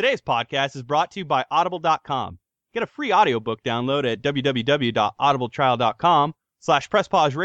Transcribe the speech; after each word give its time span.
Today's 0.00 0.22
podcast 0.22 0.76
is 0.76 0.82
brought 0.82 1.10
to 1.10 1.20
you 1.20 1.26
by 1.26 1.44
Audible.com. 1.50 2.38
Get 2.72 2.82
a 2.82 2.86
free 2.86 3.12
audiobook 3.12 3.62
download 3.62 4.10
at 4.10 4.22
www.audibletrial.com 4.22 6.34
slash 6.58 6.88
presspause 6.88 7.36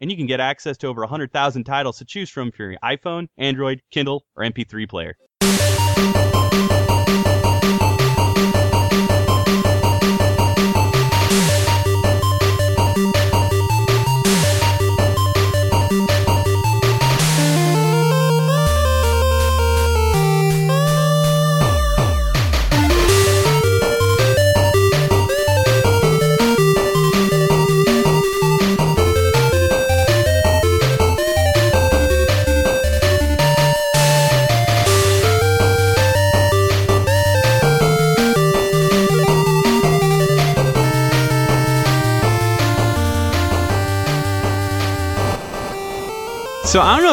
and 0.00 0.10
you 0.10 0.16
can 0.16 0.26
get 0.26 0.40
access 0.40 0.76
to 0.78 0.88
over 0.88 1.02
100,000 1.02 1.62
titles 1.62 1.98
to 1.98 2.04
choose 2.04 2.28
from 2.28 2.50
for 2.50 2.72
your 2.72 2.80
iPhone, 2.82 3.28
Android, 3.38 3.80
Kindle, 3.92 4.24
or 4.34 4.42
MP3 4.42 4.88
player. 4.88 5.14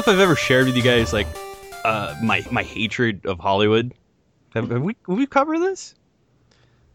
If 0.07 0.13
I've 0.13 0.19
ever 0.21 0.37
shared 0.37 0.67
with 0.67 0.77
you 0.77 0.81
guys 0.81 1.11
like 1.11 1.27
uh, 1.83 2.15
my 2.23 2.41
my 2.49 2.63
hatred 2.63 3.25
of 3.25 3.39
Hollywood. 3.39 3.93
Have, 4.53 4.69
have 4.71 4.81
we 4.81 4.95
have 5.05 5.17
we 5.17 5.27
covered 5.27 5.59
this? 5.59 5.95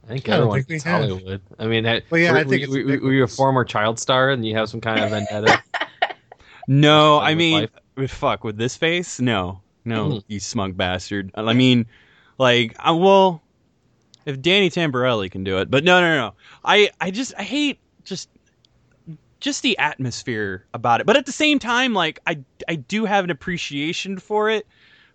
I 0.05 0.09
think 0.15 0.29
I 0.31 0.39
don't 0.39 0.39
everyone 0.39 0.63
think 0.63 0.69
we 0.85 0.91
have. 0.91 1.01
Hollywood. 1.11 1.41
I 1.59 1.67
mean, 1.67 1.85
ha- 1.85 2.01
Well, 2.11 2.21
yeah, 2.23 2.33
were, 2.33 2.39
I 2.39 2.45
think 2.45 2.69
were, 2.69 2.79
it's 2.79 3.03
were, 3.03 3.07
were 3.09 3.13
you 3.13 3.25
a 3.25 3.29
former 3.29 3.65
child 3.67 3.99
star 4.01 4.31
and 4.31 4.47
you 4.47 4.57
have 4.57 4.71
some 4.71 4.81
kind 4.81 5.01
of 5.01 5.11
vendetta? 5.11 5.63
No, 6.67 7.19
I 7.19 7.35
mean, 7.35 7.61
life? 7.63 7.71
with- 7.97 8.11
fuck 8.11 8.45
with 8.45 8.57
this 8.57 8.77
face. 8.79 9.21
No, 9.21 9.61
no, 9.85 10.07
Mhm. 10.09 10.25
you 10.29 10.41
smug 10.41 10.75
bastard. 10.77 11.31
I 11.35 11.53
mean, 11.53 11.85
like, 12.39 12.75
I, 12.79 12.93
well, 12.93 13.43
if 14.25 14.41
Danny 14.41 14.71
Tamborelli 14.71 15.31
can 15.31 15.45
do 15.45 15.59
it, 15.59 15.71
but 15.71 15.85
no, 15.85 16.01
no, 16.01 16.17
no. 16.17 16.35
I 16.65 16.89
I 16.99 17.11
just 17.11 17.35
I 17.39 17.43
hate 17.43 17.79
just 18.05 18.31
just 19.43 19.63
the 19.63 19.77
atmosphere 19.77 20.65
about 20.73 21.01
it. 21.01 21.07
But 21.07 21.17
at 21.17 21.27
the 21.27 21.33
same 21.33 21.59
time, 21.59 21.93
like 21.93 22.21
I 22.27 22.39
I 22.69 22.77
do 22.77 23.05
have 23.05 23.25
an 23.25 23.31
appreciation 23.31 24.19
for 24.19 24.49
it 24.49 24.67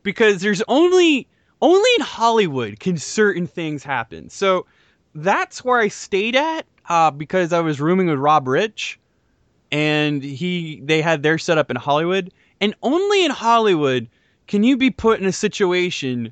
because 0.03 0.41
there's 0.41 0.61
only 0.67 1.27
only 1.61 1.89
in 1.95 2.01
Hollywood 2.01 2.79
can 2.79 2.97
certain 2.97 3.47
things 3.47 3.83
happen. 3.83 4.29
So 4.29 4.67
that's 5.15 5.63
where 5.65 5.79
I 5.79 5.87
stayed 5.87 6.35
at 6.35 6.65
uh, 6.87 7.09
because 7.09 7.53
I 7.53 7.61
was 7.61 7.81
rooming 7.81 8.07
with 8.07 8.19
Rob 8.19 8.47
Rich, 8.47 8.99
and 9.71 10.21
he 10.21 10.81
they 10.83 11.01
had 11.01 11.23
their 11.23 11.37
setup 11.37 11.71
in 11.71 11.77
Hollywood, 11.77 12.31
and 12.61 12.75
only 12.83 13.25
in 13.25 13.31
Hollywood 13.31 14.09
can 14.45 14.63
you 14.63 14.77
be 14.77 14.91
put 14.91 15.19
in 15.19 15.25
a 15.25 15.31
situation 15.31 16.31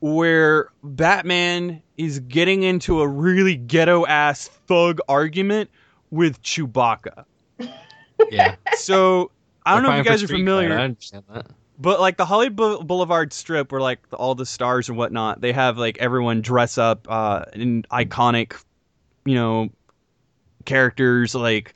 where 0.00 0.68
Batman 0.82 1.82
is 1.96 2.18
getting 2.20 2.62
into 2.62 3.00
a 3.00 3.08
really 3.08 3.56
ghetto 3.56 4.04
ass 4.04 4.48
thug 4.66 5.00
argument 5.08 5.70
with 6.10 6.42
Chewbacca. 6.42 7.24
Yeah. 8.30 8.56
So 8.76 9.30
I 9.64 9.74
don't 9.74 9.82
know 9.82 9.90
if 9.90 9.96
you 9.96 9.98
We're 9.98 10.04
fine 10.04 10.04
for 10.04 10.10
guys 10.10 10.22
are 10.22 10.28
familiar. 10.28 10.78
I 10.78 10.84
understand 10.84 11.24
that. 11.32 11.46
But 11.78 12.00
like 12.00 12.16
the 12.16 12.24
Hollywood 12.24 12.86
Boulevard 12.86 13.32
Strip, 13.32 13.70
where 13.70 13.80
like 13.80 14.08
the, 14.08 14.16
all 14.16 14.34
the 14.34 14.46
stars 14.46 14.88
and 14.88 14.96
whatnot, 14.96 15.40
they 15.40 15.52
have 15.52 15.76
like 15.76 15.98
everyone 15.98 16.40
dress 16.40 16.78
up 16.78 17.06
uh, 17.10 17.44
in 17.52 17.82
iconic, 17.90 18.54
you 19.24 19.34
know, 19.34 19.70
characters. 20.64 21.34
Like 21.34 21.74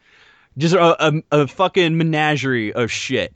just 0.56 0.74
a, 0.74 1.08
a, 1.08 1.22
a 1.32 1.46
fucking 1.46 1.98
menagerie 1.98 2.72
of 2.72 2.90
shit. 2.90 3.34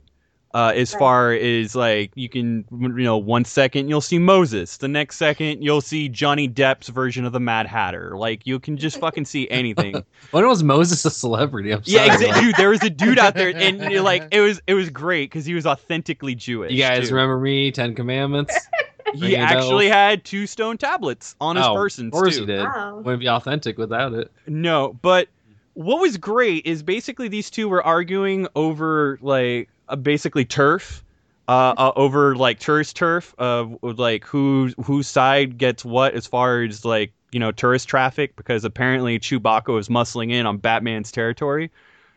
Uh, 0.55 0.71
as 0.73 0.93
Right. 0.93 0.99
far 0.99 1.31
as 1.33 1.75
like 1.75 2.11
you 2.15 2.29
can, 2.29 2.63
you 2.71 3.03
know, 3.03 3.17
one 3.17 3.43
second 3.43 3.89
you'll 3.89 3.99
see 3.99 4.17
Moses, 4.17 4.77
the 4.77 4.87
next 4.87 5.17
second 5.17 5.61
you'll 5.61 5.81
see 5.81 6.07
Johnny 6.07 6.47
Depp's 6.47 6.87
version 6.87 7.25
of 7.25 7.33
the 7.33 7.41
Mad 7.41 7.67
Hatter. 7.67 8.15
Like 8.15 8.47
you 8.47 8.57
can 8.61 8.77
just 8.77 8.97
fucking 8.97 9.25
see 9.25 9.49
anything. 9.49 10.01
When 10.31 10.47
was 10.47 10.63
Moses 10.63 11.03
a 11.03 11.11
celebrity? 11.11 11.71
I'm 11.71 11.81
yeah, 11.83 12.05
sorry. 12.05 12.15
exactly. 12.15 12.41
Dude, 12.41 12.55
there 12.55 12.69
was 12.69 12.83
a 12.83 12.89
dude 12.89 13.19
out 13.19 13.35
there, 13.35 13.53
and 13.53 13.81
you're 13.91 14.01
like 14.01 14.29
it 14.31 14.39
was 14.39 14.61
it 14.65 14.75
was 14.75 14.89
great 14.89 15.29
because 15.29 15.45
he 15.45 15.53
was 15.53 15.65
authentically 15.65 16.35
Jewish. 16.35 16.71
You 16.71 16.77
guys 16.81 17.09
too. 17.09 17.15
remember 17.15 17.37
me? 17.37 17.71
Ten 17.71 17.93
Commandments. 17.93 18.55
He 19.13 19.35
actually 19.37 19.87
bell? 19.89 19.97
had 19.97 20.25
two 20.25 20.47
stone 20.47 20.77
tablets 20.77 21.35
on 21.39 21.55
his 21.55 21.65
oh, 21.65 21.75
person 21.75 22.07
Of 22.07 22.13
course 22.13 22.35
too. 22.35 22.41
he 22.41 22.47
did. 22.47 22.63
Wow. 22.63 22.97
Wouldn't 22.97 23.19
be 23.19 23.29
authentic 23.29 23.77
without 23.77 24.13
it. 24.13 24.31
No, 24.47 24.97
but 25.01 25.29
what 25.75 26.01
was 26.01 26.17
great 26.17 26.65
is 26.65 26.81
basically 26.81 27.27
these 27.27 27.49
two 27.49 27.69
were 27.69 27.83
arguing 27.83 28.47
over 28.55 29.19
like 29.21 29.69
uh, 29.87 29.95
basically 29.95 30.45
turf, 30.45 31.03
uh, 31.47 31.73
uh, 31.77 31.91
over 31.95 32.35
like 32.35 32.59
tourist 32.59 32.95
turf 32.95 33.35
of 33.37 33.77
of, 33.83 33.99
like 33.99 34.25
who 34.25 34.71
whose 34.83 35.07
side 35.07 35.57
gets 35.57 35.85
what 35.85 36.13
as 36.13 36.25
far 36.25 36.63
as 36.63 36.83
like 36.83 37.13
you 37.31 37.39
know 37.39 37.51
tourist 37.51 37.87
traffic 37.87 38.35
because 38.35 38.65
apparently 38.65 39.19
Chewbacca 39.19 39.73
was 39.73 39.87
muscling 39.87 40.31
in 40.31 40.45
on 40.45 40.57
Batman's 40.57 41.11
territory, 41.11 41.71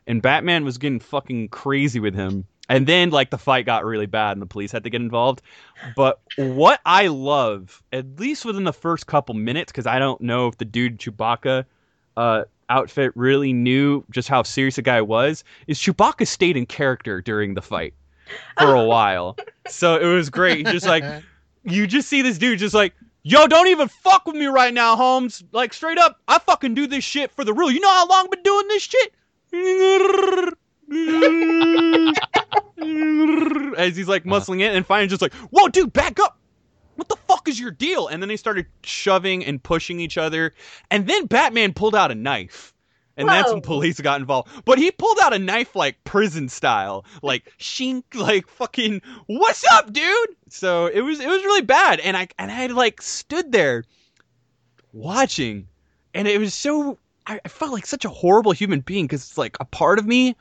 and 0.06 0.22
Batman 0.22 0.64
was 0.64 0.78
getting 0.78 1.00
fucking 1.00 1.48
crazy 1.48 2.00
with 2.00 2.14
him. 2.14 2.44
And 2.70 2.86
then 2.86 3.10
like 3.10 3.30
the 3.30 3.38
fight 3.38 3.64
got 3.64 3.84
really 3.86 4.06
bad 4.06 4.32
and 4.32 4.42
the 4.42 4.46
police 4.46 4.70
had 4.72 4.84
to 4.84 4.90
get 4.90 5.00
involved. 5.00 5.40
But 5.96 6.20
what 6.36 6.80
I 6.84 7.06
love, 7.06 7.82
at 7.94 8.20
least 8.20 8.44
within 8.44 8.64
the 8.64 8.74
first 8.74 9.06
couple 9.06 9.34
minutes, 9.34 9.72
because 9.72 9.86
I 9.86 9.98
don't 9.98 10.20
know 10.20 10.48
if 10.48 10.58
the 10.58 10.66
dude 10.66 10.98
Chewbacca 10.98 11.64
uh, 12.18 12.44
outfit 12.68 13.12
really 13.14 13.52
knew 13.52 14.04
just 14.10 14.28
how 14.28 14.42
serious 14.42 14.76
the 14.76 14.82
guy 14.82 15.00
was, 15.00 15.44
is 15.66 15.78
Chewbacca 15.78 16.26
stayed 16.26 16.56
in 16.56 16.66
character 16.66 17.20
during 17.20 17.54
the 17.54 17.62
fight 17.62 17.94
for 18.58 18.74
a 18.74 18.84
while. 18.86 19.36
So 19.68 19.96
it 19.96 20.06
was 20.06 20.30
great. 20.30 20.66
Just 20.66 20.86
like 20.86 21.04
you 21.64 21.86
just 21.86 22.08
see 22.08 22.22
this 22.22 22.38
dude 22.38 22.58
just 22.58 22.74
like, 22.74 22.94
yo, 23.22 23.46
don't 23.46 23.68
even 23.68 23.88
fuck 23.88 24.26
with 24.26 24.36
me 24.36 24.46
right 24.46 24.72
now, 24.72 24.96
Holmes. 24.96 25.44
Like 25.52 25.72
straight 25.72 25.98
up, 25.98 26.20
I 26.28 26.38
fucking 26.38 26.74
do 26.74 26.86
this 26.86 27.04
shit 27.04 27.30
for 27.32 27.44
the 27.44 27.52
real. 27.52 27.70
You 27.70 27.80
know 27.80 27.90
how 27.90 28.06
long 28.06 28.24
I've 28.24 28.30
been 28.30 28.42
doing 28.42 28.68
this 28.68 28.82
shit? 28.82 29.14
As 33.78 33.96
he's 33.96 34.08
like 34.08 34.26
uh-huh. 34.26 34.40
muscling 34.40 34.60
in 34.60 34.74
and 34.74 34.86
finally 34.86 35.08
just 35.08 35.22
like, 35.22 35.34
whoa, 35.34 35.68
dude, 35.68 35.92
back 35.92 36.18
up. 36.20 36.38
What 36.98 37.08
the 37.08 37.14
fuck 37.28 37.46
is 37.46 37.60
your 37.60 37.70
deal? 37.70 38.08
And 38.08 38.20
then 38.20 38.28
they 38.28 38.36
started 38.36 38.66
shoving 38.82 39.44
and 39.44 39.62
pushing 39.62 40.00
each 40.00 40.18
other. 40.18 40.52
And 40.90 41.06
then 41.06 41.26
Batman 41.26 41.72
pulled 41.72 41.94
out 41.94 42.10
a 42.10 42.14
knife. 42.16 42.74
And 43.16 43.28
that's 43.28 43.52
when 43.52 43.60
police 43.60 44.00
got 44.00 44.20
involved. 44.20 44.50
But 44.64 44.78
he 44.78 44.90
pulled 44.90 45.18
out 45.22 45.32
a 45.32 45.38
knife 45.38 45.76
like 45.76 46.02
prison 46.02 46.48
style. 46.48 47.04
Like 47.22 47.52
shink, 47.60 48.02
like 48.16 48.48
fucking 48.48 49.00
what's 49.26 49.64
up, 49.70 49.92
dude? 49.92 50.28
So 50.48 50.86
it 50.86 51.02
was 51.02 51.20
it 51.20 51.28
was 51.28 51.44
really 51.44 51.62
bad. 51.62 52.00
And 52.00 52.16
I 52.16 52.26
and 52.36 52.50
I 52.50 52.66
like 52.66 53.00
stood 53.00 53.52
there 53.52 53.84
watching. 54.92 55.68
And 56.14 56.26
it 56.26 56.40
was 56.40 56.52
so 56.52 56.98
I, 57.28 57.38
I 57.44 57.48
felt 57.48 57.70
like 57.70 57.86
such 57.86 58.06
a 58.06 58.10
horrible 58.10 58.50
human 58.50 58.80
being 58.80 59.04
because 59.04 59.22
it's 59.22 59.38
like 59.38 59.56
a 59.60 59.64
part 59.64 60.00
of 60.00 60.06
me 60.06 60.34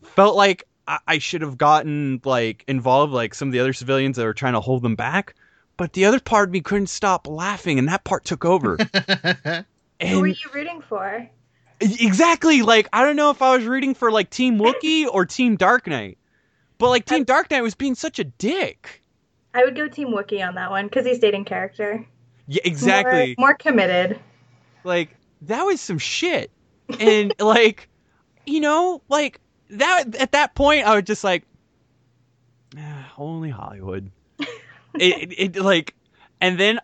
felt 0.00 0.36
like 0.36 0.66
I, 0.88 1.00
I 1.06 1.18
should 1.18 1.42
have 1.42 1.58
gotten 1.58 2.22
like 2.24 2.64
involved 2.66 3.12
like 3.12 3.34
some 3.34 3.48
of 3.48 3.52
the 3.52 3.60
other 3.60 3.74
civilians 3.74 4.16
that 4.16 4.24
were 4.24 4.32
trying 4.32 4.54
to 4.54 4.60
hold 4.60 4.82
them 4.82 4.96
back. 4.96 5.34
But 5.82 5.94
the 5.94 6.04
other 6.04 6.20
part 6.20 6.48
of 6.48 6.52
me 6.52 6.60
couldn't 6.60 6.90
stop 6.90 7.26
laughing 7.26 7.76
and 7.76 7.88
that 7.88 8.04
part 8.04 8.24
took 8.24 8.44
over. 8.44 8.76
Who 10.00 10.20
were 10.20 10.28
you 10.28 10.36
rooting 10.54 10.80
for? 10.80 11.28
exactly 11.80 12.62
like 12.62 12.88
I 12.92 13.04
don't 13.04 13.16
know 13.16 13.30
if 13.30 13.42
I 13.42 13.56
was 13.56 13.66
rooting 13.66 13.94
for 13.94 14.12
like 14.12 14.30
Team 14.30 14.58
Wookiee 14.60 15.08
or 15.12 15.26
Team 15.26 15.56
Dark 15.56 15.88
Knight. 15.88 16.18
But 16.78 16.90
like 16.90 17.04
Team 17.04 17.24
Dark 17.24 17.50
Knight 17.50 17.62
was 17.62 17.74
being 17.74 17.96
such 17.96 18.20
a 18.20 18.24
dick. 18.24 19.02
I 19.54 19.64
would 19.64 19.74
go 19.74 19.88
Team 19.88 20.10
Wookiee 20.14 20.46
on 20.46 20.54
that 20.54 20.70
one 20.70 20.86
because 20.86 21.04
he 21.04 21.16
stayed 21.16 21.34
in 21.34 21.44
character. 21.44 22.06
Yeah, 22.46 22.62
exactly. 22.64 23.34
More, 23.36 23.48
more 23.48 23.54
committed. 23.56 24.20
like 24.84 25.16
that 25.40 25.64
was 25.64 25.80
some 25.80 25.98
shit 25.98 26.52
and 27.00 27.34
like 27.40 27.88
you 28.46 28.60
know 28.60 29.02
like 29.08 29.40
that 29.70 30.14
at 30.14 30.30
that 30.30 30.54
point 30.54 30.86
i 30.86 30.94
was 30.94 31.02
just 31.02 31.24
like 31.24 31.42
"Ah, 32.78 33.12
only 33.18 33.50
hollywood 33.50 34.12
it, 34.94 35.32
it, 35.32 35.56
it 35.56 35.62
like 35.62 35.94
and 36.40 36.58
then 36.58 36.80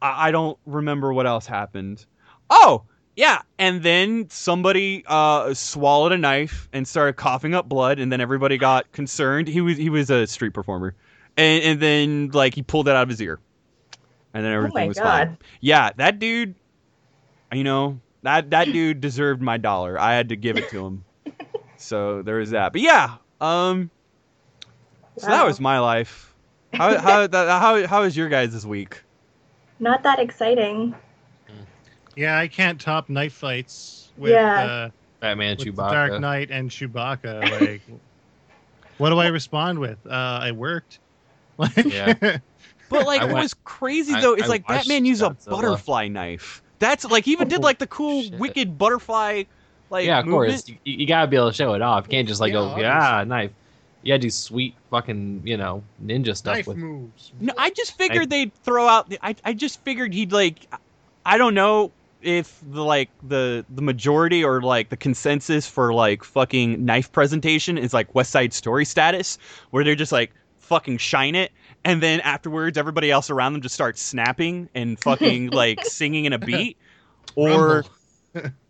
I, 0.00 0.28
I 0.28 0.30
don't 0.30 0.58
remember 0.66 1.12
what 1.12 1.26
else 1.26 1.46
happened 1.46 2.04
oh 2.50 2.84
yeah 3.16 3.42
and 3.58 3.82
then 3.82 4.28
somebody 4.30 5.04
uh 5.06 5.54
swallowed 5.54 6.12
a 6.12 6.18
knife 6.18 6.68
and 6.72 6.86
started 6.86 7.14
coughing 7.14 7.54
up 7.54 7.68
blood 7.68 7.98
and 7.98 8.12
then 8.12 8.20
everybody 8.20 8.58
got 8.58 8.90
concerned 8.92 9.48
he 9.48 9.60
was 9.60 9.76
he 9.76 9.90
was 9.90 10.10
a 10.10 10.26
street 10.26 10.54
performer 10.54 10.94
and 11.36 11.62
and 11.64 11.80
then 11.80 12.30
like 12.32 12.54
he 12.54 12.62
pulled 12.62 12.88
it 12.88 12.94
out 12.94 13.02
of 13.02 13.08
his 13.08 13.20
ear 13.20 13.40
and 14.34 14.44
then 14.44 14.52
everything 14.52 14.84
oh 14.84 14.88
was 14.88 14.98
god. 14.98 15.28
fine 15.28 15.38
yeah, 15.60 15.90
that 15.96 16.18
dude, 16.18 16.54
you 17.52 17.64
know, 17.64 18.00
that 18.22 18.50
that 18.50 18.66
dude 18.66 19.00
deserved 19.00 19.42
my 19.42 19.56
dollar. 19.56 19.98
I 19.98 20.14
had 20.14 20.30
to 20.30 20.36
give 20.36 20.56
it 20.56 20.70
to 20.70 20.84
him. 20.84 21.04
so 21.76 22.22
there 22.22 22.36
was 22.36 22.50
that. 22.50 22.72
But 22.72 22.82
yeah, 22.82 23.16
um, 23.40 23.90
so 25.16 25.26
that 25.26 25.46
was 25.46 25.60
my 25.60 25.80
life. 25.80 26.27
How 26.74 26.98
how 26.98 27.28
how 27.32 27.86
how 27.86 28.02
was 28.02 28.16
your 28.16 28.28
guys 28.28 28.52
this 28.52 28.64
week? 28.64 29.02
not 29.80 30.02
that 30.02 30.18
exciting. 30.18 30.94
Yeah, 32.16 32.36
I 32.36 32.48
can't 32.48 32.80
top 32.80 33.08
knife 33.08 33.32
fights 33.32 34.10
with, 34.16 34.32
Yeah. 34.32 34.64
uh, 34.64 34.90
Batman 35.20 35.56
with 35.56 35.68
Chewbacca. 35.68 35.90
Dark 35.92 36.20
Knight 36.20 36.50
and 36.50 36.68
Chewbacca. 36.68 37.60
Like, 37.60 37.82
what 38.98 39.10
do 39.10 39.18
I 39.18 39.28
respond 39.28 39.78
with? 39.78 39.98
Uh, 40.06 40.10
I 40.42 40.52
worked. 40.52 40.98
Like, 41.58 41.76
Yeah. 41.86 42.38
But 42.88 43.06
like, 43.06 43.20
I 43.20 43.24
what 43.26 43.34
went- 43.34 43.42
was 43.44 43.54
crazy 43.64 44.14
I- 44.14 44.20
though 44.20 44.34
is 44.34 44.44
I 44.44 44.46
like 44.46 44.66
Batman 44.66 45.04
used 45.04 45.22
a 45.22 45.30
Godzilla. 45.30 45.50
butterfly 45.50 46.08
knife. 46.08 46.62
That's 46.80 47.04
like 47.04 47.24
he 47.24 47.32
even 47.32 47.48
did 47.48 47.62
like 47.62 47.78
the 47.78 47.86
cool 47.88 48.22
shit. 48.22 48.34
wicked 48.38 48.78
butterfly 48.78 49.42
like 49.90 50.06
yeah, 50.06 50.20
of 50.20 50.26
movement. 50.26 50.50
course. 50.52 50.68
You, 50.68 50.76
you 50.84 51.06
gotta 51.06 51.26
be 51.26 51.36
able 51.36 51.48
to 51.50 51.52
show 51.56 51.74
it 51.74 51.82
off. 51.82 52.06
You 52.06 52.10
can't 52.12 52.28
just 52.28 52.40
like 52.40 52.52
Yeah, 52.52 52.60
go, 52.60 52.76
yeah, 52.78 53.24
knife. 53.26 53.50
You 54.02 54.12
gotta 54.12 54.20
do 54.20 54.30
sweet 54.30 54.74
fucking, 54.90 55.42
you 55.44 55.56
know, 55.56 55.82
ninja 56.04 56.36
stuff 56.36 56.56
knife 56.56 56.66
with. 56.66 56.76
moves. 56.76 57.32
No, 57.40 57.52
I 57.58 57.70
just 57.70 57.96
figured 57.98 58.30
they'd 58.30 58.54
throw 58.62 58.86
out. 58.86 59.08
The, 59.10 59.18
I 59.22 59.34
I 59.44 59.52
just 59.52 59.82
figured 59.82 60.14
he'd 60.14 60.32
like. 60.32 60.66
I 61.26 61.36
don't 61.36 61.54
know 61.54 61.92
if 62.22 62.60
the 62.70 62.84
like 62.84 63.10
the 63.22 63.64
the 63.68 63.82
majority 63.82 64.44
or 64.44 64.62
like 64.62 64.88
the 64.88 64.96
consensus 64.96 65.68
for 65.68 65.92
like 65.92 66.24
fucking 66.24 66.84
knife 66.84 67.10
presentation 67.12 67.78
is 67.78 67.92
like 67.94 68.14
West 68.14 68.30
Side 68.30 68.52
Story 68.52 68.84
status, 68.84 69.38
where 69.70 69.84
they're 69.84 69.94
just 69.94 70.12
like 70.12 70.32
fucking 70.58 70.98
shine 70.98 71.34
it, 71.34 71.52
and 71.84 72.02
then 72.02 72.20
afterwards 72.20 72.78
everybody 72.78 73.10
else 73.10 73.30
around 73.30 73.52
them 73.52 73.62
just 73.62 73.74
starts 73.74 74.00
snapping 74.02 74.68
and 74.74 74.98
fucking 74.98 75.50
like 75.52 75.84
singing 75.84 76.24
in 76.24 76.32
a 76.32 76.38
beat, 76.38 76.76
or 77.34 77.84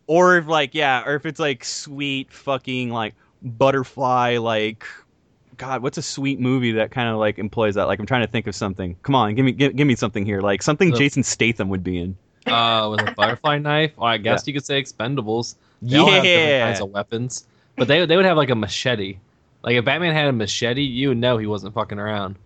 or 0.07 0.37
if 0.39 0.47
like 0.47 0.75
yeah, 0.75 1.03
or 1.07 1.15
if 1.15 1.27
it's 1.27 1.41
like 1.41 1.65
sweet 1.65 2.33
fucking 2.33 2.91
like 2.91 3.15
butterfly 3.43 4.39
like 4.39 4.85
God, 5.58 5.82
what's 5.82 5.99
a 5.99 6.02
sweet 6.02 6.40
movie 6.40 6.72
that 6.72 6.90
kind 6.90 7.08
of 7.08 7.16
like 7.19 7.38
employs 7.38 7.75
that? 7.75 7.87
Like 7.88 7.99
I'm 7.99 8.06
trying 8.06 8.25
to 8.25 8.31
think 8.31 8.46
of 8.46 8.55
something. 8.55 8.96
Come 9.02 9.14
on, 9.14 9.34
give 9.34 9.44
me 9.44 9.52
give, 9.52 9.76
give 9.76 9.87
me 9.87 9.96
something 9.96 10.25
here. 10.25 10.40
Like 10.40 10.62
something 10.62 10.93
The- 10.93 10.99
Jason 10.99 11.22
Statham 11.22 11.69
would 11.69 11.84
be 11.84 11.99
in. 11.99 12.16
Uh, 12.46 12.88
with 12.90 13.06
a 13.06 13.12
butterfly 13.12 13.58
knife. 13.69 13.93
Well, 13.96 14.06
I 14.06 14.16
guess 14.16 14.46
you 14.46 14.55
could 14.55 14.64
say 14.64 14.81
Expendables. 14.81 15.56
They 15.82 15.99
all 15.99 16.10
have 16.10 16.22
different 16.22 16.64
kinds 16.64 16.81
of 16.81 16.90
weapons, 16.90 17.46
but 17.76 17.88
they 17.88 18.06
they 18.06 18.16
would 18.16 18.25
have 18.25 18.37
like 18.37 18.50
a 18.50 18.55
machete. 18.55 19.19
Like 19.62 19.75
if 19.75 19.84
Batman 19.84 20.14
had 20.14 20.28
a 20.28 20.32
machete, 20.32 20.82
you 20.82 21.08
would 21.08 21.19
know 21.19 21.37
he 21.37 21.46
wasn't 21.46 21.75
fucking 21.75 21.99
around. 21.99 22.37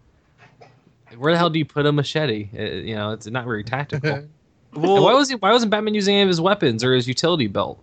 Where 1.16 1.32
the 1.32 1.38
hell 1.38 1.50
do 1.50 1.58
you 1.58 1.64
put 1.66 1.84
a 1.86 1.92
machete? 1.92 2.48
Uh, 2.58 2.62
you 2.62 2.94
know, 2.96 3.12
it's 3.12 3.26
not 3.26 3.44
very 3.44 3.64
tactical. 3.64 4.26
Well, 4.74 5.04
why 5.04 5.12
was 5.12 5.28
he? 5.28 5.34
Why 5.34 5.52
wasn't 5.52 5.70
Batman 5.70 5.92
using 5.92 6.14
any 6.14 6.22
of 6.22 6.28
his 6.28 6.40
weapons 6.40 6.82
or 6.82 6.94
his 6.94 7.06
utility 7.06 7.46
belt? 7.46 7.78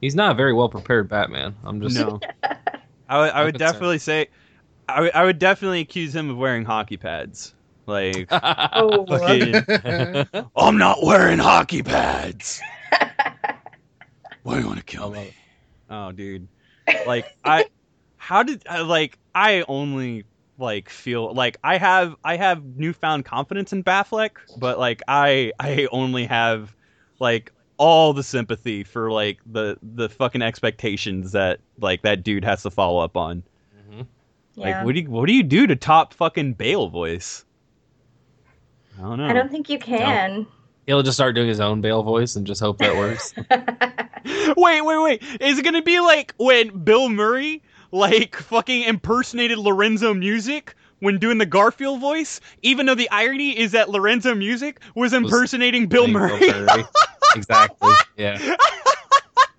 He's 0.00 0.14
not 0.14 0.30
a 0.30 0.34
very 0.34 0.54
well 0.54 0.70
prepared 0.70 1.06
Batman. 1.06 1.54
I'm 1.64 1.82
just 1.82 1.96
no. 1.96 2.18
I 3.10 3.18
would 3.18 3.30
I 3.30 3.44
would 3.44 3.58
definitely 3.58 3.98
say 3.98 4.28
I 4.88 5.00
would, 5.00 5.12
I 5.14 5.24
would 5.24 5.38
definitely 5.38 5.80
accuse 5.80 6.14
him 6.14 6.30
of 6.30 6.36
wearing 6.36 6.64
hockey 6.64 6.96
pads. 6.96 7.54
Like 7.86 8.28
Oh, 8.32 9.06
fucking 9.06 9.64
I'm 10.56 10.78
not 10.78 11.02
wearing 11.02 11.38
hockey 11.38 11.82
pads. 11.82 12.60
Why 14.42 14.54
do 14.54 14.60
you 14.60 14.66
want 14.66 14.78
to 14.78 14.84
kill 14.84 15.10
me? 15.10 15.32
Oh, 15.88 16.12
dude. 16.12 16.48
Like 17.06 17.26
I 17.44 17.66
how 18.16 18.42
did 18.42 18.62
I 18.68 18.80
like 18.82 19.18
I 19.34 19.64
only 19.68 20.24
like 20.58 20.88
feel 20.88 21.32
like 21.34 21.56
I 21.64 21.78
have 21.78 22.14
I 22.24 22.36
have 22.36 22.64
newfound 22.64 23.24
confidence 23.24 23.72
in 23.72 23.82
Batfleck, 23.84 24.30
but 24.56 24.78
like 24.78 25.02
I 25.08 25.52
I 25.58 25.88
only 25.92 26.26
have 26.26 26.74
like 27.20 27.52
all 27.76 28.12
the 28.12 28.22
sympathy 28.22 28.84
for 28.84 29.10
like 29.10 29.38
the 29.46 29.76
the 29.82 30.08
fucking 30.08 30.42
expectations 30.42 31.32
that 31.32 31.60
like 31.78 32.02
that 32.02 32.22
dude 32.22 32.44
has 32.44 32.62
to 32.62 32.70
follow 32.70 33.00
up 33.00 33.16
on. 33.16 33.42
Mhm. 33.90 34.06
Yeah. 34.56 34.78
Like 34.78 34.84
what 34.84 34.94
do 34.94 35.00
you 35.00 35.10
what 35.10 35.26
do 35.26 35.32
you 35.32 35.42
do 35.42 35.66
to 35.66 35.76
top 35.76 36.14
fucking 36.14 36.54
Bale 36.54 36.88
voice? 36.88 37.44
I 38.98 39.02
don't 39.02 39.18
know. 39.18 39.26
I 39.26 39.32
don't 39.32 39.50
think 39.50 39.68
you 39.68 39.78
can. 39.78 40.46
He'll 40.86 41.02
just 41.02 41.16
start 41.16 41.34
doing 41.34 41.48
his 41.48 41.60
own 41.60 41.80
Bale 41.80 42.02
voice 42.02 42.36
and 42.36 42.46
just 42.46 42.60
hope 42.60 42.78
that 42.78 42.94
works. 42.96 43.34
wait, 44.56 44.82
wait, 44.82 45.02
wait. 45.02 45.22
Is 45.40 45.58
it 45.58 45.64
gonna 45.64 45.82
be 45.82 46.00
like 46.00 46.34
when 46.36 46.84
Bill 46.84 47.08
Murray 47.08 47.62
like 47.90 48.36
fucking 48.36 48.82
impersonated 48.82 49.58
Lorenzo 49.58 50.14
Music 50.14 50.74
when 51.00 51.18
doing 51.18 51.38
the 51.38 51.46
Garfield 51.46 52.00
voice? 52.00 52.40
Even 52.62 52.86
though 52.86 52.94
the 52.94 53.10
irony 53.10 53.58
is 53.58 53.72
that 53.72 53.90
Lorenzo 53.90 54.34
Music 54.34 54.80
was 54.94 55.12
impersonating 55.12 55.86
Bill 55.86 56.04
Being 56.04 56.14
Murray. 56.14 56.50
Murray. 56.50 56.84
exactly. 57.36 57.92
Yeah. 58.16 58.56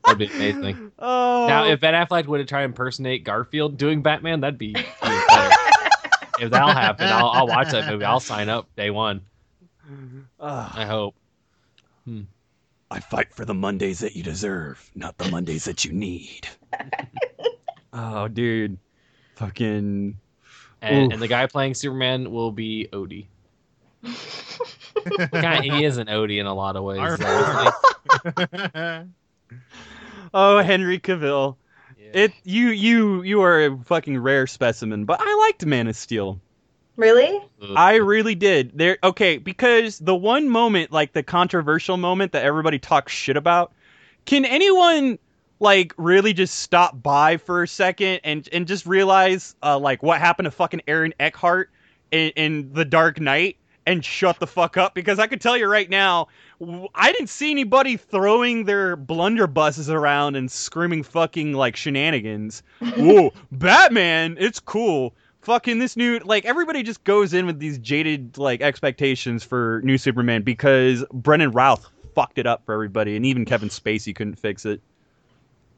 That'd 0.05 0.19
be 0.19 0.33
amazing. 0.33 0.91
oh. 0.99 1.47
Now, 1.47 1.65
if 1.65 1.79
Ben 1.79 1.93
Affleck 1.93 2.27
would 2.27 2.39
have 2.39 2.47
tried 2.47 2.61
to 2.61 2.65
impersonate 2.65 3.23
Garfield 3.23 3.77
doing 3.77 4.01
Batman, 4.01 4.41
that'd 4.41 4.57
be, 4.57 4.73
be 4.73 4.81
better. 4.81 5.55
if 6.39 6.51
that'll 6.51 6.69
happen, 6.69 7.07
I'll, 7.07 7.29
I'll 7.29 7.47
watch 7.47 7.71
that 7.71 7.89
movie. 7.89 8.05
I'll 8.05 8.19
sign 8.19 8.49
up 8.49 8.67
day 8.75 8.89
one. 8.89 9.21
Ugh. 10.39 10.71
I 10.75 10.85
hope. 10.85 11.15
Hmm. 12.05 12.21
I 12.91 12.99
fight 12.99 13.33
for 13.33 13.45
the 13.45 13.53
Mondays 13.53 13.99
that 13.99 14.15
you 14.15 14.23
deserve, 14.23 14.89
not 14.95 15.17
the 15.17 15.29
Mondays 15.29 15.65
that 15.65 15.83
you 15.85 15.91
need. 15.91 16.47
oh, 17.93 18.27
dude. 18.27 18.77
Fucking. 19.35 20.17
And, 20.81 21.13
and 21.13 21.21
the 21.21 21.27
guy 21.27 21.47
playing 21.47 21.73
Superman 21.73 22.31
will 22.31 22.51
be 22.51 22.87
Odie. 22.93 23.25
Kind 25.31 25.67
of, 25.69 25.75
he 25.75 25.83
is 25.83 25.97
an 25.97 26.07
Odie 26.07 26.39
in 26.39 26.45
a 26.45 26.53
lot 26.53 26.75
of 26.75 26.83
ways. 26.83 26.99
Arf. 26.99 27.19
though, 27.19 27.71
isn't 28.53 29.13
Oh, 30.33 30.62
Henry 30.62 31.00
Cavill. 31.00 31.56
he? 31.98 32.06
It 32.13 32.33
you 32.44 32.68
you 32.69 33.22
you 33.24 33.42
are 33.42 33.66
a 33.66 33.77
fucking 33.86 34.18
rare 34.18 34.48
specimen, 34.48 35.06
but 35.06 35.19
I 35.22 35.36
liked 35.48 35.66
Man 35.66 35.88
of 35.88 35.95
Steel. 35.95 36.39
really? 36.98 37.75
I 37.75 37.95
really 37.95 38.36
did. 38.36 38.77
There 38.77 38.98
okay, 39.04 39.38
because 39.38 40.00
the 40.00 40.16
one 40.16 40.50
moment, 40.50 40.92
like 40.92 41.13
the 41.13 41.24
controversial 41.24 41.98
moment 41.98 42.31
that 42.31 42.44
everybody 42.44 42.80
talks 42.80 43.12
shit 43.12 43.38
about, 43.38 43.74
can 44.25 44.45
anyone 44.45 45.19
like 45.60 45.94
really 45.98 46.33
just 46.33 46.60
stop 46.60 47.01
by 47.01 47.38
for 47.38 47.63
a 47.63 47.68
second 47.68 48.22
and 48.24 48.48
and 48.51 48.68
just 48.68 48.86
realize 48.86 49.56
uh, 49.63 49.77
like 49.77 50.04
what 50.04 50.19
happened 50.19 50.45
to 50.45 50.51
fucking 50.51 50.81
Aaron 50.88 51.13
Eckhart 51.19 51.69
in, 52.12 52.30
in 52.31 52.74
The 52.74 52.86
Dark 52.86 53.19
Knight 53.19 53.57
and 53.85 54.03
shut 54.03 54.39
the 54.39 54.47
fuck 54.47 54.77
up? 54.77 54.93
Because 54.93 55.19
I 55.19 55.27
can 55.27 55.39
tell 55.39 55.57
you 55.57 55.67
right 55.67 55.89
now, 55.89 56.27
I 56.95 57.11
didn't 57.11 57.29
see 57.29 57.51
anybody 57.51 57.97
throwing 57.97 58.65
their 58.65 58.97
blunderbusses 58.97 59.89
around 59.89 60.35
and 60.35 60.49
screaming 60.51 61.03
fucking 61.03 61.53
like 61.53 61.75
shenanigans. 61.75 62.63
Whoa, 62.97 63.33
Batman, 63.51 64.37
it's 64.39 64.59
cool. 64.59 65.13
Fucking 65.41 65.77
this 65.77 65.95
new 65.95 66.19
like 66.19 66.43
everybody 66.45 66.81
just 66.81 67.03
goes 67.03 67.33
in 67.33 67.45
with 67.45 67.59
these 67.59 67.77
jaded 67.77 68.37
like 68.37 68.61
expectations 68.61 69.43
for 69.43 69.79
new 69.83 69.97
Superman 69.97 70.41
because 70.41 71.05
Brandon 71.13 71.51
Routh 71.51 71.88
fucked 72.15 72.39
it 72.39 72.48
up 72.48 72.65
for 72.65 72.74
everybody 72.74 73.15
and 73.15 73.25
even 73.25 73.45
Kevin 73.45 73.69
Spacey 73.69 74.15
couldn't 74.15 74.36
fix 74.36 74.65
it. 74.65 74.81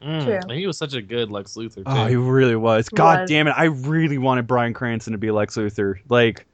Mm, 0.02 0.46
True. 0.46 0.56
he 0.56 0.68
was 0.68 0.78
such 0.78 0.94
a 0.94 1.02
good 1.02 1.32
Lex 1.32 1.56
Luthor, 1.56 1.78
too. 1.78 1.84
Oh, 1.86 2.06
he 2.06 2.16
really 2.16 2.56
was. 2.56 2.88
God 2.88 3.22
Was. 3.22 3.30
damn 3.30 3.48
it. 3.48 3.56
I 3.58 3.66
really 3.66 4.18
wanted 4.18 4.46
Bryan 4.46 4.74
Cranston 4.74 5.14
to 5.14 5.18
be 5.18 5.32
Lex 5.32 5.58
Luthor. 5.58 6.00
Like 6.08 6.46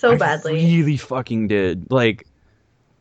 So 0.00 0.12
I 0.12 0.16
badly. 0.16 0.54
really 0.54 0.96
fucking 0.96 1.48
did. 1.48 1.90
Like 1.90 2.26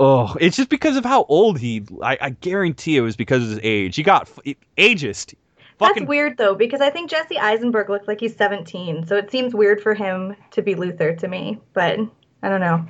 oh, 0.01 0.35
it's 0.39 0.57
just 0.57 0.67
because 0.67 0.97
of 0.97 1.05
how 1.05 1.23
old 1.29 1.57
he 1.57 1.83
I, 2.01 2.17
I 2.19 2.29
guarantee 2.31 2.97
it 2.97 3.01
was 3.01 3.15
because 3.15 3.43
of 3.43 3.49
his 3.49 3.59
age. 3.63 3.95
He 3.95 4.03
got 4.03 4.29
f- 4.45 4.55
ageist. 4.77 5.33
Fucking 5.77 6.03
That's 6.03 6.09
weird 6.09 6.37
though, 6.37 6.55
because 6.55 6.81
I 6.81 6.89
think 6.89 7.09
Jesse 7.09 7.39
Eisenberg 7.39 7.89
looks 7.89 8.05
like 8.05 8.19
he's 8.19 8.35
17, 8.35 9.07
so 9.07 9.15
it 9.15 9.31
seems 9.31 9.55
weird 9.55 9.81
for 9.81 9.93
him 9.93 10.35
to 10.51 10.61
be 10.61 10.75
Luthor 10.75 11.17
to 11.17 11.27
me. 11.29 11.57
But 11.73 11.99
I 12.43 12.49
don't 12.49 12.59
know. 12.59 12.85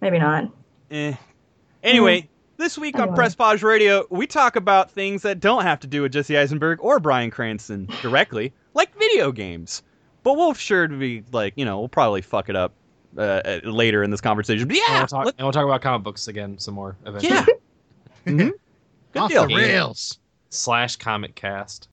Maybe 0.00 0.20
not. 0.20 0.48
Eh. 0.92 1.14
Anyway, 1.82 2.28
this 2.56 2.78
week 2.78 3.00
on 3.00 3.16
Press 3.16 3.34
Pause 3.34 3.64
Radio, 3.64 4.06
we 4.10 4.28
talk 4.28 4.54
about 4.54 4.92
things 4.92 5.22
that 5.22 5.40
don't 5.40 5.64
have 5.64 5.80
to 5.80 5.88
do 5.88 6.02
with 6.02 6.12
Jesse 6.12 6.38
Eisenberg 6.38 6.78
or 6.80 7.00
Bryan 7.00 7.32
Cranston 7.32 7.88
directly, 8.00 8.52
like 8.74 8.96
video 8.96 9.32
games. 9.32 9.82
But 10.22 10.36
we'll 10.36 10.54
sure 10.54 10.86
to 10.86 10.96
be 10.96 11.24
like, 11.32 11.54
you 11.56 11.64
know, 11.64 11.80
we'll 11.80 11.88
probably 11.88 12.22
fuck 12.22 12.48
it 12.48 12.54
up 12.54 12.72
uh, 13.16 13.20
uh, 13.20 13.60
later 13.64 14.02
in 14.02 14.10
this 14.10 14.20
conversation. 14.20 14.66
But 14.68 14.76
and, 14.76 14.84
yeah, 14.88 14.98
we'll 14.98 15.06
talk, 15.06 15.24
let- 15.26 15.34
and 15.38 15.44
we'll 15.46 15.52
talk 15.52 15.64
about 15.64 15.82
comic 15.82 16.02
books 16.04 16.28
again 16.28 16.58
some 16.58 16.74
more 16.74 16.96
eventually. 17.06 17.34
yeah. 17.34 17.46
Mhm. 18.26 18.52
Good 19.12 19.22
Off 19.22 19.30
deal. 19.30 19.46
the 19.46 19.54
rails. 19.54 20.18
Slash 20.48 20.96
comic 20.96 21.34
cast. 21.34 21.88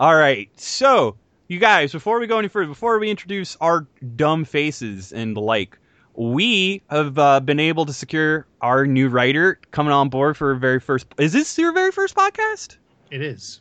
All 0.00 0.16
right. 0.16 0.48
So, 0.58 1.18
you 1.48 1.58
guys, 1.58 1.92
before 1.92 2.18
we 2.20 2.26
go 2.26 2.38
any 2.38 2.48
further, 2.48 2.68
before 2.68 2.98
we 2.98 3.10
introduce 3.10 3.54
our 3.60 3.86
dumb 4.16 4.46
faces 4.46 5.12
and 5.12 5.36
the 5.36 5.42
like, 5.42 5.78
we 6.14 6.80
have 6.88 7.18
uh, 7.18 7.40
been 7.40 7.60
able 7.60 7.84
to 7.84 7.92
secure 7.92 8.46
our 8.62 8.86
new 8.86 9.10
writer 9.10 9.60
coming 9.72 9.92
on 9.92 10.08
board 10.08 10.38
for 10.38 10.52
our 10.52 10.54
very 10.54 10.80
first. 10.80 11.06
Is 11.18 11.34
this 11.34 11.58
your 11.58 11.74
very 11.74 11.92
first 11.92 12.14
podcast? 12.14 12.78
It 13.10 13.20
is. 13.20 13.60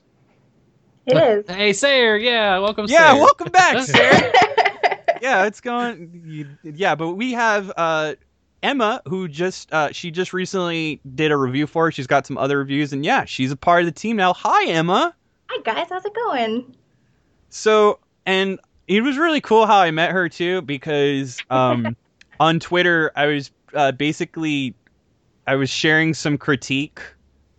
It 1.08 1.18
is. 1.50 1.54
Hey, 1.54 1.74
Sayer. 1.74 2.16
Yeah, 2.16 2.58
welcome. 2.60 2.86
Yeah, 2.88 3.12
Sayer. 3.12 3.22
welcome 3.22 3.52
back, 3.52 3.80
Sarah. 3.84 4.32
yeah, 5.22 5.46
it's 5.46 5.60
going. 5.60 6.58
Yeah, 6.64 6.96
but 6.96 7.16
we 7.16 7.34
have 7.34 7.70
uh, 7.76 8.16
Emma, 8.64 9.02
who 9.10 9.28
just 9.28 9.74
uh, 9.74 9.92
she 9.92 10.10
just 10.10 10.32
recently 10.32 11.02
did 11.16 11.32
a 11.32 11.36
review 11.36 11.68
for. 11.68 11.90
It. 11.90 11.96
She's 11.96 12.08
got 12.08 12.26
some 12.26 12.38
other 12.38 12.60
reviews, 12.60 12.94
and 12.94 13.04
yeah, 13.04 13.26
she's 13.26 13.52
a 13.52 13.58
part 13.58 13.82
of 13.82 13.88
the 13.88 13.92
team 13.92 14.16
now. 14.16 14.32
Hi, 14.32 14.70
Emma. 14.70 15.14
Hi 15.52 15.60
guys, 15.64 15.88
how's 15.90 16.06
it 16.06 16.14
going? 16.14 16.76
So, 17.50 17.98
and 18.28 18.60
it 18.88 19.02
was 19.02 19.18
really 19.18 19.42
cool 19.42 19.66
how 19.66 19.80
I 19.80 19.90
met 19.90 20.12
her 20.12 20.30
too, 20.30 20.62
because 20.62 21.40
um, 21.50 21.98
on 22.40 22.60
Twitter 22.60 23.12
I 23.16 23.26
was 23.26 23.50
uh, 23.74 23.92
basically 23.92 24.76
I 25.48 25.56
was 25.56 25.72
sharing 25.72 26.14
some 26.14 26.38
critique 26.38 27.02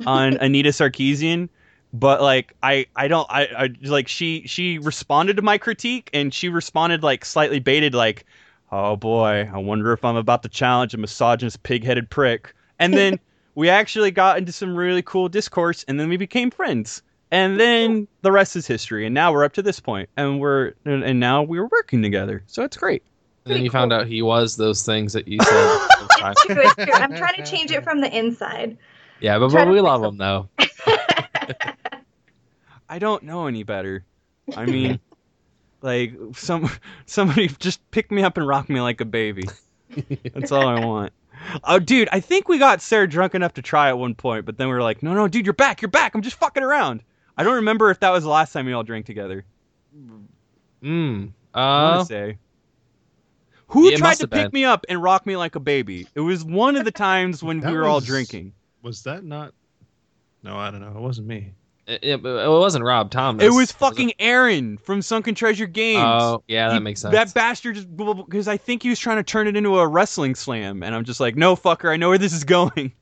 on 0.06 0.36
Anita 0.40 0.68
Sarkeesian, 0.68 1.48
but 1.92 2.22
like 2.22 2.54
I 2.62 2.86
I 2.94 3.08
don't 3.08 3.26
I, 3.28 3.48
I 3.56 3.70
like 3.82 4.06
she 4.06 4.46
she 4.46 4.78
responded 4.78 5.34
to 5.34 5.42
my 5.42 5.58
critique 5.58 6.10
and 6.14 6.32
she 6.32 6.48
responded 6.48 7.02
like 7.02 7.24
slightly 7.24 7.58
baited 7.58 7.92
like, 7.92 8.24
oh 8.70 8.94
boy, 8.94 9.50
I 9.52 9.58
wonder 9.58 9.92
if 9.92 10.04
I'm 10.04 10.14
about 10.14 10.44
to 10.44 10.48
challenge 10.48 10.94
a 10.94 10.96
misogynist 10.96 11.64
pig-headed 11.64 12.08
prick, 12.08 12.54
and 12.78 12.94
then 12.94 13.18
we 13.56 13.68
actually 13.68 14.12
got 14.12 14.38
into 14.38 14.52
some 14.52 14.76
really 14.76 15.02
cool 15.02 15.28
discourse, 15.28 15.84
and 15.88 15.98
then 15.98 16.08
we 16.08 16.16
became 16.16 16.52
friends. 16.52 17.02
And 17.32 17.60
then 17.60 18.08
the 18.22 18.32
rest 18.32 18.56
is 18.56 18.66
history. 18.66 19.06
And 19.06 19.14
now 19.14 19.32
we're 19.32 19.44
up 19.44 19.52
to 19.54 19.62
this 19.62 19.78
point, 19.78 20.08
and 20.16 20.40
we're 20.40 20.72
and 20.84 21.04
and 21.04 21.20
now 21.20 21.42
we're 21.42 21.66
working 21.66 22.02
together. 22.02 22.42
So 22.46 22.64
it's 22.64 22.76
great. 22.76 23.02
And 23.44 23.54
then 23.54 23.62
you 23.64 23.70
Pretty 23.70 23.80
found 23.80 23.92
out 23.92 24.06
he 24.06 24.20
was 24.22 24.56
those 24.56 24.84
things 24.84 25.12
that 25.12 25.26
you 25.28 25.38
said. 25.42 25.52
the 25.52 26.08
time. 26.18 26.34
True, 26.46 26.56
it's 26.60 26.74
true. 26.74 26.92
I'm 26.92 27.14
trying 27.16 27.36
to 27.36 27.44
change 27.50 27.70
it 27.70 27.84
from 27.84 28.00
the 28.00 28.16
inside. 28.16 28.76
yeah, 29.20 29.38
but, 29.38 29.50
but 29.52 29.68
we 29.68 29.80
love 29.80 30.02
them. 30.02 30.14
him 30.14 30.18
though. 30.18 30.48
I 32.88 32.98
don't 32.98 33.22
know 33.22 33.46
any 33.46 33.62
better. 33.62 34.04
I 34.56 34.66
mean, 34.66 34.98
like 35.82 36.14
some 36.34 36.68
somebody 37.06 37.48
just 37.48 37.88
pick 37.92 38.10
me 38.10 38.22
up 38.24 38.36
and 38.36 38.46
rock 38.46 38.68
me 38.68 38.80
like 38.80 39.00
a 39.00 39.04
baby. 39.04 39.44
That's 40.34 40.50
all 40.52 40.66
I 40.66 40.84
want. 40.84 41.12
Oh, 41.64 41.78
dude, 41.78 42.08
I 42.12 42.20
think 42.20 42.48
we 42.48 42.58
got 42.58 42.82
Sarah 42.82 43.08
drunk 43.08 43.34
enough 43.34 43.54
to 43.54 43.62
try 43.62 43.88
at 43.88 43.96
one 43.98 44.14
point, 44.14 44.44
but 44.44 44.58
then 44.58 44.68
we 44.68 44.74
were 44.74 44.82
like, 44.82 45.02
no, 45.02 45.14
no, 45.14 45.26
dude, 45.26 45.46
you're 45.46 45.52
back, 45.54 45.80
you're 45.80 45.88
back. 45.88 46.14
I'm 46.14 46.20
just 46.20 46.36
fucking 46.36 46.62
around. 46.62 47.02
I 47.36 47.42
don't 47.44 47.56
remember 47.56 47.90
if 47.90 48.00
that 48.00 48.10
was 48.10 48.24
the 48.24 48.30
last 48.30 48.52
time 48.52 48.66
we 48.66 48.72
all 48.72 48.82
drank 48.82 49.06
together. 49.06 49.44
Mm. 50.82 51.32
I 51.54 51.58
want 51.60 51.96
Uh, 51.96 51.98
to 52.00 52.04
say. 52.06 52.38
Who 53.68 53.88
it 53.88 53.98
tried 53.98 54.14
to 54.16 54.26
pick 54.28 54.50
been. 54.50 54.60
me 54.60 54.64
up 54.64 54.84
and 54.88 55.00
rock 55.02 55.26
me 55.26 55.36
like 55.36 55.54
a 55.54 55.60
baby? 55.60 56.06
It 56.14 56.20
was 56.20 56.44
one 56.44 56.76
of 56.76 56.84
the 56.84 56.90
times 57.08 57.42
when 57.42 57.58
we 57.58 57.64
That 57.66 57.72
were 57.72 57.84
all 57.84 58.00
drinking. 58.00 58.52
Was 58.82 59.02
that 59.04 59.24
not? 59.24 59.52
No, 60.42 60.56
I 60.56 60.70
don't 60.70 60.80
know. 60.80 60.88
It 60.88 61.00
wasn't 61.00 61.28
me. 61.28 61.52
it, 61.86 62.00
it, 62.02 62.24
it 62.24 62.48
wasn't 62.48 62.84
Rob 62.84 63.10
Thomas. 63.10 63.44
It 63.44 63.50
was 63.50 63.70
fucking 63.72 64.12
Aaron 64.18 64.78
from 64.78 65.02
Sunken 65.02 65.34
Treasure 65.34 65.66
Games. 65.66 66.02
Oh, 66.04 66.42
yeah, 66.48 66.68
that 66.68 66.74
He- 66.74 66.80
makes 66.80 67.00
sense. 67.02 67.12
That 67.12 67.32
bastard 67.34 67.76
just 67.76 67.94
because 67.96 68.48
I 68.48 68.56
think 68.56 68.82
he 68.82 68.88
was 68.88 68.98
trying 68.98 69.18
to 69.18 69.22
turn 69.22 69.46
it 69.46 69.56
into 69.56 69.78
a 69.78 69.86
wrestling 69.86 70.34
slam, 70.34 70.82
and 70.82 70.94
I'm 70.94 71.04
just 71.04 71.20
like, 71.20 71.36
no, 71.36 71.54
fucker, 71.56 71.92
I 71.92 71.96
know 71.96 72.08
where 72.08 72.18
this 72.18 72.32
is 72.32 72.44
going. 72.44 72.92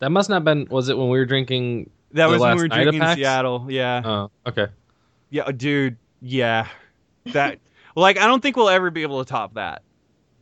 That 0.00 0.10
must 0.10 0.28
not 0.28 0.36
have 0.36 0.44
been. 0.44 0.66
Was 0.70 0.88
it 0.88 0.98
when 0.98 1.08
we 1.08 1.18
were 1.18 1.26
drinking? 1.26 1.90
That 2.12 2.26
The 2.26 2.32
was 2.32 2.40
when 2.40 2.56
we 2.56 2.62
were 2.62 2.68
drinking 2.68 3.02
in 3.02 3.16
Seattle. 3.16 3.66
Yeah, 3.68 4.02
Oh, 4.04 4.30
okay. 4.46 4.68
yeah, 5.30 5.42
uh, 5.42 5.52
dude, 5.52 5.96
yeah, 6.20 6.68
that. 7.32 7.58
like, 7.94 8.18
I 8.18 8.26
don't 8.26 8.40
think 8.42 8.56
we'll 8.56 8.68
ever 8.70 8.90
be 8.90 9.02
able 9.02 9.22
to 9.24 9.28
top 9.28 9.54
that. 9.54 9.82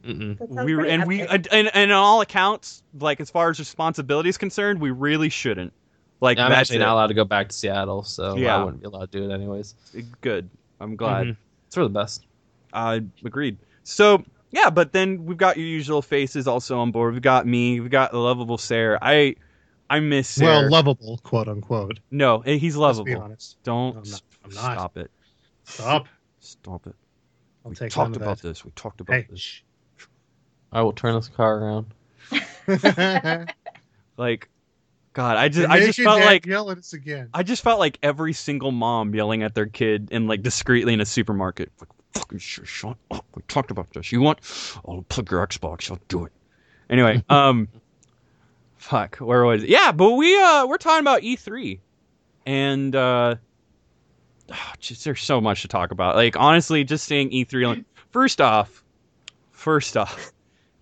Mm-mm. 0.05 0.39
That 0.39 0.65
We 0.65 0.75
pretty 0.75 0.91
and 0.91 1.07
we 1.07 1.23
epic. 1.23 1.49
and, 1.51 1.71
and 1.75 1.91
on 1.91 1.99
all 1.99 2.21
accounts, 2.21 2.83
like 3.01 3.21
as 3.21 3.29
far 3.31 3.51
as 3.51 3.59
responsibility 3.59 4.29
is 4.29 4.39
concerned, 4.39 4.81
we 4.81 4.91
really 4.93 5.29
shouldn't. 5.29 5.73
Like 6.21 6.39
I'm 6.39 6.53
actually 6.53 6.77
it. 6.77 6.81
not 6.81 6.93
allowed 6.95 7.09
to 7.09 7.15
go 7.15 7.25
back 7.25 7.49
to 7.49 7.55
Seattle, 7.55 8.05
so 8.05 8.37
Yeah. 8.37 8.57
I 8.57 8.65
wouldn't 8.65 8.83
be 8.83 8.87
allowed 8.87 9.11
to 9.11 9.19
do 9.19 9.29
it 9.31 9.35
anyways. 9.35 9.75
good. 10.21 10.49
I'm 10.81 10.95
glad. 10.95 11.27
Mhm. 11.27 11.37
It's 11.67 11.75
for 11.75 11.83
the 11.83 11.89
best. 11.89 12.25
Uh, 12.73 13.01
agreed. 13.25 13.59
So 13.83 14.23
yeah, 14.53 14.71
but 14.71 14.93
then 14.93 15.27
we've 15.27 15.37
got 15.37 15.57
your 15.57 15.67
usual 15.67 16.01
faces 16.03 16.47
also 16.47 16.79
on 16.79 16.93
board. 16.93 17.13
We've 17.15 17.23
got 17.23 17.47
me. 17.47 17.81
We've 17.81 17.91
got 17.91 18.13
the 18.13 18.19
lovable 18.19 18.59
Sarah. 18.59 18.99
I 19.03 19.35
I 19.89 20.01
miss 20.01 20.29
Sarah. 20.29 20.63
Well, 20.63 20.71
lovable, 20.71 21.19
quote 21.23 21.49
unquote. 21.49 22.01
no, 22.11 22.41
eh, 22.41 22.57
he's 22.57 22.77
Let's 22.77 23.01
be 23.01 23.15
honest. 23.15 23.57
Don't 23.63 23.95
No, 23.95 24.01
I'm 24.03 24.11
not. 24.11 24.23
I'm 24.45 24.51
not. 24.55 24.73
stop 24.75 24.97
it. 24.97 25.11
Stop. 25.65 26.09
Stop 26.41 26.87
it. 26.87 26.95
I'll 27.65 27.71
we 27.71 27.77
take 27.77 27.91
talked 27.91 28.17
about 28.17 28.39
that. 28.41 28.49
this. 28.49 28.65
We 28.65 28.71
talked 28.73 29.01
about 29.01 29.15
Hey, 29.15 29.27
this. 29.31 29.41
shh. 29.41 29.61
I 30.73 30.83
will 30.83 30.93
turn 30.93 31.15
this 31.15 31.29
car 31.29 31.59
around. 31.59 31.87
Like, 34.19 34.49
God, 35.13 35.37
I 35.37 35.49
just 35.49 35.61
You're 35.61 35.71
I 35.71 35.81
just 35.81 36.01
felt 36.01 36.21
like 36.21 36.47
yell 36.47 36.71
at 36.71 36.79
us 36.79 36.93
again. 36.95 37.29
I 37.35 37.43
just 37.43 37.63
felt 37.63 37.79
like 37.79 37.99
every 38.03 38.33
single 38.33 38.73
mom 38.73 39.15
yelling 39.15 39.43
at 39.43 39.55
their 39.55 39.67
kid 39.67 40.09
and 40.11 40.27
like 40.27 40.43
discreetly 40.43 40.95
in 40.95 41.01
a 41.01 41.07
supermarket. 41.07 41.71
Like, 41.81 41.89
fucking 42.15 42.39
sh- 42.39 42.61
shut 42.65 42.97
up. 43.11 43.27
We 43.35 43.43
talked 43.49 43.71
about 43.71 43.93
this. 43.93 44.11
You 44.13 44.23
want? 44.23 44.39
I'll 44.89 45.05
plug 45.09 45.31
your 45.31 45.47
Xbox. 45.47 45.91
I'll 45.91 45.99
do 46.09 46.25
it. 46.25 46.33
Anyway, 46.89 47.23
um, 47.29 47.69
fuck. 48.77 49.17
Where 49.17 49.45
was 49.45 49.63
it? 49.63 49.69
Yeah, 49.69 49.93
but 49.93 50.13
we 50.13 50.37
uh 50.41 50.67
we're 50.67 50.79
talking 50.79 51.01
about 51.01 51.23
E3, 51.23 51.81
and 52.47 52.95
uh, 52.95 53.37
oh, 54.51 54.73
just 54.79 55.05
there's 55.05 55.23
so 55.23 55.41
much 55.41 55.63
to 55.63 55.69
talk 55.69 55.91
about. 55.91 56.17
Like 56.17 56.37
honestly, 56.37 56.85
just 56.85 57.07
saying 57.07 57.31
E3. 57.31 57.77
Like, 57.77 57.85
first 58.11 58.41
off, 58.41 58.83
first 59.51 59.97
off. 59.97 60.33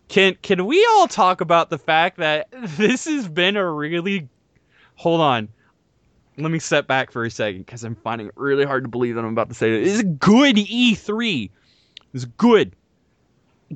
Can 0.08 0.36
can 0.42 0.66
we 0.66 0.86
all 0.92 1.08
talk 1.08 1.40
about 1.40 1.70
the 1.70 1.78
fact 1.78 2.18
that 2.18 2.48
this 2.52 3.06
has 3.06 3.26
been 3.26 3.56
a 3.56 3.68
really 3.68 4.28
hold 4.96 5.20
on 5.20 5.48
let 6.36 6.50
me 6.50 6.58
step 6.58 6.86
back 6.86 7.10
for 7.10 7.24
a 7.24 7.30
second 7.30 7.60
because 7.60 7.84
I'm 7.84 7.94
finding 7.94 8.28
it 8.28 8.34
really 8.36 8.64
hard 8.64 8.84
to 8.84 8.88
believe 8.88 9.14
that 9.14 9.24
I'm 9.24 9.32
about 9.32 9.48
to 9.48 9.54
say 9.54 9.72
it. 9.72 9.86
It's 9.86 10.00
a 10.00 10.04
good 10.04 10.56
E3. 10.56 11.50
It's 12.12 12.24
good 12.24 12.74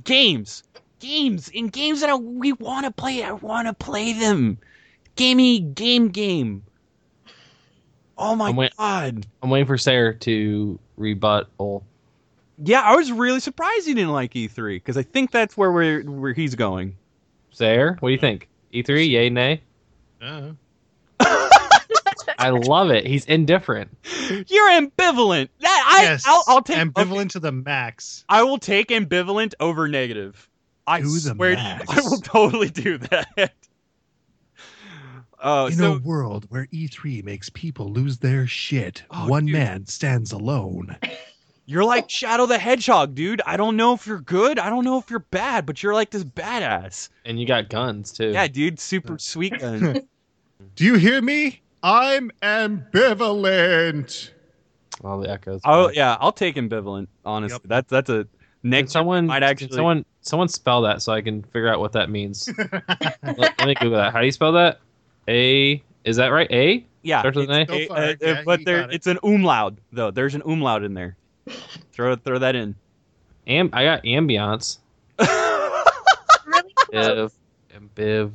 games, 0.02 0.64
games, 1.00 1.48
in 1.48 1.68
games 1.68 2.00
that 2.00 2.10
I, 2.10 2.14
we 2.14 2.52
want 2.52 2.86
to 2.86 2.90
play. 2.92 3.22
I 3.22 3.32
want 3.32 3.68
to 3.68 3.74
play 3.74 4.12
them. 4.12 4.58
Gamey 5.16 5.60
game 5.60 6.08
game. 6.08 6.64
Oh 8.16 8.34
my 8.34 8.48
I'm 8.48 8.56
wait- 8.56 8.72
god! 8.76 9.26
I'm 9.42 9.50
waiting 9.50 9.66
for 9.66 9.78
Sarah 9.78 10.14
to 10.18 10.78
rebut. 10.96 11.48
Oh, 11.58 11.82
Yeah, 12.62 12.80
I 12.82 12.96
was 12.96 13.12
really 13.12 13.40
surprised 13.40 13.86
he 13.86 13.94
didn't 13.94 14.12
like 14.12 14.34
E3 14.34 14.76
because 14.76 14.96
I 14.96 15.02
think 15.02 15.30
that's 15.30 15.56
where 15.56 15.70
we're 15.70 16.02
where 16.02 16.32
he's 16.32 16.54
going. 16.54 16.96
Sarah, 17.50 17.96
what 18.00 18.08
do 18.08 18.12
you 18.12 18.18
think? 18.18 18.48
E3, 18.72 19.08
yay, 19.08 19.30
nay? 19.30 19.62
Uh, 20.20 20.52
I 22.40 22.50
love 22.50 22.90
it. 22.90 23.06
He's 23.06 23.24
indifferent. 23.24 23.96
You're 24.46 24.70
ambivalent. 24.70 25.48
That 25.60 25.94
I 25.98 26.02
yes, 26.02 26.24
I'll, 26.26 26.44
I'll 26.46 26.62
take 26.62 26.76
ambivalent 26.78 27.30
to 27.30 27.40
the 27.40 27.50
max. 27.50 28.24
I 28.28 28.44
will 28.44 28.58
take 28.58 28.88
ambivalent 28.88 29.54
over 29.58 29.88
negative. 29.88 30.48
I 30.88 31.00
To 31.00 31.06
the 31.06 31.20
swear, 31.34 31.54
max. 31.54 31.84
I 31.90 32.00
will 32.00 32.20
totally 32.20 32.68
do 32.70 32.98
that. 32.98 33.52
Uh, 35.40 35.68
In 35.70 35.78
so 35.78 35.92
a 35.94 35.98
world 36.00 36.46
where 36.48 36.66
E3 36.72 37.22
makes 37.22 37.48
people 37.50 37.92
lose 37.92 38.18
their 38.18 38.48
shit, 38.48 39.04
Oh, 39.12 39.28
one 39.28 39.46
dude. 39.46 39.52
man 39.52 39.86
stands 39.86 40.32
alone. 40.32 40.96
you're 41.66 41.84
like 41.84 42.10
Shadow 42.10 42.46
the 42.46 42.58
Hedgehog, 42.58 43.14
dude. 43.14 43.40
I 43.46 43.56
don't 43.56 43.76
know 43.76 43.94
if 43.94 44.04
you're 44.04 44.18
good. 44.20 44.58
I 44.58 44.68
don't 44.68 44.84
know 44.84 44.98
if 44.98 45.08
you're 45.10 45.20
bad, 45.20 45.64
but 45.64 45.80
you're 45.80 45.94
like 45.94 46.10
this 46.10 46.24
badass. 46.24 47.08
And 47.24 47.38
you 47.38 47.46
got 47.46 47.68
guns, 47.68 48.10
too. 48.10 48.30
Yeah, 48.32 48.48
dude, 48.48 48.80
super 48.80 49.16
sweet 49.16 49.56
gun. 49.60 50.08
Do 50.74 50.84
you 50.84 50.96
hear 50.96 51.22
me? 51.22 51.62
I'm 51.84 52.32
ambivalent. 52.42 54.30
All 55.04 55.20
the 55.20 55.30
echoes. 55.30 55.60
oh 55.64 55.90
yeah, 55.90 56.16
I'll 56.18 56.32
take 56.32 56.56
ambivalent. 56.56 57.06
Honestly, 57.24 57.54
Yep. 57.62 57.68
that's 57.68 57.88
that's 57.90 58.10
a 58.10 58.26
Can 58.70 58.86
someone, 58.88 59.26
might 59.26 59.42
actually- 59.42 59.72
someone, 59.74 60.04
someone 60.20 60.48
spell 60.48 60.82
that 60.82 61.02
so 61.02 61.12
I 61.12 61.20
can 61.22 61.42
figure 61.42 61.68
out 61.72 61.80
what 61.80 61.92
that 61.92 62.10
means. 62.10 62.48
let, 62.58 63.22
let 63.38 63.66
me 63.66 63.74
Google 63.74 63.98
that. 63.98 64.12
How 64.12 64.20
do 64.20 64.26
you 64.26 64.32
spell 64.32 64.52
that? 64.52 64.80
A, 65.28 65.82
is 66.04 66.16
that 66.16 66.28
right? 66.28 66.50
A? 66.50 66.84
Yeah, 67.02 67.20
Starts 67.20 67.36
with 67.36 67.50
an 67.50 67.60
it's- 67.62 67.78
A? 67.78 67.82
a- 67.82 67.86
Go 67.88 67.94
for 67.94 68.02
it. 68.02 68.22
uh, 68.22 68.26
Yeah, 68.26 68.42
but 68.44 68.64
there, 68.64 68.80
it. 68.82 68.92
it's 68.94 69.06
an 69.06 69.18
umlaut 69.22 69.74
though. 69.92 70.10
There's 70.10 70.34
an 70.34 70.42
umlaut 70.44 70.82
in 70.84 70.94
there. 70.94 71.16
throw 71.92 72.16
throw 72.16 72.38
that 72.38 72.54
in. 72.56 72.74
Am, 73.46 73.70
I 73.72 73.84
got 73.84 74.02
ambiance. 74.04 74.78
really 75.18 76.72
close. 76.74 77.32
Ambiv, 77.74 77.92
ambiv, 77.96 78.32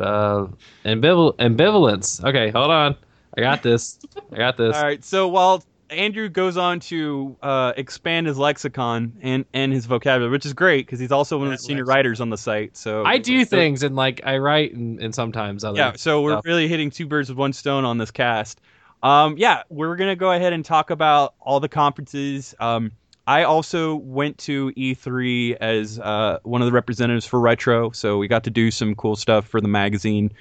uh, 0.00 0.46
ambival, 0.84 1.36
ambivalence. 1.36 2.24
Okay, 2.24 2.50
hold 2.50 2.70
on. 2.70 2.96
I 3.36 3.40
got 3.40 3.62
this. 3.62 3.98
I 4.32 4.36
got 4.38 4.56
this. 4.56 4.74
All 4.74 4.82
right. 4.82 5.04
So 5.04 5.28
while 5.28 5.62
Andrew 5.90 6.28
goes 6.28 6.56
on 6.56 6.80
to 6.80 7.36
uh, 7.42 7.72
expand 7.76 8.26
his 8.26 8.38
lexicon 8.38 9.12
and, 9.20 9.44
and 9.52 9.72
his 9.72 9.86
vocabulary, 9.86 10.30
which 10.30 10.46
is 10.46 10.52
great 10.52 10.86
because 10.86 10.98
he's 10.98 11.12
also 11.12 11.38
one 11.38 11.48
of 11.48 11.52
the 11.52 11.58
senior 11.58 11.84
lexicon. 11.84 11.96
writers 11.96 12.20
on 12.20 12.30
the 12.30 12.38
site. 12.38 12.76
So 12.76 13.04
I 13.04 13.18
do 13.18 13.44
so- 13.44 13.50
things 13.50 13.82
and 13.82 13.96
like 13.96 14.20
I 14.24 14.38
write 14.38 14.74
and, 14.74 15.00
and 15.00 15.14
sometimes 15.14 15.64
other. 15.64 15.78
Yeah. 15.78 15.92
So 15.96 16.22
we're 16.22 16.32
stuff. 16.32 16.44
really 16.44 16.68
hitting 16.68 16.90
two 16.90 17.06
birds 17.06 17.28
with 17.28 17.38
one 17.38 17.52
stone 17.52 17.84
on 17.84 17.98
this 17.98 18.10
cast. 18.10 18.60
Um, 19.02 19.36
yeah, 19.36 19.62
we're 19.68 19.96
gonna 19.96 20.16
go 20.16 20.32
ahead 20.32 20.52
and 20.52 20.64
talk 20.64 20.90
about 20.90 21.34
all 21.40 21.60
the 21.60 21.68
conferences. 21.68 22.54
Um, 22.58 22.92
I 23.26 23.42
also 23.42 23.96
went 23.96 24.38
to 24.38 24.70
E3 24.76 25.56
as 25.60 25.98
uh, 25.98 26.38
one 26.44 26.62
of 26.62 26.66
the 26.66 26.72
representatives 26.72 27.26
for 27.26 27.40
Retro, 27.40 27.90
so 27.90 28.18
we 28.18 28.28
got 28.28 28.44
to 28.44 28.50
do 28.50 28.70
some 28.70 28.94
cool 28.94 29.16
stuff 29.16 29.48
for 29.48 29.60
the 29.60 29.68
magazine, 29.68 30.32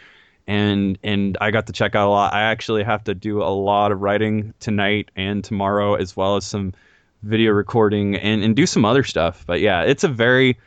and 0.48 0.98
and 1.04 1.38
I 1.42 1.52
got 1.52 1.68
to 1.68 1.74
check 1.74 1.96
out 1.96 2.08
a 2.08 2.10
lot. 2.10 2.34
I 2.34 2.42
actually 2.42 2.84
have 2.84 3.04
to 3.06 3.16
do 3.16 3.42
a 3.42 3.50
lot 3.50 3.92
of 3.92 4.02
writing 4.02 4.54
tonight 4.60 5.10
and 5.16 5.44
tomorrow, 5.44 5.96
as 5.96 6.16
well 6.16 6.36
as 6.36 6.46
some 6.46 6.74
video 7.24 7.52
recording 7.52 8.16
and 8.16 8.44
and 8.44 8.56
do 8.56 8.66
some 8.66 8.86
other 8.86 9.04
stuff. 9.04 9.44
But 9.46 9.60
yeah, 9.60 9.82
it's 9.82 10.04
a 10.04 10.08
very 10.08 10.58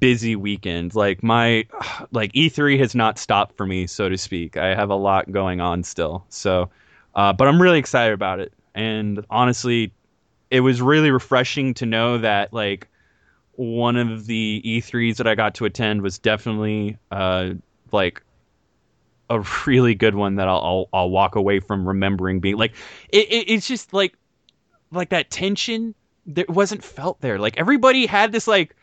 busy 0.00 0.36
weekend. 0.36 0.94
Like 0.94 1.22
my 1.22 1.66
like 2.12 2.32
E3 2.32 2.78
has 2.78 2.94
not 2.94 3.18
stopped 3.18 3.56
for 3.56 3.66
me, 3.66 3.86
so 3.86 4.08
to 4.08 4.18
speak. 4.18 4.56
I 4.56 4.74
have 4.74 4.90
a 4.90 4.96
lot 4.96 5.30
going 5.30 5.60
on 5.60 5.82
still. 5.82 6.24
So, 6.28 6.70
uh, 7.14 7.32
but 7.32 7.48
I'm 7.48 7.60
really 7.60 7.78
excited 7.78 8.12
about 8.12 8.40
it. 8.40 8.52
And 8.74 9.24
honestly, 9.30 9.92
it 10.50 10.60
was 10.60 10.80
really 10.80 11.10
refreshing 11.10 11.74
to 11.74 11.86
know 11.86 12.18
that 12.18 12.52
like 12.52 12.88
one 13.56 13.96
of 13.96 14.26
the 14.26 14.62
E3s 14.64 15.16
that 15.16 15.26
I 15.26 15.34
got 15.34 15.54
to 15.56 15.64
attend 15.64 16.02
was 16.02 16.18
definitely 16.18 16.96
uh, 17.10 17.50
like 17.90 18.22
a 19.30 19.44
really 19.66 19.94
good 19.94 20.14
one 20.14 20.36
that 20.36 20.48
I'll, 20.48 20.62
I'll 20.62 20.88
I'll 20.92 21.10
walk 21.10 21.36
away 21.36 21.60
from 21.60 21.86
remembering 21.86 22.40
being 22.40 22.56
like 22.56 22.74
it, 23.10 23.30
it 23.30 23.50
it's 23.50 23.66
just 23.66 23.92
like 23.92 24.16
like 24.90 25.10
that 25.10 25.30
tension 25.30 25.94
that 26.26 26.48
wasn't 26.48 26.84
felt 26.84 27.20
there. 27.20 27.38
Like 27.38 27.56
everybody 27.58 28.06
had 28.06 28.32
this 28.32 28.46
like 28.46 28.74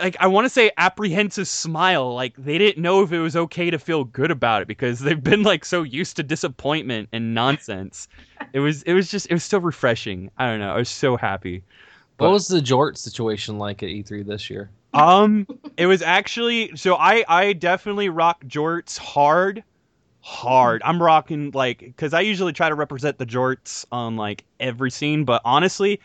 like 0.00 0.16
I 0.18 0.26
want 0.26 0.46
to 0.46 0.48
say 0.48 0.70
apprehensive 0.76 1.46
smile. 1.46 2.14
Like 2.14 2.34
they 2.36 2.58
didn't 2.58 2.82
know 2.82 3.02
if 3.02 3.12
it 3.12 3.20
was 3.20 3.36
okay 3.36 3.70
to 3.70 3.78
feel 3.78 4.04
good 4.04 4.30
about 4.30 4.62
it 4.62 4.68
because 4.68 5.00
they've 5.00 5.22
been 5.22 5.42
like 5.42 5.64
so 5.64 5.82
used 5.82 6.16
to 6.16 6.22
disappointment 6.22 7.08
and 7.12 7.34
nonsense. 7.34 8.08
it 8.52 8.60
was 8.60 8.82
it 8.84 8.94
was 8.94 9.10
just 9.10 9.26
it 9.30 9.34
was 9.34 9.44
so 9.44 9.58
refreshing. 9.58 10.30
I 10.38 10.48
don't 10.48 10.60
know. 10.60 10.72
I 10.72 10.78
was 10.78 10.88
so 10.88 11.16
happy. 11.16 11.62
What 12.20 12.32
was 12.32 12.48
the 12.48 12.60
Jort 12.60 12.96
situation 12.96 13.58
like 13.58 13.82
at 13.82 13.88
E3 13.88 14.26
this 14.26 14.50
year? 14.50 14.70
Um, 14.92 15.46
it 15.76 15.86
was 15.86 16.02
actually 16.02 16.76
so 16.76 16.96
I 16.96 17.24
I 17.28 17.52
definitely 17.52 18.08
rock 18.08 18.44
jorts 18.44 18.98
hard, 18.98 19.62
hard. 20.20 20.82
I'm 20.84 21.00
rocking 21.02 21.50
like 21.52 21.78
because 21.78 22.12
I 22.12 22.20
usually 22.20 22.52
try 22.52 22.68
to 22.68 22.74
represent 22.74 23.18
the 23.18 23.26
jorts 23.26 23.84
on 23.92 24.16
like 24.16 24.44
every 24.58 24.90
scene, 24.90 25.24
but 25.24 25.40
honestly, 25.44 26.00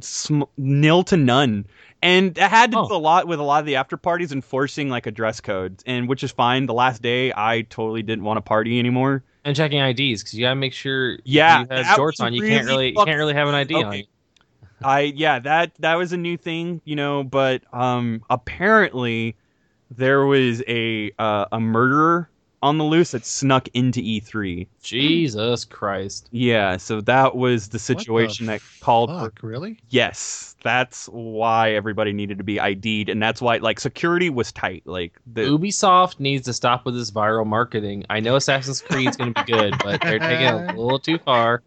sm- 0.00 0.42
nil 0.56 1.02
to 1.04 1.16
none. 1.16 1.66
And 2.02 2.36
it 2.38 2.48
had 2.48 2.70
to 2.72 2.78
Oh. 2.78 2.88
do 2.88 2.94
a 2.94 2.96
lot 2.96 3.26
with 3.26 3.40
a 3.40 3.42
lot 3.42 3.60
of 3.60 3.66
the 3.66 3.76
after 3.76 3.96
parties 3.96 4.30
enforcing 4.32 4.88
like 4.88 5.06
a 5.06 5.10
dress 5.10 5.40
code, 5.40 5.82
and 5.86 6.08
which 6.08 6.22
is 6.22 6.30
fine. 6.30 6.66
The 6.66 6.74
last 6.74 7.02
day, 7.02 7.32
I 7.36 7.62
totally 7.62 8.02
didn't 8.02 8.24
want 8.24 8.36
to 8.36 8.42
party 8.42 8.78
anymore. 8.78 9.24
And 9.44 9.56
checking 9.56 9.78
IDs 9.80 10.22
because 10.22 10.34
you 10.34 10.44
gotta 10.44 10.56
make 10.56 10.72
sure 10.72 11.18
Yeah, 11.24 11.60
you 11.62 11.66
have 11.68 11.68
that 11.68 11.98
jorts 11.98 12.06
was 12.12 12.20
on. 12.20 12.32
You 12.34 12.42
really 12.42 12.54
can't 12.54 12.66
really 12.66 12.88
you 12.90 13.04
can't 13.04 13.18
really 13.18 13.34
have 13.34 13.48
an 13.48 13.54
ID 13.54 13.74
on 13.74 13.92
you. 13.98 14.04
I 14.82 15.00
yeah, 15.00 15.38
that 15.40 15.74
that 15.80 15.94
was 15.94 16.12
a 16.12 16.16
new 16.16 16.36
thing, 16.36 16.80
you 16.84 16.96
know, 16.96 17.24
but 17.24 17.62
um 17.72 18.22
apparently 18.30 19.36
there 19.90 20.26
was 20.26 20.62
a 20.66 21.12
uh, 21.18 21.46
a 21.52 21.60
murderer 21.60 22.28
on 22.62 22.78
the 22.78 22.84
loose 22.84 23.12
that 23.12 23.24
snuck 23.24 23.68
into 23.74 24.00
E3. 24.00 24.66
Jesus 24.82 25.64
Christ! 25.64 26.28
Yeah, 26.32 26.78
so 26.78 27.00
that 27.02 27.36
was 27.36 27.68
the 27.68 27.78
situation 27.78 28.46
that 28.46 28.60
called 28.80 29.10
for 29.10 29.26
Fuck, 29.26 29.40
really? 29.42 29.78
yes, 29.90 30.56
that's 30.62 31.06
why 31.06 31.72
everybody 31.72 32.12
needed 32.12 32.38
to 32.38 32.44
be 32.44 32.58
ID'd 32.58 33.08
and 33.08 33.22
that's 33.22 33.40
why 33.40 33.58
like 33.58 33.78
security 33.78 34.30
was 34.30 34.50
tight. 34.52 34.82
Like 34.86 35.20
the 35.32 35.42
Ubisoft 35.42 36.18
needs 36.18 36.46
to 36.46 36.52
stop 36.52 36.84
with 36.84 36.94
this 36.94 37.10
viral 37.10 37.46
marketing. 37.46 38.04
I 38.10 38.20
know 38.20 38.36
Assassin's 38.36 38.80
Creed's 38.80 39.16
going 39.16 39.34
to 39.34 39.44
be 39.44 39.52
good, 39.52 39.74
but 39.82 40.00
they're 40.00 40.18
taking 40.18 40.46
it 40.46 40.54
a 40.54 40.66
little 40.76 40.98
too 40.98 41.18
far, 41.18 41.62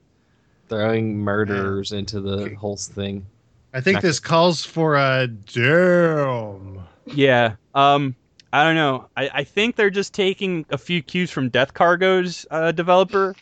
throwing 0.69 1.17
murderers 1.17 1.91
into 1.91 2.21
the 2.21 2.38
Okay. 2.43 2.53
whole 2.53 2.77
thing. 2.77 3.25
I 3.73 3.81
think 3.81 4.01
this 4.01 4.19
calls 4.19 4.65
for 4.65 4.95
a 4.95 5.27
damn. 5.27 6.79
Yeah. 7.05 7.55
Um 7.73 8.15
I 8.51 8.63
don't 8.63 8.75
know. 8.75 9.08
I, 9.15 9.29
I 9.34 9.43
think 9.43 9.75
they're 9.75 9.91
just 9.91 10.13
taking 10.13 10.65
a 10.71 10.77
few 10.77 11.03
cues 11.03 11.29
from 11.29 11.49
Death 11.49 11.75
Cargo's 11.75 12.47
uh, 12.49 12.71
developer. 12.71 13.36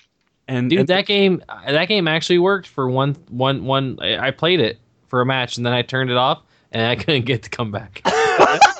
And, 0.49 0.69
Dude, 0.69 0.79
and 0.79 0.87
that 0.89 1.05
game 1.05 1.41
that 1.65 1.85
game 1.87 2.07
actually 2.09 2.39
worked 2.39 2.67
for 2.67 2.89
one 2.89 3.15
one 3.29 3.63
one. 3.65 3.97
I 4.01 4.27
I 4.27 4.31
played 4.31 4.59
it 4.59 4.79
for 5.07 5.21
a 5.21 5.25
match 5.25 5.55
and 5.57 5.65
then 5.65 5.73
I 5.73 5.81
turned 5.81 6.09
it 6.09 6.17
off 6.17 6.41
and 6.71 6.85
I 6.85 6.95
couldn't 7.01 7.25
get 7.25 7.43
to 7.43 7.49
come 7.49 7.71
back. 7.71 8.01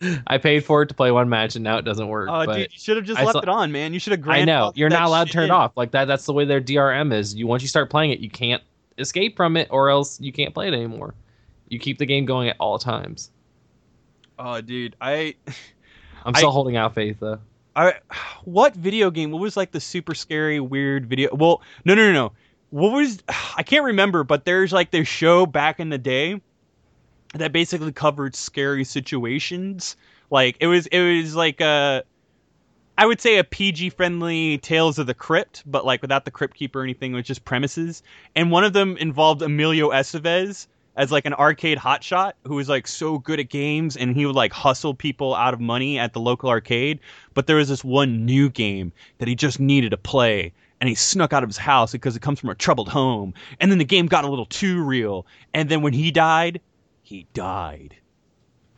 I 0.26 0.38
paid 0.38 0.64
for 0.64 0.82
it 0.82 0.88
to 0.88 0.94
play 0.94 1.10
one 1.10 1.28
match 1.28 1.56
and 1.56 1.64
now 1.64 1.78
it 1.78 1.84
doesn't 1.84 2.08
work. 2.08 2.28
Oh, 2.30 2.46
but 2.46 2.56
dude, 2.56 2.72
you 2.72 2.78
should 2.78 2.96
have 2.96 3.06
just 3.06 3.20
I 3.20 3.24
left 3.24 3.34
saw- 3.34 3.40
it 3.40 3.48
on, 3.48 3.72
man. 3.72 3.94
You 3.94 4.00
should 4.00 4.12
have. 4.18 4.28
I 4.28 4.44
know 4.44 4.72
you're 4.74 4.88
not 4.90 5.02
allowed 5.02 5.28
to 5.28 5.32
turn 5.32 5.44
it 5.44 5.50
off 5.50 5.76
like 5.76 5.92
that. 5.92 6.06
That's 6.06 6.26
the 6.26 6.32
way 6.32 6.44
their 6.44 6.60
DRM 6.60 7.12
is. 7.12 7.34
You 7.34 7.46
once 7.46 7.62
you 7.62 7.68
start 7.68 7.90
playing 7.90 8.10
it, 8.10 8.20
you 8.20 8.30
can't 8.30 8.62
escape 8.98 9.36
from 9.36 9.56
it, 9.56 9.68
or 9.70 9.90
else 9.90 10.20
you 10.20 10.32
can't 10.32 10.54
play 10.54 10.68
it 10.68 10.74
anymore. 10.74 11.14
You 11.68 11.78
keep 11.78 11.98
the 11.98 12.06
game 12.06 12.24
going 12.26 12.48
at 12.48 12.56
all 12.60 12.78
times. 12.78 13.30
Oh, 14.38 14.60
dude, 14.60 14.96
I, 15.00 15.34
I'm 16.24 16.34
I- 16.34 16.38
still 16.38 16.50
holding 16.50 16.76
out 16.76 16.94
faith 16.94 17.18
though. 17.20 17.40
I, 17.74 17.94
what 18.44 18.74
video 18.74 19.10
game? 19.10 19.30
What 19.30 19.42
was 19.42 19.56
like 19.56 19.70
the 19.70 19.80
super 19.80 20.14
scary, 20.14 20.60
weird 20.60 21.06
video? 21.06 21.34
Well, 21.34 21.60
no, 21.84 21.94
no, 21.94 22.06
no, 22.06 22.12
no. 22.12 22.32
What 22.70 22.92
was? 22.92 23.22
I 23.56 23.62
can't 23.62 23.84
remember, 23.84 24.24
but 24.24 24.44
there's 24.44 24.72
like 24.72 24.90
this 24.90 25.06
show 25.08 25.46
back 25.46 25.78
in 25.80 25.90
the 25.90 25.98
day 25.98 26.40
that 27.38 27.52
basically 27.52 27.92
covered 27.92 28.34
scary 28.34 28.84
situations. 28.84 29.96
Like 30.30 30.56
it 30.60 30.66
was, 30.66 30.86
it 30.88 31.00
was 31.00 31.34
like 31.36 31.60
a, 31.60 32.02
I 32.98 33.06
would 33.06 33.20
say 33.20 33.38
a 33.38 33.44
PG 33.44 33.90
friendly 33.90 34.58
Tales 34.58 34.98
of 34.98 35.06
the 35.06 35.14
Crypt, 35.14 35.62
but 35.66 35.84
like 35.84 36.00
without 36.02 36.24
the 36.24 36.30
Crypt 36.30 36.56
Keeper 36.56 36.80
or 36.80 36.82
anything. 36.82 37.12
It 37.12 37.16
was 37.16 37.26
just 37.26 37.44
premises, 37.44 38.02
and 38.34 38.50
one 38.50 38.64
of 38.64 38.72
them 38.72 38.96
involved 38.96 39.42
Emilio 39.42 39.90
Estevez 39.90 40.66
as 40.96 41.12
like 41.12 41.26
an 41.26 41.34
arcade 41.34 41.78
hotshot 41.78 42.32
who 42.44 42.54
was 42.54 42.68
like 42.68 42.88
so 42.88 43.18
good 43.18 43.38
at 43.38 43.48
games 43.48 43.96
and 43.96 44.16
he 44.16 44.26
would 44.26 44.34
like 44.34 44.52
hustle 44.52 44.94
people 44.94 45.34
out 45.34 45.54
of 45.54 45.60
money 45.60 45.98
at 45.98 46.12
the 46.12 46.20
local 46.20 46.48
arcade 46.48 46.98
but 47.34 47.46
there 47.46 47.56
was 47.56 47.68
this 47.68 47.84
one 47.84 48.24
new 48.24 48.48
game 48.48 48.92
that 49.18 49.28
he 49.28 49.34
just 49.34 49.60
needed 49.60 49.90
to 49.90 49.96
play 49.96 50.52
and 50.80 50.88
he 50.88 50.94
snuck 50.94 51.32
out 51.32 51.42
of 51.42 51.48
his 51.48 51.58
house 51.58 51.92
because 51.92 52.16
it 52.16 52.22
comes 52.22 52.40
from 52.40 52.50
a 52.50 52.54
troubled 52.54 52.88
home 52.88 53.34
and 53.60 53.70
then 53.70 53.78
the 53.78 53.84
game 53.84 54.06
got 54.06 54.24
a 54.24 54.28
little 54.28 54.46
too 54.46 54.82
real 54.82 55.26
and 55.54 55.68
then 55.68 55.82
when 55.82 55.92
he 55.92 56.10
died 56.10 56.60
he 57.06 57.26
died 57.34 57.94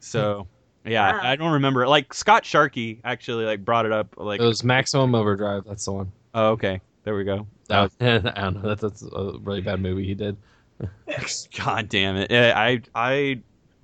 so 0.01 0.47
yeah 0.85 1.13
Wow. 1.13 1.21
i 1.23 1.37
don't 1.37 1.53
remember 1.53 1.87
like 1.89 2.13
scott 2.15 2.45
sharkey 2.45 3.01
actually 3.05 3.45
like 3.45 3.65
brought 3.65 3.87
it 3.87 3.93
up 3.93 4.15
like 4.17 4.41
It 4.41 4.45
was 4.45 4.63
Maximum 4.63 5.15
Overdrive. 5.15 5.65
That's 5.67 5.85
the 5.85 5.93
one. 5.93 6.13
oh 6.35 6.49
okay 6.51 6.81
there 7.05 7.15
we 7.17 7.25
go 7.25 7.47
That 7.69 7.83
was, 7.83 7.93
I 8.01 8.19
don't 8.41 8.63
know. 8.63 8.69
That's, 8.69 8.83
that's 8.83 9.03
a 9.03 9.39
really 9.41 9.61
bad 9.63 9.81
movie 9.81 10.05
he 10.07 10.15
did. 10.15 10.37
God 11.59 11.89
damn 11.89 12.17
it! 12.17 12.31
I 12.33 12.83
I 12.95 13.41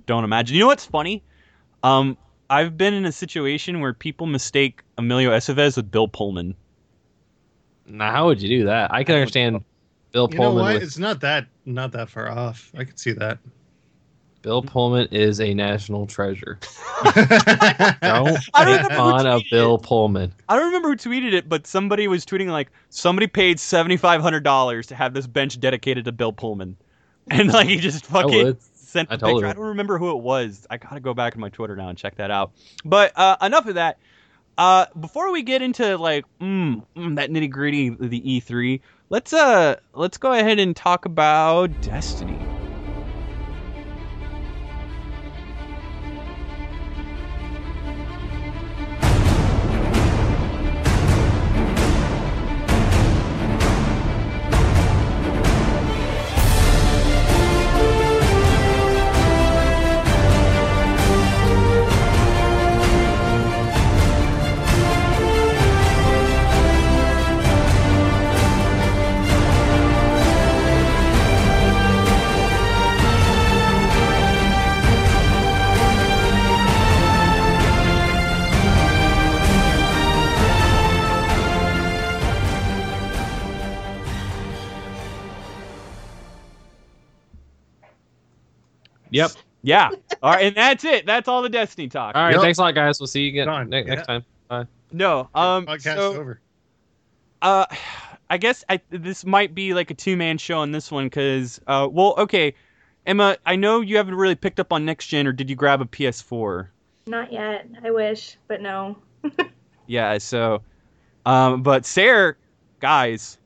don't 0.07 0.23
imagine. 0.25 0.55
You 0.55 0.61
know 0.61 0.67
what's 0.69 0.85
funny? 0.87 1.25
Um, 1.83 2.17
I've 2.51 2.77
been 2.79 2.95
in 2.95 3.05
a 3.05 3.11
situation 3.13 3.81
where 3.81 3.93
people 3.95 4.27
mistake 4.27 4.83
Emilio 4.99 5.31
Estevez 5.31 5.77
with 5.77 5.91
Bill 5.91 6.07
Pullman. 6.07 6.55
Now, 7.87 8.13
how 8.13 8.27
would 8.27 8.41
you 8.41 8.49
do 8.61 8.65
that? 8.67 8.93
I 8.95 9.03
can 9.05 9.17
understand 9.17 9.65
Bill 10.13 10.29
You 10.31 10.39
know 10.39 10.45
Pullman. 10.45 10.65
what? 10.65 10.75
With, 10.75 10.83
It's 10.85 10.99
not 10.99 11.21
that 11.23 11.47
not 11.65 11.91
that 11.93 12.11
far 12.11 12.31
off. 12.31 12.71
I 12.77 12.85
could 12.85 12.99
see 12.99 13.13
that. 13.13 13.39
Bill 14.45 14.61
Pullman 14.63 15.09
is 15.11 15.41
a 15.41 15.55
national 15.55 16.07
treasure. 16.07 16.59
Don't 17.03 17.17
I 18.03 18.65
don't 18.65 18.67
make 18.67 18.83
remember 18.83 18.95
who 18.95 19.41
tweeted 19.41 19.51
Bill 19.51 19.79
Pullman. 19.79 20.35
I 20.49 20.57
don't 20.57 20.67
remember 20.67 20.91
who 20.91 20.97
tweeted 20.97 21.33
it, 21.33 21.49
but 21.49 21.67
somebody 21.67 22.07
was 22.09 22.27
tweeting 22.27 22.49
like 22.49 22.71
somebody 22.91 23.27
paid 23.27 23.59
seventy 23.59 23.97
five 23.97 24.21
hundred 24.21 24.45
dollars 24.45 24.87
to 24.89 24.95
have 24.95 25.15
this 25.15 25.27
bench 25.27 25.59
dedicated 25.59 26.05
to 26.05 26.13
Bill 26.13 26.33
Pullman, 26.33 26.77
and 27.31 27.53
like 27.53 27.69
he 27.69 27.79
just 27.79 28.05
fucking 28.05 28.59
sent 28.75 29.11
I 29.11 29.17
the 29.17 29.21
totally 29.21 29.41
picture. 29.41 29.47
I 29.47 29.49
would. 29.49 29.55
don't 29.55 29.69
remember 29.69 29.99
who 29.99 30.11
it 30.11 30.23
was. 30.23 30.67
I 30.69 30.77
gotta 30.77 31.01
go 31.01 31.15
back 31.15 31.33
to 31.33 31.41
my 31.41 31.49
Twitter 31.49 31.75
now 31.75 31.89
and 31.89 31.97
check 31.97 32.17
that 32.17 32.31
out. 32.31 32.53
But 32.85 33.13
uh, 33.17 33.37
enough 33.41 33.67
of 33.67 33.77
that. 33.77 33.99
Uh, 34.57 34.87
before 35.01 35.33
we 35.33 35.43
get 35.43 35.63
into 35.63 35.97
like 35.97 36.27
mm, 36.41 36.85
mm, 36.95 37.17
that 37.17 37.31
nitty 37.31 37.51
gritty, 37.51 37.89
the 37.89 38.21
E3, 38.21 38.81
let's 39.09 39.33
uh 39.33 39.77
let's 39.95 40.19
go 40.19 40.33
ahead 40.33 40.59
and 40.59 40.77
talk 40.77 41.07
about 41.07 41.71
Destiny. 41.83 42.54
Yep. 89.15 89.31
Yeah. 89.63 89.91
All 90.23 90.33
right, 90.33 90.45
and 90.47 90.57
that's 90.57 90.85
it. 90.85 91.07
That's 91.07 91.27
all 91.29 91.41
the 91.41 91.49
Destiny 91.49 91.89
talk. 91.89 92.15
All 92.17 92.23
right. 92.25 92.33
Yep. 92.33 92.41
Thanks 92.43 92.59
a 92.59 92.63
lot, 92.63 92.75
guys. 92.75 93.01
We'll 93.01 93.07
see 93.07 93.23
you 93.23 93.29
again 93.29 93.47
Done. 93.47 93.71
ne- 93.71 93.85
next 93.85 94.01
Yeah. 94.01 94.05
time. 94.05 94.25
Bye. 94.49 94.67
No. 94.93 95.29
Um. 95.35 95.67
Podcast 95.67 95.95
so, 95.97 96.15
over. 96.17 96.41
uh, 97.43 97.65
I 98.29 98.37
guess 98.39 98.65
I, 98.69 98.81
this 98.91 99.25
might 99.25 99.55
be 99.55 99.73
like 99.75 99.91
a 99.91 99.95
two 99.95 100.17
man 100.17 100.37
show 100.39 100.59
on 100.59 100.73
this 100.73 100.91
one 100.91 101.07
because, 101.07 101.61
uh, 101.67 101.89
well, 101.91 102.15
okay, 102.19 102.55
Emma, 103.07 103.37
I 103.47 103.57
know 103.57 103.81
you 103.81 103.97
haven't 103.97 104.15
really 104.17 104.35
picked 104.35 104.59
up 104.61 104.73
on 104.73 104.85
next 104.85 105.07
gen, 105.07 105.27
or 105.27 105.33
did 105.33 105.49
you 105.49 105.57
grab 105.57 105.81
a 105.81 105.85
PS4? 105.85 106.69
Not 107.07 107.33
yet. 107.33 107.67
I 107.85 107.91
wish, 107.91 108.37
but 108.49 108.61
no. 108.61 108.97
Yeah. 109.87 110.17
So, 110.19 110.63
um, 111.27 111.63
but 111.63 111.85
Sarah, 111.85 112.35
guys, 112.81 113.37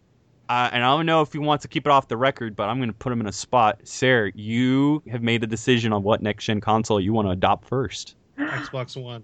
uh, 0.49 0.71
and 0.73 0.85
I 0.85 0.89
don't 0.97 1.07
know 1.07 1.21
if 1.23 1.33
he 1.33 1.39
wants 1.39 1.63
to 1.63 1.69
keep 1.69 1.87
it 1.87 1.91
off 1.91 2.09
the 2.09 2.17
record, 2.17 2.57
but 2.57 2.69
I'm 2.69 2.79
going 2.79 2.89
to 2.89 2.95
put 2.95 3.13
him 3.13 3.21
in 3.21 3.27
a 3.27 3.33
spot. 3.33 3.81
Sarah, 3.85 4.33
you 4.35 5.03
have 5.11 5.23
made 5.23 5.43
a 5.45 5.47
decision 5.47 5.93
on 5.93 6.03
what 6.03 6.23
next 6.23 6.45
gen 6.45 6.61
console 6.61 7.01
you 7.01 7.13
want 7.13 7.27
to 7.29 7.33
adopt 7.33 7.69
first. 7.69 8.17
Xbox 8.39 9.01
One. 9.03 9.23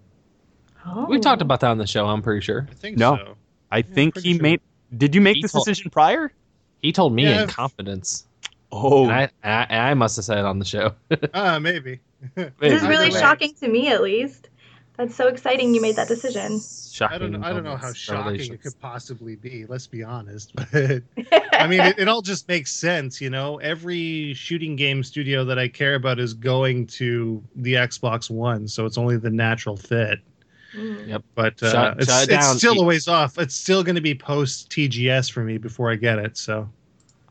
Oh. 0.86 1.06
We 1.06 1.18
talked 1.18 1.40
about 1.42 1.60
that 1.60 1.70
on 1.70 1.78
the 1.78 1.86
show. 1.86 2.06
I'm 2.06 2.20
pretty 2.22 2.40
sure. 2.42 2.66
I 2.70 2.74
think 2.74 2.98
No. 2.98 3.16
so. 3.16 3.36
I 3.70 3.82
think 3.82 4.18
he 4.18 4.34
sure. 4.34 4.42
made. 4.42 4.60
Did 4.96 5.14
you 5.14 5.20
make 5.20 5.36
He 5.36 5.42
this 5.42 5.52
told- 5.52 5.64
decision 5.64 5.90
prior? 5.90 6.32
He 6.82 6.92
told 6.92 7.14
me 7.14 7.22
Yeah, 7.24 7.42
in 7.44 7.48
if- 7.48 7.54
confidence, 7.56 8.26
Oh, 8.70 9.04
and 9.04 9.12
I, 9.12 9.20
and 9.42 9.52
I 9.54 9.66
and 9.70 9.82
I 9.82 9.94
must 9.94 10.16
have 10.16 10.24
said 10.24 10.38
it 10.38 10.44
on 10.44 10.58
the 10.58 10.64
show. 10.64 10.92
Ah, 11.34 11.58
maybe. 11.58 12.00
This 12.34 12.50
is 12.60 12.82
really 12.82 13.10
shocking 13.10 13.54
to 13.60 13.68
me, 13.68 13.88
at 13.88 14.02
least. 14.02 14.48
That's 14.96 15.14
so 15.16 15.26
exciting 15.26 15.74
you 15.74 15.80
made 15.80 15.96
that 15.96 16.06
decision. 16.06 16.60
Shocking. 16.92 17.14
I 17.14 17.18
don't. 17.18 17.32
know- 17.32 17.40
I 17.46 17.52
don't 17.52 17.64
know 17.64 17.70
how 17.70 17.86
moments, 17.86 17.98
shocking 18.00 18.52
it 18.54 18.62
could 18.62 18.78
possibly 18.78 19.34
be. 19.34 19.66
Let's 19.66 19.86
be 19.88 20.02
honest. 20.04 20.52
But 20.72 21.02
I 21.52 21.66
mean, 21.66 21.80
it, 21.80 21.98
it 21.98 22.08
all 22.08 22.22
just 22.22 22.46
makes 22.48 22.70
sense. 22.70 23.20
You 23.20 23.30
know, 23.30 23.56
every 23.58 24.34
shooting 24.34 24.76
game 24.76 25.02
studio 25.02 25.44
that 25.46 25.58
I 25.58 25.66
care 25.68 25.94
about 25.96 26.18
is 26.20 26.34
going 26.34 26.86
to 26.88 27.42
the 27.56 27.74
Xbox 27.74 28.30
One, 28.30 28.68
so 28.68 28.86
it's 28.86 28.98
only 28.98 29.16
the 29.16 29.30
natural 29.30 29.76
fit. 29.76 30.18
Mm. 30.76 31.08
Yep. 31.08 31.22
But 31.34 31.62
uh, 31.62 31.70
Shut- 31.72 31.96
it's, 31.98 32.06
shut 32.12 32.28
it 32.28 32.34
it's 32.34 32.58
still 32.58 32.80
a 32.80 32.84
ways 32.84 33.08
off. 33.08 33.38
It's 33.38 33.54
still 33.54 33.82
going 33.82 33.94
to 33.96 34.00
be 34.00 34.14
post 34.14 34.70
TGS 34.70 35.30
for 35.32 35.42
me 35.42 35.58
before 35.58 35.90
I 35.90 35.96
get 35.96 36.18
it. 36.18 36.36
So 36.36 36.68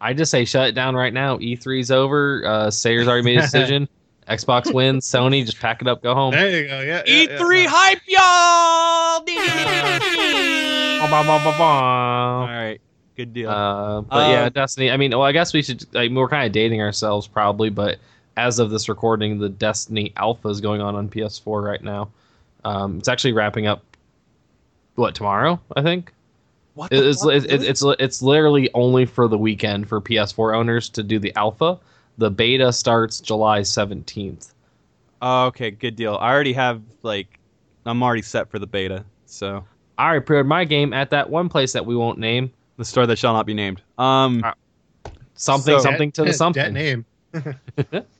I 0.01 0.13
just 0.13 0.31
say 0.31 0.43
shut 0.45 0.67
it 0.69 0.71
down 0.73 0.95
right 0.95 1.13
now. 1.13 1.37
E3's 1.37 1.91
over. 1.91 2.45
Uh, 2.45 2.71
Sayers 2.71 3.07
already 3.07 3.23
made 3.23 3.37
a 3.37 3.41
decision. 3.43 3.87
Xbox 4.27 4.73
wins. 4.73 5.05
Sony 5.09 5.45
just 5.45 5.59
pack 5.59 5.81
it 5.81 5.87
up, 5.87 6.01
go 6.03 6.13
home. 6.15 6.31
there 6.31 6.49
you 6.61 6.67
go. 6.67 6.79
Yeah. 6.81 7.03
yeah, 7.05 7.13
yeah, 7.23 7.37
E3 7.39 7.63
no. 7.63 7.69
hype, 7.69 7.99
y'all! 8.07 9.23
All 11.63 12.47
right, 12.47 12.79
good 13.15 13.33
deal. 13.33 13.49
Uh, 13.49 14.01
but 14.01 14.29
yeah, 14.29 14.43
Uh, 14.45 14.49
Destiny. 14.49 14.89
I 14.91 14.97
mean, 14.97 15.11
well, 15.11 15.23
I 15.23 15.31
guess 15.31 15.53
we 15.53 15.61
should. 15.61 15.85
Like, 15.93 16.11
we're 16.11 16.27
kind 16.29 16.45
of 16.45 16.51
dating 16.51 16.81
ourselves 16.81 17.27
probably, 17.27 17.69
but 17.69 17.97
as 18.37 18.59
of 18.59 18.69
this 18.69 18.89
recording, 18.89 19.39
the 19.39 19.49
Destiny 19.49 20.13
Alpha 20.17 20.47
is 20.49 20.61
going 20.61 20.81
on 20.81 20.95
on 20.95 21.09
PS4 21.09 21.63
right 21.63 21.83
now. 21.83 22.09
Um, 22.65 22.97
it's 22.99 23.07
actually 23.09 23.33
wrapping 23.33 23.67
up. 23.67 23.83
What 24.95 25.15
tomorrow? 25.15 25.59
I 25.75 25.81
think 25.81 26.13
what 26.75 26.91
It- 26.93 27.01
the 27.01 27.09
it's 27.09 27.25
it's, 27.25 27.63
it's 27.63 27.83
it's 27.99 28.21
literally 28.21 28.69
only 28.73 29.05
for 29.05 29.27
the 29.27 29.37
weekend 29.37 29.87
for 29.89 29.99
PS4 29.99 30.55
owners 30.55 30.89
to 30.89 31.03
do 31.03 31.19
the 31.19 31.35
alpha. 31.35 31.79
The 32.17 32.29
beta 32.31 32.71
starts 32.73 33.19
July 33.19 33.63
seventeenth. 33.63 34.53
Oh, 35.21 35.45
okay, 35.47 35.71
good 35.71 35.95
deal. 35.95 36.15
I 36.19 36.31
already 36.31 36.53
have 36.53 36.81
like, 37.01 37.39
I'm 37.85 38.03
already 38.03 38.21
set 38.21 38.49
for 38.49 38.59
the 38.59 38.67
beta. 38.67 39.05
So 39.25 39.63
I 39.97 40.05
already 40.07 40.25
pre-ordered 40.25 40.47
my 40.49 40.65
game 40.65 40.93
at 40.93 41.09
that 41.11 41.29
one 41.29 41.49
place 41.49 41.73
that 41.73 41.85
we 41.85 41.95
won't 41.95 42.19
name. 42.19 42.51
the 42.77 42.85
store 42.85 43.05
that 43.07 43.17
shall 43.17 43.33
not 43.33 43.45
be 43.45 43.53
named. 43.53 43.81
Um, 43.97 44.43
Uh, 44.43 44.51
Something, 45.35 45.77
So- 45.79 45.83
something 45.83 46.11
to 46.13 46.21
the 46.23 46.27
That 46.31 46.33
something. 46.35 46.73
name. 46.73 47.05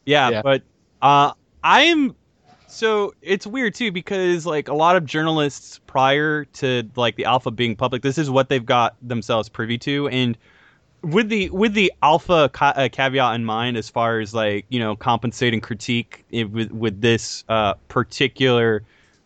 yeah, 0.05 0.29
yeah. 0.29 0.41
but 0.41 0.63
uh, 1.01 1.31
I'm 1.63 2.15
so 2.67 3.13
it's 3.21 3.45
weird 3.45 3.75
too 3.75 3.91
because 3.91 4.45
like 4.47 4.67
a 4.67 4.73
lot 4.73 4.95
of 4.95 5.05
journalists 5.05 5.79
prior 5.85 6.45
to 6.45 6.83
like 6.95 7.15
the 7.15 7.25
alpha 7.25 7.51
being 7.51 7.75
public, 7.75 8.01
this 8.01 8.17
is 8.17 8.29
what 8.31 8.49
they've 8.49 8.65
got 8.65 8.95
themselves 9.01 9.49
privy 9.49 9.77
to, 9.79 10.07
and 10.09 10.37
with 11.03 11.29
the 11.29 11.49
with 11.49 11.73
the 11.73 11.91
alpha 12.01 12.49
ca- 12.53 12.73
uh, 12.75 12.89
caveat 12.91 13.35
in 13.35 13.45
mind, 13.45 13.77
as 13.77 13.89
far 13.89 14.19
as 14.19 14.33
like 14.33 14.65
you 14.69 14.79
know 14.79 14.95
compensating 14.95 15.61
critique 15.61 16.25
i- 16.33 16.43
with 16.45 16.71
with 16.71 17.01
this 17.01 17.43
uh, 17.49 17.73
particular 17.89 18.83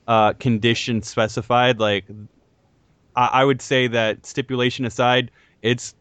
uh, 0.07 0.33
condition 0.33 1.01
specified, 1.01 1.79
like 1.79 2.05
I, 3.15 3.27
I 3.27 3.45
would 3.45 3.61
say 3.61 3.87
that 3.87 4.25
stipulation 4.25 4.85
aside, 4.85 5.31
it's 5.61 5.95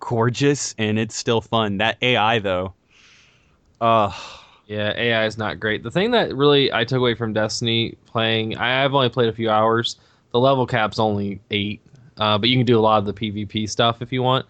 gorgeous 0.00 0.74
and 0.78 0.98
it's 0.98 1.16
still 1.16 1.40
fun. 1.40 1.78
That 1.78 1.98
AI 2.02 2.38
though, 2.40 2.74
uh 3.80 4.12
Yeah, 4.66 4.92
AI 4.96 5.26
is 5.26 5.36
not 5.38 5.58
great. 5.58 5.82
The 5.82 5.90
thing 5.90 6.12
that 6.12 6.34
really 6.36 6.72
I 6.72 6.84
took 6.84 6.98
away 6.98 7.14
from 7.14 7.32
Destiny 7.32 7.96
playing, 8.06 8.56
I, 8.56 8.84
I've 8.84 8.94
only 8.94 9.08
played 9.08 9.28
a 9.28 9.32
few 9.32 9.50
hours. 9.50 9.96
The 10.32 10.38
level 10.38 10.66
cap's 10.66 10.98
only 11.00 11.40
eight, 11.50 11.80
uh, 12.18 12.38
but 12.38 12.48
you 12.48 12.56
can 12.56 12.66
do 12.66 12.78
a 12.78 12.80
lot 12.80 12.98
of 12.98 13.06
the 13.06 13.12
PvP 13.12 13.66
stuff 13.68 14.00
if 14.00 14.12
you 14.12 14.22
want. 14.22 14.46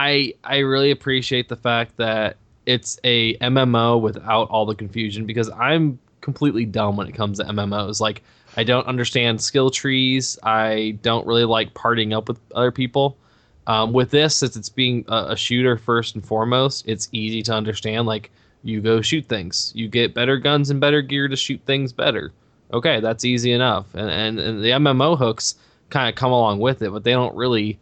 I 0.00 0.32
I 0.42 0.58
really 0.58 0.90
appreciate 0.90 1.48
the 1.48 1.56
fact 1.56 1.98
that 1.98 2.38
it's 2.64 2.98
a 3.04 3.36
MMO 3.36 4.00
without 4.00 4.48
all 4.48 4.64
the 4.64 4.74
confusion 4.74 5.26
because 5.26 5.50
I'm 5.50 5.98
completely 6.22 6.64
dumb 6.64 6.96
when 6.96 7.06
it 7.06 7.12
comes 7.12 7.38
to 7.38 7.44
MMOs. 7.44 8.00
Like 8.00 8.22
I 8.56 8.64
don't 8.64 8.86
understand 8.86 9.42
skill 9.42 9.68
trees. 9.68 10.38
I 10.42 10.96
don't 11.02 11.26
really 11.26 11.44
like 11.44 11.74
partying 11.74 12.16
up 12.16 12.28
with 12.28 12.40
other 12.54 12.70
people. 12.70 13.18
Um, 13.66 13.92
with 13.92 14.10
this, 14.10 14.36
since 14.36 14.56
it's 14.56 14.70
being 14.70 15.04
a, 15.08 15.32
a 15.32 15.36
shooter 15.36 15.76
first 15.76 16.14
and 16.14 16.24
foremost, 16.24 16.88
it's 16.88 17.10
easy 17.12 17.42
to 17.42 17.52
understand. 17.52 18.06
Like 18.06 18.30
you 18.62 18.80
go 18.80 19.02
shoot 19.02 19.26
things, 19.26 19.70
you 19.74 19.86
get 19.86 20.14
better 20.14 20.38
guns 20.38 20.70
and 20.70 20.80
better 20.80 21.02
gear 21.02 21.28
to 21.28 21.36
shoot 21.36 21.60
things 21.66 21.92
better. 21.92 22.32
Okay, 22.72 23.00
that's 23.00 23.26
easy 23.26 23.52
enough. 23.52 23.94
And 23.94 24.10
and, 24.10 24.40
and 24.40 24.64
the 24.64 24.70
MMO 24.70 25.18
hooks 25.18 25.56
kind 25.90 26.08
of 26.08 26.14
come 26.14 26.32
along 26.32 26.58
with 26.60 26.80
it, 26.80 26.90
but 26.90 27.04
they 27.04 27.12
don't 27.12 27.36
really 27.36 27.78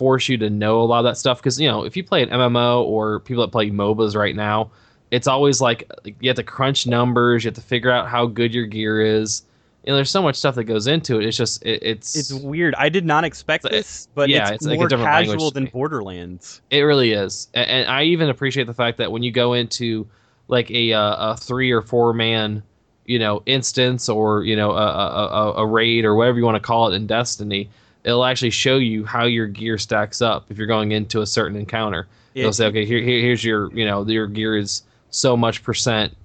force 0.00 0.30
you 0.30 0.38
to 0.38 0.48
know 0.48 0.80
a 0.80 0.84
lot 0.84 1.00
of 1.00 1.04
that 1.04 1.18
stuff 1.18 1.36
because 1.40 1.60
you 1.60 1.68
know 1.68 1.84
if 1.84 1.94
you 1.94 2.02
play 2.02 2.22
an 2.22 2.30
MMO 2.30 2.82
or 2.84 3.20
people 3.20 3.42
that 3.42 3.52
play 3.52 3.70
MOBAs 3.70 4.16
right 4.16 4.34
now, 4.34 4.70
it's 5.10 5.26
always 5.26 5.60
like 5.60 5.84
like, 6.06 6.16
you 6.20 6.30
have 6.30 6.36
to 6.36 6.42
crunch 6.42 6.86
numbers, 6.86 7.44
you 7.44 7.48
have 7.48 7.54
to 7.56 7.60
figure 7.60 7.90
out 7.90 8.08
how 8.08 8.24
good 8.24 8.54
your 8.54 8.64
gear 8.64 9.02
is. 9.02 9.42
You 9.84 9.92
know, 9.92 9.96
there's 9.96 10.10
so 10.10 10.22
much 10.22 10.36
stuff 10.36 10.54
that 10.54 10.64
goes 10.64 10.86
into 10.86 11.20
it. 11.20 11.26
It's 11.26 11.36
just 11.36 11.62
it, 11.66 11.82
it's 11.82 12.16
It's 12.16 12.32
weird. 12.32 12.74
I 12.76 12.88
did 12.88 13.04
not 13.04 13.24
expect 13.24 13.66
It's- 13.66 13.78
this, 13.82 14.08
but 14.14 14.30
yeah, 14.30 14.44
it's, 14.48 14.64
it's 14.64 14.66
like 14.66 14.76
a 14.90 14.96
more 14.96 15.04
language 15.06 15.36
casual 15.36 15.50
than. 15.50 15.66
Borderlands. 15.66 16.62
It 16.70 16.80
really 16.80 17.12
is, 17.12 17.48
and, 17.52 17.68
and 17.68 17.90
I 17.90 18.04
even 18.04 18.30
appreciate 18.30 18.68
the 18.68 18.74
fact 18.74 18.96
that 18.98 19.12
when 19.12 19.22
you 19.22 19.30
go 19.32 19.52
into 19.52 20.08
like 20.48 20.70
a 20.70 20.94
uh, 20.94 21.32
a 21.32 21.36
three 21.36 21.72
or 21.72 21.82
four 21.82 22.14
man, 22.14 22.62
you 23.04 23.18
know, 23.18 23.42
instance 23.44 24.08
or 24.08 24.44
you 24.44 24.56
know 24.56 24.70
a, 24.70 24.86
a, 24.86 25.26
a, 25.26 25.52
a 25.56 25.66
raid 25.66 26.06
or 26.06 26.14
whatever 26.14 26.38
you 26.38 26.44
want 26.46 26.56
to 26.56 26.66
call 26.66 26.90
it 26.90 26.94
in 26.94 27.06
Destiny, 27.06 27.68
it'll 28.04 28.24
actually 28.24 28.50
show 28.50 28.76
you 28.76 29.04
how 29.04 29.24
your 29.24 29.46
gear 29.46 29.78
stacks 29.78 30.22
up 30.22 30.50
if 30.50 30.58
you're 30.58 30.66
going 30.66 30.92
into 30.92 31.20
a 31.20 31.26
certain 31.26 31.56
encounter. 31.56 32.08
It'll 32.34 32.52
say, 32.52 32.66
okay, 32.66 32.86
here, 32.86 33.00
here 33.00 33.20
here's 33.20 33.42
your 33.44 33.72
you 33.72 33.84
know 33.84 34.06
your 34.06 34.26
gear 34.26 34.56
is 34.56 34.82
so 35.10 35.36
much 35.36 35.62
percent 35.62 36.16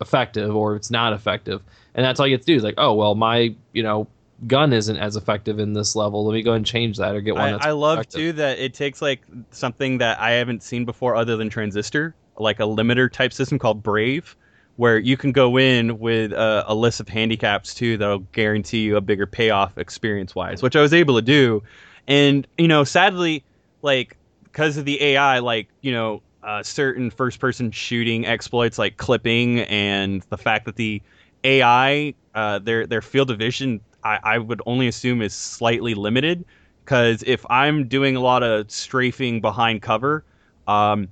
effective 0.00 0.54
or 0.54 0.76
it's 0.76 0.90
not 0.90 1.12
effective, 1.12 1.62
and 1.94 2.04
that's 2.04 2.18
all 2.18 2.26
you 2.26 2.34
have 2.34 2.40
to 2.40 2.46
do. 2.46 2.56
Is 2.56 2.62
like, 2.62 2.74
oh 2.78 2.94
well, 2.94 3.14
my 3.14 3.54
you 3.72 3.82
know 3.82 4.08
gun 4.46 4.72
isn't 4.72 4.96
as 4.96 5.16
effective 5.16 5.58
in 5.58 5.72
this 5.74 5.94
level. 5.94 6.24
Let 6.24 6.34
me 6.34 6.42
go 6.42 6.52
and 6.54 6.64
change 6.64 6.96
that 6.98 7.14
or 7.14 7.20
get 7.20 7.34
one 7.34 7.42
I, 7.42 7.52
that's 7.52 7.66
I 7.66 7.70
love 7.72 8.08
too 8.08 8.32
that 8.34 8.58
it 8.58 8.74
takes 8.74 9.02
like 9.02 9.22
something 9.50 9.98
that 9.98 10.18
I 10.18 10.32
haven't 10.32 10.62
seen 10.62 10.84
before 10.84 11.14
other 11.14 11.36
than 11.36 11.50
Transistor, 11.50 12.14
like 12.38 12.58
a 12.60 12.64
limiter 12.64 13.10
type 13.12 13.32
system 13.32 13.58
called 13.58 13.82
Brave, 13.82 14.36
where 14.80 14.98
you 14.98 15.14
can 15.14 15.30
go 15.30 15.58
in 15.58 15.98
with 15.98 16.32
a, 16.32 16.64
a 16.66 16.74
list 16.74 17.00
of 17.00 17.08
handicaps 17.08 17.74
too 17.74 17.98
that'll 17.98 18.20
guarantee 18.32 18.78
you 18.78 18.96
a 18.96 19.00
bigger 19.02 19.26
payoff 19.26 19.76
experience 19.76 20.34
wise, 20.34 20.62
which 20.62 20.74
I 20.74 20.80
was 20.80 20.94
able 20.94 21.16
to 21.16 21.22
do. 21.22 21.62
And 22.08 22.46
you 22.56 22.66
know, 22.66 22.82
sadly, 22.84 23.44
like 23.82 24.16
because 24.44 24.78
of 24.78 24.86
the 24.86 24.98
AI, 25.02 25.40
like 25.40 25.68
you 25.82 25.92
know, 25.92 26.22
uh, 26.42 26.62
certain 26.62 27.10
first 27.10 27.40
person 27.40 27.70
shooting 27.70 28.24
exploits 28.24 28.78
like 28.78 28.96
clipping 28.96 29.60
and 29.60 30.22
the 30.30 30.38
fact 30.38 30.64
that 30.64 30.76
the 30.76 31.02
AI, 31.44 32.14
uh, 32.34 32.58
their 32.60 32.86
their 32.86 33.02
field 33.02 33.30
of 33.30 33.38
vision, 33.38 33.82
I, 34.02 34.18
I 34.22 34.38
would 34.38 34.62
only 34.64 34.88
assume 34.88 35.20
is 35.20 35.34
slightly 35.34 35.92
limited. 35.92 36.42
Because 36.86 37.22
if 37.26 37.44
I'm 37.50 37.86
doing 37.86 38.16
a 38.16 38.20
lot 38.20 38.42
of 38.42 38.70
strafing 38.70 39.42
behind 39.42 39.82
cover, 39.82 40.24
um, 40.66 41.08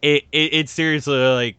it, 0.00 0.24
it 0.32 0.54
it's 0.54 0.72
seriously 0.72 1.18
like 1.18 1.56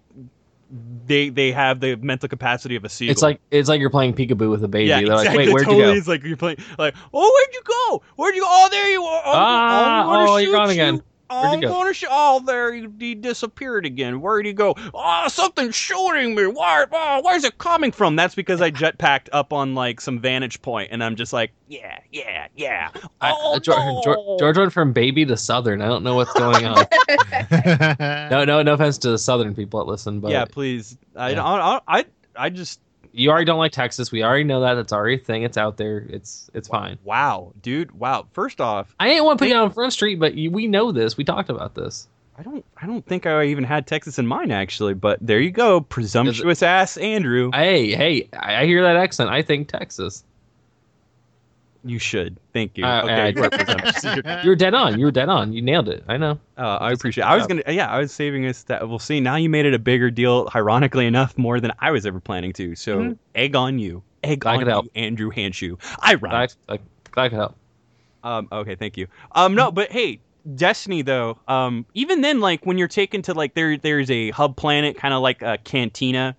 they 1.05 1.29
they 1.29 1.51
have 1.51 1.79
the 1.79 1.95
mental 1.97 2.29
capacity 2.29 2.75
of 2.75 2.85
a 2.85 2.89
seagull. 2.89 3.11
It's 3.11 3.21
like 3.21 3.41
it's 3.51 3.67
like 3.67 3.79
you're 3.81 3.89
playing 3.89 4.13
peekaboo 4.13 4.49
with 4.49 4.63
a 4.63 4.67
baby. 4.67 4.87
yeah, 4.89 5.01
They're 5.01 5.11
exactly. 5.13 5.27
like, 5.29 5.37
wait, 5.47 5.53
where'd 5.53 5.65
totally 5.65 5.83
you 5.83 5.91
go? 5.93 5.97
is 5.97 6.07
like 6.07 6.23
you're 6.23 6.37
playing 6.37 6.57
like, 6.77 6.95
oh, 7.13 7.19
where'd 7.33 7.53
you 7.53 7.61
go? 7.65 8.03
Where'd 8.15 8.35
you? 8.35 8.41
go? 8.41 8.47
Oh, 8.49 8.69
there 8.71 8.89
you 8.91 9.03
are. 9.03 9.21
Oh, 9.25 9.31
Ah, 9.33 10.03
wanna 10.07 10.31
oh, 10.31 10.37
you're 10.37 10.53
gone 10.53 10.69
again. 10.69 10.95
you. 10.95 10.99
Oh, 11.01 11.03
Where'd 11.03 11.10
I'm 11.31 11.55
he 11.59 11.61
go? 11.61 11.69
going 11.69 11.87
to 11.87 11.93
show. 11.93 12.07
Oh, 12.09 12.41
there 12.45 12.73
he, 12.73 12.87
he 12.99 13.15
disappeared 13.15 13.85
again. 13.85 14.21
Where'd 14.21 14.45
he 14.45 14.53
go? 14.53 14.75
Oh, 14.93 15.27
something's 15.27 15.75
shooting 15.75 16.35
me. 16.35 16.45
Why? 16.47 16.85
Oh, 16.91 17.21
where's 17.23 17.43
it 17.43 17.57
coming 17.57 17.91
from? 17.91 18.15
That's 18.15 18.35
because 18.35 18.61
I 18.61 18.71
jetpacked 18.71 19.29
up 19.31 19.53
on 19.53 19.73
like 19.75 20.01
some 20.01 20.19
vantage 20.19 20.61
point, 20.61 20.89
and 20.91 21.03
I'm 21.03 21.15
just 21.15 21.33
like, 21.33 21.51
yeah, 21.67 21.99
yeah, 22.11 22.47
yeah. 22.55 22.89
I- 23.21 23.31
Oh, 23.33 23.55
uh, 23.55 23.59
George, 23.59 23.77
no. 23.79 24.01
George, 24.03 24.39
George 24.39 24.57
went 24.57 24.73
from 24.73 24.93
baby 24.93 25.25
to 25.25 25.37
southern. 25.37 25.81
I 25.81 25.87
don't 25.87 26.03
know 26.03 26.15
what's 26.15 26.33
going 26.33 26.65
on. 26.65 26.85
no, 28.29 28.43
no, 28.45 28.61
no 28.61 28.73
offense 28.73 28.97
to 28.99 29.11
the 29.11 29.17
southern 29.17 29.55
people 29.55 29.79
that 29.79 29.89
listen, 29.91 30.19
but 30.19 30.31
yeah, 30.31 30.45
please. 30.45 30.97
I, 31.15 31.31
Yeah. 31.31 31.43
I, 31.43 31.57
I, 31.77 31.81
I, 31.99 32.05
I 32.35 32.49
just 32.49 32.79
you 33.13 33.29
already 33.29 33.45
don't 33.45 33.59
like 33.59 33.71
Texas. 33.71 34.11
We 34.11 34.23
already 34.23 34.43
know 34.43 34.61
that. 34.61 34.75
That's 34.75 34.93
already 34.93 35.15
a 35.15 35.19
thing. 35.19 35.43
It's 35.43 35.57
out 35.57 35.77
there. 35.77 36.05
It's 36.09 36.49
it's 36.53 36.67
fine. 36.67 36.97
wow, 37.03 37.53
dude. 37.61 37.91
Wow. 37.91 38.27
First 38.33 38.61
off, 38.61 38.95
I 38.99 39.09
didn't 39.09 39.25
want 39.25 39.39
to 39.39 39.45
put 39.45 39.49
you 39.49 39.55
on 39.55 39.71
Front 39.71 39.93
Street, 39.93 40.15
but 40.15 40.35
you, 40.35 40.51
we 40.51 40.67
know 40.67 40.91
this. 40.91 41.17
We 41.17 41.23
talked 41.23 41.49
about 41.49 41.75
this. 41.75 42.07
I 42.37 42.43
don't, 42.43 42.65
I 42.81 42.87
don't 42.87 43.05
think 43.05 43.25
I 43.27 43.45
even 43.45 43.63
had 43.63 43.85
Texas 43.85 44.17
in 44.17 44.25
mind 44.25 44.51
actually. 44.51 44.93
But 44.93 45.19
there 45.21 45.39
you 45.39 45.51
go, 45.51 45.81
presumptuous 45.81 46.63
ass 46.63 46.97
Andrew. 46.97 47.51
Hey, 47.53 47.93
hey, 47.93 48.29
I 48.33 48.61
I 48.61 48.65
hear 48.65 48.81
that 48.83 48.95
accent. 48.95 49.29
I 49.29 49.41
think 49.41 49.67
Texas. 49.67 50.23
You 51.83 51.99
should. 51.99 52.37
Thank 52.53 52.77
you. 52.77 52.85
Uh, 52.85 53.01
okay. 53.03 53.21
uh, 53.21 53.27
you 54.15 54.21
are. 54.25 54.41
You 54.43 54.49
were 54.49 54.55
dead 54.55 54.73
on. 54.73 54.99
You're 54.99 55.11
dead 55.11 55.29
on. 55.29 55.51
You 55.53 55.61
nailed 55.61 55.89
it. 55.89 56.03
I 56.07 56.17
know. 56.17 56.39
Uh, 56.57 56.77
I 56.79 56.91
appreciate. 56.91 57.23
like 57.23 57.33
I 57.33 57.35
was 57.37 57.47
gonna, 57.47 57.63
yeah, 57.67 57.89
I 57.89 57.99
was 57.99 58.11
saving 58.11 58.45
us 58.45 58.63
that. 58.63 58.87
We'll 58.87 58.99
see. 58.99 59.19
Now 59.19 59.35
you 59.35 59.49
made 59.49 59.65
it 59.65 59.73
a 59.73 59.79
bigger 59.79 60.11
deal, 60.11 60.49
ironically 60.53 61.05
enough, 61.07 61.37
more 61.37 61.59
than 61.59 61.71
I 61.79 61.91
was 61.91 62.05
ever 62.05 62.19
planning 62.19 62.53
to. 62.53 62.75
So 62.75 62.99
Mhm. 62.99 63.17
egg 63.35 63.55
on 63.55 63.79
you, 63.79 64.03
egg 64.23 64.45
I 64.45 64.53
on 64.53 64.59
could 64.59 64.65
you, 64.67 64.71
help. 64.71 64.85
Andrew 64.95 65.31
Hanshu. 65.31 65.79
I 65.99 66.15
run. 66.15 66.31
Glad, 66.31 66.53
I, 66.69 66.79
glad 67.11 67.23
I 67.23 67.29
could 67.29 67.37
help. 67.37 67.55
Um, 68.23 68.47
okay, 68.51 68.75
thank 68.75 68.97
you. 68.97 69.07
Um, 69.31 69.55
no, 69.55 69.71
but 69.71 69.91
hey, 69.91 70.19
Destiny 70.55 71.01
though. 71.03 71.37
Um, 71.47 71.85
even 71.93 72.21
then, 72.21 72.39
like 72.39 72.65
when 72.65 72.77
you're 72.77 72.87
taken 72.87 73.21
to 73.23 73.33
like 73.33 73.53
there, 73.53 73.77
there's 73.77 74.09
a 74.11 74.31
hub 74.31 74.55
planet, 74.55 74.97
kind 74.97 75.13
of 75.13 75.21
like 75.21 75.41
a 75.43 75.57
cantina, 75.59 76.35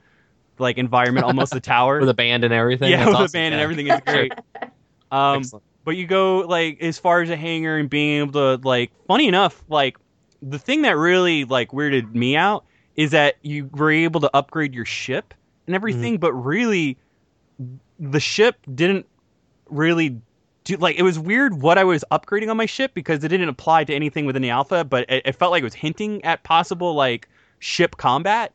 like 0.59 0.77
environment, 0.79 1.25
almost 1.25 1.53
the 1.53 1.61
tower. 1.75 2.01
With 2.01 2.09
a 2.09 2.15
band 2.15 2.43
and 2.45 2.53
everything. 2.53 2.91
yeah, 2.91 2.99
That's 2.99 3.09
with 3.09 3.15
a 3.17 3.23
awesome. 3.25 3.33
band 3.33 3.55
and 3.55 3.63
everything 3.63 3.87
is 3.89 4.01
great. 4.07 4.33
Um, 5.13 5.41
Excellent. 5.41 5.63
but 5.85 5.97
you 5.97 6.07
go 6.07 6.39
like 6.39 6.81
as 6.81 6.99
far 6.99 7.21
as 7.21 7.29
a 7.29 7.37
hangar 7.37 7.77
and 7.77 7.89
being 7.89 8.21
able 8.21 8.33
to 8.33 8.67
like 8.67 8.91
funny 9.07 9.29
enough 9.29 9.63
like 9.69 9.99
the 10.41 10.59
thing 10.59 10.83
that 10.83 10.97
really 10.97 11.45
like 11.45 11.71
weirded 11.71 12.15
me 12.15 12.35
out 12.35 12.65
is 12.97 13.11
that 13.11 13.37
you 13.43 13.69
were 13.73 13.91
able 13.91 14.21
to 14.23 14.31
upgrade 14.35 14.75
your 14.75 14.87
ship 14.87 15.35
and 15.67 15.77
everything 15.77 16.17
but 16.17 16.33
really 16.33 16.97
the 18.01 18.21
ship 18.21 18.57
didn't 18.75 19.07
really 19.69 20.19
do 20.65 20.77
like 20.79 20.97
it 20.97 21.03
was 21.03 21.19
weird 21.19 21.61
what 21.61 21.77
i 21.77 21.85
was 21.85 22.05
upgrading 22.11 22.51
on 22.51 22.57
my 22.57 22.67
ship 22.67 22.93
because 22.95 23.23
it 23.23 23.29
didn't 23.29 23.51
apply 23.51 23.85
to 23.85 23.95
anything 23.95 24.25
within 24.25 24.41
the 24.41 24.51
alpha 24.51 24.83
but 24.83 25.05
it, 25.11 25.23
it 25.27 25.33
felt 25.33 25.53
like 25.53 25.61
it 25.61 25.65
was 25.65 25.75
hinting 25.75 26.25
at 26.25 26.43
possible 26.43 26.95
like 26.95 27.29
ship 27.59 27.99
combat 27.99 28.53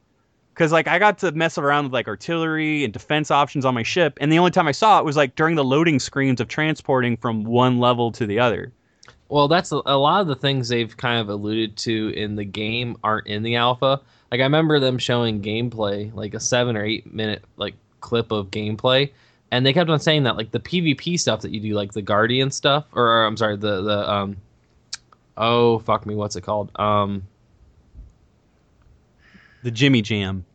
because 0.57 0.71
like 0.71 0.87
I 0.87 0.97
got 0.97 1.19
to 1.19 1.31
mess 1.33 1.59
around 1.59 1.85
with 1.85 1.93
like 1.93 2.07
artillery 2.07 2.83
and 2.83 2.91
defense 2.91 3.29
options 3.29 3.63
on 3.63 3.75
my 3.75 3.83
ship, 3.83 4.17
and 4.19 4.31
the 4.31 4.39
only 4.39 4.49
time 4.49 4.67
I 4.67 4.71
saw 4.71 4.97
it 4.97 5.05
was 5.05 5.15
like 5.15 5.35
during 5.35 5.55
the 5.55 5.63
loading 5.63 5.99
screens 5.99 6.41
of 6.41 6.47
transporting 6.47 7.15
from 7.15 7.43
one 7.43 7.77
level 7.77 8.11
to 8.13 8.25
the 8.25 8.39
other. 8.39 8.71
Well, 9.29 9.47
that's 9.47 9.71
a, 9.71 9.81
a 9.85 9.97
lot 9.97 10.21
of 10.21 10.27
the 10.27 10.35
things 10.35 10.69
they've 10.69 10.95
kind 10.97 11.19
of 11.19 11.29
alluded 11.29 11.77
to 11.77 12.09
in 12.15 12.35
the 12.35 12.45
game 12.45 12.97
aren't 13.03 13.27
in 13.27 13.43
the 13.43 13.55
alpha. 13.55 14.01
Like 14.31 14.39
I 14.39 14.43
remember 14.43 14.79
them 14.79 14.97
showing 14.97 15.41
gameplay, 15.41 16.13
like 16.15 16.33
a 16.33 16.39
seven 16.39 16.75
or 16.75 16.83
eight 16.83 17.13
minute 17.13 17.43
like 17.57 17.75
clip 18.01 18.31
of 18.31 18.49
gameplay, 18.49 19.11
and 19.51 19.63
they 19.63 19.73
kept 19.73 19.91
on 19.91 19.99
saying 19.99 20.23
that 20.23 20.37
like 20.37 20.49
the 20.49 20.59
PvP 20.59 21.19
stuff 21.19 21.41
that 21.41 21.51
you 21.51 21.59
do, 21.59 21.75
like 21.75 21.93
the 21.93 22.01
Guardian 22.01 22.49
stuff, 22.49 22.85
or, 22.93 23.07
or, 23.07 23.25
I'm 23.25 23.37
sorry, 23.37 23.57
the 23.57 23.83
the 23.83 24.11
um, 24.11 24.37
oh 25.37 25.77
fuck 25.79 26.07
me, 26.07 26.15
what's 26.15 26.35
it 26.35 26.41
called? 26.41 26.71
Um, 26.79 27.27
The 29.61 29.71
Jimmy 29.71 30.01
Jam. 30.01 30.45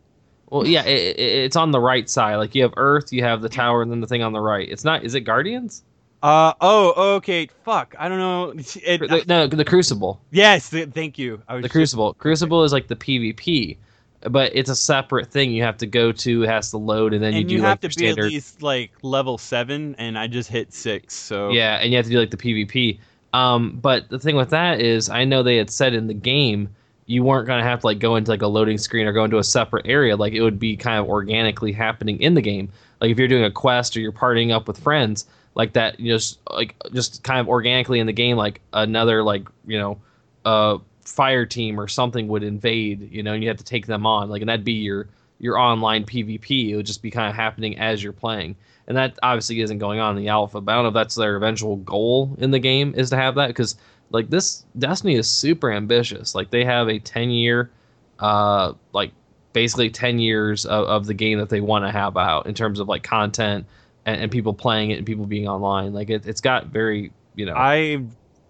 Well, 0.53 0.67
yeah, 0.67 0.83
it, 0.85 1.17
it, 1.17 1.19
it's 1.19 1.55
on 1.55 1.71
the 1.71 1.79
right 1.79 2.09
side. 2.09 2.35
Like 2.35 2.53
you 2.55 2.61
have 2.63 2.73
Earth, 2.77 3.11
you 3.11 3.23
have 3.23 3.41
the 3.41 3.49
tower, 3.49 3.81
and 3.81 3.91
then 3.91 4.01
the 4.01 4.07
thing 4.07 4.21
on 4.21 4.33
the 4.33 4.39
right. 4.39 4.69
It's 4.69 4.83
not. 4.83 5.03
Is 5.03 5.15
it 5.15 5.21
Guardians? 5.21 5.83
Uh 6.21 6.53
oh, 6.61 7.15
okay. 7.15 7.49
Fuck, 7.65 7.95
I 7.99 8.07
don't 8.07 8.19
know. 8.19 8.53
It, 8.85 8.99
The- 8.99 9.25
no, 9.27 9.47
the 9.47 9.65
Crucible. 9.65 10.21
yes, 10.31 10.69
th- 10.69 10.89
thank 10.91 11.17
you. 11.17 11.41
I 11.49 11.55
was 11.55 11.63
the 11.63 11.67
just- 11.67 11.73
Crucible. 11.73 12.13
Crucible 12.13 12.63
is 12.63 12.71
like 12.71 12.87
the 12.87 12.95
PvP, 12.95 13.75
but 14.21 14.51
it's 14.55 14.69
a 14.69 14.75
separate 14.75 15.29
thing 15.31 15.51
you 15.51 15.63
have 15.63 15.77
to 15.79 15.85
go 15.85 16.11
to. 16.13 16.43
It 16.43 16.47
has 16.49 16.69
to 16.69 16.77
load, 16.77 17.13
and 17.13 17.21
then 17.21 17.33
and 17.33 17.49
you 17.51 17.57
you, 17.57 17.57
do 17.57 17.63
have 17.63 17.71
like 17.73 17.81
to 17.81 17.87
be 17.89 17.93
standard. 18.05 18.25
at 18.25 18.31
least 18.31 18.61
like 18.61 18.91
level 19.01 19.37
seven, 19.37 19.95
and 19.97 20.17
I 20.17 20.27
just 20.27 20.49
hit 20.49 20.71
six. 20.71 21.13
So 21.13 21.49
Yeah, 21.51 21.75
and 21.81 21.91
you 21.91 21.97
have 21.97 22.05
to 22.05 22.11
do 22.11 22.19
like 22.19 22.31
the 22.31 22.37
PvP. 22.37 22.99
Um, 23.33 23.79
but 23.81 24.07
the 24.09 24.19
thing 24.19 24.35
with 24.35 24.51
that 24.51 24.79
is, 24.79 25.09
I 25.09 25.25
know 25.25 25.41
they 25.43 25.57
had 25.57 25.71
said 25.71 25.93
in 25.95 26.05
the 26.07 26.13
game 26.13 26.69
you 27.05 27.23
weren't 27.23 27.47
gonna 27.47 27.63
have 27.63 27.81
to 27.81 27.87
like 27.87 27.99
go 27.99 28.15
into 28.15 28.31
like 28.31 28.41
a 28.41 28.47
loading 28.47 28.77
screen 28.77 29.07
or 29.07 29.11
go 29.11 29.23
into 29.23 29.37
a 29.37 29.43
separate 29.43 29.85
area. 29.87 30.15
Like 30.15 30.33
it 30.33 30.41
would 30.41 30.59
be 30.59 30.75
kind 30.77 30.99
of 30.99 31.07
organically 31.07 31.71
happening 31.71 32.21
in 32.21 32.33
the 32.33 32.41
game. 32.41 32.69
Like 33.01 33.11
if 33.11 33.19
you're 33.19 33.27
doing 33.27 33.43
a 33.43 33.51
quest 33.51 33.97
or 33.97 33.99
you're 33.99 34.11
partying 34.11 34.51
up 34.51 34.67
with 34.67 34.79
friends, 34.79 35.25
like 35.55 35.73
that, 35.73 35.99
you 35.99 36.11
know 36.11 36.17
just 36.17 36.39
like 36.49 36.75
just 36.93 37.23
kind 37.23 37.39
of 37.39 37.47
organically 37.47 37.99
in 37.99 38.07
the 38.07 38.13
game, 38.13 38.37
like 38.37 38.61
another 38.73 39.23
like 39.23 39.47
you 39.65 39.77
know, 39.77 39.99
uh, 40.45 40.77
fire 41.01 41.45
team 41.45 41.79
or 41.79 41.87
something 41.87 42.27
would 42.29 42.43
invade. 42.43 43.11
You 43.11 43.23
know, 43.23 43.33
and 43.33 43.43
you 43.43 43.49
have 43.49 43.57
to 43.57 43.63
take 43.63 43.85
them 43.85 44.05
on. 44.05 44.29
Like 44.29 44.41
and 44.41 44.49
that'd 44.49 44.65
be 44.65 44.73
your 44.73 45.07
your 45.39 45.57
online 45.57 46.05
PvP. 46.05 46.69
It 46.69 46.75
would 46.77 46.85
just 46.85 47.01
be 47.01 47.11
kind 47.11 47.29
of 47.29 47.35
happening 47.35 47.77
as 47.79 48.01
you're 48.01 48.13
playing 48.13 48.55
and 48.87 48.97
that 48.97 49.17
obviously 49.23 49.61
isn't 49.61 49.77
going 49.77 49.99
on 49.99 50.17
in 50.17 50.23
the 50.23 50.29
alpha. 50.29 50.59
But 50.61 50.71
I 50.71 50.75
don't 50.75 50.83
know 50.83 50.89
if 50.89 50.93
that's 50.93 51.15
their 51.15 51.35
eventual 51.35 51.77
goal 51.77 52.35
in 52.37 52.51
the 52.51 52.59
game 52.59 52.93
is 52.95 53.09
to 53.11 53.15
have 53.15 53.35
that 53.35 53.47
because 53.47 53.75
like 54.13 54.29
this 54.29 54.63
Destiny 54.77 55.15
is 55.15 55.29
super 55.29 55.71
ambitious. 55.71 56.35
Like 56.35 56.51
they 56.51 56.63
have 56.63 56.87
a 56.87 56.99
ten 56.99 57.31
year, 57.31 57.71
uh, 58.19 58.73
like 58.93 59.11
basically 59.51 59.89
ten 59.89 60.19
years 60.19 60.65
of, 60.65 60.85
of 60.85 61.05
the 61.07 61.13
game 61.15 61.39
that 61.39 61.49
they 61.49 61.59
want 61.59 61.83
to 61.83 61.91
have 61.91 62.15
out 62.15 62.45
in 62.45 62.53
terms 62.53 62.79
of 62.79 62.87
like 62.87 63.03
content 63.03 63.65
and, 64.05 64.21
and 64.21 64.31
people 64.31 64.53
playing 64.53 64.91
it 64.91 64.97
and 64.99 65.05
people 65.05 65.25
being 65.25 65.47
online. 65.47 65.93
Like 65.93 66.09
it, 66.09 66.25
it's 66.27 66.41
got 66.41 66.67
very 66.67 67.11
you 67.35 67.45
know. 67.45 67.55
I. 67.55 68.03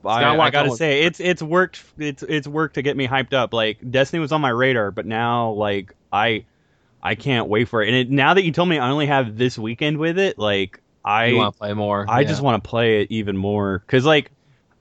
I, 0.06 0.38
I, 0.38 0.49
gotta 0.49 0.76
say 0.76 1.04
it's 1.04 1.21
it's 1.21 1.41
worked 1.41 1.82
it's 1.97 2.23
it's 2.23 2.45
worked 2.45 2.76
to 2.76 2.82
get 2.82 2.97
me 2.97 3.08
hyped 3.08 3.32
up. 3.32 3.54
Like 3.54 3.78
Destiny 3.89 4.19
was 4.19 4.34
on 4.34 4.41
my 4.41 4.49
radar, 4.49 4.91
but 4.91 5.06
now 5.06 5.52
like 5.52 5.95
I 6.12 6.43
I 7.02 7.15
can't 7.15 7.47
wait 7.47 7.69
for 7.69 7.82
it. 7.82 7.88
And 7.88 7.95
it, 7.95 8.12
now 8.12 8.34
that 8.34 8.43
you 8.43 8.52
told 8.52 8.67
me 8.67 8.78
I 8.78 8.89
only 8.89 9.06
have 9.06 9.38
this 9.38 9.58
weekend 9.58 9.99
with 9.99 10.19
it, 10.19 10.38
like 10.38 10.82
I 11.06 11.32
want 11.32 11.54
to 11.54 11.58
play 11.58 11.73
more? 11.73 12.06
I 12.10 12.19
yeah. 12.19 12.28
just 12.28 12.41
want 12.41 12.62
to 12.62 12.69
play 12.69 13.02
it 13.02 13.12
even 13.12 13.38
more 13.38 13.80
because 13.80 14.06
like 14.06 14.32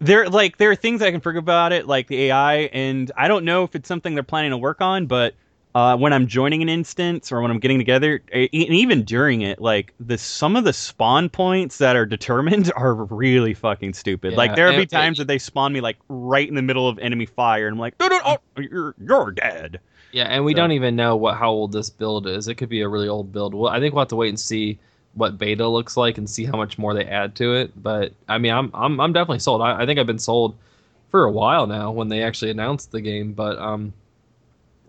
there 0.02 0.28
like 0.28 0.58
there 0.58 0.70
are 0.70 0.76
things 0.76 1.00
I 1.02 1.10
can 1.10 1.20
forget 1.20 1.38
about 1.40 1.72
it 1.72 1.86
like 1.86 2.08
the 2.08 2.24
AI 2.24 2.54
and 2.72 3.10
I 3.16 3.28
don't 3.28 3.44
know 3.44 3.64
if 3.64 3.74
it's 3.74 3.88
something 3.88 4.14
they're 4.14 4.22
planning 4.22 4.50
to 4.50 4.58
work 4.58 4.80
on 4.80 5.06
but 5.06 5.34
uh, 5.74 5.96
when 5.96 6.12
I'm 6.12 6.26
joining 6.26 6.60
an 6.60 6.68
instance 6.68 7.32
or 7.32 7.40
when 7.40 7.50
I'm 7.50 7.58
getting 7.58 7.78
together 7.78 8.22
and 8.30 8.48
even 8.52 9.04
during 9.04 9.40
it 9.40 9.58
like 9.60 9.94
the 10.00 10.18
some 10.18 10.54
of 10.56 10.64
the 10.64 10.72
spawn 10.72 11.30
points 11.30 11.78
that 11.78 11.96
are 11.96 12.04
determined 12.04 12.70
are 12.76 12.94
really 12.94 13.54
fucking 13.54 13.94
stupid 13.94 14.34
like 14.34 14.54
there'll 14.54 14.76
be 14.76 14.84
times 14.86 15.18
that 15.18 15.28
they 15.28 15.38
spawn 15.38 15.72
me 15.72 15.80
like 15.80 15.96
right 16.08 16.46
in 16.46 16.54
the 16.56 16.62
middle 16.62 16.88
of 16.88 16.98
enemy 16.98 17.24
fire 17.26 17.66
and 17.68 17.74
I'm 17.76 17.80
like 17.80 17.98
no 17.98 18.08
no 18.08 18.20
oh 18.24 18.38
you're 18.60 18.94
you're 19.02 19.30
dead 19.30 19.80
Yeah, 20.12 20.24
and 20.24 20.44
we 20.44 20.52
So- 20.52 20.56
don't 20.56 20.72
even 20.72 20.94
know 20.94 21.16
what 21.16 21.36
how 21.36 21.50
old 21.50 21.72
this 21.72 21.88
build 21.88 22.26
is. 22.26 22.48
It 22.48 22.56
could 22.56 22.68
be 22.68 22.82
a 22.82 22.88
really 22.88 23.08
old 23.08 23.32
build. 23.32 23.54
Well, 23.54 23.72
I 23.72 23.80
think 23.80 23.94
we'll 23.94 24.02
have 24.02 24.08
to 24.08 24.16
wait 24.16 24.28
and 24.28 24.38
see 24.38 24.78
what 25.14 25.38
beta 25.38 25.66
looks 25.68 25.96
like 25.96 26.18
and 26.18 26.28
see 26.28 26.44
how 26.44 26.56
much 26.56 26.78
more 26.78 26.94
they 26.94 27.04
add 27.04 27.34
to 27.36 27.54
it. 27.54 27.70
But 27.80 28.12
I 28.28 28.38
mean, 28.38 28.52
I'm 28.52 28.70
I'm 28.74 29.00
I'm 29.00 29.12
definitely 29.12 29.40
sold. 29.40 29.62
I, 29.62 29.82
I 29.82 29.86
think 29.86 29.98
I've 29.98 30.06
been 30.06 30.18
sold 30.18 30.56
for 31.10 31.24
a 31.24 31.30
while 31.30 31.66
now 31.66 31.90
when 31.90 32.08
they 32.08 32.22
actually 32.22 32.50
announced 32.50 32.90
the 32.90 33.00
game. 33.00 33.32
But 33.32 33.58
um, 33.58 33.92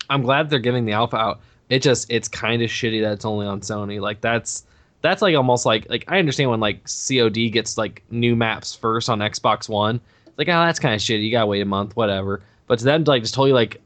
I'm 0.09 0.21
glad 0.21 0.49
they're 0.49 0.59
giving 0.59 0.85
the 0.85 0.93
alpha 0.93 1.17
out. 1.17 1.41
It 1.69 1.81
just 1.81 2.09
it's 2.09 2.27
kind 2.27 2.61
of 2.61 2.69
shitty 2.69 3.01
that 3.01 3.13
it's 3.13 3.25
only 3.25 3.45
on 3.45 3.61
Sony. 3.61 3.99
Like 3.99 4.21
that's 4.21 4.65
that's 5.01 5.21
like 5.21 5.35
almost 5.35 5.65
like 5.65 5.89
like 5.89 6.05
I 6.07 6.19
understand 6.19 6.49
when 6.49 6.59
like 6.59 6.85
COD 6.85 7.51
gets 7.51 7.77
like 7.77 8.03
new 8.09 8.35
maps 8.35 8.73
first 8.73 9.09
on 9.09 9.19
Xbox 9.19 9.67
One. 9.67 9.99
It's 10.25 10.37
like 10.37 10.47
oh 10.47 10.65
that's 10.65 10.79
kind 10.79 10.95
of 10.95 11.01
shitty. 11.01 11.23
You 11.23 11.31
gotta 11.31 11.47
wait 11.47 11.61
a 11.61 11.65
month, 11.65 11.95
whatever. 11.95 12.41
But 12.67 12.79
to 12.79 12.85
them 12.85 13.03
to 13.03 13.11
like 13.11 13.21
just 13.21 13.33
totally 13.33 13.53
like 13.53 13.81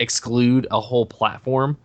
exclude 0.00 0.66
a 0.70 0.80
whole 0.80 1.06
platform, 1.06 1.76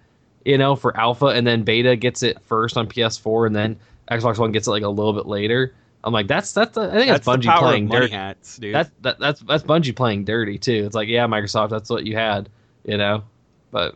you 0.46 0.58
know, 0.58 0.76
for 0.76 0.98
alpha 0.98 1.28
and 1.28 1.46
then 1.46 1.64
beta 1.64 1.96
gets 1.96 2.24
it 2.24 2.42
first 2.42 2.76
on 2.76 2.88
PS4 2.88 3.48
and 3.48 3.56
then 3.56 3.78
Xbox 4.10 4.38
One 4.38 4.52
gets 4.52 4.68
it 4.68 4.72
like 4.72 4.84
a 4.84 4.90
little 4.90 5.14
bit 5.14 5.26
later. 5.26 5.74
I'm 6.04 6.14
like, 6.14 6.28
that's 6.28 6.52
that's 6.54 6.78
I 6.78 6.90
think 6.92 7.12
that's, 7.12 7.26
that's 7.26 7.46
Bungie 7.46 7.60
playing 7.60 7.88
dirty. 7.88 8.12
hats 8.12 8.58
dude 8.58 8.74
That's 8.74 8.90
that, 9.02 9.20
that's 9.20 9.40
that's 9.42 9.64
Bungie 9.64 9.96
playing 9.96 10.26
dirty 10.26 10.58
too. 10.58 10.84
It's 10.86 10.96
like, 10.96 11.08
yeah, 11.08 11.28
Microsoft, 11.28 11.70
that's 11.70 11.90
what 11.90 12.06
you 12.06 12.16
had, 12.16 12.50
you 12.86 12.98
know. 12.98 13.24
But 13.70 13.96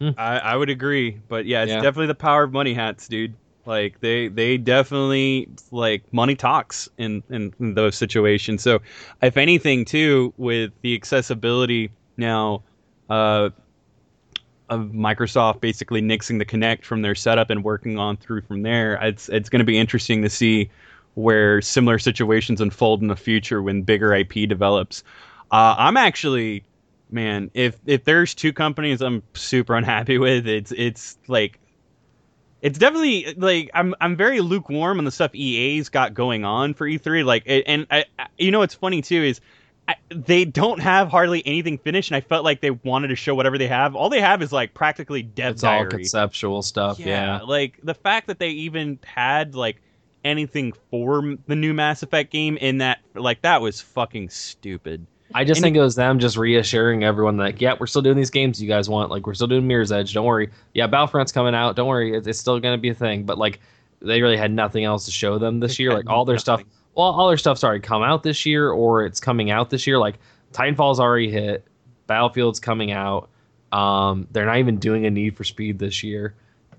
I, 0.00 0.38
I 0.38 0.56
would 0.56 0.68
agree, 0.68 1.18
but 1.28 1.46
yeah, 1.46 1.62
it's 1.62 1.70
Yeah. 1.70 1.76
definitely 1.80 2.08
the 2.08 2.14
power 2.16 2.42
of 2.42 2.52
money 2.52 2.74
hats, 2.74 3.06
dude. 3.08 3.34
Like 3.66 4.00
they 4.00 4.28
they 4.28 4.58
definitely 4.58 5.48
like 5.70 6.02
money 6.12 6.34
talks 6.34 6.88
in, 6.98 7.22
in 7.30 7.54
in 7.58 7.72
those 7.74 7.96
situations. 7.96 8.62
So 8.62 8.80
if 9.22 9.36
anything, 9.38 9.86
too, 9.86 10.34
with 10.36 10.72
the 10.82 10.94
accessibility 10.94 11.90
now, 12.18 12.62
uh, 13.08 13.50
of 14.68 14.90
Microsoft 14.92 15.60
basically 15.60 16.00
nixing 16.00 16.38
the 16.38 16.44
Kinect 16.44 16.84
from 16.84 17.02
their 17.02 17.14
setup 17.14 17.50
and 17.50 17.62
working 17.62 17.98
on 17.98 18.16
through 18.16 18.42
from 18.42 18.62
there, 18.62 18.94
it's 19.02 19.28
it's 19.28 19.48
going 19.48 19.60
to 19.60 19.64
be 19.64 19.78
interesting 19.78 20.22
to 20.22 20.30
see 20.30 20.70
where 21.14 21.60
similar 21.60 21.98
situations 21.98 22.60
unfold 22.60 23.02
in 23.02 23.08
the 23.08 23.16
future 23.16 23.62
when 23.62 23.82
bigger 23.82 24.12
IP 24.14 24.48
develops. 24.48 25.04
Uh, 25.50 25.74
I'm 25.78 25.96
actually 25.96 26.64
man, 27.10 27.50
if 27.54 27.78
if 27.86 28.04
there's 28.04 28.34
two 28.34 28.52
companies 28.52 29.00
I'm 29.00 29.22
super 29.34 29.74
unhappy 29.76 30.18
with, 30.18 30.46
it's 30.46 30.72
it's 30.72 31.18
like 31.28 31.58
it's 32.60 32.78
definitely 32.78 33.34
like 33.36 33.70
I'm 33.74 33.94
I'm 34.00 34.16
very 34.16 34.40
lukewarm 34.40 34.98
on 34.98 35.04
the 35.04 35.10
stuff 35.10 35.34
EA's 35.34 35.88
got 35.88 36.14
going 36.14 36.44
on 36.44 36.74
for 36.74 36.86
E3. 36.86 37.24
Like, 37.24 37.44
and 37.46 37.86
I, 37.90 38.04
I, 38.18 38.26
you 38.38 38.50
know 38.50 38.60
what's 38.60 38.74
funny 38.74 39.02
too 39.02 39.22
is 39.22 39.40
I, 39.86 39.96
they 40.08 40.44
don't 40.44 40.80
have 40.80 41.08
hardly 41.08 41.46
anything 41.46 41.78
finished, 41.78 42.10
and 42.10 42.16
I 42.16 42.20
felt 42.20 42.44
like 42.44 42.60
they 42.60 42.70
wanted 42.70 43.08
to 43.08 43.16
show 43.16 43.34
whatever 43.34 43.58
they 43.58 43.66
have. 43.66 43.94
All 43.94 44.08
they 44.08 44.20
have 44.20 44.42
is 44.42 44.52
like 44.52 44.72
practically 44.72 45.22
dev 45.22 45.54
It's 45.54 45.64
all 45.64 45.86
conceptual 45.86 46.62
stuff. 46.62 46.98
Yeah. 46.98 47.40
like 47.42 47.78
the 47.82 47.94
fact 47.94 48.28
that 48.28 48.38
they 48.38 48.50
even 48.50 48.98
had 49.04 49.54
like 49.54 49.82
anything 50.24 50.72
for 50.90 51.36
the 51.46 51.56
new 51.56 51.74
Mass 51.74 52.02
Effect 52.02 52.32
game 52.32 52.56
in 52.56 52.78
that 52.78 53.00
like 53.14 53.42
that 53.42 53.60
was 53.60 53.80
fucking 53.80 54.30
stupid. 54.30 55.06
I 55.36 55.44
just 55.44 55.58
And 55.58 55.64
think 55.64 55.76
it 55.76 55.80
was 55.80 55.96
them 55.96 56.20
just 56.20 56.36
reassuring 56.36 57.02
everyone 57.02 57.36
like, 57.36 57.60
yeah, 57.60 57.74
we're 57.78 57.88
still 57.88 58.02
doing 58.02 58.16
these 58.16 58.30
games 58.30 58.62
you 58.62 58.68
guys 58.68 58.88
want. 58.88 59.10
Like, 59.10 59.26
we're 59.26 59.34
still 59.34 59.48
doing 59.48 59.66
Mirror's 59.66 59.90
Edge. 59.90 60.14
Don't 60.14 60.26
worry. 60.26 60.50
Yeah, 60.74 60.86
Battlefront's 60.86 61.32
coming 61.32 61.56
out. 61.56 61.74
Don't 61.74 61.88
worry. 61.88 62.14
It's, 62.14 62.28
it's 62.28 62.38
still 62.38 62.60
going 62.60 62.76
to 62.76 62.80
be 62.80 62.90
a 62.90 62.94
thing. 62.94 63.24
But, 63.24 63.36
like, 63.36 63.58
they 64.00 64.22
really 64.22 64.36
had 64.36 64.52
nothing 64.52 64.84
else 64.84 65.06
to 65.06 65.10
show 65.10 65.38
them 65.38 65.58
this 65.58 65.80
year. 65.80 65.92
Like, 65.92 66.08
all 66.08 66.24
their 66.24 66.38
stuff, 66.38 66.60
nothing. 66.60 66.72
Well, 66.94 67.06
all 67.06 67.28
their 67.28 67.36
stuff's 67.36 67.64
already 67.64 67.80
come 67.80 68.02
out 68.02 68.22
this 68.22 68.46
year 68.46 68.70
or 68.70 69.04
it's 69.04 69.20
coming 69.20 69.50
out 69.50 69.70
this 69.70 69.86
year. 69.86 69.98
Like, 69.98 70.18
Titanfall's 70.52 71.00
already 71.00 71.30
hit. 71.30 71.66
Battlefield's 72.06 72.60
coming 72.60 72.92
out. 72.92 73.28
Um, 73.72 74.28
they're 74.30 74.46
not 74.46 74.58
even 74.58 74.78
doing 74.78 75.06
a 75.06 75.10
Need 75.10 75.36
for 75.36 75.44
Speed 75.44 75.78
this 75.78 76.02
year. 76.02 76.34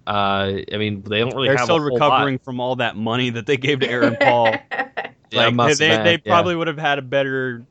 Uh, 0.08 0.62
I 0.72 0.78
mean, 0.78 1.02
they 1.02 1.20
don't 1.20 1.34
really 1.34 1.48
They're 1.48 1.58
have 1.58 1.66
still 1.66 1.78
a 1.78 1.80
whole 1.80 1.90
recovering 1.92 2.38
from 2.40 2.60
all 2.60 2.76
that 2.78 2.96
money 2.96 3.32
that 3.32 3.46
they 3.46 3.58
gave 3.58 3.80
to 3.82 3.90
Aaron 3.90 4.16
Paul. 4.22 4.46
Lot. 4.46 4.62
Yeah, 5.32 5.50
they, 5.50 5.64
have 5.64 5.78
they, 5.78 5.90
been, 5.90 6.04
they 6.04 6.12
yeah. 6.12 6.32
probably 6.32 6.56
would 6.56 6.68
have 6.68 6.78
had 6.78 7.00
a 7.00 7.02
better 7.02 7.66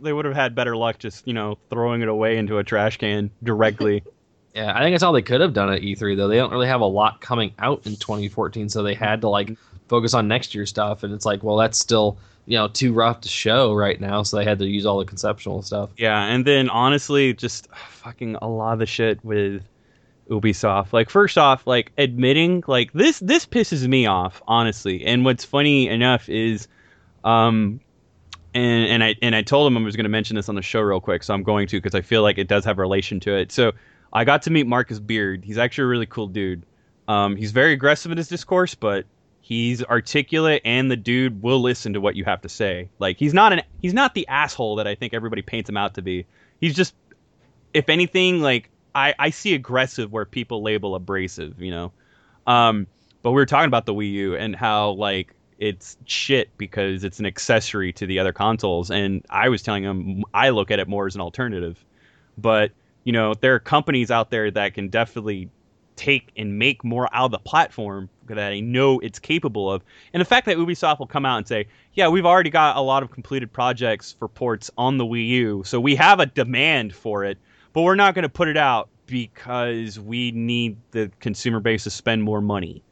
they 0.00 0.12
would 0.14 0.24
have 0.24 0.34
had 0.34 0.54
better 0.54 0.76
luck 0.76 0.98
just 0.98 1.26
you 1.26 1.34
know 1.34 1.58
throwing 1.68 2.00
it 2.00 2.08
away 2.08 2.38
into 2.38 2.56
a 2.56 2.64
trash 2.64 2.96
can 2.96 3.30
directly 3.42 4.02
Yeah, 4.54 4.72
I 4.74 4.80
think 4.80 4.94
that's 4.94 5.04
all 5.04 5.12
they 5.12 5.22
could 5.22 5.40
have 5.40 5.52
done 5.52 5.72
at 5.72 5.80
E3 5.82 6.16
though. 6.16 6.26
They 6.26 6.36
don't 6.36 6.50
really 6.50 6.66
have 6.66 6.80
a 6.80 6.86
lot 6.86 7.20
coming 7.20 7.52
out 7.60 7.86
in 7.86 7.92
2014, 7.94 8.68
so 8.68 8.82
they 8.82 8.94
had 8.94 9.20
to 9.20 9.28
like 9.28 9.56
focus 9.90 10.14
on 10.14 10.28
next 10.28 10.54
year 10.54 10.64
stuff. 10.64 11.02
And 11.02 11.12
it's 11.12 11.26
like, 11.26 11.42
well, 11.42 11.56
that's 11.56 11.78
still 11.78 12.16
you 12.46 12.56
know 12.56 12.68
too 12.68 12.92
rough 12.94 13.20
to 13.20 13.28
show 13.28 13.74
right 13.74 14.00
now, 14.00 14.22
so 14.22 14.38
they 14.38 14.44
had 14.44 14.58
to 14.60 14.66
use 14.66 14.86
all 14.86 14.98
the 14.98 15.04
conceptual 15.04 15.60
stuff. 15.62 15.90
yeah 15.98 16.24
and 16.24 16.46
then 16.46 16.70
honestly 16.70 17.34
just 17.34 17.68
fucking 17.74 18.36
a 18.40 18.48
lot 18.48 18.72
of 18.72 18.78
the 18.78 18.86
shit 18.86 19.22
with 19.22 19.62
ubisoft 20.30 20.92
like 20.92 21.10
first 21.10 21.36
off 21.36 21.66
like 21.66 21.92
admitting 21.98 22.62
like 22.66 22.92
this 22.92 23.18
this 23.18 23.44
pisses 23.44 23.86
me 23.86 24.06
off 24.06 24.40
honestly 24.48 25.04
and 25.04 25.24
what's 25.24 25.44
funny 25.44 25.88
enough 25.88 26.28
is 26.28 26.66
um 27.24 27.80
and 28.54 28.86
and 28.86 29.04
I 29.04 29.14
and 29.22 29.34
I 29.36 29.42
told 29.42 29.66
him 29.66 29.76
I 29.76 29.82
was 29.82 29.96
going 29.96 30.04
to 30.04 30.10
mention 30.10 30.36
this 30.36 30.48
on 30.48 30.54
the 30.54 30.62
show 30.62 30.80
real 30.80 31.00
quick, 31.00 31.22
so 31.22 31.34
I'm 31.34 31.42
going 31.42 31.66
to 31.68 31.76
because 31.76 31.94
I 31.94 32.00
feel 32.00 32.22
like 32.22 32.38
it 32.38 32.48
does 32.48 32.64
have 32.64 32.78
relation 32.78 33.20
to 33.20 33.36
it. 33.36 33.52
So 33.52 33.72
I 34.12 34.24
got 34.24 34.42
to 34.42 34.50
meet 34.50 34.66
Marcus 34.66 34.98
Beer. 34.98 35.38
He's 35.40 35.58
actually 35.58 35.84
a 35.84 35.86
really 35.88 36.06
cool 36.06 36.26
dude. 36.26 36.64
Um, 37.06 37.36
he's 37.36 37.52
very 37.52 37.72
aggressive 37.72 38.10
in 38.10 38.18
his 38.18 38.28
discourse, 38.28 38.74
but 38.74 39.04
he's 39.40 39.82
articulate, 39.82 40.62
and 40.64 40.90
the 40.90 40.96
dude 40.96 41.42
will 41.42 41.60
listen 41.60 41.94
to 41.94 42.00
what 42.00 42.16
you 42.16 42.24
have 42.24 42.42
to 42.42 42.48
say. 42.48 42.88
Like 42.98 43.18
he's 43.18 43.34
not 43.34 43.52
an 43.52 43.62
he's 43.80 43.94
not 43.94 44.14
the 44.14 44.26
asshole 44.28 44.76
that 44.76 44.86
I 44.86 44.94
think 44.94 45.14
everybody 45.14 45.42
paints 45.42 45.68
him 45.68 45.76
out 45.76 45.94
to 45.94 46.02
be. 46.02 46.26
He's 46.60 46.74
just, 46.74 46.94
if 47.74 47.88
anything, 47.88 48.40
like 48.40 48.70
I 48.94 49.14
I 49.18 49.30
see 49.30 49.54
aggressive 49.54 50.12
where 50.12 50.24
people 50.24 50.62
label 50.62 50.94
abrasive, 50.94 51.60
you 51.60 51.70
know. 51.70 51.92
Um, 52.46 52.86
but 53.22 53.30
we 53.30 53.36
were 53.36 53.46
talking 53.46 53.68
about 53.68 53.86
the 53.86 53.94
Wii 53.94 54.12
U 54.12 54.36
and 54.36 54.56
how 54.56 54.90
like 54.92 55.34
it's 55.58 55.98
shit 56.06 56.56
because 56.56 57.04
it's 57.04 57.20
an 57.20 57.26
accessory 57.26 57.92
to 57.92 58.06
the 58.06 58.18
other 58.18 58.32
consoles 58.32 58.90
and 58.90 59.24
I 59.28 59.50
was 59.50 59.62
telling 59.62 59.84
him 59.84 60.24
I 60.32 60.50
look 60.50 60.70
at 60.70 60.78
it 60.78 60.88
more 60.88 61.06
as 61.06 61.14
an 61.14 61.20
alternative. 61.20 61.84
But, 62.38 62.72
you 63.04 63.12
know, 63.12 63.34
there 63.34 63.54
are 63.54 63.60
companies 63.60 64.10
out 64.10 64.30
there 64.30 64.50
that 64.50 64.72
can 64.72 64.88
definitely 64.88 65.50
take 66.00 66.32
and 66.34 66.58
make 66.58 66.82
more 66.82 67.14
out 67.14 67.26
of 67.26 67.30
the 67.32 67.38
platform 67.38 68.08
that 68.26 68.38
I 68.38 68.60
know 68.60 69.00
it's 69.00 69.18
capable 69.18 69.70
of. 69.70 69.82
And 70.14 70.20
the 70.20 70.24
fact 70.24 70.46
that 70.46 70.56
Ubisoft 70.56 70.98
will 70.98 71.06
come 71.06 71.26
out 71.26 71.36
and 71.36 71.46
say, 71.46 71.66
"Yeah, 71.92 72.08
we've 72.08 72.24
already 72.24 72.48
got 72.48 72.78
a 72.78 72.80
lot 72.80 73.02
of 73.02 73.10
completed 73.10 73.52
projects 73.52 74.16
for 74.18 74.26
ports 74.26 74.70
on 74.78 74.96
the 74.96 75.04
Wii 75.04 75.28
U, 75.28 75.62
so 75.66 75.78
we 75.78 75.94
have 75.96 76.18
a 76.18 76.26
demand 76.26 76.94
for 76.94 77.24
it, 77.24 77.36
but 77.74 77.82
we're 77.82 77.96
not 77.96 78.14
going 78.14 78.22
to 78.22 78.30
put 78.30 78.48
it 78.48 78.56
out 78.56 78.88
because 79.06 80.00
we 80.00 80.30
need 80.30 80.78
the 80.92 81.10
consumer 81.20 81.60
base 81.60 81.84
to 81.84 81.90
spend 81.90 82.22
more 82.22 82.40
money 82.40 82.82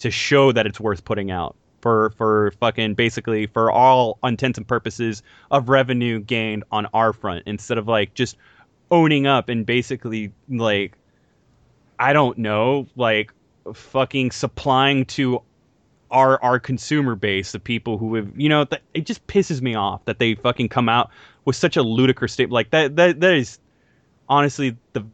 to 0.00 0.10
show 0.10 0.50
that 0.50 0.66
it's 0.66 0.80
worth 0.80 1.04
putting 1.04 1.30
out." 1.30 1.54
For, 1.82 2.10
for 2.16 2.52
fucking 2.58 2.94
basically 2.94 3.46
for 3.46 3.70
all 3.70 4.18
intents 4.24 4.58
and 4.58 4.66
purposes 4.66 5.22
of 5.52 5.68
revenue 5.68 6.18
gained 6.18 6.64
on 6.72 6.86
our 6.86 7.12
front 7.12 7.44
instead 7.46 7.78
of 7.78 7.86
like 7.86 8.12
just 8.14 8.36
owning 8.90 9.28
up 9.28 9.48
and 9.48 9.64
basically 9.64 10.32
like 10.48 10.96
I 11.98 12.12
don't 12.12 12.38
know, 12.38 12.86
like 12.96 13.32
fucking 13.72 14.30
supplying 14.30 15.04
to 15.06 15.42
our 16.10 16.42
our 16.42 16.60
consumer 16.60 17.14
base, 17.14 17.52
the 17.52 17.58
people 17.60 17.98
who 17.98 18.14
have, 18.14 18.30
you 18.36 18.48
know, 18.48 18.64
th- 18.64 18.82
it 18.94 19.06
just 19.06 19.26
pisses 19.26 19.60
me 19.60 19.74
off 19.74 20.04
that 20.04 20.18
they 20.18 20.34
fucking 20.34 20.68
come 20.68 20.88
out 20.88 21.10
with 21.44 21.56
such 21.56 21.76
a 21.76 21.82
ludicrous 21.82 22.32
statement 22.32 22.52
like 22.52 22.70
that. 22.70 22.96
That 22.96 23.20
that 23.20 23.34
is 23.34 23.58
honestly 24.28 24.76
the 24.92 25.04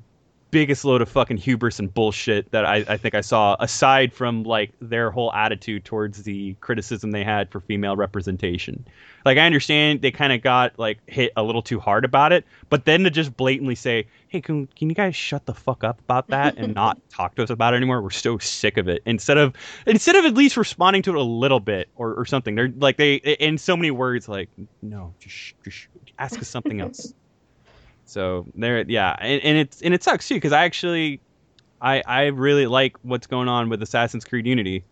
biggest 0.52 0.84
load 0.84 1.00
of 1.00 1.08
fucking 1.08 1.38
hubris 1.38 1.78
and 1.78 1.92
bullshit 1.92 2.52
that 2.52 2.66
I, 2.66 2.84
I 2.86 2.96
think 2.98 3.14
I 3.14 3.22
saw, 3.22 3.56
aside 3.58 4.12
from 4.12 4.44
like 4.44 4.70
their 4.80 5.10
whole 5.10 5.32
attitude 5.32 5.84
towards 5.84 6.22
the 6.22 6.52
criticism 6.60 7.10
they 7.10 7.24
had 7.24 7.50
for 7.50 7.58
female 7.58 7.96
representation. 7.96 8.86
Like 9.24 9.38
I 9.38 9.46
understand 9.46 10.02
they 10.02 10.10
kind 10.10 10.30
of 10.32 10.42
got 10.42 10.78
like 10.78 10.98
hit 11.06 11.32
a 11.36 11.42
little 11.42 11.62
too 11.62 11.80
hard 11.80 12.04
about 12.04 12.32
it, 12.32 12.44
but 12.68 12.84
then 12.84 13.02
to 13.04 13.10
just 13.10 13.34
blatantly 13.34 13.74
say, 13.74 14.06
"Hey, 14.28 14.42
can 14.42 14.66
can 14.66 14.90
you 14.90 14.94
guys 14.94 15.16
shut 15.16 15.46
the 15.46 15.54
fuck 15.54 15.84
up 15.84 15.98
about 16.00 16.28
that 16.28 16.58
and 16.58 16.74
not 16.76 16.98
talk 17.08 17.34
to 17.36 17.42
us 17.42 17.50
about 17.50 17.72
it 17.72 17.78
anymore? 17.78 18.02
We're 18.02 18.10
so 18.10 18.36
sick 18.36 18.76
of 18.76 18.88
it." 18.88 19.02
Instead 19.06 19.38
of 19.38 19.54
instead 19.86 20.16
of 20.16 20.26
at 20.26 20.34
least 20.34 20.58
responding 20.58 21.02
to 21.02 21.10
it 21.12 21.16
a 21.16 21.22
little 21.22 21.60
bit 21.60 21.88
or, 21.96 22.14
or 22.14 22.26
something, 22.26 22.56
they're 22.56 22.72
like 22.76 22.98
they 22.98 23.14
in 23.14 23.56
so 23.56 23.74
many 23.74 23.90
words 23.90 24.28
like, 24.28 24.50
"No, 24.82 25.14
just 25.18 25.54
just 25.64 25.86
ask 26.18 26.38
us 26.38 26.48
something 26.48 26.80
else." 26.80 27.14
So 28.04 28.46
there, 28.54 28.82
yeah, 28.82 29.16
and, 29.20 29.42
and 29.42 29.58
it's 29.58 29.80
and 29.82 29.94
it 29.94 30.02
sucks 30.02 30.28
too 30.28 30.34
because 30.34 30.52
I 30.52 30.64
actually, 30.64 31.20
I 31.80 32.02
I 32.06 32.26
really 32.26 32.66
like 32.66 32.96
what's 33.02 33.26
going 33.26 33.48
on 33.48 33.68
with 33.68 33.82
Assassin's 33.82 34.24
Creed 34.24 34.46
Unity. 34.46 34.84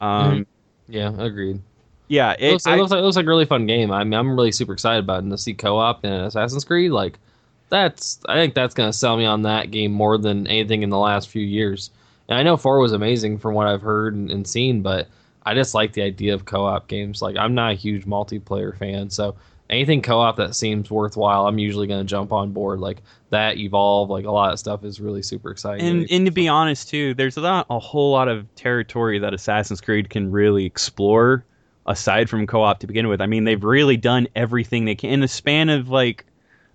Um, 0.00 0.46
Yeah, 0.88 1.12
agreed. 1.18 1.60
yeah, 2.08 2.34
It, 2.38 2.52
looks, 2.52 2.66
I- 2.66 2.74
it 2.74 2.76
looks 2.76 2.90
like 2.90 3.00
it 3.00 3.02
looks 3.02 3.16
like 3.16 3.26
a 3.26 3.28
really 3.28 3.44
fun 3.44 3.66
game. 3.66 3.90
I 3.90 4.04
mean, 4.04 4.14
I'm 4.14 4.30
really 4.30 4.52
super 4.52 4.72
excited 4.72 5.00
about 5.04 5.16
it. 5.18 5.22
And 5.24 5.30
to 5.32 5.38
see 5.38 5.54
co-op 5.54 6.04
in 6.04 6.12
Assassin's 6.12 6.64
Creed, 6.64 6.90
like 6.92 7.18
that's 7.68 8.20
I 8.28 8.34
think 8.36 8.54
that's 8.54 8.74
gonna 8.74 8.92
sell 8.92 9.16
me 9.16 9.24
on 9.26 9.42
that 9.42 9.70
game 9.70 9.92
more 9.92 10.16
than 10.18 10.46
anything 10.46 10.82
in 10.82 10.90
the 10.90 10.98
last 10.98 11.28
few 11.28 11.42
years. 11.42 11.90
And 12.28 12.38
I 12.38 12.42
know 12.42 12.56
four 12.56 12.78
was 12.80 12.92
amazing 12.92 13.38
from 13.38 13.54
what 13.54 13.66
I've 13.66 13.82
heard 13.82 14.14
and, 14.14 14.30
and 14.30 14.46
seen, 14.46 14.82
but 14.82 15.08
I 15.44 15.54
just 15.54 15.74
like 15.74 15.92
the 15.92 16.02
idea 16.02 16.34
of 16.34 16.44
co-op 16.44 16.88
games. 16.88 17.20
Like 17.22 17.36
I'm 17.36 17.54
not 17.54 17.72
a 17.72 17.74
huge 17.74 18.04
multiplayer 18.06 18.76
fan, 18.76 19.10
so 19.10 19.34
anything 19.70 20.02
co-op 20.02 20.36
that 20.36 20.54
seems 20.56 20.90
worthwhile, 20.90 21.46
I'm 21.46 21.58
usually 21.58 21.86
gonna 21.86 22.04
jump 22.04 22.32
on 22.32 22.52
board. 22.52 22.80
Like 22.80 23.02
that, 23.30 23.58
Evolve, 23.58 24.10
like 24.10 24.24
a 24.24 24.30
lot 24.30 24.52
of 24.52 24.58
stuff 24.58 24.84
is 24.84 25.00
really 25.00 25.22
super 25.22 25.50
exciting. 25.50 25.86
and 25.86 26.06
and 26.10 26.26
to 26.26 26.32
be 26.32 26.48
honest 26.48 26.88
too, 26.88 27.14
there's 27.14 27.36
not 27.36 27.66
a 27.70 27.78
whole 27.78 28.12
lot 28.12 28.28
of 28.28 28.52
territory 28.54 29.18
that 29.18 29.34
Assassin's 29.34 29.80
Creed 29.80 30.10
can 30.10 30.30
really 30.30 30.64
explore 30.64 31.44
aside 31.86 32.28
from 32.28 32.46
co-op 32.46 32.80
to 32.80 32.86
begin 32.86 33.08
with. 33.08 33.20
I 33.20 33.26
mean, 33.26 33.44
they've 33.44 33.62
really 33.62 33.96
done 33.96 34.28
everything 34.36 34.84
they 34.84 34.94
can 34.94 35.10
in 35.10 35.20
the 35.20 35.28
span 35.28 35.68
of 35.70 35.88
like 35.88 36.24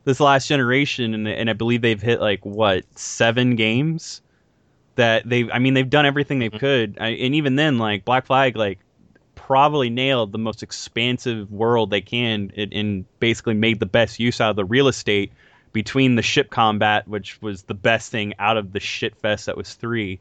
this 0.05 0.19
last 0.19 0.47
generation, 0.47 1.13
and 1.13 1.27
and 1.27 1.49
I 1.49 1.53
believe 1.53 1.81
they've 1.81 2.01
hit 2.01 2.19
like 2.21 2.45
what 2.45 2.83
seven 2.97 3.55
games 3.55 4.21
that 4.95 5.27
they've. 5.27 5.49
I 5.51 5.59
mean, 5.59 5.73
they've 5.73 5.89
done 5.89 6.05
everything 6.05 6.39
they 6.39 6.49
Mhm. 6.49 6.59
could, 6.59 6.97
I, 6.99 7.09
and 7.09 7.33
even 7.35 7.55
then, 7.55 7.77
like 7.79 8.05
Black 8.05 8.25
Flag, 8.25 8.55
like 8.55 8.79
probably 9.35 9.89
nailed 9.89 10.31
the 10.31 10.37
most 10.37 10.63
expansive 10.63 11.51
world 11.51 11.89
they 11.89 12.01
can, 12.01 12.51
and, 12.55 13.05
basically 13.19 13.53
made 13.53 13.79
the 13.79 13.85
best 13.85 14.19
use 14.19 14.41
out 14.41 14.49
of 14.49 14.55
the 14.55 14.65
real 14.65 14.87
estate 14.87 15.31
between 15.71 16.15
the 16.15 16.21
ship 16.21 16.49
combat, 16.49 17.07
which 17.07 17.41
was 17.41 17.63
the 17.63 17.73
best 17.73 18.11
thing 18.11 18.33
out 18.39 18.57
of 18.57 18.73
the 18.73 18.79
shit 18.79 19.15
fest 19.15 19.45
that 19.47 19.57
was 19.57 19.73
three, 19.73 20.19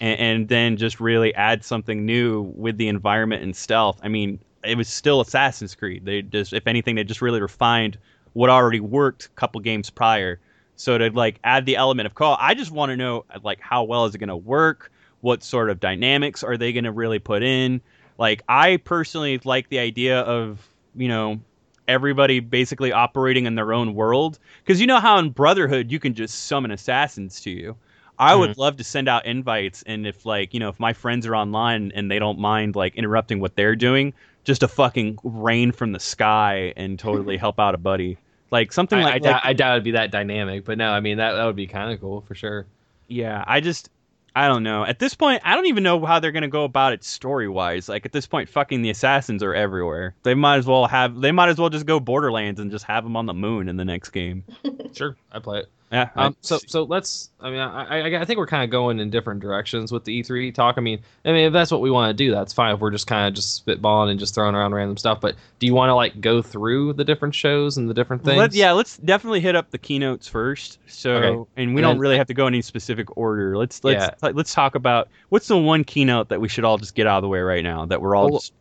and, 0.00 0.20
and 0.20 0.48
then 0.48 0.76
just 0.76 1.00
really 1.00 1.34
add 1.34 1.64
something 1.64 2.06
new 2.06 2.42
with 2.56 2.76
the 2.76 2.88
environment 2.88 3.42
and 3.42 3.56
stealth. 3.56 3.98
I 4.02 4.08
mean, 4.08 4.38
it 4.62 4.76
was 4.76 4.88
still 4.88 5.20
Assassin's 5.20 5.74
Creed. 5.74 6.04
They 6.04 6.22
just, 6.22 6.52
if 6.52 6.66
anything, 6.66 6.94
they 6.94 7.04
just 7.04 7.22
really 7.22 7.40
refined 7.40 7.98
what 8.34 8.50
already 8.50 8.80
worked 8.80 9.26
a 9.26 9.28
couple 9.30 9.60
games 9.60 9.90
prior. 9.90 10.38
So 10.76 10.98
to 10.98 11.10
like 11.10 11.38
add 11.44 11.66
the 11.66 11.76
element 11.76 12.06
of 12.06 12.14
call, 12.14 12.36
I 12.40 12.54
just 12.54 12.70
want 12.70 12.90
to 12.90 12.96
know 12.96 13.24
like 13.42 13.60
how 13.60 13.84
well 13.84 14.06
is 14.06 14.14
it 14.14 14.18
going 14.18 14.28
to 14.28 14.36
work? 14.36 14.90
What 15.20 15.42
sort 15.42 15.70
of 15.70 15.80
dynamics 15.80 16.42
are 16.42 16.56
they 16.56 16.72
going 16.72 16.84
to 16.84 16.92
really 16.92 17.18
put 17.18 17.42
in? 17.42 17.80
Like 18.18 18.42
I 18.48 18.78
personally 18.78 19.40
like 19.44 19.68
the 19.68 19.78
idea 19.78 20.20
of 20.20 20.68
you 20.94 21.08
know 21.08 21.40
everybody 21.86 22.40
basically 22.40 22.92
operating 22.92 23.46
in 23.46 23.54
their 23.54 23.72
own 23.72 23.94
world 23.94 24.38
because 24.64 24.80
you 24.80 24.86
know 24.86 25.00
how 25.00 25.18
in 25.18 25.30
Brotherhood 25.30 25.90
you 25.90 25.98
can 25.98 26.14
just 26.14 26.46
summon 26.46 26.70
assassins 26.70 27.40
to 27.42 27.50
you. 27.50 27.76
I 28.18 28.34
would 28.34 28.50
mm-hmm. 28.50 28.60
love 28.60 28.76
to 28.76 28.84
send 28.84 29.08
out 29.08 29.26
invites, 29.26 29.82
and 29.86 30.06
if 30.06 30.24
like 30.24 30.54
you 30.54 30.60
know 30.60 30.68
if 30.68 30.78
my 30.78 30.92
friends 30.92 31.26
are 31.26 31.34
online 31.34 31.92
and 31.94 32.10
they 32.10 32.18
don't 32.18 32.38
mind 32.38 32.76
like 32.76 32.94
interrupting 32.94 33.40
what 33.40 33.56
they're 33.56 33.74
doing, 33.74 34.14
just 34.44 34.62
a 34.62 34.68
fucking 34.68 35.18
rain 35.24 35.72
from 35.72 35.92
the 35.92 36.00
sky 36.00 36.72
and 36.76 36.98
totally 36.98 37.36
help 37.44 37.58
out 37.58 37.74
a 37.74 37.78
buddy. 37.78 38.16
like 38.52 38.72
something 38.72 39.00
I, 39.00 39.02
like, 39.02 39.26
I, 39.26 39.32
like 39.32 39.40
I 39.44 39.52
doubt 39.52 39.72
it'd 39.72 39.84
be 39.84 39.90
that 39.92 40.12
dynamic, 40.12 40.64
but 40.64 40.78
no, 40.78 40.90
I 40.90 41.00
mean 41.00 41.16
that 41.16 41.32
that 41.32 41.44
would 41.44 41.56
be 41.56 41.66
kind 41.66 41.92
of 41.92 42.00
cool 42.00 42.20
for 42.20 42.36
sure. 42.36 42.66
yeah. 43.08 43.42
I 43.46 43.60
just 43.60 43.90
I 44.36 44.48
don't 44.48 44.64
know. 44.64 44.84
At 44.84 44.98
this 44.98 45.14
point, 45.14 45.42
I 45.44 45.54
don't 45.54 45.66
even 45.66 45.84
know 45.84 46.04
how 46.04 46.18
they're 46.18 46.32
gonna 46.32 46.48
go 46.48 46.64
about 46.64 46.92
it 46.92 47.04
story 47.04 47.48
wise. 47.48 47.88
Like 47.88 48.04
at 48.04 48.12
this 48.12 48.26
point, 48.26 48.48
fucking 48.48 48.82
the 48.82 48.90
assassins 48.90 49.42
are 49.42 49.54
everywhere. 49.54 50.14
They 50.24 50.34
might 50.34 50.56
as 50.56 50.66
well 50.66 50.86
have. 50.86 51.20
They 51.20 51.30
might 51.32 51.50
as 51.50 51.58
well 51.58 51.70
just 51.70 51.86
go 51.86 52.00
Borderlands 52.00 52.58
and 52.58 52.70
just 52.70 52.84
have 52.86 53.04
them 53.04 53.16
on 53.16 53.26
the 53.26 53.34
moon 53.34 53.68
in 53.68 53.76
the 53.76 53.84
next 53.84 54.10
game. 54.10 54.44
Sure, 54.94 55.16
I 55.32 55.40
play 55.40 55.58
it. 55.58 55.66
Yeah. 55.94 56.10
Um, 56.16 56.36
so 56.40 56.58
so 56.66 56.82
let's. 56.82 57.30
I 57.40 57.50
mean, 57.50 57.60
I, 57.60 58.00
I 58.00 58.20
I 58.20 58.24
think 58.24 58.38
we're 58.38 58.48
kind 58.48 58.64
of 58.64 58.70
going 58.70 58.98
in 58.98 59.10
different 59.10 59.38
directions 59.40 59.92
with 59.92 60.02
the 60.04 60.22
E3 60.22 60.52
talk. 60.52 60.74
I 60.76 60.80
mean, 60.80 60.98
I 61.24 61.28
mean, 61.30 61.46
if 61.46 61.52
that's 61.52 61.70
what 61.70 61.80
we 61.80 61.90
want 61.90 62.10
to 62.10 62.14
do, 62.14 62.32
that's 62.32 62.52
fine. 62.52 62.74
If 62.74 62.80
we're 62.80 62.90
just 62.90 63.06
kind 63.06 63.28
of 63.28 63.34
just 63.34 63.64
spitballing 63.64 64.10
and 64.10 64.18
just 64.18 64.34
throwing 64.34 64.56
around 64.56 64.74
random 64.74 64.96
stuff, 64.96 65.20
but 65.20 65.36
do 65.60 65.66
you 65.66 65.74
want 65.74 65.90
to 65.90 65.94
like 65.94 66.20
go 66.20 66.42
through 66.42 66.94
the 66.94 67.04
different 67.04 67.32
shows 67.36 67.76
and 67.76 67.88
the 67.88 67.94
different 67.94 68.24
things? 68.24 68.38
Let, 68.38 68.54
yeah, 68.54 68.72
let's 68.72 68.96
definitely 68.98 69.38
hit 69.40 69.54
up 69.54 69.70
the 69.70 69.78
keynotes 69.78 70.26
first. 70.26 70.78
So, 70.86 71.12
Okay. 71.12 71.50
and 71.62 71.74
we 71.74 71.80
And 71.80 71.82
don't 71.82 71.90
then- 71.92 71.98
really 72.00 72.16
have 72.18 72.26
to 72.26 72.34
go 72.34 72.48
in 72.48 72.54
any 72.54 72.62
specific 72.62 73.16
order. 73.16 73.56
Let's 73.56 73.84
let's 73.84 74.02
Yeah. 74.04 74.14
like, 74.20 74.34
let's 74.34 74.52
talk 74.52 74.74
about 74.74 75.08
what's 75.28 75.46
the 75.46 75.56
one 75.58 75.84
keynote 75.84 76.28
that 76.30 76.40
we 76.40 76.48
should 76.48 76.64
all 76.64 76.76
just 76.78 76.96
get 76.96 77.06
out 77.06 77.18
of 77.18 77.22
the 77.22 77.28
way 77.28 77.38
right 77.38 77.62
now 77.62 77.84
that 77.86 78.02
we're 78.02 78.16
all 78.16 78.30
Well, 78.30 78.40
just 78.40 78.52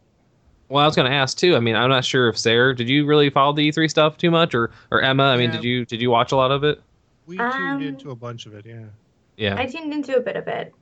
Well, 0.69 0.84
I 0.84 0.86
was 0.86 0.95
going 0.95 1.09
to 1.09 1.15
ask 1.15 1.36
too. 1.36 1.55
I 1.55 1.59
mean, 1.61 1.75
I'm 1.75 1.89
not 1.89 2.05
sure 2.05 2.29
if 2.29 2.38
Sarah, 2.38 2.75
did 2.75 2.89
you 2.89 3.05
really 3.07 3.29
follow 3.31 3.53
the 3.53 3.67
E3 3.71 3.89
stuff 3.89 4.17
too 4.17 4.29
much, 4.29 4.53
or 4.53 4.69
or 4.91 5.01
Emma? 5.01 5.23
I 5.23 5.38
mean, 5.38 5.49
Yeah. 5.49 5.55
did 5.55 5.63
you 5.63 5.86
did 5.86 5.99
you 5.99 6.11
watch 6.11 6.31
a 6.31 6.36
lot 6.36 6.51
of 6.51 6.63
it? 6.63 6.79
We 7.26 7.38
Um, 7.39 7.80
tuned 7.80 7.84
into 7.84 8.11
a 8.11 8.15
bunch 8.15 8.45
of 8.45 8.53
it, 8.53 8.65
yeah. 8.65 8.84
Yeah. 9.38 9.55
I 9.57 9.65
tuned 9.65 9.93
into 9.93 10.15
a 10.15 10.19
bit 10.21 10.36
of 10.36 10.47
it. 10.47 10.74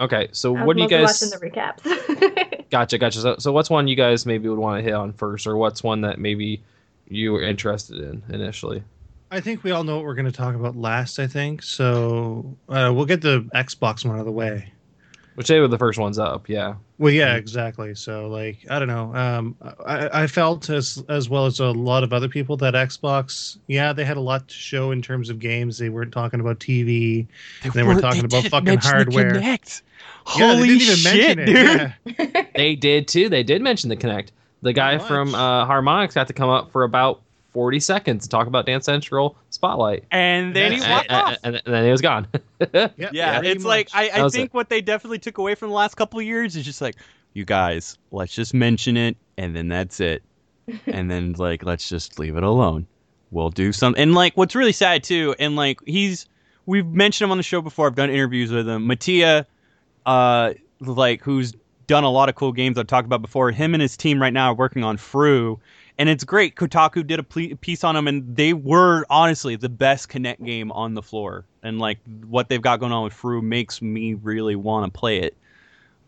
Okay. 0.00 0.28
So 0.32 0.56
I 0.56 0.64
what 0.64 0.76
do 0.76 0.82
you 0.82 0.88
mostly 0.88 1.30
guys? 1.30 1.40
watching 1.40 1.50
the 1.52 1.60
recaps. 1.86 2.52
Gotcha, 2.70 2.98
gotcha. 2.98 3.20
So, 3.20 3.36
so 3.38 3.52
what's 3.52 3.70
one 3.70 3.86
you 3.86 3.94
guys 3.94 4.26
maybe 4.26 4.48
would 4.48 4.58
want 4.58 4.78
to 4.78 4.82
hit 4.82 4.92
on 4.92 5.12
first, 5.12 5.46
or 5.46 5.56
what's 5.56 5.84
one 5.84 6.00
that 6.00 6.18
maybe 6.18 6.62
you 7.08 7.32
were 7.32 7.42
interested 7.42 7.98
in 8.00 8.22
initially? 8.28 8.82
I 9.30 9.40
think 9.40 9.62
we 9.62 9.70
all 9.70 9.84
know 9.84 9.94
what 9.96 10.04
we're 10.04 10.16
going 10.16 10.26
to 10.26 10.32
talk 10.32 10.56
about 10.56 10.74
last, 10.76 11.20
I 11.20 11.28
think. 11.28 11.62
So 11.62 12.56
uh, 12.68 12.92
we'll 12.94 13.06
get 13.06 13.20
the 13.22 13.48
Xbox 13.54 14.04
one 14.04 14.16
out 14.16 14.20
of 14.20 14.26
the 14.26 14.32
way. 14.32 14.72
Which 15.36 15.48
they 15.48 15.60
were 15.60 15.68
the 15.68 15.78
first 15.78 15.98
ones 15.98 16.18
up. 16.18 16.48
Yeah. 16.48 16.74
Well, 16.98 17.12
yeah, 17.12 17.34
Mhm. 17.34 17.38
exactly. 17.38 17.94
So, 17.94 18.26
like, 18.28 18.58
I 18.70 18.78
don't 18.78 18.88
know. 18.88 19.14
Um, 19.14 19.54
I, 19.86 20.22
I 20.22 20.26
felt 20.26 20.68
as 20.70 21.04
as 21.08 21.28
well 21.28 21.46
as 21.46 21.60
a 21.60 21.66
lot 21.66 22.02
of 22.02 22.12
other 22.12 22.28
people 22.28 22.56
that 22.56 22.74
Xbox, 22.74 23.58
yeah, 23.66 23.92
they 23.92 24.04
had 24.04 24.16
a 24.16 24.20
lot 24.20 24.48
to 24.48 24.54
show 24.54 24.90
in 24.92 25.02
terms 25.02 25.28
of 25.30 25.38
games. 25.38 25.76
They 25.78 25.90
weren't 25.90 26.12
talking 26.12 26.40
about 26.40 26.58
TV. 26.58 27.26
They 27.74 27.82
were 27.82 28.00
talking 28.00 28.24
about 28.24 28.44
fucking 28.46 28.78
hardware. 28.78 29.38
Yeah, 29.38 29.56
yeah, 30.38 30.54
Holy 30.54 30.68
they 30.68 30.78
didn't 30.78 30.82
even 30.82 30.96
shit, 30.96 31.46
dude! 31.46 32.16
Yeah. 32.18 32.42
They 32.56 32.74
did 32.74 33.06
too. 33.06 33.28
They 33.28 33.42
did 33.42 33.60
mention 33.62 33.90
the 33.90 33.96
Kinect. 33.96 34.28
The 34.62 34.72
guy 34.72 34.96
from 34.98 35.34
uh, 35.34 35.66
Harmonix 35.66 36.14
got 36.14 36.26
to 36.28 36.32
come 36.32 36.48
up 36.48 36.72
for 36.72 36.82
about 36.82 37.20
40 37.52 37.78
seconds 37.80 38.24
to 38.24 38.28
talk 38.30 38.46
about 38.46 38.64
Dance 38.66 38.86
Central 38.86 39.36
Spotlight. 39.56 40.04
And 40.10 40.54
then 40.54 40.72
he 40.72 40.78
Yes. 40.78 40.88
walked 40.90 41.10
and, 41.10 41.16
off. 41.26 41.38
and- 41.42 41.56
and 41.64 41.74
then 41.74 41.84
he 41.84 41.90
was 41.90 42.02
gone. 42.02 42.28
Yeah, 42.74 42.88
yeah, 43.12 43.38
pretty 43.38 43.52
it's 43.54 43.64
like. 43.64 43.88
I, 43.94 44.10
I 44.10 44.28
think 44.28 44.50
it. 44.50 44.54
what 44.54 44.68
they 44.68 44.80
definitely 44.82 45.18
took 45.18 45.38
away 45.38 45.54
from 45.54 45.68
the 45.70 45.74
last 45.74 45.94
couple 45.96 46.18
of 46.20 46.26
years 46.26 46.56
is 46.56 46.64
just 46.64 46.80
like, 46.82 46.96
you 47.32 47.44
guys, 47.46 47.96
let's 48.12 48.34
just 48.34 48.52
mention 48.54 48.96
it, 48.98 49.16
and 49.38 49.56
then 49.56 49.68
that's 49.68 49.98
it, 50.00 50.22
and 50.86 51.10
then 51.10 51.32
like 51.38 51.64
let's 51.64 51.88
just 51.88 52.18
leave 52.18 52.36
it 52.36 52.42
alone. 52.42 52.86
We'll 53.30 53.50
do 53.50 53.72
something. 53.72 54.00
And 54.02 54.14
like, 54.14 54.36
what's 54.36 54.54
really 54.54 54.72
sad 54.72 55.02
too, 55.04 55.34
and 55.38 55.56
like 55.56 55.80
he's, 55.86 56.26
we've 56.66 56.86
mentioned 56.86 57.26
him 57.26 57.30
on 57.32 57.36
the 57.38 57.42
show 57.42 57.60
before. 57.62 57.86
I've 57.86 57.94
done 57.94 58.10
interviews 58.10 58.52
with 58.52 58.68
him. 58.68 58.86
Mattia, 58.86 59.46
uh, 60.04 60.52
like 60.80 61.22
who's 61.22 61.54
done 61.86 62.04
a 62.04 62.10
lot 62.10 62.28
of 62.28 62.34
cool 62.34 62.52
games 62.52 62.76
I've 62.78 62.86
talked 62.86 63.06
about 63.06 63.22
before. 63.22 63.50
Him 63.52 63.74
and 63.74 63.80
his 63.82 63.96
team 63.96 64.20
right 64.20 64.32
now 64.32 64.52
are 64.52 64.54
working 64.54 64.84
on 64.84 64.96
Fru. 64.98 65.58
And 65.98 66.08
it's 66.10 66.24
great. 66.24 66.56
Kotaku 66.56 67.06
did 67.06 67.18
a 67.18 67.22
piece 67.56 67.82
on 67.82 67.94
them, 67.94 68.06
and 68.06 68.36
they 68.36 68.52
were 68.52 69.06
honestly 69.08 69.56
the 69.56 69.70
best 69.70 70.10
Kinect 70.10 70.44
game 70.44 70.70
on 70.72 70.92
the 70.94 71.02
floor. 71.02 71.46
And 71.62 71.78
like 71.78 71.98
what 72.26 72.48
they've 72.48 72.60
got 72.60 72.80
going 72.80 72.92
on 72.92 73.04
with 73.04 73.14
Fru 73.14 73.40
makes 73.40 73.80
me 73.80 74.14
really 74.14 74.56
want 74.56 74.92
to 74.92 74.98
play 74.98 75.20
it. 75.20 75.36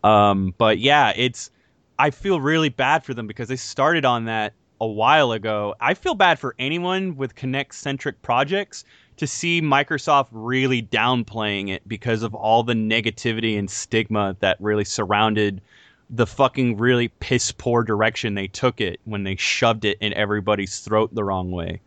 Um, 0.03 0.53
but 0.57 0.77
yeah, 0.77 1.11
it's 1.15 1.49
I 1.97 2.11
feel 2.11 2.39
really 2.39 2.69
bad 2.69 3.03
for 3.03 3.13
them 3.13 3.27
because 3.27 3.49
they 3.49 3.55
started 3.55 4.05
on 4.05 4.25
that 4.25 4.53
a 4.79 4.87
while 4.87 5.31
ago. 5.31 5.75
I 5.81 5.93
feel 5.93 6.13
bad 6.13 6.39
for 6.39 6.55
anyone 6.59 7.17
with 7.17 7.35
Kinect 7.35 7.73
centric 7.73 8.21
projects 8.21 8.85
to 9.17 9.27
see 9.27 9.61
Microsoft 9.61 10.27
really 10.31 10.81
downplaying 10.81 11.69
it 11.69 11.85
because 11.87 12.23
of 12.23 12.33
all 12.33 12.63
the 12.63 12.73
negativity 12.73 13.59
and 13.59 13.69
stigma 13.69 14.37
that 14.39 14.55
really 14.61 14.85
surrounded 14.85 15.61
the 16.09 16.25
fucking 16.25 16.77
really 16.77 17.07
piss 17.07 17.51
poor 17.51 17.83
direction 17.83 18.33
they 18.33 18.47
took 18.47 18.81
it 18.81 18.99
when 19.05 19.23
they 19.23 19.35
shoved 19.35 19.85
it 19.85 19.97
in 20.01 20.13
everybody's 20.13 20.79
throat 20.79 21.13
the 21.13 21.23
wrong 21.23 21.51
way. 21.51 21.81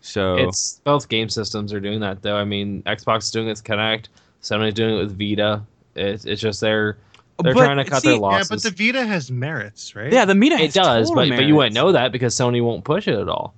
So 0.00 0.36
It's 0.36 0.80
both 0.84 1.08
game 1.08 1.28
systems 1.28 1.72
are 1.72 1.80
doing 1.80 2.00
that 2.00 2.22
though. 2.22 2.36
I 2.36 2.44
mean, 2.44 2.82
Xbox 2.82 3.18
is 3.24 3.30
doing 3.30 3.46
it 3.46 3.50
with 3.50 3.64
Kinect, 3.64 4.06
Sony's 4.42 4.74
doing 4.74 4.96
it 4.96 4.98
with 4.98 5.18
Vita. 5.18 5.62
It's 5.94 6.24
it's 6.24 6.40
just 6.40 6.60
they're 6.60 6.96
they're 7.42 7.54
But 7.54 7.64
trying 7.64 7.76
to 7.78 7.84
cut 7.84 8.02
see- 8.02 8.08
their 8.08 8.14
yeah, 8.16 8.20
losses. 8.20 8.48
but 8.48 8.62
the 8.62 8.70
Vita 8.86 9.04
has 9.06 9.30
merits, 9.30 9.94
right? 9.96 10.12
yeah, 10.12 10.24
the 10.24 10.34
Meta 10.34 10.56
it 10.56 10.60
has 10.60 10.74
does, 10.74 11.10
but 11.10 11.28
but 11.28 11.44
you 11.44 11.54
wouldn't 11.56 11.74
know 11.74 11.92
that 11.92 12.12
because 12.12 12.34
Sony 12.34 12.62
won't 12.62 12.84
push 12.84 13.08
it 13.08 13.14
at 13.18 13.28
all. 13.28 13.54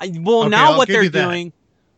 I, 0.00 0.12
well, 0.20 0.40
Okay, 0.40 0.48
now 0.50 0.72
I'll 0.72 0.78
what 0.78 0.88
they're 0.88 1.08
doing, 1.08 1.52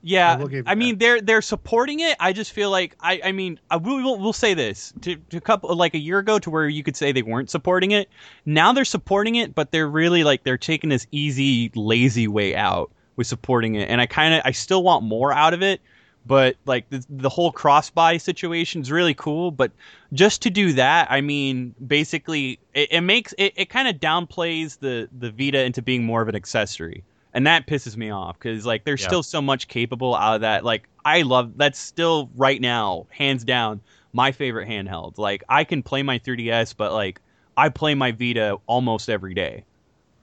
yeah. 0.04 0.32
I 0.32 0.36
will 0.36 0.48
mean, 0.76 0.94
that. 0.94 0.98
they're 0.98 1.20
they're 1.20 1.42
supporting 1.42 2.00
it. 2.00 2.16
I 2.20 2.32
just 2.32 2.52
feel 2.52 2.70
like 2.70 2.94
I 3.00 3.20
I 3.24 3.32
mean, 3.32 3.58
I 3.70 3.76
we'll, 3.76 4.18
we'll 4.18 4.32
say 4.32 4.54
this 4.54 4.92
to, 5.00 5.16
to 5.16 5.36
a 5.38 5.40
couple 5.40 5.74
like 5.74 5.94
a 5.94 5.98
year 5.98 6.18
ago 6.18 6.38
to 6.38 6.50
where 6.50 6.68
you 6.68 6.82
could 6.82 6.96
say 6.96 7.10
they 7.12 7.22
weren't 7.22 7.50
supporting 7.50 7.90
it. 7.92 8.08
Now 8.44 8.72
they're 8.72 8.84
supporting 8.84 9.36
it, 9.36 9.54
but 9.54 9.72
they're 9.72 9.88
really 9.88 10.22
like 10.22 10.44
they're 10.44 10.58
taking 10.58 10.90
this 10.90 11.06
easy, 11.10 11.72
lazy 11.74 12.28
way 12.28 12.54
out 12.54 12.90
with 13.16 13.26
supporting 13.26 13.76
it, 13.76 13.88
and 13.88 14.00
I 14.00 14.06
kind 14.06 14.34
of 14.34 14.42
I 14.44 14.50
still 14.50 14.82
want 14.82 15.04
more 15.04 15.32
out 15.32 15.54
of 15.54 15.62
it. 15.62 15.80
But 16.26 16.56
like 16.64 16.88
the, 16.88 17.04
the 17.10 17.28
whole 17.28 17.52
cross 17.52 17.90
buy 17.90 18.16
situation 18.16 18.80
is 18.80 18.90
really 18.90 19.14
cool, 19.14 19.50
but 19.50 19.72
just 20.12 20.42
to 20.42 20.50
do 20.50 20.72
that, 20.74 21.10
I 21.10 21.20
mean, 21.20 21.74
basically, 21.86 22.58
it, 22.72 22.92
it 22.92 23.00
makes 23.02 23.34
it, 23.36 23.52
it 23.56 23.68
kind 23.68 23.88
of 23.88 23.96
downplays 23.96 24.78
the 24.78 25.08
the 25.18 25.30
Vita 25.30 25.62
into 25.62 25.82
being 25.82 26.04
more 26.04 26.22
of 26.22 26.28
an 26.28 26.34
accessory, 26.34 27.04
and 27.34 27.46
that 27.46 27.66
pisses 27.66 27.96
me 27.96 28.10
off 28.10 28.38
because 28.38 28.64
like 28.64 28.84
there's 28.84 29.02
Yeah. 29.02 29.08
still 29.08 29.22
so 29.22 29.42
much 29.42 29.68
capable 29.68 30.14
out 30.14 30.36
of 30.36 30.40
that. 30.42 30.64
Like 30.64 30.88
I 31.04 31.22
love 31.22 31.52
that's 31.56 31.78
still 31.78 32.30
right 32.36 32.60
now, 32.60 33.06
hands 33.10 33.44
down, 33.44 33.82
my 34.12 34.32
favorite 34.32 34.68
handheld. 34.68 35.18
Like 35.18 35.42
I 35.48 35.64
can 35.64 35.82
play 35.82 36.02
my 36.02 36.18
3DS, 36.20 36.74
but 36.76 36.92
like 36.92 37.20
I 37.56 37.68
play 37.68 37.94
my 37.94 38.12
Vita 38.12 38.58
almost 38.66 39.08
every 39.10 39.34
day. 39.34 39.66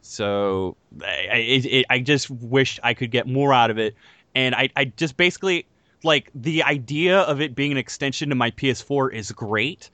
So 0.02 0.78
I, 1.04 1.28
I, 1.32 1.36
it, 1.38 1.66
it, 1.66 1.86
I 1.90 2.00
just 2.00 2.30
wish 2.30 2.80
I 2.84 2.94
could 2.94 3.12
get 3.12 3.28
more 3.28 3.54
out 3.54 3.70
of 3.72 3.78
it, 3.78 3.96
and 4.36 4.56
I, 4.56 4.70
I 4.76 4.86
just 4.86 5.18
basically 5.18 5.68
like 6.04 6.32
the 6.34 6.64
idea 6.64 7.20
of 7.22 7.42
it 7.42 7.56
being 7.56 7.72
an 7.72 7.78
extension 7.78 8.30
to 8.30 8.36
my 8.36 8.52
PS4 8.52 9.14
is 9.14 9.32
great. 9.32 9.92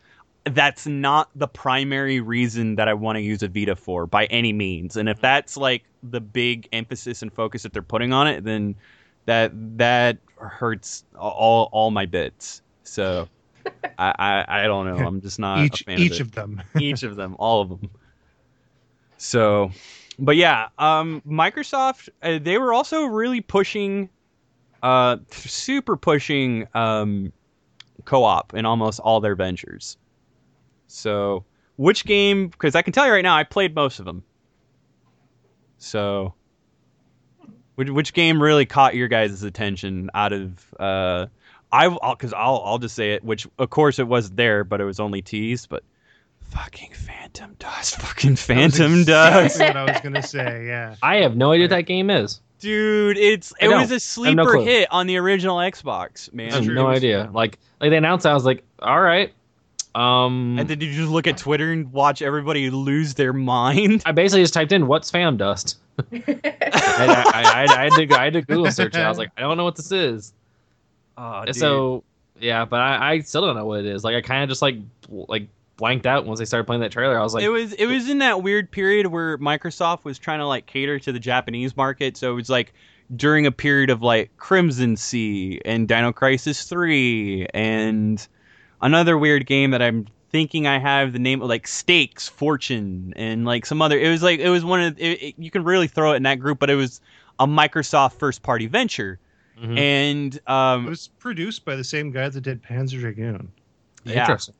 That's 0.49 0.87
not 0.87 1.29
the 1.35 1.47
primary 1.47 2.19
reason 2.19 2.75
that 2.75 2.87
I 2.87 2.93
want 2.93 3.17
to 3.17 3.21
use 3.21 3.43
a 3.43 3.47
Vita 3.47 3.75
for 3.75 4.07
by 4.07 4.25
any 4.25 4.53
means. 4.53 4.97
And 4.97 5.09
if 5.09 5.19
that's 5.21 5.57
like 5.57 5.83
the 6.03 6.21
big 6.21 6.67
emphasis 6.71 7.21
and 7.21 7.31
focus 7.33 7.63
that 7.63 7.73
they're 7.73 7.81
putting 7.81 8.13
on 8.13 8.27
it, 8.27 8.43
then 8.43 8.75
that 9.25 9.51
that 9.77 10.17
hurts 10.37 11.03
all 11.15 11.69
all 11.71 11.91
my 11.91 12.05
bits. 12.05 12.61
So 12.83 13.27
I, 13.97 14.13
I 14.17 14.63
I 14.63 14.63
don't 14.63 14.85
know. 14.87 15.05
I'm 15.05 15.21
just 15.21 15.39
not 15.39 15.59
each 15.59 15.81
a 15.81 15.83
fan 15.85 15.99
each 15.99 16.19
of, 16.19 16.27
of 16.27 16.31
them. 16.33 16.63
each 16.79 17.03
of 17.03 17.15
them, 17.15 17.35
all 17.39 17.61
of 17.61 17.69
them. 17.69 17.89
So, 19.17 19.71
but 20.19 20.35
yeah, 20.35 20.69
um, 20.77 21.21
Microsoft 21.27 22.09
uh, 22.21 22.39
they 22.39 22.57
were 22.57 22.73
also 22.73 23.05
really 23.05 23.41
pushing, 23.41 24.09
uh, 24.83 25.17
super 25.31 25.97
pushing 25.97 26.67
um, 26.73 27.33
co-op 28.05 28.53
in 28.53 28.65
almost 28.65 28.99
all 28.99 29.19
their 29.19 29.35
ventures. 29.35 29.97
So, 30.87 31.45
which 31.75 32.05
game? 32.05 32.47
Because 32.47 32.75
I 32.75 32.81
can 32.81 32.93
tell 32.93 33.05
you 33.05 33.11
right 33.11 33.21
now, 33.23 33.35
I 33.35 33.43
played 33.43 33.75
most 33.75 33.99
of 33.99 34.05
them. 34.05 34.23
So, 35.77 36.33
which 37.75 37.89
which 37.89 38.13
game 38.13 38.41
really 38.41 38.65
caught 38.65 38.95
your 38.95 39.07
guys' 39.07 39.43
attention 39.43 40.09
out 40.13 40.33
of 40.33 40.73
uh, 40.79 41.27
I 41.71 41.89
because 42.11 42.33
I'll 42.33 42.61
I'll 42.65 42.79
just 42.79 42.95
say 42.95 43.13
it. 43.13 43.23
Which 43.23 43.47
of 43.59 43.69
course 43.69 43.99
it 43.99 44.07
was 44.07 44.31
there, 44.31 44.63
but 44.63 44.81
it 44.81 44.85
was 44.85 44.99
only 44.99 45.21
teased. 45.21 45.69
But 45.69 45.83
fucking 46.41 46.93
Phantom 46.93 47.55
Dust, 47.59 47.95
fucking 48.01 48.37
Phantom 48.37 49.03
That 49.03 49.43
was 49.43 49.53
Dust, 49.53 49.55
exactly 49.55 49.81
what 49.81 49.89
I 49.89 49.91
was 49.93 50.01
gonna 50.01 50.23
say. 50.23 50.65
Yeah. 50.67 50.95
I 51.03 51.17
have 51.17 51.35
no 51.35 51.51
idea 51.51 51.65
what 51.65 51.71
that 51.71 51.81
game 51.83 52.09
is. 52.09 52.41
dude. 52.59 53.17
It's 53.17 53.53
it 53.59 53.67
was 53.67 53.91
a 53.91 53.99
sleeper 53.99 54.43
clue. 54.43 54.65
hit 54.65 54.87
on 54.91 55.05
the 55.05 55.17
original 55.17 55.57
Xbox, 55.57 56.33
man. 56.33 56.51
I 56.53 56.55
have 56.55 56.67
no 56.67 56.85
was- 56.87 56.97
idea. 56.97 57.29
Like 57.31 57.59
like 57.79 57.91
they 57.91 57.97
announced, 57.97 58.23
that, 58.23 58.31
I 58.31 58.33
was 58.33 58.45
like, 58.45 58.63
all 58.79 58.99
right. 58.99 59.33
Um, 59.97 60.59
And 60.59 60.69
then 60.69 60.77
did 60.77 60.85
you 60.87 60.93
just 60.93 61.09
look 61.09 61.25
at 61.25 61.37
Twitter 61.37 61.71
and 61.71 61.91
watch 61.91 62.21
everybody 62.21 62.69
lose 62.69 63.15
their 63.15 63.33
mind? 63.33 64.03
I 64.05 64.11
basically 64.11 64.43
just 64.43 64.53
typed 64.53 64.71
in 64.71 64.85
"What's 64.85 65.09
Fam 65.09 65.37
Dust." 65.37 65.77
I, 66.13 66.23
I, 66.27 67.43
I, 67.43 67.65
I, 67.67 67.83
had 67.85 67.91
to, 67.93 68.15
I 68.15 68.23
had 68.25 68.33
to 68.33 68.41
Google 68.43 68.71
search 68.71 68.95
it. 68.95 68.99
I 68.99 69.09
was 69.09 69.17
like, 69.17 69.31
I 69.35 69.41
don't 69.41 69.57
know 69.57 69.63
what 69.63 69.75
this 69.75 69.91
is. 69.91 70.33
Oh, 71.17 71.51
so 71.51 72.03
yeah, 72.39 72.65
but 72.65 72.79
I, 72.79 73.13
I 73.13 73.19
still 73.21 73.41
don't 73.41 73.55
know 73.55 73.65
what 73.65 73.79
it 73.79 73.87
is. 73.87 74.03
Like 74.03 74.15
I 74.15 74.21
kind 74.21 74.43
of 74.43 74.49
just 74.49 74.61
like 74.61 74.75
like 75.09 75.47
blanked 75.77 76.05
out 76.05 76.25
once 76.25 76.37
they 76.37 76.45
started 76.45 76.65
playing 76.65 76.81
that 76.81 76.91
trailer. 76.91 77.19
I 77.19 77.23
was 77.23 77.33
like, 77.33 77.43
it 77.43 77.49
was 77.49 77.73
it 77.73 77.87
was 77.87 78.07
in 78.07 78.19
that 78.19 78.43
weird 78.43 78.69
period 78.69 79.07
where 79.07 79.39
Microsoft 79.39 80.03
was 80.03 80.19
trying 80.19 80.39
to 80.39 80.45
like 80.45 80.67
cater 80.67 80.99
to 80.99 81.11
the 81.11 81.19
Japanese 81.19 81.75
market. 81.75 82.17
So 82.17 82.31
it 82.31 82.35
was 82.35 82.49
like 82.49 82.73
during 83.15 83.47
a 83.47 83.51
period 83.51 83.89
of 83.89 84.03
like 84.03 84.35
Crimson 84.37 84.95
Sea 84.95 85.59
and 85.65 85.87
Dino 85.87 86.11
Crisis 86.11 86.65
3 86.65 87.47
and 87.53 88.27
another 88.81 89.17
weird 89.17 89.45
game 89.45 89.71
that 89.71 89.81
I'm 89.81 90.07
thinking 90.29 90.67
I 90.67 90.77
have 90.79 91.13
the 91.13 91.19
name 91.19 91.41
of 91.41 91.49
like 91.49 91.67
Stakes 91.67 92.27
Fortune 92.27 93.13
and 93.15 93.45
like 93.45 93.65
some 93.65 93.81
other 93.81 93.97
it 93.97 94.09
was 94.09 94.21
like 94.21 94.39
it 94.39 94.49
was 94.49 94.65
one 94.65 94.81
of 94.81 94.99
it, 94.99 95.23
it, 95.23 95.35
you 95.37 95.49
can 95.49 95.63
really 95.63 95.87
throw 95.87 96.13
it 96.13 96.17
in 96.17 96.23
that 96.23 96.35
group 96.39 96.59
but 96.59 96.69
it 96.69 96.75
was 96.75 96.99
a 97.39 97.47
Microsoft 97.47 98.13
first 98.13 98.43
party 98.43 98.67
venture 98.67 99.19
mhm. 99.61 99.77
and 99.77 100.35
It 100.35 100.49
um 100.49 100.85
was 100.85 101.07
produced 101.19 101.63
by 101.65 101.75
the 101.75 101.83
same 101.83 102.11
guy 102.11 102.27
that 102.29 102.41
did 102.41 102.61
Panzer 102.61 102.99
Dragoon. 102.99 103.51
yeah 104.03 104.21
interesting. 104.21 104.55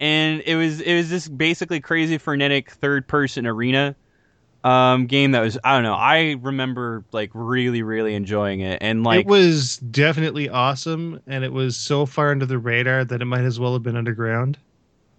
and 0.00 0.42
it 0.46 0.56
was 0.56 0.80
it 0.80 0.94
was 0.94 1.10
this 1.10 1.28
basically 1.28 1.80
crazy 1.80 2.16
frenetic 2.18 2.70
third 2.70 3.06
person 3.06 3.46
arena 3.46 3.94
um 4.64 5.06
game 5.06 5.30
that 5.32 5.40
was 5.40 5.56
I 5.62 5.74
don't 5.74 5.84
know 5.84 5.94
I 5.94 6.36
remember 6.40 7.04
like 7.12 7.30
really 7.32 7.82
really 7.82 8.14
enjoying 8.14 8.60
it. 8.60 8.78
And 8.82 9.04
like 9.04 9.20
it 9.20 9.26
was 9.26 9.76
definitely 9.78 10.48
awesome, 10.48 11.20
and 11.26 11.44
it 11.44 11.52
was 11.52 11.76
so 11.76 12.06
far 12.06 12.30
under 12.30 12.46
the 12.46 12.58
radar 12.58 13.04
that 13.04 13.22
it 13.22 13.24
might 13.24 13.44
as 13.44 13.60
well 13.60 13.72
have 13.74 13.82
been 13.82 13.96
underground. 13.96 14.58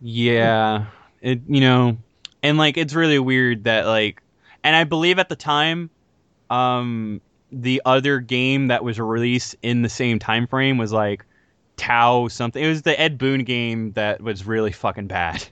yeah. 0.01 0.85
It 1.21 1.41
you 1.47 1.61
know 1.61 1.97
and 2.43 2.57
like 2.57 2.77
it's 2.77 2.93
really 2.93 3.19
weird 3.19 3.65
that 3.65 3.85
like 3.85 4.21
and 4.63 4.75
I 4.75 4.83
believe 4.83 5.19
at 5.19 5.29
the 5.29 5.35
time 5.35 5.89
um 6.49 7.21
the 7.51 7.81
other 7.85 8.19
game 8.19 8.67
that 8.67 8.83
was 8.83 8.99
released 8.99 9.55
in 9.61 9.81
the 9.81 9.89
same 9.89 10.19
time 10.19 10.47
frame 10.47 10.77
was 10.77 10.91
like 10.91 11.25
Tao 11.77 12.27
something. 12.27 12.63
It 12.63 12.67
was 12.67 12.81
the 12.83 12.99
Ed 12.99 13.17
Boon 13.17 13.43
game 13.43 13.93
that 13.93 14.21
was 14.21 14.45
really 14.45 14.71
fucking 14.71 15.07
bad 15.07 15.47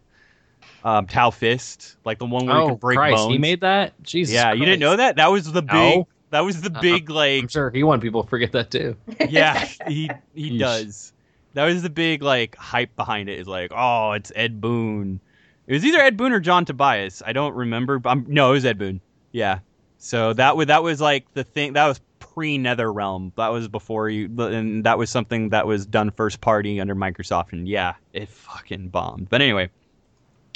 um 0.88 1.06
Tao 1.06 1.30
Fist 1.30 1.98
like 2.06 2.18
the 2.18 2.26
one 2.26 2.46
where 2.46 2.56
you 2.56 2.62
Oh 2.64 2.68
can 2.70 2.78
break 2.78 2.98
Christ, 2.98 3.16
bones 3.18 3.32
he 3.34 3.38
made 3.38 3.62
that. 3.62 4.02
Jesus. 4.04 4.34
yeah, 4.34 4.54
you 4.54 4.64
didn't 4.66 4.80
know 4.80 4.96
that? 4.96 5.18
That 5.18 5.32
was 5.32 5.52
the 5.52 5.62
big. 5.62 5.74
No. 5.74 6.08
That 6.30 6.42
was 6.42 6.62
the 6.62 6.72
Uh-uh. 6.72 6.82
big 6.82 7.10
like. 7.10 7.44
I'm 7.44 7.48
sure 7.48 7.70
he 7.72 7.84
wanted 7.84 8.02
people 8.02 8.24
to 8.24 8.30
forget 8.30 8.52
that 8.54 8.72
too. 8.72 8.96
Yeah, 9.30 9.66
he 9.88 10.10
he 10.34 10.52
Yeesh. 10.52 10.60
does. 10.60 11.14
That 11.54 11.66
was 11.66 11.82
the 11.82 11.90
big 11.90 12.22
like 12.22 12.56
hype 12.56 12.96
behind 12.96 13.30
it. 13.30 13.40
Is 13.40 13.48
like, 13.48 13.72
oh, 13.76 14.12
it's 14.14 14.32
Ed 14.36 14.62
Boon. 14.62 15.20
It 15.68 15.74
was 15.74 15.84
either 15.86 16.00
Ed 16.00 16.16
Boon 16.18 16.32
or 16.32 16.40
John 16.40 16.64
Tobias. 16.66 17.22
I 17.26 17.34
don't 17.34 17.54
remember. 17.56 18.00
But 18.00 18.10
I'm, 18.12 18.26
no, 18.28 18.50
it 18.52 18.54
was 18.54 18.66
Ed 18.66 18.78
Boon. 18.78 19.02
Yeah. 19.32 19.60
So 19.98 20.34
that 20.34 20.56
was 20.56 20.68
that 20.68 20.84
was 20.84 21.02
like 21.02 21.26
the 21.34 21.44
thing. 21.44 21.74
That 21.74 21.88
was 21.88 22.00
pre 22.20 22.58
Nether 22.58 22.92
Realm. 22.94 23.34
That 23.36 23.50
was 23.50 23.68
before 23.68 24.10
you, 24.10 24.30
and 24.42 24.84
that 24.84 24.98
was 24.98 25.10
something 25.10 25.50
that 25.50 25.66
was 25.68 25.86
done 25.86 26.12
first 26.12 26.40
party 26.40 26.80
under 26.80 26.96
Microsoft. 26.96 27.52
And 27.54 27.68
yeah, 27.68 27.96
it 28.14 28.30
fucking 28.30 28.90
bombed. 28.90 29.30
But 29.30 29.42
anyway, 29.42 29.70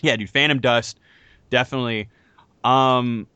yeah, 0.02 0.16
dude, 0.16 0.30
Phantom 0.30 0.60
Dust, 0.60 1.00
definitely. 1.50 2.10
Um. 2.64 3.28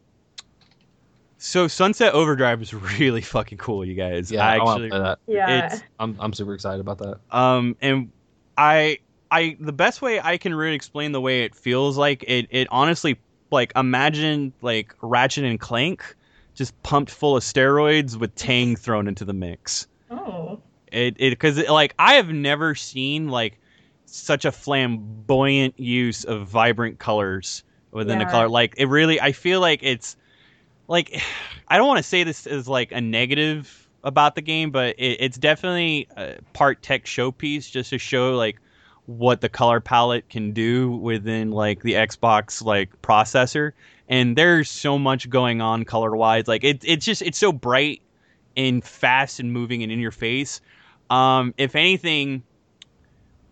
So 1.38 1.68
Sunset 1.68 2.14
Overdrive 2.14 2.62
is 2.62 2.74
really 3.00 3.22
fucking 3.22 3.58
cool, 3.58 3.86
you 3.86 3.94
guys. 3.94 4.32
Yeah, 4.32 4.48
I, 4.48 4.58
want 4.58 4.70
actually, 4.84 4.90
to 4.90 4.96
play 4.96 5.00
that. 5.04 5.20
Yeah. 5.28 5.66
It's- 5.66 5.82
I'm 6.00 6.16
I'm 6.20 6.34
super 6.34 6.54
excited 6.54 6.80
about 6.80 6.98
that. 7.00 7.20
um, 7.32 7.76
and 7.82 8.12
I, 8.58 9.00
I, 9.30 9.58
the 9.60 9.74
best 9.74 10.02
way 10.02 10.20
I 10.22 10.38
can 10.38 10.56
really 10.56 10.76
explain 10.76 11.12
the 11.12 11.20
way 11.20 11.44
it 11.44 11.54
feels 11.54 11.98
like 11.98 12.24
it, 12.26 12.48
it 12.52 12.68
honestly, 12.72 13.20
like 13.52 13.74
imagine 13.76 14.54
like 14.62 14.96
Ratchet 15.02 15.44
and 15.44 15.60
Clank, 15.60 16.16
just 16.54 16.82
pumped 16.84 17.12
full 17.12 17.36
of 17.36 17.44
steroids 17.44 18.16
with 18.16 18.34
Tang 18.36 18.76
thrown 18.76 19.08
into 19.08 19.26
the 19.26 19.34
mix. 19.34 19.88
oh. 20.10 20.60
It, 20.92 21.16
it, 21.18 21.32
because 21.32 21.58
like 21.68 21.94
I 22.00 22.14
have 22.14 22.30
never 22.30 22.74
seen 22.76 23.28
like 23.28 23.60
such 24.06 24.46
a 24.46 24.52
flamboyant 24.52 25.80
use 25.80 26.24
of 26.24 26.48
vibrant 26.48 27.00
colors 27.00 27.64
within 27.92 28.20
the 28.20 28.26
color. 28.26 28.50
Like 28.50 28.76
it 28.78 28.88
really, 28.88 29.20
I 29.20 29.32
feel 29.32 29.60
like 29.60 29.82
it's 29.84 30.18
like 30.88 31.22
I 31.68 31.78
don't 31.78 31.88
want 31.88 31.98
to 31.98 32.04
say 32.04 32.24
this 32.24 32.46
is 32.46 32.68
like 32.68 32.92
a 32.92 33.02
negative 33.02 33.90
about 34.04 34.36
the 34.36 34.42
game, 34.42 34.72
but 34.72 34.96
it, 35.00 35.18
it's 35.20 35.38
definitely 35.38 36.08
a 36.16 36.38
part 36.54 36.82
tech 36.84 37.06
showpiece 37.06 37.70
just 37.70 37.90
to 37.90 37.98
show 37.98 38.36
like 38.36 38.60
what 39.08 39.42
the 39.42 39.50
color 39.50 39.80
palette 39.80 40.30
can 40.30 40.52
do 40.52 40.92
within 40.92 41.52
like 41.52 41.82
the 41.82 41.94
Xbox 41.94 42.64
like 42.64 43.02
processor. 43.02 43.72
And 44.08 44.36
there's 44.36 44.70
so 44.70 45.00
much 45.00 45.30
going 45.30 45.62
on 45.62 45.86
color 45.86 46.16
wise. 46.16 46.48
Like 46.48 46.64
it, 46.64 46.84
it's 46.84 47.06
just 47.06 47.22
it's 47.22 47.38
so 47.38 47.52
bright 47.52 48.02
and 48.56 48.84
fast 48.84 49.40
and 49.40 49.52
moving 49.52 49.84
and 49.84 49.92
in 49.92 50.00
your 50.00 50.12
face. 50.12 50.62
Um, 51.10 51.54
if 51.58 51.76
anything, 51.76 52.44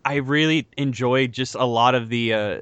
I 0.05 0.15
really 0.15 0.67
enjoyed 0.77 1.31
just 1.31 1.55
a 1.55 1.65
lot 1.65 1.95
of 1.95 2.09
the 2.09 2.33
uh, 2.33 2.59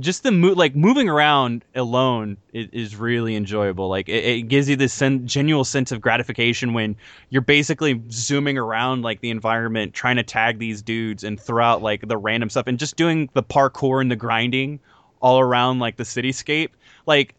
just 0.00 0.22
the 0.22 0.32
mo- 0.32 0.52
like 0.52 0.74
moving 0.74 1.08
around 1.08 1.64
alone 1.74 2.36
is, 2.52 2.68
is 2.72 2.96
really 2.96 3.36
enjoyable. 3.36 3.88
Like 3.88 4.08
it, 4.08 4.24
it 4.24 4.42
gives 4.48 4.68
you 4.68 4.76
this 4.76 4.92
sen- 4.92 5.26
genuine 5.26 5.64
sense 5.64 5.92
of 5.92 6.00
gratification 6.00 6.74
when 6.74 6.96
you're 7.30 7.42
basically 7.42 8.02
zooming 8.10 8.58
around 8.58 9.02
like 9.02 9.20
the 9.20 9.30
environment, 9.30 9.94
trying 9.94 10.16
to 10.16 10.22
tag 10.22 10.58
these 10.58 10.82
dudes 10.82 11.24
and 11.24 11.40
throw 11.40 11.64
out 11.64 11.82
like 11.82 12.06
the 12.08 12.16
random 12.16 12.50
stuff 12.50 12.66
and 12.66 12.78
just 12.78 12.96
doing 12.96 13.28
the 13.34 13.42
parkour 13.42 14.00
and 14.00 14.10
the 14.10 14.16
grinding 14.16 14.80
all 15.20 15.40
around 15.40 15.78
like 15.78 15.96
the 15.96 16.04
cityscape. 16.04 16.70
Like 17.06 17.34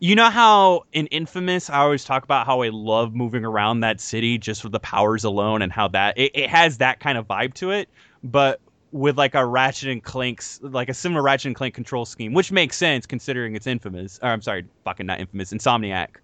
you 0.00 0.14
know 0.14 0.28
how 0.28 0.84
in 0.92 1.06
Infamous 1.06 1.70
I 1.70 1.78
always 1.78 2.04
talk 2.04 2.24
about 2.24 2.46
how 2.46 2.60
I 2.60 2.68
love 2.68 3.14
moving 3.14 3.44
around 3.44 3.80
that 3.80 4.00
city 4.00 4.36
just 4.36 4.62
with 4.62 4.72
the 4.72 4.80
powers 4.80 5.24
alone 5.24 5.62
and 5.62 5.72
how 5.72 5.88
that 5.88 6.18
it, 6.18 6.32
it 6.34 6.50
has 6.50 6.78
that 6.78 7.00
kind 7.00 7.16
of 7.16 7.26
vibe 7.26 7.54
to 7.54 7.70
it, 7.70 7.88
but 8.22 8.60
with 8.94 9.18
like 9.18 9.34
a 9.34 9.44
Ratchet 9.44 9.88
and 9.88 10.04
Clank's 10.04 10.60
like 10.62 10.88
a 10.88 10.94
similar 10.94 11.20
Ratchet 11.20 11.46
and 11.46 11.56
Clank 11.56 11.74
control 11.74 12.04
scheme, 12.04 12.32
which 12.32 12.52
makes 12.52 12.76
sense 12.76 13.06
considering 13.06 13.56
it's 13.56 13.66
Infamous. 13.66 14.20
Or 14.22 14.28
I'm 14.28 14.40
sorry, 14.40 14.64
fucking 14.84 15.04
not 15.04 15.18
Infamous, 15.18 15.52
Insomniac. 15.52 16.18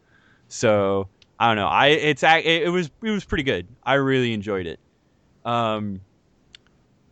So 0.47 1.09
I 1.41 1.49
don't 1.49 1.57
know. 1.57 1.67
I 1.67 1.89
it's 1.89 2.23
it, 2.23 2.47
it 2.47 2.71
was 2.71 2.89
it 3.03 3.11
was 3.11 3.25
pretty 3.25 3.43
good. 3.43 3.67
I 3.83 3.95
really 3.95 4.33
enjoyed 4.33 4.67
it. 4.67 4.79
Um, 5.45 6.01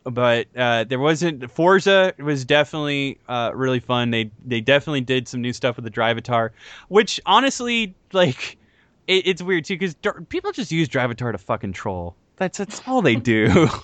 but 0.04 0.46
uh, 0.56 0.84
there 0.84 1.00
wasn't 1.00 1.50
Forza 1.50 2.14
was 2.20 2.44
definitely 2.44 3.18
uh, 3.28 3.50
really 3.52 3.80
fun. 3.80 4.12
They 4.12 4.30
they 4.46 4.60
definitely 4.60 5.00
did 5.00 5.26
some 5.26 5.42
new 5.42 5.52
stuff 5.52 5.74
with 5.74 5.84
the 5.84 5.90
Drivatar, 5.90 6.50
which 6.86 7.20
honestly 7.26 7.96
like 8.12 8.58
it, 9.08 9.26
it's 9.26 9.42
weird 9.42 9.64
too 9.64 9.76
because 9.76 9.96
people 10.28 10.52
just 10.52 10.70
use 10.70 10.88
Drivatar 10.88 11.32
to 11.32 11.38
fucking 11.38 11.72
troll. 11.72 12.14
That's 12.36 12.58
that's 12.58 12.80
all 12.86 13.02
they 13.02 13.16
do. 13.16 13.68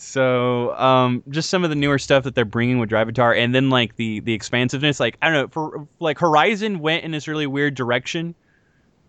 So, 0.00 0.76
um, 0.76 1.24
just 1.28 1.50
some 1.50 1.64
of 1.64 1.70
the 1.70 1.76
newer 1.76 1.98
stuff 1.98 2.22
that 2.22 2.36
they're 2.36 2.44
bringing 2.44 2.78
with 2.78 2.88
Drivatar, 2.88 3.36
and 3.36 3.52
then 3.52 3.68
like 3.68 3.96
the 3.96 4.20
the 4.20 4.32
expansiveness. 4.32 5.00
Like 5.00 5.18
I 5.20 5.28
don't 5.28 5.34
know, 5.34 5.48
for 5.48 5.88
like 5.98 6.20
Horizon 6.20 6.78
went 6.78 7.02
in 7.02 7.10
this 7.10 7.26
really 7.26 7.48
weird 7.48 7.74
direction 7.74 8.36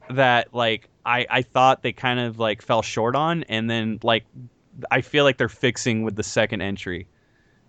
that 0.10 0.52
like 0.52 0.90
I 1.06 1.28
I 1.30 1.42
thought 1.44 1.84
they 1.84 1.94
kind 1.94 2.20
of 2.20 2.40
like 2.40 2.64
fell 2.64 2.82
short 2.82 3.16
on, 3.16 3.44
and 3.44 3.70
then 3.70 4.00
like 4.02 4.26
I 4.90 5.02
feel 5.02 5.26
like 5.26 5.38
they're 5.38 5.48
fixing 5.48 6.02
with 6.02 6.16
the 6.16 6.24
second 6.24 6.62
entry. 6.62 7.06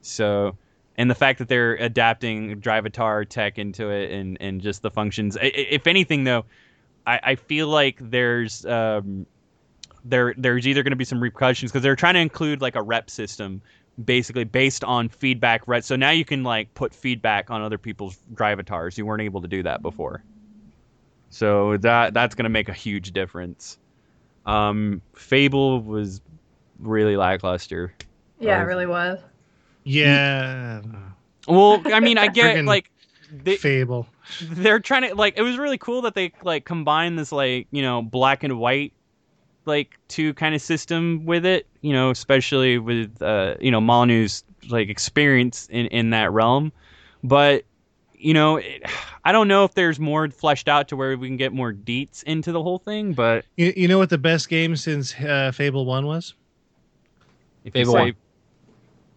So, 0.00 0.56
and 0.96 1.10
the 1.10 1.14
fact 1.14 1.40
that 1.40 1.48
they're 1.48 1.74
adapting 1.74 2.58
Drivatar 2.62 3.28
tech 3.28 3.58
into 3.58 3.90
it, 3.90 4.12
and 4.12 4.38
and 4.40 4.62
just 4.62 4.80
the 4.80 4.90
functions. 4.90 5.36
If 5.42 5.86
anything, 5.86 6.24
though, 6.24 6.46
I 7.06 7.20
I 7.22 7.34
feel 7.34 7.68
like 7.68 7.98
there's 8.00 8.64
um 8.64 9.26
there 10.05 10.34
there's 10.36 10.66
either 10.66 10.82
going 10.82 10.92
to 10.92 10.96
be 10.96 11.05
some 11.05 11.20
repercussions 11.20 11.70
because 11.70 11.82
they're 11.82 11.96
trying 11.96 12.14
to 12.14 12.20
include 12.20 12.61
like 12.61 12.76
a 12.76 12.82
rep 12.82 13.11
system 13.11 13.62
basically 14.03 14.44
based 14.44 14.82
on 14.84 15.09
feedback 15.09 15.66
right 15.66 15.84
so 15.84 15.96
now 15.96 16.11
you 16.11 16.24
can 16.24 16.42
like 16.42 16.72
put 16.74 16.94
feedback 16.94 17.51
on 17.51 17.62
other 17.62 17.78
people's 17.78 18.18
drive 18.34 18.59
drivatars 18.59 18.96
you 18.96 19.05
weren't 19.05 19.22
able 19.22 19.42
to 19.42 19.48
do 19.48 19.62
that 19.62 19.82
before. 19.82 20.22
So 21.28 21.76
that 21.78 22.14
that's 22.14 22.34
going 22.34 22.44
to 22.44 22.51
make 22.51 22.68
a 22.68 22.74
huge 22.74 23.12
difference. 23.12 23.78
Um 24.46 25.03
fable 25.14 25.80
was 25.82 26.20
really 26.78 27.16
lackluster. 27.16 27.92
Yeah, 28.38 28.61
it 28.61 28.64
really 28.64 28.86
was. 28.86 29.20
Yeah, 29.84 30.80
well 31.48 31.82
i 31.86 32.01
mean 32.01 32.18
i 32.18 32.28
get 32.28 32.64
like 32.64 32.90
they, 33.32 33.57
Fable. 33.57 34.07
they're 34.42 34.80
trying 34.80 35.09
to 35.09 35.14
like 35.14 35.38
it 35.38 35.42
was 35.42 35.57
really 35.57 35.78
cool 35.78 36.03
that 36.03 36.14
they 36.14 36.32
like 36.42 36.64
combined 36.64 37.18
this 37.18 37.30
like 37.30 37.68
you 37.70 37.82
know 37.82 38.03
black 38.03 38.42
and 38.42 38.59
white 38.59 38.92
like 39.70 39.96
two 40.08 40.34
kind 40.34 40.54
of 40.54 40.60
system 40.60 41.24
with 41.24 41.46
it 41.46 41.66
you 41.80 41.92
know 41.92 42.10
especially 42.10 42.76
with 42.78 43.22
uh 43.22 43.54
you 43.60 43.70
know 43.70 43.80
Molyneux's 43.80 44.44
like 44.68 44.88
experience 44.90 45.66
in 45.70 45.86
in 45.86 46.10
that 46.10 46.30
realm 46.32 46.72
but 47.24 47.64
you 48.14 48.34
know 48.34 48.56
it, 48.58 48.82
i 49.24 49.32
don't 49.32 49.48
know 49.48 49.64
if 49.64 49.74
there's 49.74 49.98
more 50.00 50.28
fleshed 50.30 50.68
out 50.68 50.88
to 50.88 50.96
where 50.96 51.16
we 51.16 51.28
can 51.28 51.36
get 51.36 51.52
more 51.52 51.72
deets 51.72 52.22
into 52.24 52.52
the 52.52 52.62
whole 52.62 52.78
thing 52.78 53.12
but 53.14 53.44
You, 53.56 53.72
you 53.76 53.88
know 53.88 53.98
what 53.98 54.10
the 54.10 54.18
best 54.18 54.48
game 54.48 54.76
since 54.76 55.14
uh, 55.20 55.52
Fable 55.54 55.84
One 55.86 56.06
was? 56.06 56.34
if 57.64 57.72
Fable 57.72 57.92
say 57.92 57.98
one. 58.00 58.14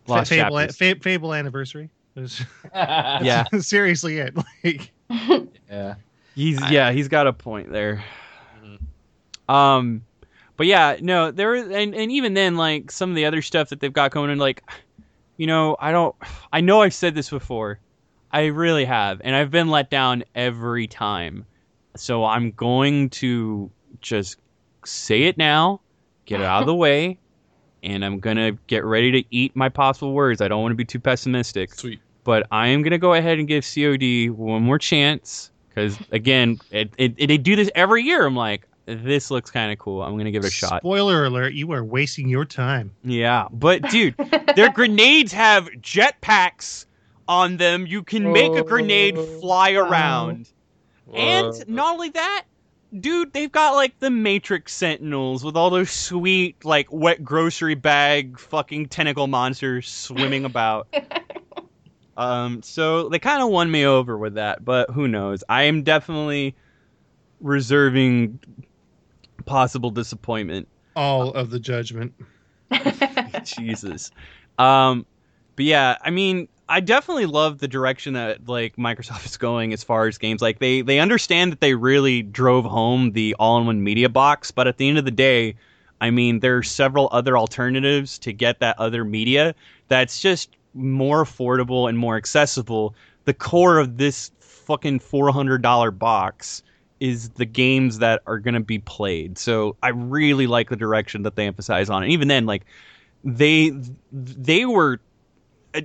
lost 0.07 0.29
Fable, 0.29 0.57
chapters. 0.57 0.77
Fa- 0.77 0.99
Fable 1.01 1.33
Anniversary. 1.33 1.89
It 2.15 2.19
was- 2.21 2.45
yeah 2.75 3.43
seriously 3.59 4.17
it. 4.19 4.35
Like, 4.63 4.91
yeah. 5.69 5.95
He's 6.35 6.61
I- 6.61 6.69
yeah, 6.71 6.91
he's 6.91 7.07
got 7.07 7.27
a 7.27 7.33
point 7.33 7.71
there. 7.71 8.03
Mhm. 8.63 9.53
Um, 9.53 10.03
but 10.57 10.67
yeah, 10.67 10.97
no, 11.01 11.31
there 11.31 11.55
and 11.55 11.95
and 11.95 12.11
even 12.11 12.33
then, 12.33 12.55
like 12.57 12.91
some 12.91 13.09
of 13.09 13.15
the 13.15 13.25
other 13.25 13.41
stuff 13.41 13.69
that 13.69 13.79
they've 13.79 13.91
got 13.93 14.11
going 14.11 14.29
in, 14.29 14.37
like 14.37 14.63
you 15.37 15.47
know, 15.47 15.75
I 15.79 15.91
don't. 15.91 16.15
I 16.51 16.61
know 16.61 16.81
I've 16.81 16.93
said 16.93 17.15
this 17.15 17.29
before. 17.29 17.79
I 18.31 18.45
really 18.47 18.85
have, 18.85 19.21
and 19.23 19.35
I've 19.35 19.51
been 19.51 19.69
let 19.69 19.89
down 19.89 20.23
every 20.35 20.87
time. 20.87 21.45
So 21.95 22.25
I'm 22.25 22.51
going 22.51 23.09
to 23.11 23.69
just 24.01 24.37
say 24.85 25.23
it 25.23 25.37
now, 25.37 25.81
get 26.25 26.39
it 26.41 26.45
out 26.45 26.61
of 26.61 26.65
the 26.67 26.73
way, 26.75 27.19
and 27.83 28.03
I'm 28.03 28.19
gonna 28.19 28.53
get 28.67 28.83
ready 28.85 29.11
to 29.11 29.23
eat 29.29 29.55
my 29.55 29.69
possible 29.69 30.13
words. 30.13 30.41
I 30.41 30.47
don't 30.47 30.61
want 30.61 30.71
to 30.71 30.75
be 30.75 30.85
too 30.85 30.99
pessimistic, 30.99 31.73
Sweet. 31.73 31.99
but 32.23 32.47
I 32.51 32.67
am 32.69 32.81
gonna 32.81 32.97
go 32.97 33.13
ahead 33.13 33.37
and 33.37 33.47
give 33.47 33.63
COD 33.63 34.29
one 34.31 34.63
more 34.63 34.79
chance 34.79 35.51
because 35.69 35.97
again, 36.11 36.59
it, 36.71 36.91
it, 36.97 37.13
it- 37.17 37.27
they 37.27 37.37
do 37.37 37.55
this 37.55 37.69
every 37.75 38.01
year. 38.03 38.25
I'm 38.25 38.35
like, 38.35 38.67
this 38.85 39.31
looks 39.31 39.49
kind 39.49 39.71
of 39.71 39.79
cool. 39.79 40.01
I'm 40.01 40.17
gonna 40.17 40.31
give 40.31 40.43
it 40.43 40.49
a 40.49 40.51
shot. 40.51 40.81
Spoiler 40.81 41.25
alert: 41.25 41.53
You 41.53 41.71
are 41.71 41.83
wasting 41.83 42.27
your 42.27 42.45
time. 42.45 42.91
Yeah, 43.03 43.47
but 43.51 43.89
dude, 43.89 44.15
their 44.55 44.69
grenades 44.73 45.31
have 45.31 45.67
jetpacks 45.81 46.85
on 47.27 47.57
them. 47.57 47.87
You 47.87 48.03
can 48.03 48.31
make 48.31 48.53
a 48.53 48.63
grenade 48.63 49.17
fly 49.39 49.71
around. 49.71 50.49
And 51.13 51.67
not 51.67 51.93
only 51.93 52.09
that, 52.09 52.45
dude, 52.99 53.33
they've 53.33 53.51
got 53.51 53.75
like 53.75 53.99
the 53.99 54.09
Matrix 54.09 54.73
Sentinels 54.73 55.43
with 55.43 55.55
all 55.55 55.69
those 55.69 55.91
sweet, 55.91 56.63
like 56.65 56.87
wet 56.91 57.23
grocery 57.23 57.75
bag 57.75 58.39
fucking 58.39 58.87
tentacle 58.87 59.27
monsters 59.27 59.87
swimming 59.87 60.45
about. 60.45 60.87
um, 62.17 62.61
so 62.61 63.09
they 63.09 63.19
kind 63.19 63.41
of 63.41 63.49
won 63.49 63.69
me 63.69 63.85
over 63.85 64.17
with 64.17 64.35
that, 64.35 64.65
but 64.65 64.89
who 64.89 65.07
knows? 65.07 65.43
I 65.49 65.63
am 65.63 65.83
definitely 65.83 66.55
reserving 67.41 68.39
possible 69.45 69.91
disappointment. 69.91 70.67
All 70.95 71.31
of 71.31 71.49
the 71.49 71.59
judgment. 71.59 72.13
Jesus. 73.43 74.11
Um, 74.57 75.05
but 75.55 75.65
yeah, 75.65 75.97
I 76.01 76.09
mean, 76.09 76.47
I 76.69 76.79
definitely 76.79 77.25
love 77.25 77.59
the 77.59 77.67
direction 77.67 78.13
that 78.13 78.47
like 78.47 78.75
Microsoft 78.77 79.25
is 79.25 79.37
going 79.37 79.73
as 79.73 79.83
far 79.83 80.07
as 80.07 80.17
games. 80.17 80.41
Like 80.41 80.59
they 80.59 80.81
they 80.81 80.99
understand 80.99 81.51
that 81.51 81.61
they 81.61 81.75
really 81.75 82.21
drove 82.21 82.65
home 82.65 83.11
the 83.11 83.35
all-in-one 83.39 83.83
media 83.83 84.09
box, 84.09 84.51
but 84.51 84.67
at 84.67 84.77
the 84.77 84.87
end 84.87 84.97
of 84.97 85.05
the 85.05 85.11
day, 85.11 85.55
I 86.01 86.09
mean, 86.09 86.39
there 86.39 86.57
are 86.57 86.63
several 86.63 87.09
other 87.11 87.37
alternatives 87.37 88.19
to 88.19 88.33
get 88.33 88.59
that 88.59 88.77
other 88.79 89.05
media 89.05 89.55
that's 89.87 90.19
just 90.19 90.49
more 90.73 91.23
affordable 91.23 91.87
and 91.87 91.97
more 91.97 92.17
accessible. 92.17 92.95
The 93.25 93.33
core 93.33 93.79
of 93.79 93.97
this 93.97 94.31
fucking 94.39 94.99
$400 94.99 95.97
box 95.97 96.63
is 97.03 97.27
the 97.31 97.45
games 97.45 97.99
that 97.99 98.21
are 98.25 98.39
going 98.39 98.53
to 98.53 98.61
be 98.61 98.79
played. 98.79 99.37
So 99.37 99.75
I 99.83 99.89
really 99.89 100.47
like 100.47 100.69
the 100.69 100.77
direction 100.77 101.23
that 101.23 101.35
they 101.35 101.45
emphasize 101.45 101.89
on. 101.89 102.01
And 102.01 102.13
even 102.13 102.29
then 102.29 102.45
like 102.45 102.63
they 103.25 103.73
they 104.13 104.65
were 104.65 105.01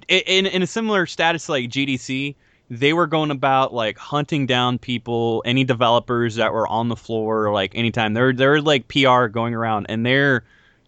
in 0.06 0.46
in 0.46 0.62
a 0.62 0.66
similar 0.66 1.06
status 1.06 1.48
like 1.48 1.70
GDC, 1.70 2.36
they 2.70 2.92
were 2.92 3.08
going 3.08 3.32
about 3.32 3.74
like 3.74 3.98
hunting 3.98 4.46
down 4.46 4.78
people, 4.78 5.42
any 5.44 5.64
developers 5.64 6.36
that 6.36 6.52
were 6.52 6.68
on 6.68 6.88
the 6.88 6.94
floor, 6.94 7.52
like 7.52 7.74
anytime. 7.74 8.14
They're 8.14 8.32
they're 8.32 8.62
like 8.62 8.86
PR 8.86 9.26
going 9.26 9.54
around, 9.54 9.86
and 9.88 10.06
they're 10.06 10.44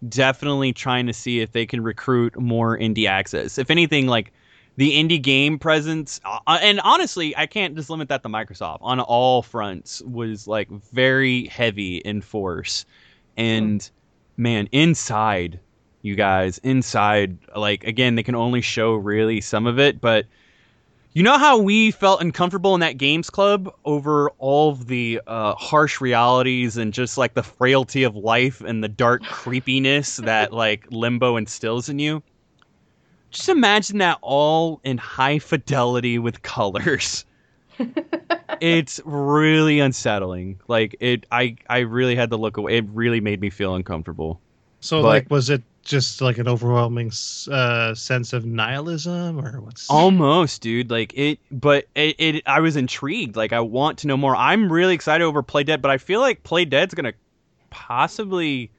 definitely 0.07 0.71
trying 0.71 1.07
to 1.07 1.13
see 1.13 1.41
if 1.41 1.51
they 1.51 1.65
can 1.65 1.83
recruit 1.83 2.39
more 2.39 2.77
indie 2.77 3.05
access. 3.05 3.57
If 3.57 3.69
anything, 3.69 4.07
like 4.07 4.31
the 4.81 4.93
indie 4.93 5.21
game 5.21 5.59
presence, 5.59 6.19
uh, 6.25 6.57
and 6.59 6.79
honestly, 6.79 7.37
I 7.37 7.45
can't 7.45 7.75
just 7.75 7.91
limit 7.91 8.09
that 8.09 8.23
to 8.23 8.29
Microsoft. 8.29 8.79
On 8.81 8.99
all 8.99 9.43
fronts, 9.43 10.01
was 10.01 10.47
like 10.47 10.71
very 10.71 11.45
heavy 11.45 11.97
in 11.97 12.19
force, 12.19 12.85
and 13.37 13.87
man, 14.37 14.67
inside 14.71 15.59
you 16.01 16.15
guys 16.15 16.57
inside 16.63 17.37
like 17.55 17.83
again 17.83 18.15
they 18.15 18.23
can 18.23 18.33
only 18.33 18.59
show 18.59 18.95
really 18.95 19.39
some 19.39 19.67
of 19.67 19.77
it 19.77 20.01
but 20.01 20.25
you 21.13 21.21
know 21.21 21.37
how 21.37 21.59
we 21.59 21.91
felt 21.91 22.19
uncomfortable 22.19 22.73
in 22.73 22.79
that 22.79 22.97
games 22.97 23.29
club 23.29 23.71
over 23.85 24.31
all 24.39 24.71
of 24.71 24.87
the 24.87 25.21
uh, 25.27 25.53
harsh 25.53 26.01
realities 26.01 26.75
and 26.75 26.91
just 26.91 27.19
like 27.19 27.35
the 27.35 27.43
frailty 27.43 28.01
of 28.01 28.15
life 28.15 28.61
and 28.61 28.83
the 28.83 28.87
dark 28.87 29.21
creepiness 29.29 30.15
that 30.15 30.51
like 30.51 30.87
limbo 30.89 31.37
instills 31.37 31.87
in 31.87 31.99
you 31.99 32.23
just 33.31 33.49
imagine 33.49 33.97
that 33.99 34.17
all 34.21 34.79
in 34.83 34.97
high 34.97 35.39
fidelity 35.39 36.19
with 36.19 36.41
colors 36.43 37.25
it's 38.61 38.99
really 39.05 39.79
unsettling 39.79 40.59
like 40.67 40.95
it 40.99 41.25
i 41.31 41.55
i 41.69 41.79
really 41.79 42.15
had 42.15 42.29
to 42.29 42.37
look 42.37 42.57
away 42.57 42.77
it 42.77 42.85
really 42.93 43.19
made 43.21 43.41
me 43.41 43.49
feel 43.49 43.73
uncomfortable 43.75 44.39
So, 44.81 45.01
But- 45.01 45.07
like, 45.07 45.29
was 45.31 45.49
it 45.49 45.63
just 45.83 46.21
like 46.21 46.37
an 46.37 46.47
overwhelming 46.47 47.11
uh, 47.51 47.95
sense 47.95 48.33
of 48.33 48.45
nihilism, 48.45 49.39
or 49.43 49.61
what's? 49.61 49.89
Almost, 49.89 50.61
dude. 50.61 50.91
Like 50.91 51.11
it, 51.15 51.39
but 51.51 51.87
it, 51.95 52.15
it. 52.19 52.43
I 52.45 52.59
was 52.59 52.75
intrigued. 52.75 53.35
Like 53.35 53.51
I 53.51 53.61
want 53.61 53.97
to 53.99 54.07
know 54.07 54.15
more. 54.15 54.35
I'm 54.35 54.71
really 54.71 54.93
excited 54.93 55.23
over 55.23 55.41
Playdead, 55.41 55.81
but 55.81 55.89
I 55.89 55.97
feel 55.97 56.19
like 56.19 56.43
Playdead's 56.43 56.93
gonna 56.93 57.13
possibly 57.71 58.69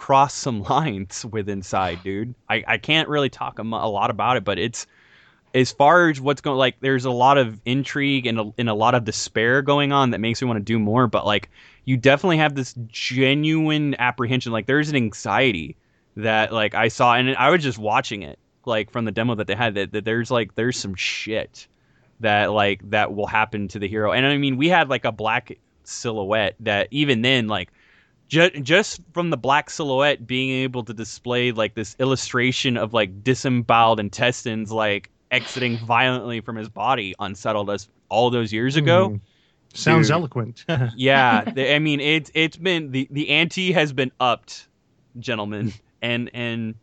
cross 0.00 0.34
some 0.34 0.62
lines 0.70 1.24
with 1.26 1.48
Inside, 1.48 2.00
dude. 2.02 2.34
I, 2.48 2.64
I 2.66 2.78
can't 2.78 3.08
really 3.08 3.28
talk 3.28 3.58
a, 3.58 3.62
a 3.62 3.90
lot 3.90 4.10
about 4.10 4.36
it, 4.38 4.44
but 4.44 4.58
it's 4.58 4.86
as 5.54 5.70
far 5.70 6.08
as 6.08 6.20
what's 6.20 6.40
going. 6.40 6.56
Like 6.56 6.76
there's 6.80 7.04
a 7.04 7.10
lot 7.10 7.38
of 7.38 7.60
intrigue 7.66 8.26
and 8.26 8.40
a, 8.40 8.52
and 8.56 8.68
a 8.68 8.74
lot 8.74 8.94
of 8.94 9.04
despair 9.04 9.62
going 9.62 9.92
on 9.92 10.10
that 10.10 10.18
makes 10.18 10.40
me 10.40 10.48
want 10.48 10.56
to 10.56 10.64
do 10.64 10.78
more. 10.78 11.06
But 11.06 11.26
like 11.26 11.50
you 11.84 11.96
definitely 11.96 12.38
have 12.38 12.54
this 12.54 12.74
genuine 12.88 13.94
apprehension. 13.98 14.52
Like 14.52 14.66
there's 14.66 14.88
an 14.88 14.96
anxiety 14.96 15.76
that 16.16 16.52
like 16.52 16.74
I 16.74 16.88
saw, 16.88 17.14
and 17.14 17.36
I 17.36 17.50
was 17.50 17.62
just 17.62 17.78
watching 17.78 18.22
it 18.22 18.38
like 18.64 18.90
from 18.90 19.04
the 19.04 19.12
demo 19.12 19.34
that 19.34 19.46
they 19.46 19.54
had 19.54 19.74
that, 19.74 19.92
that 19.92 20.04
there's 20.04 20.30
like 20.30 20.54
there's 20.54 20.78
some 20.78 20.94
shit 20.94 21.68
that 22.20 22.52
like 22.52 22.88
that 22.90 23.14
will 23.14 23.26
happen 23.26 23.68
to 23.68 23.78
the 23.78 23.88
hero. 23.88 24.12
And 24.12 24.24
I 24.24 24.38
mean, 24.38 24.56
we 24.56 24.68
had 24.68 24.88
like 24.88 25.04
a 25.04 25.12
black 25.12 25.58
silhouette 25.84 26.54
that 26.60 26.88
even 26.90 27.20
then 27.20 27.48
like 27.48 27.70
ju- 28.30 28.60
just 28.60 29.00
from 29.12 29.30
the 29.30 29.36
black 29.36 29.68
silhouette 29.68 30.26
being 30.26 30.50
able 30.62 30.84
to 30.84 30.94
display 30.94 31.52
like 31.52 31.74
this 31.74 31.96
illustration 31.98 32.76
of 32.76 32.94
like 32.94 33.22
disemboweled 33.22 34.00
intestines 34.00 34.72
like 34.72 35.10
exiting 35.30 35.76
violently 35.78 36.40
from 36.40 36.56
his 36.56 36.68
body 36.68 37.14
unsettled 37.18 37.68
us 37.68 37.88
all 38.08 38.30
those 38.30 38.52
years 38.52 38.76
ago. 38.76 39.10
Hmm. 39.10 39.16
Sounds 39.74 40.08
Dude. 40.08 40.14
eloquent. 40.14 40.64
yeah, 40.96 41.42
the- 41.44 41.74
I 41.74 41.78
mean 41.78 42.00
it's 42.00 42.30
it's 42.34 42.56
been 42.56 42.92
the 42.92 43.06
the 43.10 43.28
ante 43.28 43.72
has 43.72 43.92
been 43.92 44.10
upped, 44.20 44.68
gentlemen 45.18 45.72
and 46.00 46.30
and 46.32 46.74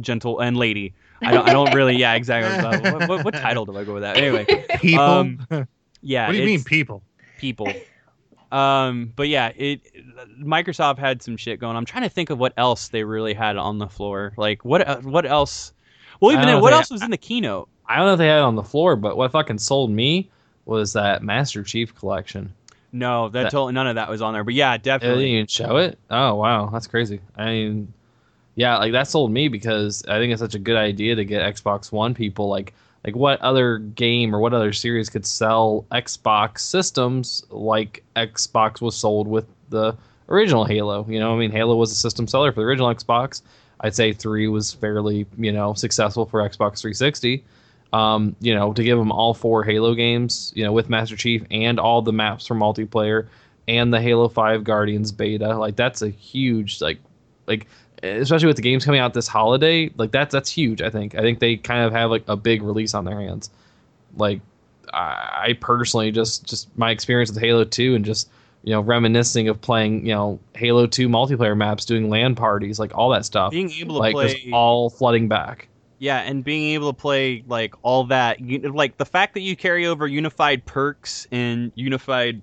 gentle 0.00 0.40
and 0.40 0.56
lady. 0.56 0.94
I 1.22 1.32
don't 1.32 1.48
I 1.48 1.52
don't 1.52 1.72
really 1.74 1.96
yeah 1.96 2.14
exactly. 2.14 2.90
What, 2.90 3.08
what, 3.08 3.24
what 3.24 3.34
title 3.34 3.64
do 3.64 3.76
I 3.76 3.84
go 3.84 3.94
with 3.94 4.02
that? 4.02 4.16
Anyway, 4.16 4.44
people. 4.80 5.04
Um, 5.04 5.46
what 5.50 5.68
do 6.02 6.36
you 6.36 6.44
mean, 6.44 6.64
people? 6.64 7.02
people? 7.38 7.72
Um, 8.54 9.12
but 9.16 9.28
yeah, 9.28 9.48
it 9.56 9.80
Microsoft 10.40 10.98
had 10.98 11.22
some 11.22 11.36
shit 11.36 11.58
going. 11.58 11.76
I'm 11.76 11.84
trying 11.84 12.04
to 12.04 12.08
think 12.08 12.30
of 12.30 12.38
what 12.38 12.52
else 12.56 12.88
they 12.88 13.02
really 13.02 13.34
had 13.34 13.56
on 13.56 13.78
the 13.78 13.88
floor. 13.88 14.32
Like 14.36 14.64
what 14.64 14.86
uh, 14.86 15.00
what 15.00 15.26
else? 15.26 15.72
Well, 16.20 16.32
even 16.32 16.46
then, 16.46 16.60
what 16.60 16.72
else 16.72 16.90
was 16.90 17.02
in 17.02 17.10
the 17.10 17.16
keynote? 17.16 17.68
I 17.86 17.96
don't 17.96 18.06
know 18.06 18.12
if 18.12 18.18
they 18.18 18.28
had 18.28 18.38
it 18.38 18.42
on 18.44 18.54
the 18.54 18.62
floor, 18.62 18.94
but 18.96 19.16
what 19.16 19.32
fucking 19.32 19.58
sold 19.58 19.90
me 19.90 20.30
was 20.64 20.92
that 20.92 21.22
Master 21.22 21.62
Chief 21.62 21.94
collection. 21.94 22.52
No, 22.92 23.28
that, 23.28 23.42
That- 23.44 23.50
totally 23.50 23.72
none 23.72 23.88
of 23.88 23.96
that 23.96 24.08
was 24.08 24.22
on 24.22 24.32
there. 24.34 24.44
But 24.44 24.54
yeah, 24.54 24.76
They 24.76 24.82
definitely. 24.82 25.24
didn't 25.24 25.34
even 25.34 25.46
show 25.48 25.76
it. 25.78 25.98
Oh 26.10 26.36
wow, 26.36 26.70
that's 26.72 26.86
crazy. 26.86 27.20
I 27.36 27.46
mean, 27.46 27.92
yeah, 28.54 28.78
like 28.78 28.92
that 28.92 29.08
sold 29.08 29.32
me 29.32 29.48
because 29.48 30.04
I 30.06 30.18
think 30.18 30.32
it's 30.32 30.40
such 30.40 30.54
a 30.54 30.60
good 30.60 30.76
idea 30.76 31.16
to 31.16 31.24
get 31.24 31.42
Xbox 31.56 31.90
One 31.90 32.14
people. 32.14 32.48
Like, 32.48 32.72
like 33.04 33.14
what 33.14 33.40
other 33.40 33.78
game 33.78 34.34
or 34.34 34.40
what 34.40 34.54
other 34.54 34.72
series 34.72 35.10
could 35.10 35.26
sell 35.26 35.84
Xbox 35.92 36.60
systems 36.60 37.44
like 37.50 38.02
Xbox 38.16 38.80
was 38.80 38.96
sold 38.96 39.28
with 39.28 39.46
the 39.68 39.96
original 40.28 40.64
Halo? 40.64 41.04
You 41.08 41.20
know, 41.20 41.34
I 41.34 41.38
mean, 41.38 41.50
Halo 41.50 41.76
was 41.76 41.92
a 41.92 41.96
system 41.96 42.26
seller 42.26 42.50
for 42.50 42.60
the 42.60 42.66
original 42.66 42.92
Xbox. 42.94 43.42
I'd 43.80 43.94
say 43.94 44.12
three 44.12 44.48
was 44.48 44.72
fairly, 44.72 45.26
you 45.36 45.52
know, 45.52 45.74
successful 45.74 46.24
for 46.24 46.40
Xbox 46.40 46.80
360. 46.80 47.44
Um, 47.92 48.34
you 48.40 48.54
know, 48.54 48.72
to 48.72 48.82
give 48.82 48.98
them 48.98 49.12
all 49.12 49.34
four 49.34 49.62
Halo 49.62 49.94
games, 49.94 50.52
you 50.56 50.64
know, 50.64 50.72
with 50.72 50.88
Master 50.88 51.16
Chief 51.16 51.44
and 51.50 51.78
all 51.78 52.02
the 52.02 52.12
maps 52.12 52.46
for 52.46 52.54
multiplayer 52.54 53.28
and 53.68 53.92
the 53.92 54.00
Halo 54.00 54.28
5 54.28 54.64
Guardians 54.64 55.12
beta. 55.12 55.56
Like 55.56 55.76
that's 55.76 56.02
a 56.02 56.08
huge 56.08 56.80
like 56.80 56.98
like 57.46 57.66
especially 58.04 58.46
with 58.46 58.56
the 58.56 58.62
games 58.62 58.84
coming 58.84 59.00
out 59.00 59.14
this 59.14 59.28
holiday, 59.28 59.90
like 59.96 60.12
that's 60.12 60.32
that's 60.32 60.50
huge, 60.50 60.82
I 60.82 60.90
think. 60.90 61.14
I 61.14 61.20
think 61.20 61.38
they 61.38 61.56
kind 61.56 61.84
of 61.84 61.92
have 61.92 62.10
like 62.10 62.24
a 62.28 62.36
big 62.36 62.62
release 62.62 62.94
on 62.94 63.04
their 63.04 63.20
hands. 63.20 63.50
Like 64.16 64.40
I 64.92 65.46
I 65.48 65.52
personally 65.60 66.10
just 66.10 66.44
just 66.44 66.76
my 66.78 66.90
experience 66.90 67.30
with 67.30 67.40
Halo 67.40 67.64
2 67.64 67.94
and 67.94 68.04
just 68.04 68.30
you 68.62 68.72
know 68.72 68.80
reminiscing 68.80 69.48
of 69.48 69.60
playing, 69.60 70.06
you 70.06 70.14
know, 70.14 70.38
Halo 70.54 70.86
2 70.86 71.08
multiplayer 71.08 71.56
maps, 71.56 71.84
doing 71.84 72.08
LAN 72.08 72.34
parties, 72.34 72.78
like 72.78 72.96
all 72.96 73.10
that 73.10 73.24
stuff. 73.24 73.50
being 73.50 73.70
able 73.72 73.96
to 73.96 74.00
Like 74.00 74.14
play 74.14 74.34
just 74.34 74.52
all 74.52 74.90
flooding 74.90 75.28
back. 75.28 75.68
Yeah, 75.98 76.18
and 76.18 76.44
being 76.44 76.74
able 76.74 76.92
to 76.92 76.98
play 76.98 77.44
like 77.46 77.74
all 77.82 78.04
that, 78.04 78.38
like 78.40 78.98
the 78.98 79.06
fact 79.06 79.34
that 79.34 79.40
you 79.40 79.56
carry 79.56 79.86
over 79.86 80.06
unified 80.06 80.64
perks 80.66 81.26
and 81.30 81.72
unified 81.76 82.42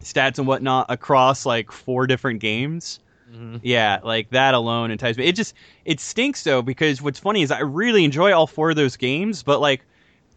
stats 0.00 0.38
and 0.38 0.46
whatnot 0.46 0.86
across 0.88 1.44
like 1.44 1.70
four 1.70 2.06
different 2.06 2.40
games, 2.40 3.00
Mhm. 3.32 3.60
Yeah, 3.62 4.00
like 4.02 4.30
that 4.30 4.54
alone 4.54 4.90
entices 4.90 5.16
me. 5.18 5.24
It 5.26 5.36
just 5.36 5.54
it 5.84 6.00
stinks 6.00 6.44
though 6.44 6.62
because 6.62 7.00
what's 7.00 7.18
funny 7.18 7.42
is 7.42 7.50
I 7.50 7.60
really 7.60 8.04
enjoy 8.04 8.32
all 8.32 8.46
four 8.46 8.70
of 8.70 8.76
those 8.76 8.96
games, 8.96 9.42
but 9.42 9.60
like 9.60 9.84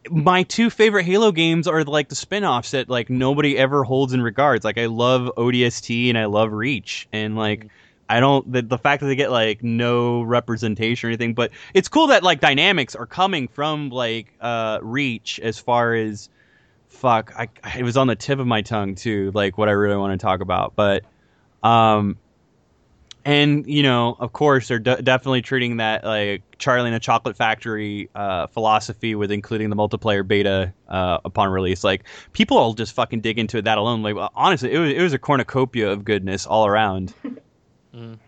my 0.09 0.43
two 0.43 0.69
favorite 0.69 1.03
Halo 1.05 1.31
games 1.31 1.67
are 1.67 1.83
like 1.83 2.09
the 2.09 2.15
spin-offs 2.15 2.71
that 2.71 2.89
like 2.89 3.09
nobody 3.09 3.57
ever 3.57 3.83
holds 3.83 4.13
in 4.13 4.21
regards. 4.21 4.63
Like 4.63 4.77
I 4.77 4.85
love 4.85 5.31
ODST 5.37 6.09
and 6.09 6.17
I 6.17 6.25
love 6.25 6.53
Reach 6.53 7.07
and 7.11 7.35
like 7.35 7.67
I 8.07 8.19
don't 8.19 8.49
the, 8.51 8.61
the 8.61 8.77
fact 8.77 9.01
that 9.01 9.07
they 9.07 9.15
get 9.15 9.31
like 9.31 9.63
no 9.63 10.21
representation 10.21 11.07
or 11.07 11.09
anything, 11.11 11.33
but 11.33 11.51
it's 11.73 11.89
cool 11.89 12.07
that 12.07 12.23
like 12.23 12.39
dynamics 12.39 12.95
are 12.95 13.07
coming 13.07 13.47
from 13.47 13.89
like 13.89 14.33
uh 14.39 14.79
Reach 14.81 15.39
as 15.41 15.57
far 15.59 15.95
as 15.95 16.29
fuck 16.87 17.33
I 17.37 17.49
it 17.77 17.83
was 17.83 17.97
on 17.97 18.07
the 18.07 18.15
tip 18.15 18.39
of 18.39 18.47
my 18.47 18.61
tongue 18.61 18.95
too, 18.95 19.31
like 19.33 19.57
what 19.57 19.69
I 19.69 19.73
really 19.73 19.97
want 19.97 20.19
to 20.19 20.23
talk 20.23 20.41
about, 20.41 20.75
but 20.75 21.03
um 21.63 22.17
and 23.25 23.65
you 23.67 23.83
know, 23.83 24.15
of 24.19 24.31
course, 24.33 24.67
they're 24.67 24.79
de- 24.79 25.01
definitely 25.01 25.41
treating 25.41 25.77
that 25.77 26.03
like 26.05 26.43
Charlie 26.59 26.87
and 26.89 26.95
the 26.95 26.99
Chocolate 26.99 27.35
Factory 27.35 28.09
uh, 28.15 28.47
philosophy 28.47 29.15
with 29.15 29.31
including 29.31 29.69
the 29.71 29.75
multiplayer 29.75 30.25
beta 30.25 30.71
uh, 30.87 31.17
upon 31.25 31.49
release. 31.49 31.83
Like 31.83 32.05
people 32.33 32.57
will 32.57 32.73
just 32.73 32.93
fucking 32.93 33.21
dig 33.21 33.39
into 33.39 33.61
that 33.63 33.77
alone. 33.77 34.03
Like 34.03 34.15
honestly, 34.35 34.71
it 34.71 34.77
was 34.79 34.91
it 34.91 35.01
was 35.01 35.13
a 35.13 35.19
cornucopia 35.19 35.91
of 35.91 36.05
goodness 36.05 36.45
all 36.45 36.65
around. 36.65 37.13
Mhm. 37.95 38.19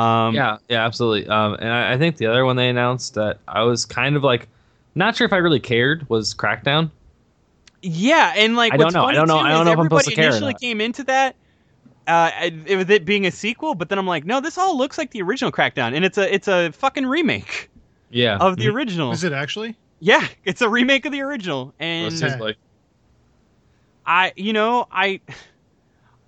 Um, 0.00 0.34
yeah, 0.34 0.58
yeah, 0.68 0.86
absolutely. 0.86 1.28
Um, 1.28 1.54
and 1.54 1.68
I, 1.68 1.94
I 1.94 1.98
think 1.98 2.16
the 2.18 2.26
other 2.26 2.44
one 2.44 2.54
they 2.54 2.68
announced 2.68 3.14
that 3.14 3.40
I 3.48 3.62
was 3.64 3.84
kind 3.84 4.14
of 4.14 4.22
like, 4.22 4.48
not 4.94 5.16
sure 5.16 5.24
if 5.26 5.32
I 5.32 5.38
really 5.38 5.58
cared 5.58 6.08
was 6.08 6.32
Crackdown. 6.32 6.88
Yeah, 7.82 8.32
and 8.36 8.54
like 8.54 8.72
I 8.72 8.76
don't 8.76 8.84
what's 8.86 8.94
know. 8.94 9.02
I 9.02 9.06
funny, 9.06 9.16
don't 9.16 9.26
know- 9.28 9.38
I 9.38 9.48
don't 9.50 9.62
is 9.62 9.66
know 9.66 9.72
if 9.72 9.78
I'm 9.80 9.84
supposed 9.86 10.06
everybody 10.06 10.14
to 10.14 10.20
care 10.20 10.30
initially 10.30 10.54
came 10.54 10.80
into 10.80 11.02
that. 11.04 11.34
Uh, 12.06 12.30
it, 12.42 12.76
with 12.76 12.90
it 12.90 13.04
being 13.04 13.26
a 13.26 13.30
sequel, 13.30 13.74
but 13.74 13.88
then 13.88 13.98
I'm 13.98 14.06
like, 14.06 14.24
no, 14.24 14.40
this 14.40 14.58
all 14.58 14.76
looks 14.76 14.98
like 14.98 15.12
the 15.12 15.22
original 15.22 15.52
Crackdown, 15.52 15.94
and 15.94 16.04
it's 16.04 16.18
a 16.18 16.34
it's 16.34 16.48
a 16.48 16.72
fucking 16.72 17.06
remake 17.06 17.70
Yeah, 18.10 18.38
of 18.38 18.56
the 18.56 18.68
original. 18.68 19.12
Is 19.12 19.22
it 19.22 19.32
actually? 19.32 19.76
Yeah, 20.00 20.26
it's 20.44 20.62
a 20.62 20.68
remake 20.68 21.04
of 21.06 21.12
the 21.12 21.20
original, 21.20 21.72
and 21.78 22.12
It 22.12 22.18
seems 22.18 22.40
like 22.40 22.56
I, 24.04 24.32
you 24.36 24.52
know, 24.52 24.86
I, 24.90 25.20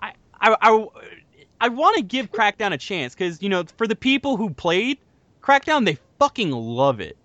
I, 0.00 0.12
I, 0.40 0.56
I, 0.60 0.86
I 1.60 1.68
want 1.68 1.96
to 1.96 2.02
give 2.02 2.30
Crackdown 2.30 2.72
a 2.72 2.78
chance 2.78 3.14
because 3.14 3.42
you 3.42 3.48
know, 3.48 3.64
for 3.76 3.86
the 3.86 3.96
people 3.96 4.36
who 4.36 4.50
played 4.50 4.98
Crackdown, 5.42 5.84
they 5.84 5.98
fucking 6.18 6.50
love 6.50 7.00
it. 7.00 7.16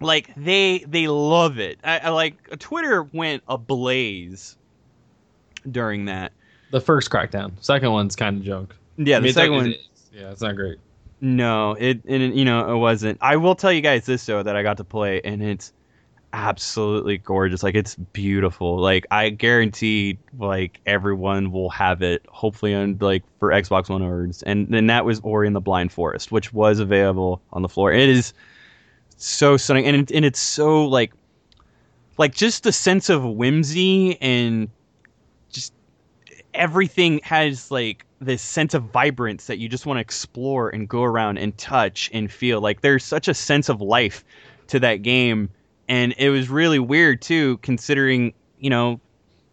Like 0.00 0.32
they, 0.36 0.84
they 0.86 1.08
love 1.08 1.58
it. 1.58 1.78
I, 1.82 1.98
I 1.98 2.08
like 2.10 2.58
Twitter 2.58 3.02
went 3.02 3.42
ablaze 3.48 4.56
during 5.70 6.04
that. 6.06 6.32
The 6.70 6.80
first 6.80 7.10
Crackdown. 7.10 7.52
Second 7.60 7.92
one's 7.92 8.16
kind 8.16 8.38
of 8.38 8.42
junk. 8.42 8.74
Yeah, 8.96 9.16
I 9.16 9.20
the 9.20 9.24
mean, 9.24 9.32
second 9.32 9.54
one. 9.54 9.74
Yeah, 10.12 10.30
it's 10.30 10.42
not 10.42 10.56
great. 10.56 10.78
No, 11.20 11.72
it, 11.72 12.00
it 12.04 12.34
you 12.34 12.44
know 12.44 12.74
it 12.74 12.78
wasn't. 12.78 13.18
I 13.20 13.36
will 13.36 13.54
tell 13.54 13.72
you 13.72 13.80
guys 13.80 14.06
this 14.06 14.24
though 14.26 14.42
that 14.42 14.56
I 14.56 14.62
got 14.62 14.76
to 14.76 14.84
play 14.84 15.20
and 15.22 15.42
it's 15.42 15.72
absolutely 16.32 17.18
gorgeous. 17.18 17.62
Like 17.62 17.74
it's 17.74 17.94
beautiful. 17.94 18.78
Like 18.78 19.06
I 19.10 19.30
guarantee 19.30 20.18
like 20.38 20.80
everyone 20.86 21.50
will 21.50 21.70
have 21.70 22.02
it 22.02 22.24
hopefully 22.28 22.74
on 22.74 22.98
like 23.00 23.24
for 23.38 23.50
Xbox 23.50 23.88
One 23.88 24.02
orders. 24.02 24.42
And 24.44 24.68
then 24.68 24.86
that 24.86 25.04
was 25.04 25.20
Ori 25.20 25.46
and 25.46 25.56
the 25.56 25.60
Blind 25.60 25.92
Forest, 25.92 26.30
which 26.30 26.52
was 26.52 26.78
available 26.78 27.40
on 27.52 27.62
the 27.62 27.68
floor. 27.68 27.92
It 27.92 28.08
is 28.08 28.32
so 29.16 29.56
stunning 29.56 29.86
and 29.86 29.96
it, 29.96 30.12
and 30.12 30.24
it's 30.24 30.40
so 30.40 30.84
like 30.84 31.12
like 32.16 32.34
just 32.34 32.62
the 32.62 32.72
sense 32.72 33.08
of 33.08 33.24
whimsy 33.24 34.20
and 34.20 34.68
everything 36.58 37.20
has 37.22 37.70
like 37.70 38.04
this 38.20 38.42
sense 38.42 38.74
of 38.74 38.82
vibrance 38.84 39.46
that 39.46 39.58
you 39.58 39.68
just 39.68 39.86
want 39.86 39.96
to 39.96 40.00
explore 40.00 40.68
and 40.68 40.88
go 40.88 41.02
around 41.02 41.38
and 41.38 41.56
touch 41.56 42.10
and 42.12 42.30
feel. 42.30 42.60
Like 42.60 42.80
there's 42.80 43.04
such 43.04 43.28
a 43.28 43.34
sense 43.34 43.68
of 43.68 43.80
life 43.80 44.24
to 44.66 44.80
that 44.80 44.96
game 45.02 45.50
and 45.88 46.14
it 46.18 46.30
was 46.30 46.48
really 46.48 46.78
weird 46.78 47.20
too 47.20 47.58
considering 47.58 48.32
you 48.58 48.70
know 48.70 49.00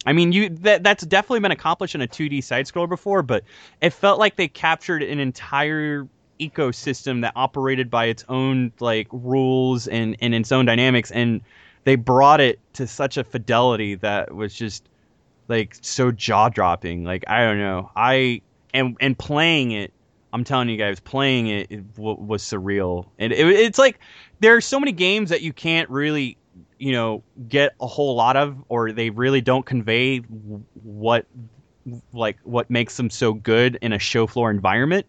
i 0.06 0.14
mean 0.14 0.32
you 0.32 0.50
that 0.50 0.84
that's 0.84 1.06
definitely 1.06 1.40
been 1.40 1.52
accomplished 1.52 1.96
in 1.96 2.02
a 2.02 2.08
2d 2.08 2.44
side 2.44 2.66
scroller 2.66 2.90
before 2.90 3.24
but 3.24 3.44
it 3.82 3.92
felt 3.92 4.20
like 4.20 4.36
they 4.36 4.48
captured 4.48 5.02
an 5.02 5.20
entire 5.20 6.08
ecosystem 6.40 7.22
that 7.22 7.32
operated 7.36 7.90
by 7.90 8.06
its 8.06 8.26
own 8.28 8.72
like 8.80 9.08
rules 9.12 9.88
and 9.88 10.18
and 10.22 10.36
its 10.36 10.52
own 10.52 10.66
dynamics 10.66 11.12
and 11.12 11.42
they 11.86 11.96
brought 11.96 12.42
it 12.42 12.60
to 12.74 12.86
such 12.86 13.16
a 13.16 13.24
fidelity 13.24 13.96
that 13.96 14.36
was 14.36 14.54
just 14.54 14.84
like 15.48 15.76
so 15.82 16.12
jaw 16.12 16.50
dropping. 16.50 17.04
Like 17.04 17.24
I 17.28 17.44
don't 17.44 17.60
know. 17.60 17.92
I 17.96 18.42
and 18.74 18.98
and 19.00 19.18
playing 19.18 19.72
it, 19.72 19.94
I'm 20.34 20.44
telling 20.44 20.70
you 20.70 20.78
guys, 20.78 21.00
playing 21.00 21.48
it, 21.48 21.68
it 21.70 21.96
w- 21.96 22.18
was 22.20 22.44
surreal. 22.44 23.08
And 23.20 23.32
it, 23.32 23.48
it's 23.48 23.80
like 23.80 24.00
there 24.40 24.56
are 24.56 24.62
so 24.62 24.80
many 24.80 24.92
games 24.92 25.30
that 25.30 25.42
you 25.42 25.54
can't 25.54 25.90
really, 25.90 26.38
you 26.78 26.92
know, 26.92 27.24
get 27.48 27.74
a 27.80 27.88
whole 27.88 28.16
lot 28.16 28.36
of, 28.36 28.58
or 28.68 28.92
they 28.92 29.10
really 29.10 29.42
don't 29.42 29.66
convey 29.66 30.20
what 30.84 31.26
like 32.14 32.38
what 32.44 32.70
makes 32.70 32.98
them 32.98 33.10
so 33.10 33.34
good 33.34 33.78
in 33.82 33.94
a 33.94 34.00
show 34.00 34.28
floor 34.28 34.50
environment. 34.52 35.06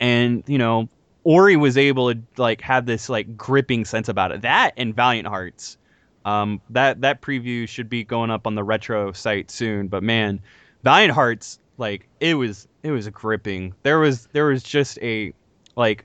And 0.00 0.44
you 0.46 0.58
know, 0.58 0.88
Ori 1.24 1.56
was 1.56 1.78
able 1.78 2.12
to 2.12 2.20
like 2.36 2.60
have 2.60 2.86
this 2.86 3.08
like 3.08 3.36
gripping 3.36 3.84
sense 3.84 4.08
about 4.08 4.32
it. 4.32 4.42
That 4.42 4.72
and 4.76 4.94
Valiant 4.94 5.28
Hearts. 5.28 5.78
Um, 6.26 6.60
that 6.70 7.02
that 7.02 7.22
preview 7.22 7.68
should 7.68 7.88
be 7.88 8.02
going 8.02 8.30
up 8.30 8.48
on 8.48 8.56
the 8.56 8.64
retro 8.64 9.12
site 9.12 9.48
soon. 9.48 9.86
But 9.86 10.02
man, 10.02 10.40
Valiant 10.82 11.12
Hearts, 11.12 11.60
like 11.78 12.08
it 12.18 12.34
was 12.34 12.66
it 12.82 12.90
was 12.90 13.08
gripping. 13.08 13.74
There 13.84 14.00
was 14.00 14.26
there 14.32 14.46
was 14.46 14.64
just 14.64 14.98
a 15.02 15.32
like 15.76 16.04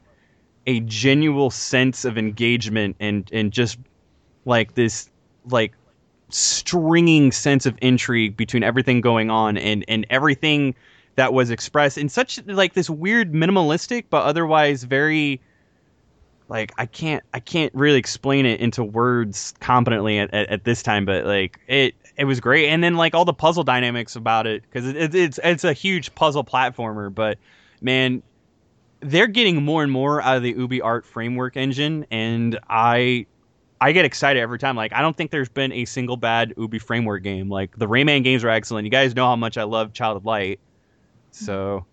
a 0.68 0.80
genuine 0.82 1.50
sense 1.50 2.06
of 2.06 2.20
engagement 2.20 2.98
and 3.00 3.28
and 3.34 3.52
just 3.52 3.80
like 4.46 4.76
this 4.76 5.10
like 5.50 5.74
stringing 6.30 7.32
sense 7.32 7.66
of 7.66 7.76
intrigue 7.82 8.38
between 8.38 8.62
everything 8.62 9.02
going 9.02 9.32
on 9.32 9.58
and 9.58 9.84
and 9.88 10.06
everything 10.12 10.76
that 11.16 11.34
was 11.34 11.50
expressed 11.50 11.98
in 11.98 12.08
such 12.08 12.40
like 12.46 12.74
this 12.74 12.90
weird 12.90 13.34
minimalistic 13.34 14.06
but 14.10 14.24
otherwise 14.24 14.84
very 14.84 15.42
like 16.52 16.74
I 16.78 16.86
can't 16.86 17.24
I 17.34 17.40
can't 17.40 17.74
really 17.74 17.98
explain 17.98 18.46
it 18.46 18.60
into 18.60 18.84
words 18.84 19.54
competently 19.62 20.20
at, 20.20 20.34
at, 20.34 20.50
at 20.50 20.64
this 20.66 20.84
time, 20.84 21.06
but 21.06 21.26
like 21.26 21.58
it 21.68 21.96
it 22.18 22.26
was 22.26 22.42
great, 22.42 22.68
and 22.68 22.84
then 22.84 22.96
like 22.96 23.16
all 23.16 23.24
the 23.24 23.34
puzzle 23.34 23.64
dynamics 23.64 24.18
about 24.18 24.46
it 24.46 24.62
because 24.64 24.86
it, 24.86 24.98
it, 24.98 25.16
it's 25.16 25.40
it's 25.46 25.64
a 25.64 25.72
huge 25.72 26.14
puzzle 26.14 26.44
platformer, 26.44 27.14
but 27.14 27.38
man, 27.80 28.22
they're 29.00 29.28
getting 29.28 29.64
more 29.64 29.82
and 29.82 29.94
more 29.94 30.22
out 30.22 30.36
of 30.36 30.44
the 30.44 30.54
UbiArt 30.54 31.06
framework 31.06 31.56
engine, 31.56 32.06
and 32.12 32.60
I 32.70 33.28
I 33.80 33.94
get 33.94 34.04
excited 34.04 34.42
every 34.42 34.60
time. 34.60 34.76
Like 34.76 34.92
I 34.92 35.02
don't 35.02 35.16
think 35.16 35.32
there's 35.32 35.48
been 35.48 35.72
a 35.72 35.86
single 35.86 36.18
bad 36.18 36.54
Ubi 36.58 36.80
framework 36.80 37.24
game. 37.24 37.50
Like 37.50 37.78
the 37.78 37.88
Rayman 37.88 38.26
games 38.26 38.44
are 38.44 38.50
excellent. 38.50 38.84
You 38.84 38.92
guys 38.92 39.16
know 39.16 39.26
how 39.26 39.38
much 39.38 39.58
I 39.58 39.64
love 39.64 39.94
Child 39.94 40.18
of 40.18 40.26
Light, 40.26 40.60
so. 41.32 41.86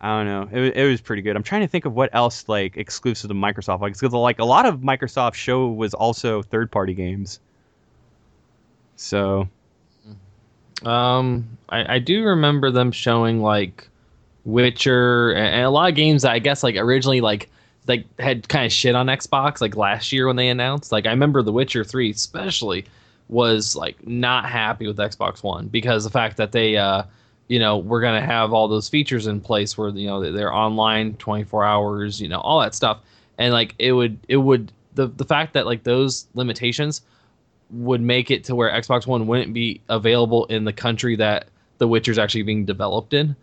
I 0.00 0.18
don't 0.18 0.26
know. 0.26 0.58
It, 0.62 0.76
it 0.76 0.86
was 0.86 1.00
pretty 1.00 1.22
good. 1.22 1.36
I'm 1.36 1.42
trying 1.42 1.62
to 1.62 1.68
think 1.68 1.84
of 1.86 1.94
what 1.94 2.10
else 2.12 2.48
like 2.48 2.76
exclusive 2.76 3.28
to 3.28 3.34
Microsoft. 3.34 3.80
Like, 3.80 3.94
because 3.94 4.12
like 4.12 4.38
a 4.38 4.44
lot 4.44 4.66
of 4.66 4.80
Microsoft 4.80 5.34
show 5.34 5.68
was 5.68 5.94
also 5.94 6.42
third 6.42 6.70
party 6.70 6.94
games. 6.94 7.40
So 8.96 9.48
Um, 10.84 11.58
I, 11.68 11.94
I 11.94 11.98
do 11.98 12.24
remember 12.24 12.70
them 12.70 12.92
showing 12.92 13.40
like 13.40 13.88
Witcher 14.44 15.32
and, 15.32 15.64
a 15.64 15.70
lot 15.70 15.88
of 15.88 15.94
games 15.96 16.22
that 16.22 16.32
I 16.32 16.38
guess 16.38 16.62
like 16.62 16.76
originally 16.76 17.20
like 17.20 17.48
like 17.86 18.04
had 18.18 18.48
kind 18.48 18.66
of 18.66 18.72
shit 18.72 18.94
on 18.94 19.06
Xbox 19.06 19.60
like 19.60 19.76
last 19.76 20.12
year 20.12 20.26
when 20.26 20.36
they 20.36 20.48
announced. 20.48 20.92
Like 20.92 21.06
I 21.06 21.10
remember 21.10 21.42
The 21.42 21.52
Witcher 21.52 21.84
Three 21.84 22.10
especially 22.10 22.84
was 23.28 23.74
like 23.74 24.06
not 24.06 24.48
happy 24.48 24.86
with 24.86 24.98
Xbox 24.98 25.42
One 25.42 25.66
because 25.68 26.04
the 26.04 26.10
fact 26.10 26.36
that 26.36 26.52
they 26.52 26.76
uh 26.76 27.04
you 27.48 27.58
know 27.58 27.78
we're 27.78 28.00
gonna 28.00 28.24
have 28.24 28.52
all 28.52 28.68
those 28.68 28.88
features 28.88 29.26
in 29.26 29.40
place 29.40 29.76
where 29.78 29.88
you 29.90 30.06
know 30.06 30.32
they're 30.32 30.52
online 30.52 31.14
24 31.14 31.64
hours 31.64 32.20
you 32.20 32.28
know 32.28 32.40
all 32.40 32.60
that 32.60 32.74
stuff 32.74 33.00
and 33.38 33.52
like 33.52 33.74
it 33.78 33.92
would 33.92 34.18
it 34.28 34.38
would 34.38 34.72
the 34.94 35.06
the 35.08 35.24
fact 35.24 35.52
that 35.54 35.66
like 35.66 35.84
those 35.84 36.26
limitations 36.34 37.02
would 37.70 38.00
make 38.00 38.30
it 38.30 38.44
to 38.44 38.54
where 38.54 38.70
Xbox 38.70 39.06
One 39.06 39.26
wouldn't 39.26 39.52
be 39.52 39.80
available 39.88 40.46
in 40.46 40.64
the 40.64 40.72
country 40.72 41.16
that 41.16 41.48
The 41.78 41.88
Witcher's 41.88 42.18
actually 42.18 42.42
being 42.42 42.64
developed 42.64 43.14
in. 43.14 43.34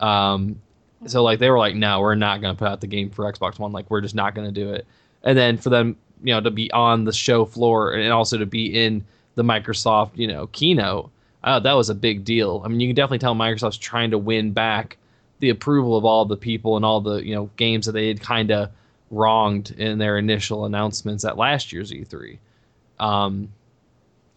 Um, 0.00 0.60
so 1.06 1.22
like 1.22 1.38
they 1.38 1.50
were 1.50 1.58
like, 1.58 1.74
no, 1.74 2.00
we're 2.00 2.14
not 2.14 2.40
going 2.40 2.54
to 2.54 2.58
put 2.58 2.68
out 2.68 2.80
the 2.80 2.86
game 2.86 3.10
for 3.10 3.30
Xbox 3.30 3.58
One. 3.58 3.72
Like 3.72 3.90
we're 3.90 4.00
just 4.00 4.14
not 4.14 4.34
going 4.34 4.46
to 4.46 4.52
do 4.52 4.72
it. 4.72 4.86
And 5.24 5.36
then 5.36 5.56
for 5.56 5.70
them, 5.70 5.96
you 6.22 6.32
know, 6.32 6.40
to 6.40 6.50
be 6.50 6.70
on 6.72 7.04
the 7.04 7.12
show 7.12 7.44
floor 7.44 7.92
and 7.92 8.12
also 8.12 8.38
to 8.38 8.46
be 8.46 8.66
in 8.66 9.04
the 9.34 9.42
Microsoft, 9.42 10.10
you 10.14 10.28
know, 10.28 10.46
keynote, 10.48 11.10
uh, 11.44 11.60
that 11.60 11.72
was 11.72 11.90
a 11.90 11.94
big 11.94 12.24
deal. 12.24 12.62
I 12.64 12.68
mean, 12.68 12.80
you 12.80 12.88
can 12.88 12.96
definitely 12.96 13.18
tell 13.18 13.34
Microsoft's 13.34 13.78
trying 13.78 14.10
to 14.12 14.18
win 14.18 14.52
back 14.52 14.96
the 15.40 15.50
approval 15.50 15.96
of 15.96 16.04
all 16.04 16.24
the 16.24 16.36
people 16.36 16.76
and 16.76 16.84
all 16.84 17.00
the 17.00 17.16
you 17.16 17.34
know 17.34 17.50
games 17.56 17.86
that 17.86 17.92
they 17.92 18.08
had 18.08 18.20
kind 18.20 18.50
of 18.50 18.70
wronged 19.10 19.72
in 19.72 19.98
their 19.98 20.18
initial 20.18 20.64
announcements 20.64 21.24
at 21.24 21.36
last 21.36 21.72
year's 21.72 21.90
E3. 21.90 22.38
Um, 22.98 23.52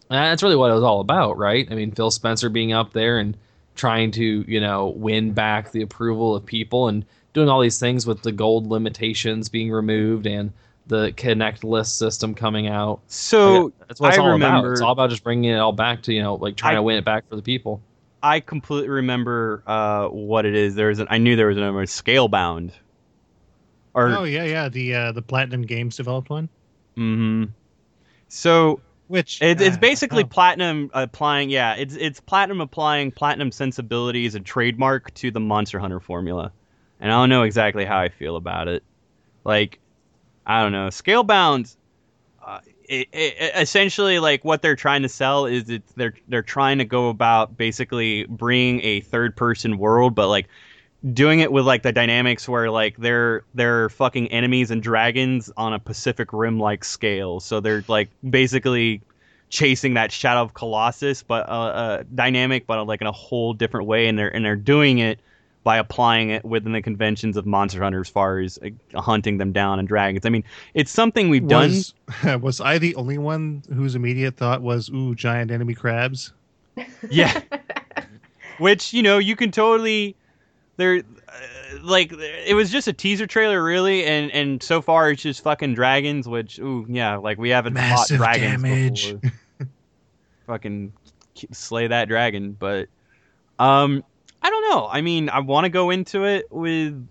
that's 0.08 0.42
really 0.42 0.56
what 0.56 0.70
it 0.70 0.74
was 0.74 0.82
all 0.82 1.00
about, 1.00 1.38
right? 1.38 1.66
I 1.70 1.74
mean, 1.74 1.92
Phil 1.92 2.10
Spencer 2.10 2.48
being 2.48 2.72
up 2.72 2.92
there 2.92 3.18
and 3.18 3.36
trying 3.74 4.10
to, 4.12 4.44
you 4.46 4.60
know, 4.60 4.88
win 4.88 5.32
back 5.32 5.70
the 5.70 5.82
approval 5.82 6.34
of 6.34 6.44
people 6.44 6.88
and 6.88 7.04
doing 7.32 7.48
all 7.48 7.60
these 7.60 7.78
things 7.78 8.06
with 8.06 8.22
the 8.22 8.32
gold 8.32 8.66
limitations 8.66 9.48
being 9.48 9.70
removed 9.70 10.26
and 10.26 10.52
the 10.86 11.12
connect 11.16 11.64
list 11.64 11.98
system 11.98 12.34
coming 12.34 12.68
out. 12.68 13.00
So 13.08 13.72
That's 13.88 14.00
what 14.00 14.08
it's 14.10 14.18
I 14.18 14.22
all 14.22 14.34
about. 14.34 14.64
It's 14.66 14.80
all 14.80 14.92
about 14.92 15.10
just 15.10 15.24
bringing 15.24 15.50
it 15.50 15.56
all 15.58 15.72
back 15.72 16.02
to 16.02 16.12
you 16.12 16.22
know, 16.22 16.34
like 16.34 16.56
trying 16.56 16.72
I- 16.72 16.76
to 16.76 16.82
win 16.82 16.96
it 16.96 17.04
back 17.04 17.28
for 17.28 17.36
the 17.36 17.42
people. 17.42 17.80
I 18.22 18.40
completely 18.40 18.88
remember 18.88 19.62
uh, 19.66 20.08
what 20.08 20.46
it 20.46 20.54
is. 20.56 20.74
There 20.74 20.88
was 20.88 20.98
an, 20.98 21.06
I 21.10 21.18
knew 21.18 21.36
there 21.36 21.46
was 21.46 21.58
another 21.58 21.84
Scalebound. 21.84 22.72
Or 23.94 24.08
oh 24.10 24.24
yeah, 24.24 24.44
yeah. 24.44 24.68
The 24.68 24.94
uh, 24.94 25.12
the 25.12 25.22
Platinum 25.22 25.62
Games 25.62 25.96
developed 25.96 26.28
one, 26.28 26.48
mhm. 26.96 27.50
So 28.28 28.80
which 29.06 29.40
It, 29.40 29.60
it's 29.60 29.76
uh, 29.76 29.80
basically 29.80 30.24
oh, 30.24 30.26
platinum 30.26 30.90
applying. 30.92 31.50
Yeah, 31.50 31.74
it's 31.74 31.94
it's 31.94 32.20
platinum 32.20 32.60
applying 32.60 33.12
platinum 33.12 33.52
sensibilities 33.52 34.34
and 34.34 34.44
trademark 34.44 35.14
to 35.14 35.30
the 35.30 35.40
Monster 35.40 35.78
Hunter 35.78 36.00
formula, 36.00 36.52
and 37.00 37.12
I 37.12 37.16
don't 37.16 37.28
know 37.30 37.42
exactly 37.44 37.84
how 37.84 37.98
I 37.98 38.08
feel 38.08 38.36
about 38.36 38.68
it. 38.68 38.82
Like, 39.44 39.78
I 40.46 40.62
don't 40.62 40.72
know. 40.72 40.88
Scalebound, 40.88 41.74
uh, 42.44 42.60
it, 42.88 43.08
it, 43.12 43.52
essentially, 43.56 44.20
like 44.20 44.44
what 44.44 44.62
they're 44.62 44.76
trying 44.76 45.02
to 45.02 45.08
sell 45.08 45.46
is 45.46 45.68
it's 45.68 45.92
they're 45.92 46.14
they're 46.28 46.42
trying 46.42 46.78
to 46.78 46.84
go 46.84 47.08
about 47.08 47.56
basically 47.56 48.24
bringing 48.26 48.80
a 48.82 49.00
third 49.00 49.34
person 49.34 49.76
world, 49.76 50.14
but 50.14 50.28
like 50.28 50.46
doing 51.12 51.40
it 51.40 51.52
with 51.52 51.66
like 51.66 51.82
the 51.82 51.92
dynamics 51.92 52.48
where 52.48 52.70
like 52.70 52.96
they're 52.96 53.44
they're 53.54 53.88
fucking 53.88 54.28
enemies 54.28 54.70
and 54.70 54.82
dragons 54.82 55.50
on 55.56 55.72
a 55.72 55.78
Pacific 55.80 56.32
Rim 56.32 56.60
like 56.60 56.84
scale. 56.84 57.40
So 57.40 57.58
they're 57.58 57.84
like 57.88 58.08
basically 58.28 59.02
chasing 59.48 59.94
that 59.94 60.12
Shadow 60.12 60.42
of 60.42 60.54
Colossus, 60.54 61.22
but 61.22 61.48
uh, 61.48 61.52
uh, 61.52 62.02
dynamic, 62.14 62.66
but 62.66 62.86
like 62.86 63.00
in 63.00 63.06
a 63.08 63.12
whole 63.12 63.52
different 63.52 63.86
way. 63.88 64.06
And 64.06 64.16
they're 64.16 64.34
and 64.34 64.44
they're 64.44 64.56
doing 64.56 64.98
it 64.98 65.18
by 65.66 65.78
applying 65.78 66.30
it 66.30 66.44
within 66.44 66.70
the 66.70 66.80
conventions 66.80 67.36
of 67.36 67.44
Monster 67.44 67.82
Hunter 67.82 67.98
as 67.98 68.08
far 68.08 68.38
as 68.38 68.56
like, 68.62 68.74
hunting 68.94 69.38
them 69.38 69.50
down 69.50 69.80
and 69.80 69.88
dragons. 69.88 70.24
I 70.24 70.28
mean, 70.28 70.44
it's 70.74 70.92
something 70.92 71.28
we've 71.28 71.48
done. 71.48 71.70
was 71.70 71.94
was 72.40 72.60
I 72.60 72.78
the 72.78 72.94
only 72.94 73.18
one 73.18 73.64
whose 73.74 73.96
immediate 73.96 74.36
thought 74.36 74.62
was 74.62 74.88
ooh 74.90 75.16
giant 75.16 75.50
enemy 75.50 75.74
crabs? 75.74 76.32
Yeah. 77.10 77.42
Which 78.58 78.92
you 78.94 79.02
know 79.02 79.18
you 79.18 79.34
can 79.34 79.50
totally 79.50 80.14
there 80.76 80.98
uh, 80.98 81.78
like 81.82 82.12
it 82.12 82.54
was 82.54 82.70
just 82.70 82.86
a 82.86 82.92
teaser 82.92 83.26
trailer 83.26 83.60
really 83.60 84.04
and 84.04 84.30
and 84.30 84.62
so 84.62 84.80
far 84.80 85.10
it's 85.10 85.22
just 85.22 85.42
fucking 85.42 85.74
dragons 85.74 86.28
which 86.28 86.60
ooh 86.60 86.86
yeah 86.88 87.16
like 87.16 87.38
we 87.38 87.50
haven't 87.50 87.72
Massive 87.72 88.18
fought 88.18 88.36
dragons 88.36 88.62
damage. 88.62 89.20
before. 89.20 89.68
fucking 90.46 90.92
slay 91.50 91.88
that 91.88 92.06
dragon 92.06 92.52
but 92.52 92.86
um 93.58 94.04
I 94.42 94.50
don't 94.50 94.70
know 94.70 94.88
I 94.90 95.00
mean 95.00 95.28
I 95.28 95.40
want 95.40 95.64
to 95.64 95.70
go 95.70 95.90
into 95.90 96.24
it 96.24 96.46
with 96.50 97.06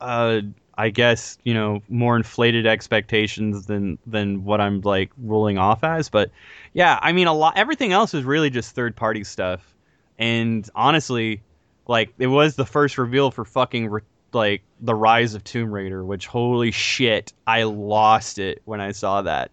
uh 0.00 0.40
I 0.76 0.90
guess 0.90 1.38
you 1.42 1.54
know 1.54 1.82
more 1.88 2.16
inflated 2.16 2.66
expectations 2.66 3.66
than 3.66 3.98
than 4.06 4.44
what 4.44 4.60
I'm 4.60 4.80
like 4.80 5.10
rolling 5.18 5.58
off 5.58 5.82
as 5.84 6.08
but 6.08 6.30
yeah 6.72 6.98
I 7.00 7.12
mean 7.12 7.26
a 7.26 7.34
lot 7.34 7.56
everything 7.56 7.92
else 7.92 8.14
is 8.14 8.24
really 8.24 8.50
just 8.50 8.74
third 8.74 8.96
party 8.96 9.24
stuff 9.24 9.74
and 10.18 10.68
honestly, 10.74 11.42
like 11.86 12.12
it 12.18 12.26
was 12.26 12.56
the 12.56 12.66
first 12.66 12.98
reveal 12.98 13.30
for 13.30 13.44
fucking 13.44 13.88
re- 13.88 14.02
like 14.32 14.62
the 14.80 14.94
rise 14.94 15.34
of 15.34 15.44
Tomb 15.44 15.70
Raider, 15.70 16.04
which 16.04 16.26
holy 16.26 16.72
shit, 16.72 17.32
I 17.46 17.62
lost 17.62 18.38
it 18.38 18.60
when 18.64 18.80
I 18.80 18.92
saw 18.92 19.22
that. 19.22 19.52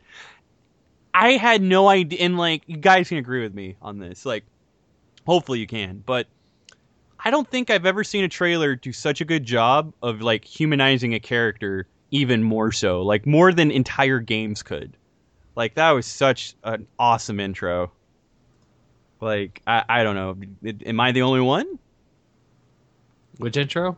I 1.14 1.34
had 1.34 1.62
no 1.62 1.88
idea, 1.88 2.20
and 2.22 2.38
like 2.38 2.64
you 2.66 2.78
guys 2.78 3.08
can 3.08 3.20
agree 3.20 3.42
with 3.42 3.54
me 3.54 3.78
on 3.82 4.00
this. 4.00 4.26
Like, 4.26 4.44
hopefully 5.26 5.60
you 5.60 5.68
can, 5.68 6.04
but 6.06 6.28
I 7.26 7.32
don't 7.32 7.50
think 7.50 7.72
I've 7.72 7.88
ever 7.88 8.04
seen 8.04 8.24
a 8.24 8.30
trailer 8.30 8.76
do 8.76 8.94
such 8.94 9.20
a 9.20 9.26
good 9.26 9.44
job 9.44 9.92
of 10.04 10.22
like 10.22 10.46
humanizing 10.46 11.16
a 11.16 11.20
character 11.20 11.88
even 12.12 12.44
more 12.44 12.72
so, 12.72 13.02
like 13.02 13.26
more 13.26 13.52
than 13.52 13.72
entire 13.72 14.20
games 14.20 14.62
could. 14.62 14.96
Like 15.56 15.74
that 15.74 15.90
was 15.92 16.06
such 16.06 16.54
an 16.64 16.86
awesome 17.00 17.40
intro. 17.40 17.92
Like 19.22 19.64
I, 19.66 19.84
I 19.90 20.04
don't 20.04 20.16
know. 20.16 20.38
Am 20.86 21.00
I 21.00 21.12
the 21.12 21.24
only 21.24 21.42
one? 21.42 21.80
Which 23.40 23.58
intro? 23.58 23.98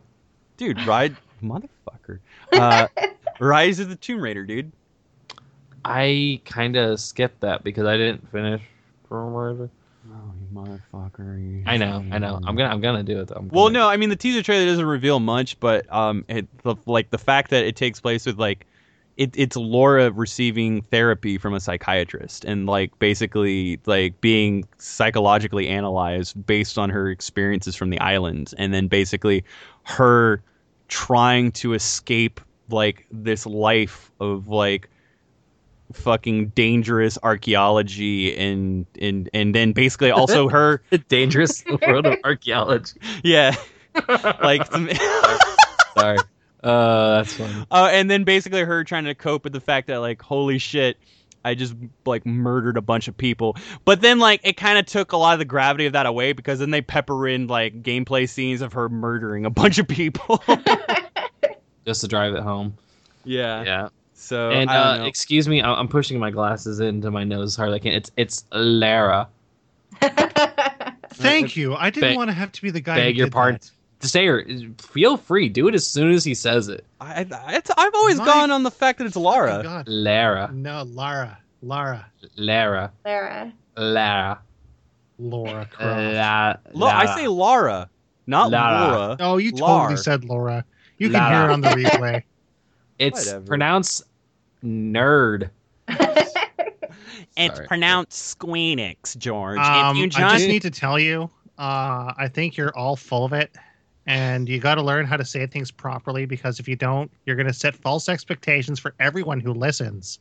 Dude, 0.56 0.80
ride 0.86 1.14
motherfucker. 1.42 2.20
Uh, 2.50 2.88
Rise 3.40 3.78
of 3.78 3.90
the 3.90 3.96
Tomb 3.96 4.22
Raider, 4.22 4.44
dude. 4.44 4.72
I 5.84 6.40
kind 6.46 6.76
of 6.76 6.98
skipped 6.98 7.40
that 7.40 7.62
because 7.62 7.86
I 7.86 7.96
didn't 7.98 8.30
finish. 8.32 8.62
Tomb 9.08 9.34
Raider. 9.34 9.70
You 10.66 10.80
motherfucker. 10.92 11.62
I 11.66 11.76
know, 11.76 12.04
I 12.10 12.18
know. 12.18 12.36
I'm 12.44 12.56
gonna, 12.56 12.70
I'm 12.70 12.80
gonna 12.80 13.02
do 13.02 13.20
it 13.20 13.28
though. 13.28 13.36
I'm 13.36 13.48
Well, 13.48 13.66
gonna- 13.66 13.78
no, 13.80 13.88
I 13.88 13.96
mean 13.96 14.08
the 14.08 14.16
teaser 14.16 14.42
trailer 14.42 14.66
doesn't 14.66 14.84
reveal 14.86 15.20
much, 15.20 15.58
but 15.60 15.90
um, 15.92 16.24
it, 16.28 16.46
the, 16.62 16.76
like 16.86 17.10
the 17.10 17.18
fact 17.18 17.50
that 17.50 17.64
it 17.64 17.76
takes 17.76 18.00
place 18.00 18.26
with 18.26 18.38
like, 18.38 18.66
it, 19.16 19.30
it's 19.36 19.56
Laura 19.56 20.10
receiving 20.12 20.82
therapy 20.82 21.38
from 21.38 21.52
a 21.54 21.60
psychiatrist 21.60 22.44
and 22.44 22.66
like 22.66 22.96
basically 23.00 23.80
like 23.84 24.20
being 24.20 24.64
psychologically 24.78 25.68
analyzed 25.68 26.46
based 26.46 26.78
on 26.78 26.88
her 26.90 27.10
experiences 27.10 27.74
from 27.74 27.90
the 27.90 27.98
island, 28.00 28.54
and 28.58 28.72
then 28.72 28.86
basically 28.88 29.44
her 29.84 30.42
trying 30.88 31.50
to 31.52 31.74
escape 31.74 32.40
like 32.70 33.06
this 33.10 33.44
life 33.46 34.10
of 34.20 34.48
like 34.48 34.88
fucking 35.92 36.48
dangerous 36.48 37.18
archaeology 37.22 38.36
and 38.36 38.86
and 39.00 39.30
and 39.32 39.54
then 39.54 39.72
basically 39.72 40.10
also 40.10 40.48
her 40.50 40.82
dangerous 41.08 41.64
world 41.82 42.06
of 42.06 42.14
archaeology. 42.24 42.98
yeah 43.24 43.54
like 44.42 44.64
some, 44.70 44.88
Sorry. 45.96 46.18
Uh, 46.62 47.16
that's 47.16 47.32
funny. 47.34 47.66
uh, 47.70 47.88
and 47.92 48.10
then 48.10 48.24
basically 48.24 48.62
her 48.62 48.84
trying 48.84 49.04
to 49.04 49.14
cope 49.14 49.44
with 49.44 49.52
the 49.52 49.60
fact 49.60 49.86
that 49.86 49.98
like 49.98 50.20
holy 50.20 50.58
shit 50.58 50.96
i 51.44 51.54
just 51.54 51.74
like 52.04 52.26
murdered 52.26 52.76
a 52.76 52.82
bunch 52.82 53.06
of 53.06 53.16
people 53.16 53.56
but 53.84 54.00
then 54.00 54.18
like 54.18 54.40
it 54.42 54.56
kind 54.56 54.76
of 54.76 54.84
took 54.84 55.12
a 55.12 55.16
lot 55.16 55.32
of 55.34 55.38
the 55.38 55.44
gravity 55.44 55.86
of 55.86 55.92
that 55.92 56.04
away 56.04 56.32
because 56.32 56.58
then 56.58 56.70
they 56.70 56.80
pepper 56.82 57.28
in 57.28 57.46
like 57.46 57.80
gameplay 57.82 58.28
scenes 58.28 58.60
of 58.60 58.72
her 58.72 58.88
murdering 58.88 59.46
a 59.46 59.50
bunch 59.50 59.78
of 59.78 59.86
people 59.86 60.42
Just 61.86 62.00
to 62.02 62.08
drive 62.08 62.34
it 62.34 62.42
home. 62.42 62.76
yeah 63.24 63.62
Yeah. 63.62 63.88
So 64.18 64.50
and 64.50 64.68
I 64.68 64.74
don't 64.74 64.86
uh, 64.86 64.96
know. 64.98 65.04
excuse 65.06 65.48
me, 65.48 65.62
I- 65.62 65.74
I'm 65.74 65.88
pushing 65.88 66.18
my 66.18 66.30
glasses 66.30 66.80
into 66.80 67.10
my 67.10 67.24
nose 67.24 67.54
hard 67.56 67.72
I 67.72 67.78
can. 67.78 67.92
It's 67.92 68.10
it's 68.16 68.44
Lara. 68.52 69.28
Thank 71.10 71.56
you. 71.56 71.74
I 71.74 71.90
didn't 71.90 72.10
Beg- 72.10 72.16
want 72.16 72.28
to 72.30 72.34
have 72.34 72.52
to 72.52 72.62
be 72.62 72.70
the 72.70 72.80
guy. 72.80 72.96
beg 72.96 73.14
who 73.14 73.18
your 73.18 73.26
did 73.26 73.32
pardon. 73.32 73.60
that. 74.00 74.06
Say 74.08 74.26
her. 74.26 74.46
Feel 74.78 75.16
free. 75.16 75.48
Do 75.48 75.66
it 75.68 75.74
as 75.74 75.84
soon 75.86 76.12
as 76.12 76.22
he 76.24 76.34
says 76.34 76.68
it. 76.68 76.84
I, 77.00 77.26
I, 77.32 77.54
it's, 77.56 77.70
i've 77.76 77.94
always 77.94 78.18
My 78.18 78.24
gone 78.26 78.50
on 78.52 78.62
the 78.62 78.70
fact 78.70 78.98
that 78.98 79.06
it's 79.06 79.16
Oh 79.16 79.20
laura 79.22 79.60
God. 79.62 79.88
Lara. 79.88 80.50
No, 80.52 80.82
Lara. 80.84 81.38
Lara. 81.62 82.06
Lara. 82.36 82.92
Lara. 83.04 83.52
Lara. 83.76 84.38
Laura 85.18 85.66
Croft. 85.72 86.00
La, 86.14 86.54
Lo- 86.74 86.86
i 86.86 87.06
say 87.16 87.26
laura 87.26 87.90
not 88.28 88.52
Lara. 88.52 88.96
laura 88.98 89.16
oh, 89.18 89.36
you 89.38 89.50
Lar. 89.52 89.80
totally 89.88 89.96
said 89.96 90.24
Laura. 90.24 90.64
You 90.98 91.08
can 91.10 91.14
Lara. 91.20 91.34
hear 91.36 91.50
it 91.50 91.52
on 91.52 91.60
the 91.60 91.68
replay. 91.70 92.22
It's 93.00 93.26
Whatever. 93.26 93.46
pronounced 93.46 94.02
nerd. 94.64 95.50
it's 95.88 97.56
Sorry. 97.56 97.66
pronounced 97.66 98.38
squeenix 98.38 99.16
george 99.16 99.58
Um, 99.58 99.96
if 99.96 100.00
you 100.00 100.04
I 100.04 100.28
just 100.30 100.34
just 100.36 100.48
need 100.48 100.62
to 100.62 100.70
tell 100.70 100.98
you, 100.98 101.30
uh, 101.58 102.12
I 102.16 102.28
think 102.32 102.56
you're 102.56 102.76
all 102.76 102.96
full 102.96 103.24
of 103.24 103.32
it, 103.32 103.56
and 104.06 104.48
you 104.48 104.58
got 104.58 104.76
to 104.76 104.82
learn 104.82 105.06
how 105.06 105.16
to 105.16 105.24
say 105.24 105.46
things 105.46 105.70
properly 105.70 106.26
because 106.26 106.60
if 106.60 106.68
you 106.68 106.76
don't, 106.76 107.10
you're 107.26 107.36
going 107.36 107.46
to 107.46 107.54
set 107.54 107.74
false 107.74 108.08
expectations 108.08 108.78
for 108.78 108.94
everyone 109.00 109.40
who 109.40 109.52
listens. 109.52 110.18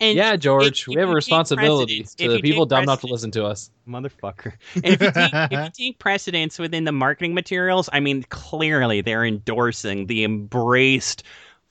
and 0.00 0.16
yeah, 0.16 0.36
George, 0.36 0.82
if 0.82 0.88
we 0.88 0.96
have 0.96 1.08
a 1.08 1.14
responsibility 1.14 2.04
to 2.04 2.28
the 2.28 2.40
people 2.40 2.66
dumb 2.66 2.84
enough 2.84 3.00
to 3.00 3.06
listen 3.06 3.30
to 3.32 3.44
us. 3.44 3.70
motherfucker. 3.88 4.52
And 4.76 4.86
if 4.86 5.00
you, 5.02 5.10
take, 5.10 5.32
if 5.34 5.52
you 5.52 5.70
take 5.90 5.98
precedence 5.98 6.58
within 6.58 6.84
the 6.84 6.92
marketing 6.92 7.34
materials, 7.34 7.88
I 7.92 8.00
mean, 8.00 8.24
clearly 8.28 9.00
they're 9.00 9.24
endorsing 9.24 10.06
the 10.06 10.24
embraced 10.24 11.24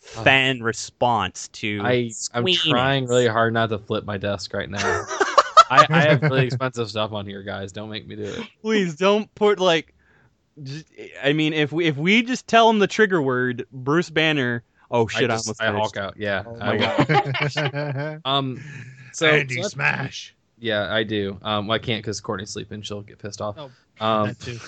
fan 0.07 0.61
response 0.63 1.47
to. 1.49 1.81
I 1.83 2.11
I'm 2.33 2.45
trying 2.47 3.05
really 3.05 3.27
hard 3.27 3.53
not 3.53 3.69
to 3.69 3.77
flip 3.77 4.05
my 4.05 4.17
desk 4.17 4.53
right 4.53 4.69
now. 4.69 5.05
I, 5.69 5.85
I 5.89 6.01
have 6.01 6.21
really 6.21 6.45
expensive 6.45 6.89
stuff 6.89 7.11
on 7.11 7.25
here, 7.25 7.43
guys. 7.43 7.71
Don't 7.71 7.89
make 7.89 8.07
me 8.07 8.15
do 8.15 8.23
it. 8.23 8.47
Please 8.61 8.95
don't 8.95 9.33
put 9.35 9.59
like. 9.59 9.93
Just, 10.63 10.85
I 11.23 11.33
mean, 11.33 11.53
if 11.53 11.71
we 11.71 11.85
if 11.85 11.97
we 11.97 12.23
just 12.23 12.47
tell 12.47 12.69
him 12.69 12.79
the 12.79 12.87
trigger 12.87 13.21
word, 13.21 13.65
Bruce 13.71 14.09
Banner. 14.09 14.63
Oh 14.89 15.07
shit! 15.07 15.29
I, 15.29 15.33
I, 15.33 15.37
just, 15.37 15.47
almost 15.47 15.61
I 15.61 15.65
finished. 15.67 15.81
hulk 15.81 15.97
out. 15.97 16.17
Yeah. 16.17 16.43
Oh 16.45 16.57
I 16.59 16.77
my 16.77 16.77
god. 16.77 18.21
Um. 18.25 18.63
So, 19.11 19.27
Andy 19.27 19.61
so 19.61 19.69
Smash. 19.69 20.35
Yeah, 20.59 20.91
I 20.93 21.03
do. 21.03 21.37
Um, 21.43 21.67
well, 21.67 21.75
I 21.75 21.79
can't 21.79 22.01
because 22.01 22.19
Courtney's 22.19 22.49
sleeping. 22.49 22.81
She'll 22.81 23.01
get 23.01 23.19
pissed 23.19 23.41
off. 23.41 23.57
Oh, 23.57 23.69
um, 23.99 24.27
that 24.27 24.39
too. 24.39 24.59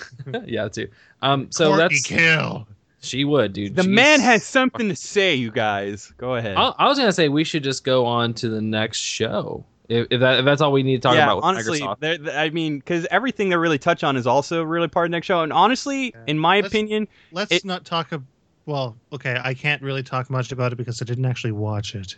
yeah, 0.46 0.68
too. 0.68 0.88
Um, 1.22 1.50
so 1.50 1.70
Courtney 1.70 1.96
that's 1.96 2.06
kill. 2.06 2.68
She 3.00 3.24
would, 3.24 3.52
dude. 3.52 3.76
The 3.76 3.82
She's- 3.82 3.94
man 3.94 4.20
has 4.20 4.44
something 4.44 4.88
to 4.88 4.96
say, 4.96 5.34
you 5.34 5.50
guys. 5.50 6.12
Go 6.18 6.36
ahead. 6.36 6.56
I, 6.56 6.72
I 6.78 6.86
was 6.88 6.98
gonna 6.98 7.12
say 7.12 7.28
we 7.28 7.44
should 7.44 7.64
just 7.64 7.82
go 7.84 8.04
on 8.06 8.34
to 8.34 8.48
the 8.48 8.60
next 8.60 8.98
show. 8.98 9.64
If, 9.88 10.06
if, 10.10 10.20
that, 10.20 10.38
if 10.40 10.44
that's 10.44 10.60
all 10.60 10.70
we 10.70 10.84
need 10.84 11.02
to 11.02 11.08
talk 11.08 11.16
yeah, 11.16 11.24
about 11.24 11.36
with 11.38 11.44
honestly, 11.46 11.80
Microsoft. 11.80 11.98
they're- 12.00 12.30
I 12.36 12.50
mean, 12.50 12.78
because 12.78 13.06
everything 13.10 13.48
they 13.48 13.56
really 13.56 13.78
touch 13.78 14.04
on 14.04 14.16
is 14.16 14.26
also 14.26 14.62
really 14.62 14.86
part 14.86 15.06
of 15.06 15.10
the 15.10 15.16
next 15.16 15.26
show. 15.26 15.42
And 15.42 15.52
honestly, 15.52 16.12
Yeah. 16.14 16.20
in 16.28 16.38
my 16.38 16.56
Let's- 16.56 16.68
opinion, 16.68 17.08
Let's 17.32 17.50
It- 17.50 17.64
not 17.64 17.84
talk. 17.84 18.12
Ab- 18.12 18.24
well, 18.66 18.96
okay, 19.12 19.36
I 19.42 19.54
can't 19.54 19.82
really 19.82 20.04
talk 20.04 20.30
much 20.30 20.52
about 20.52 20.72
it 20.72 20.76
because 20.76 21.02
I 21.02 21.04
didn't 21.06 21.24
actually 21.24 21.52
watch 21.52 21.94
it. 21.96 22.16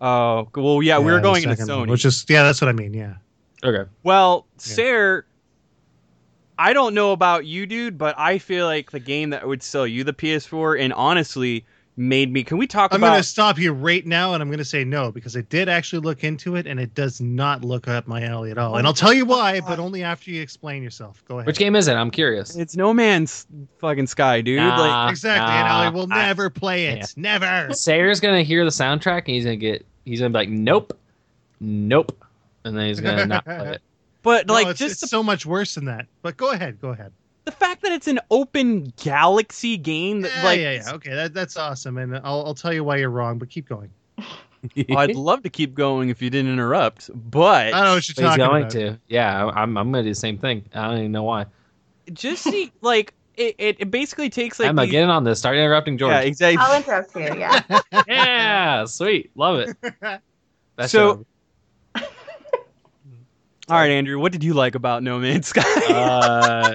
Oh, 0.00 0.48
well, 0.54 0.82
yeah, 0.82 0.98
we 0.98 1.10
were 1.12 1.20
going 1.20 1.42
into 1.44 1.56
second 1.56 1.74
one, 1.74 1.86
Sony. 1.88 1.90
which 1.92 2.04
is 2.04 2.26
yeah, 2.28 2.42
that's 2.42 2.60
what 2.60 2.68
I 2.68 2.72
mean. 2.72 2.92
Yeah. 2.92 3.14
Okay. 3.62 3.88
Well, 4.02 4.44
Yeah. 4.56 4.58
Sarah, 4.58 5.22
I 6.58 6.72
don't 6.72 6.94
know 6.94 7.12
about 7.12 7.46
you, 7.46 7.66
dude, 7.66 7.98
but 7.98 8.14
I 8.18 8.38
feel 8.38 8.66
like 8.66 8.90
the 8.90 9.00
game 9.00 9.30
that 9.30 9.46
would 9.46 9.62
sell 9.62 9.86
you 9.86 10.04
the 10.04 10.12
PS4 10.12 10.80
and 10.80 10.92
honestly 10.92 11.64
made 11.96 12.32
me. 12.32 12.42
Can 12.44 12.58
we 12.58 12.66
talk 12.66 12.92
I'm 12.92 13.00
about? 13.00 13.10
going 13.12 13.22
to 13.22 13.28
stop 13.28 13.58
you 13.58 13.72
right 13.72 14.04
now, 14.06 14.34
and 14.34 14.42
I'm 14.42 14.48
going 14.48 14.58
to 14.58 14.64
say 14.64 14.84
no 14.84 15.10
because 15.12 15.36
I 15.36 15.40
did 15.42 15.68
actually 15.68 16.00
look 16.00 16.22
into 16.24 16.56
it, 16.56 16.66
and 16.66 16.78
it 16.80 16.94
does 16.94 17.20
not 17.20 17.64
look 17.64 17.86
up 17.88 18.06
my 18.06 18.22
alley 18.24 18.50
at 18.50 18.58
all. 18.58 18.76
And 18.76 18.86
I'll 18.86 18.92
tell 18.92 19.12
you 19.12 19.24
why, 19.24 19.60
but 19.60 19.78
only 19.78 20.02
after 20.02 20.30
you 20.30 20.42
explain 20.42 20.82
yourself. 20.82 21.24
Go 21.28 21.36
ahead. 21.38 21.46
Which 21.46 21.58
game 21.58 21.74
is 21.76 21.86
it? 21.88 21.94
I'm 21.94 22.10
curious. 22.10 22.56
It's 22.56 22.76
No 22.76 22.92
Man's 22.94 23.46
fucking 23.78 24.06
Sky, 24.08 24.40
dude. 24.40 24.58
like, 24.60 24.68
Nah, 24.76 25.08
exactly? 25.08 25.52
and 25.54 25.68
nah, 25.68 25.74
Ali 25.84 25.90
will 25.90 26.12
I- 26.12 26.26
never 26.26 26.50
play 26.50 26.86
it. 26.86 26.98
Yeah. 26.98 27.06
Never. 27.16 27.74
Sayer's 27.74 28.20
gonna 28.20 28.42
hear 28.42 28.64
the 28.64 28.70
soundtrack 28.70 29.18
and 29.26 29.28
he's 29.28 29.44
gonna 29.44 29.56
get 29.56 29.84
he's 30.04 30.20
gonna 30.20 30.30
be 30.30 30.38
like, 30.38 30.48
Nope, 30.48 30.98
nope. 31.60 32.24
And 32.64 32.76
then 32.76 32.86
he's 32.86 33.00
gonna 33.00 33.26
not 33.26 33.44
play 33.44 33.72
it. 33.74 33.82
but 34.24 34.48
No, 34.48 34.54
like, 34.54 34.66
it's, 34.66 34.78
just 34.80 34.92
it's 34.94 35.00
the, 35.02 35.06
so 35.06 35.22
much 35.22 35.46
worse 35.46 35.76
than 35.76 35.84
that. 35.84 36.06
But 36.22 36.36
go 36.36 36.50
ahead. 36.50 36.80
Go 36.80 36.88
ahead. 36.88 37.12
the 37.44 37.52
fact 37.52 37.82
that 37.82 37.92
it's 37.92 38.08
an 38.08 38.18
open 38.30 38.92
galaxy 39.00 39.76
game 39.76 40.22
that, 40.22 40.32
Yeah, 40.34 40.44
like, 40.44 40.58
yeah, 40.60 40.72
yeah. 40.72 40.92
Okay, 40.94 41.14
that, 41.14 41.32
that's 41.34 41.56
awesome, 41.56 41.98
and 41.98 42.16
I'll, 42.16 42.44
I'll 42.46 42.54
tell 42.54 42.72
you 42.72 42.82
why 42.82 42.96
you're 42.96 43.10
wrong. 43.10 43.38
But 43.38 43.50
keep 43.50 43.68
going. 43.68 43.90
I'd 44.96 45.14
love 45.14 45.42
to 45.42 45.50
keep 45.50 45.74
going 45.74 46.08
if 46.08 46.22
you 46.22 46.30
didn't 46.30 46.50
interrupt, 46.52 47.10
but 47.14 47.66
I 47.66 47.70
don't 47.70 47.84
know 47.84 47.94
what 47.96 48.08
you're 48.08 48.14
But 48.16 48.22
he's 48.22 48.38
talking 48.38 48.46
going 48.46 48.62
about. 48.62 48.70
to. 48.72 48.98
Yeah, 49.08 49.46
I'm 49.46 49.76
I'm 49.76 49.92
gonna 49.92 50.02
do 50.02 50.08
the 50.08 50.14
same 50.14 50.38
thing. 50.38 50.64
I 50.74 50.86
don't 50.88 50.98
even 51.00 51.12
know 51.12 51.22
why. 51.24 51.44
just 52.14 52.44
see, 52.44 52.72
like, 52.80 53.12
it, 53.36 53.56
it, 53.58 53.76
it 53.80 53.90
basically 53.90 54.30
takes 54.30 54.58
like 54.58 54.68
Emma, 54.70 54.82
these- 54.82 54.92
get 54.92 55.02
in 55.02 55.10
on 55.10 55.24
this. 55.24 55.38
Start 55.38 55.56
interrupting 55.58 55.98
George. 55.98 56.12
yeah, 56.12 56.20
exactly. 56.20 56.56
I'll 56.64 56.76
interrupt 56.78 57.14
you. 57.14 57.22
Yeah. 57.38 57.60
Yeah, 58.08 58.84
sweet. 58.86 59.32
Love 59.34 59.58
it. 59.60 59.76
That's 60.76 60.92
So- 60.92 61.26
All 63.68 63.76
right, 63.78 63.90
Andrew, 63.90 64.18
what 64.18 64.30
did 64.32 64.44
you 64.44 64.52
like 64.52 64.74
about 64.74 65.02
No 65.02 65.18
Man's 65.18 65.48
Sky? 65.48 65.62
uh, 65.90 66.74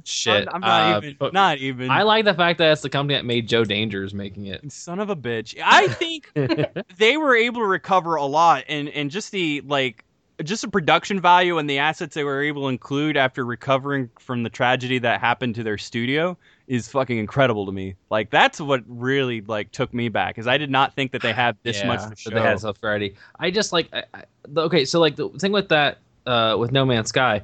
shit. 0.04 0.48
I'm, 0.50 0.54
I'm 0.54 0.60
not 0.62 0.94
Uh, 0.94 0.98
even. 0.98 1.16
but 1.18 1.32
Not 1.34 1.58
even. 1.58 1.90
I 1.90 2.02
like 2.02 2.24
the 2.24 2.32
fact 2.34 2.58
that 2.58 2.72
it's 2.72 2.80
the 2.82 2.88
company 2.88 3.16
that 3.18 3.24
made 3.26 3.46
Joe 3.46 3.64
Dangers 3.64 4.14
making 4.14 4.46
it. 4.46 4.72
Son 4.72 4.98
of 5.00 5.10
a 5.10 5.16
bitch. 5.16 5.54
I 5.62 5.88
think 5.88 6.30
they 6.96 7.16
were 7.18 7.36
able 7.36 7.60
to 7.60 7.66
recover 7.66 8.14
a 8.16 8.24
lot 8.24 8.64
and 8.68 8.88
and 8.88 9.10
just 9.10 9.32
the 9.32 9.60
like 9.66 10.04
just 10.42 10.62
the 10.62 10.68
production 10.68 11.20
value 11.20 11.58
and 11.58 11.68
the 11.70 11.78
assets 11.78 12.14
they 12.14 12.24
were 12.24 12.42
able 12.42 12.62
to 12.62 12.68
include 12.68 13.16
after 13.16 13.44
recovering 13.44 14.10
from 14.18 14.42
the 14.42 14.50
tragedy 14.50 14.98
that 14.98 15.20
happened 15.20 15.54
to 15.56 15.62
their 15.62 15.78
studio 15.78 16.36
is 16.66 16.88
fucking 16.88 17.18
incredible 17.18 17.66
to 17.66 17.72
me. 17.72 17.94
Like 18.10 18.30
that's 18.30 18.60
what 18.60 18.82
really 18.86 19.42
like 19.42 19.70
took 19.72 19.92
me 19.92 20.08
back 20.08 20.38
is 20.38 20.46
I 20.46 20.56
did 20.56 20.70
not 20.70 20.94
think 20.94 21.12
that 21.12 21.22
they 21.22 21.32
had 21.32 21.56
this 21.62 21.80
Yeah, 21.80 21.88
much 21.88 22.02
to 22.02 22.08
that 22.08 22.18
show. 22.18 22.30
They 22.30 22.40
had 22.40 22.58
stuff 22.58 22.78
ready. 22.82 23.16
I 23.38 23.50
just 23.50 23.72
like. 23.72 23.88
I, 23.92 24.04
I, 24.14 24.24
okay, 24.56 24.84
so 24.84 25.00
like 25.00 25.16
the 25.16 25.28
thing 25.30 25.52
with 25.52 25.68
that, 25.68 25.98
uh, 26.26 26.56
with 26.58 26.72
No 26.72 26.84
Man's 26.84 27.08
Sky, 27.08 27.42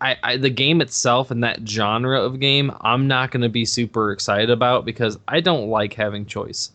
I, 0.00 0.16
I 0.22 0.36
the 0.36 0.50
game 0.50 0.80
itself 0.80 1.30
and 1.30 1.44
that 1.44 1.66
genre 1.68 2.20
of 2.20 2.40
game, 2.40 2.72
I'm 2.80 3.06
not 3.06 3.30
going 3.30 3.42
to 3.42 3.48
be 3.48 3.64
super 3.64 4.10
excited 4.12 4.50
about 4.50 4.84
because 4.84 5.18
I 5.28 5.40
don't 5.40 5.68
like 5.68 5.94
having 5.94 6.26
choice. 6.26 6.72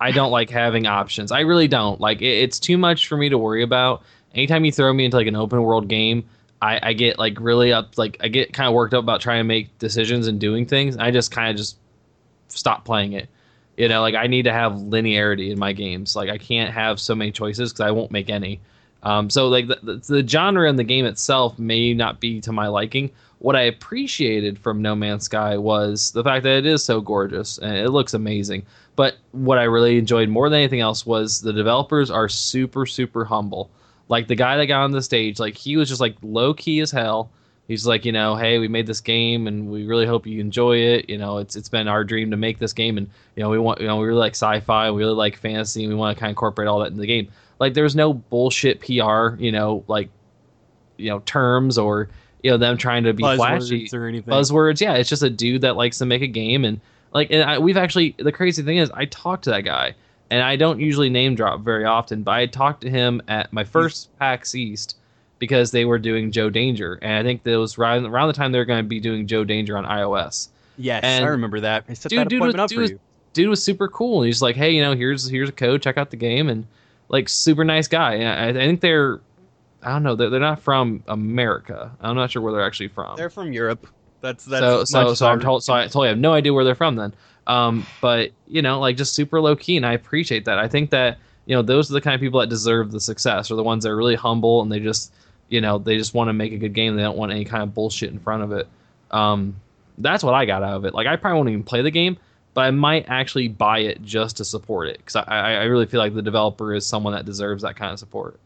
I 0.00 0.12
don't 0.12 0.30
like 0.30 0.50
having 0.50 0.86
options. 0.86 1.32
I 1.32 1.40
really 1.40 1.68
don't. 1.68 2.00
Like 2.00 2.20
it, 2.20 2.26
it's 2.26 2.60
too 2.60 2.78
much 2.78 3.08
for 3.08 3.16
me 3.16 3.28
to 3.28 3.38
worry 3.38 3.62
about. 3.62 4.02
Anytime 4.34 4.64
you 4.64 4.72
throw 4.72 4.92
me 4.92 5.06
into 5.06 5.16
like 5.16 5.26
an 5.26 5.36
open 5.36 5.62
world 5.62 5.88
game, 5.88 6.24
I, 6.62 6.80
I 6.82 6.92
get 6.92 7.18
like 7.18 7.38
really 7.40 7.72
up. 7.72 7.98
Like 7.98 8.16
I 8.20 8.28
get 8.28 8.52
kind 8.52 8.68
of 8.68 8.74
worked 8.74 8.94
up 8.94 9.02
about 9.02 9.20
trying 9.20 9.40
to 9.40 9.44
make 9.44 9.76
decisions 9.78 10.26
and 10.26 10.40
doing 10.40 10.66
things. 10.66 10.96
I 10.96 11.10
just 11.10 11.30
kind 11.30 11.50
of 11.50 11.56
just 11.56 11.76
stop 12.48 12.84
playing 12.84 13.12
it. 13.12 13.28
You 13.76 13.88
know, 13.88 14.00
like 14.00 14.14
I 14.14 14.26
need 14.26 14.44
to 14.44 14.52
have 14.52 14.72
linearity 14.72 15.50
in 15.50 15.58
my 15.58 15.72
games. 15.72 16.16
Like 16.16 16.30
I 16.30 16.38
can't 16.38 16.72
have 16.72 16.98
so 16.98 17.14
many 17.14 17.30
choices 17.30 17.72
because 17.72 17.80
I 17.86 17.90
won't 17.90 18.10
make 18.10 18.30
any. 18.30 18.60
Um, 19.02 19.28
so 19.28 19.48
like 19.48 19.68
the, 19.68 19.78
the, 19.82 20.22
the 20.22 20.26
genre 20.26 20.68
and 20.68 20.78
the 20.78 20.84
game 20.84 21.04
itself 21.04 21.58
may 21.58 21.92
not 21.92 22.20
be 22.20 22.40
to 22.40 22.52
my 22.52 22.68
liking. 22.68 23.10
What 23.38 23.54
I 23.54 23.62
appreciated 23.62 24.58
from 24.58 24.80
No 24.80 24.94
Man's 24.94 25.24
Sky 25.24 25.58
was 25.58 26.10
the 26.12 26.24
fact 26.24 26.42
that 26.44 26.56
it 26.56 26.66
is 26.66 26.82
so 26.82 27.02
gorgeous 27.02 27.58
and 27.58 27.76
it 27.76 27.90
looks 27.90 28.14
amazing. 28.14 28.64
But 28.96 29.16
what 29.32 29.58
I 29.58 29.64
really 29.64 29.98
enjoyed 29.98 30.30
more 30.30 30.48
than 30.48 30.58
anything 30.58 30.80
else 30.80 31.04
was 31.04 31.42
the 31.42 31.52
developers 31.52 32.10
are 32.10 32.30
super 32.30 32.86
super 32.86 33.26
humble. 33.26 33.70
Like 34.08 34.28
the 34.28 34.34
guy 34.34 34.56
that 34.56 34.66
got 34.66 34.82
on 34.82 34.92
the 34.92 35.02
stage, 35.02 35.38
like 35.38 35.56
he 35.56 35.76
was 35.76 35.88
just 35.88 36.00
like 36.00 36.16
low 36.22 36.54
key 36.54 36.80
as 36.80 36.90
hell. 36.90 37.30
He's 37.68 37.84
like, 37.84 38.04
you 38.04 38.12
know, 38.12 38.36
hey, 38.36 38.58
we 38.58 38.68
made 38.68 38.86
this 38.86 39.00
game 39.00 39.48
and 39.48 39.68
we 39.68 39.86
really 39.86 40.06
hope 40.06 40.24
you 40.24 40.40
enjoy 40.40 40.76
it. 40.76 41.10
You 41.10 41.18
know, 41.18 41.38
it's 41.38 41.56
it's 41.56 41.68
been 41.68 41.88
our 41.88 42.04
dream 42.04 42.30
to 42.30 42.36
make 42.36 42.58
this 42.60 42.72
game 42.72 42.96
and 42.98 43.08
you 43.34 43.42
know, 43.42 43.50
we 43.50 43.58
want 43.58 43.80
you 43.80 43.88
know, 43.88 43.96
we 43.96 44.06
really 44.06 44.20
like 44.20 44.34
sci-fi, 44.34 44.90
we 44.90 45.02
really 45.02 45.14
like 45.14 45.36
fantasy, 45.36 45.82
and 45.82 45.92
we 45.92 45.98
want 45.98 46.16
to 46.16 46.20
kind 46.20 46.28
of 46.28 46.32
incorporate 46.32 46.68
all 46.68 46.78
that 46.80 46.92
in 46.92 46.96
the 46.96 47.06
game. 47.06 47.28
Like 47.58 47.74
there's 47.74 47.96
no 47.96 48.12
bullshit 48.14 48.80
PR, 48.80 49.34
you 49.38 49.50
know, 49.50 49.84
like 49.88 50.08
you 50.96 51.10
know, 51.10 51.18
terms 51.20 51.76
or 51.78 52.08
you 52.42 52.50
know, 52.52 52.58
them 52.58 52.76
trying 52.76 53.02
to 53.02 53.12
be 53.12 53.24
flashy 53.24 53.86
buzzwords 53.86 53.94
or 53.94 54.06
anything. 54.06 54.32
buzzwords. 54.32 54.80
Yeah, 54.80 54.94
it's 54.94 55.08
just 55.08 55.24
a 55.24 55.30
dude 55.30 55.62
that 55.62 55.74
likes 55.74 55.98
to 55.98 56.06
make 56.06 56.22
a 56.22 56.28
game, 56.28 56.64
and 56.64 56.80
like, 57.12 57.32
and 57.32 57.42
I, 57.42 57.58
we've 57.58 57.76
actually 57.76 58.14
the 58.18 58.30
crazy 58.30 58.62
thing 58.62 58.76
is, 58.76 58.90
I 58.92 59.06
talked 59.06 59.44
to 59.44 59.50
that 59.50 59.62
guy, 59.62 59.96
and 60.30 60.42
I 60.42 60.56
don't 60.56 60.80
usually 60.80 61.08
name 61.10 61.34
drop 61.34 61.60
very 61.60 61.84
often, 61.84 62.22
but 62.22 62.32
I 62.32 62.46
talked 62.46 62.80
to 62.82 62.90
him 62.90 63.22
at 63.28 63.52
my 63.52 63.64
first 63.64 64.14
PAX 64.18 64.54
East 64.54 64.96
because 65.38 65.70
they 65.70 65.84
were 65.84 65.98
doing 65.98 66.32
Joe 66.32 66.50
Danger, 66.50 66.98
and 67.02 67.12
I 67.12 67.22
think 67.22 67.42
that 67.42 67.58
was 67.58 67.78
around 67.78 68.06
around 68.06 68.28
the 68.28 68.34
time 68.34 68.52
they 68.52 68.58
were 68.58 68.64
going 68.64 68.82
to 68.82 68.88
be 68.88 69.00
doing 69.00 69.26
Joe 69.26 69.44
Danger 69.44 69.76
on 69.76 69.84
iOS. 69.84 70.48
yes, 70.78 71.00
and- 71.04 71.24
I 71.24 71.28
remember 71.28 71.60
that. 71.60 71.84
I 71.88 71.94
set 71.94 72.10
Dude, 72.10 72.18
that 72.20 72.28
dude 72.28 72.38
appointment 72.40 72.62
was- 72.62 72.72
up 72.72 72.76
dude 72.76 72.88
for 72.88 72.92
you. 72.94 73.00
Dude 73.34 73.48
was 73.50 73.62
super 73.62 73.86
cool, 73.88 74.22
he's 74.22 74.40
like, 74.40 74.56
hey, 74.56 74.70
you 74.70 74.80
know, 74.82 74.94
here's 74.94 75.28
here's 75.28 75.50
a 75.50 75.52
code, 75.52 75.82
check 75.82 75.98
out 75.98 76.10
the 76.10 76.16
game, 76.16 76.48
and 76.48 76.66
like 77.10 77.28
super 77.28 77.64
nice 77.64 77.86
guy. 77.86 78.14
And 78.14 78.56
I, 78.58 78.62
I 78.62 78.66
think 78.66 78.80
they're, 78.80 79.20
I 79.82 79.90
don't 79.92 80.02
know, 80.02 80.16
they're, 80.16 80.30
they're 80.30 80.40
not 80.40 80.60
from 80.60 81.04
America. 81.06 81.92
I'm 82.00 82.16
not 82.16 82.30
sure 82.30 82.40
where 82.40 82.52
they're 82.54 82.64
actually 82.66 82.88
from. 82.88 83.14
They're 83.16 83.28
from 83.28 83.52
Europe. 83.52 83.86
That's 84.22 84.46
that's 84.46 84.60
so 84.62 84.84
so 84.84 85.12
so 85.12 85.28
I'm 85.28 85.38
told 85.40 85.62
so 85.62 85.74
I 85.74 85.82
totally 85.82 86.08
have 86.08 86.16
no 86.18 86.32
idea 86.32 86.54
where 86.54 86.64
they're 86.64 86.74
from 86.74 86.96
then. 86.96 87.12
Um, 87.46 87.86
but 88.00 88.32
you 88.48 88.62
know, 88.62 88.80
like 88.80 88.96
just 88.96 89.14
super 89.14 89.40
low 89.40 89.56
key, 89.56 89.76
and 89.76 89.86
I 89.86 89.92
appreciate 89.92 90.44
that. 90.46 90.58
I 90.58 90.68
think 90.68 90.90
that 90.90 91.18
you 91.46 91.54
know 91.54 91.62
those 91.62 91.90
are 91.90 91.94
the 91.94 92.00
kind 92.00 92.14
of 92.14 92.20
people 92.20 92.40
that 92.40 92.48
deserve 92.48 92.90
the 92.90 93.00
success, 93.00 93.50
or 93.50 93.56
the 93.56 93.62
ones 93.62 93.84
that 93.84 93.90
are 93.90 93.96
really 93.96 94.16
humble 94.16 94.62
and 94.62 94.70
they 94.70 94.80
just 94.80 95.12
you 95.48 95.60
know 95.60 95.78
they 95.78 95.96
just 95.96 96.14
want 96.14 96.28
to 96.28 96.32
make 96.32 96.52
a 96.52 96.58
good 96.58 96.74
game. 96.74 96.96
They 96.96 97.02
don't 97.02 97.16
want 97.16 97.32
any 97.32 97.44
kind 97.44 97.62
of 97.62 97.74
bullshit 97.74 98.10
in 98.10 98.18
front 98.18 98.42
of 98.42 98.52
it. 98.52 98.68
Um, 99.10 99.56
that's 99.98 100.24
what 100.24 100.34
I 100.34 100.44
got 100.44 100.62
out 100.62 100.74
of 100.74 100.84
it. 100.84 100.94
Like 100.94 101.06
I 101.06 101.16
probably 101.16 101.36
won't 101.36 101.48
even 101.50 101.62
play 101.62 101.82
the 101.82 101.90
game, 101.90 102.18
but 102.54 102.62
I 102.62 102.70
might 102.70 103.06
actually 103.08 103.48
buy 103.48 103.80
it 103.80 104.02
just 104.02 104.38
to 104.38 104.44
support 104.44 104.88
it 104.88 104.98
because 104.98 105.16
I, 105.16 105.22
I 105.22 105.52
I 105.52 105.64
really 105.64 105.86
feel 105.86 106.00
like 106.00 106.14
the 106.14 106.22
developer 106.22 106.74
is 106.74 106.86
someone 106.86 107.12
that 107.14 107.24
deserves 107.24 107.62
that 107.62 107.76
kind 107.76 107.92
of 107.92 107.98
support. 107.98 108.38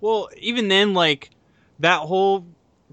Well, 0.00 0.28
even 0.38 0.68
then, 0.68 0.92
like 0.92 1.30
that 1.78 2.00
whole, 2.00 2.44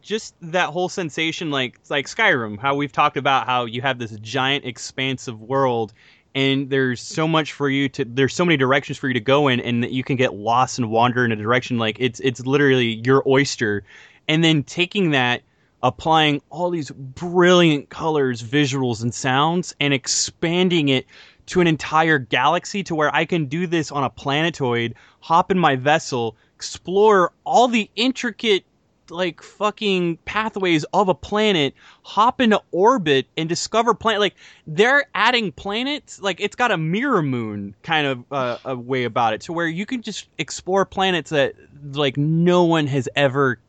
just 0.02 0.36
that 0.41 0.70
whole 0.70 0.89
sensation, 0.89 1.52
like 1.52 1.80
like 1.89 2.08
Skyrim, 2.08 2.60
how 2.60 2.76
we've 2.76 2.91
talked 2.91 3.18
about 3.18 3.45
how 3.45 3.66
you 3.66 3.82
have 3.82 3.99
this 3.99 4.12
giant, 4.22 4.66
expansive 4.66 5.41
world, 5.41 5.93
and 6.36 6.70
there's 6.70 7.02
so 7.02 7.28
much 7.28 7.54
for 7.54 7.70
you 7.70 7.89
to, 7.89 8.06
there's 8.06 8.34
so 8.34 8.45
many 8.45 8.58
directions 8.58 8.97
for 8.97 9.08
you 9.08 9.14
to 9.14 9.20
go 9.20 9.47
in, 9.47 9.60
and 9.60 9.84
that 9.84 9.91
you 9.91 10.04
can 10.04 10.16
get 10.16 10.34
lost 10.34 10.80
and 10.80 10.89
wander 10.89 11.24
in 11.26 11.32
a 11.32 11.36
direction. 11.36 11.78
Like 11.78 11.97
it's 11.99 12.20
it's 12.22 12.45
literally 12.45 13.02
your 13.06 13.24
oyster, 13.28 13.84
and 14.28 14.43
then 14.43 14.64
taking 14.64 15.12
that. 15.12 15.41
Applying 15.84 16.43
all 16.52 16.70
these 16.70 16.91
brilliant 16.91 17.89
colors, 17.89 18.43
visuals, 18.43 19.02
and 19.02 19.12
sounds, 19.12 19.74
and 19.80 19.95
expanding 19.95 20.89
it 20.89 21.08
to 21.47 21.60
an 21.60 21.66
entire 21.66 22.20
galaxy 22.20 22.84
to 22.84 22.93
where 22.93 23.10
I 23.16 23.26
can 23.26 23.47
do 23.47 23.66
this 23.66 23.91
on 23.91 24.04
a 24.04 24.10
planetoid, 24.12 24.93
hop 25.22 25.49
in 25.49 25.58
my 25.58 25.76
vessel, 25.76 26.36
explore 26.56 27.34
all 27.45 27.68
the 27.68 27.89
intricate 27.95 28.64
like 29.12 29.41
fucking 29.41 30.18
pathways 30.26 30.84
of 30.93 31.09
a 31.09 31.14
planet, 31.14 31.74
hop 32.03 32.41
into 32.41 32.62
orbit 32.72 33.28
and 33.38 33.47
discover 33.47 33.93
planet 33.93 34.20
like 34.20 34.36
they're 34.66 35.05
adding 35.14 35.51
planets 35.51 36.22
like 36.22 36.39
it's 36.39 36.55
got 36.55 36.72
a 36.72 36.78
MirrorMoon 36.78 37.74
kind 37.84 38.07
of 38.07 38.24
uh, 38.32 38.57
a 38.66 38.76
way 38.76 39.03
about 39.03 39.34
it 39.34 39.41
to 39.41 39.53
where 39.53 39.68
you 39.68 39.86
can 39.86 40.01
just 40.01 40.28
explore 40.38 40.86
planets 40.86 41.30
that 41.30 41.53
like 41.93 42.18
no 42.18 42.64
one 42.64 42.88
has 42.88 43.07
ever 43.16 43.59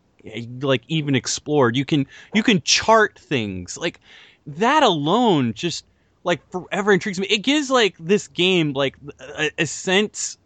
like 0.61 0.83
even 0.89 1.15
explored. 1.15 1.77
You 1.77 1.85
can 1.85 2.07
you 2.35 2.43
can 2.43 2.63
chart 2.63 3.19
things. 3.19 3.77
Like 3.77 4.01
that 4.47 4.83
alone 4.83 5.53
just 5.55 5.85
like 6.25 6.41
forever 6.51 6.93
intrigues 6.93 7.19
me. 7.19 7.27
It 7.29 7.39
gives 7.39 7.71
like 7.71 7.97
this 7.99 8.29
game 8.29 8.73
like 8.73 8.97
a, 9.21 9.51
a 9.59 9.67
sense 9.67 10.39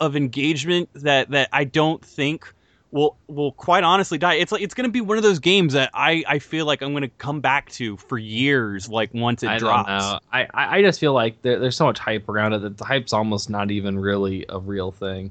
of 0.00 0.16
engagement 0.16 0.88
that 0.94 1.30
that 1.30 1.48
I 1.52 1.64
don't 1.64 2.04
think 2.04 2.52
will 2.90 3.16
will 3.26 3.52
quite 3.52 3.84
honestly 3.84 4.18
die. 4.18 4.34
It's 4.34 4.50
like 4.52 4.62
it's 4.62 4.74
gonna 4.74 4.88
be 4.88 5.00
one 5.00 5.16
of 5.18 5.22
those 5.22 5.38
games 5.38 5.74
that 5.74 5.90
I 5.94 6.24
I 6.26 6.38
feel 6.38 6.66
like 6.66 6.82
I'm 6.82 6.92
gonna 6.92 7.08
come 7.08 7.40
back 7.40 7.70
to 7.72 7.96
for 7.96 8.18
years. 8.18 8.88
Like 8.88 9.12
once 9.14 9.42
it 9.42 9.48
I 9.48 9.58
drops. 9.58 9.88
don't 9.88 9.98
know. 9.98 10.18
I, 10.32 10.46
I 10.78 10.82
just 10.82 10.98
feel 11.00 11.12
like 11.12 11.40
there, 11.42 11.58
there's 11.58 11.76
so 11.76 11.84
much 11.86 11.98
hype 11.98 12.28
around 12.28 12.52
it 12.54 12.60
that 12.62 12.78
the 12.78 12.84
hype's 12.84 13.12
almost 13.12 13.50
not 13.50 13.70
even 13.70 13.98
really 13.98 14.46
a 14.48 14.58
real 14.58 14.90
thing. 14.90 15.30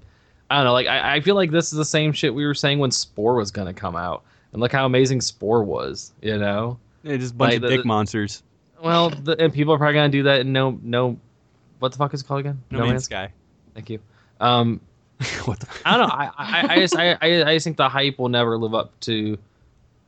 I 0.50 0.56
don't 0.58 0.66
know. 0.66 0.74
Like 0.74 0.88
I, 0.88 1.16
I 1.16 1.20
feel 1.22 1.36
like 1.36 1.52
this 1.52 1.72
is 1.72 1.78
the 1.78 1.86
same 1.86 2.12
shit 2.14 2.34
we 2.34 2.46
were 2.46 2.54
saying 2.54 2.80
when 2.80 2.92
Spore 2.92 3.36
was 3.36 3.52
gonna 3.52 3.74
come 3.74 3.96
out, 3.96 4.24
and 4.54 4.62
look 4.62 4.72
how 4.72 4.86
amazing 4.86 5.22
Spore 5.22 5.64
was. 5.64 6.12
You 6.22 6.38
know. 6.38 6.78
It's 7.04 7.24
just 7.24 7.34
a 7.34 7.38
bunch 7.38 7.54
Like, 7.54 7.64
of 7.64 7.70
dick 7.70 7.82
the- 7.82 7.88
monsters. 7.88 8.44
Well, 8.84 9.10
the, 9.10 9.42
and 9.42 9.52
people 9.52 9.74
are 9.74 9.78
probably 9.78 9.96
gonna 9.96 10.10
do 10.10 10.24
that 10.24 10.42
And 10.42 10.54
no 10.54 10.80
no. 10.84 11.18
What 11.80 11.92
the 11.92 11.98
fuck 11.98 12.14
is 12.14 12.22
it 12.22 12.28
called 12.28 12.42
again? 12.42 12.62
No, 12.70 12.86
Man's 12.86 13.06
Sky. 13.06 13.32
Thank 13.74 13.90
you. 13.90 14.00
Um, 14.40 14.82
what 15.46 15.60
the? 15.60 15.68
I 15.86 15.98
don't 15.98 16.08
know. 16.08 16.14
I, 16.14 16.32
I, 16.38 16.74
I 16.74 16.80
just 16.80 16.96
I, 16.96 17.12
I 17.22 17.44
I 17.50 17.54
just 17.56 17.64
think 17.64 17.78
the 17.78 17.90
hype 17.90 18.20
will 18.20 18.30
never 18.30 18.58
live 18.58 18.74
up 18.76 18.98
to, 19.02 19.38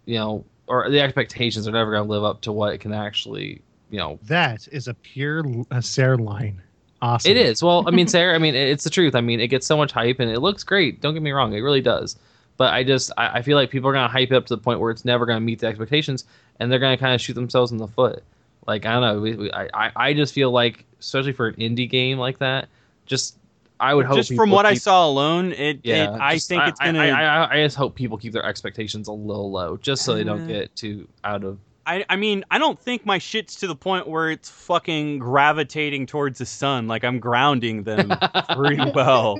you 0.05 0.15
know, 0.15 0.45
or 0.67 0.89
the 0.89 0.99
expectations 1.01 1.67
are 1.67 1.71
never 1.71 1.91
gonna 1.91 2.09
live 2.09 2.23
up 2.23 2.41
to 2.41 2.51
what 2.51 2.73
it 2.73 2.77
can 2.79 2.93
actually, 2.93 3.61
you 3.89 3.97
know. 3.97 4.19
That 4.23 4.67
is 4.71 4.87
a 4.87 4.93
pure 4.93 5.43
uh, 5.71 5.81
Sarah 5.81 6.17
line. 6.17 6.61
Awesome. 7.01 7.31
It 7.31 7.37
is. 7.37 7.63
Well, 7.63 7.85
I 7.87 7.91
mean, 7.91 8.07
Sarah. 8.07 8.35
I 8.35 8.37
mean, 8.39 8.53
it's 8.55 8.83
the 8.83 8.89
truth. 8.89 9.15
I 9.15 9.21
mean, 9.21 9.39
it 9.39 9.47
gets 9.47 9.65
so 9.65 9.77
much 9.77 9.91
hype 9.91 10.19
and 10.19 10.29
it 10.29 10.41
looks 10.41 10.63
great. 10.63 11.01
Don't 11.01 11.13
get 11.13 11.23
me 11.23 11.31
wrong, 11.31 11.53
it 11.53 11.61
really 11.61 11.81
does. 11.81 12.17
But 12.57 12.73
I 12.73 12.83
just 12.83 13.09
I, 13.17 13.39
I 13.39 13.41
feel 13.41 13.55
like 13.57 13.71
people 13.71 13.89
are 13.89 13.93
gonna 13.93 14.09
hype 14.09 14.31
it 14.31 14.35
up 14.35 14.45
to 14.47 14.55
the 14.55 14.61
point 14.61 14.79
where 14.79 14.91
it's 14.91 15.05
never 15.05 15.25
gonna 15.25 15.39
meet 15.39 15.59
the 15.59 15.67
expectations, 15.67 16.25
and 16.59 16.71
they're 16.71 16.77
gonna 16.77 16.97
kind 16.97 17.15
of 17.15 17.21
shoot 17.21 17.33
themselves 17.33 17.71
in 17.71 17.77
the 17.79 17.87
foot. 17.87 18.21
Like 18.67 18.85
I 18.85 18.91
don't 18.93 19.01
know. 19.01 19.21
We, 19.21 19.35
we, 19.35 19.51
I 19.53 19.69
I- 19.73 19.91
I 19.95 20.13
just 20.13 20.35
feel 20.35 20.51
like, 20.51 20.85
especially 20.99 21.31
for 21.31 21.47
an 21.47 21.55
indie 21.55 21.89
game 21.89 22.19
like 22.19 22.37
that, 22.39 22.67
just 23.07 23.37
I 23.79 23.93
would 23.93 24.05
hope. 24.05 24.17
Just 24.17 24.33
from 24.35 24.49
what 24.51 24.65
I 24.65 24.73
saw 24.73 25.07
alone, 25.07 25.53
it, 25.53 25.79
Yeah, 25.83 26.15
it 26.15 26.19
I 26.21 26.33
just- 26.35 26.49
think 26.49 26.63
it's 26.67 26.79
gonna. 26.79 26.99
I, 26.99 27.07
I, 27.09 27.23
I, 27.23 27.53
I 27.53 27.63
just 27.63 27.75
hope 27.77 27.95
people 27.95 28.17
keep 28.17 28.33
their 28.33 28.45
expectations 28.45 29.07
a 29.07 29.13
little 29.13 29.51
low, 29.51 29.77
just 29.77 30.03
so 30.03 30.13
they 30.15 30.23
don't 30.23 30.43
Uh, 30.43 30.47
get 30.47 30.75
too 30.75 31.07
out 31.23 31.43
of. 31.43 31.57
I, 31.85 32.05
I 32.09 32.17
mean, 32.17 32.45
I 32.51 32.59
don't 32.59 32.77
think 32.79 33.05
my 33.05 33.17
shit's 33.17 33.55
to 33.57 33.67
the 33.67 33.75
point 33.75 34.07
where 34.07 34.29
it's 34.29 34.47
fucking 34.49 35.17
gravitating 35.19 36.05
towards 36.05 36.37
the 36.37 36.45
sun. 36.45 36.87
Like 36.87 37.03
I'm 37.03 37.19
grounding 37.19 37.83
them 37.83 38.11
pretty 38.55 38.91
well. 38.95 39.39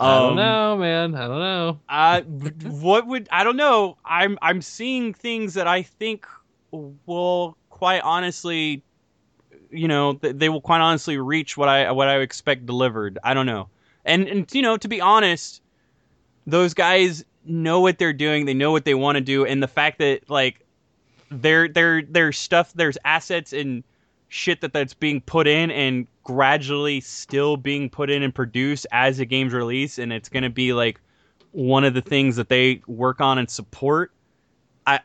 I 0.00 0.18
don't 0.18 0.30
Um, 0.30 0.36
know, 0.36 0.76
man. 0.76 1.14
I 1.14 1.28
don't 1.28 1.38
know. 1.38 1.78
I 1.88 2.20
what 2.22 3.06
would 3.06 3.28
I 3.30 3.44
don't 3.44 3.56
know. 3.56 3.96
I'm 4.04 4.38
I'm 4.42 4.60
seeing 4.60 5.14
things 5.14 5.54
that 5.54 5.68
I 5.68 5.82
think 5.82 6.26
will 7.06 7.56
quite 7.70 8.00
honestly, 8.02 8.82
you 9.70 9.86
know, 9.86 10.14
th- 10.14 10.34
they 10.36 10.48
will 10.48 10.60
quite 10.60 10.80
honestly 10.80 11.16
reach 11.18 11.56
what 11.56 11.68
I 11.68 11.92
what 11.92 12.08
I 12.08 12.18
expect 12.20 12.66
delivered. 12.66 13.18
I 13.22 13.34
don't 13.34 13.46
know. 13.46 13.68
And 14.04 14.28
and 14.28 14.54
you 14.54 14.62
know, 14.62 14.76
to 14.76 14.88
be 14.88 15.00
honest, 15.00 15.62
those 16.46 16.74
guys 16.74 17.24
know 17.44 17.80
what 17.80 17.98
they're 17.98 18.12
doing. 18.12 18.46
They 18.46 18.54
know 18.54 18.72
what 18.72 18.84
they 18.84 18.94
want 18.94 19.16
to 19.16 19.20
do, 19.20 19.44
and 19.44 19.62
the 19.62 19.68
fact 19.68 19.98
that 19.98 20.28
like 20.28 20.60
their 21.30 21.68
their 21.68 22.02
their 22.02 22.32
stuff, 22.32 22.72
there's 22.74 22.98
assets 23.04 23.52
and 23.52 23.82
shit 24.28 24.60
that 24.62 24.72
that's 24.72 24.94
being 24.94 25.20
put 25.20 25.46
in 25.46 25.70
and 25.70 26.08
gradually 26.24 27.00
still 27.00 27.56
being 27.56 27.88
put 27.88 28.10
in 28.10 28.22
and 28.22 28.34
produced 28.34 28.86
as 28.90 29.18
the 29.18 29.24
game's 29.24 29.52
release 29.52 29.98
and 29.98 30.12
it's 30.12 30.28
going 30.28 30.42
to 30.42 30.50
be 30.50 30.72
like 30.72 31.00
one 31.52 31.84
of 31.84 31.94
the 31.94 32.00
things 32.00 32.34
that 32.34 32.48
they 32.48 32.82
work 32.88 33.20
on 33.20 33.38
and 33.38 33.48
support 33.48 34.10
i 34.88 34.98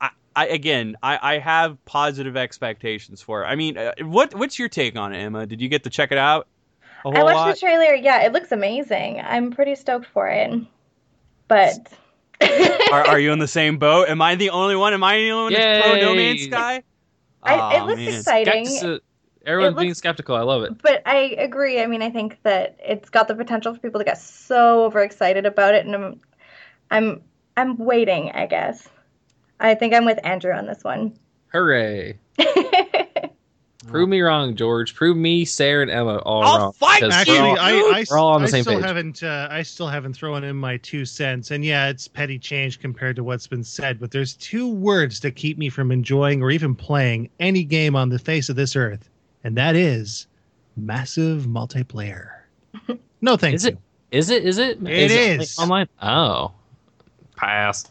i, 0.00 0.08
I 0.34 0.46
again 0.46 0.96
I, 1.02 1.34
I 1.34 1.38
have 1.38 1.84
positive 1.84 2.34
expectations 2.36 3.20
for 3.20 3.42
it. 3.42 3.46
I 3.46 3.56
mean 3.56 3.76
uh, 3.76 3.92
what 4.00 4.34
what's 4.34 4.58
your 4.58 4.70
take 4.70 4.96
on 4.96 5.12
it 5.12 5.18
emma? 5.18 5.44
Did 5.44 5.60
you 5.60 5.68
get 5.68 5.84
to 5.84 5.90
check 5.90 6.10
it 6.10 6.18
out 6.18 6.46
I 7.04 7.22
watched 7.22 7.36
lot 7.36 7.54
the 7.54 7.60
trailer. 7.60 7.94
Yeah, 7.94 8.22
it 8.22 8.32
looks 8.32 8.52
amazing. 8.52 9.20
I'm 9.20 9.50
pretty 9.50 9.74
stoked 9.74 10.06
for 10.06 10.28
it. 10.28 10.60
But 11.48 11.88
are, 12.92 13.06
are 13.06 13.18
you 13.20 13.32
in 13.32 13.38
the 13.38 13.48
same 13.48 13.78
boat 13.78 14.08
am 14.08 14.20
i 14.20 14.34
the 14.34 14.50
only 14.50 14.74
one 14.74 14.92
am 14.92 15.04
i 15.04 15.16
the 15.16 15.30
only 15.30 15.44
one 15.44 15.52
that's 15.52 15.86
pro 15.86 16.00
no 16.00 16.14
man's 16.14 16.42
sky 16.42 16.82
I, 17.42 17.76
it 17.76 17.86
looks 17.86 17.98
man. 17.98 18.14
exciting. 18.14 18.66
Skeptici- 18.66 19.00
Everyone's 19.44 19.76
It 19.76 19.80
being 19.80 19.94
skeptical. 19.94 20.36
I 20.36 20.42
love 20.42 20.62
it. 20.62 20.80
But 20.80 21.02
I 21.06 21.34
agree. 21.38 21.82
I 21.82 21.86
mean, 21.86 22.02
I 22.02 22.10
think 22.10 22.38
that 22.44 22.76
it's 22.78 23.10
got 23.10 23.26
the 23.28 23.34
potential 23.34 23.74
for 23.74 23.80
people 23.80 23.98
to 23.98 24.04
get 24.04 24.18
so 24.18 24.84
overexcited 24.84 25.46
about 25.46 25.74
it, 25.74 25.84
and 25.84 25.94
I'm, 25.94 26.20
I'm, 26.90 27.22
I'm 27.56 27.76
waiting. 27.76 28.30
I 28.32 28.46
guess. 28.46 28.88
I 29.58 29.74
think 29.74 29.94
I'm 29.94 30.04
with 30.04 30.20
Andrew 30.24 30.52
on 30.52 30.66
this 30.66 30.84
one. 30.84 31.18
Hooray! 31.52 32.18
Prove 33.88 34.08
me 34.08 34.20
wrong, 34.20 34.54
George. 34.54 34.94
Prove 34.94 35.16
me, 35.16 35.44
Sarah, 35.44 35.82
and 35.82 35.90
Emma 35.90 36.18
all 36.18 36.42
I'll 36.44 36.58
wrong. 36.58 36.72
fight 36.72 37.00
because 37.00 37.14
Actually, 37.14 37.40
we're 37.40 37.48
all- 37.48 37.58
I, 37.58 37.72
I, 37.72 38.04
we're 38.10 38.18
all 38.18 38.28
on 38.32 38.42
the 38.42 38.46
I 38.46 38.50
same 38.50 38.62
still 38.62 38.76
page. 38.76 38.84
haven't. 38.84 39.22
Uh, 39.22 39.48
I 39.50 39.62
still 39.62 39.88
haven't 39.88 40.12
thrown 40.14 40.44
in 40.44 40.54
my 40.56 40.76
two 40.78 41.04
cents, 41.04 41.50
and 41.50 41.64
yeah, 41.64 41.88
it's 41.88 42.06
petty 42.06 42.38
change 42.38 42.78
compared 42.80 43.16
to 43.16 43.24
what's 43.24 43.46
been 43.46 43.64
said. 43.64 43.98
But 43.98 44.10
there's 44.12 44.34
two 44.34 44.70
words 44.72 45.20
that 45.20 45.32
keep 45.36 45.58
me 45.58 45.68
from 45.68 45.90
enjoying 45.90 46.42
or 46.42 46.50
even 46.52 46.74
playing 46.74 47.28
any 47.40 47.64
game 47.64 47.96
on 47.96 48.08
the 48.08 48.18
face 48.20 48.48
of 48.48 48.56
this 48.56 48.76
earth, 48.76 49.10
and 49.44 49.56
that 49.56 49.74
is 49.74 50.26
massive 50.76 51.42
multiplayer. 51.42 52.28
No, 53.24 53.36
thank 53.36 53.54
Is 53.54 53.64
you. 53.64 53.70
it? 53.70 53.78
Is 54.10 54.30
it? 54.30 54.44
Is 54.44 54.58
it? 54.58 54.78
It 54.82 55.10
it 55.12 55.40
is. 55.40 55.56
online. 55.56 55.88
Oh, 56.02 56.50
pass. 57.36 57.84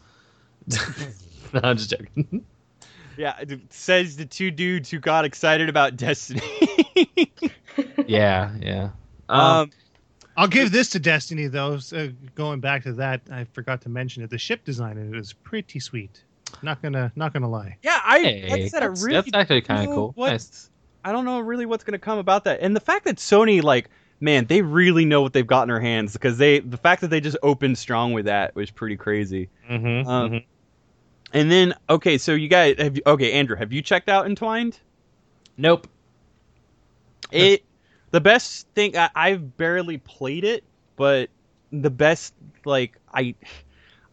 no, 1.54 1.60
I'm 1.64 1.78
just 1.78 1.90
joking. 1.90 2.46
yeah 3.22 3.40
it 3.40 3.72
says 3.72 4.18
the 4.18 4.26
two 4.26 4.52
dudes 4.52 4.90
who 4.90 5.00
got 5.00 5.24
excited 5.26 5.70
about 5.70 5.96
destiny 5.96 6.42
yeah, 8.06 8.52
yeah. 8.60 8.90
Um, 9.30 9.40
um 9.40 9.72
I'll 10.38 10.48
give 10.48 10.72
this 10.72 10.90
to 10.92 11.00
Destiny 11.00 11.48
though. 11.48 11.78
So 11.78 12.10
going 12.36 12.62
back 12.62 12.84
to 12.84 12.94
that, 12.94 13.22
I 13.32 13.44
forgot 13.46 13.82
to 13.82 13.90
mention 13.90 14.24
it. 14.24 14.30
The 14.30 14.38
ship 14.38 14.64
design 14.64 14.98
in 14.98 15.14
it 15.14 15.20
is 15.20 15.34
pretty 15.34 15.80
sweet. 15.80 16.24
Not 16.62 16.82
gonna, 16.82 17.12
not 17.16 17.34
gonna 17.34 17.50
lie. 17.50 17.78
Yeah, 17.84 18.00
I 18.04 18.20
hey, 18.20 18.48
like 18.50 18.62
I 18.62 18.68
said, 18.68 18.84
I 18.84 18.88
that's, 18.88 19.04
really 19.04 19.22
that's 19.22 19.34
actually 19.34 19.62
kind 19.62 19.90
of 19.90 19.96
cool. 19.96 20.12
What, 20.16 20.32
Nice. 20.32 20.70
I 21.04 21.12
don't 21.12 21.26
know 21.26 21.40
really 21.40 21.66
what's 21.66 21.84
going 21.84 21.94
to 21.94 22.00
come 22.00 22.20
about 22.20 22.44
that, 22.44 22.60
and 22.62 22.76
the 22.76 22.80
fact 22.80 23.06
that 23.06 23.18
Sony, 23.18 23.64
like, 23.64 23.90
man, 24.20 24.46
they 24.46 24.62
really 24.62 25.04
know 25.04 25.22
what 25.22 25.34
they've 25.34 25.48
got 25.48 25.64
in 25.64 25.70
their 25.70 25.80
hands 25.80 26.14
because 26.14 26.38
they, 26.38 26.60
the 26.60 26.78
fact 26.78 27.02
that 27.02 27.10
they 27.10 27.20
just 27.20 27.38
opened 27.42 27.78
strong 27.78 28.14
with 28.14 28.26
that 28.26 28.56
was 28.56 28.70
pretty 28.70 28.98
crazy. 28.98 29.50
Mm-hmm, 29.70 30.08
Um, 30.08 30.42
And 31.34 31.52
then, 31.52 31.74
okay, 31.90 32.18
so 32.18 32.34
you 32.34 32.48
guys, 32.48 32.76
have 32.78 32.98
okay, 33.06 33.34
Andrew, 33.34 33.56
have 33.56 33.72
you 33.72 33.82
checked 33.82 34.10
out 34.10 34.26
Entwined? 34.26 34.80
Nope. 35.58 35.88
It, 37.32 37.64
the 38.12 38.22
best 38.22 38.68
thing 38.76 38.98
I, 38.98 39.10
I've 39.16 39.58
barely 39.58 39.98
played 39.98 40.44
it, 40.44 40.64
but 40.98 41.30
the 41.72 41.90
best, 41.90 42.34
like, 42.66 42.98
I. 43.14 43.36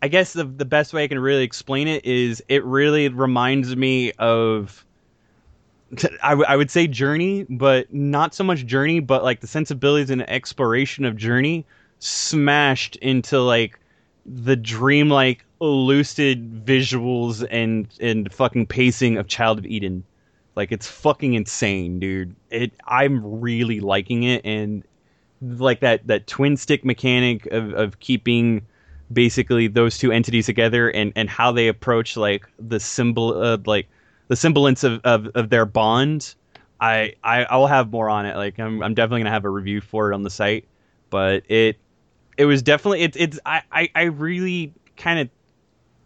I 0.01 0.07
guess 0.07 0.33
the 0.33 0.45
the 0.45 0.64
best 0.64 0.93
way 0.93 1.03
I 1.03 1.09
can 1.09 1.19
really 1.19 1.43
explain 1.43 1.89
it 1.89 2.05
is 2.05 2.41
it 2.49 2.64
really 2.64 3.09
reminds 3.09 3.75
me 3.75 4.12
of 4.12 4.87
I, 6.23 6.31
w- 6.31 6.47
I 6.47 6.57
would 6.57 6.71
say 6.71 6.87
Journey, 6.87 7.45
but 7.49 7.93
not 7.93 8.35
so 8.35 8.45
much 8.45 8.64
Journey, 8.66 9.01
but 9.01 9.25
like 9.25 9.41
the 9.41 9.47
sensibilities 9.47 10.11
and 10.11 10.29
exploration 10.31 11.05
of 11.05 11.16
Journey 11.16 11.66
smashed 11.99 12.97
into 12.97 13.41
like 13.41 13.81
the 14.29 14.57
dreamlike, 14.57 15.45
lucid 15.61 16.64
visuals 16.64 17.47
and 17.51 17.89
and 18.01 18.33
fucking 18.33 18.66
pacing 18.66 19.16
of 19.16 19.29
Child 19.29 19.59
of 19.59 19.66
Eden. 19.66 20.05
Like 20.57 20.72
it's 20.72 20.89
fucking 20.89 21.35
insane, 21.35 21.99
dude. 21.99 22.35
It 22.51 22.72
I'm 22.87 23.41
really 23.41 23.81
liking 23.81 24.24
it 24.24 24.45
and 24.45 24.83
like 25.41 25.81
that 25.81 26.07
that 26.07 26.26
twin 26.26 26.57
stick 26.57 26.85
mechanic 26.85 27.47
of 27.47 27.72
of 27.74 28.01
keeping 28.01 28.66
basically 29.12 29.68
those 29.68 29.99
two 29.99 30.12
entities 30.12 30.47
together 30.47 30.91
and 30.91 31.12
and 31.16 31.31
how 31.31 31.53
they 31.53 31.68
approach 31.68 32.16
like 32.16 32.45
the 32.59 32.81
symbol 32.81 33.41
uh, 33.43 33.57
like 33.64 33.89
the 34.29 34.37
semblance 34.37 34.85
of, 34.85 35.01
of, 35.05 35.29
of 35.29 35.49
their 35.49 35.64
bond 35.64 36.35
I, 36.81 37.14
I 37.24 37.45
I 37.45 37.57
will 37.57 37.66
have 37.66 37.91
more 37.91 38.11
on 38.11 38.26
it 38.26 38.37
like 38.37 38.59
I'm 38.59 38.83
I'm 38.83 38.95
definitely 38.95 39.20
gonna 39.20 39.31
have 39.31 39.45
a 39.45 39.51
review 39.51 39.81
for 39.81 40.11
it 40.11 40.14
on 40.14 40.22
the 40.22 40.31
site 40.31 40.66
but 41.09 41.44
it 41.48 41.78
it 42.39 42.47
was 42.47 42.62
definitely 42.62 43.02
it's 43.02 43.16
it's 43.16 43.39
I 43.44 43.62
I, 43.70 43.89
I 43.94 44.02
really 44.05 44.73
kind 44.97 45.19
of 45.19 45.28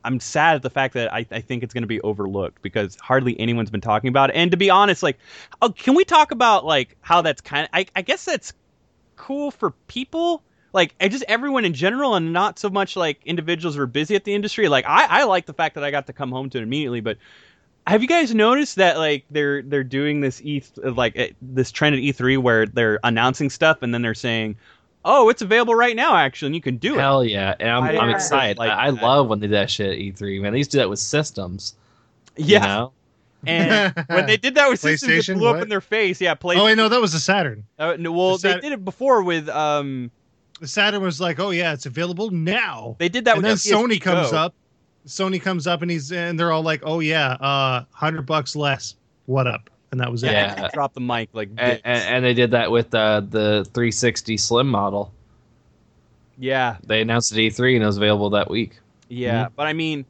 I'm 0.04 0.18
sad 0.18 0.56
at 0.56 0.62
the 0.62 0.70
fact 0.70 0.94
that 0.94 1.12
I, 1.12 1.24
I 1.30 1.40
think 1.40 1.62
it's 1.62 1.72
going 1.72 1.84
to 1.84 1.88
be 1.88 2.00
overlooked 2.00 2.60
because 2.60 2.96
hardly 2.96 3.38
anyone's 3.38 3.70
been 3.70 3.80
talking 3.80 4.08
about 4.08 4.30
it. 4.30 4.36
And 4.36 4.50
to 4.50 4.56
be 4.56 4.68
honest, 4.68 5.00
like, 5.00 5.18
oh, 5.60 5.70
can 5.70 5.94
we 5.94 6.04
talk 6.04 6.32
about 6.32 6.64
like 6.64 6.96
how 7.02 7.22
that's 7.22 7.40
kind 7.40 7.64
of? 7.64 7.70
I, 7.72 7.86
I 7.94 8.02
guess 8.02 8.24
that's 8.24 8.52
cool 9.14 9.52
for 9.52 9.70
people, 9.86 10.42
like 10.72 10.98
just 10.98 11.24
everyone 11.28 11.64
in 11.64 11.74
general, 11.74 12.16
and 12.16 12.32
not 12.32 12.58
so 12.58 12.68
much 12.68 12.96
like 12.96 13.20
individuals 13.24 13.76
who 13.76 13.82
are 13.82 13.86
busy 13.86 14.16
at 14.16 14.24
the 14.24 14.34
industry. 14.34 14.68
Like, 14.68 14.86
I, 14.86 15.20
I 15.20 15.24
like 15.24 15.46
the 15.46 15.54
fact 15.54 15.76
that 15.76 15.84
I 15.84 15.92
got 15.92 16.08
to 16.08 16.12
come 16.12 16.32
home 16.32 16.50
to 16.50 16.58
it 16.58 16.62
immediately, 16.62 17.00
but 17.00 17.18
have 17.86 18.02
you 18.02 18.08
guys 18.08 18.34
noticed 18.34 18.76
that 18.76 18.96
like 18.96 19.24
they're 19.30 19.62
they're 19.62 19.84
doing 19.84 20.20
this 20.20 20.40
E 20.42 20.62
like 20.82 21.16
eh, 21.16 21.30
this 21.40 21.70
trend 21.70 21.94
at 21.94 22.00
E3 22.00 22.38
where 22.38 22.66
they're 22.66 22.98
announcing 23.04 23.50
stuff 23.50 23.82
and 23.82 23.92
then 23.92 24.02
they're 24.02 24.14
saying, 24.14 24.56
"Oh, 25.04 25.28
it's 25.28 25.42
available 25.42 25.74
right 25.74 25.96
now, 25.96 26.16
actually, 26.16 26.46
and 26.46 26.54
you 26.54 26.60
can 26.60 26.76
do 26.76 26.94
it." 26.94 27.00
Hell 27.00 27.24
yeah, 27.24 27.54
and 27.60 27.70
I'm, 27.70 27.84
I- 27.84 27.98
I'm 27.98 28.10
excited. 28.10 28.58
like 28.58 28.70
I, 28.70 28.86
I 28.86 28.90
love 28.90 29.28
when 29.28 29.40
they 29.40 29.46
do 29.46 29.52
that 29.52 29.70
shit 29.70 29.90
at 29.90 29.98
E3. 29.98 30.40
Man, 30.40 30.52
they 30.52 30.58
used 30.58 30.70
to 30.72 30.76
do 30.76 30.80
that 30.82 30.90
with 30.90 30.98
systems. 30.98 31.74
you 32.36 32.46
yeah, 32.46 32.58
know? 32.60 32.92
and 33.46 34.04
when 34.08 34.26
they 34.26 34.36
did 34.36 34.54
that 34.54 34.68
with 34.70 34.78
systems, 34.78 35.10
it 35.10 35.32
PlayStation, 35.32 35.38
blew 35.38 35.48
up 35.48 35.60
in 35.60 35.68
their 35.68 35.80
face. 35.80 36.20
Yeah, 36.20 36.34
play. 36.34 36.56
Oh 36.56 36.64
wait, 36.66 36.76
no, 36.76 36.88
that 36.88 37.00
was 37.00 37.12
the 37.12 37.18
Saturn. 37.18 37.64
Uh, 37.78 37.96
no, 37.98 38.12
well, 38.12 38.38
The 38.38 38.48
they 38.54 38.60
did 38.60 38.72
it 38.72 38.84
before 38.84 39.22
with 39.22 39.48
um. 39.48 40.10
The 40.60 40.68
Saturn 40.68 41.02
was 41.02 41.20
like, 41.20 41.40
oh 41.40 41.50
yeah, 41.50 41.72
it's 41.72 41.86
available 41.86 42.30
now. 42.30 42.94
They 43.00 43.08
did 43.08 43.24
that 43.24 43.34
and 43.34 43.42
with 43.42 43.64
then 43.64 43.72
the 43.72 43.76
PSP 43.84 43.96
Sony 43.96 44.00
comes 44.00 44.30
Go. 44.30 44.36
up. 44.36 44.54
Sony 45.08 45.42
comes 45.42 45.66
up 45.66 45.82
and 45.82 45.90
he's 45.90 46.12
and 46.12 46.38
they're 46.38 46.52
all 46.52 46.62
like, 46.62 46.82
oh 46.84 47.00
yeah, 47.00 47.32
uh, 47.32 47.84
hundred 47.90 48.26
bucks 48.26 48.54
less. 48.54 48.94
What 49.26 49.48
up? 49.48 49.70
And 49.92 50.00
that 50.00 50.10
was 50.10 50.22
it. 50.24 50.32
Yeah. 50.32 50.68
Drop 50.72 50.94
the 50.94 51.00
mic 51.00 51.28
like 51.34 51.50
And, 51.58 51.80
and, 51.84 52.02
and 52.14 52.24
they 52.24 52.34
did 52.34 52.50
that 52.52 52.70
with 52.70 52.92
uh, 52.94 53.20
the 53.20 53.64
360 53.74 54.36
Slim 54.38 54.66
model. 54.68 55.12
yeah, 56.38 56.76
They 56.84 57.02
announced 57.02 57.32
it 57.32 57.46
at 57.46 57.52
E3 57.52 57.74
and 57.74 57.82
it 57.82 57.86
was 57.86 57.96
available 57.98 58.30
that 58.30 58.50
week. 58.50 58.78
yeah. 59.08 59.44
Mm-hmm. 59.44 59.54
But 59.54 59.66
I 59.66 59.72
mean, 59.74 60.04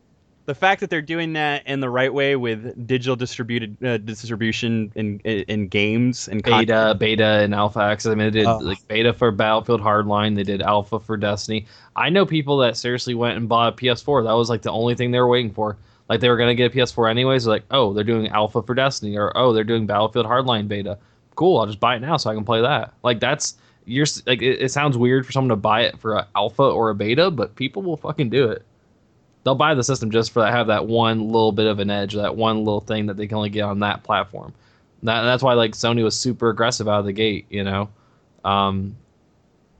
the 0.44 0.54
fact 0.54 0.80
that 0.80 0.90
they're 0.90 1.02
doing 1.02 1.34
that 1.34 1.66
in 1.66 1.80
the 1.80 1.88
right 1.90 2.12
way 2.12 2.34
with 2.36 2.86
digital 2.86 3.14
distributed 3.16 3.76
uh, 3.84 3.98
distribution 3.98 4.90
in, 4.96 5.20
in 5.24 5.44
in 5.48 5.68
games 5.68 6.26
and 6.28 6.42
content. 6.42 6.66
beta, 6.68 6.96
beta, 6.98 7.24
and 7.44 7.54
alpha 7.54 7.78
access. 7.80 8.10
I 8.10 8.14
mean, 8.16 8.32
they 8.32 8.40
did 8.40 8.46
Oh. 8.46 8.58
like 8.58 8.86
beta 8.88 9.12
for 9.12 9.30
Battlefield 9.30 9.80
Hardline. 9.80 10.34
They 10.34 10.42
did 10.42 10.60
alpha 10.62 10.98
for 10.98 11.16
Destiny. 11.16 11.66
I 11.94 12.08
know 12.08 12.26
people 12.26 12.56
that 12.58 12.76
seriously 12.76 13.14
went 13.14 13.36
and 13.36 13.48
bought 13.48 13.72
a 13.72 13.76
PS4. 13.76 14.24
That 14.24 14.32
was 14.32 14.50
like 14.50 14.62
the 14.62 14.72
only 14.72 14.94
thing 14.96 15.10
they 15.12 15.20
were 15.20 15.28
waiting 15.28 15.52
for. 15.52 15.76
Like 16.12 16.20
they 16.20 16.28
were 16.28 16.36
gonna 16.36 16.54
get 16.54 16.70
a 16.70 16.76
PS4 16.76 17.10
anyways. 17.10 17.46
Like, 17.46 17.64
oh, 17.70 17.94
they're 17.94 18.04
doing 18.04 18.28
alpha 18.28 18.60
for 18.60 18.74
Destiny, 18.74 19.16
or 19.16 19.34
oh, 19.34 19.54
they're 19.54 19.64
doing 19.64 19.86
Battlefield 19.86 20.26
Hardline 20.26 20.68
beta. 20.68 20.98
Cool, 21.36 21.58
I'll 21.58 21.64
just 21.64 21.80
buy 21.80 21.96
it 21.96 22.00
now 22.00 22.18
so 22.18 22.28
I 22.28 22.34
can 22.34 22.44
play 22.44 22.60
that. 22.60 22.92
Like 23.02 23.18
that's 23.18 23.54
you're 23.86 24.04
like 24.26 24.42
it, 24.42 24.60
it 24.60 24.70
sounds 24.70 24.98
weird 24.98 25.24
for 25.24 25.32
someone 25.32 25.48
to 25.48 25.56
buy 25.56 25.84
it 25.84 25.98
for 25.98 26.18
an 26.18 26.26
alpha 26.36 26.64
or 26.64 26.90
a 26.90 26.94
beta, 26.94 27.30
but 27.30 27.56
people 27.56 27.82
will 27.82 27.96
fucking 27.96 28.28
do 28.28 28.50
it. 28.50 28.62
They'll 29.42 29.54
buy 29.54 29.72
the 29.74 29.82
system 29.82 30.10
just 30.10 30.32
for 30.32 30.40
that 30.42 30.52
have 30.52 30.66
that 30.66 30.86
one 30.86 31.28
little 31.28 31.50
bit 31.50 31.66
of 31.66 31.78
an 31.78 31.88
edge, 31.90 32.12
that 32.12 32.36
one 32.36 32.58
little 32.58 32.82
thing 32.82 33.06
that 33.06 33.16
they 33.16 33.26
can 33.26 33.38
only 33.38 33.48
get 33.48 33.62
on 33.62 33.78
that 33.78 34.02
platform. 34.02 34.52
That, 35.02 35.22
that's 35.22 35.42
why 35.42 35.54
like 35.54 35.72
Sony 35.72 36.04
was 36.04 36.14
super 36.14 36.50
aggressive 36.50 36.88
out 36.88 37.00
of 37.00 37.06
the 37.06 37.12
gate, 37.14 37.46
you 37.48 37.64
know. 37.64 37.88
Um, 38.44 38.98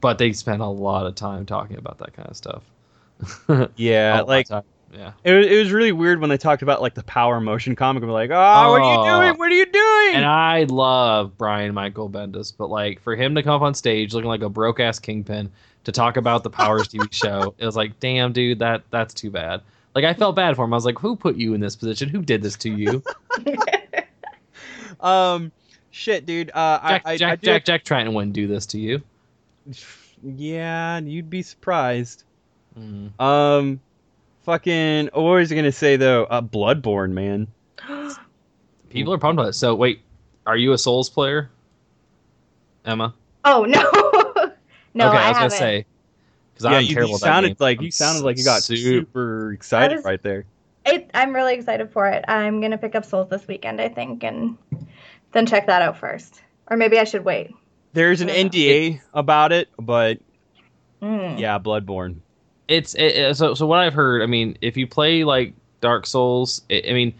but 0.00 0.16
they 0.16 0.32
spent 0.32 0.62
a 0.62 0.66
lot 0.66 1.04
of 1.06 1.14
time 1.14 1.44
talking 1.44 1.76
about 1.76 1.98
that 1.98 2.14
kind 2.14 2.30
of 2.30 2.36
stuff. 2.38 2.62
Yeah, 3.76 4.20
A 4.20 4.24
lot 4.24 4.28
of 4.28 4.28
like 4.28 4.48
time. 4.48 4.62
Yeah. 4.93 5.12
it 5.24 5.32
was, 5.32 5.47
it 5.47 5.56
was 5.56 5.73
really 5.73 5.93
weird 5.93 6.20
when 6.20 6.28
they 6.28 6.36
talked 6.36 6.60
about 6.62 6.82
like 6.82 6.94
the 6.94 7.02
power 7.02 7.40
motion 7.40 7.74
comic. 7.74 8.02
I'm 8.02 8.10
like, 8.10 8.31
oh, 8.31 8.70
what 8.70 8.82
are 8.82 8.93
you 8.93 9.01
Oh. 9.01 9.20
doing? 9.20 9.39
What 9.39 9.51
are 9.51 9.55
you 9.55 9.64
doing? 9.66 10.14
And 10.16 10.24
I 10.27 10.64
love 10.64 11.39
Brian 11.39 11.73
Michael 11.73 12.10
Bendis, 12.10 12.52
but 12.56 12.69
like 12.69 13.01
for 13.01 13.16
him 13.16 13.35
to 13.36 13.43
come 13.43 13.55
up 13.55 13.62
on 13.62 13.74
stage 13.74 14.12
looking 14.12 14.28
like 14.28 14.43
a 14.43 14.51
broke 14.51 14.81
ass 14.81 14.98
kingpin 14.98 15.51
to 15.85 15.93
talk 15.93 16.16
about 16.19 16.43
the 16.43 16.51
Powers 16.51 16.89
TV 16.89 17.06
show, 17.12 17.55
it 17.56 17.64
was 17.64 17.74
like, 17.77 17.98
damn, 18.01 18.32
dude, 18.32 18.59
that 18.59 18.82
that's 18.90 19.14
too 19.14 19.31
bad. 19.31 19.62
Like 19.94 20.05
I 20.05 20.12
felt 20.14 20.36
bad 20.36 20.56
for 20.56 20.64
him. 20.64 20.73
I 20.74 20.77
was 20.77 20.85
like, 20.85 20.98
who 20.98 21.16
put 21.16 21.36
you 21.36 21.55
in 21.55 21.60
this 21.60 21.74
position? 21.77 22.09
Who 22.09 22.20
did 22.23 22.43
this 22.43 22.56
to 22.59 22.70
you? 22.70 23.02
um, 25.01 25.52
shit, 25.90 26.27
dude. 26.27 26.51
Uh, 26.52 26.78
Jack, 26.89 27.02
I, 27.05 27.12
I, 27.12 27.16
Jack, 27.16 27.32
I 27.32 27.36
do 27.36 27.44
Jack, 27.47 27.64
Jack 27.64 27.85
Tretton 27.85 28.12
wouldn't 28.12 28.32
do 28.35 28.47
this 28.47 28.66
to 28.66 28.78
you. 28.78 29.02
Yeah, 30.24 31.01
you'd 31.01 31.31
be 31.31 31.43
surprised. 31.43 32.23
Mm. 32.78 33.20
Um, 33.20 33.81
fucking. 34.43 35.10
What 35.12 35.23
was 35.23 35.52
I 35.52 35.55
gonna 35.56 35.73
say 35.73 35.97
though? 35.97 36.24
Uh, 36.24 36.40
Bloodborne, 36.43 37.10
man. 37.12 37.48
People 38.90 39.12
are 39.14 39.19
pumped 39.19 39.40
about 39.40 39.48
it. 39.51 39.52
So 39.55 39.74
wait, 39.74 40.02
are 40.47 40.56
you 40.56 40.73
a 40.73 40.78
Souls 40.78 41.09
player, 41.10 41.51
Emma? 42.85 43.14
oh 43.44 43.64
no, 43.64 43.81
no, 44.94 45.09
okay, 45.09 45.16
I, 45.19 45.27
I, 45.27 45.28
was 45.31 45.36
haven't. 45.36 45.40
gonna 45.40 45.51
say 45.51 45.86
because 46.55 46.70
yeah, 46.70 46.77
I'm 46.78 46.85
you, 46.85 46.94
terrible. 46.94 47.12
you 47.12 47.19
sounded 47.19 47.48
game. 47.51 47.56
like 47.60 47.78
I'm 47.78 47.85
you 47.85 47.90
sounded 47.90 48.24
like 48.24 48.39
you 48.39 48.44
got 48.44 48.62
su- 48.62 48.77
super 48.77 49.52
excited 49.52 49.98
is- 49.98 50.05
right 50.05 50.23
there. 50.23 50.44
It, 50.85 51.10
I'm 51.14 51.32
really 51.32 51.55
excited 51.55 51.90
for 51.93 52.09
it. 52.09 52.24
I'm 52.27 52.60
gonna 52.60 52.77
pick 52.78 52.94
up 52.97 53.05
Souls 53.05 53.28
this 53.31 53.47
weekend, 53.47 53.81
I 53.81 53.89
think, 53.89 54.24
and 54.24 54.59
then 55.31 55.47
check 55.47 55.66
that 55.69 55.81
out 55.81 55.97
first. 55.97 56.43
Or 56.69 56.77
maybe 56.77 56.98
I 56.98 57.05
should 57.05 57.24
wait. 57.24 57.52
There's 57.93 58.20
an 58.20 58.28
Yeah. 58.28 58.35
NDA 58.35 59.01
about 59.14 59.52
it, 59.52 59.69
but 59.78 60.19
Mm. 61.01 61.39
yeah, 61.39 61.59
Bloodborne. 61.59 62.16
It's 62.73 62.94
it, 62.94 63.16
it- 63.16 63.36
so 63.36 63.55
so 63.55 63.66
what 63.66 63.78
I've 63.81 63.94
heard. 63.94 64.23
I 64.23 64.27
mean, 64.27 64.57
if 64.61 64.77
you 64.77 64.86
play 64.86 65.24
like 65.24 65.53
Dark 65.81 66.07
Souls, 66.07 66.62
I 66.70 66.82
I 66.89 66.93
mean, 66.93 67.12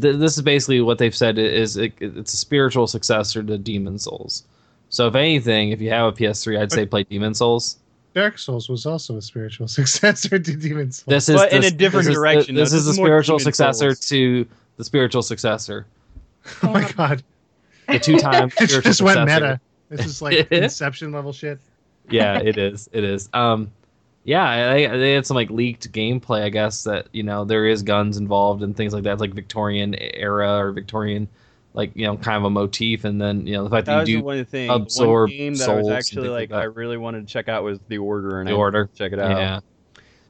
th- 0.00 0.16
this 0.16 0.36
is 0.36 0.42
basically 0.42 0.80
what 0.80 0.98
they've 0.98 1.14
said 1.14 1.38
is 1.38 1.76
it, 1.76 1.92
it's 2.00 2.32
a 2.34 2.36
spiritual 2.36 2.86
successor 2.86 3.42
to 3.42 3.58
Demon 3.58 3.98
Souls. 3.98 4.44
So 4.88 5.06
if 5.06 5.14
anything, 5.14 5.70
if 5.70 5.80
you 5.80 5.90
have 5.90 6.06
a 6.12 6.16
PS3, 6.16 6.58
I'd 6.60 6.72
say 6.72 6.84
play 6.86 7.04
Demon 7.04 7.34
Souls. 7.34 7.76
Dark 8.12 8.38
Souls 8.38 8.68
was 8.68 8.86
also 8.86 9.16
a 9.16 9.22
spiritual 9.22 9.68
successor 9.78 10.38
to 10.38 10.56
Demon 10.56 10.90
Souls. 10.92 11.06
This 11.06 11.28
is 11.28 11.36
But 11.36 11.52
in 11.52 11.62
a 11.64 11.70
different 11.70 12.06
this 12.06 12.08
is 12.08 12.14
the- 12.16 12.20
direction, 12.20 12.54
though. 12.56 12.60
This, 12.62 12.70
This 12.72 12.80
is 12.80 12.84
the 12.86 12.90
is 12.92 12.96
more 12.98 13.06
spiritual 13.06 13.38
Demon 13.38 13.44
successor 13.52 13.90
Souls. 13.94 14.08
to 14.08 14.46
the 14.78 14.84
spiritual 14.84 15.22
successor, 15.22 15.86
oh 16.62 16.70
my 16.72 16.90
god, 16.92 17.22
the 17.86 17.98
two-time 17.98 18.48
it 18.60 18.70
spiritual 18.70 18.80
just 18.82 19.02
went 19.02 19.20
meta. 19.26 19.60
This 19.90 20.06
is 20.06 20.22
like 20.22 20.50
Inception 20.52 21.12
level 21.12 21.32
shit. 21.32 21.58
yeah, 22.08 22.38
it 22.40 22.56
is. 22.58 22.88
It 22.92 23.04
is. 23.04 23.28
Um, 23.34 23.70
yeah, 24.24 24.72
they, 24.72 24.86
they 24.86 25.12
had 25.14 25.26
some 25.26 25.34
like 25.34 25.50
leaked 25.50 25.92
gameplay. 25.92 26.42
I 26.42 26.50
guess 26.50 26.84
that 26.84 27.08
you 27.12 27.22
know 27.22 27.44
there 27.44 27.66
is 27.66 27.82
guns 27.82 28.16
involved 28.16 28.62
and 28.62 28.76
things 28.76 28.92
like 28.92 29.04
that. 29.04 29.12
It's 29.12 29.20
like 29.20 29.34
Victorian 29.34 29.94
era 29.98 30.58
or 30.58 30.72
Victorian, 30.72 31.28
like 31.74 31.92
you 31.94 32.06
know, 32.06 32.16
kind 32.16 32.36
of 32.36 32.44
a 32.44 32.50
motif. 32.50 33.04
And 33.04 33.20
then 33.20 33.46
you 33.46 33.54
know 33.54 33.64
the 33.64 33.70
fact 33.70 33.86
That 33.86 33.96
that, 33.98 34.08
you 34.08 34.18
do 34.18 34.22
one 34.22 34.44
thing. 34.44 34.68
absorb 34.68 35.30
one 35.30 35.36
game 35.36 35.58
that 35.58 35.70
I 35.70 35.74
was 35.74 35.88
actually 35.88 36.28
like, 36.28 36.50
like. 36.50 36.52
I 36.52 36.64
really 36.64 36.96
wanted 36.98 37.26
to 37.26 37.32
check 37.32 37.48
out 37.48 37.64
was 37.64 37.78
The 37.88 37.98
Order, 37.98 38.40
and 38.40 38.48
The 38.48 38.52
I 38.52 38.54
Order. 38.54 38.90
check 38.94 39.12
it 39.12 39.18
out. 39.18 39.30
yeah, 39.36 39.60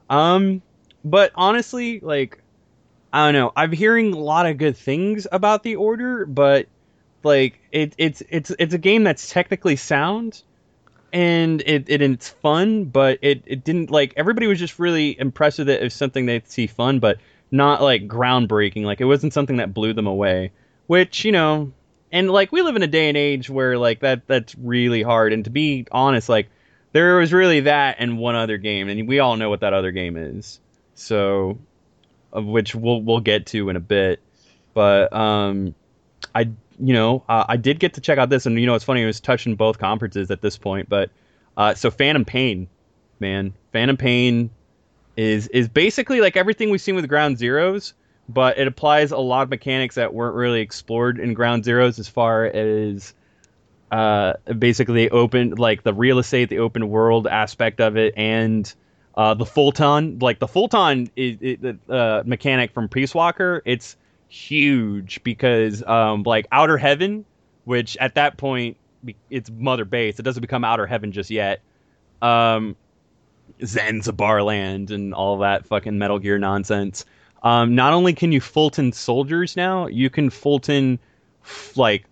Um, 0.09 0.61
but 1.03 1.31
honestly, 1.35 1.99
like, 2.01 2.43
I 3.13 3.25
don't 3.27 3.33
know. 3.33 3.51
I'm 3.55 3.71
hearing 3.71 4.13
a 4.13 4.19
lot 4.19 4.45
of 4.47 4.57
good 4.57 4.77
things 4.77 5.27
about 5.31 5.63
the 5.63 5.75
Order, 5.77 6.25
but 6.25 6.67
like, 7.23 7.61
it, 7.71 7.93
it's 7.97 8.23
it's 8.29 8.51
it's 8.59 8.73
a 8.73 8.77
game 8.79 9.03
that's 9.03 9.29
technically 9.29 9.75
sound, 9.77 10.43
and 11.13 11.61
it, 11.61 11.85
it 11.89 12.01
it's 12.01 12.29
fun, 12.29 12.85
but 12.85 13.19
it 13.21 13.43
it 13.45 13.63
didn't 13.63 13.91
like 13.91 14.13
everybody 14.15 14.47
was 14.47 14.59
just 14.59 14.79
really 14.79 15.19
impressed 15.19 15.59
with 15.59 15.69
it 15.69 15.81
as 15.81 15.93
something 15.93 16.25
they'd 16.25 16.47
see 16.47 16.67
fun, 16.67 16.99
but 16.99 17.17
not 17.51 17.81
like 17.81 18.07
groundbreaking. 18.07 18.83
Like, 18.83 19.01
it 19.01 19.05
wasn't 19.05 19.33
something 19.33 19.57
that 19.57 19.73
blew 19.73 19.93
them 19.93 20.07
away. 20.07 20.51
Which 20.87 21.25
you 21.25 21.31
know, 21.31 21.73
and 22.11 22.29
like 22.29 22.51
we 22.51 22.61
live 22.61 22.75
in 22.75 22.83
a 22.83 22.87
day 22.87 23.09
and 23.09 23.17
age 23.17 23.49
where 23.49 23.77
like 23.77 24.01
that 24.01 24.27
that's 24.27 24.55
really 24.55 25.03
hard. 25.03 25.33
And 25.33 25.45
to 25.45 25.49
be 25.49 25.85
honest, 25.91 26.29
like 26.29 26.49
there 26.93 27.17
was 27.17 27.31
really 27.31 27.61
that 27.61 27.97
and 27.99 28.17
one 28.17 28.35
other 28.35 28.57
game, 28.57 28.89
and 28.89 29.07
we 29.07 29.19
all 29.19 29.37
know 29.37 29.49
what 29.49 29.61
that 29.61 29.73
other 29.73 29.91
game 29.91 30.17
is. 30.17 30.59
So, 30.95 31.59
of 32.31 32.45
which 32.45 32.75
we'll 32.75 33.01
we'll 33.01 33.21
get 33.21 33.47
to 33.47 33.69
in 33.69 33.75
a 33.75 33.81
bit. 33.81 34.21
But 34.73 35.13
um, 35.13 35.75
I 36.33 36.51
you 36.81 36.93
know 36.93 37.23
uh, 37.29 37.45
I 37.47 37.57
did 37.57 37.79
get 37.79 37.93
to 37.95 38.01
check 38.01 38.17
out 38.17 38.29
this, 38.29 38.45
and 38.45 38.59
you 38.59 38.65
know 38.65 38.75
it's 38.75 38.85
funny. 38.85 39.03
It 39.03 39.05
was 39.05 39.19
touching 39.19 39.55
both 39.55 39.77
conferences 39.77 40.31
at 40.31 40.41
this 40.41 40.57
point, 40.57 40.89
but 40.89 41.09
uh, 41.57 41.73
so 41.75 41.91
Phantom 41.91 42.25
Pain, 42.25 42.67
man, 43.19 43.53
Phantom 43.71 43.97
Pain 43.97 44.49
is 45.15 45.47
is 45.47 45.67
basically 45.67 46.21
like 46.21 46.37
everything 46.37 46.69
we've 46.69 46.81
seen 46.81 46.95
with 46.95 47.07
Ground 47.07 47.37
Zeroes, 47.37 47.93
but 48.27 48.57
it 48.57 48.67
applies 48.67 49.11
a 49.11 49.17
lot 49.17 49.43
of 49.43 49.49
mechanics 49.49 49.95
that 49.95 50.13
weren't 50.13 50.35
really 50.35 50.61
explored 50.61 51.19
in 51.19 51.33
Ground 51.33 51.63
Zeroes 51.63 51.99
as 51.99 52.07
far 52.07 52.45
as 52.45 53.13
uh, 53.91 54.33
basically 54.57 55.09
open 55.09 55.51
like 55.51 55.83
the 55.83 55.93
real 55.93 56.19
estate, 56.19 56.49
the 56.49 56.59
open 56.59 56.89
world 56.89 57.27
aspect 57.27 57.81
of 57.81 57.97
it, 57.97 58.13
and 58.17 58.73
uh, 59.15 59.33
the 59.33 59.45
Fulton. 59.45 60.19
Like 60.19 60.39
the 60.39 60.47
Fulton 60.47 61.11
is, 61.15 61.37
is 61.41 61.57
the 61.59 61.77
uh, 61.89 62.23
mechanic 62.25 62.73
from 62.73 62.87
Peace 62.87 63.13
Walker. 63.13 63.61
It's 63.65 63.97
huge 64.31 65.21
because 65.23 65.83
um, 65.83 66.23
like 66.23 66.47
Outer 66.51 66.77
Heaven, 66.77 67.25
which 67.65 67.97
at 67.97 68.15
that 68.15 68.37
point 68.37 68.77
it's 69.29 69.49
Mother 69.49 69.85
Base. 69.85 70.19
It 70.19 70.23
doesn't 70.23 70.41
become 70.41 70.63
Outer 70.63 70.87
Heaven 70.87 71.11
just 71.11 71.29
yet. 71.29 71.61
Um, 72.21 72.75
Zanzibar 73.63 74.41
Land 74.41 74.91
and 74.91 75.13
all 75.13 75.39
that 75.39 75.65
fucking 75.65 75.97
Metal 75.97 76.17
Gear 76.17 76.39
nonsense. 76.39 77.05
Um, 77.43 77.75
not 77.75 77.93
only 77.93 78.13
can 78.13 78.31
you 78.31 78.39
Fulton 78.39 78.93
soldiers 78.93 79.57
now, 79.57 79.87
you 79.87 80.09
can 80.09 80.29
Fulton 80.29 80.99
f- 81.43 81.75
like 81.75 82.05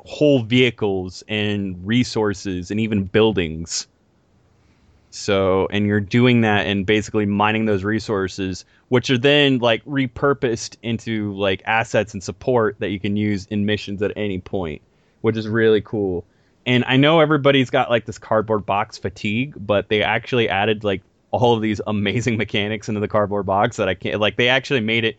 whole 0.00 0.42
vehicles 0.42 1.22
and 1.28 1.86
resources 1.86 2.70
and 2.70 2.78
even 2.78 3.04
buildings. 3.04 3.86
So, 5.10 5.68
and 5.70 5.86
you're 5.86 6.00
doing 6.00 6.40
that 6.40 6.66
and 6.66 6.84
basically 6.84 7.24
mining 7.24 7.66
those 7.66 7.84
resources, 7.84 8.64
which 8.94 9.10
are 9.10 9.18
then 9.18 9.58
like 9.58 9.84
repurposed 9.86 10.76
into 10.80 11.34
like 11.34 11.60
assets 11.64 12.14
and 12.14 12.22
support 12.22 12.76
that 12.78 12.90
you 12.90 13.00
can 13.00 13.16
use 13.16 13.44
in 13.46 13.66
missions 13.66 14.00
at 14.00 14.12
any 14.14 14.38
point, 14.38 14.80
which 15.20 15.36
is 15.36 15.48
really 15.48 15.80
cool. 15.80 16.24
And 16.64 16.84
I 16.86 16.96
know 16.96 17.18
everybody's 17.18 17.70
got 17.70 17.90
like 17.90 18.06
this 18.06 18.18
cardboard 18.18 18.64
box 18.64 18.96
fatigue, 18.96 19.54
but 19.56 19.88
they 19.88 20.04
actually 20.04 20.48
added 20.48 20.84
like 20.84 21.02
all 21.32 21.56
of 21.56 21.60
these 21.60 21.80
amazing 21.88 22.36
mechanics 22.44 22.88
into 22.88 23.00
the 23.00 23.08
cardboard 23.08 23.46
box 23.46 23.78
that 23.78 23.88
I 23.88 23.94
can't 23.94 24.20
like 24.20 24.36
they 24.36 24.46
actually 24.46 24.78
made 24.78 25.04
it 25.04 25.16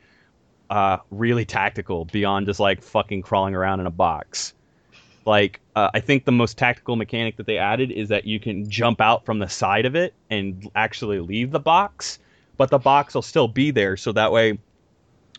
uh 0.69 0.99
really 1.11 1.43
tactical 1.43 2.05
beyond 2.05 2.45
just 2.45 2.61
like 2.61 2.81
fucking 2.81 3.23
crawling 3.23 3.55
around 3.55 3.81
in 3.81 3.87
a 3.87 3.91
box. 3.91 4.53
Like 5.25 5.59
uh, 5.75 5.89
I 5.93 5.99
think 5.99 6.23
the 6.23 6.31
most 6.31 6.57
tactical 6.57 6.95
mechanic 6.95 7.35
that 7.35 7.45
they 7.45 7.57
added 7.57 7.91
is 7.91 8.07
that 8.07 8.23
you 8.23 8.39
can 8.39 8.69
jump 8.69 9.01
out 9.01 9.25
from 9.25 9.39
the 9.39 9.49
side 9.49 9.85
of 9.85 9.97
it 9.97 10.13
and 10.29 10.71
actually 10.75 11.19
leave 11.19 11.51
the 11.51 11.59
box, 11.59 12.19
but 12.57 12.69
the 12.69 12.79
box 12.79 13.15
will 13.15 13.21
still 13.21 13.47
be 13.47 13.71
there. 13.71 13.97
So 13.97 14.11
that 14.13 14.31
way 14.31 14.57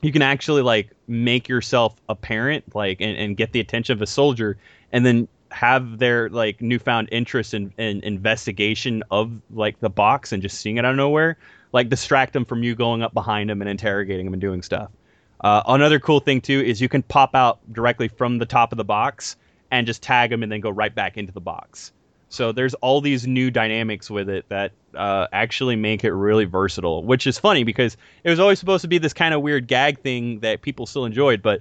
you 0.02 0.12
can 0.12 0.22
actually 0.22 0.62
like 0.62 0.90
make 1.06 1.48
yourself 1.48 1.94
apparent 2.08 2.74
like 2.74 3.00
and, 3.00 3.16
and 3.16 3.36
get 3.36 3.52
the 3.52 3.60
attention 3.60 3.94
of 3.94 4.02
a 4.02 4.06
soldier 4.06 4.58
and 4.92 5.06
then 5.06 5.28
have 5.50 5.98
their 5.98 6.28
like 6.28 6.60
newfound 6.60 7.08
interest 7.12 7.54
in, 7.54 7.72
in 7.78 8.02
investigation 8.02 9.02
of 9.10 9.32
like 9.50 9.80
the 9.80 9.88
box 9.88 10.32
and 10.32 10.42
just 10.42 10.60
seeing 10.60 10.76
it 10.76 10.84
out 10.84 10.90
of 10.90 10.96
nowhere. 10.96 11.38
Like 11.72 11.88
distract 11.88 12.32
them 12.32 12.44
from 12.44 12.62
you 12.62 12.74
going 12.74 13.02
up 13.02 13.12
behind 13.12 13.50
them 13.50 13.60
and 13.60 13.68
interrogating 13.68 14.26
them 14.26 14.34
and 14.34 14.40
doing 14.40 14.62
stuff. 14.62 14.90
Uh, 15.40 15.62
another 15.66 16.00
cool 16.00 16.20
thing 16.20 16.40
too 16.40 16.60
is 16.60 16.80
you 16.80 16.88
can 16.88 17.02
pop 17.02 17.34
out 17.34 17.60
directly 17.72 18.08
from 18.08 18.38
the 18.38 18.46
top 18.46 18.72
of 18.72 18.78
the 18.78 18.84
box 18.84 19.36
and 19.70 19.86
just 19.86 20.02
tag 20.02 20.30
them 20.30 20.42
and 20.42 20.50
then 20.50 20.60
go 20.60 20.70
right 20.70 20.94
back 20.94 21.16
into 21.16 21.32
the 21.32 21.40
box 21.40 21.92
So 22.28 22.52
there's 22.52 22.74
all 22.74 23.00
these 23.00 23.26
new 23.26 23.50
dynamics 23.50 24.10
with 24.10 24.28
it 24.28 24.48
that 24.48 24.72
uh, 24.94 25.28
actually 25.32 25.76
make 25.76 26.04
it 26.04 26.12
really 26.12 26.44
versatile, 26.44 27.04
which 27.04 27.26
is 27.26 27.38
funny 27.38 27.62
because 27.64 27.96
it 28.24 28.30
was 28.30 28.40
always 28.40 28.58
supposed 28.58 28.82
to 28.82 28.88
be 28.88 28.98
this 28.98 29.12
kind 29.12 29.32
of 29.32 29.42
weird 29.42 29.68
gag 29.68 30.00
thing 30.00 30.40
that 30.40 30.62
people 30.62 30.86
still 30.86 31.04
enjoyed, 31.04 31.40
but 31.40 31.60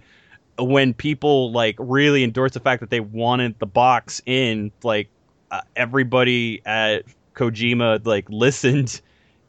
when 0.58 0.94
people 0.94 1.52
like 1.52 1.76
really 1.80 2.24
endorsed 2.24 2.54
the 2.54 2.60
fact 2.60 2.80
that 2.80 2.90
they 2.90 3.00
wanted 3.00 3.60
the 3.60 3.66
box 3.66 4.22
in, 4.26 4.72
like 4.84 5.10
uh, 5.52 5.62
everybody 5.76 6.62
at 6.66 7.04
Kojima 7.36 8.06
like 8.06 8.30
listened 8.30 9.02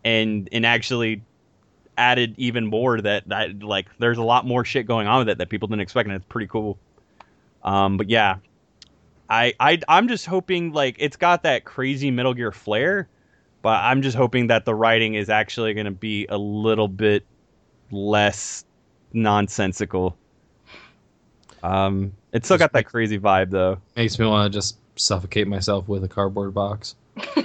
and 0.05 0.49
and 0.53 0.67
actually 0.67 1.23
added 1.97 2.35
even 2.37 2.67
more 2.67 3.01
that 3.01 3.29
that 3.29 3.63
like 3.63 3.87
there's 3.99 4.19
a 4.19 4.23
lot 4.23 4.45
more 4.45 4.65
shit 4.65 4.87
going 4.87 5.07
on 5.07 5.21
with 5.21 5.29
it 5.29 5.39
that 5.39 5.49
people 5.49 5.69
didn't 5.69 5.81
expect 5.81 6.09
and 6.09 6.17
it's 6.17 6.25
pretty 6.27 6.49
cool. 6.49 6.77
Um, 7.63 7.97
but 7.97 8.11
yeah, 8.11 8.37
I 9.29 9.55
I 9.61 9.81
I'm 9.89 10.09
just 10.09 10.27
hoping 10.27 10.73
like 10.73 10.97
it's 10.99 11.17
got 11.17 11.43
that 11.45 11.65
crazy 11.65 12.11
Metal 12.11 12.35
Gear 12.35 12.53
flair, 12.53 13.09
but 13.63 13.83
I'm 13.83 14.03
just 14.03 14.17
hoping 14.17 14.47
that 14.49 14.65
the 14.65 14.75
writing 14.75 15.15
is 15.15 15.29
actually 15.29 15.75
going 15.75 15.87
to 15.87 15.91
be 15.93 16.27
a 16.29 16.39
little 16.39 16.89
bit 16.89 17.25
less 17.91 18.65
nonsensical. 19.13 20.17
Um, 21.63 22.13
it's 22.33 22.47
still 22.47 22.57
Just 22.57 22.61
got 22.61 22.73
that 22.73 22.79
makes- 22.81 22.91
crazy 22.91 23.19
vibe 23.19 23.51
though. 23.51 23.79
Makes 23.97 24.19
me 24.19 24.27
want 24.27 24.53
to 24.53 24.57
just 24.57 24.77
suffocate 24.97 25.47
myself 25.49 25.89
with 25.89 26.05
a 26.05 26.09
cardboard 26.09 26.55
box. 26.55 26.95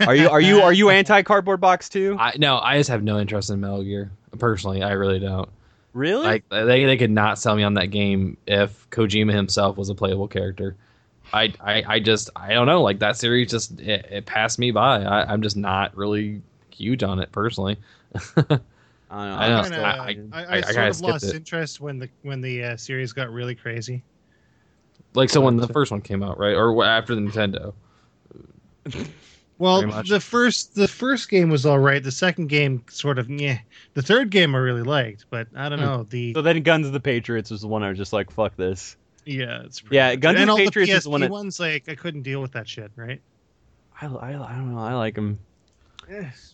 Are 0.00 0.14
you 0.14 0.28
are 0.28 0.42
you 0.42 0.60
are 0.60 0.74
you 0.74 0.90
anti 0.90 1.22
cardboard 1.22 1.58
box 1.58 1.88
too? 1.88 2.16
I 2.20 2.34
no, 2.36 2.58
I 2.58 2.76
just 2.76 2.90
have 2.90 3.02
no 3.02 3.18
interest 3.18 3.48
in 3.48 3.60
Metal 3.60 3.82
Gear. 3.82 4.10
Personally, 4.38 4.82
I 4.82 4.92
really 4.92 5.18
don't. 5.18 5.48
Really? 5.94 6.26
Like 6.26 6.44
they 6.50 6.84
they 6.84 6.98
could 6.98 7.10
not 7.10 7.38
sell 7.38 7.56
me 7.56 7.62
on 7.62 7.72
that 7.74 7.86
game 7.86 8.36
if 8.46 8.88
Kojima 8.90 9.32
himself 9.32 9.78
was 9.78 9.88
a 9.88 9.94
playable 9.94 10.28
character. 10.28 10.76
I 11.32 11.52
I, 11.60 11.84
I 11.86 12.00
just 12.00 12.30
I 12.36 12.52
don't 12.52 12.66
know. 12.66 12.82
Like 12.82 12.98
that 13.00 13.16
series 13.16 13.50
just 13.50 13.80
it, 13.80 14.06
it 14.10 14.26
passed 14.26 14.58
me 14.58 14.70
by. 14.70 15.02
I, 15.02 15.32
I'm 15.32 15.42
just 15.42 15.56
not 15.56 15.96
really 15.96 16.42
huge 16.74 17.02
on 17.02 17.18
it 17.20 17.32
personally. 17.32 17.76
I 18.36 19.48
don't 19.48 19.70
know. 19.70 19.82
I. 19.82 20.08
I'm 20.08 20.14
Kinda- 20.14 20.30
I- 20.32 20.40
I, 20.40 20.42
I, 20.42 20.44
I- 20.44 20.56
I 20.56 20.60
sort 20.62 20.74
kinda 20.74 21.06
lost 21.06 21.24
it. 21.24 21.34
interest 21.36 21.80
when 21.80 21.98
the 21.98 22.08
when 22.22 22.40
the 22.40 22.62
uh, 22.64 22.76
series 22.76 23.12
got 23.12 23.30
really 23.30 23.54
crazy. 23.54 24.02
Like 25.14 25.30
so 25.30 25.40
when 25.40 25.56
the 25.56 25.68
first 25.68 25.90
one 25.90 26.00
came 26.02 26.22
out, 26.22 26.38
right, 26.38 26.54
or 26.54 26.84
after 26.84 27.14
the 27.14 27.20
Nintendo. 27.22 27.72
Well, 29.58 29.80
the 30.02 30.20
first 30.20 30.74
the 30.74 30.86
first 30.86 31.30
game 31.30 31.48
was 31.48 31.64
all 31.64 31.78
right. 31.78 32.02
The 32.02 32.12
second 32.12 32.48
game 32.48 32.84
sort 32.90 33.18
of 33.18 33.30
yeah. 33.30 33.56
The 33.94 34.02
third 34.02 34.28
game 34.28 34.54
I 34.54 34.58
really 34.58 34.82
liked, 34.82 35.24
but 35.30 35.48
I 35.56 35.70
don't 35.70 35.78
Hmm. 35.78 35.84
know 35.86 36.02
the 36.02 36.34
So 36.34 36.42
then 36.42 36.62
Guns 36.62 36.86
of 36.86 36.92
the 36.92 37.00
Patriots 37.00 37.50
was 37.50 37.62
the 37.62 37.66
one 37.66 37.82
I 37.82 37.88
was 37.88 37.96
just 37.96 38.12
like, 38.12 38.30
fuck 38.30 38.54
this. 38.56 38.98
Yeah. 39.26 39.62
It's 39.64 39.80
pretty 39.80 39.96
Yeah, 39.96 40.10
much- 40.12 40.20
Guns 40.20 40.36
of 40.36 40.40
and 40.40 40.48
the 40.48 40.52
all 40.52 40.58
Patriots 40.58 40.90
the 40.92 40.96
is 40.96 41.08
one 41.08 41.20
PSP 41.20 41.24
that- 41.24 41.30
ones 41.30 41.60
like 41.60 41.88
I 41.88 41.94
couldn't 41.94 42.22
deal 42.22 42.40
with 42.40 42.52
that 42.52 42.66
shit. 42.68 42.90
Right? 42.96 43.20
I, 44.00 44.06
I, 44.06 44.28
I 44.30 44.32
don't 44.56 44.74
know. 44.74 44.78
I 44.80 44.94
like 44.94 45.16
him. 45.16 45.38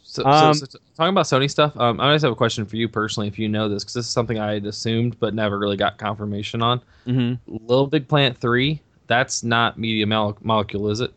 So, 0.02 0.24
Um, 0.24 0.54
so, 0.54 0.64
so 0.66 0.78
talking 0.96 1.10
about 1.10 1.26
Sony 1.26 1.50
stuff, 1.50 1.76
um, 1.76 2.00
I 2.00 2.12
just 2.14 2.22
have 2.22 2.32
a 2.32 2.36
question 2.36 2.64
for 2.64 2.76
you 2.76 2.88
personally, 2.88 3.28
if 3.28 3.38
you 3.38 3.48
know 3.48 3.68
this, 3.68 3.82
because 3.84 3.94
this 3.94 4.06
is 4.06 4.10
something 4.12 4.38
I 4.38 4.54
had 4.54 4.64
assumed 4.66 5.18
but 5.20 5.34
never 5.34 5.58
really 5.58 5.76
got 5.76 5.98
confirmation 5.98 6.62
on. 6.62 6.80
Mm-hmm. 7.06 7.56
Little 7.66 7.86
Big 7.86 8.08
Planet 8.08 8.36
Three, 8.38 8.80
that's 9.08 9.42
not 9.42 9.78
Media 9.78 10.06
Mole- 10.06 10.38
Molecule, 10.42 10.88
is 10.90 11.00
it? 11.00 11.12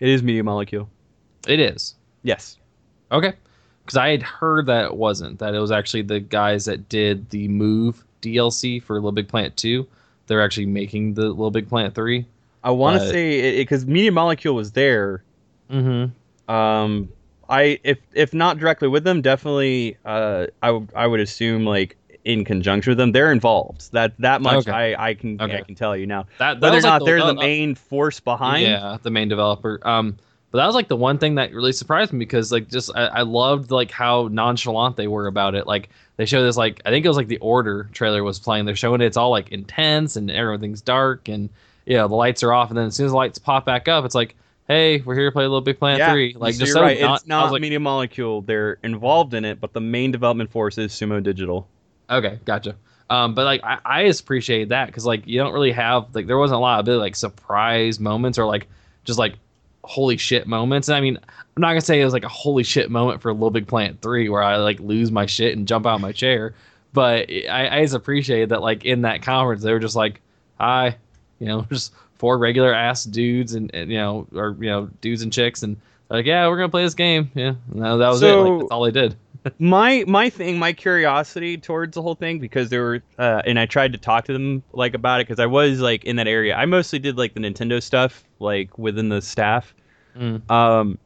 It 0.00 0.08
is 0.10 0.22
Media 0.22 0.44
Molecule. 0.44 0.90
It 1.48 1.58
is. 1.60 1.94
Yes. 2.22 2.58
Okay. 3.12 3.32
Because 3.84 3.96
I 3.96 4.10
had 4.10 4.22
heard 4.22 4.66
that 4.66 4.86
it 4.86 4.96
wasn't. 4.96 5.38
That 5.38 5.54
it 5.54 5.58
was 5.58 5.70
actually 5.70 6.02
the 6.02 6.20
guys 6.20 6.64
that 6.66 6.88
did 6.90 7.30
the 7.30 7.48
Move 7.48 8.04
DLC 8.22 8.82
for 8.82 8.94
Little 8.96 9.12
Big 9.12 9.28
Planet 9.28 9.56
2. 9.56 9.86
They're 10.26 10.42
actually 10.42 10.66
making 10.66 11.14
the 11.14 11.28
Little 11.28 11.50
Big 11.50 11.68
Planet 11.68 11.94
3. 11.94 12.26
I 12.62 12.70
want 12.70 13.00
to 13.00 13.08
say 13.08 13.58
because 13.58 13.86
Media 13.86 14.10
Molecule 14.10 14.54
was 14.54 14.72
there. 14.72 15.22
Mm-hmm. 15.70 16.50
Um, 16.50 17.08
I 17.48 17.78
if 17.84 17.98
if 18.14 18.32
not 18.32 18.58
directly 18.58 18.88
with 18.88 19.04
them, 19.04 19.20
definitely. 19.20 19.98
Uh, 20.04 20.46
I 20.62 20.70
would 20.70 20.90
I 20.96 21.06
would 21.06 21.20
assume 21.20 21.66
like 21.66 21.96
in 22.24 22.44
conjunction 22.44 22.92
with 22.92 22.98
them, 22.98 23.12
they're 23.12 23.32
involved. 23.32 23.92
That 23.92 24.14
that 24.18 24.40
much 24.40 24.66
Okay. 24.66 24.94
I 24.94 25.10
I 25.10 25.14
can 25.14 25.40
Okay. 25.40 25.58
I 25.58 25.60
can 25.60 25.74
tell 25.74 25.94
you 25.96 26.06
now. 26.06 26.26
That, 26.38 26.60
that 26.60 26.62
Whether 26.62 26.78
or 26.78 26.80
like 26.80 27.00
not 27.00 27.04
they're 27.04 27.18
the 27.18 27.26
uh, 27.26 27.34
main 27.34 27.74
force 27.74 28.18
behind. 28.20 28.62
Yeah, 28.62 28.96
the 29.02 29.10
main 29.10 29.28
developer. 29.28 29.78
Um, 29.82 30.16
but 30.54 30.58
that 30.60 30.66
was 30.66 30.76
like 30.76 30.86
the 30.86 30.94
one 30.94 31.18
thing 31.18 31.34
that 31.34 31.52
really 31.52 31.72
surprised 31.72 32.12
me 32.12 32.20
because 32.20 32.52
like 32.52 32.68
just 32.68 32.88
I, 32.94 33.06
I 33.06 33.22
loved 33.22 33.72
like 33.72 33.90
how 33.90 34.28
nonchalant 34.30 34.96
they 34.96 35.08
were 35.08 35.26
about 35.26 35.56
it. 35.56 35.66
Like 35.66 35.88
they 36.16 36.26
show 36.26 36.44
this 36.44 36.56
like 36.56 36.80
I 36.86 36.90
think 36.90 37.04
it 37.04 37.08
was 37.08 37.16
like 37.16 37.26
the 37.26 37.38
Order 37.38 37.88
trailer 37.92 38.22
was 38.22 38.38
playing. 38.38 38.64
They're 38.64 38.76
showing 38.76 39.00
it, 39.00 39.06
it's 39.06 39.16
all 39.16 39.30
like 39.30 39.50
intense 39.50 40.14
and 40.14 40.30
everything's 40.30 40.80
dark 40.80 41.28
and 41.28 41.48
yeah 41.86 42.06
the 42.06 42.14
lights 42.14 42.44
are 42.44 42.52
off 42.52 42.68
and 42.68 42.78
then 42.78 42.86
as 42.86 42.94
soon 42.94 43.06
as 43.06 43.10
the 43.10 43.16
lights 43.16 43.36
pop 43.40 43.66
back 43.66 43.88
up, 43.88 44.04
it's 44.04 44.14
like 44.14 44.36
hey 44.68 45.00
we're 45.00 45.16
here 45.16 45.28
to 45.28 45.32
play 45.32 45.42
a 45.42 45.48
Little 45.48 45.60
Big 45.60 45.80
Planet 45.80 45.98
Yeah, 45.98 46.12
Three. 46.12 46.36
Like 46.38 46.54
so 46.54 46.60
just 46.60 46.68
you're 46.68 46.76
so 46.76 46.82
right. 46.82 47.00
not- 47.00 47.16
it's 47.16 47.26
not 47.26 47.50
like, 47.50 47.60
Media 47.60 47.80
Molecule. 47.80 48.42
They're 48.42 48.78
involved 48.84 49.34
in 49.34 49.44
it, 49.44 49.60
but 49.60 49.72
the 49.72 49.80
main 49.80 50.12
development 50.12 50.52
force 50.52 50.78
is 50.78 50.92
Sumo 50.92 51.20
Digital. 51.20 51.66
Okay, 52.08 52.38
gotcha. 52.44 52.76
Um, 53.10 53.34
but 53.34 53.44
like 53.44 53.64
I, 53.64 53.78
I 53.84 54.06
just 54.06 54.20
appreciate 54.20 54.68
that 54.68 54.86
because 54.86 55.04
like 55.04 55.26
you 55.26 55.40
don't 55.40 55.52
really 55.52 55.72
have 55.72 56.14
like 56.14 56.28
there 56.28 56.38
wasn't 56.38 56.58
a 56.58 56.60
lot 56.60 56.78
of 56.78 56.86
bit 56.86 56.94
like 56.94 57.16
surprise 57.16 57.98
moments 57.98 58.38
or 58.38 58.46
like 58.46 58.68
just 59.02 59.18
like 59.18 59.34
holy 59.84 60.16
shit 60.16 60.46
moments. 60.46 60.88
And 60.88 60.96
I 60.96 61.00
mean, 61.00 61.18
I'm 61.28 61.60
not 61.60 61.68
gonna 61.68 61.80
say 61.80 62.00
it 62.00 62.04
was 62.04 62.12
like 62.12 62.24
a 62.24 62.28
holy 62.28 62.64
shit 62.64 62.90
moment 62.90 63.22
for 63.22 63.32
Little 63.32 63.50
Big 63.50 63.66
Planet 63.66 63.98
three 64.02 64.28
where 64.28 64.42
I 64.42 64.56
like 64.56 64.80
lose 64.80 65.10
my 65.10 65.26
shit 65.26 65.56
and 65.56 65.68
jump 65.68 65.86
out 65.86 65.96
of 65.96 66.00
my 66.00 66.12
chair. 66.12 66.54
But 66.92 67.30
I, 67.30 67.78
I 67.78 67.82
just 67.82 67.94
appreciate 67.94 68.50
that 68.50 68.62
like 68.62 68.84
in 68.84 69.02
that 69.02 69.22
conference 69.22 69.62
they 69.62 69.72
were 69.72 69.80
just 69.80 69.96
like, 69.96 70.20
hi, 70.58 70.96
you 71.38 71.46
know, 71.46 71.62
just 71.70 71.92
four 72.16 72.38
regular 72.38 72.72
ass 72.72 73.04
dudes 73.04 73.54
and, 73.54 73.70
and 73.74 73.90
you 73.90 73.98
know 73.98 74.26
or 74.34 74.56
you 74.60 74.70
know 74.70 74.88
dudes 75.00 75.22
and 75.22 75.32
chicks 75.32 75.62
and 75.62 75.76
like 76.08 76.26
yeah 76.26 76.48
we're 76.48 76.56
gonna 76.56 76.68
play 76.68 76.84
this 76.84 76.94
game 76.94 77.30
yeah 77.34 77.54
no 77.72 77.98
that 77.98 78.08
was 78.08 78.22
it 78.22 78.32
like 78.32 78.60
that's 78.60 78.70
all 78.70 78.82
they 78.82 78.90
did. 78.90 79.16
My 79.58 80.04
my 80.06 80.30
thing 80.30 80.58
my 80.58 80.72
curiosity 80.72 81.56
towards 81.58 81.94
the 81.94 82.02
whole 82.02 82.14
thing 82.14 82.38
because 82.38 82.70
there 82.70 82.82
were 82.82 83.02
uh, 83.18 83.42
and 83.46 83.58
i 83.58 83.66
tried 83.66 83.92
to 83.92 83.98
talk 83.98 84.24
to 84.24 84.32
them 84.32 84.62
like 84.72 84.94
about 84.94 85.20
it 85.20 85.26
because 85.26 85.38
i 85.38 85.46
was 85.46 85.80
like 85.80 86.02
in 86.04 86.16
that 86.16 86.26
area 86.26 86.54
i 86.56 86.64
mostly 86.64 86.98
did 86.98 87.18
like 87.18 87.34
the 87.34 87.40
nintendo 87.40 87.82
stuff 87.82 88.24
like 88.38 88.76
within 88.78 89.08
the 89.08 89.20
staff 89.22 89.74
Mm. 90.16 90.48
um 90.50 90.96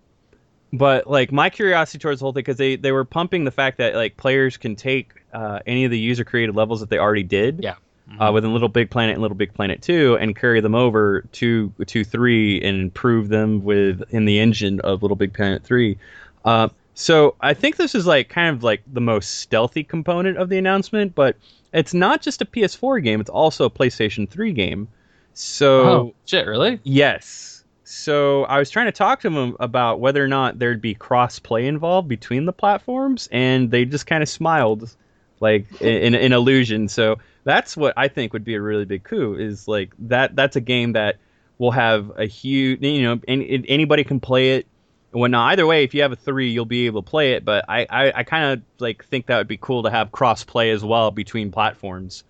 but 0.73 1.06
like 1.06 1.32
my 1.32 1.48
curiosity 1.48 1.98
towards 1.98 2.20
the 2.20 2.24
whole 2.24 2.32
thing 2.35 2.40
because 2.43 2.59
they 2.59 2.77
they 2.77 2.93
were 2.93 3.05
pumping 3.06 3.44
the 3.44 3.51
fact 3.51 3.78
that 3.78 3.94
like 3.94 4.16
players 4.19 4.56
can 4.59 4.77
take 4.77 5.24
uh, 5.32 5.60
any 5.66 5.85
of 5.86 5.90
the 5.90 5.98
user 5.98 6.24
created 6.24 6.55
levels 6.55 6.81
that 6.81 6.90
they 6.90 6.98
already 6.98 7.23
did 7.23 7.60
Yeah. 7.62 7.77
uh, 8.20 8.31
within 8.32 8.52
Little 8.52 8.69
Big 8.69 8.90
Planet 8.90 9.15
and 9.15 9.23
Little 9.23 9.36
Big 9.36 9.52
Planet 9.55 9.81
2 9.81 10.19
and 10.20 10.36
carry 10.36 10.60
them 10.60 10.74
over 10.74 11.23
to 11.32 11.73
to 11.86 12.05
3 12.05 12.60
and 12.62 12.81
improve 12.82 13.28
them 13.31 13.65
with 13.65 14.02
in 14.10 14.27
the 14.27 14.39
engine 14.40 14.81
of 14.81 15.01
Little 15.02 15.16
Big 15.16 15.32
Planet 15.32 15.62
3. 15.65 15.97
Uh, 16.44 16.69
so 16.99 17.37
I 17.41 17.55
think 17.55 17.77
this 17.77 17.95
is 17.95 18.09
like 18.09 18.29
kind 18.29 18.57
of 18.57 18.65
like 18.65 18.83
the 18.93 19.01
most 19.01 19.37
stealthy 19.37 19.85
component 19.85 20.37
of 20.37 20.49
the 20.49 20.59
announcement, 20.59 21.15
but 21.15 21.37
it's 21.73 21.95
not 21.95 22.23
just 22.23 22.43
a 22.43 22.45
PS4 22.45 23.05
game; 23.05 23.20
it's 23.20 23.31
also 23.31 23.65
a 23.66 23.70
PlayStation 23.70 24.29
3 24.29 24.53
game. 24.53 24.89
So 25.33 25.83
oh 25.85 26.15
shit 26.27 26.45
really 26.49 26.81
Yes. 26.83 27.62
So 27.85 28.43
I 28.47 28.59
was 28.59 28.69
trying 28.69 28.87
to 28.87 28.93
talk 28.93 29.20
to 29.20 29.31
them 29.31 29.57
about 29.61 30.01
whether 30.01 30.23
or 30.23 30.27
not 30.27 30.59
there'd 30.59 30.83
be 30.83 30.95
cross 30.95 31.39
play 31.39 31.69
involved 31.69 32.09
between 32.09 32.47
the 32.47 32.53
platforms, 32.53 33.29
and 33.31 33.70
they 33.70 33.85
just 33.85 34.09
kind 34.09 34.20
of 34.20 34.29
smiled, 34.29 34.93
like 35.39 35.66
in, 35.81 36.16
in 36.16 36.33
illusion. 36.33 36.89
So 36.89 37.19
that's 37.45 37.77
what 37.77 37.95
I 37.97 38.09
think 38.09 38.33
would 38.33 38.45
be 38.45 38.57
a 38.57 38.61
really 38.61 38.87
big 38.87 39.05
coup. 39.05 39.37
Is 39.37 39.69
like 39.69 39.93
that. 40.01 40.35
That's 40.35 40.57
a 40.57 40.61
game 40.61 40.95
that 40.95 41.19
will 41.59 41.70
have 41.70 42.11
a 42.19 42.27
huge. 42.27 42.83
You 42.83 43.03
know, 43.03 43.20
any, 43.29 43.65
anybody 43.69 44.03
can 44.03 44.19
play 44.19 44.57
it. 44.57 44.66
Well, 45.13 45.31
now 45.31 45.45
either 45.45 45.67
way, 45.67 45.85
if 45.85 45.95
you 45.95 46.03
have 46.03 46.13
a 46.13 46.17
three, 46.17 46.51
you'll 46.51 46.67
be 46.67 46.87
able 46.87 47.03
to 47.03 47.11
play 47.11 47.33
it. 47.33 47.45
But 47.45 47.65
I, 47.69 47.87
I, 47.89 48.13
I 48.17 48.23
kind 48.25 48.53
of 48.53 48.63
like 48.79 49.05
think 49.05 49.27
that 49.27 49.39
would 49.39 49.49
be 49.49 49.57
cool 49.57 49.83
to 49.85 49.91
have 49.91 50.13
cross 50.13 50.45
play 50.45 50.71
as 50.71 50.85
well 50.85 51.11
between 51.11 51.51
platforms. 51.51 52.25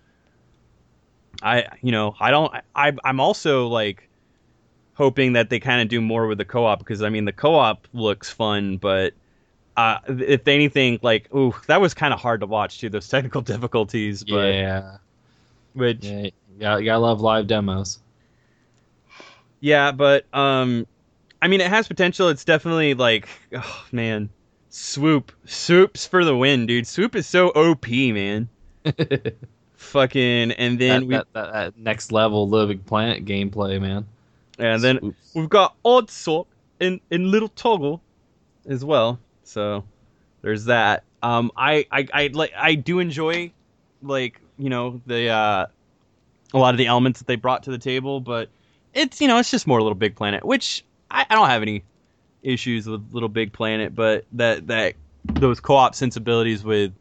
I, 1.41 1.65
you 1.81 1.91
know, 1.91 2.15
I 2.19 2.31
don't. 2.31 2.53
I, 2.75 2.93
I'm 3.03 3.19
also 3.19 3.67
like 3.67 4.09
hoping 4.93 5.33
that 5.33 5.49
they 5.49 5.59
kind 5.59 5.81
of 5.81 5.87
do 5.87 6.01
more 6.01 6.27
with 6.27 6.37
the 6.37 6.45
co-op 6.45 6.79
because 6.79 7.01
I 7.01 7.09
mean 7.09 7.25
the 7.25 7.33
co-op 7.33 7.87
looks 7.93 8.29
fun, 8.29 8.77
but 8.77 9.13
uh, 9.77 9.99
if 10.07 10.47
anything, 10.47 10.99
like 11.01 11.33
ooh, 11.33 11.53
that 11.67 11.81
was 11.81 11.93
kind 11.93 12.13
of 12.13 12.19
hard 12.19 12.41
to 12.41 12.47
watch 12.47 12.79
too. 12.79 12.89
Those 12.89 13.07
technical 13.09 13.41
difficulties, 13.41 14.23
but 14.23 14.53
yeah 14.53 14.97
which 15.73 16.05
Yeah, 16.05 16.77
you 16.77 16.85
gotta 16.85 16.99
love 16.99 17.21
live 17.21 17.47
demos. 17.47 17.99
Yeah, 19.61 19.91
but 19.91 20.25
um, 20.33 20.87
I 21.41 21.47
mean, 21.47 21.61
it 21.61 21.67
has 21.69 21.87
potential. 21.87 22.29
It's 22.29 22.43
definitely 22.43 22.93
like, 22.93 23.27
oh 23.53 23.85
man, 23.91 24.29
swoop, 24.69 25.31
swoops 25.45 26.05
for 26.05 26.25
the 26.25 26.35
win, 26.35 26.65
dude. 26.65 26.87
Swoop 26.87 27.15
is 27.15 27.27
so 27.27 27.49
OP, 27.49 27.87
man. 27.89 28.49
Fucking, 29.75 30.51
and 30.51 30.77
then 30.79 31.01
that, 31.01 31.07
we, 31.07 31.15
that, 31.15 31.27
that, 31.33 31.53
that 31.53 31.77
next 31.77 32.11
level 32.11 32.47
Little 32.49 32.67
Big 32.67 32.85
Planet 32.85 33.23
gameplay, 33.25 33.79
man. 33.79 34.05
and 34.57 34.83
then 34.83 34.99
Swoops. 34.99 35.31
we've 35.35 35.49
got 35.49 35.75
OddSock 35.83 36.47
in 36.79 36.99
and 37.09 37.27
Little 37.27 37.49
Toggle 37.49 38.01
as 38.67 38.83
well. 38.83 39.19
So 39.43 39.85
there's 40.41 40.65
that. 40.65 41.03
Um, 41.23 41.51
I 41.55 41.85
I 41.91 42.07
I 42.13 42.29
like 42.33 42.53
I 42.57 42.75
do 42.75 42.99
enjoy 42.99 43.51
like 44.01 44.39
you 44.57 44.69
know 44.69 45.01
the 45.05 45.29
uh 45.29 45.65
a 46.53 46.57
lot 46.57 46.73
of 46.73 46.77
the 46.77 46.87
elements 46.87 47.19
that 47.19 47.27
they 47.27 47.35
brought 47.35 47.63
to 47.63 47.71
the 47.71 47.77
table, 47.77 48.19
but 48.19 48.49
it's 48.93 49.21
you 49.21 49.27
know 49.27 49.37
it's 49.37 49.51
just 49.51 49.67
more 49.67 49.81
Little 49.81 49.95
Big 49.95 50.15
Planet, 50.15 50.45
which 50.45 50.83
I, 51.11 51.25
I 51.29 51.35
don't 51.35 51.49
have 51.49 51.61
any 51.61 51.83
issues 52.43 52.87
with 52.87 53.03
Little 53.11 53.29
Big 53.29 53.51
Planet, 53.53 53.93
but 53.95 54.25
that 54.33 54.67
that 54.67 54.95
those 55.25 55.59
co-op 55.59 55.95
sensibilities 55.95 56.63
with 56.63 56.93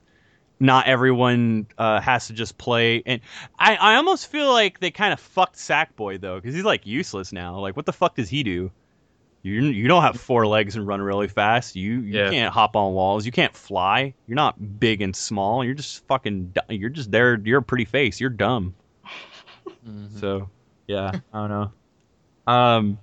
not 0.61 0.87
everyone 0.89 1.67
uh, 1.79 2.01
has 2.01 2.27
to 2.27 2.33
just 2.33 2.59
play, 2.59 3.03
and 3.07 3.21
I 3.59 3.77
I 3.77 3.95
almost 3.97 4.27
feel 4.31 4.51
like 4.53 4.81
they 4.81 4.91
kind 4.91 5.13
of 5.13 5.21
fucked 5.21 5.57
Sackboy 5.57 6.21
though, 6.21 6.37
because 6.41 6.55
he's 6.55 6.65
like 6.65 6.87
useless 6.87 7.33
now. 7.33 7.59
Like, 7.59 7.77
what 7.77 7.87
the 7.87 7.93
fuck 7.93 8.17
does 8.17 8.29
he 8.29 8.43
do? 8.43 8.71
You 9.43 9.63
you 9.67 9.87
don't 9.87 10.03
have 10.03 10.21
four 10.21 10.49
legs 10.49 10.75
and 10.75 10.85
run 10.85 11.01
really 11.01 11.29
fast. 11.29 11.77
You 11.77 12.01
you 12.01 12.19
Yeah. 12.19 12.31
can't 12.31 12.53
hop 12.53 12.75
on 12.75 12.93
walls. 12.93 13.25
You 13.25 13.31
can't 13.31 13.55
fly. 13.57 14.13
You're 14.27 14.35
not 14.35 14.81
big 14.81 15.01
and 15.01 15.15
small. 15.15 15.65
You're 15.65 15.75
just 15.75 16.05
fucking. 16.09 16.55
You're 16.69 16.91
just 16.91 17.13
there. 17.13 17.39
You're 17.45 17.61
a 17.61 17.63
pretty 17.63 17.85
face. 17.85 18.21
You're 18.21 18.31
dumb. 18.31 18.75
Mhm. 19.89 20.19
So 20.21 20.51
yeah, 20.89 21.13
I 21.33 21.39
don't 21.47 21.49
know. 21.51 22.53
Um, 22.53 22.99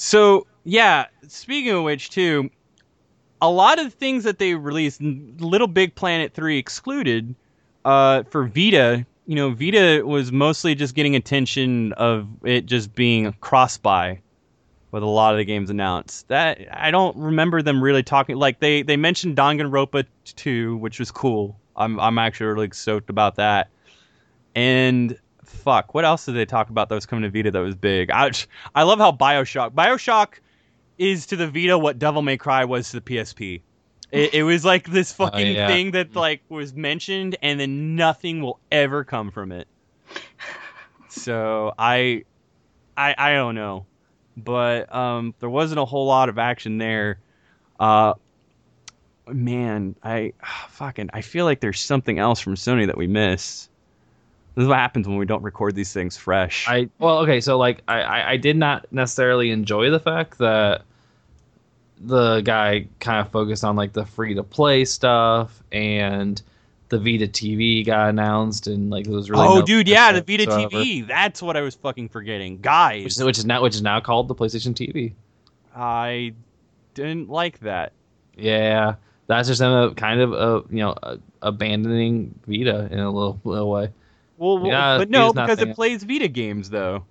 so 0.00 0.46
yeah. 0.64 1.06
Speaking 1.28 1.72
of 1.72 1.84
which, 1.84 2.08
too, 2.08 2.50
a 3.42 3.50
lot 3.50 3.78
of 3.78 3.92
things 3.92 4.24
that 4.24 4.38
they 4.38 4.54
released, 4.54 5.00
Little 5.02 5.66
Big 5.66 5.94
Planet 5.94 6.32
three 6.32 6.58
excluded, 6.58 7.34
uh, 7.84 8.22
for 8.24 8.46
Vita. 8.46 9.04
You 9.26 9.36
know, 9.36 9.50
Vita 9.50 10.02
was 10.04 10.32
mostly 10.32 10.74
just 10.74 10.94
getting 10.94 11.14
attention 11.16 11.92
of 11.92 12.26
it 12.44 12.64
just 12.64 12.94
being 12.94 13.30
cross-buy 13.40 14.20
with 14.90 15.02
a 15.02 15.06
lot 15.06 15.34
of 15.34 15.38
the 15.38 15.44
games 15.44 15.68
announced. 15.68 16.28
That 16.28 16.66
I 16.72 16.90
don't 16.90 17.16
remember 17.16 17.60
them 17.60 17.82
really 17.82 18.02
talking 18.02 18.36
like 18.36 18.60
they 18.60 18.82
they 18.82 18.96
mentioned 18.96 19.36
Danganronpa 19.36 20.06
2, 20.24 20.78
which 20.78 20.98
was 20.98 21.10
cool. 21.10 21.60
I'm 21.76 22.00
I'm 22.00 22.18
actually 22.18 22.46
really 22.46 22.70
stoked 22.72 23.10
about 23.10 23.36
that. 23.36 23.68
And 24.54 25.18
fuck, 25.50 25.94
what 25.94 26.04
else 26.04 26.24
did 26.26 26.32
they 26.36 26.46
talk 26.46 26.70
about 26.70 26.88
that 26.88 26.94
was 26.94 27.06
coming 27.06 27.22
to 27.22 27.30
Vita 27.30 27.50
that 27.50 27.60
was 27.60 27.74
big? 27.74 28.10
I 28.10 28.30
I 28.74 28.82
love 28.84 28.98
how 28.98 29.12
BioShock 29.12 29.70
BioShock 29.72 30.34
is 30.98 31.26
to 31.26 31.36
the 31.36 31.48
Vita 31.48 31.78
what 31.78 31.98
Devil 31.98 32.22
May 32.22 32.36
Cry 32.36 32.64
was 32.64 32.90
to 32.90 33.00
the 33.00 33.02
PSP. 33.02 33.60
It, 34.12 34.34
it 34.34 34.42
was 34.42 34.64
like 34.64 34.88
this 34.90 35.12
Oh, 35.18 35.26
fucking 35.26 35.54
yeah. 35.54 35.68
thing 35.68 35.92
that 35.92 36.16
like 36.16 36.42
was 36.48 36.74
mentioned 36.74 37.36
and 37.42 37.60
then 37.60 37.94
nothing 37.96 38.42
will 38.42 38.58
ever 38.72 39.04
come 39.04 39.30
from 39.30 39.52
it. 39.52 39.68
So 41.08 41.74
I 41.78 42.24
I 42.96 43.14
I 43.16 43.32
don't 43.32 43.54
know. 43.54 43.86
But 44.36 44.92
um 44.94 45.34
there 45.40 45.50
wasn't 45.50 45.80
a 45.80 45.84
whole 45.84 46.06
lot 46.06 46.28
of 46.28 46.38
action 46.38 46.78
there. 46.78 47.18
Uh 47.78 48.14
man, 49.28 49.94
I 50.02 50.32
fucking 50.70 51.10
I 51.12 51.20
feel 51.20 51.44
like 51.44 51.60
there's 51.60 51.80
something 51.80 52.18
else 52.18 52.40
from 52.40 52.54
Sony 52.54 52.86
that 52.86 52.96
we 52.96 53.06
missed. 53.06 53.69
This 54.54 54.62
is 54.62 54.68
what 54.68 54.78
happens 54.78 55.06
when 55.06 55.16
we 55.16 55.26
don't 55.26 55.42
record 55.42 55.74
these 55.74 55.92
things 55.92 56.16
fresh. 56.16 56.66
I 56.68 56.88
well, 56.98 57.18
okay, 57.20 57.40
so 57.40 57.56
like 57.56 57.82
I, 57.88 58.00
I 58.00 58.30
I 58.32 58.36
did 58.36 58.56
not 58.56 58.92
necessarily 58.92 59.50
enjoy 59.50 59.90
the 59.90 60.00
fact 60.00 60.38
that 60.38 60.82
the 62.00 62.40
guy 62.40 62.88
kind 62.98 63.20
of 63.20 63.30
focused 63.30 63.62
on 63.62 63.76
like 63.76 63.92
the 63.92 64.06
free 64.06 64.34
to 64.34 64.42
play 64.42 64.84
stuff 64.84 65.62
and 65.70 66.42
the 66.88 66.98
Vita 66.98 67.28
TV 67.28 67.84
got 67.86 68.08
announced 68.08 68.66
and 68.66 68.90
like 68.90 69.04
there 69.04 69.14
was 69.14 69.30
really 69.30 69.46
oh, 69.46 69.60
no 69.60 69.62
dude, 69.62 69.88
yeah, 69.88 70.12
the 70.12 70.22
Vita 70.22 70.44
whatsoever, 70.44 70.76
TV. 70.76 71.06
That's 71.06 71.40
what 71.40 71.56
I 71.56 71.60
was 71.60 71.74
fucking 71.76 72.08
forgetting. 72.08 72.54
which 72.54 72.62
Guys, 72.62 73.16
is, 73.16 73.24
which 73.24 73.38
is 73.38 73.44
now 73.44 73.62
which 73.62 73.74
is 73.74 73.82
now 73.82 74.00
called 74.00 74.28
the 74.28 74.34
PlayStation 74.34 74.74
TV. 74.74 75.12
I 75.74 76.34
didn't 76.94 77.28
like 77.28 77.60
that. 77.60 77.92
Yeah, 78.36 78.96
that's 79.26 79.48
just 79.48 79.60
them 79.60 79.94
kind 79.94 80.20
of 80.20 80.32
uh, 80.32 80.62
you 80.68 80.78
know 80.78 80.94
uh, 81.02 81.16
abandoning 81.42 82.34
Vita 82.46 82.88
in 82.90 82.98
a 82.98 83.10
little 83.10 83.40
little 83.44 83.70
way. 83.70 83.90
Well, 84.40 84.58
well, 84.58 84.72
Yeah, 84.72 84.96
but 84.96 85.08
no, 85.08 85.32
because 85.32 85.60
nothing. 85.60 85.60
it 85.60 85.72
plays 85.72 86.02
Vita 86.02 86.26
games 86.28 86.70
though. 86.70 87.06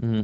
hmm 0.00 0.22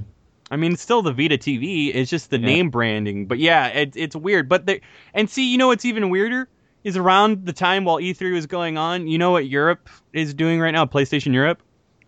I 0.51 0.57
mean, 0.57 0.73
it's 0.73 0.83
still 0.83 1.01
the 1.01 1.15
Vita 1.15 1.39
TV. 1.39 1.89
It's 1.95 2.11
just 2.11 2.29
the 2.31 2.39
Yeah. 2.39 2.39
name 2.39 2.69
branding. 2.71 3.27
But 3.27 3.39
yeah, 3.39 3.69
it, 3.69 3.95
it's 3.97 4.15
weird. 4.15 4.49
But 4.51 4.67
they 4.67 4.83
and 5.15 5.31
see, 5.31 5.51
you 5.51 5.57
know 5.57 5.69
what's 5.69 5.87
even 5.87 6.11
weirder 6.11 6.51
is 6.85 6.97
around 6.99 7.47
the 7.47 7.55
time 7.55 7.85
while 7.85 8.01
E3 8.01 8.33
was 8.33 8.47
going 8.47 8.77
on. 8.77 9.09
You 9.09 9.17
know 9.19 9.31
what 9.31 9.49
Europe 9.49 9.89
is 10.13 10.35
doing 10.35 10.61
right 10.61 10.73
now? 10.73 10.85
PlayStation 10.85 11.33
Europe. 11.33 11.63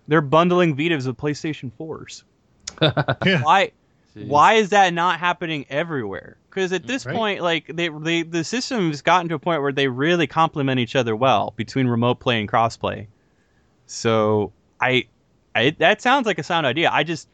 They're 0.09 0.21
bundling 0.21 0.77
Vitas 0.77 1.07
with 1.07 1.17
PlayStation 1.17 1.73
4s. 1.73 2.25
Yeah. 3.25 3.45
Why? 3.45 3.73
Why 4.19 4.55
is 4.55 4.71
that 4.71 4.95
not 4.95 5.19
happening 5.21 5.67
everywhere? 5.69 6.41
Because 6.51 6.73
at 6.73 6.87
this 6.87 7.05
Right. 7.05 7.05
point, 7.05 7.43
like 7.43 7.67
they, 7.69 7.89
they, 7.89 8.23
the 8.23 8.45
system's 8.45 9.03
gotten 9.03 9.29
to 9.31 9.35
a 9.35 9.39
point 9.41 9.61
where 9.63 9.73
they 9.73 9.89
really 9.89 10.27
complement 10.27 10.81
each 10.81 10.97
other 10.97 11.17
well 11.17 11.53
between 11.57 11.87
remote 11.89 12.21
play 12.21 12.41
and 12.41 12.49
crossplay. 12.49 13.09
So 13.87 14.53
I, 14.81 15.07
I 15.55 15.71
that 15.79 16.01
sounds 16.03 16.27
like 16.27 16.39
a 16.39 16.43
sound 16.43 16.67
idea. 16.67 16.91
I 16.93 17.05
just, 17.05 17.29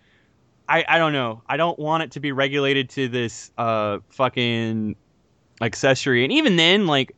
I, 0.69 0.85
I 0.89 0.99
don't 0.99 1.13
know. 1.13 1.43
I 1.49 1.57
don't 1.57 1.79
want 1.79 2.03
it 2.03 2.13
to 2.13 2.21
be 2.21 2.33
regulated 2.33 2.89
to 2.91 3.09
this 3.09 3.51
uh 3.59 3.99
fucking 4.09 4.97
accessory. 5.61 6.25
And 6.25 6.33
even 6.33 6.57
then, 6.57 6.87
like 6.87 7.15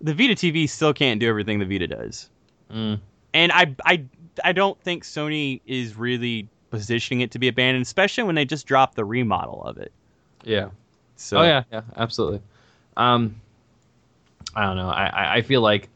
the 0.00 0.14
Vita 0.14 0.34
TV 0.34 0.68
still 0.68 0.92
can't 0.94 1.20
do 1.20 1.28
everything 1.28 1.58
the 1.58 1.66
Vita 1.66 1.86
does 1.86 2.28
Mm. 2.72 3.00
and 3.34 3.50
I, 3.50 3.74
I, 3.84 4.04
I 4.44 4.52
don't 4.52 4.80
think 4.80 5.02
Sony 5.02 5.60
is 5.66 5.96
really 5.96 6.48
positioning 6.70 7.20
it 7.20 7.32
to 7.32 7.40
be 7.40 7.48
abandoned, 7.48 7.82
especially 7.82 8.22
when 8.22 8.36
they 8.36 8.44
just 8.44 8.64
dropped 8.64 8.94
the 8.94 9.04
remodel 9.04 9.64
of 9.64 9.76
it. 9.78 9.90
Yeah. 10.44 10.68
So 11.16 11.38
oh 11.38 11.42
yeah, 11.42 11.64
yeah, 11.72 11.82
absolutely. 11.96 12.40
Um, 12.96 13.40
I 14.54 14.64
don't 14.64 14.76
know. 14.76 14.88
I 14.88 15.06
I, 15.06 15.34
I 15.36 15.42
feel 15.42 15.60
like 15.60 15.88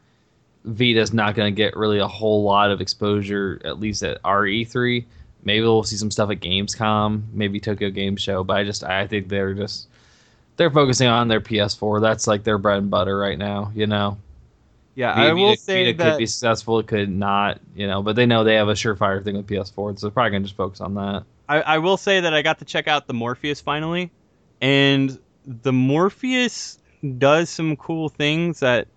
Vita's 0.65 1.13
not 1.13 1.35
going 1.35 1.53
to 1.53 1.55
get 1.55 1.75
really 1.77 1.99
a 1.99 2.07
whole 2.07 2.43
lot 2.43 2.71
of 2.71 2.81
exposure, 2.81 3.61
at 3.63 3.79
least 3.79 4.03
at 4.03 4.21
RE3. 4.23 5.05
Maybe 5.43 5.61
we'll 5.61 5.83
see 5.83 5.95
some 5.95 6.09
stuff 6.09 6.31
at 6.31 6.39
Gamescom, 6.39 7.21
maybe 7.33 7.59
Tokyo 7.59 7.91
Game 7.91 8.17
Show. 8.17 8.43
But 8.43 8.57
I 8.57 8.63
just 8.63 8.83
I 8.83 9.05
think 9.05 9.29
they're 9.29 9.53
just 9.53 9.87
they're 10.57 10.71
focusing 10.71 11.07
on 11.07 11.27
their 11.27 11.41
PS4. 11.41 12.01
That's 12.01 12.25
like 12.25 12.43
their 12.43 12.57
bread 12.57 12.79
and 12.79 12.89
butter 12.89 13.15
right 13.17 13.37
now. 13.37 13.71
You 13.75 13.85
know. 13.85 14.17
yeah, 14.95 15.13
Vita- 15.13 15.29
I 15.29 15.33
will 15.33 15.49
Vita- 15.49 15.61
say 15.61 15.85
Vita 15.85 15.97
that 15.97 16.11
could 16.13 16.17
be 16.17 16.25
successful, 16.25 16.79
it 16.79 16.87
could 16.87 17.09
not. 17.09 17.59
You 17.75 17.85
know, 17.87 18.01
but 18.01 18.15
they 18.15 18.25
know 18.25 18.43
they 18.43 18.55
have 18.55 18.69
a 18.69 18.73
surefire 18.73 19.23
thing 19.23 19.37
with 19.37 19.45
PS4, 19.45 19.99
so 19.99 20.07
they're 20.07 20.11
probably 20.11 20.31
going 20.31 20.43
to 20.43 20.47
just 20.47 20.57
focus 20.57 20.81
on 20.81 20.95
that. 20.95 21.23
I, 21.47 21.61
I 21.61 21.77
will 21.77 21.97
say 21.97 22.21
that 22.21 22.33
I 22.33 22.41
got 22.41 22.57
to 22.59 22.65
check 22.65 22.87
out 22.87 23.05
the 23.05 23.13
Morpheus 23.13 23.61
finally, 23.61 24.09
and 24.61 25.15
the 25.45 25.71
Morpheus 25.71 26.79
does 27.19 27.51
some 27.51 27.75
cool 27.75 28.09
things 28.09 28.61
that 28.61 28.87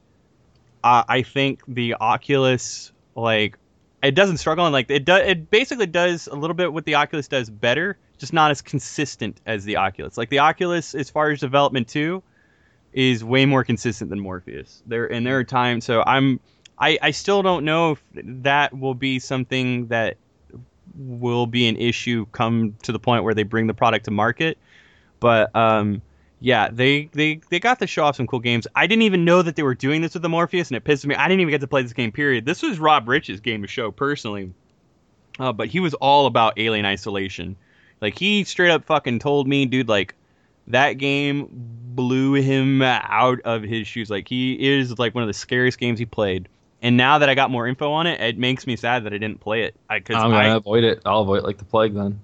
uh, 0.85 1.05
I 1.09 1.23
think 1.23 1.63
the 1.67 1.95
Oculus 1.95 2.93
like 3.15 3.59
it 4.03 4.15
doesn't 4.15 4.37
struggle 4.37 4.65
and 4.67 4.73
like 4.73 4.91
it 4.91 5.05
does 5.05 5.27
it 5.27 5.51
basically 5.51 5.87
does 5.87 6.29
a 6.29 6.35
little 6.35 6.55
bit 6.55 6.73
what 6.73 6.85
the 6.85 6.95
Oculus 6.95 7.29
does 7.29 7.51
better, 7.51 7.99
just 8.19 8.33
not 8.33 8.51
as 8.51 8.63
consistent 8.63 9.41
as 9.47 9.65
the 9.65 9.77
Oculus. 9.77 10.17
Like 10.17 10.31
the 10.31 10.41
Oculus, 10.41 10.95
as 10.95 11.11
far 11.11 11.31
as 11.31 11.41
development 11.41 11.89
too, 11.89 12.23
is 12.93 13.25
way 13.25 13.45
more 13.45 13.65
consistent 13.65 14.11
than 14.11 14.21
Morpheus. 14.21 14.83
There 14.87 15.07
and 15.07 15.27
there 15.27 15.39
are 15.39 15.45
times 15.45 15.85
so 15.85 16.03
I'm 16.07 16.41
I, 16.79 16.99
I 17.03 17.11
still 17.11 17.43
don't 17.43 17.65
know 17.65 17.93
if 17.93 18.03
that 18.15 18.77
will 18.77 18.95
be 18.95 19.19
something 19.19 19.89
that 19.89 20.17
will 20.97 21.47
be 21.47 21.69
an 21.69 21.77
issue 21.77 22.27
come 22.33 22.77
to 22.83 22.93
the 22.93 22.99
point 22.99 23.25
where 23.25 23.35
they 23.35 23.43
bring 23.43 23.67
the 23.67 23.75
product 23.75 24.05
to 24.07 24.11
market. 24.11 24.59
But 25.21 25.55
um, 25.57 26.03
yeah, 26.41 26.69
they, 26.71 27.11
they 27.13 27.41
they 27.51 27.59
got 27.59 27.81
to 27.81 27.87
show 27.87 28.05
off 28.05 28.17
some 28.17 28.27
cool 28.27 28.39
games. 28.39 28.67
I 28.75 28.87
didn't 28.87 29.03
even 29.03 29.25
know 29.25 29.43
that 29.43 29.57
they 29.57 29.63
were 29.63 29.75
doing 29.75 30.03
this 30.03 30.15
with 30.15 30.23
the 30.23 30.29
Morpheus, 30.29 30.69
and 30.69 30.77
it 30.77 30.85
pissed 30.85 31.07
me. 31.07 31.15
I 31.15 31.27
didn't 31.29 31.41
even 31.41 31.51
get 31.51 31.61
to 31.63 31.67
play 31.67 31.83
this 31.83 31.93
game. 31.93 32.13
Period. 32.13 32.45
This 32.45 32.63
was 32.63 32.79
Rob 32.79 33.09
Rich's 33.09 33.41
game 33.41 33.63
to 33.63 33.69
show 33.69 33.91
personally, 33.91 34.53
uh, 35.39 35.53
but 35.53 35.69
he 35.69 35.81
was 35.81 35.95
all 35.95 36.27
about 36.27 36.59
Alien 36.59 36.87
Isolation. 36.87 37.57
Like 38.01 38.17
he 38.17 38.45
straight 38.45 38.71
up 38.71 38.85
fucking 38.85 39.19
told 39.19 39.49
me, 39.49 39.67
dude, 39.67 39.89
like 39.89 40.15
that 40.69 40.95
game 40.95 41.49
blew 41.51 42.35
him 42.35 42.83
out 42.83 43.41
of 43.41 43.63
his 43.63 43.89
shoes. 43.89 44.11
Like 44.11 44.29
he 44.29 44.55
is 44.55 44.99
like 44.99 45.15
one 45.15 45.25
of 45.25 45.29
the 45.29 45.35
scariest 45.35 45.79
games 45.79 45.99
he 45.99 46.07
played. 46.07 46.49
And 46.81 46.97
now 46.97 47.19
that 47.19 47.29
I 47.29 47.35
got 47.35 47.51
more 47.51 47.67
info 47.67 47.91
on 47.91 48.07
it, 48.07 48.21
it 48.21 48.39
makes 48.39 48.65
me 48.65 48.77
sad 48.77 49.03
that 49.05 49.13
I 49.13 49.19
didn't 49.19 49.41
play 49.41 49.65
it. 49.65 49.75
I, 49.91 49.99
cause 49.99 50.15
I'm 50.15 50.31
gonna 50.31 50.59
avoid 50.59 50.85
it. 50.85 51.03
I'll 51.05 51.23
avoid 51.23 51.39
it 51.39 51.45
like 51.45 51.59
the 51.59 51.65
plague 51.65 51.95
then. 51.95 52.21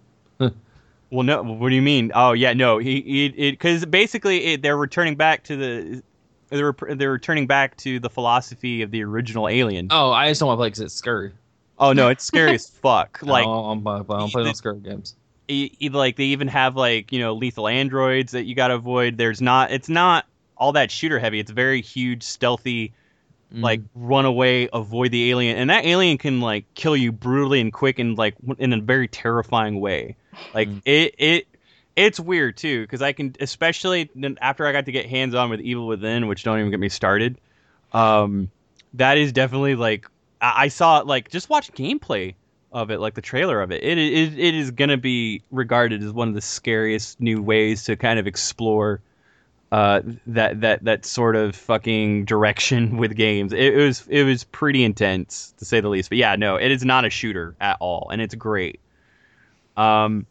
Well, 1.15 1.23
no. 1.23 1.43
What 1.43 1.69
do 1.69 1.75
you 1.77 1.83
mean? 1.83 2.11
Oh, 2.15 2.33
yeah, 2.33 2.53
no. 2.55 2.79
He, 2.79 3.29
because 3.51 3.87
basically 3.87 4.45
it, 4.47 4.63
they're 4.63 4.77
returning 4.77 5.15
back 5.15 5.45
to 5.45 5.57
the, 5.57 6.03
they're 6.49 6.75
they're 6.97 7.13
returning 7.13 7.47
back 7.47 7.77
to 7.79 8.01
the 8.01 8.11
philosophy 8.11 8.83
of 8.83 8.91
the 8.91 9.05
original 9.05 9.49
Alien. 9.49 9.89
Oh, 9.91 10.11
I 10.11 10.29
just 10.29 10.41
don't 10.41 10.49
want 10.49 10.59
to 10.59 10.61
play 10.61 10.69
because 10.69 10.81
it's 10.81 10.95
scary. 10.95 11.33
Oh 11.79 11.93
no, 11.93 12.09
it's 12.09 12.25
scary 12.25 12.55
as 12.55 12.69
fuck. 12.83 13.21
Like, 13.23 13.47
i'm 13.47 13.83
not 13.83 14.07
I 14.11 14.19
don't 14.19 14.31
play 14.33 14.43
the- 14.43 14.49
those 14.51 14.59
scary 14.59 14.81
games. 14.81 15.15
e- 15.49 15.71
e- 15.81 15.89
like 15.89 16.17
they 16.17 16.25
even 16.25 16.49
have 16.49 16.77
like 16.77 17.13
you 17.13 17.21
know 17.21 17.35
lethal 17.35 17.69
androids 17.69 18.33
that 18.33 18.45
you 18.45 18.55
got 18.55 18.69
to 18.69 18.75
avoid. 18.75 19.17
There's 19.17 19.41
not. 19.41 19.71
It's 19.71 19.89
not 19.89 20.27
all 20.57 20.73
that 20.73 20.91
shooter 20.91 21.19
heavy. 21.19 21.39
It's 21.41 21.51
very 21.51 21.81
huge, 21.81 22.23
stealthy. 22.25 22.93
Mm. 23.53 23.63
Like 23.63 23.81
run 23.95 24.25
away, 24.25 24.69
avoid 24.73 25.13
the 25.13 25.31
alien, 25.31 25.57
and 25.57 25.71
that 25.71 25.85
alien 25.85 26.19
can 26.19 26.41
like 26.41 26.65
kill 26.75 26.97
you 26.97 27.13
brutally 27.13 27.61
and 27.61 27.73
quick 27.73 27.99
and 28.01 28.17
like 28.19 28.35
in 28.59 28.73
a 28.73 28.81
very 28.81 29.07
terrifying 29.07 29.81
way. 29.81 30.17
Like 30.53 30.69
Mm. 30.69 30.83
it, 30.85 31.15
it, 31.19 31.47
it's 31.97 32.19
weird 32.19 32.57
too 32.57 32.83
because 32.83 33.03
I 33.03 33.13
can, 33.13 33.35
especially 33.41 34.11
after 34.41 34.67
I 34.67 34.73
got 34.73 34.87
to 34.87 34.93
get 34.93 35.07
hands 35.07 35.35
on 35.35 35.51
with 35.51 35.61
Evil 35.61 35.87
Within, 35.87 36.27
which 36.27 36.43
don't 36.43 36.59
even 36.59 36.71
get 36.71 36.81
me 36.81 36.89
started. 36.89 37.41
Um, 37.93 38.51
that 38.95 39.19
is 39.19 39.33
definitely 39.33 39.75
like 39.77 40.07
I, 40.41 40.65
I 40.65 40.69
saw 40.69 40.99
like 41.01 41.31
just 41.31 41.49
watch 41.49 41.73
gameplay 41.75 42.35
of 42.73 42.91
it, 42.91 42.99
like 42.99 43.15
the 43.15 43.23
trailer 43.23 43.61
of 43.63 43.71
it, 43.71 43.83
it 43.85 43.99
it, 43.99 44.39
it 44.39 44.55
is 44.55 44.71
gonna 44.73 44.97
be 44.97 45.43
regarded 45.51 46.03
as 46.03 46.13
one 46.13 46.29
of 46.29 46.35
the 46.35 46.41
scariest 46.41 47.21
new 47.21 47.41
ways 47.43 47.85
to 47.85 47.97
kind 47.97 48.19
of 48.19 48.27
explore 48.27 49.01
uh, 49.73 50.03
that 50.27 50.61
that 50.61 50.85
that 50.85 51.05
sort 51.05 51.37
of 51.37 51.57
fucking 51.57 52.25
direction 52.25 52.97
with 52.99 53.17
games. 53.17 53.53
It, 53.53 53.75
it 53.75 53.85
was 53.85 54.07
it 54.09 54.25
was 54.25 54.45
pretty 54.45 54.85
intense 54.85 55.53
to 55.59 55.65
say 55.65 55.81
the 55.81 55.89
least. 55.89 56.11
But 56.11 56.19
yeah, 56.19 56.37
no, 56.37 56.57
it 56.57 56.71
is 56.71 56.85
not 56.85 57.05
a 57.05 57.11
shooter 57.11 57.57
at 57.61 57.77
all, 57.81 58.09
and 58.11 58.21
it's 58.23 58.35
great. 58.35 58.81
Um, 59.77 60.27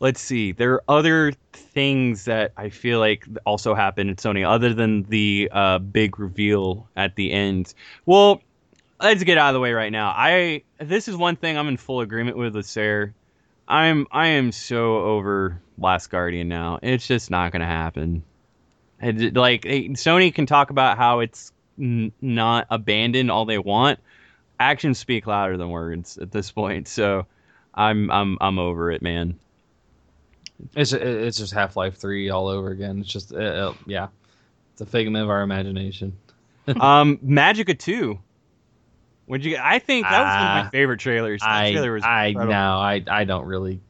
let's 0.00 0.20
see. 0.20 0.52
There 0.52 0.74
are 0.74 0.84
other 0.88 1.32
things 1.52 2.24
that 2.26 2.52
I 2.56 2.68
feel 2.70 2.98
like 2.98 3.24
also 3.44 3.74
happened 3.74 4.10
in 4.10 4.16
Sony 4.16 4.48
other 4.48 4.74
than 4.74 5.04
the 5.04 5.48
uh, 5.52 5.78
big 5.78 6.18
reveal 6.18 6.88
at 6.96 7.16
the 7.16 7.32
end. 7.32 7.74
Well, 8.06 8.42
let's 9.00 9.22
get 9.22 9.38
out 9.38 9.50
of 9.50 9.54
the 9.54 9.60
way 9.60 9.72
right 9.72 9.92
now. 9.92 10.12
I 10.16 10.62
this 10.78 11.08
is 11.08 11.16
one 11.16 11.36
thing 11.36 11.56
I'm 11.56 11.68
in 11.68 11.76
full 11.76 12.00
agreement 12.00 12.36
with 12.36 12.54
with 12.54 12.66
Sarah. 12.66 13.12
I'm 13.66 14.06
I 14.10 14.28
am 14.28 14.52
so 14.52 14.98
over 14.98 15.60
Last 15.78 16.08
Guardian 16.10 16.48
now. 16.48 16.78
It's 16.82 17.06
just 17.06 17.30
not 17.30 17.52
gonna 17.52 17.66
happen. 17.66 18.22
And, 19.00 19.36
like 19.36 19.64
eh, 19.66 19.88
Sony 19.90 20.34
can 20.34 20.46
talk 20.46 20.70
about 20.70 20.96
how 20.96 21.20
it's 21.20 21.52
n- 21.78 22.12
not 22.20 22.66
abandoned 22.70 23.30
all 23.30 23.44
they 23.44 23.58
want. 23.58 24.00
Actions 24.58 24.98
speak 24.98 25.26
louder 25.26 25.56
than 25.56 25.70
words 25.70 26.18
at 26.18 26.32
this 26.32 26.50
point. 26.50 26.88
So 26.88 27.26
I'm 27.78 28.10
I'm 28.10 28.36
I'm 28.40 28.58
over 28.58 28.90
it, 28.90 29.00
man. 29.02 29.38
It's 30.74 30.92
it's 30.92 31.38
just 31.38 31.52
Half 31.52 31.76
Life 31.76 31.96
Three 31.96 32.28
all 32.30 32.48
over 32.48 32.70
again. 32.70 32.98
It's 32.98 33.08
just 33.08 33.32
uh, 33.32 33.36
uh, 33.36 33.74
yeah, 33.86 34.08
it's 34.72 34.80
a 34.80 34.86
figment 34.86 35.22
of 35.22 35.30
our 35.30 35.42
imagination. 35.42 36.16
um, 36.80 37.18
Magicka 37.18 37.78
Two. 37.78 38.18
Would 39.28 39.44
you? 39.44 39.58
I 39.62 39.78
think 39.78 40.04
that 40.04 40.18
was 40.24 40.34
one 40.34 40.46
of 40.46 40.54
my 40.64 40.66
Ah, 40.66 40.70
favorite 40.70 40.98
trailers. 40.98 41.40
That 41.40 41.50
I 41.50 41.70
trailer 41.70 41.92
was 41.92 42.02
I 42.02 42.26
incredible. 42.26 42.52
no 42.54 42.78
I 42.78 43.04
I 43.08 43.24
don't 43.24 43.46
really 43.46 43.80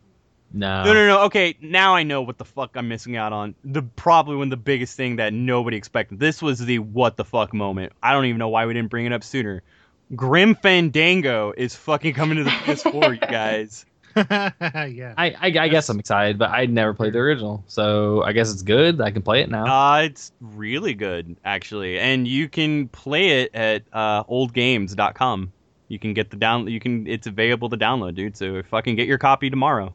no 0.52 0.85
No, 0.85 0.93
no, 0.93 1.06
no. 1.06 1.23
Okay, 1.24 1.56
now 1.62 1.94
I 1.94 2.02
know 2.02 2.23
what 2.23 2.36
the 2.39 2.44
fuck 2.44 2.73
I'm 2.77 2.89
missing 2.89 3.16
out 3.16 3.32
on. 3.32 3.55
The 3.65 3.82
probably 3.82 4.36
one 4.36 4.48
of 4.48 4.51
the 4.51 4.56
biggest 4.59 4.97
thing 4.97 5.16
that 5.16 5.32
nobody 5.32 5.77
expected. 5.77 6.19
This 6.19 6.43
was 6.43 6.59
the 6.59 6.81
what 6.81 7.16
the 7.16 7.24
fuck 7.24 7.55
moment. 7.55 7.93
I 8.02 8.12
don't 8.12 8.27
even 8.27 8.39
know 8.39 8.48
why 8.48 8.66
we 8.66 8.74
didn't 8.74 8.90
bring 8.90 9.06
it 9.06 9.12
up 9.12 9.24
sooner. 9.24 9.62
Grim 10.14 10.55
Fandango 10.55 11.52
is 11.56 11.74
fucking 11.74 12.14
coming 12.14 12.39
to 12.39 12.44
the 12.44 12.51
PS4, 12.51 13.14
you 13.14 13.18
guys. 13.30 13.85
yeah. 14.16 15.14
I, 15.16 15.30
I 15.40 15.47
I 15.64 15.68
guess 15.68 15.89
I'm 15.89 16.01
excited, 16.01 16.39
but 16.39 16.51
I 16.51 16.66
never 16.66 16.93
played 16.94 17.12
the 17.12 17.18
original, 17.20 17.62
so 17.68 18.22
I 18.24 18.32
guess 18.32 18.52
it's 18.52 18.62
good. 18.62 19.01
I 19.01 19.10
can 19.12 19.22
play 19.22 19.43
it 19.43 19.51
now. 19.51 19.66
Uh, 19.93 20.01
it's 20.02 20.32
really 20.40 20.94
good 20.94 21.36
actually, 21.44 21.98
and 22.01 22.26
you 22.26 22.48
can 22.48 22.89
play 22.89 23.43
it 23.43 23.55
at 23.55 23.85
uh, 23.93 24.24
oldgames.com. 24.24 25.52
You 25.89 25.98
can 25.98 26.14
get 26.14 26.30
the 26.30 26.36
down. 26.36 26.66
You 26.66 26.80
can. 26.80 27.06
It's 27.06 27.26
available 27.28 27.68
to 27.70 27.76
download, 27.76 28.14
dude. 28.16 28.36
So 28.36 28.62
fucking 28.64 28.97
get 28.97 29.06
your 29.06 29.18
copy 29.18 29.51
tomorrow. 29.51 29.94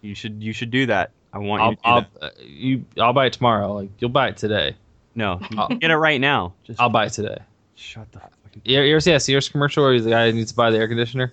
You 0.00 0.14
should. 0.14 0.42
You 0.42 0.52
should 0.52 0.70
do 0.70 0.86
that. 0.86 1.12
I 1.32 1.38
want 1.38 1.62
you 1.62 1.78
I'll 1.84 2.02
to 2.02 2.08
I'll, 2.22 2.26
uh, 2.28 2.30
you 2.40 2.84
I'll 2.98 3.12
buy 3.12 3.26
it 3.26 3.34
tomorrow. 3.34 3.72
Like 3.74 3.90
you'll 4.00 4.10
buy 4.10 4.28
it 4.28 4.36
today. 4.36 4.74
No, 5.14 5.38
I'll- 5.56 5.68
get 5.68 5.90
it 5.90 5.96
right 5.96 6.20
now. 6.20 6.54
Just 6.64 6.80
I'll 6.80 6.88
buy 6.88 7.06
it 7.06 7.12
today. 7.12 7.38
Shut 7.80 8.10
the 8.12 8.20
fucking. 8.20 8.62
You, 8.64 8.80
you 8.82 8.92
ever 8.92 9.00
see 9.00 9.12
that 9.12 9.22
Sears 9.22 9.48
commercial 9.48 9.84
where 9.84 10.00
the 10.00 10.10
guy 10.10 10.30
needs 10.30 10.50
to 10.52 10.56
buy 10.56 10.70
the 10.70 10.78
air 10.78 10.88
conditioner? 10.88 11.32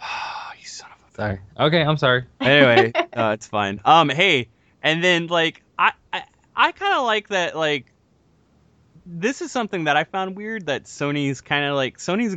Oh, 0.00 0.50
you 0.58 0.66
son 0.66 0.90
of 0.90 1.12
a. 1.12 1.14
Sorry. 1.16 1.40
Okay, 1.58 1.82
I'm 1.82 1.96
sorry. 1.96 2.24
Anyway, 2.40 2.92
uh, 3.12 3.30
it's 3.34 3.46
fine. 3.46 3.80
Um, 3.84 4.08
hey, 4.08 4.48
and 4.82 5.02
then 5.02 5.26
like 5.28 5.62
I 5.78 5.92
I, 6.12 6.24
I 6.54 6.72
kind 6.72 6.94
of 6.94 7.04
like 7.04 7.28
that 7.28 7.56
like. 7.56 7.86
This 9.06 9.42
is 9.42 9.52
something 9.52 9.84
that 9.84 9.96
I 9.98 10.04
found 10.04 10.34
weird 10.34 10.66
that 10.66 10.84
Sony's 10.84 11.42
kind 11.42 11.66
of 11.66 11.74
like 11.76 11.98
Sony's 11.98 12.34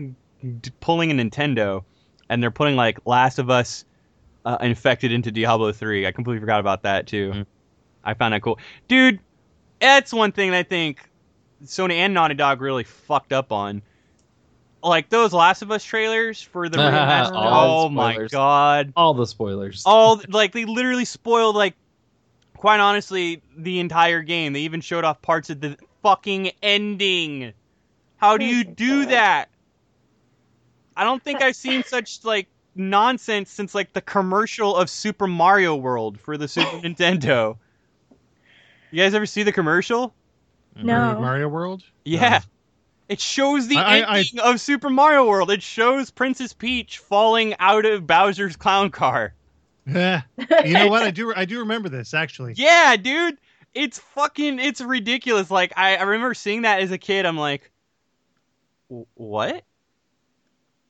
d- 0.62 0.72
pulling 0.82 1.12
a 1.12 1.14
Nintendo, 1.14 1.84
and 2.28 2.44
they're 2.44 2.52
putting 2.52 2.76
like 2.76 3.00
Last 3.06 3.40
of 3.40 3.50
Us 3.50 3.86
uh, 4.44 4.58
infected 4.60 5.14
into 5.14 5.32
Diablo 5.32 5.72
three. 5.72 6.06
I 6.06 6.12
completely 6.12 6.42
forgot 6.42 6.60
about 6.60 6.84
that 6.84 7.08
too. 7.08 7.32
Mhm. 7.32 7.46
I 8.04 8.14
found 8.16 8.34
that 8.34 8.42
cool, 8.42 8.60
dude. 8.88 9.20
That's 9.80 10.12
one 10.12 10.32
thing 10.32 10.54
I 10.54 10.64
think 10.64 11.07
Sony 11.66 11.96
and 11.96 12.14
Naughty 12.14 12.36
Dog 12.36 12.62
really 12.62 12.84
fucked 12.84 13.34
up 13.34 13.52
on. 13.52 13.82
Like 14.84 15.10
those 15.10 15.34
Last 15.34 15.62
of 15.62 15.72
Us 15.72 15.84
trailers 15.84 16.42
for 16.42 16.70
the 16.70 16.78
remaster. 16.78 17.34
All 17.34 17.86
oh 17.86 17.90
my 17.90 18.28
god! 18.28 18.94
All 18.96 19.14
the 19.14 19.26
spoilers. 19.26 19.84
all 19.86 20.22
like 20.30 20.52
they 20.54 20.66
literally 20.66 21.06
spoiled 21.06 21.56
like 21.56 21.74
quite 22.56 22.80
honestly 22.80 23.42
the 23.56 23.80
entire 23.80 24.22
game 24.22 24.52
they 24.54 24.62
even 24.62 24.82
showed 24.82 25.04
off 25.04 25.22
parts 25.22 25.50
of 25.50 25.62
the 25.62 25.78
fucking 26.02 26.52
ending 26.64 27.54
how 28.18 28.36
do 28.36 28.46
you 28.46 28.64
do 28.64 29.06
that 29.06 29.50
i 30.96 31.04
don't 31.04 31.22
think 31.22 31.40
i've 31.44 31.56
seen 31.56 31.84
such 31.84 32.24
like 32.26 32.48
nonsense 32.74 33.52
since 33.52 33.76
like 33.76 33.94
the 33.94 34.02
commercial 34.02 34.76
of 34.76 34.90
super 34.90 35.28
mario 35.28 35.76
world 35.76 36.20
for 36.20 36.36
the 36.36 36.48
super 36.48 36.78
nintendo 36.84 37.56
you 38.90 39.04
guys 39.04 39.14
ever 39.14 39.28
see 39.28 39.44
the 39.44 39.52
commercial 39.52 40.12
No. 40.84 41.20
Mario 41.20 41.48
World? 41.48 41.84
yeah 42.06 42.42
it 43.10 43.20
shows 43.22 43.68
the 43.68 43.78
I- 43.78 44.00
I- 44.02 44.18
ending 44.20 44.40
of 44.42 44.60
super 44.62 44.90
mario 44.90 45.26
world 45.28 45.50
it 45.52 45.64
shows 45.64 46.12
princess 46.12 46.54
peach 46.54 46.98
falling 47.00 47.56
out 47.60 47.86
of 47.86 48.06
bowser's 48.08 48.56
clown 48.56 48.90
car 48.92 49.34
Yeah. 49.86 50.22
you 50.66 50.74
know 50.74 50.88
what? 50.90 51.04
I 51.04 51.12
do. 51.12 51.34
I 51.34 51.46
do 51.46 51.60
remember 51.60 51.88
this 51.88 52.14
actually. 52.14 52.54
Yeah, 52.58 52.98
dude. 52.98 53.38
It's 53.74 54.00
fucking 54.00 54.60
it's 54.60 54.82
ridiculous. 54.82 55.50
Like 55.50 55.72
I, 55.78 55.96
I 55.96 56.04
remember 56.04 56.34
seeing 56.34 56.64
that 56.64 56.82
as 56.82 56.92
a 56.92 56.98
kid. 56.98 57.26
I'm 57.26 57.38
like, 57.38 57.72
what? 59.14 59.64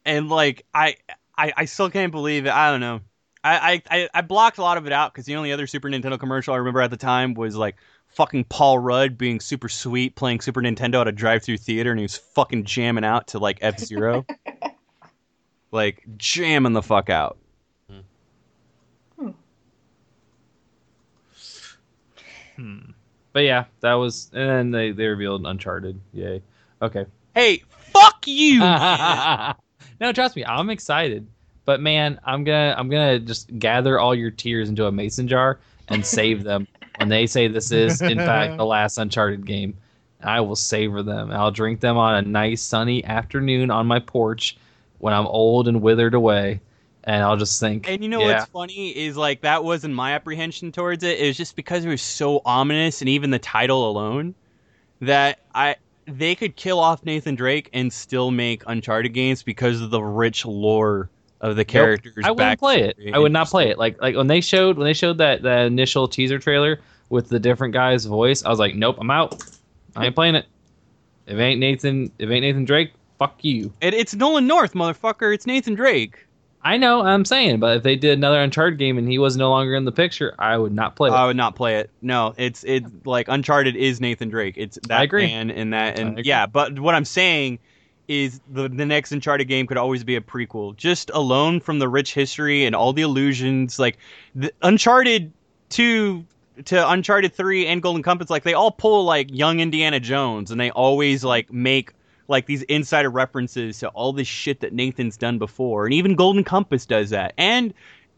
And 0.05 0.29
like 0.29 0.65
I, 0.73 0.95
I 1.37 1.53
I 1.57 1.65
still 1.65 1.89
can't 1.89 2.11
believe 2.11 2.45
it. 2.45 2.51
I 2.51 2.71
don't 2.71 2.79
know. 2.79 3.01
I 3.43 3.81
I, 3.91 3.97
I- 3.99 4.09
I 4.15 4.21
blocked 4.21 4.57
a 4.57 4.61
lot 4.61 4.77
of 4.77 4.85
it 4.87 4.93
out 4.93 5.13
because 5.13 5.25
the 5.25 5.35
only 5.35 5.51
other 5.51 5.67
Super 5.67 5.89
Nintendo 5.89 6.19
commercial 6.19 6.53
I 6.53 6.57
remember 6.57 6.81
at 6.81 6.89
the 6.91 6.97
time 6.97 7.33
was 7.33 7.55
like 7.55 7.75
fucking 8.09 8.45
Paul 8.45 8.79
Rudd 8.79 9.17
being 9.17 9.39
super 9.39 9.69
sweet 9.69 10.15
playing 10.15 10.41
Super 10.41 10.61
Nintendo 10.61 11.01
at 11.01 11.07
a 11.07 11.11
drive-through 11.11 11.57
theater, 11.57 11.91
and 11.91 11.99
he 11.99 12.03
was 12.03 12.17
fucking 12.17 12.65
jamming 12.65 13.05
out 13.05 13.27
to 13.27 13.39
like 13.39 13.59
F 13.61 13.79
Zero, 13.79 14.25
like 15.71 16.03
jamming 16.17 16.73
the 16.73 16.81
fuck 16.81 17.09
out. 17.09 17.37
Hmm. 17.89 19.29
Hmm. 22.55 22.79
But 23.33 23.43
yeah, 23.43 23.65
that 23.81 23.93
was, 23.93 24.31
and 24.33 24.49
then 24.49 24.71
they, 24.71 24.91
they 24.91 25.05
revealed 25.05 25.45
Uncharted. 25.45 25.99
Yay. 26.11 26.41
Okay. 26.81 27.05
Hey, 27.35 27.63
fuck 27.93 28.25
you. 28.25 28.59
no, 30.01 30.11
trust 30.11 30.35
me, 30.35 30.43
I'm 30.43 30.71
excited. 30.71 31.27
But 31.65 31.81
man, 31.81 32.19
I'm 32.23 32.45
gonna 32.45 32.73
I'm 32.77 32.89
gonna 32.89 33.19
just 33.19 33.59
gather 33.59 33.99
all 33.99 34.15
your 34.15 34.31
tears 34.31 34.69
into 34.69 34.85
a 34.85 34.91
mason 34.91 35.27
jar 35.27 35.59
and 35.89 36.05
save 36.05 36.43
them 36.43 36.65
when 36.97 37.09
they 37.09 37.27
say 37.27 37.47
this 37.47 37.71
is 37.71 38.01
in 38.01 38.17
fact 38.17 38.57
the 38.57 38.65
last 38.75 38.97
Uncharted 38.97 39.45
game. 39.45 39.75
I 40.23 40.41
will 40.41 40.55
savor 40.55 41.03
them. 41.03 41.31
I'll 41.31 41.51
drink 41.51 41.79
them 41.79 41.95
on 41.95 42.15
a 42.15 42.27
nice 42.27 42.61
sunny 42.61 43.03
afternoon 43.05 43.69
on 43.69 43.85
my 43.85 43.99
porch 43.99 44.57
when 44.97 45.13
I'm 45.13 45.27
old 45.27 45.67
and 45.67 45.81
withered 45.81 46.15
away, 46.15 46.59
and 47.03 47.23
I'll 47.23 47.37
just 47.37 47.59
think. 47.59 47.87
And 47.87 48.03
you 48.03 48.09
know 48.09 48.21
yeah, 48.21 48.39
what's 48.39 48.51
funny 48.51 48.97
is 48.97 49.15
like 49.15 49.41
that 49.41 49.63
wasn't 49.63 49.93
my 49.93 50.13
apprehension 50.13 50.71
towards 50.71 51.03
it. 51.03 51.19
It 51.19 51.27
was 51.27 51.37
just 51.37 51.55
because 51.55 51.85
it 51.85 51.89
was 51.89 52.01
so 52.01 52.41
ominous, 52.45 53.01
and 53.01 53.09
even 53.09 53.29
the 53.29 53.39
title 53.39 53.89
alone, 53.89 54.33
that 55.01 55.39
I 55.53 55.75
they 56.07 56.35
could 56.35 56.55
kill 56.55 56.79
off 56.79 57.05
Nathan 57.05 57.35
Drake 57.35 57.69
and 57.73 57.91
still 57.93 58.31
make 58.31 58.63
Uncharted 58.65 59.13
games 59.13 59.43
because 59.43 59.81
of 59.81 59.91
the 59.91 60.01
rich 60.01 60.45
lore 60.45 61.09
of 61.41 61.55
the 61.55 61.65
characters. 61.65 62.15
I 62.23 62.31
wouldn't 62.31 62.59
play 62.59 62.81
it. 62.81 62.97
I 63.13 63.19
would 63.19 63.31
not 63.31 63.47
play 63.49 63.69
it. 63.69 63.77
Like 63.77 64.01
like 64.01 64.15
when 64.15 64.27
they 64.27 64.41
showed 64.41 64.77
when 64.77 64.85
they 64.85 64.93
showed 64.93 65.19
that 65.19 65.43
that 65.43 65.65
initial 65.67 66.07
teaser 66.07 66.39
trailer 66.39 66.79
with 67.09 67.29
the 67.29 67.39
different 67.39 67.73
guy's 67.73 68.05
voice, 68.05 68.43
I 68.43 68.49
was 68.49 68.59
like, 68.59 68.75
nope, 68.75 68.97
I'm 68.99 69.11
out. 69.11 69.43
I 69.95 70.05
ain't 70.05 70.15
playing 70.15 70.35
it. 70.35 70.45
If 71.25 71.37
it 71.37 71.41
ain't 71.41 71.59
Nathan, 71.59 72.11
if 72.19 72.29
it 72.29 72.33
ain't 72.33 72.43
Nathan 72.43 72.65
Drake, 72.65 72.93
fuck 73.19 73.43
you. 73.43 73.73
It, 73.81 73.93
it's 73.93 74.15
Nolan 74.15 74.47
North, 74.47 74.73
motherfucker. 74.73 75.33
It's 75.33 75.45
Nathan 75.45 75.75
Drake. 75.75 76.25
I 76.63 76.77
know, 76.77 77.01
I'm 77.01 77.23
saying, 77.23 77.59
but 77.59 77.77
if 77.77 77.83
they 77.83 77.95
did 77.95 78.17
another 78.17 78.41
Uncharted 78.41 78.77
game 78.77 78.97
and 78.97 79.07
he 79.07 79.19
was 79.19 79.37
no 79.37 79.49
longer 79.49 79.75
in 79.75 79.85
the 79.85 79.91
picture, 79.91 80.35
I 80.37 80.57
would 80.57 80.73
not 80.73 80.95
play 80.95 81.09
it. 81.09 81.13
I 81.13 81.25
would 81.25 81.37
not 81.37 81.55
play 81.55 81.77
it. 81.77 81.89
No, 82.01 82.33
it's 82.37 82.63
it's 82.63 82.89
like 83.05 83.27
Uncharted 83.29 83.75
is 83.75 84.01
Nathan 84.01 84.29
Drake. 84.29 84.55
It's 84.57 84.77
that 84.87 84.99
I 84.99 85.03
agree. 85.03 85.27
man 85.27 85.51
and 85.51 85.73
that 85.73 85.99
and 85.99 86.25
yeah. 86.25 86.45
But 86.45 86.77
what 86.79 86.95
I'm 86.95 87.05
saying 87.05 87.59
is 88.07 88.39
the 88.51 88.69
the 88.69 88.85
next 88.85 89.11
Uncharted 89.11 89.47
game 89.47 89.67
could 89.67 89.77
always 89.77 90.03
be 90.03 90.15
a 90.15 90.21
prequel, 90.21 90.75
just 90.75 91.11
alone 91.13 91.59
from 91.59 91.79
the 91.79 91.89
rich 91.89 92.13
history 92.13 92.65
and 92.65 92.75
all 92.75 92.93
the 92.93 93.01
illusions. 93.01 93.79
Like 93.79 93.97
the 94.35 94.51
Uncharted 94.61 95.31
two 95.69 96.25
to 96.65 96.89
Uncharted 96.89 97.33
three 97.33 97.67
and 97.67 97.81
Golden 97.81 98.03
Compass, 98.03 98.29
like 98.29 98.43
they 98.43 98.53
all 98.53 98.71
pull 98.71 99.03
like 99.03 99.29
young 99.31 99.59
Indiana 99.59 99.99
Jones, 99.99 100.51
and 100.51 100.59
they 100.59 100.71
always 100.71 101.23
like 101.23 101.51
make 101.51 101.93
like 102.27 102.45
these 102.45 102.63
insider 102.63 103.09
references 103.09 103.79
to 103.79 103.89
all 103.89 104.13
this 104.13 104.27
shit 104.27 104.61
that 104.61 104.73
Nathan's 104.73 105.17
done 105.17 105.37
before, 105.37 105.85
and 105.85 105.93
even 105.93 106.15
Golden 106.15 106.43
Compass 106.43 106.85
does 106.85 107.09
that. 107.11 107.33
And 107.37 107.73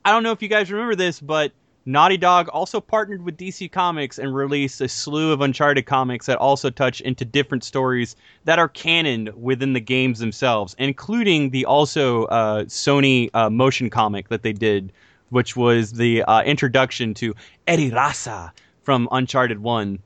I 0.06 0.12
don't 0.12 0.24
know 0.24 0.32
if 0.32 0.42
you 0.42 0.48
guys 0.48 0.72
remember 0.72 0.96
this, 0.96 1.20
but 1.20 1.52
Naughty 1.90 2.18
Dog 2.18 2.50
also 2.50 2.80
partnered 2.80 3.26
with 3.26 3.36
DC 3.36 3.72
Comics 3.72 4.20
and 4.20 4.36
released 4.36 4.80
a 4.80 4.88
slew 4.88 5.32
of 5.32 5.42
Uncharted 5.42 5.88
comics 5.88 6.28
that 6.28 6.38
also 6.38 6.70
touch 6.70 7.02
into 7.02 7.26
different 7.26 7.64
stories 7.64 8.16
that 8.46 8.60
are 8.60 8.68
canon 8.68 9.32
within 9.36 9.74
the 9.74 9.80
games 9.80 10.20
themselves, 10.20 10.76
including 10.78 11.50
the 11.50 11.66
also 11.66 12.26
uh, 12.26 12.66
Sony 12.66 13.32
uh, 13.34 13.50
motion 13.50 13.90
comic 13.90 14.30
that 14.30 14.44
they 14.44 14.54
did, 14.54 14.94
which 15.30 15.56
was 15.56 15.94
the 15.94 16.22
uh, 16.26 16.44
introduction 16.44 17.16
to 17.16 17.34
Eddy 17.66 17.90
Raja 17.90 18.54
from 18.84 19.10
Uncharted 19.12 19.58
1. 19.58 19.98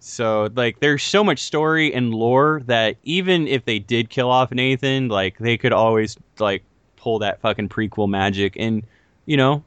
So, 0.00 0.50
like, 0.56 0.80
there's 0.80 1.04
so 1.04 1.22
much 1.22 1.38
story 1.38 1.94
and 1.94 2.12
lore 2.12 2.62
that 2.66 2.96
even 3.04 3.46
if 3.46 3.64
they 3.64 3.78
did 3.78 4.10
kill 4.10 4.28
off 4.28 4.50
Nathan, 4.50 5.06
like, 5.06 5.38
they 5.38 5.56
could 5.56 5.72
always, 5.72 6.16
like, 6.40 6.64
pull 6.96 7.20
that 7.20 7.40
fucking 7.40 7.68
prequel 7.68 8.08
magic 8.08 8.56
and, 8.58 8.82
you 9.26 9.36
know, 9.36 9.62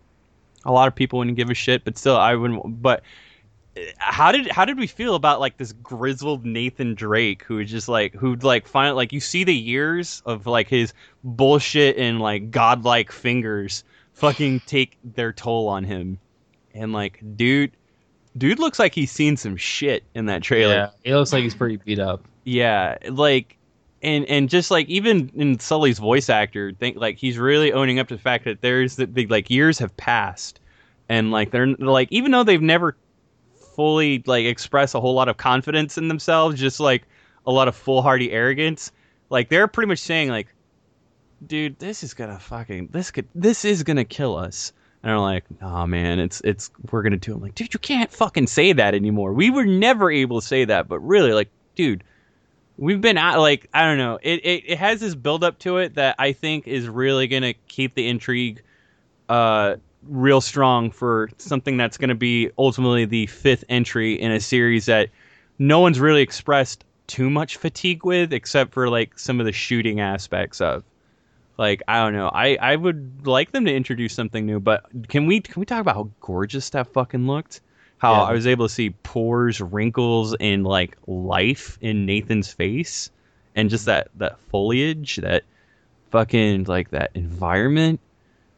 a 0.66 0.72
lot 0.72 0.88
of 0.88 0.96
people 0.96 1.20
wouldn't 1.20 1.38
give 1.38 1.50
a 1.50 1.54
shit, 1.54 1.84
but 1.84 1.98
still, 1.98 2.18
I 2.18 2.36
wouldn't. 2.36 2.82
But 2.82 3.04
uh, 3.78 3.82
how 3.98 4.32
did 4.32 4.50
how 4.50 4.66
did 4.66 4.78
we 4.78 4.88
feel 4.88 5.16
about 5.16 5.40
like 5.40 5.58
this 5.58 5.72
grizzled 5.74 6.46
Nathan 6.46 6.96
Drake 6.96 7.44
who 7.44 7.60
is 7.60 7.70
just 7.70 7.88
like 7.88 8.14
who'd 8.14 8.44
like 8.44 8.68
find 8.68 8.96
like 8.96 9.14
you 9.14 9.20
see 9.20 9.44
the 9.44 9.56
years 9.56 10.22
of 10.26 10.48
like 10.48 10.68
his 10.68 10.94
bullshit 11.24 11.98
and 11.98 12.20
like 12.20 12.52
godlike 12.52 13.12
fingers 13.12 13.84
fucking 14.14 14.62
take 14.62 14.98
their 15.04 15.32
toll 15.32 15.68
on 15.68 15.84
him, 15.84 16.20
and 16.74 16.94
like 16.94 17.22
dude, 17.36 17.72
dude 18.38 18.60
looks 18.60 18.80
like 18.80 18.96
he's 18.96 19.12
seen 19.12 19.38
some 19.38 19.58
shit 19.58 20.04
in 20.16 20.26
that 20.26 20.42
trailer. 20.42 20.74
Yeah, 20.74 20.90
he 21.04 21.14
looks 21.14 21.32
like 21.32 21.44
he's 21.44 21.56
pretty 21.56 21.78
beat 21.78 22.00
up. 22.00 22.24
Yeah, 22.44 22.98
like 23.10 23.58
and 24.06 24.26
and 24.26 24.50
just 24.50 24.70
like 24.70 24.88
even 24.88 25.32
in 25.36 25.60
Sully's 25.60 25.98
voice 25.98 26.30
actor, 26.30 26.72
think 26.74 26.98
like 26.98 27.18
he's 27.18 27.40
really 27.40 27.74
owning 27.74 27.98
up 27.98 28.08
to 28.10 28.16
the 28.16 28.22
fact 28.22 28.46
that 28.46 28.62
there's 28.62 28.98
the, 28.98 29.08
the 29.08 29.26
like 29.28 29.50
years 29.50 29.80
have 29.80 29.98
passed, 29.98 30.60
and 31.10 31.32
like 31.32 31.50
they're 31.50 31.68
like 31.68 32.08
even 32.12 32.32
though 32.32 32.44
they've 32.44 32.62
never 32.62 32.96
fully 33.76 34.24
like 34.28 34.46
express 34.46 34.94
a 34.94 35.02
whole 35.02 35.16
lot 35.16 35.28
of 35.28 35.38
confidence 35.38 35.98
in 35.98 36.08
themselves, 36.08 36.60
just 36.60 36.80
like 36.80 37.04
a 37.48 37.52
lot 37.52 37.68
of 37.68 37.76
foolhardy 37.76 38.32
arrogance, 38.32 38.92
like 39.30 39.50
they're 39.50 39.68
pretty 39.68 39.88
much 39.88 40.00
saying 40.00 40.30
like, 40.30 40.48
dude, 41.46 41.80
this 41.80 42.04
is 42.04 42.14
gonna 42.14 42.40
fucking 42.40 42.90
this 42.92 43.10
could 43.10 43.28
this 43.34 43.66
is 43.66 43.82
gonna 43.82 44.06
kill 44.06 44.38
us. 44.38 44.72
And 45.02 45.12
I'm 45.12 45.20
like, 45.20 45.46
oh 45.64 45.88
man, 45.88 46.20
it's 46.20 46.42
it's 46.42 46.70
we're 46.92 47.02
gonna 47.02 47.18
do. 47.18 47.32
it. 47.32 47.36
I'm 47.36 47.42
like, 47.42 47.56
dude, 47.56 47.74
you 47.74 47.80
can't 47.80 48.12
fucking 48.12 48.48
say 48.48 48.72
that 48.72 48.94
anymore. 48.94 49.34
We 49.34 49.50
were 49.50 49.66
never 49.66 50.12
able 50.12 50.42
to 50.42 50.46
say 50.46 50.66
that, 50.66 50.88
but 50.88 51.00
really, 51.00 51.34
like, 51.34 51.50
dude 51.74 52.04
we've 52.78 53.02
been 53.02 53.18
at 53.18 53.38
like 53.38 53.70
I 53.74 53.84
don't 53.84 53.98
know. 53.98 54.20
It, 54.22 54.46
it 54.46 54.64
it 54.68 54.78
has 54.78 55.00
this 55.00 55.16
build 55.16 55.44
up 55.44 55.60
to 55.60 55.78
it 55.78 55.96
that 55.96 56.16
I 56.20 56.32
think 56.32 56.68
is 56.68 56.88
really 56.88 57.28
gonna 57.28 57.54
keep 57.68 57.96
the 57.96 58.08
intrigue 58.08 58.62
uh 59.30 59.76
real 60.08 60.42
strong 60.42 60.92
for 60.92 61.30
something 61.38 61.78
that's 61.78 61.98
gonna 61.98 62.16
be 62.16 62.52
ultimately 62.58 63.06
the 63.06 63.28
fifth 63.28 63.64
entry 63.70 64.14
in 64.14 64.32
a 64.32 64.40
series 64.40 64.86
that 64.86 65.10
no 65.58 65.80
one's 65.80 66.00
really 66.00 66.22
expressed 66.22 66.84
too 67.08 67.30
much 67.30 67.58
fatigue 67.58 68.04
with 68.04 68.34
except 68.34 68.74
for 68.74 68.90
like 68.90 69.18
some 69.18 69.40
of 69.40 69.46
the 69.46 69.52
shooting 69.52 70.00
aspects 70.00 70.62
of. 70.62 70.84
Like 71.58 71.82
I 71.88 72.00
don't 72.00 72.14
know. 72.14 72.30
I 72.34 72.58
I 72.58 72.76
would 72.76 73.26
like 73.26 73.52
them 73.52 73.64
to 73.66 73.74
introduce 73.74 74.14
something 74.14 74.46
new, 74.46 74.60
but 74.60 74.84
can 75.08 75.26
we 75.26 75.40
can 75.40 75.60
we 75.60 75.66
talk 75.66 75.80
about 75.80 75.96
how 75.96 76.10
gorgeous 76.20 76.70
that 76.72 76.88
fucking 76.88 77.28
looked? 77.28 77.62
How 78.06 78.14
Yeah. 78.14 78.30
I 78.30 78.34
was 78.34 78.48
able 78.48 78.68
to 78.68 78.74
see 78.74 78.92
pores, 79.04 79.60
wrinkles, 79.62 80.36
and 80.40 80.64
like 80.66 80.98
life 81.08 81.78
in 81.82 82.06
Nathan's 82.06 82.52
face, 82.52 83.10
and 83.56 83.70
just 83.70 83.86
that 83.86 84.10
that 84.16 84.40
foliage, 84.50 85.18
that 85.18 85.44
fucking 86.12 86.66
like 86.66 86.92
that 86.92 87.12
environment, 87.16 88.00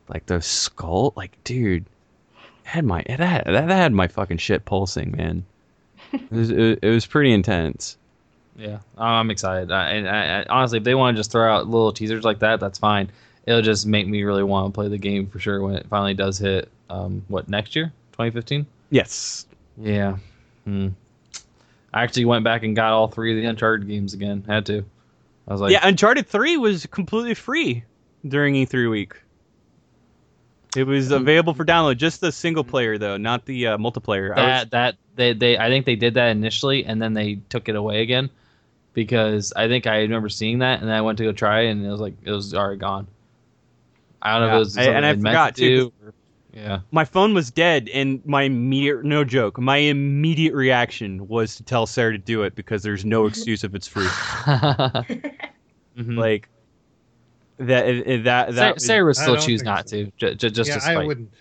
like 0.09 0.25
the 0.25 0.41
skull, 0.41 1.13
like 1.15 1.41
dude, 1.43 1.85
had 2.63 2.85
my 2.85 2.99
it 3.05 3.19
had, 3.19 3.45
that 3.45 3.69
had 3.69 3.93
my 3.93 4.07
fucking 4.07 4.37
shit 4.37 4.65
pulsing, 4.65 5.11
man. 5.15 5.45
It 6.13 6.31
was, 6.31 6.49
it, 6.51 6.79
it 6.81 6.89
was 6.89 7.05
pretty 7.05 7.31
intense. 7.33 7.97
Yeah, 8.55 8.79
I'm 8.97 9.29
excited. 9.29 9.71
I, 9.71 9.89
and 9.91 10.09
I, 10.09 10.39
I, 10.41 10.45
honestly, 10.49 10.77
if 10.77 10.83
they 10.83 10.95
want 10.95 11.15
to 11.15 11.19
just 11.19 11.31
throw 11.31 11.53
out 11.53 11.67
little 11.67 11.91
teasers 11.91 12.23
like 12.23 12.39
that, 12.39 12.59
that's 12.59 12.79
fine. 12.79 13.11
It'll 13.45 13.61
just 13.61 13.85
make 13.85 14.07
me 14.07 14.23
really 14.23 14.43
want 14.43 14.73
to 14.73 14.75
play 14.75 14.87
the 14.87 14.97
game 14.97 15.27
for 15.27 15.39
sure 15.39 15.61
when 15.61 15.75
it 15.75 15.85
finally 15.89 16.13
does 16.13 16.37
hit. 16.39 16.69
Um, 16.89 17.23
what 17.27 17.49
next 17.49 17.75
year? 17.75 17.93
2015? 18.13 18.65
Yes, 18.89 19.45
Yeah. 19.77 20.17
Hmm. 20.65 20.89
I 21.93 22.03
actually 22.03 22.25
went 22.25 22.43
back 22.43 22.63
and 22.63 22.75
got 22.75 22.91
all 22.93 23.07
three 23.07 23.31
of 23.35 23.41
the 23.41 23.47
Uncharted 23.49 23.87
games 23.87 24.13
again. 24.13 24.43
Had 24.47 24.65
to. 24.67 24.83
I 25.47 25.51
was 25.51 25.61
like, 25.61 25.71
yeah. 25.71 25.79
Uncharted 25.87 26.27
Three 26.27 26.57
was 26.57 26.85
completely 26.85 27.33
free 27.33 27.83
during 28.27 28.53
E3 28.55 28.89
week. 28.91 29.13
It 30.75 30.83
was 30.85 31.11
available 31.11 31.53
for 31.53 31.63
download, 31.65 31.97
just 31.97 32.19
the 32.21 32.31
single 32.31 32.63
player 32.65 32.97
though, 32.97 33.17
not 33.17 33.45
the 33.45 33.67
uh, 33.67 33.77
multiplayer. 33.77 34.35
I 34.37 34.41
was- 34.61 34.69
that 34.69 34.71
that 34.71 34.95
they 35.15 35.33
they 35.33 35.57
I 35.57 35.69
think 35.69 35.85
they 35.85 35.95
did 35.95 36.15
that 36.15 36.27
initially 36.29 36.85
and 36.85 37.01
then 37.01 37.13
they 37.13 37.39
took 37.49 37.69
it 37.69 37.75
away 37.75 38.01
again 38.01 38.29
because 38.93 39.53
I 39.55 39.67
think 39.69 39.87
I 39.87 39.99
remember 40.01 40.29
seeing 40.29 40.59
that 40.59 40.79
and 40.81 40.89
then 40.89 40.95
I 40.95 41.01
went 41.01 41.17
to 41.19 41.23
go 41.23 41.31
try 41.31 41.61
it 41.61 41.69
and 41.71 41.85
it 41.85 41.89
was 41.89 42.01
like 42.01 42.15
it 42.23 42.31
was 42.31 42.53
already 42.53 42.77
gone. 42.77 43.07
I 44.21 44.37
don't 44.37 44.41
know 44.41 44.47
if 44.47 44.55
it 44.55 44.59
was 44.59 44.77
I- 44.77 44.83
and 44.83 45.05
I 45.05 45.15
forgot, 45.15 45.55
to 45.55 45.61
too, 45.61 45.75
do 45.77 45.93
or- 46.07 46.13
Yeah. 46.53 46.79
my 46.91 47.05
phone 47.05 47.33
was 47.33 47.51
dead 47.51 47.89
and 47.93 48.25
my 48.25 48.43
immediate 48.43 49.03
no 49.03 49.23
joke 49.23 49.59
my 49.59 49.77
immediate 49.77 50.53
reaction 50.55 51.27
was 51.27 51.55
to 51.57 51.63
tell 51.63 51.85
sarah 51.85 52.13
to 52.13 52.17
do 52.17 52.43
it 52.43 52.55
because 52.55 52.81
there's 52.83 53.05
no 53.05 53.25
excuse 53.27 53.63
if 53.63 53.75
it's 53.75 53.87
free 53.87 54.05
Mhm. 55.97 56.17
like 56.17 56.49
that, 57.57 58.23
that, 58.23 58.53
that. 58.55 58.81
Sarah, 58.81 59.05
would 59.05 59.15
still 59.15 59.35
choose 59.37 59.63
not 59.63 59.89
so. 59.89 60.05
to, 60.05 60.11
j- 60.17 60.35
j- 60.35 60.49
just 60.51 60.67
yeah, 60.69 60.75
to 60.75 60.81
spite. 60.81 60.97
I 60.97 61.05
wouldn't. 61.05 61.33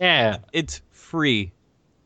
Yeah, 0.00 0.38
it's 0.52 0.80
free 0.90 1.52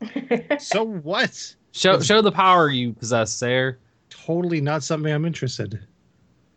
So 0.59 0.83
what? 0.83 1.55
show 1.71 1.99
show 1.99 2.21
the 2.21 2.31
power 2.31 2.69
you 2.69 2.93
possess, 2.93 3.31
Sarah. 3.33 3.75
Totally 4.09 4.61
not 4.61 4.83
something 4.83 5.11
I'm 5.11 5.25
interested. 5.25 5.79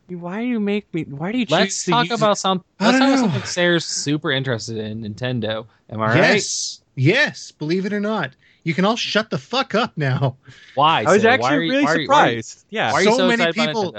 Why 0.09 0.41
do 0.43 0.47
you 0.47 0.61
make 0.61 0.93
me 0.95 1.05
why 1.05 1.33
do 1.33 1.39
you 1.39 1.47
choose 1.47 1.53
Let's 1.53 1.85
to 1.85 1.91
talk 1.91 2.09
use 2.11 2.19
about 2.21 2.39
some. 2.39 2.65
Let's 2.81 2.93
don't 2.99 3.01
talk 3.01 3.19
about 3.19 3.33
something 3.33 3.49
Sarah's 3.49 3.85
super 3.85 4.31
interested 4.31 4.77
in. 4.79 5.03
Nintendo. 5.03 5.67
Am 5.91 6.01
I 6.01 6.07
right? 6.07 6.17
Yes. 6.35 6.81
Yes. 6.95 7.51
Believe 7.53 7.87
it 7.87 7.93
or 7.93 8.01
not. 8.01 8.33
You 8.65 8.75
can 8.75 8.85
all 8.85 8.97
shut 8.97 9.31
the 9.31 9.39
fuck 9.39 9.75
up 9.75 9.93
now. 9.97 10.37
Why? 10.75 11.03
i 11.07 11.13
was 11.13 11.23
Sarah? 11.23 11.35
actually 11.35 11.49
Why 11.49 11.55
are 11.57 11.63
you- 11.63 11.71
really 11.71 11.85
why 11.85 11.93
are 11.95 12.01
you- 12.01 12.09
why 12.09 12.23
are 12.29 12.31
you- 12.33 12.43
surprised 12.43 12.67
yeah 12.71 12.93
Why 12.93 12.99
are 12.99 13.03
you 13.03 13.11
So 13.13 13.17
so, 13.19 13.29
many 13.29 13.53
people- 13.53 13.97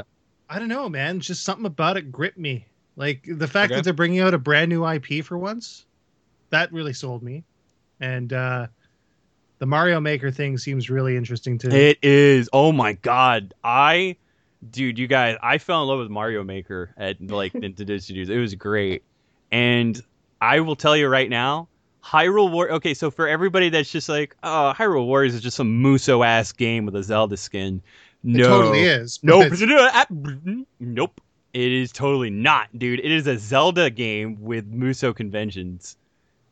I 0.49 0.59
don't 0.59 0.69
know, 0.69 0.87
man. 0.89 1.19
Just 1.19 1.43
something 1.43 1.65
about 1.65 1.97
it 1.97 2.11
gripped 2.11 2.37
me. 2.37 2.65
Like 2.95 3.23
the 3.27 3.47
fact 3.47 3.71
Okay. 3.71 3.75
that 3.79 3.83
they're 3.83 3.93
bringing 3.93 4.19
out 4.21 4.33
a 4.33 4.37
brand 4.37 4.69
new 4.69 4.85
IP 4.85 5.21
for 5.23 5.37
once, 5.37 5.85
that 6.49 6.71
really 6.71 6.93
sold 6.93 7.21
me. 7.23 7.43
And 7.99 8.31
uh 8.33 8.67
the 9.59 9.65
Mario 9.65 9.99
Maker 9.99 10.29
thing 10.31 10.57
seems 10.57 10.89
really 10.89 11.17
interesting 11.17 11.57
too. 11.57 11.69
it 11.69 11.97
is 12.03 12.47
oh 12.53 12.71
my 12.71 12.93
god 12.93 13.53
i 13.63 14.15
dude 14.69 14.97
you 14.97 15.07
guys 15.07 15.37
i 15.41 15.57
fell 15.57 15.83
in 15.83 15.87
love 15.87 15.99
with 15.99 16.09
mario 16.09 16.43
maker 16.43 16.93
at 16.97 17.21
like 17.21 17.53
nintendo 17.53 18.01
studios 18.01 18.29
it 18.29 18.37
was 18.37 18.55
great 18.55 19.03
and 19.51 20.03
i 20.41 20.59
will 20.59 20.75
tell 20.75 20.95
you 20.95 21.07
right 21.07 21.29
now 21.29 21.67
hyrule 22.03 22.51
war 22.51 22.71
okay 22.71 22.93
so 22.93 23.11
for 23.11 23.27
everybody 23.27 23.69
that's 23.69 23.91
just 23.91 24.09
like 24.09 24.35
oh 24.43 24.73
hyrule 24.75 25.05
warriors 25.05 25.35
is 25.35 25.41
just 25.41 25.57
some 25.57 25.83
musou 25.83 26.25
ass 26.25 26.51
game 26.51 26.85
with 26.85 26.95
a 26.95 27.03
zelda 27.03 27.37
skin 27.37 27.81
it 28.23 28.39
no 28.39 28.47
totally 28.47 28.81
is. 28.81 29.19
Nope. 29.23 29.51
nope. 30.79 31.21
It 31.53 31.71
is 31.71 31.91
totally 31.91 32.29
not, 32.29 32.67
dude. 32.77 32.99
It 32.99 33.11
is 33.11 33.25
a 33.25 33.37
Zelda 33.37 33.89
game 33.89 34.37
with 34.41 34.71
Musou 34.71 35.15
conventions. 35.15 35.95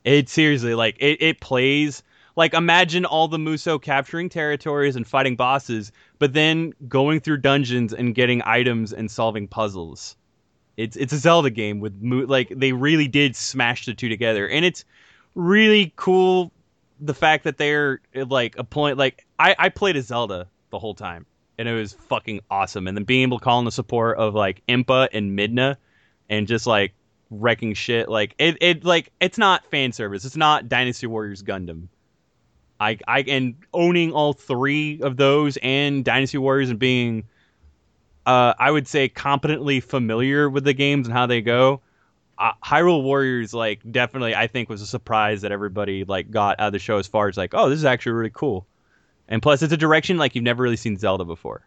It 0.03 0.29
seriously 0.29 0.73
like 0.73 0.95
it, 0.99 1.21
it 1.21 1.41
plays 1.41 2.01
like 2.35 2.53
imagine 2.53 3.05
all 3.05 3.27
the 3.27 3.37
Musou 3.37 3.81
capturing 3.81 4.29
territories 4.29 4.95
and 4.95 5.07
fighting 5.07 5.35
bosses, 5.35 5.91
but 6.19 6.33
then 6.33 6.73
going 6.87 7.19
through 7.19 7.37
dungeons 7.37 7.93
and 7.93 8.13
getting 8.13 8.41
items 8.45 8.93
and 8.93 9.09
solving 9.09 9.47
puzzles. 9.47 10.15
It's 10.77 10.97
it's 10.97 11.13
a 11.13 11.17
Zelda 11.17 11.49
game 11.49 11.79
with 11.79 11.93
like 12.01 12.49
they 12.49 12.73
really 12.73 13.07
did 13.07 13.35
smash 13.35 13.85
the 13.85 13.93
two 13.93 14.09
together, 14.09 14.47
and 14.47 14.65
it's 14.65 14.83
really 15.33 15.93
cool 15.95 16.51
the 16.99 17.13
fact 17.13 17.43
that 17.43 17.57
they're 17.57 18.01
like 18.13 18.57
a 18.57 18.63
point 18.63 18.97
like 18.97 19.25
I 19.39 19.55
I 19.57 19.69
played 19.69 19.95
a 19.95 20.01
Zelda 20.01 20.47
the 20.71 20.79
whole 20.79 20.95
time 20.95 21.25
and 21.57 21.67
it 21.67 21.73
was 21.73 21.93
fucking 21.93 22.41
awesome. 22.49 22.87
And 22.87 22.97
then 22.97 23.03
being 23.03 23.23
able 23.23 23.39
to 23.39 23.43
call 23.43 23.59
in 23.59 23.65
the 23.65 23.71
support 23.71 24.17
of 24.17 24.35
like 24.35 24.61
Impa 24.67 25.09
and 25.13 25.37
Midna 25.37 25.77
and 26.29 26.47
just 26.47 26.67
like 26.67 26.93
wrecking 27.31 27.73
shit 27.73 28.07
like 28.07 28.35
it, 28.37 28.57
it 28.61 28.85
like 28.85 29.11
it's 29.19 29.37
not 29.37 29.65
fan 29.71 29.91
service. 29.91 30.25
It's 30.25 30.37
not 30.37 30.69
Dynasty 30.69 31.07
Warriors 31.07 31.43
Gundam. 31.43 31.87
I 32.79 32.97
I 33.07 33.21
and 33.21 33.55
owning 33.73 34.11
all 34.11 34.33
three 34.33 34.99
of 35.01 35.17
those 35.17 35.57
and 35.57 36.03
Dynasty 36.03 36.37
Warriors 36.37 36.69
and 36.69 36.79
being 36.79 37.23
uh 38.25 38.53
I 38.57 38.71
would 38.71 38.87
say 38.87 39.07
competently 39.07 39.79
familiar 39.79 40.49
with 40.49 40.63
the 40.63 40.73
games 40.73 41.07
and 41.07 41.15
how 41.15 41.25
they 41.25 41.41
go. 41.41 41.81
Uh, 42.37 42.51
Hyrule 42.63 43.03
Warriors 43.03 43.53
like 43.53 43.79
definitely 43.89 44.35
I 44.35 44.47
think 44.47 44.67
was 44.69 44.81
a 44.81 44.87
surprise 44.87 45.41
that 45.41 45.51
everybody 45.51 46.03
like 46.03 46.31
got 46.31 46.59
out 46.59 46.67
of 46.67 46.73
the 46.73 46.79
show 46.79 46.97
as 46.97 47.07
far 47.07 47.29
as 47.29 47.37
like 47.37 47.53
oh 47.53 47.69
this 47.69 47.79
is 47.79 47.85
actually 47.85 48.13
really 48.13 48.31
cool. 48.33 48.67
And 49.27 49.41
plus, 49.41 49.61
it's 49.61 49.73
a 49.73 49.77
direction 49.77 50.17
like 50.17 50.35
you've 50.35 50.43
never 50.43 50.61
really 50.61 50.75
seen 50.75 50.97
Zelda 50.97 51.25
before. 51.25 51.65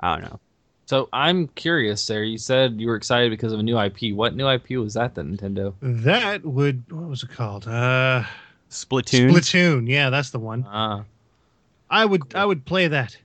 I 0.00 0.16
don't 0.16 0.24
know. 0.30 0.40
So 0.86 1.08
I'm 1.12 1.48
curious, 1.48 2.02
Sarah. 2.02 2.26
You 2.26 2.38
said 2.38 2.80
you 2.80 2.86
were 2.86 2.96
excited 2.96 3.30
because 3.30 3.52
of 3.52 3.58
a 3.58 3.62
new 3.62 3.78
IP. 3.78 4.14
What 4.14 4.36
new 4.36 4.48
IP 4.48 4.70
was 4.70 4.94
that? 4.94 5.14
That 5.14 5.26
Nintendo. 5.26 5.74
That 5.82 6.44
would 6.44 6.90
what 6.92 7.08
was 7.08 7.22
it 7.22 7.30
called? 7.30 7.66
Uh 7.66 8.24
Splatoon. 8.70 9.30
Splatoon, 9.30 9.88
yeah, 9.88 10.10
that's 10.10 10.30
the 10.30 10.38
one. 10.38 10.66
Ah, 10.68 11.04
I 11.90 12.04
would 12.04 12.34
I 12.34 12.44
would 12.44 12.64
play 12.64 12.88
that. 12.88 13.16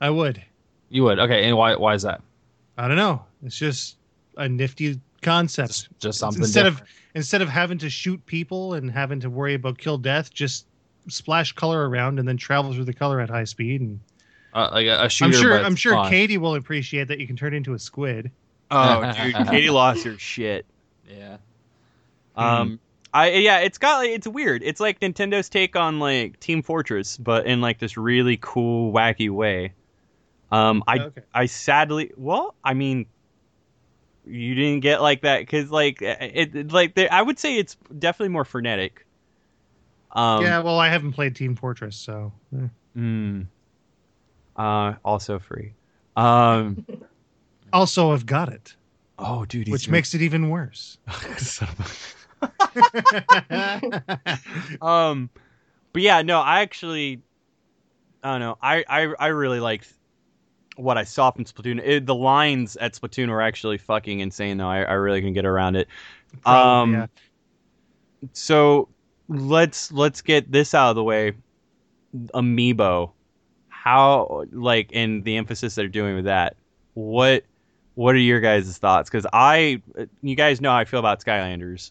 I 0.00 0.10
would. 0.10 0.42
you 0.88 1.04
would. 1.04 1.18
Okay, 1.18 1.44
and 1.44 1.56
why? 1.56 1.76
Why 1.76 1.94
is 1.94 2.02
that? 2.02 2.20
I 2.76 2.88
don't 2.88 2.96
know. 2.96 3.24
It's 3.44 3.56
just 3.56 3.96
a 4.36 4.48
nifty 4.48 5.00
concept. 5.22 5.68
Just, 5.68 5.88
just 5.98 6.18
something. 6.18 6.42
instead 6.42 6.66
of 6.66 6.82
instead 7.14 7.42
of 7.42 7.48
having 7.48 7.78
to 7.78 7.90
shoot 7.90 8.24
people 8.26 8.74
and 8.74 8.90
having 8.90 9.20
to 9.20 9.30
worry 9.30 9.54
about 9.54 9.78
kill 9.78 9.98
death, 9.98 10.32
just 10.32 10.66
splash 11.08 11.52
color 11.52 11.88
around 11.88 12.18
and 12.18 12.28
then 12.28 12.36
travel 12.36 12.72
through 12.72 12.84
the 12.84 12.92
color 12.92 13.20
at 13.20 13.30
high 13.30 13.44
speed. 13.44 13.80
And 13.80 14.00
uh, 14.54 14.70
like 14.72 14.86
a, 14.86 15.04
a 15.04 15.08
shooter. 15.08 15.36
I'm 15.36 15.42
sure 15.42 15.58
I'm 15.58 15.76
sure 15.76 15.94
fun. 15.94 16.10
Katie 16.10 16.38
will 16.38 16.54
appreciate 16.54 17.08
that 17.08 17.18
you 17.18 17.26
can 17.26 17.36
turn 17.36 17.54
into 17.54 17.74
a 17.74 17.78
squid. 17.78 18.30
Oh, 18.70 19.12
dude, 19.22 19.48
Katie 19.48 19.70
lost 19.70 20.04
her 20.04 20.18
shit. 20.18 20.66
Yeah. 21.08 21.38
Um, 22.36 22.80
I 23.12 23.30
yeah, 23.30 23.58
it's 23.58 23.78
got 23.78 24.04
it's 24.04 24.26
weird. 24.26 24.62
It's 24.62 24.80
like 24.80 25.00
Nintendo's 25.00 25.48
take 25.48 25.74
on 25.74 25.98
like 25.98 26.38
Team 26.40 26.62
Fortress, 26.62 27.16
but 27.16 27.46
in 27.46 27.60
like 27.60 27.78
this 27.78 27.96
really 27.96 28.38
cool, 28.40 28.92
wacky 28.92 29.30
way. 29.30 29.72
Um, 30.52 30.82
I 30.86 30.98
okay. 30.98 31.22
I 31.34 31.46
sadly, 31.46 32.12
well, 32.16 32.54
I 32.62 32.74
mean, 32.74 33.06
you 34.26 34.54
didn't 34.54 34.80
get 34.80 35.02
like 35.02 35.22
that 35.22 35.40
because 35.40 35.70
like 35.70 36.02
it, 36.02 36.54
it 36.54 36.72
like 36.72 36.94
there, 36.94 37.08
I 37.12 37.22
would 37.22 37.38
say 37.38 37.56
it's 37.58 37.76
definitely 37.98 38.32
more 38.32 38.44
frenetic. 38.44 39.06
Um, 40.12 40.44
yeah, 40.44 40.60
well, 40.60 40.78
I 40.78 40.88
haven't 40.88 41.12
played 41.12 41.36
Team 41.36 41.54
Fortress, 41.56 41.96
so 41.96 42.32
eh. 42.56 42.66
mm, 42.96 43.46
uh, 44.56 44.94
also 45.04 45.38
free. 45.38 45.72
Um, 46.16 46.84
also 47.72 48.12
I've 48.12 48.26
got 48.26 48.52
it, 48.52 48.74
oh, 49.18 49.44
dude, 49.44 49.68
which 49.68 49.88
makes 49.88 50.14
it 50.14 50.22
even 50.22 50.48
worse. 50.48 50.98
Son 52.42 52.80
of 52.92 53.42
a- 53.50 54.84
um, 54.84 55.30
but 55.92 56.02
yeah, 56.02 56.22
no, 56.22 56.40
I 56.40 56.60
actually, 56.60 57.22
I 58.22 58.32
don't 58.32 58.40
know. 58.40 58.58
I 58.62 58.84
I, 58.88 59.14
I 59.18 59.26
really 59.28 59.60
liked 59.60 59.92
what 60.76 60.96
I 60.96 61.04
saw 61.04 61.30
from 61.30 61.44
Splatoon. 61.44 61.80
It, 61.84 62.06
the 62.06 62.14
lines 62.14 62.76
at 62.76 62.94
Splatoon 62.94 63.28
were 63.28 63.42
actually 63.42 63.78
fucking 63.78 64.20
insane, 64.20 64.56
though. 64.56 64.68
I, 64.68 64.82
I 64.82 64.92
really 64.92 65.20
can 65.20 65.32
get 65.32 65.44
around 65.44 65.76
it. 65.76 65.88
Probably, 66.42 66.94
um, 66.94 67.08
yeah. 68.22 68.28
So 68.32 68.88
let's 69.28 69.92
let's 69.92 70.20
get 70.22 70.50
this 70.50 70.74
out 70.74 70.90
of 70.90 70.96
the 70.96 71.04
way. 71.04 71.32
Amiibo, 72.34 73.12
how 73.68 74.44
like 74.52 74.90
and 74.92 75.24
the 75.24 75.36
emphasis 75.36 75.74
they're 75.74 75.88
doing 75.88 76.16
with 76.16 76.24
that. 76.24 76.56
What 76.94 77.44
what 77.94 78.14
are 78.14 78.18
your 78.18 78.40
guys' 78.40 78.78
thoughts? 78.78 79.10
Because 79.10 79.26
I, 79.32 79.82
you 80.22 80.34
guys 80.34 80.60
know 80.60 80.70
how 80.70 80.76
I 80.76 80.84
feel 80.84 81.00
about 81.00 81.22
Skylanders, 81.22 81.90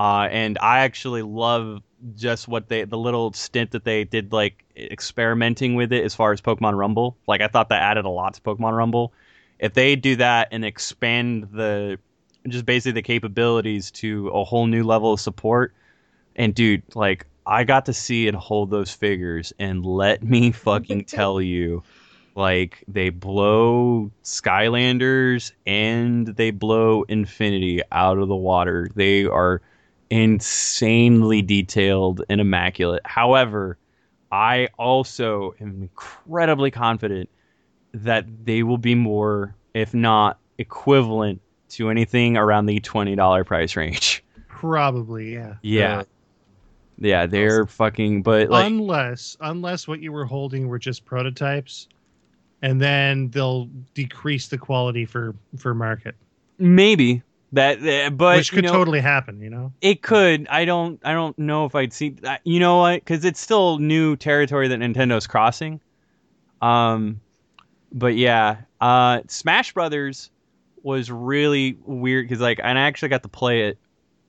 uh, 0.00 0.28
and 0.30 0.56
I 0.62 0.78
actually 0.78 1.20
love 1.20 1.82
just 2.16 2.48
what 2.48 2.70
they 2.70 2.84
the 2.84 2.96
little 2.96 3.34
stint 3.34 3.72
that 3.72 3.84
they 3.84 4.04
did 4.04 4.32
like 4.32 4.64
experimenting 4.74 5.74
with 5.74 5.92
it 5.92 6.02
as 6.02 6.14
far 6.14 6.32
as 6.32 6.40
Pokemon 6.40 6.78
Rumble. 6.78 7.18
Like 7.26 7.42
I 7.42 7.48
thought 7.48 7.68
that 7.68 7.82
added 7.82 8.06
a 8.06 8.08
lot 8.08 8.32
to 8.32 8.40
Pokemon 8.40 8.74
Rumble. 8.74 9.12
If 9.58 9.74
they 9.74 9.96
do 9.96 10.16
that 10.16 10.48
and 10.52 10.64
expand 10.64 11.48
the 11.52 11.98
just 12.48 12.64
basically 12.64 12.92
the 12.92 13.02
capabilities 13.02 13.90
to 13.90 14.28
a 14.28 14.42
whole 14.42 14.66
new 14.66 14.84
level 14.84 15.12
of 15.12 15.20
support, 15.20 15.74
and 16.34 16.54
dude, 16.54 16.82
like 16.94 17.26
I 17.44 17.64
got 17.64 17.84
to 17.84 17.92
see 17.92 18.26
and 18.26 18.34
hold 18.34 18.70
those 18.70 18.90
figures, 18.90 19.52
and 19.58 19.84
let 19.84 20.22
me 20.22 20.50
fucking 20.66 21.04
tell 21.04 21.42
you, 21.42 21.82
like 22.34 22.82
they 22.88 23.10
blow 23.10 24.10
Skylanders 24.24 25.52
and 25.66 26.26
they 26.28 26.52
blow 26.52 27.02
Infinity 27.02 27.82
out 27.92 28.16
of 28.16 28.28
the 28.28 28.34
water. 28.34 28.88
They 28.94 29.26
are 29.26 29.60
insanely 30.10 31.40
detailed 31.42 32.22
and 32.28 32.40
immaculate. 32.40 33.02
However, 33.04 33.78
I 34.30 34.68
also 34.78 35.54
am 35.60 35.82
incredibly 35.82 36.70
confident 36.70 37.28
that 37.94 38.26
they 38.44 38.62
will 38.62 38.78
be 38.78 38.94
more, 38.94 39.54
if 39.74 39.94
not 39.94 40.38
equivalent, 40.58 41.40
to 41.70 41.88
anything 41.88 42.36
around 42.36 42.66
the 42.66 42.80
twenty 42.80 43.14
dollar 43.16 43.44
price 43.44 43.76
range. 43.76 44.24
Probably, 44.48 45.32
yeah. 45.32 45.54
Yeah. 45.62 46.02
Yeah, 46.98 47.24
they're 47.24 47.66
fucking 47.66 48.22
but 48.22 48.50
like 48.50 48.66
unless 48.66 49.36
unless 49.40 49.88
what 49.88 50.00
you 50.00 50.12
were 50.12 50.26
holding 50.26 50.68
were 50.68 50.78
just 50.78 51.06
prototypes, 51.06 51.88
and 52.60 52.78
then 52.78 53.30
they'll 53.30 53.70
decrease 53.94 54.48
the 54.48 54.58
quality 54.58 55.06
for 55.06 55.34
for 55.56 55.72
market, 55.72 56.14
maybe 56.58 57.22
that 57.52 57.82
uh, 57.82 58.10
but 58.10 58.36
which 58.36 58.50
could 58.50 58.64
you 58.64 58.70
know, 58.70 58.76
totally 58.76 59.00
happen. 59.00 59.40
You 59.40 59.50
know, 59.50 59.72
It 59.80 60.02
could. 60.02 60.46
I 60.48 60.64
don't. 60.64 61.00
I 61.04 61.12
don't 61.12 61.38
know 61.38 61.64
if 61.64 61.74
I'd 61.74 61.92
see. 61.92 62.16
You 62.44 62.60
know 62.60 62.78
what? 62.78 63.00
Because 63.00 63.24
it's 63.24 63.40
still 63.40 63.78
new 63.78 64.16
territory 64.16 64.68
that 64.68 64.78
Nintendo's 64.78 65.26
crossing. 65.26 65.80
Um, 66.62 67.20
but 67.92 68.14
yeah, 68.14 68.58
uh, 68.80 69.20
Smash 69.26 69.74
Brothers 69.74 70.30
was 70.82 71.10
really 71.10 71.76
weird 71.84 72.28
because 72.28 72.40
like, 72.40 72.60
and 72.62 72.78
I 72.78 72.82
actually 72.82 73.08
got 73.08 73.22
to 73.22 73.28
play 73.28 73.68
it. 73.68 73.78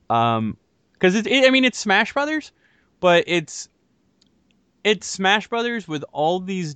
Um, 0.10 0.58
because 0.94 1.16
it's. 1.16 1.28
It, 1.28 1.46
I 1.46 1.52
mean, 1.52 1.66
it's 1.66 1.78
Smash 1.78 2.14
Brothers, 2.14 2.52
but 3.00 3.24
it's 3.28 3.70
it's 4.84 5.06
Smash 5.06 5.48
Brothers 5.48 5.88
with 5.88 6.04
all 6.12 6.40
these 6.40 6.76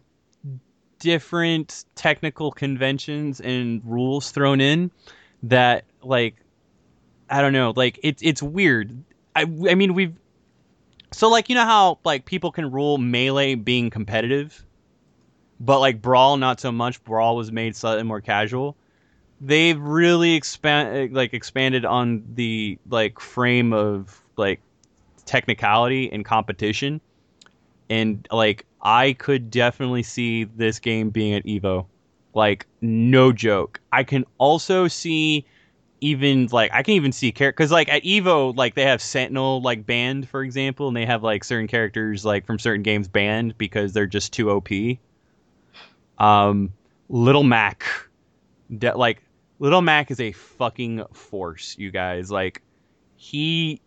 different 1.00 1.86
technical 1.96 2.52
conventions 2.52 3.40
and 3.42 3.82
rules 3.84 4.32
thrown 4.32 4.62
in 4.62 4.92
that 5.44 5.86
like 6.06 6.36
I 7.30 7.42
don't 7.42 7.54
know, 7.54 7.74
like 7.76 8.00
it's 8.04 8.22
it's 8.22 8.42
weird. 8.42 9.04
I 9.36 9.42
I 9.42 9.76
mean 9.76 9.94
we've 9.94 10.16
so 11.12 11.30
like 11.30 11.50
you 11.50 11.56
know 11.56 11.66
how 11.66 12.00
like 12.04 12.26
people 12.26 12.52
can 12.52 12.72
rule 12.72 12.98
melee 12.98 13.56
being 13.56 13.90
competitive, 13.90 14.66
but 15.60 15.80
like 15.80 16.02
brawl 16.02 16.38
not 16.38 16.60
so 16.60 16.72
much. 16.72 17.04
Brawl 17.04 17.36
was 17.36 17.52
made 17.52 17.76
slightly 17.76 18.04
more 18.04 18.22
casual. 18.22 18.76
They've 19.42 19.80
really 19.80 20.34
expand 20.34 21.14
like 21.14 21.34
expanded 21.34 21.86
on 21.86 22.24
the 22.36 22.78
like 22.90 23.20
frame 23.20 23.74
of 23.74 24.22
like 24.38 24.62
technicality 25.26 26.12
and 26.12 26.24
competition, 26.24 27.02
and 27.90 28.28
like 28.32 28.66
I 28.82 29.14
could 29.14 29.50
definitely 29.50 30.04
see 30.04 30.44
this 30.44 30.80
game 30.80 31.10
being 31.10 31.34
at 31.34 31.44
Evo, 31.46 31.88
like 32.34 32.68
no 32.82 33.32
joke. 33.32 33.80
I 33.92 34.04
can 34.04 34.26
also 34.38 34.88
see 34.88 35.46
even 36.06 36.48
like 36.52 36.72
I 36.72 36.84
can 36.84 36.94
even 36.94 37.12
see 37.12 37.32
character 37.32 37.58
because 37.58 37.72
like 37.72 37.90
at 37.90 38.04
Evo 38.04 38.56
like 38.56 38.76
they 38.76 38.84
have 38.84 39.02
Sentinel 39.02 39.60
like 39.62 39.88
banned 39.88 40.30
for 40.30 40.44
example, 40.44 40.88
and 40.88 40.96
they 40.96 41.06
have 41.06 41.24
like 41.24 41.44
certain 41.44 41.68
characters 41.68 42.24
like 42.24 42.46
from 42.46 42.60
certain 42.60 42.84
games 42.84 43.08
banned 43.08 43.58
because 43.58 43.94
they're 43.94 44.06
just 44.06 44.32
too 44.32 44.52
OP. 44.52 44.70
Um, 46.20 46.72
Little 47.10 47.44
Mac, 47.44 47.86
de- 48.78 48.96
like 48.96 49.24
Little 49.58 49.82
Mac 49.82 50.12
is 50.12 50.20
a 50.20 50.32
fucking 50.32 51.04
force, 51.12 51.76
you 51.80 51.90
guys. 51.90 52.30
Like 52.30 52.62
he, 53.16 53.82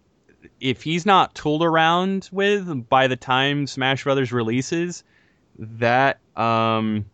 if 0.60 0.82
he's 0.82 1.06
not 1.06 1.36
tooled 1.36 1.62
around 1.62 2.28
with 2.32 2.88
by 2.88 3.06
the 3.06 3.16
time 3.16 3.68
Smash 3.68 4.02
Brothers 4.02 4.32
releases, 4.32 5.04
that 5.56 6.18
um, 6.36 7.06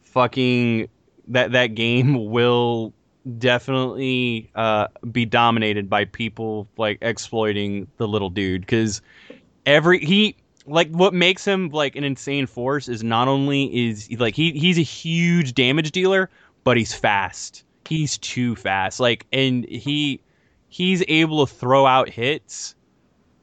fucking 0.00 0.88
that 1.28 1.52
that 1.52 1.74
game 1.74 2.24
will 2.30 2.94
definitely 3.38 4.50
uh, 4.54 4.88
be 5.10 5.24
dominated 5.24 5.88
by 5.88 6.04
people 6.04 6.68
like 6.76 6.98
exploiting 7.00 7.86
the 7.96 8.06
little 8.06 8.30
dude 8.30 8.60
because 8.60 9.00
every 9.64 9.98
he 9.98 10.36
like 10.66 10.90
what 10.90 11.14
makes 11.14 11.44
him 11.44 11.70
like 11.70 11.96
an 11.96 12.04
insane 12.04 12.46
force 12.46 12.88
is 12.88 13.02
not 13.02 13.28
only 13.28 13.64
is 13.88 14.10
like 14.18 14.34
he 14.34 14.52
he's 14.52 14.78
a 14.78 14.82
huge 14.82 15.54
damage 15.54 15.90
dealer 15.90 16.30
but 16.64 16.76
he's 16.76 16.94
fast. 16.94 17.64
He's 17.86 18.18
too 18.18 18.56
fast. 18.56 19.00
Like 19.00 19.26
and 19.32 19.64
he 19.66 20.20
he's 20.68 21.02
able 21.08 21.46
to 21.46 21.52
throw 21.52 21.86
out 21.86 22.08
hits 22.08 22.74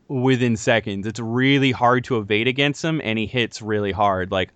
within 0.07 0.57
seconds. 0.57 1.07
It's 1.07 1.19
really 1.19 1.71
hard 1.71 2.03
to 2.05 2.17
evade 2.17 2.47
against 2.47 2.83
him 2.83 3.01
and 3.03 3.17
he 3.17 3.25
hits 3.25 3.61
really 3.61 3.91
hard. 3.91 4.31
Like 4.31 4.51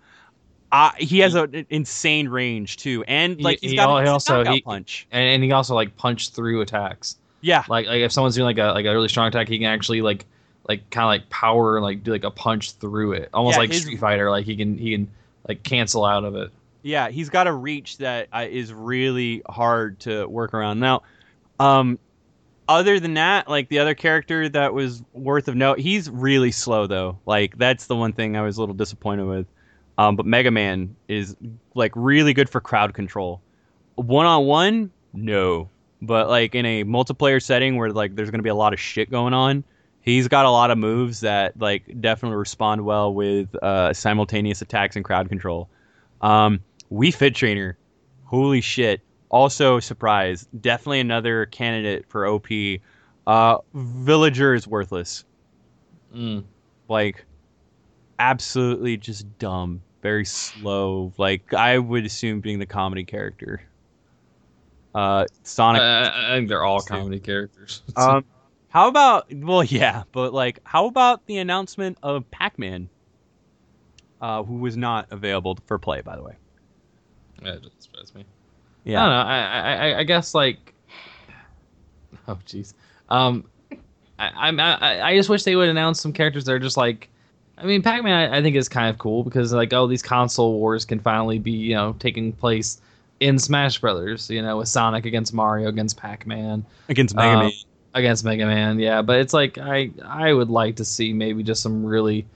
uh, 0.72 0.90
he 0.98 1.20
has 1.20 1.34
an 1.34 1.64
insane 1.70 2.28
range 2.28 2.76
too 2.76 3.04
and 3.06 3.40
like 3.40 3.60
he's 3.60 3.70
he 3.72 3.76
got 3.76 4.02
he 4.02 4.08
also- 4.08 4.44
he- 4.44 4.60
punch 4.60 5.06
and, 5.12 5.22
and 5.28 5.44
he 5.44 5.52
also 5.52 5.74
like 5.74 5.96
punch 5.96 6.30
through 6.30 6.60
attacks. 6.60 7.16
yeah 7.40 7.64
Like 7.68 7.86
like 7.86 8.00
if 8.00 8.12
someone's 8.12 8.34
doing 8.34 8.46
like 8.46 8.58
a 8.58 8.72
like 8.72 8.84
a 8.86 8.92
really 8.92 9.08
strong 9.08 9.28
attack, 9.28 9.48
he 9.48 9.58
can 9.58 9.66
actually 9.68 10.02
like 10.02 10.26
like 10.68 10.88
kind 10.90 11.04
of 11.04 11.08
like 11.08 11.30
power 11.30 11.80
like 11.80 12.02
do 12.02 12.10
like 12.10 12.24
a 12.24 12.30
punch 12.30 12.72
through 12.72 13.12
it, 13.12 13.28
almost 13.32 13.54
Yeah, 13.56 13.60
like 13.60 13.70
his- 13.72 13.82
Street 13.82 14.00
Fighter. 14.00 14.30
Like 14.30 14.44
he 14.44 14.56
can 14.56 14.76
he 14.76 14.92
can 14.92 15.08
like 15.48 15.62
cancel 15.62 16.04
out 16.04 16.24
of 16.24 16.34
it. 16.34 16.50
Yeah, 16.82 17.08
he's 17.10 17.30
got 17.30 17.46
a 17.46 17.52
reach 17.52 17.98
that 17.98 18.28
uh, 18.32 18.46
is 18.48 18.72
really 18.72 19.42
hard 19.48 19.98
to 20.00 20.26
work 20.26 20.54
around. 20.54 20.78
Now, 20.80 21.02
um, 21.58 21.98
other 22.68 22.98
than 23.00 23.14
that, 23.14 23.48
like 23.48 23.68
the 23.68 23.78
other 23.78 23.94
character 23.94 24.48
that 24.48 24.72
was 24.74 25.02
worth 25.12 25.48
of 25.48 25.54
note, 25.56 25.78
he's 25.78 26.10
really 26.10 26.50
slow 26.52 26.86
though. 26.86 27.18
Like 27.26 27.56
that's 27.58 27.86
the 27.86 27.96
one 27.96 28.12
thing 28.12 28.36
I 28.36 28.42
was 28.42 28.56
a 28.56 28.60
little 28.60 28.74
disappointed 28.74 29.24
with. 29.26 29.46
Um, 29.98 30.16
but 30.16 30.26
Mega 30.26 30.50
Man 30.50 30.94
is 31.08 31.36
like 31.74 31.92
really 31.94 32.34
good 32.34 32.48
for 32.48 32.60
crowd 32.60 32.94
control. 32.94 33.40
One 33.94 34.26
on 34.26 34.44
one, 34.44 34.90
no. 35.12 35.70
But 36.02 36.28
like 36.28 36.54
in 36.54 36.66
a 36.66 36.84
multiplayer 36.84 37.42
setting 37.42 37.76
where 37.76 37.90
like 37.90 38.14
there's 38.14 38.30
gonna 38.30 38.42
be 38.42 38.50
a 38.50 38.54
lot 38.54 38.72
of 38.72 38.80
shit 38.80 39.10
going 39.10 39.32
on, 39.32 39.64
He's 40.06 40.28
got 40.28 40.46
a 40.46 40.50
lot 40.50 40.70
of 40.70 40.78
moves 40.78 41.18
that 41.20 41.58
like 41.58 42.00
definitely 42.00 42.36
respond 42.36 42.84
well 42.84 43.12
with 43.12 43.52
uh, 43.56 43.92
simultaneous 43.92 44.62
attacks 44.62 44.94
and 44.94 45.04
crowd 45.04 45.28
control. 45.28 45.68
Um, 46.20 46.60
Wii 46.92 47.12
Fit 47.12 47.34
Trainer, 47.34 47.76
holy 48.24 48.60
shit! 48.60 49.00
Also, 49.30 49.80
surprise, 49.80 50.46
definitely 50.60 51.00
another 51.00 51.46
candidate 51.46 52.06
for 52.06 52.24
OP. 52.24 52.46
Uh, 53.26 53.58
Villager 53.74 54.54
is 54.54 54.68
worthless. 54.68 55.24
Mm. 56.14 56.44
Like, 56.88 57.24
absolutely 58.20 58.98
just 58.98 59.36
dumb, 59.40 59.82
very 60.06 60.24
slow. 60.24 61.12
Like 61.18 61.52
I 61.52 61.78
would 61.78 62.04
assume 62.06 62.40
being 62.40 62.60
the 62.60 62.66
comedy 62.66 63.02
character. 63.02 63.60
Uh, 64.94 65.26
Sonic. 65.42 65.82
I, 65.82 66.34
I 66.34 66.36
think 66.36 66.48
they're 66.48 66.62
all 66.62 66.80
comedy 66.80 67.18
characters. 67.18 67.82
Um, 67.96 68.24
how 68.68 68.86
about 68.88 69.26
well, 69.34 69.64
yeah, 69.64 70.04
but 70.12 70.32
like, 70.32 70.60
how 70.62 70.86
about 70.86 71.26
the 71.26 71.38
announcement 71.38 71.98
of 72.04 72.30
Pac-Man, 72.30 72.88
uh, 74.20 74.44
who 74.44 74.58
was 74.58 74.76
not 74.76 75.08
available 75.10 75.58
for 75.66 75.76
play, 75.78 76.02
by 76.02 76.14
the 76.14 76.22
way. 76.22 76.34
yeah, 77.42 77.54
it 77.54 77.62
doesn't 77.62 77.82
surprise 77.82 78.14
me. 78.14 78.24
Yeah, 78.84 79.02
I 79.02 79.06
don't 79.06 79.14
know. 79.16 79.22
I, 79.32 79.38
I, 79.38 79.74
I- 79.94 79.98
I 80.00 80.04
guess 80.04 80.34
like, 80.34 80.72
oh 82.28 82.38
jeez. 82.46 82.74
Um, 83.08 83.44
I, 84.20 84.28
I'm- 84.28 84.60
I, 84.60 85.02
I 85.02 85.16
just 85.16 85.28
wish 85.28 85.42
they 85.42 85.56
would 85.56 85.68
announce 85.68 86.00
some 86.00 86.12
characters 86.12 86.44
that 86.44 86.52
are 86.52 86.58
just 86.60 86.76
like, 86.76 87.08
I 87.58 87.64
mean, 87.64 87.82
Pac-Man. 87.82 88.32
I, 88.32 88.38
I 88.38 88.42
think 88.42 88.56
is 88.56 88.68
kind 88.68 88.90
of 88.90 88.98
cool 88.98 89.24
because 89.24 89.52
like, 89.52 89.72
oh, 89.72 89.86
these 89.86 90.02
console 90.02 90.54
wars 90.54 90.84
can 90.84 91.00
finally 91.00 91.38
be 91.38 91.52
you 91.52 91.74
know 91.74 91.94
taking 91.98 92.32
place 92.32 92.80
in 93.20 93.38
Smash 93.38 93.80
Brothers. 93.80 94.28
You 94.30 94.42
know, 94.42 94.58
with 94.58 94.68
Sonic 94.68 95.06
against 95.06 95.32
Mario 95.32 95.68
against 95.68 95.96
Pac-Man 95.96 96.64
against 96.88 97.14
Mega 97.14 97.36
uh, 97.36 97.42
Man. 97.44 97.52
against 97.94 98.24
Mega 98.24 98.46
Man. 98.46 98.78
Yeah, 98.78 99.02
but 99.02 99.20
it's 99.20 99.32
like 99.32 99.58
I 99.58 99.90
I 100.04 100.32
would 100.32 100.50
like 100.50 100.76
to 100.76 100.84
see 100.84 101.12
maybe 101.12 101.42
just 101.42 101.62
some 101.62 101.84
really. 101.84 102.26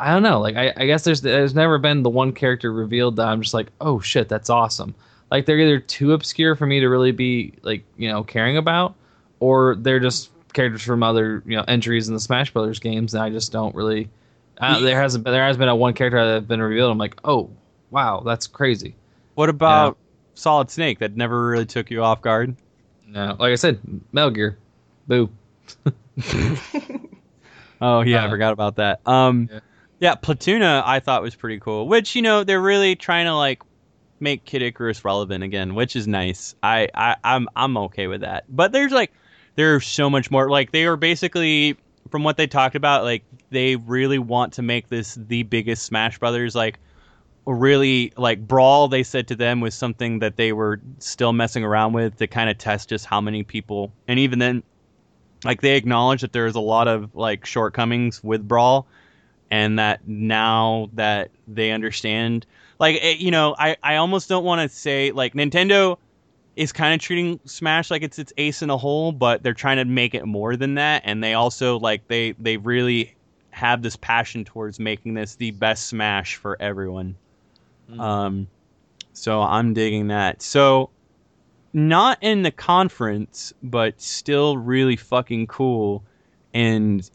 I 0.00 0.12
don't 0.12 0.24
know. 0.24 0.40
Like 0.40 0.56
I, 0.56 0.72
I 0.76 0.86
guess 0.86 1.04
there's 1.04 1.20
there's 1.20 1.54
never 1.54 1.78
been 1.78 2.02
the 2.02 2.10
one 2.10 2.32
character 2.32 2.72
revealed 2.72 3.16
that 3.16 3.28
I'm 3.28 3.40
just 3.40 3.54
like, 3.54 3.68
oh 3.80 4.00
shit, 4.00 4.28
that's 4.28 4.50
awesome. 4.50 4.94
Like 5.30 5.46
they're 5.46 5.58
either 5.58 5.78
too 5.78 6.12
obscure 6.12 6.56
for 6.56 6.66
me 6.66 6.80
to 6.80 6.88
really 6.88 7.12
be 7.12 7.54
like 7.62 7.84
you 7.96 8.08
know 8.08 8.24
caring 8.24 8.56
about, 8.56 8.94
or 9.40 9.76
they're 9.76 10.00
just 10.00 10.30
characters 10.52 10.82
from 10.82 11.02
other 11.02 11.42
you 11.46 11.56
know 11.56 11.64
entries 11.68 12.08
in 12.08 12.14
the 12.14 12.20
Smash 12.20 12.52
Brothers 12.52 12.78
games, 12.78 13.14
and 13.14 13.22
I 13.22 13.30
just 13.30 13.52
don't 13.52 13.74
really. 13.74 14.08
Uh, 14.60 14.80
there 14.80 15.00
hasn't 15.00 15.22
been 15.24 15.32
there 15.32 15.46
has 15.46 15.56
been 15.56 15.68
a 15.68 15.76
one 15.76 15.94
character 15.94 16.24
that 16.24 16.32
has 16.34 16.44
been 16.44 16.60
revealed. 16.60 16.90
I'm 16.90 16.98
like, 16.98 17.18
oh 17.24 17.50
wow, 17.90 18.22
that's 18.24 18.46
crazy. 18.46 18.94
What 19.34 19.48
about 19.48 19.96
Solid 20.34 20.70
Snake? 20.70 20.98
That 20.98 21.16
never 21.16 21.48
really 21.48 21.66
took 21.66 21.90
you 21.90 22.02
off 22.02 22.20
guard. 22.22 22.56
No, 23.06 23.36
like 23.38 23.52
I 23.52 23.54
said, 23.54 23.78
Metal 24.12 24.30
Gear, 24.30 24.58
boo. 25.06 25.30
Oh 27.80 28.00
yeah, 28.00 28.24
I 28.24 28.26
Uh, 28.26 28.30
forgot 28.30 28.52
about 28.52 28.76
that. 28.76 29.00
Um, 29.06 29.48
yeah. 29.52 29.60
yeah. 30.00 30.14
Palutena 30.16 30.82
I 30.84 30.98
thought 31.00 31.22
was 31.22 31.36
pretty 31.36 31.60
cool. 31.60 31.86
Which 31.86 32.16
you 32.16 32.22
know 32.22 32.42
they're 32.42 32.60
really 32.60 32.96
trying 32.96 33.26
to 33.26 33.34
like 33.36 33.62
make 34.18 34.44
Kid 34.44 34.62
Icarus 34.62 35.04
relevant 35.04 35.44
again, 35.44 35.76
which 35.76 35.94
is 35.94 36.08
nice. 36.08 36.56
I, 36.60 36.88
I 36.92 37.14
I'm 37.22 37.48
I'm 37.54 37.76
okay 37.76 38.08
with 38.08 38.22
that. 38.22 38.44
But 38.48 38.72
there's 38.72 38.90
like 38.90 39.12
there's 39.58 39.84
so 39.84 40.08
much 40.08 40.30
more. 40.30 40.48
Like 40.48 40.70
they 40.70 40.86
are 40.86 40.96
basically 40.96 41.76
from 42.10 42.22
what 42.22 42.36
they 42.36 42.46
talked 42.46 42.76
about, 42.76 43.02
like 43.02 43.24
they 43.50 43.74
really 43.74 44.20
want 44.20 44.52
to 44.54 44.62
make 44.62 44.88
this 44.88 45.16
the 45.16 45.42
biggest 45.42 45.82
Smash 45.82 46.16
Brothers 46.18 46.54
like 46.54 46.78
really 47.44 48.12
like 48.16 48.46
brawl 48.46 48.88
they 48.88 49.02
said 49.02 49.26
to 49.26 49.34
them 49.34 49.60
was 49.60 49.74
something 49.74 50.20
that 50.20 50.36
they 50.36 50.52
were 50.52 50.80
still 50.98 51.32
messing 51.32 51.64
around 51.64 51.92
with 51.92 52.16
to 52.18 52.26
kind 52.26 52.48
of 52.50 52.58
test 52.58 52.90
just 52.90 53.06
how 53.06 53.22
many 53.22 53.42
people 53.42 53.90
and 54.06 54.18
even 54.18 54.38
then 54.38 54.62
like 55.44 55.62
they 55.62 55.74
acknowledge 55.74 56.20
that 56.20 56.34
there's 56.34 56.56
a 56.56 56.60
lot 56.60 56.86
of 56.86 57.14
like 57.14 57.46
shortcomings 57.46 58.22
with 58.22 58.46
brawl 58.46 58.86
and 59.50 59.78
that 59.78 60.06
now 60.06 60.90
that 60.92 61.30
they 61.46 61.70
understand 61.70 62.44
like 62.78 63.02
it, 63.02 63.16
you 63.16 63.30
know 63.30 63.56
i 63.58 63.74
i 63.82 63.96
almost 63.96 64.28
don't 64.28 64.44
want 64.44 64.60
to 64.60 64.76
say 64.76 65.10
like 65.10 65.32
nintendo 65.32 65.96
is 66.58 66.72
kind 66.72 66.94
of 66.94 67.00
treating 67.00 67.38
smash 67.44 67.90
like 67.90 68.02
it's 68.02 68.18
its 68.18 68.32
ace 68.36 68.62
in 68.62 68.70
a 68.70 68.76
hole 68.76 69.12
but 69.12 69.42
they're 69.42 69.54
trying 69.54 69.76
to 69.76 69.84
make 69.84 70.14
it 70.14 70.26
more 70.26 70.56
than 70.56 70.74
that 70.74 71.02
and 71.04 71.22
they 71.22 71.34
also 71.34 71.78
like 71.78 72.06
they 72.08 72.32
they 72.32 72.56
really 72.56 73.14
have 73.50 73.82
this 73.82 73.96
passion 73.96 74.44
towards 74.44 74.78
making 74.78 75.14
this 75.14 75.36
the 75.36 75.50
best 75.52 75.86
smash 75.86 76.36
for 76.36 76.60
everyone 76.60 77.16
Mm. 77.90 78.00
um 78.00 78.48
so 79.14 79.40
i'm 79.40 79.72
digging 79.72 80.08
that 80.08 80.42
so 80.42 80.90
not 81.72 82.18
in 82.20 82.42
the 82.42 82.50
conference, 82.50 83.52
but 83.62 84.00
still 84.00 84.56
really 84.56 84.96
fucking 84.96 85.46
cool. 85.46 86.02
And 86.54 87.08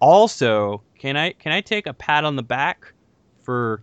also, 0.00 0.82
can 0.98 1.16
I 1.16 1.32
can 1.32 1.52
I 1.52 1.60
take 1.60 1.86
a 1.86 1.92
pat 1.92 2.24
on 2.24 2.36
the 2.36 2.42
back 2.42 2.92
for 3.42 3.82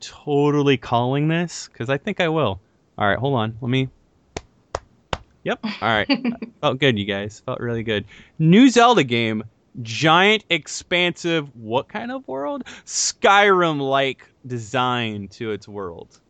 totally 0.00 0.76
calling 0.76 1.28
this? 1.28 1.68
Because 1.68 1.90
I 1.90 1.98
think 1.98 2.20
I 2.20 2.28
will. 2.28 2.60
All 2.98 3.08
right, 3.08 3.18
hold 3.18 3.34
on. 3.34 3.58
Let 3.60 3.68
me. 3.68 3.88
Yep. 5.44 5.60
All 5.64 5.70
right. 5.82 6.08
Felt 6.60 6.78
good, 6.78 6.98
you 6.98 7.04
guys. 7.04 7.42
Felt 7.44 7.60
really 7.60 7.82
good. 7.82 8.04
New 8.38 8.68
Zelda 8.70 9.04
game. 9.04 9.44
Giant, 9.80 10.44
expansive, 10.50 11.48
what 11.56 11.88
kind 11.88 12.12
of 12.12 12.28
world? 12.28 12.64
Skyrim 12.84 13.80
like 13.80 14.28
design 14.46 15.28
to 15.28 15.52
its 15.52 15.66
world. 15.66 16.20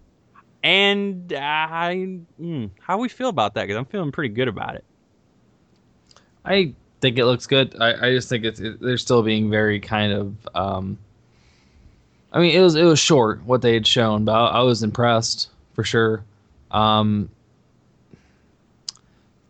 And 0.62 1.32
I, 1.32 2.20
mm, 2.40 2.70
how 2.80 2.98
we 2.98 3.08
feel 3.08 3.28
about 3.28 3.54
that? 3.54 3.62
Because 3.62 3.76
I'm 3.76 3.84
feeling 3.86 4.12
pretty 4.12 4.32
good 4.32 4.46
about 4.46 4.76
it. 4.76 4.84
I 6.44 6.74
think 7.00 7.18
it 7.18 7.24
looks 7.24 7.46
good. 7.46 7.74
I, 7.80 8.08
I 8.08 8.12
just 8.12 8.28
think 8.28 8.44
it's 8.44 8.60
it, 8.60 8.80
they're 8.80 8.96
still 8.96 9.22
being 9.22 9.50
very 9.50 9.80
kind 9.80 10.12
of. 10.12 10.48
Um, 10.54 10.98
I 12.32 12.40
mean, 12.40 12.56
it 12.56 12.60
was 12.60 12.76
it 12.76 12.84
was 12.84 12.98
short 12.98 13.44
what 13.44 13.60
they 13.60 13.74
had 13.74 13.86
shown, 13.86 14.24
but 14.24 14.32
I, 14.32 14.60
I 14.60 14.62
was 14.62 14.82
impressed 14.82 15.50
for 15.74 15.84
sure. 15.84 16.24
Um, 16.70 17.28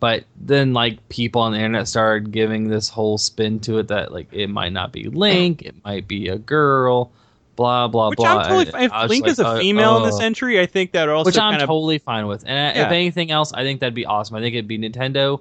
but 0.03 0.24
then 0.35 0.73
like 0.73 1.09
people 1.11 1.41
on 1.43 1.53
the 1.53 1.59
internet 1.59 1.87
started 1.87 2.33
giving 2.33 2.66
this 2.66 2.89
whole 2.89 3.16
spin 3.19 3.61
to 3.61 3.79
it 3.79 3.87
that 3.87 4.11
like 4.11 4.27
it 4.33 4.49
might 4.49 4.73
not 4.73 4.91
be 4.91 5.05
Link, 5.05 5.62
it 5.62 5.77
might 5.85 6.09
be 6.09 6.27
a 6.27 6.39
girl, 6.39 7.12
blah 7.55 7.87
blah 7.87 8.09
Which 8.09 8.16
blah. 8.16 8.39
I'm 8.39 8.49
totally. 8.49 8.65
Fine. 8.65 8.83
If 8.83 9.09
Link 9.09 9.23
like, 9.23 9.31
is 9.31 9.39
a 9.39 9.47
uh, 9.47 9.59
female 9.61 9.99
in 9.99 10.03
this 10.03 10.19
uh, 10.19 10.24
entry, 10.24 10.59
I 10.59 10.66
think 10.66 10.91
that 10.91 11.09
also 11.09 11.29
which 11.29 11.39
I'm 11.39 11.55
of. 11.55 11.61
totally 11.61 11.99
fine 11.99 12.27
with. 12.27 12.43
And 12.45 12.77
Yeah. 12.77 12.87
if 12.87 12.91
anything 12.91 13.31
else, 13.31 13.53
I 13.53 13.62
think 13.62 13.79
that'd 13.79 13.95
be 13.95 14.05
awesome. 14.05 14.35
I 14.35 14.41
think 14.41 14.57
it'd 14.57 14.66
be 14.66 14.77
Nintendo, 14.77 15.39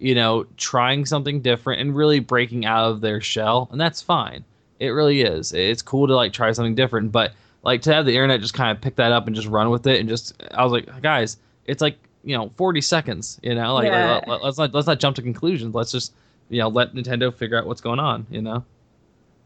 you 0.00 0.16
know, 0.16 0.44
trying 0.56 1.06
something 1.06 1.40
different 1.40 1.80
and 1.80 1.94
really 1.94 2.18
breaking 2.18 2.66
out 2.66 2.90
of 2.90 3.00
their 3.00 3.20
shell, 3.20 3.68
and 3.70 3.80
that's 3.80 4.02
fine. 4.02 4.44
It 4.80 4.88
really 4.88 5.22
is. 5.22 5.52
It's 5.52 5.82
cool 5.82 6.08
to 6.08 6.16
like 6.16 6.32
try 6.32 6.50
something 6.50 6.74
different, 6.74 7.12
but 7.12 7.32
like 7.62 7.82
to 7.82 7.94
have 7.94 8.06
the 8.06 8.14
internet 8.14 8.40
just 8.40 8.54
kind 8.54 8.76
of 8.76 8.82
pick 8.82 8.96
that 8.96 9.12
up 9.12 9.28
and 9.28 9.36
just 9.36 9.46
run 9.46 9.70
with 9.70 9.86
it, 9.86 10.00
and 10.00 10.08
just 10.08 10.42
I 10.52 10.64
was 10.64 10.72
like, 10.72 11.00
guys, 11.00 11.36
it's 11.64 11.80
like 11.80 11.96
you 12.24 12.36
know 12.36 12.50
40 12.56 12.80
seconds, 12.80 13.38
you 13.42 13.54
know, 13.54 13.74
like, 13.74 13.86
Yeah. 13.86 14.14
like, 14.14 14.26
let, 14.28 14.42
us 14.42 14.58
not 14.58 14.74
let's 14.74 14.86
not 14.86 15.00
jump 15.00 15.16
to 15.16 15.22
conclusions. 15.22 15.74
Let's 15.74 15.92
just 15.92 16.12
you 16.48 16.58
know 16.60 16.68
let 16.68 16.94
Nintendo 16.94 17.32
figure 17.34 17.58
out 17.58 17.66
what's 17.66 17.80
going 17.80 18.00
on, 18.00 18.26
you 18.30 18.42
know. 18.42 18.64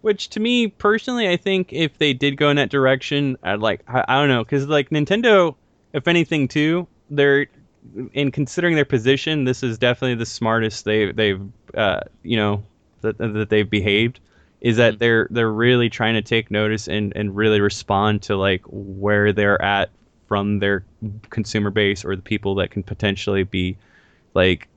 Which 0.03 0.29
to 0.31 0.41
me 0.41 0.69
personally, 0.69 1.29
I 1.31 1.37
think 1.37 1.73
if 1.73 1.97
they 1.99 2.13
did 2.13 2.37
go 2.37 2.51
in 2.51 2.57
that 2.57 2.69
direction, 2.71 3.39
I'd 3.43 3.61
like. 3.61 3.81
I, 3.89 4.05
I 4.07 4.21
don't 4.21 4.29
know, 4.29 4.45
because 4.45 4.67
like 4.69 4.91
Nintendo, 4.91 5.55
if 5.95 6.07
anything, 6.09 6.47
too, 6.49 6.87
they're 7.09 7.47
in 8.13 8.31
considering 8.31 8.75
their 8.75 8.85
position. 8.85 9.45
This 9.45 9.63
is 9.63 9.79
definitely 9.79 10.17
the 10.17 10.27
smartest 10.27 10.85
they 10.85 11.11
they've 11.13 11.41
uh, 11.75 12.01
you 12.23 12.37
know 12.37 12.63
that 13.01 13.17
that 13.19 13.49
they've 13.49 13.69
behaved. 13.69 14.21
Is 14.61 14.77
that 14.79 14.95
Mhm. 14.95 14.99
they're 14.99 15.29
they're 15.31 15.53
really 15.53 15.89
trying 15.91 16.15
to 16.15 16.23
take 16.23 16.51
notice 16.51 16.87
and 16.89 17.13
and 17.17 17.35
really 17.37 17.61
respond 17.61 18.23
to 18.23 18.37
like 18.37 18.63
where 18.67 19.33
they're 19.33 19.61
at 19.63 19.91
from 20.27 20.59
their 20.59 20.85
consumer 21.31 21.71
base 21.71 22.05
or 22.05 22.17
the 22.17 22.23
people 22.23 22.55
that 22.57 22.71
can 22.71 22.83
potentially 22.83 23.45
be 23.45 23.77
like 24.35 24.69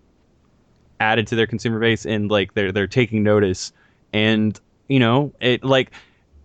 added 1.00 1.28
to 1.28 1.36
their 1.36 1.48
consumer 1.48 1.80
base 1.80 2.06
and 2.06 2.30
like 2.30 2.54
they're 2.54 2.72
they're 2.72 2.88
taking 2.88 3.24
notice. 3.24 3.72
And 4.14 4.60
you 4.88 5.00
know 5.00 5.34
it 5.40 5.64
like 5.64 5.92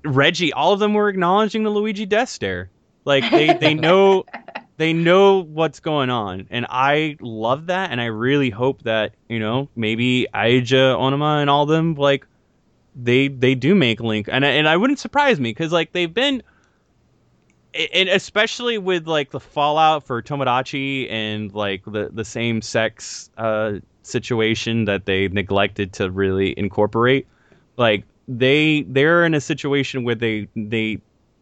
Reggie 0.05 0.53
all 0.53 0.73
of 0.73 0.81
them 0.81 0.95
were 0.95 1.09
acknowledging 1.09 1.62
the 1.62 1.70
Luigi 1.70 2.07
death 2.07 2.29
stare. 2.29 2.70
Like 3.05 3.31
they 3.31 3.55
they 3.55 3.74
know 3.74 4.24
they 4.77 4.93
know 4.93 5.43
what's 5.45 5.81
going 5.81 6.11
on. 6.11 6.47
And 6.51 6.66
I 6.69 7.16
love 7.20 7.66
that. 7.66 7.91
And 7.91 8.01
I 8.01 8.07
really 8.07 8.51
hope 8.51 8.83
that 8.83 9.15
you 9.29 9.39
know 9.39 9.69
maybe 9.77 10.27
Eiji 10.35 10.73
Aonuma 10.73 11.41
and 11.41 11.51
all 11.51 11.66
them 11.66 11.95
like 11.95 12.27
they 12.95 13.29
they 13.29 13.55
do 13.55 13.74
make 13.74 14.01
Link. 14.01 14.29
And 14.31 14.45
and 14.45 14.69
I 14.69 14.77
wouldn't 14.77 14.99
surprise 14.99 15.41
me 15.41 15.55
cuz 15.55 15.73
like 15.73 15.93
they've 15.93 16.12
been 16.12 16.43
and 17.74 18.09
especially 18.09 18.78
with 18.78 19.07
like 19.07 19.31
the 19.31 19.40
fallout 19.40 20.05
for 20.07 20.23
Tomodachi 20.23 21.11
and 21.11 21.53
like 21.55 21.82
the 21.85 22.11
the 22.12 22.24
same 22.24 22.61
sex 22.61 23.31
uh, 23.39 23.74
situation 24.03 24.85
that 24.85 25.07
they 25.07 25.28
neglected 25.28 25.93
to 25.94 26.11
really 26.11 26.59
incorporate, 26.59 27.27
like 27.77 28.05
they 28.28 28.82
they're 28.82 29.24
in 29.24 29.35
a 29.35 29.40
situation 29.40 30.05
where 30.05 30.15
they 30.15 30.49
they 30.55 30.99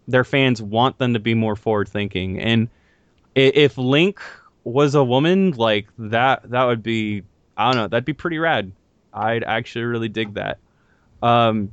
their 0.07 0.25
fans 0.25 0.63
want 0.63 0.99
them 0.99 1.15
to 1.15 1.21
be 1.21 1.35
more 1.35 1.57
forward 1.57 1.89
thinking, 1.89 2.39
and 2.41 2.69
if 3.35 3.77
Link 3.79 4.21
was 4.65 4.95
a 4.95 5.05
woman, 5.05 5.53
like 5.53 5.87
that 5.99 6.49
that 6.51 6.65
would 6.65 6.83
be 6.83 7.23
I 7.57 7.71
don't 7.71 7.77
know 7.77 7.89
that'd 7.89 8.05
be 8.05 8.13
pretty 8.13 8.39
rad. 8.39 8.73
I'd 9.13 9.43
actually 9.43 9.85
really 9.85 10.09
dig 10.09 10.35
that. 10.35 10.59
Um, 11.23 11.73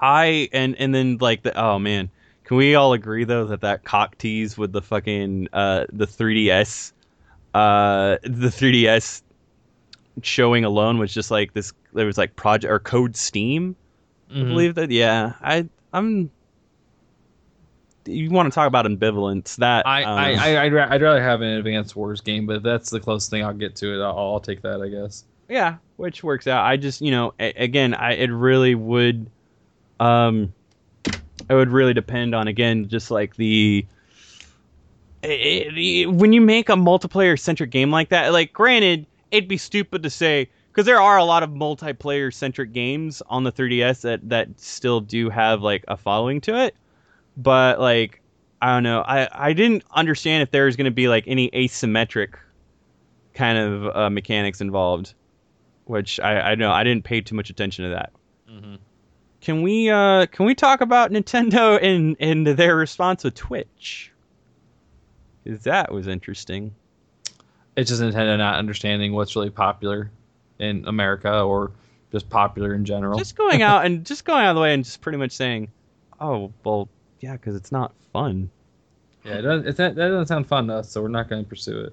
I 0.00 0.48
and 0.52 0.74
and 0.78 0.94
then 0.94 1.18
like 1.20 1.42
the 1.42 1.58
oh 1.58 1.78
man, 1.78 2.10
can 2.52 2.56
we 2.58 2.74
all 2.74 2.92
agree 2.92 3.24
though 3.24 3.46
that 3.46 3.62
that 3.62 3.82
cock 3.84 4.18
tease 4.18 4.58
with 4.58 4.72
the 4.72 4.82
fucking 4.82 5.48
uh 5.52 5.86
the 5.92 6.06
3ds, 6.06 6.92
uh 7.54 8.18
the 8.22 8.48
3ds 8.48 9.22
showing 10.22 10.64
alone 10.64 10.98
was 10.98 11.12
just 11.14 11.30
like 11.30 11.54
this. 11.54 11.72
There 11.94 12.04
was 12.06 12.18
like 12.18 12.36
project 12.36 12.70
or 12.70 12.78
code 12.78 13.16
Steam. 13.16 13.74
I 14.30 14.34
Mhm. 14.34 14.48
believe 14.48 14.74
that. 14.74 14.90
Yeah, 14.90 15.32
I 15.42 15.68
I'm. 15.92 16.30
You 18.04 18.30
want 18.30 18.50
to 18.52 18.54
talk 18.54 18.66
about 18.66 18.84
ambivalence? 18.84 19.56
That 19.56 19.86
I, 19.86 20.02
um, 20.02 20.18
I, 20.18 20.34
I, 20.56 20.64
I'd, 20.64 20.72
ra- 20.72 20.88
I'd 20.90 21.02
rather 21.02 21.22
have 21.22 21.40
an 21.40 21.48
Advanced 21.50 21.94
Wars 21.94 22.20
game, 22.20 22.46
but 22.46 22.62
that's 22.62 22.90
the 22.90 22.98
closest 22.98 23.30
thing 23.30 23.44
I'll 23.44 23.54
get 23.54 23.76
to 23.76 23.94
it. 23.94 24.02
I'll, 24.02 24.18
I'll 24.18 24.40
take 24.40 24.62
that, 24.62 24.80
I 24.82 24.88
guess. 24.88 25.24
Yeah, 25.48 25.76
which 25.96 26.24
works 26.24 26.46
out. 26.48 26.64
I 26.64 26.76
just, 26.76 27.00
you 27.00 27.12
know, 27.12 27.32
a- 27.38 27.52
again, 27.52 27.94
I 27.94 28.14
it 28.14 28.30
really 28.30 28.74
would, 28.74 29.30
um, 30.00 30.52
it 31.52 31.56
would 31.56 31.70
really 31.70 31.92
depend 31.94 32.34
on 32.34 32.48
again, 32.48 32.88
just 32.88 33.10
like 33.10 33.36
the. 33.36 33.86
it- 35.22 35.76
it- 35.76 36.10
when 36.10 36.32
you 36.32 36.40
make 36.40 36.68
a 36.68 36.74
multiplayer 36.74 37.38
centric 37.38 37.70
game 37.70 37.90
like 37.90 38.08
that, 38.08 38.32
like 38.32 38.52
granted, 38.52 39.06
it'd 39.30 39.48
be 39.48 39.56
stupid 39.58 40.02
to 40.02 40.10
say 40.10 40.48
because 40.70 40.86
there 40.86 41.00
are 41.00 41.18
a 41.18 41.24
lot 41.24 41.42
of 41.42 41.50
multiplayer 41.50 42.32
centric 42.32 42.72
games 42.72 43.22
on 43.28 43.44
the 43.44 43.52
3DS 43.52 44.00
that 44.00 44.28
that 44.28 44.48
still 44.58 45.00
do 45.00 45.28
have 45.30 45.62
like 45.62 45.84
a 45.88 45.96
following 45.96 46.40
to 46.40 46.56
it, 46.64 46.74
but 47.36 47.78
like 47.78 48.20
I 48.60 48.72
don't 48.74 48.82
know, 48.82 49.02
I 49.06 49.28
I 49.32 49.52
didn't 49.52 49.84
understand 49.92 50.42
if 50.42 50.50
there 50.50 50.64
was 50.64 50.76
going 50.76 50.86
to 50.86 50.90
be 50.90 51.08
like 51.08 51.24
any 51.26 51.50
asymmetric 51.50 52.34
kind 53.34 53.58
of 53.58 53.96
uh, 53.96 54.10
mechanics 54.10 54.60
involved 54.60 55.14
which 55.86 56.20
I, 56.20 56.52
I 56.52 56.54
know 56.54 56.70
I 56.70 56.84
didn't 56.84 57.02
pay 57.04 57.20
too 57.20 57.34
much 57.34 57.50
attention 57.50 57.84
to 57.84 57.90
that. 57.90 58.12
Mm-hmm. 58.48 58.76
Can 59.42 59.60
we 59.62 59.90
uh 59.90 60.26
can 60.26 60.46
we 60.46 60.54
talk 60.54 60.80
about 60.80 61.10
Nintendo 61.10 61.78
and 61.82 62.16
and 62.20 62.46
their 62.46 62.76
response 62.76 63.24
with 63.24 63.34
Twitch? 63.34 64.12
'Cause 65.44 65.64
that 65.64 65.92
was 65.92 66.06
interesting. 66.06 66.72
It's 67.76 67.90
just 67.90 68.00
Nintendo 68.00 68.38
not 68.38 68.56
understanding 68.56 69.12
what's 69.12 69.34
really 69.34 69.50
popular 69.50 70.10
in 70.60 70.84
America 70.86 71.42
or 71.42 71.72
just 72.12 72.30
popular 72.30 72.74
in 72.74 72.84
general. 72.84 73.18
Just 73.18 73.34
going 73.36 73.62
out 73.70 73.84
and 73.84 74.06
just 74.06 74.24
going 74.24 74.44
out 74.44 74.50
of 74.50 74.56
the 74.56 74.62
way 74.62 74.72
and 74.74 74.84
just 74.84 75.00
pretty 75.00 75.18
much 75.18 75.32
saying, 75.32 75.68
"Oh, 76.20 76.52
well, 76.64 76.88
yeah, 77.20 77.32
because 77.32 77.56
it's 77.56 77.72
not 77.72 77.92
fun." 78.12 78.50
yeah, 79.24 79.34
it 79.34 79.42
doesn't, 79.42 79.66
it's 79.68 79.78
not, 79.78 79.94
that 79.96 80.08
doesn't 80.08 80.26
sound 80.26 80.46
fun 80.48 80.66
to 80.68 80.74
us, 80.74 80.90
so 80.90 81.00
we're 81.02 81.08
not 81.08 81.28
going 81.28 81.42
to 81.44 81.48
pursue 81.48 81.80
it. 81.80 81.92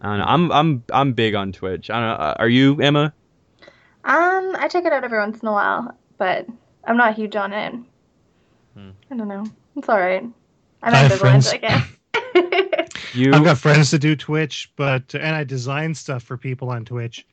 I 0.00 0.08
don't 0.10 0.18
know. 0.18 0.24
I'm 0.26 0.52
I'm 0.52 0.84
I'm 0.92 1.12
big 1.12 1.34
on 1.34 1.52
Twitch. 1.52 1.90
I 1.90 1.94
don't 2.00 2.08
know. 2.18 2.24
uh, 2.24 2.34
Are 2.38 2.48
you 2.48 2.80
Emma? 2.80 3.12
Um, 4.04 4.56
I 4.58 4.68
check 4.68 4.84
it 4.84 4.92
out 4.92 5.04
every 5.04 5.18
once 5.18 5.40
in 5.40 5.48
a 5.48 5.52
while, 5.52 5.96
but 6.22 6.46
I'm 6.84 6.96
not 6.96 7.16
huge 7.16 7.34
on 7.34 7.52
it. 7.52 7.74
Hmm. 8.76 8.90
I 9.10 9.16
don't 9.16 9.26
know. 9.26 9.44
It's 9.74 9.88
all 9.88 9.98
right. 9.98 10.22
I'm 10.22 10.94
I 10.94 10.96
have 10.96 11.10
ambivalent, 11.10 11.18
friends- 11.18 11.48
I 11.48 11.56
guess. 11.56 11.88
You 13.14 13.34
I've 13.34 13.44
got 13.44 13.58
friends 13.58 13.90
that 13.90 13.98
do 13.98 14.14
Twitch, 14.16 14.72
but 14.76 15.14
and 15.14 15.36
I 15.36 15.44
design 15.44 15.94
stuff 15.94 16.22
for 16.22 16.38
people 16.38 16.70
on 16.70 16.84
Twitch, 16.86 17.26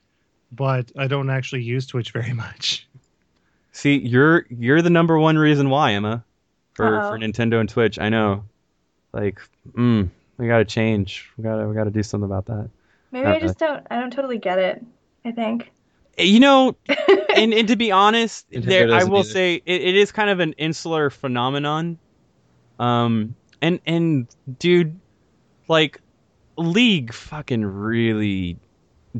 but 0.51 0.91
I 0.97 1.07
don't 1.07 1.29
actually 1.29 1.61
use 1.61 1.85
Twitch 1.87 2.11
very 2.11 2.33
much. 2.33 2.85
see 3.71 3.97
you're 3.99 4.45
you're 4.49 4.81
the 4.81 4.89
number 4.89 5.17
one 5.19 5.37
reason 5.37 5.69
why 5.69 5.93
Emma 5.93 6.21
for 6.73 6.99
Uh-oh. 6.99 7.11
for 7.11 7.17
Nintendo 7.19 7.59
and 7.61 7.69
Twitch. 7.69 7.97
I 7.99 8.09
know. 8.09 8.43
Like, 9.13 9.39
mm, 9.71 10.09
we 10.37 10.47
got 10.47 10.57
to 10.57 10.65
change. 10.65 11.29
We 11.37 11.43
got 11.43 11.57
to 11.61 11.67
we 11.69 11.75
got 11.75 11.85
to 11.85 11.91
do 11.91 12.03
something 12.03 12.25
about 12.25 12.47
that. 12.47 12.69
Maybe 13.11 13.25
Not 13.25 13.35
I 13.35 13.39
just 13.39 13.59
don't. 13.59 13.85
I 13.89 14.01
don't 14.01 14.11
totally 14.11 14.39
get 14.39 14.57
it. 14.59 14.83
I 15.23 15.31
think. 15.31 15.71
You 16.17 16.39
know, 16.39 16.75
and 17.35 17.53
and 17.53 17.67
to 17.67 17.75
be 17.75 17.91
honest, 17.91 18.45
there 18.51 18.93
I 18.93 19.03
will 19.03 19.19
either. 19.19 19.29
say 19.29 19.55
it, 19.65 19.81
it 19.81 19.95
is 19.95 20.11
kind 20.11 20.29
of 20.29 20.39
an 20.39 20.53
insular 20.53 21.09
phenomenon. 21.09 21.97
Um, 22.79 23.35
and 23.61 23.79
and 23.85 24.27
dude, 24.57 24.99
like, 25.67 26.01
League 26.57 27.13
fucking 27.13 27.65
really 27.65 28.57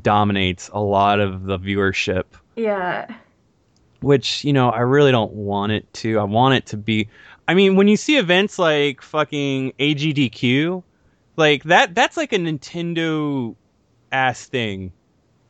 dominates 0.02 0.70
a 0.74 0.80
lot 0.80 1.20
of 1.20 1.44
the 1.46 1.58
viewership, 1.58 2.26
yeah. 2.56 3.14
which 4.02 4.44
you 4.44 4.54
know 4.54 4.70
I 4.70 4.82
really 4.82 5.12
don't 5.12 5.34
want 5.34 5.72
it 5.72 5.92
to. 5.96 6.20
I 6.20 6.24
want 6.24 6.56
it 6.56 6.66
to 6.68 6.78
be. 6.78 7.10
I 7.48 7.54
mean, 7.54 7.76
when 7.76 7.88
you 7.88 7.98
see 7.98 8.18
events 8.18 8.60
like 8.60 9.02
fucking 9.02 9.74
AGDQ, 9.80 10.84
like 11.36 11.64
that, 11.64 11.96
that's 11.96 12.18
like 12.18 12.34
a 12.34 12.38
Nintendo 12.38 13.56
ass 14.12 14.46
thing 14.46 14.92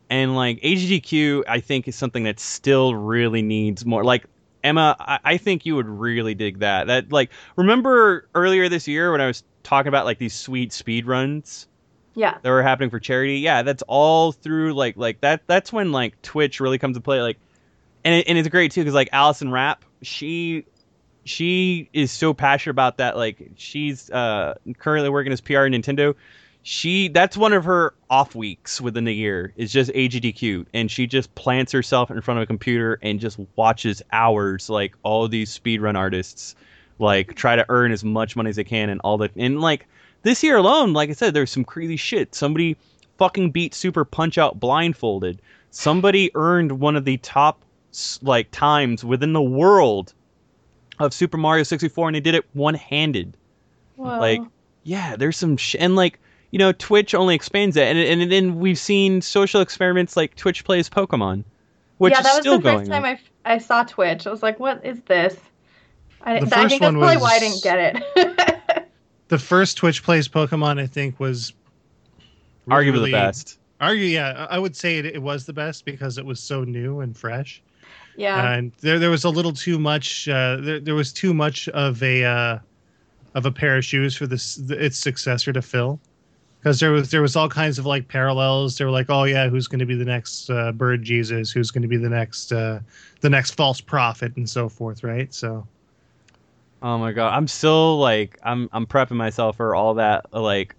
and 0.10 0.36
like 0.36 0.60
AGDQ, 0.62 1.44
I 1.48 1.60
think 1.60 1.88
is 1.88 1.96
something 1.96 2.24
that 2.24 2.40
still 2.40 2.96
really 2.96 3.42
needs 3.42 3.86
more. 3.86 4.04
Like 4.04 4.26
Emma, 4.64 4.96
I, 5.00 5.20
I 5.24 5.38
think 5.38 5.66
you 5.66 5.76
would 5.76 5.88
really 5.88 6.34
dig 6.36 6.60
that. 6.60 6.88
That 6.88 7.12
like 7.12 7.32
remember 7.56 8.28
earlier 8.36 8.70
this 8.70 8.88
year 8.88 9.12
when 9.12 9.22
I 9.22 9.28
was 9.28 9.44
talking 9.64 9.88
about 9.88 10.06
like 10.06 10.18
these 10.18 10.34
sweet 10.34 10.74
speed 10.74 11.06
runs 11.06 11.68
Yeah. 12.16 12.38
that 12.42 12.50
were 12.50 12.64
happening 12.64 12.90
for 12.90 13.00
charity. 13.00 13.40
Yeah, 13.40 13.62
that's 13.62 13.84
all 13.88 14.32
through 14.32 14.74
like 14.74 14.98
like 14.98 15.22
that. 15.22 15.44
That's 15.48 15.72
when 15.72 15.92
like 15.92 16.22
Twitch 16.22 16.60
really 16.60 16.78
comes 16.78 16.98
to 16.98 17.02
play. 17.02 17.22
Like, 17.22 17.38
and 18.04 18.16
it, 18.16 18.28
and 18.28 18.38
it's 18.38 18.48
great 18.50 18.72
too 18.72 18.82
because 18.82 18.94
like 18.96 19.10
Allison 19.14 19.52
Rapp, 19.52 19.86
she 20.02 20.66
she 21.26 21.90
is 21.94 22.12
so 22.12 22.34
passionate 22.34 22.72
about 22.72 22.98
that. 22.98 23.16
Like 23.16 23.52
she's 23.58 24.10
uh 24.10 24.56
currently 24.80 25.10
working 25.10 25.32
as 25.32 25.42
PR 25.42 25.60
at 25.66 25.72
Nintendo. 25.72 26.16
She 26.62 27.08
that's 27.08 27.38
one 27.38 27.54
of 27.54 27.64
her 27.64 27.94
off 28.10 28.36
weeks 28.36 28.82
within 28.82 29.06
the 29.06 29.14
year 29.14 29.54
is 29.56 29.72
just 29.72 29.92
AGDQ, 29.92 30.66
and 30.74 30.92
she 30.92 31.08
just 31.08 31.34
plants 31.36 31.72
herself 31.72 32.12
in 32.12 32.22
front 32.22 32.40
of 32.40 32.44
a 32.44 32.48
computer 32.48 33.00
and 33.02 33.20
just 33.20 33.40
watches 33.56 34.02
hours 34.12 34.70
like 34.70 34.94
all 35.04 35.28
these 35.28 35.58
speedrun 35.58 35.96
artists 35.98 36.56
like 37.00 37.36
try 37.36 37.56
to 37.56 37.66
earn 37.70 37.92
as 37.92 38.04
much 38.04 38.36
money 38.36 38.50
as 38.50 38.58
they 38.58 38.64
can 38.64 38.90
and 38.90 39.00
all 39.04 39.18
the 39.18 39.30
and 39.38 39.62
like 39.62 39.88
this 40.24 40.44
year 40.44 40.58
alone, 40.58 40.94
like 40.94 41.10
I 41.10 41.14
said, 41.14 41.34
there's 41.34 41.52
some 41.52 41.64
crazy 41.64 41.96
shit. 41.96 42.36
Somebody 42.36 42.76
fucking 43.18 43.52
beat 43.52 43.74
Super 43.74 44.04
Punch 44.04 44.38
Out 44.38 44.60
blindfolded. 44.60 45.42
Somebody 45.72 46.32
earned 46.36 46.80
one 46.80 46.96
of 46.96 47.06
the 47.06 47.18
top 47.18 47.62
like 48.22 48.52
times 48.52 49.04
within 49.04 49.34
the 49.34 49.42
world 49.42 50.14
of 51.00 51.14
Super 51.14 51.38
Mario 51.38 51.64
64, 51.64 52.10
and 52.10 52.16
they 52.16 52.20
did 52.20 52.36
it 52.36 52.46
one 52.54 52.74
handed. 52.74 53.38
Whoa. 53.96 54.20
Like, 54.20 54.42
yeah, 54.84 55.16
there's 55.16 55.38
some 55.38 55.58
sh- 55.58 55.78
and 55.80 55.96
like 55.96 56.20
you 56.52 56.60
know, 56.60 56.72
Twitch 56.72 57.14
only 57.14 57.36
expands 57.36 57.78
it, 57.78 57.88
and 57.88 58.22
and 58.22 58.32
then 58.32 58.60
we've 58.60 58.80
seen 58.80 59.22
social 59.22 59.62
experiments 59.62 60.18
like 60.18 60.36
Twitch 60.36 60.64
plays 60.64 60.90
Pokemon, 60.90 61.44
which 61.98 62.14
yeah, 62.14 62.20
is 62.20 62.24
that 62.26 62.36
was 62.36 62.44
the 62.46 62.62
first 62.62 62.90
time 62.90 63.04
on. 63.04 63.10
I, 63.10 63.14
f- 63.14 63.32
I 63.46 63.58
saw 63.58 63.84
Twitch. 63.84 64.26
I 64.28 64.32
was 64.32 64.42
like, 64.44 64.60
what 64.60 64.86
is 64.86 65.02
this? 65.02 65.36
I, 66.22 66.40
The 66.40 66.48
I 66.48 66.50
first 66.50 66.70
think 66.70 66.82
that's 66.82 66.82
one 66.82 66.98
probably 67.00 67.18
why 67.18 67.36
I 67.36 67.40
didn't 67.40 67.64
get 67.64 67.96
it. 67.96 68.86
The 69.30 69.38
first 69.38 69.78
Twitch 69.78 70.02
plays 70.04 70.28
Pokemon, 70.28 70.82
I 70.82 70.88
think, 70.88 71.20
was 71.20 71.54
Arguably 72.68 73.06
the 73.06 73.12
best. 73.12 73.60
Argue, 73.80 74.06
yeah, 74.06 74.48
I 74.50 74.56
I 74.56 74.60
would 74.60 74.76
say 74.76 74.98
it, 74.98 75.06
it 75.06 75.22
was 75.22 75.46
the 75.46 75.54
best 75.54 75.86
because 75.86 76.18
it 76.18 76.26
was 76.26 76.40
so 76.40 76.64
new 76.64 77.00
and 77.00 77.16
fresh. 77.16 77.62
yeah. 78.18 78.54
and 78.54 78.72
there 78.82 78.98
there 79.00 79.10
was 79.12 79.24
a 79.24 79.30
little 79.30 79.54
too 79.54 79.80
much. 79.80 80.28
Uh, 80.28 80.58
there, 80.58 80.80
there 80.80 80.96
was 80.96 81.14
too 81.14 81.34
much 81.34 81.70
of 81.70 82.02
a 82.04 82.24
uh, 82.26 82.60
of 83.36 83.46
a 83.46 83.52
pair 83.52 83.78
of 83.78 83.86
shoes 83.86 84.16
for 84.16 84.28
this 84.28 84.58
its 84.70 84.98
successor 84.98 85.54
to 85.54 85.62
fill, 85.62 86.00
because 86.60 86.80
there 86.80 86.92
was 86.92 87.12
there 87.12 87.22
was 87.22 87.36
all 87.36 87.50
kinds 87.50 87.80
of 87.80 87.86
like 87.86 88.08
parallels. 88.08 88.78
They 88.78 88.86
were 88.86 88.92
like, 88.92 89.10
oh 89.10 89.24
yeah, 89.24 89.50
who's 89.50 89.68
going 89.68 89.80
to 89.80 89.86
be 89.86 89.96
the 89.96 90.06
next 90.06 90.50
uh, 90.50 90.72
Bird 90.72 91.04
Jesus? 91.04 91.52
Who's 91.52 91.72
going 91.72 91.82
to 91.82 91.88
be 91.88 91.98
the 91.98 92.10
next 92.10 92.52
uh, 92.52 92.80
the 93.22 93.30
next 93.30 93.52
false 93.52 93.82
prophet 93.82 94.36
and 94.36 94.50
so 94.50 94.70
forth, 94.70 95.04
right? 95.04 95.34
So 95.34 95.66
Oh 96.82 96.98
my 96.98 97.12
god, 97.12 97.34
I'm 97.36 97.48
still 97.48 97.98
like 97.98 98.40
I'm 98.44 98.70
I'm 98.72 98.86
prepping 98.86 99.18
myself 99.18 99.58
for 99.58 99.76
all 99.76 99.96
that 99.96 100.34
like 100.34 100.76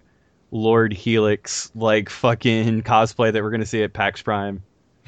Lord 0.49 0.93
Helix 0.93 1.71
like 1.75 2.09
fucking 2.09 2.81
cosplay 2.83 3.31
that 3.31 3.43
we're 3.43 3.51
gonna 3.51 3.65
see 3.65 3.83
at 3.83 3.93
PAX 3.93 4.21
Prime. 4.21 4.63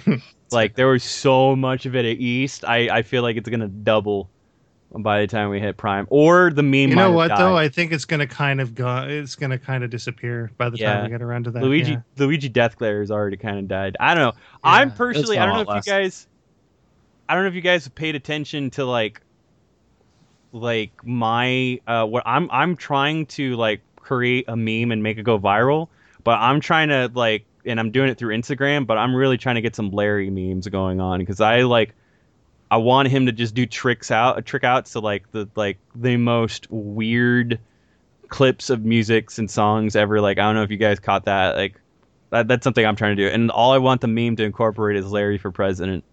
like 0.51 0.75
there 0.75 0.87
was 0.87 1.03
so 1.03 1.55
much 1.55 1.85
of 1.85 1.95
it 1.95 2.05
at 2.05 2.17
East, 2.17 2.63
I 2.65 2.97
I 2.97 3.01
feel 3.01 3.23
like 3.23 3.37
it's 3.37 3.49
gonna 3.49 3.67
double 3.67 4.29
by 4.99 5.21
the 5.21 5.27
time 5.27 5.49
we 5.49 5.59
hit 5.59 5.77
Prime. 5.77 6.05
Or 6.09 6.51
the 6.51 6.61
meme. 6.63 6.89
you 6.89 6.95
know 6.95 7.11
what 7.11 7.29
though? 7.35 7.57
I 7.57 7.67
think 7.69 7.91
it's 7.91 8.05
to 8.05 8.27
kind 8.27 8.61
of 8.61 8.75
go. 8.75 9.05
It's 9.07 9.35
to 9.35 9.57
kind 9.57 9.83
of 9.83 9.89
disappear 9.89 10.51
by 10.57 10.69
the 10.69 10.77
Yeah. 10.77 10.93
time 10.93 11.03
we 11.05 11.09
get 11.09 11.21
around 11.21 11.45
to 11.45 11.51
that. 11.51 11.63
Luigi 11.63 11.93
yeah. 11.93 12.01
Luigi 12.17 12.49
Deathglare 12.49 12.99
has 12.99 13.09
already 13.09 13.37
kind 13.37 13.57
of 13.57 13.67
died. 13.67 13.97
I 13.99 14.13
don't 14.13 14.23
know. 14.23 14.39
I'm 14.63 14.91
personally 14.91 15.37
I 15.39 15.45
don't 15.45 15.65
know 15.65 15.73
if 15.73 15.85
you 15.85 15.91
guys 15.91 16.27
I 17.27 17.33
don't 17.33 17.43
know 17.43 17.49
if 17.49 17.55
you 17.55 17.61
guys 17.61 17.85
have 17.85 17.95
paid 17.95 18.15
attention 18.15 18.69
to 18.71 18.85
like 18.85 19.21
like 20.51 20.91
my 21.03 21.79
uh 21.87 22.05
what 22.05 22.23
I'm 22.25 22.49
I'm 22.51 22.75
trying 22.75 23.25
to 23.27 23.55
like 23.55 23.81
create 23.95 24.45
a 24.47 24.55
meme 24.55 24.91
and 24.91 25.01
make 25.01 25.17
it 25.17 25.23
go 25.23 25.39
viral, 25.39 25.87
but 26.23 26.39
I'm 26.39 26.59
trying 26.59 26.89
to 26.89 27.09
like 27.13 27.45
and 27.65 27.79
I'm 27.79 27.91
doing 27.91 28.09
it 28.09 28.17
through 28.17 28.35
Instagram, 28.35 28.85
but 28.85 28.97
I'm 28.97 29.15
really 29.15 29.37
trying 29.37 29.55
to 29.55 29.61
get 29.61 29.75
some 29.75 29.89
Larry 29.89 30.29
memes 30.29 30.67
going 30.67 30.99
on 30.99 31.19
because 31.19 31.39
I 31.41 31.61
like 31.61 31.95
I 32.71 32.77
want 32.77 33.09
him 33.09 33.27
to 33.27 33.31
just 33.31 33.53
do 33.53 33.65
tricks 33.65 34.11
out 34.11 34.37
a 34.37 34.41
trick 34.41 34.63
outs 34.63 34.93
to 34.93 34.99
like 34.99 35.31
the 35.31 35.47
like 35.55 35.77
the 35.95 36.17
most 36.17 36.67
weird 36.71 37.59
clips 38.29 38.69
of 38.69 38.83
musics 38.83 39.37
and 39.37 39.49
songs 39.49 39.95
ever 39.95 40.19
like 40.19 40.39
I 40.39 40.41
don't 40.41 40.55
know 40.55 40.63
if 40.63 40.71
you 40.71 40.77
guys 40.77 40.99
caught 40.99 41.25
that 41.25 41.55
like 41.55 41.79
that, 42.33 42.47
that's 42.47 42.63
something 42.63 42.83
I'm 42.83 42.95
trying 42.95 43.15
to 43.15 43.23
do. 43.23 43.31
And 43.31 43.51
all 43.51 43.73
I 43.73 43.77
want 43.77 44.01
the 44.01 44.07
meme 44.07 44.35
to 44.37 44.43
incorporate 44.43 44.97
is 44.97 45.05
Larry 45.05 45.37
for 45.37 45.51
president. 45.51 46.03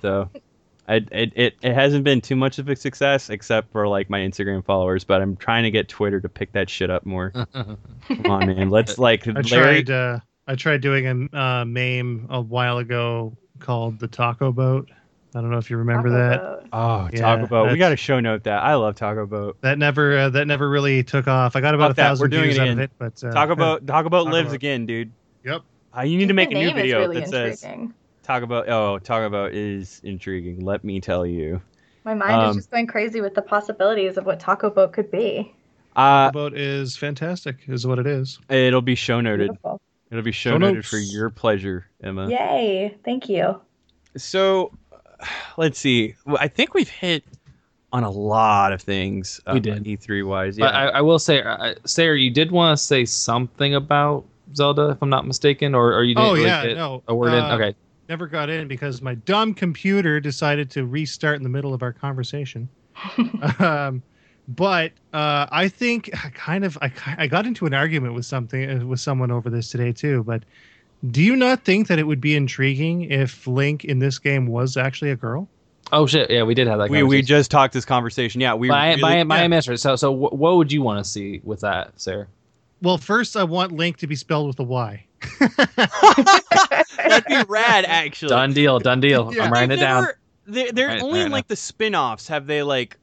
So, 0.00 0.30
I, 0.88 0.96
it, 1.12 1.32
it 1.34 1.54
it 1.62 1.74
hasn't 1.74 2.04
been 2.04 2.20
too 2.22 2.36
much 2.36 2.58
of 2.58 2.68
a 2.68 2.76
success 2.76 3.30
except 3.30 3.70
for 3.70 3.86
like 3.86 4.08
my 4.10 4.20
Instagram 4.20 4.64
followers, 4.64 5.04
but 5.04 5.20
I'm 5.20 5.36
trying 5.36 5.64
to 5.64 5.70
get 5.70 5.88
Twitter 5.88 6.20
to 6.20 6.28
pick 6.28 6.52
that 6.52 6.70
shit 6.70 6.90
up 6.90 7.04
more. 7.06 7.30
Come 7.52 8.26
on, 8.26 8.46
man. 8.46 8.70
Let's 8.70 8.98
like 8.98 9.28
I 9.28 9.32
Larry. 9.32 9.82
tried. 9.82 9.90
Uh, 9.90 10.20
I 10.46 10.54
tried 10.56 10.80
doing 10.80 11.30
a 11.32 11.38
uh, 11.38 11.64
meme 11.64 12.26
a 12.30 12.40
while 12.40 12.78
ago 12.78 13.36
called 13.60 13.98
the 13.98 14.08
Taco 14.08 14.50
Boat. 14.50 14.90
I 15.34 15.40
don't 15.40 15.50
know 15.50 15.58
if 15.58 15.68
you 15.68 15.76
remember 15.78 16.08
Taco 16.10 16.18
that. 16.28 16.42
Boat. 16.62 16.68
Oh, 16.72 17.08
Yeah, 17.12 17.20
Taco 17.20 17.46
Boat. 17.48 17.72
We 17.72 17.78
got 17.78 17.88
to 17.88 17.96
show 17.96 18.20
note 18.20 18.44
that. 18.44 18.62
I 18.62 18.74
love 18.76 18.94
Taco 18.94 19.26
Boat. 19.26 19.56
That 19.62 19.78
never. 19.78 20.16
Uh, 20.16 20.28
that 20.30 20.46
never 20.46 20.68
really 20.68 21.02
took 21.02 21.26
off. 21.26 21.56
I 21.56 21.60
got 21.60 21.74
about 21.74 21.88
Fuck 21.88 21.92
a 21.92 21.96
that, 21.96 22.02
thousand 22.08 22.30
doing 22.30 22.44
views 22.44 22.56
it 22.56 22.60
out 22.60 22.68
of 22.68 22.78
it, 22.78 22.90
but 22.98 23.24
uh, 23.24 23.32
Taco 23.32 23.56
Boat. 23.56 23.86
Taco 23.86 24.08
Boat 24.08 24.24
Taco 24.24 24.30
lives 24.32 24.48
Boat. 24.50 24.54
again, 24.54 24.86
dude. 24.86 25.10
Yep. 25.44 25.62
Uh, 25.96 26.02
you 26.02 26.18
need 26.18 26.28
to 26.28 26.34
make 26.34 26.50
a 26.50 26.54
new 26.54 26.72
video 26.72 27.00
really 27.00 27.20
that 27.20 27.28
says 27.28 27.62
intriguing. 27.64 27.94
Taco 28.22 28.46
Boat. 28.46 28.68
Oh, 28.68 28.98
Taco 29.00 29.28
Boat 29.28 29.54
is 29.54 30.00
intriguing. 30.04 30.60
Let 30.64 30.84
me 30.84 31.00
tell 31.00 31.26
you. 31.26 31.60
My 32.04 32.14
mind 32.14 32.32
Um, 32.34 32.50
is 32.50 32.56
just 32.56 32.70
going 32.70 32.86
crazy 32.86 33.20
with 33.20 33.34
the 33.34 33.42
possibilities 33.42 34.16
of 34.16 34.26
what 34.26 34.38
Taco 34.38 34.70
Boat 34.70 34.92
could 34.92 35.10
be. 35.10 35.52
Uh, 35.96 36.26
Taco 36.26 36.32
Boat 36.32 36.56
is 36.56 36.96
fantastic. 36.96 37.56
Is 37.66 37.86
what 37.86 37.98
it 37.98 38.06
is. 38.06 38.38
it'll 38.48 38.82
be 38.82 38.94
show 38.94 39.20
noted. 39.20 39.48
Beautiful. 39.48 39.80
It'll 40.10 40.22
be 40.22 40.32
show 40.32 40.50
Show 40.52 40.58
noted 40.58 40.74
notes. 40.76 40.88
for 40.90 40.98
your 40.98 41.30
pleasure, 41.30 41.86
Emma. 42.02 42.28
Yay! 42.30 42.96
Thank 43.04 43.28
you. 43.28 43.60
So, 44.16 44.70
let's 45.56 45.78
see. 45.78 46.14
I 46.38 46.48
think 46.48 46.74
we've 46.74 46.88
hit 46.88 47.24
on 47.92 48.02
a 48.02 48.10
lot 48.10 48.72
of 48.72 48.82
things. 48.82 49.40
We 49.52 49.60
did. 49.60 49.84
E3 49.84 50.26
wise. 50.26 50.58
Yeah. 50.58 50.66
But 50.66 50.74
I, 50.74 50.86
I 50.88 51.00
will 51.00 51.18
say, 51.18 51.42
uh, 51.42 51.74
Sarah, 51.84 52.18
you 52.18 52.30
did 52.30 52.50
want 52.50 52.76
to 52.76 52.82
say 52.84 53.04
something 53.04 53.74
about 53.76 54.24
Zelda, 54.54 54.90
if 54.90 55.02
I'm 55.02 55.10
not 55.10 55.26
mistaken, 55.26 55.74
or, 55.74 55.94
or 55.94 56.02
you 56.04 56.14
didn't 56.14 56.28
Oh 56.28 56.32
really 56.34 56.46
yeah, 56.46 56.66
get 56.66 56.76
no. 56.76 57.02
a 57.08 57.14
word 57.14 57.32
in. 57.34 57.44
uh, 57.44 57.54
Okay, 57.56 57.74
Never 58.08 58.26
got 58.26 58.50
in 58.50 58.68
because 58.68 59.00
my 59.00 59.14
dumb 59.14 59.54
computer 59.54 60.20
decided 60.20 60.70
to 60.72 60.84
restart 60.86 61.36
in 61.36 61.42
the 61.42 61.48
middle 61.48 61.72
of 61.72 61.82
our 61.82 61.92
conversation. 61.92 62.68
um, 63.58 64.02
but 64.48 64.92
uh, 65.14 65.46
I 65.50 65.68
think 65.68 66.10
I 66.24 66.28
kind 66.30 66.64
of 66.64 66.76
I, 66.82 66.92
I 67.16 67.26
got 67.26 67.46
into 67.46 67.64
an 67.64 67.72
argument 67.74 68.12
with 68.14 68.26
something 68.26 68.82
uh, 68.82 68.84
with 68.86 69.00
someone 69.00 69.30
over 69.30 69.48
this 69.48 69.70
today 69.70 69.92
too. 69.92 70.22
But 70.24 70.42
do 71.10 71.22
you 71.22 71.36
not 71.36 71.64
think 71.64 71.88
that 71.88 71.98
it 71.98 72.04
would 72.04 72.20
be 72.20 72.34
intriguing 72.34 73.10
if 73.10 73.46
Link 73.46 73.84
in 73.84 73.98
this 73.98 74.18
game 74.18 74.46
was 74.46 74.76
actually 74.76 75.10
a 75.10 75.16
girl? 75.16 75.48
Oh 75.92 76.06
shit! 76.06 76.30
Yeah, 76.30 76.44
we 76.44 76.54
did 76.54 76.66
have 76.66 76.78
that. 76.78 76.88
we 76.88 77.02
we 77.02 77.20
just 77.22 77.50
talked 77.50 77.74
this 77.74 77.84
conversation. 77.84 78.40
Yeah, 78.40 78.54
we 78.54 78.68
But 78.68 78.74
I, 78.78 78.88
really- 78.90 79.00
but 79.02 79.10
I, 79.12 79.24
but 79.24 79.34
I 79.34 79.38
yeah. 79.38 79.44
am 79.44 79.52
interested. 79.52 79.82
So, 79.82 79.96
so 79.96 80.10
what 80.12 80.56
would 80.56 80.72
you 80.72 80.82
want 80.82 81.04
to 81.04 81.08
see 81.10 81.40
with 81.44 81.60
that, 81.60 81.92
Sarah? 82.00 82.26
Well, 82.82 82.98
first 82.98 83.36
I 83.36 83.44
want 83.44 83.72
Link 83.72 83.98
to 83.98 84.06
be 84.06 84.14
spelled 84.16 84.46
with 84.48 84.58
a 84.60 84.62
Y. 84.64 85.04
that'd 85.38 87.24
be 87.26 87.42
rad. 87.48 87.84
Actually, 87.86 88.28
Done 88.30 88.52
deal. 88.52 88.78
Done 88.78 89.00
deal. 89.00 89.32
Yeah. 89.34 89.44
I'm 89.44 89.52
writing 89.52 89.72
it 89.76 89.80
down. 89.80 90.02
never- 90.04 90.18
They're, 90.46 90.72
they're 90.72 90.88
Right, 90.88 91.02
only 91.02 91.18
fair 91.20 91.26
in 91.26 91.32
like 91.32 91.48
the 91.48 91.56
spin-offs 91.56 92.28
have 92.28 92.46
they 92.46 92.62
like 92.62 92.98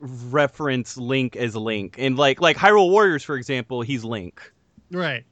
reference 0.00 0.96
Link 0.96 1.36
as 1.36 1.56
Link, 1.56 1.96
and 1.98 2.16
like 2.16 2.40
like 2.40 2.56
Hyrule 2.56 2.90
Warriors, 2.90 3.22
for 3.22 3.36
example, 3.36 3.82
he's 3.82 4.04
Link. 4.04 4.52
Right. 4.90 5.24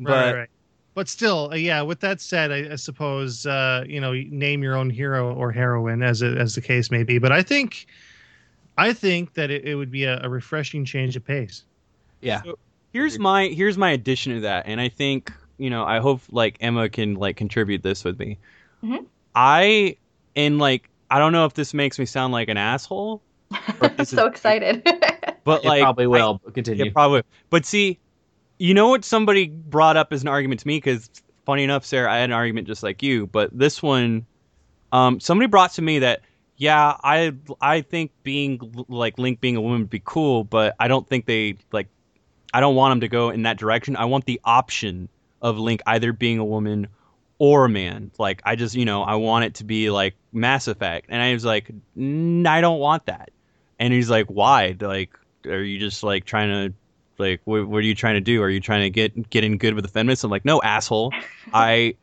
But 0.00 0.10
right, 0.10 0.24
right, 0.24 0.38
right. 0.40 0.48
But 0.94 1.08
still, 1.08 1.48
uh, 1.52 1.56
yeah. 1.56 1.80
With 1.82 2.00
that 2.00 2.20
said, 2.20 2.52
I, 2.52 2.72
I 2.72 2.76
suppose 2.76 3.46
uh, 3.46 3.84
you 3.86 4.00
know, 4.00 4.12
name 4.12 4.62
your 4.62 4.76
own 4.76 4.90
hero 4.90 5.32
or 5.34 5.50
heroine, 5.50 6.02
as 6.02 6.20
it, 6.22 6.36
as 6.36 6.54
the 6.54 6.60
case 6.60 6.90
may 6.90 7.02
be. 7.02 7.18
But 7.18 7.32
I 7.32 7.42
think, 7.42 7.86
I 8.76 8.92
think 8.92 9.34
that 9.34 9.50
it, 9.50 9.64
it 9.64 9.74
would 9.74 9.90
be 9.90 10.04
a, 10.04 10.20
a 10.22 10.28
refreshing 10.28 10.84
change 10.84 11.16
of 11.16 11.24
pace. 11.24 11.64
Yeah. 12.20 12.42
here's 12.92 13.18
my 13.18 13.46
here's 13.48 13.78
my 13.78 13.90
addition 13.90 14.34
to 14.34 14.40
that, 14.40 14.66
and 14.66 14.80
I 14.80 14.88
think 14.88 15.32
you 15.58 15.70
know 15.70 15.84
I 15.84 15.98
hope 16.00 16.20
like 16.30 16.56
Emma 16.60 16.88
can 16.88 17.14
like 17.14 17.36
contribute 17.36 17.82
this 17.82 18.04
with 18.04 18.18
me. 18.18 18.38
Mhm. 18.84 19.06
I 19.34 19.96
and 20.36 20.58
like 20.58 20.88
I 21.10 21.18
don't 21.18 21.32
know 21.32 21.44
if 21.46 21.54
this 21.54 21.72
makes 21.74 21.98
me 21.98 22.04
sound 22.06 22.32
like 22.32 22.48
an 22.48 22.56
asshole, 22.58 23.22
I'm 23.50 23.96
this 23.96 24.12
is- 24.12 24.18
so 24.18 24.26
excited. 24.26 24.82
but 25.44 25.64
It 25.64 25.68
like 25.68 25.82
probably 25.82 26.04
I- 26.04 26.08
will. 26.08 26.38
Continue. 26.52 26.84
Yeah, 26.84 26.92
probably. 26.92 27.22
But 27.50 27.64
see, 27.66 27.98
you 28.62 28.74
know 28.74 28.90
what 28.90 29.04
somebody 29.04 29.48
brought 29.48 29.96
up 29.96 30.12
as 30.12 30.22
an 30.22 30.28
argument 30.28 30.60
to 30.60 30.68
me 30.68 30.76
because 30.76 31.10
funny 31.44 31.64
enough, 31.64 31.84
Sarah, 31.84 32.12
I 32.12 32.18
had 32.18 32.30
an 32.30 32.32
argument 32.32 32.68
just 32.68 32.84
like 32.84 33.02
you, 33.02 33.26
but 33.26 33.50
this 33.52 33.82
one, 33.82 34.24
um, 34.92 35.18
somebody 35.18 35.48
brought 35.48 35.72
to 35.72 35.82
me 35.82 35.98
that 35.98 36.20
yeah, 36.56 36.96
I 37.02 37.32
I 37.60 37.80
think 37.80 38.12
being 38.22 38.86
like 38.88 39.18
Link 39.18 39.40
being 39.40 39.56
a 39.56 39.60
woman 39.60 39.80
would 39.80 39.90
be 39.90 40.02
cool, 40.04 40.44
but 40.44 40.76
I 40.78 40.86
don't 40.86 41.08
think 41.08 41.26
they 41.26 41.56
like. 41.72 41.88
I 42.54 42.60
don't 42.60 42.76
want 42.76 42.92
them 42.92 43.00
to 43.00 43.08
go 43.08 43.30
in 43.30 43.42
that 43.42 43.56
direction. 43.56 43.96
I 43.96 44.04
want 44.04 44.26
the 44.26 44.40
option 44.44 45.08
of 45.40 45.58
Link 45.58 45.82
either 45.84 46.12
being 46.12 46.38
a 46.38 46.44
woman 46.44 46.86
or 47.38 47.64
a 47.64 47.68
man. 47.68 48.12
Like 48.16 48.42
I 48.44 48.54
just 48.54 48.76
you 48.76 48.84
know 48.84 49.02
I 49.02 49.16
want 49.16 49.44
it 49.44 49.54
to 49.54 49.64
be 49.64 49.90
like 49.90 50.14
Mass 50.32 50.68
Effect, 50.68 51.06
and 51.08 51.20
I 51.20 51.32
was 51.32 51.44
like, 51.44 51.68
"Mm, 51.98 52.46
I 52.46 52.60
don't 52.60 52.78
want 52.78 53.06
that. 53.06 53.30
And 53.80 53.92
he's 53.92 54.08
like, 54.08 54.26
why? 54.26 54.76
Like, 54.78 55.18
are 55.46 55.62
you 55.62 55.80
just 55.80 56.04
like 56.04 56.26
trying 56.26 56.50
to 56.50 56.74
like 57.18 57.40
what, 57.44 57.66
what 57.66 57.78
are 57.78 57.86
you 57.86 57.94
trying 57.94 58.14
to 58.14 58.20
do? 58.20 58.42
Are 58.42 58.50
you 58.50 58.60
trying 58.60 58.82
to 58.82 58.90
get 58.90 59.30
get 59.30 59.44
in 59.44 59.58
good 59.58 59.74
with 59.74 59.84
the 59.84 59.90
feminists? 59.90 60.24
I'm 60.24 60.30
like, 60.30 60.44
no, 60.44 60.60
asshole. 60.62 61.12
I 61.52 61.96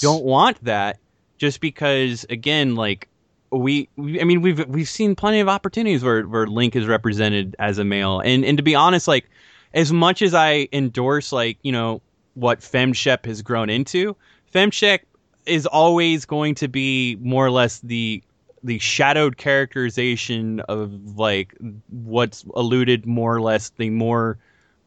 don't 0.00 0.24
want 0.24 0.62
that 0.64 0.98
just 1.38 1.60
because 1.60 2.26
again, 2.30 2.74
like 2.74 3.08
we, 3.50 3.88
we 3.96 4.20
I 4.20 4.24
mean 4.24 4.42
we've 4.42 4.66
we've 4.66 4.88
seen 4.88 5.14
plenty 5.14 5.40
of 5.40 5.48
opportunities 5.48 6.02
where 6.02 6.22
where 6.22 6.46
Link 6.46 6.76
is 6.76 6.86
represented 6.86 7.56
as 7.58 7.78
a 7.78 7.84
male. 7.84 8.20
And 8.20 8.44
and 8.44 8.58
to 8.58 8.62
be 8.62 8.74
honest, 8.74 9.08
like 9.08 9.28
as 9.74 9.92
much 9.92 10.22
as 10.22 10.34
I 10.34 10.68
endorse 10.72 11.32
like, 11.32 11.58
you 11.62 11.72
know, 11.72 12.00
what 12.34 12.60
FemShep 12.60 13.26
has 13.26 13.42
grown 13.42 13.70
into, 13.70 14.16
FemShep 14.54 15.00
is 15.46 15.66
always 15.66 16.24
going 16.24 16.54
to 16.56 16.68
be 16.68 17.16
more 17.20 17.46
or 17.46 17.50
less 17.50 17.80
the 17.80 18.22
the 18.64 18.78
shadowed 18.78 19.36
characterization 19.36 20.60
of 20.60 21.16
like 21.16 21.54
what's 21.88 22.44
alluded 22.54 23.06
more 23.06 23.36
or 23.36 23.40
less 23.40 23.70
the 23.76 23.90
more 23.90 24.38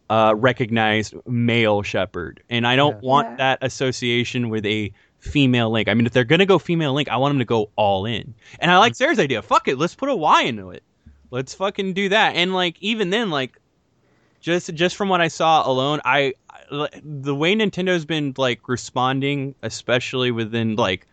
uh, 0.09 0.33
recognized 0.35 1.13
male 1.27 1.81
Shepard, 1.83 2.41
and 2.49 2.65
I 2.65 2.75
don't 2.75 2.95
Yeah. 2.95 3.09
want 3.09 3.27
Yeah. 3.29 3.35
that 3.37 3.59
association 3.61 4.49
with 4.49 4.65
a 4.65 4.91
female 5.19 5.69
link. 5.69 5.87
I 5.89 5.93
mean, 5.93 6.05
if 6.05 6.13
they're 6.13 6.23
gonna 6.23 6.45
go 6.45 6.57
female 6.59 6.93
link, 6.93 7.09
I 7.09 7.17
want 7.17 7.31
them 7.31 7.39
to 7.39 7.45
go 7.45 7.69
all 7.75 8.05
in. 8.05 8.33
And 8.59 8.71
I 8.71 8.77
like 8.77 8.95
Sarah's 8.95 9.19
idea. 9.19 9.41
Fuck 9.41 9.67
it, 9.67 9.77
let's 9.77 9.95
put 9.95 10.09
a 10.09 10.15
Y 10.15 10.43
into 10.43 10.71
it. 10.71 10.83
Let's 11.31 11.53
fucking 11.53 11.93
do 11.93 12.09
that. 12.09 12.35
And 12.35 12.53
like 12.53 12.77
even 12.81 13.09
then, 13.11 13.29
like 13.29 13.59
just 14.41 14.73
just 14.73 14.95
from 14.95 15.09
what 15.09 15.21
I 15.21 15.27
saw 15.27 15.69
alone, 15.69 15.99
I, 16.05 16.33
I 16.71 16.87
the 17.03 17.35
way 17.35 17.53
Nintendo's 17.55 18.05
been 18.05 18.33
like 18.37 18.67
responding, 18.69 19.53
especially 19.61 20.31
within 20.31 20.75
like 20.75 21.05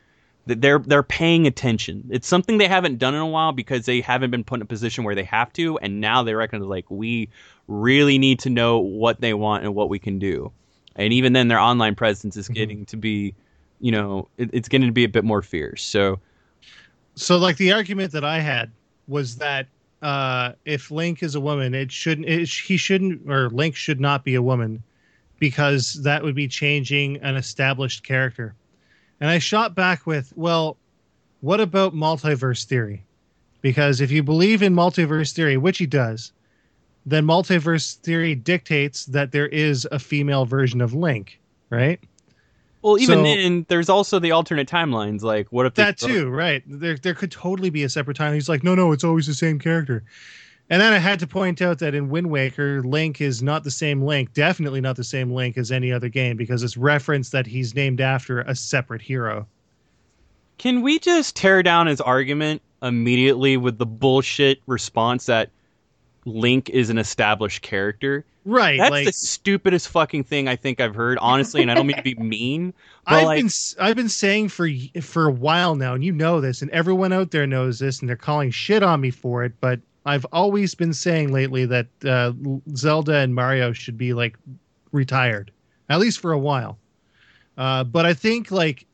th- 0.47 0.61
they're 0.61 0.79
they're 0.79 1.03
paying 1.03 1.47
attention. 1.47 2.09
It's 2.11 2.29
something 2.29 2.59
they 2.59 2.69
haven't 2.69 2.99
done 2.99 3.15
in 3.15 3.21
a 3.21 3.27
while 3.27 3.53
because 3.53 3.85
they 3.87 4.01
haven't 4.01 4.31
been 4.31 4.45
put 4.45 4.57
in 4.59 4.63
a 4.63 4.67
position 4.67 5.03
where 5.05 5.15
they 5.17 5.25
have 5.25 5.53
to, 5.55 5.77
and 5.79 6.01
now 6.01 6.23
they 6.23 6.35
reckon 6.35 6.63
like 6.63 6.89
we 6.91 7.29
really 7.69 8.19
need 8.19 8.39
to 8.41 8.51
know 8.51 8.79
what 8.79 9.21
they 9.21 9.35
want 9.35 9.65
and 9.65 9.75
what 9.75 9.89
we 9.89 9.99
can 9.99 10.19
do. 10.19 10.53
And 10.95 11.13
even 11.13 11.33
then, 11.33 11.49
their 11.49 11.59
online 11.59 11.95
presence 11.95 12.37
is 12.37 12.49
Mhm. 12.49 12.55
getting 12.55 12.87
to 12.87 12.97
be, 12.97 13.35
you 13.81 13.93
know, 13.93 14.29
it, 14.39 14.51
it's 14.53 14.69
getting 14.69 14.89
to 14.89 14.93
be 14.93 15.05
a 15.05 15.09
bit 15.09 15.25
more 15.25 15.43
fierce. 15.43 15.83
So 15.83 16.21
So, 17.15 17.39
like 17.39 17.57
the 17.57 17.73
argument 17.73 18.13
that 18.13 18.25
I 18.25 18.41
had 18.41 18.71
was 19.09 19.37
that 19.37 19.67
uh, 20.03 20.53
if 20.65 20.91
Link 20.91 21.23
is 21.23 21.35
a 21.35 21.41
woman, 21.41 21.75
it 21.75 21.91
shouldn't. 21.91 22.29
It, 22.29 22.49
he 22.49 22.77
shouldn't, 22.77 23.29
or 23.29 23.49
Link 23.49 23.75
should 23.75 24.01
not 24.01 24.25
be 24.25 24.35
a 24.35 24.43
woman, 24.43 24.83
because 25.39 25.95
that 26.03 26.23
would 26.23 26.35
be 26.35 26.49
changing 26.49 27.17
an 27.19 27.37
established 27.37 28.05
character. 28.05 28.55
And 29.21 29.31
I 29.31 29.39
shot 29.39 29.75
back 29.75 30.07
with, 30.07 30.33
well, 30.37 30.77
what 31.41 31.61
about 31.61 31.95
multiverse 31.95 32.65
theory? 32.65 33.03
Because 33.63 34.01
if 34.01 34.11
you 34.11 34.23
believe 34.23 34.63
in 34.63 34.75
multiverse 34.75 35.33
theory, 35.33 35.57
which 35.57 35.79
he 35.79 35.87
does, 35.87 36.33
then 37.07 37.25
multiverse 37.25 37.97
theory 37.99 38.35
dictates 38.35 39.07
that 39.07 39.31
there 39.33 39.47
is 39.47 39.87
a 39.93 39.99
female 39.99 40.45
version 40.45 40.81
of 40.81 40.93
Link, 40.93 41.41
right? 41.71 42.01
Well, 42.83 42.99
even 42.99 43.19
So- 43.19 43.23
then, 43.23 43.67
there's 43.69 43.89
also 43.89 44.19
the 44.19 44.33
alternate 44.33 44.69
timelines. 44.69 45.23
Like, 45.23 45.47
what 45.51 45.67
if 45.67 45.75
they 45.75 45.85
that 45.85 45.99
too, 45.99 46.29
right? 46.29 46.63
There, 46.67 46.97
there 46.97 47.15
could 47.15 47.31
totally 47.31 47.71
be 47.71 47.85
a 47.85 47.89
separate 47.89 48.17
time. 48.17 48.35
He's 48.35 48.49
like, 48.49 48.63
no, 48.63 48.75
no, 48.75 48.93
it's 48.93 49.05
always 49.05 49.27
the 49.27 49.35
same 49.35 49.59
character. 49.59 50.03
And 50.69 50.83
then 50.83 50.93
I 50.93 50.99
had 50.99 51.21
to 51.21 51.29
point 51.29 51.63
out 51.63 51.79
that 51.79 51.95
in 51.95 52.11
Wind 52.11 52.29
Waker, 52.29 52.83
Link 52.83 53.21
is 53.21 53.41
not 53.41 53.63
the 53.63 53.71
same 53.71 54.03
Link, 54.03 54.33
definitely 54.35 54.81
not 54.81 54.97
the 54.97 55.05
same 55.05 55.31
Link 55.31 55.57
as 55.57 55.71
any 55.71 55.93
other 55.93 56.09
game 56.09 56.37
because 56.37 56.65
it's 56.65 56.77
referenced 56.77 57.31
that 57.33 57.47
he's 57.47 57.75
named 57.75 58.01
after 58.01 58.41
a 58.41 58.55
separate 58.57 59.01
hero. 59.03 59.47
Can 60.59 60.83
we 60.83 60.99
just 60.99 61.37
tear 61.37 61.63
down 61.63 61.87
his 61.87 62.01
argument 62.01 62.63
immediately 62.83 63.57
with 63.57 63.79
the 63.79 63.87
bullshit 63.87 64.61
response 64.67 65.27
that 65.27 65.51
Link 66.27 66.69
is 66.71 66.91
an 66.91 66.99
established 66.99 67.63
character? 67.63 68.25
Right? 68.45 68.79
That's 68.79 68.91
like 68.91 69.07
the 69.07 69.13
stupidest 69.13 69.89
fucking 69.89 70.25
thing 70.25 70.49
I 70.49 70.57
think 70.57 70.81
I've 70.81 70.95
heard, 70.95 71.19
honestly, 71.19 71.63
and 71.63 71.71
I 71.71 71.75
don't 71.75 71.87
mean 71.87 71.97
to 71.97 72.03
be 72.03 72.15
mean, 72.19 72.75
but 73.05 73.15
I've 73.15 73.25
like, 73.25 73.39
been 73.41 73.51
I've 73.81 73.97
been 73.97 74.09
saying 74.09 74.51
for 74.51 74.69
for 75.01 75.27
a 75.27 75.33
while 75.33 75.75
now, 75.75 75.95
and 75.95 76.05
you 76.05 76.13
know 76.13 76.41
this, 76.41 76.63
and 76.63 76.71
everyone 76.71 77.13
out 77.13 77.31
there 77.31 77.47
knows 77.47 77.79
this, 77.79 78.01
and 78.01 78.09
they're 78.09 78.17
calling 78.17 78.51
shit 78.51 78.83
on 78.83 79.01
me 79.01 79.11
for 79.11 79.45
it. 79.45 79.53
But 79.61 79.81
I've 80.05 80.27
always 80.33 80.75
been 80.75 80.93
saying 80.93 81.33
lately 81.33 81.65
that 81.67 81.87
uh, 82.05 82.33
Zelda 82.77 83.17
and 83.17 83.35
Mario 83.35 83.73
should 83.73 83.99
be 83.99 84.13
like 84.13 84.37
retired, 84.93 85.51
at 85.89 85.99
least 85.99 86.21
for 86.21 86.33
a 86.33 86.39
while. 86.39 86.79
Uh, 87.59 87.83
but 87.85 88.05
I 88.07 88.15
think 88.15 88.51
like 88.51 88.87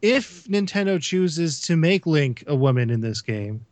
if 0.00 0.44
Nintendo 0.44 1.00
chooses 1.00 1.60
to 1.62 1.76
make 1.76 2.06
Link 2.06 2.44
a 2.46 2.56
woman 2.56 2.90
in 2.90 3.00
this 3.00 3.20
game, 3.20 3.64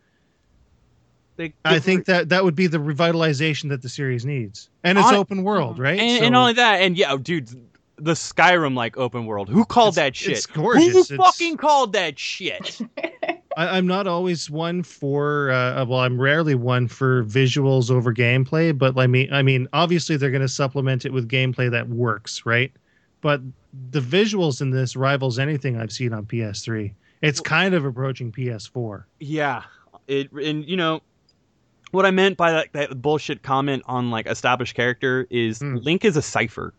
They- 1.41 1.53
I 1.65 1.79
think 1.79 2.05
that 2.05 2.29
that 2.29 2.43
would 2.43 2.55
be 2.55 2.67
the 2.67 2.77
revitalization 2.77 3.69
that 3.69 3.81
the 3.81 3.89
series 3.89 4.25
needs, 4.25 4.69
and 4.83 4.97
it's 4.97 5.07
Hon- 5.07 5.15
open 5.15 5.43
world, 5.43 5.79
right? 5.79 5.99
and, 5.99 6.19
So 6.19 6.25
and 6.25 6.35
only 6.35 6.53
that, 6.53 6.81
and 6.81 6.95
yeah, 6.97 7.17
dude, 7.21 7.49
the 7.97 8.13
Skyrim 8.13 8.75
like 8.75 8.97
open 8.97 9.25
world. 9.25 9.49
Who 9.49 9.65
called 9.65 9.93
It's- 9.97 10.05
that 10.05 10.15
shit? 10.15 10.31
it's 10.37 10.45
gorgeous. 10.45 10.83
Who 10.91 10.99
It's- 10.99 11.17
fucking 11.17 11.57
called 11.57 11.93
that 11.93 12.19
shit? 12.19 12.79
I, 13.57 13.77
I'm 13.77 13.85
not 13.87 14.07
always 14.07 14.49
one 14.49 14.81
for. 14.83 15.51
Uh, 15.51 15.83
well, 15.85 15.99
I'm 15.99 16.19
rarely 16.21 16.55
one 16.55 16.87
for 16.87 17.23
visuals 17.25 17.91
over 17.91 18.13
gameplay, 18.13 18.75
but 18.77 18.97
I 18.97 19.07
mean, 19.07 19.33
I 19.33 19.41
mean, 19.41 19.67
obviously 19.73 20.15
they're 20.17 20.31
going 20.31 20.41
to 20.41 20.47
supplement 20.47 21.05
it 21.05 21.11
with 21.11 21.27
gameplay 21.27 21.69
that 21.71 21.89
works, 21.89 22.45
right? 22.45 22.71
But 23.21 23.41
the 23.91 23.99
visuals 23.99 24.61
in 24.61 24.69
this 24.71 24.95
rivals 24.95 25.37
anything 25.37 25.75
I've 25.77 25.91
seen 25.91 26.13
on 26.13 26.25
PS3. 26.25 26.93
It's 27.21 27.39
kind 27.39 27.73
of 27.75 27.83
approaching 27.85 28.31
PS4. 28.31 29.03
Yeah, 29.19 29.63
it 30.07 30.31
and 30.31 30.67
you 30.67 30.75
know 30.77 31.01
what 31.91 32.05
I 32.05 32.11
meant 32.11 32.37
by 32.37 32.51
that, 32.51 32.73
that 32.73 33.01
bullshit 33.01 33.43
comment 33.43 33.83
on 33.85 34.11
like 34.11 34.27
established 34.27 34.75
character 34.75 35.27
is 35.29 35.59
Hmm. 35.59 35.77
Link 35.77 36.03
is 36.05 36.17
a 36.17 36.21
cipher. 36.21 36.73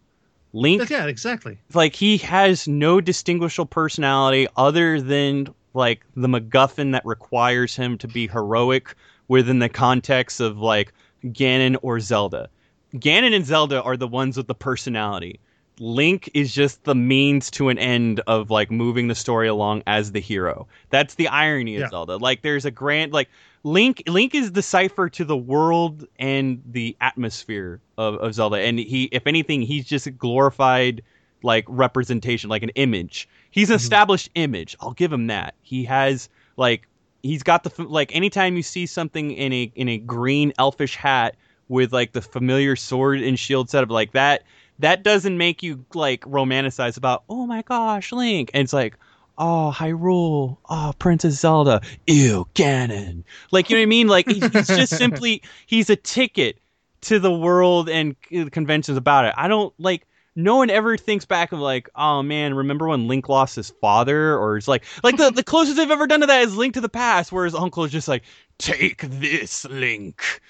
Link 0.55 0.91
Yeah, 0.91 1.07
exactly. 1.07 1.59
like 1.73 1.95
he 1.95 2.19
has 2.19 2.69
no 2.69 3.01
distinguishable 3.01 3.67
personality 3.67 4.47
other 4.57 5.01
than 5.01 5.49
like 5.75 6.03
the 6.15 6.29
MacGuffin 6.29 6.93
that 6.93 7.07
requires 7.07 7.75
him 7.75 7.97
to 7.99 8.09
be 8.09 8.27
heroic 8.29 8.95
within 9.29 9.61
the 9.61 9.71
context 9.71 10.41
of 10.41 10.59
like 10.59 10.93
Ganon 11.25 11.77
or 11.81 12.01
Zelda. 12.01 12.51
Ganon 12.95 13.35
and 13.35 13.47
Zelda 13.47 13.83
are 13.83 13.97
the 13.97 14.07
ones 14.09 14.37
with 14.37 14.47
the 14.47 14.55
personality. 14.55 15.41
Link 15.79 16.29
is 16.35 16.53
just 16.53 16.85
the 16.85 16.95
means 16.95 17.51
to 17.53 17.71
an 17.71 17.79
end 17.79 18.21
of 18.27 18.51
like 18.51 18.71
moving 18.71 19.09
the 19.09 19.15
story 19.15 19.49
along 19.49 19.83
as 19.87 20.13
the 20.13 20.21
hero. 20.21 20.67
That's 20.91 21.15
the 21.15 21.29
irony 21.29 21.77
of 21.77 21.81
Yeah. 21.83 21.89
Zelda. 21.89 22.19
Like 22.19 22.43
there's 22.43 22.67
a 22.67 22.71
grand 22.71 23.13
like 23.15 23.31
Link 23.65 24.03
Link 24.09 24.35
is 24.35 24.53
the 24.53 24.63
cipher 24.63 25.09
to 25.11 25.25
the 25.25 25.37
world 25.37 26.07
and 26.19 26.63
the 26.71 26.97
atmosphere 27.01 27.81
of, 27.97 28.17
of 28.17 28.35
Zelda. 28.35 28.57
And 28.57 28.79
he 28.79 29.05
if 29.13 29.27
anything, 29.27 29.63
he's 29.63 29.85
just 29.85 30.07
a 30.07 30.11
glorified 30.11 31.03
like 31.43 31.65
representation, 31.69 32.51
like 32.51 32.63
an 32.63 32.71
image. 32.71 33.29
He's 33.51 33.71
an 33.71 33.75
Mhm. 33.75 33.81
established 33.81 34.31
image. 34.35 34.77
I'll 34.81 34.93
give 34.93 35.13
him 35.13 35.29
that. 35.29 35.55
He 35.63 35.85
has 35.85 36.29
like 36.57 36.89
he's 37.23 37.43
got 37.43 37.63
the 37.63 37.71
f- 37.71 37.87
like 37.89 38.15
anytime 38.15 38.57
you 38.57 38.63
see 38.63 38.87
something 38.87 39.31
in 39.31 39.53
a 39.53 39.73
in 39.75 39.89
a 39.89 39.99
green 39.99 40.53
elfish 40.59 40.97
hat 40.97 41.37
with 41.69 41.93
like 41.93 42.13
the 42.13 42.23
familiar 42.23 42.75
sword 42.77 43.21
and 43.23 43.39
shield 43.39 43.71
setup 43.71 43.91
like 43.91 44.13
that 44.13 44.43
that 44.81 45.05
doesn't 45.05 45.39
make 45.39 45.63
you 45.63 45.85
like 45.95 46.23
romanticize 46.23 46.97
about 46.97 47.23
oh 47.29 47.47
my 47.47 47.63
gosh 47.63 48.11
link 48.11 48.51
and 48.53 48.65
it's 48.65 48.73
like 48.73 48.97
oh 49.43 49.75
hyrule. 49.75 50.59
Oh 50.71 50.93
princess 50.99 51.35
zelda. 51.35 51.83
Ew 52.07 52.47
ganon 52.55 53.25
like 53.51 53.69
you 53.69 53.77
know 53.77 53.81
what 53.81 53.85
i 53.85 53.87
mean? 53.87 54.09
Like 54.09 54.29
he's, 54.29 54.45
he's 54.53 54.67
just 54.69 54.97
simply 54.97 55.43
he's 55.67 55.91
a 55.91 55.97
ticket 55.97 56.59
to 57.03 57.19
the 57.19 57.33
world 57.33 57.89
and 57.89 58.17
conventions 58.53 58.97
about 58.97 59.25
it. 59.27 59.35
I 59.37 59.49
don't 59.49 59.75
like 59.79 60.07
no 60.35 60.57
one 60.57 60.71
ever 60.71 60.97
thinks 60.97 61.25
back 61.25 61.53
of 61.53 61.59
like, 61.59 61.91
oh 61.95 62.23
man, 62.23 62.55
remember 62.55 62.89
when 62.89 63.09
Link 63.09 63.29
lost 63.29 63.57
his 63.57 63.71
father? 63.81 64.39
Or 64.39 64.57
it's 64.57 64.69
like, 64.69 64.85
like 65.03 65.17
the, 65.17 65.31
the 65.31 65.43
closest 65.43 65.77
they've 65.77 65.91
ever 65.91 66.07
done 66.07 66.21
to 66.21 66.27
that 66.27 66.43
is 66.43 66.57
Link 66.57 66.75
to 66.75 66.81
the 66.81 66.89
Past, 66.89 67.33
where 67.33 67.45
his 67.45 67.55
uncle 67.55 67.85
is 67.85 67.93
just 67.93 68.09
like, 68.09 68.23
take 68.59 69.03
this, 69.03 69.65
Link. 69.67 70.41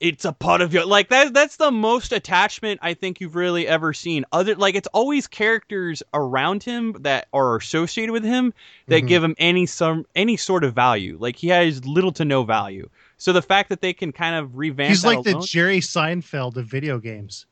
It's 0.00 0.24
a 0.24 0.32
part 0.32 0.60
of 0.60 0.74
your 0.74 0.84
like 0.84 1.08
that. 1.10 1.32
That's 1.32 1.56
the 1.56 1.70
most 1.70 2.12
attachment 2.12 2.80
I 2.82 2.94
think 2.94 3.20
you've 3.20 3.36
really 3.36 3.66
ever 3.66 3.92
seen. 3.94 4.24
Other 4.32 4.54
like 4.56 4.74
it's 4.74 4.88
always 4.92 5.26
characters 5.26 6.02
around 6.12 6.62
him 6.62 6.96
that 7.00 7.28
are 7.32 7.56
associated 7.56 8.12
with 8.12 8.24
him 8.24 8.52
that 8.88 9.04
Mhm. 9.04 9.08
give 9.08 9.24
him 9.24 9.34
any 9.38 9.66
some 9.66 10.04
any 10.14 10.36
sort 10.36 10.64
of 10.64 10.74
value. 10.74 11.16
Like 11.18 11.36
he 11.36 11.48
has 11.48 11.86
little 11.86 12.12
to 12.12 12.24
no 12.24 12.42
value. 12.42 12.88
So 13.16 13.32
the 13.32 13.40
fact 13.40 13.70
that 13.70 13.80
they 13.80 13.94
can 13.94 14.12
kind 14.12 14.34
of 14.34 14.58
revamp 14.58 14.90
He's 14.90 15.02
that 15.02 15.08
like 15.08 15.22
the 15.24 15.40
Jerry 15.46 15.80
Seinfeld 15.80 16.56
of 16.56 16.66
video 16.66 16.98
games. 16.98 17.46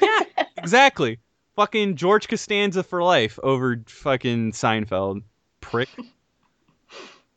yeah, 0.00 0.22
exactly. 0.58 1.18
Fucking 1.56 1.96
George 1.96 2.28
Costanza 2.28 2.84
for 2.84 3.02
life 3.02 3.38
over 3.42 3.82
fucking 3.86 4.52
Seinfeld. 4.52 5.22
Prick. 5.60 5.88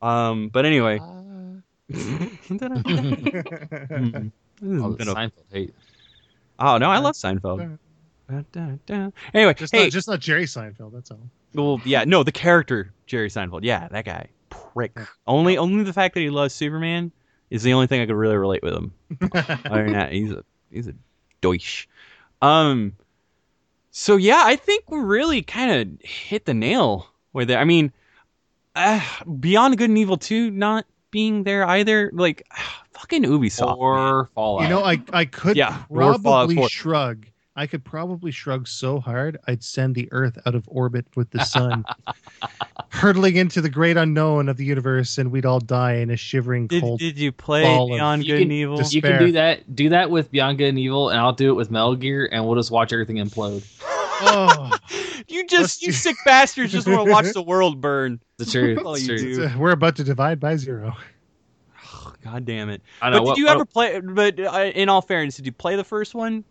Um, 0.02 0.48
but 0.48 0.66
anyway. 0.66 1.00
Mm-hmm. 1.90 4.28
Oh, 4.64 4.92
the 4.92 4.98
Been 4.98 5.10
a- 5.10 5.32
hate. 5.52 5.74
oh 6.60 6.78
no, 6.78 6.90
I 6.90 7.00
love 7.00 7.16
Seinfeld. 7.16 7.78
Anyway, 9.34 9.54
just 9.56 9.74
hey, 9.74 9.84
not 9.84 9.92
just 9.92 10.08
not 10.08 10.20
Jerry 10.20 10.46
Seinfeld. 10.46 10.94
That's 10.94 11.12
all. 11.12 11.20
well, 11.54 11.82
yeah, 11.86 12.04
no, 12.06 12.24
the 12.24 12.32
character 12.32 12.94
Jerry 13.08 13.30
Seinfeld, 13.30 13.62
yeah, 13.64 13.88
that 13.90 14.06
guy, 14.06 14.28
prick. 14.50 14.92
Yeah. 14.96 15.06
Only, 15.26 15.58
only 15.58 15.84
the 15.84 15.94
fact 15.94 16.14
that 16.14 16.20
he 16.22 16.30
loves 16.30 16.54
Superman 16.54 17.12
is 17.50 17.64
the 17.64 17.74
only 17.74 17.88
thing 17.88 18.02
I 18.02 18.06
could 18.06 18.16
really 18.16 18.38
relate 18.38 18.62
with 18.62 18.74
him. 18.76 18.94
Other 19.34 19.84
than 19.84 19.94
that, 19.94 20.12
he's 20.12 20.32
a 20.32 20.44
he's 20.72 20.88
a 20.88 20.94
doish. 21.42 21.88
Um, 22.42 22.94
so 23.92 24.16
yeah, 24.18 24.44
I 24.46 24.56
think 24.56 24.92
we 24.92 25.00
really 25.00 25.42
kind 25.42 25.72
of 25.72 26.08
hit 26.08 26.46
the 26.46 26.54
nail 26.54 27.08
with 27.34 27.50
it. 27.50 27.56
I 27.56 27.64
mean, 27.64 27.92
uh, 28.76 29.02
Beyond 29.40 29.78
Good 29.78 29.90
and 29.90 29.98
Evil 29.98 30.18
two 30.18 30.52
not 30.52 30.86
being 31.12 31.44
there 31.44 31.66
either. 31.68 32.10
Like, 32.14 32.48
fucking 32.94 33.24
Ubisoft. 33.24 33.68
man. 33.68 33.76
Or 33.78 34.30
Fallout. 34.36 34.64
You 34.64 34.70
know, 34.70 34.84
I 34.84 35.02
I 35.14 35.26
could 35.26 35.58
Yeah, 35.58 35.84
probably 35.92 36.68
shrug. 36.68 37.26
I 37.56 37.68
could 37.68 37.84
probably 37.84 38.32
shrug 38.32 38.70
so 38.70 39.02
hard 39.02 39.38
I'd 39.48 39.64
send 39.66 39.94
the 39.96 40.08
Earth 40.14 40.38
out 40.46 40.56
of 40.56 40.64
orbit 40.68 41.06
with 41.18 41.30
the 41.32 41.44
sun, 41.44 41.84
hurtling 42.90 43.36
into 43.36 43.60
the 43.60 43.70
great 43.70 43.98
unknown 43.98 44.48
of 44.48 44.56
the 44.56 44.64
universe, 44.64 45.18
and 45.18 45.30
we'd 45.30 45.46
all 45.46 45.60
die 45.60 45.96
in 45.96 46.10
a 46.10 46.16
shivering 46.16 46.68
Did, 46.68 46.82
cold. 46.82 47.00
did 47.00 47.18
you 47.18 47.34
play 47.34 47.64
ball 47.64 47.90
Beyond 47.90 48.24
You 48.24 48.34
Good 48.36 48.38
can 48.38 48.44
and 48.44 48.52
Evil? 48.54 48.78
dis- 48.78 48.94
you 48.94 49.02
can 49.02 49.20
do 49.20 49.32
that. 49.34 49.76
Do 49.76 49.90
that 49.90 50.10
with 50.10 50.32
Beyond 50.32 50.58
Good 50.58 50.70
and 50.70 50.80
Evil, 50.80 51.10
and 51.10 51.20
I'll 51.20 51.34
do 51.34 51.50
it 51.50 51.56
with 51.56 51.70
Metal 51.70 51.96
Gear, 51.98 52.30
and 52.32 52.46
we'll 52.46 52.56
just 52.56 52.72
watch 52.72 52.94
everything 52.94 53.18
implode. 53.18 53.64
Oh, 54.22 54.72
you 55.28 55.42
Let's 55.42 55.52
just, 55.52 55.80
do- 55.82 55.86
you 55.88 55.92
sick 55.92 56.16
bastards, 56.26 56.72
just 56.72 56.88
want 56.88 57.06
to 57.06 57.12
watch 57.12 57.34
the 57.34 57.42
world 57.42 57.82
burn. 57.82 58.20
The 58.38 58.46
truth. 58.46 58.80
Oh, 58.84 58.94
It's 58.94 59.08
you 59.08 59.18
true. 59.18 59.36
do. 59.36 59.46
uh, 59.46 59.58
we're 59.58 59.72
about 59.72 59.96
to 59.98 60.04
divide 60.04 60.40
by 60.40 60.56
zero. 60.56 60.96
God 62.24 62.46
damn 62.46 62.70
it! 62.70 62.82
I 63.02 63.10
know. 63.10 63.18
But 63.20 63.24
what, 63.24 63.36
did 63.36 63.42
you 63.42 63.46
what- 63.48 63.56
ever 63.56 63.66
play? 63.66 64.00
But 64.02 64.40
uh, 64.40 64.72
in 64.76 64.90
all 64.90 65.02
fairness, 65.02 65.38
did 65.38 65.46
you 65.46 65.52
play 65.52 65.76
the 65.76 65.84
first 65.84 66.14
one? 66.14 66.44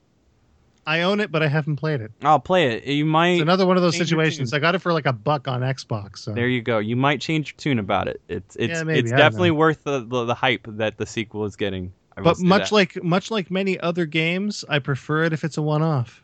I 0.87 1.03
own 1.03 1.21
it, 1.21 1.31
but 1.31 1.43
I 1.43 1.49
haven't 1.49 1.77
played 1.77 2.01
it. 2.01 2.11
I'll 2.23 2.41
play 2.41 2.69
it. 2.77 2.85
You 2.85 3.05
might. 3.05 3.33
It's 3.33 3.43
another 3.43 3.67
one 3.67 3.77
of 3.77 3.83
those 3.83 3.97
situations. 3.99 4.55
I 4.55 4.59
got 4.59 4.75
it 4.75 4.79
for 4.79 4.95
like 4.95 5.05
a 5.05 5.13
buck 5.13 5.47
on 5.47 5.61
Xbox. 5.61 6.19
So. 6.21 6.33
There 6.33 6.49
you 6.49 6.63
go. 6.63 6.79
You 6.79 6.97
might 6.97 7.21
change 7.21 7.53
your 7.53 7.59
tune 7.59 7.79
about 7.79 8.09
it. 8.09 8.23
It's 8.29 8.57
it's 8.57 8.73
Yeah, 8.73 8.83
maybe. 8.85 9.01
it's 9.01 9.13
I 9.13 9.17
definitely 9.19 9.51
know. 9.51 9.57
worth 9.57 9.85
the, 9.85 10.01
the 10.01 10.25
the 10.25 10.35
hype 10.35 10.67
that 10.67 10.97
the 10.97 11.05
sequel 11.05 11.45
is 11.45 11.57
getting. 11.57 11.93
I 12.17 12.23
but 12.23 12.41
much 12.41 12.71
that. 12.71 12.75
like 12.75 13.05
much 13.05 13.31
like 13.31 13.51
many 13.51 13.79
other 13.79 14.07
games, 14.07 14.65
I 14.71 14.79
prefer 14.79 15.25
it 15.25 15.35
if 15.35 15.45
it's 15.45 15.59
a 15.59 15.63
one-off. 15.63 16.23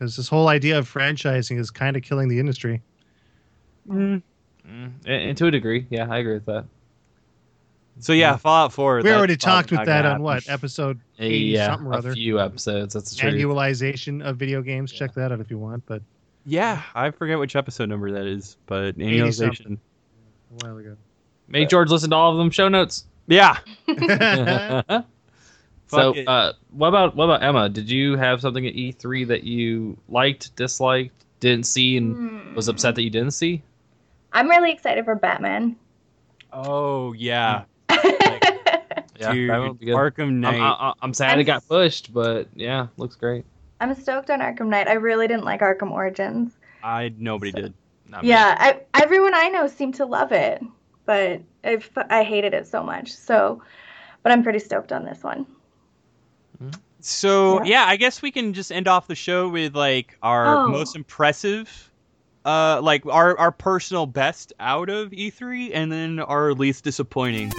Because 0.00 0.16
this 0.16 0.28
whole 0.30 0.48
idea 0.48 0.78
of 0.78 0.90
franchising 0.90 1.60
is 1.60 1.70
kind 1.70 1.94
of 1.94 2.02
killing 2.02 2.28
the 2.28 2.38
industry. 2.38 2.80
Mm. 3.86 4.22
Mm, 4.66 4.92
and, 5.04 5.22
and 5.22 5.36
to 5.36 5.46
a 5.46 5.50
degree, 5.50 5.86
yeah, 5.90 6.06
I 6.10 6.18
agree 6.18 6.32
with 6.34 6.46
that. 6.46 6.64
So 7.98 8.14
yeah, 8.14 8.38
Fallout 8.38 8.72
Four. 8.72 9.02
We 9.02 9.12
already 9.12 9.36
talked 9.36 9.70
with 9.70 9.84
that 9.84 10.06
on 10.06 10.22
what 10.22 10.48
episode 10.48 11.00
A, 11.18 11.28
yeah, 11.28 11.66
something 11.66 11.86
or 11.88 11.92
a 11.92 11.96
other. 11.98 12.14
few 12.14 12.40
episodes. 12.40 12.94
That's 12.94 13.10
the 13.10 13.16
truth. 13.16 13.34
Annualization 13.34 14.24
of 14.24 14.38
video 14.38 14.62
games. 14.62 14.90
Check 14.90 15.12
that 15.14 15.32
out 15.32 15.40
if 15.40 15.50
you 15.50 15.58
want. 15.58 15.84
But 15.84 16.00
Yeah, 16.46 16.82
I 16.94 17.10
forget 17.10 17.38
which 17.38 17.54
episode 17.54 17.90
number 17.90 18.10
that 18.10 18.26
is, 18.26 18.56
but 18.64 18.94
80 18.98 19.02
annualization. 19.02 19.76
a 19.76 20.66
while 20.66 20.78
ago. 20.78 20.96
Make 21.46 21.68
George 21.68 21.90
listen 21.90 22.08
to 22.10 22.16
all 22.16 22.32
of 22.32 22.38
them. 22.38 22.50
Show 22.50 22.68
notes. 22.68 23.04
Yeah. 23.26 23.58
so, 25.90 26.14
uh, 26.26 26.52
what 26.70 26.88
about 26.88 27.16
what 27.16 27.24
about 27.24 27.42
Emma? 27.42 27.68
Did 27.68 27.90
you 27.90 28.16
have 28.16 28.40
something 28.40 28.66
at 28.66 28.74
E3 28.74 29.28
that 29.28 29.44
you 29.44 29.96
liked, 30.08 30.54
disliked, 30.56 31.24
didn't 31.40 31.66
see, 31.66 31.96
and 31.96 32.16
Hmm. 32.16 32.54
was 32.54 32.68
upset 32.68 32.94
that 32.96 33.02
you 33.02 33.10
didn't 33.10 33.32
see? 33.32 33.62
I'm 34.32 34.48
really 34.48 34.72
excited 34.72 35.04
for 35.04 35.14
Batman. 35.14 35.76
Oh 36.52 37.12
yeah, 37.12 37.64
Yeah, 39.20 39.32
dude. 39.32 39.50
that 39.50 39.58
would 39.58 39.78
be 39.78 39.86
good. 39.86 39.94
Arkham 39.96 40.28
I'm, 40.28 40.40
Knight. 40.40 40.60
I, 40.60 40.94
I'm 41.02 41.12
sad 41.14 41.38
it 41.38 41.44
got 41.44 41.66
pushed, 41.68 42.12
but 42.12 42.48
yeah, 42.54 42.86
looks 42.96 43.16
great. 43.16 43.44
I'm 43.80 43.94
stoked 43.94 44.30
on 44.30 44.40
Arkham 44.40 44.66
Knight. 44.68 44.88
I 44.88 44.94
really 44.94 45.28
didn't 45.28 45.44
like 45.44 45.60
Arkham 45.60 45.90
Origins. 45.90 46.52
I 46.82 47.12
nobody 47.18 47.52
did. 47.52 47.74
Not. 48.08 48.24
Yeah, 48.24 48.56
I, 48.58 48.80
everyone 48.94 49.34
I 49.34 49.48
know 49.48 49.66
seemed 49.66 49.94
to 49.96 50.06
love 50.06 50.32
it, 50.32 50.62
but 51.06 51.40
I 52.10 52.22
hated 52.24 52.54
it 52.54 52.66
so 52.66 52.82
much. 52.82 53.12
So, 53.12 53.62
but 54.22 54.32
I'm 54.32 54.42
pretty 54.42 54.58
stoked 54.58 54.92
on 54.92 55.04
this 55.04 55.22
one. 55.22 55.46
So 57.00 57.62
Yeah. 57.64 57.64
yeah, 57.64 57.84
I 57.86 57.96
guess 57.96 58.20
we 58.22 58.30
can 58.30 58.52
just 58.52 58.70
end 58.70 58.86
off 58.88 59.06
the 59.06 59.14
show 59.14 59.48
with 59.48 59.74
like 59.74 60.16
our 60.22 60.58
Oh. 60.64 60.68
most 60.68 60.94
impressive, 60.94 61.90
uh, 62.44 62.80
like 62.82 63.06
our 63.06 63.38
our 63.38 63.52
personal 63.52 64.06
best 64.06 64.52
out 64.60 64.90
of 64.90 65.10
E3, 65.12 65.70
and 65.72 65.90
then 65.90 66.18
our 66.20 66.52
least 66.52 66.84
disappointing. 66.84 67.52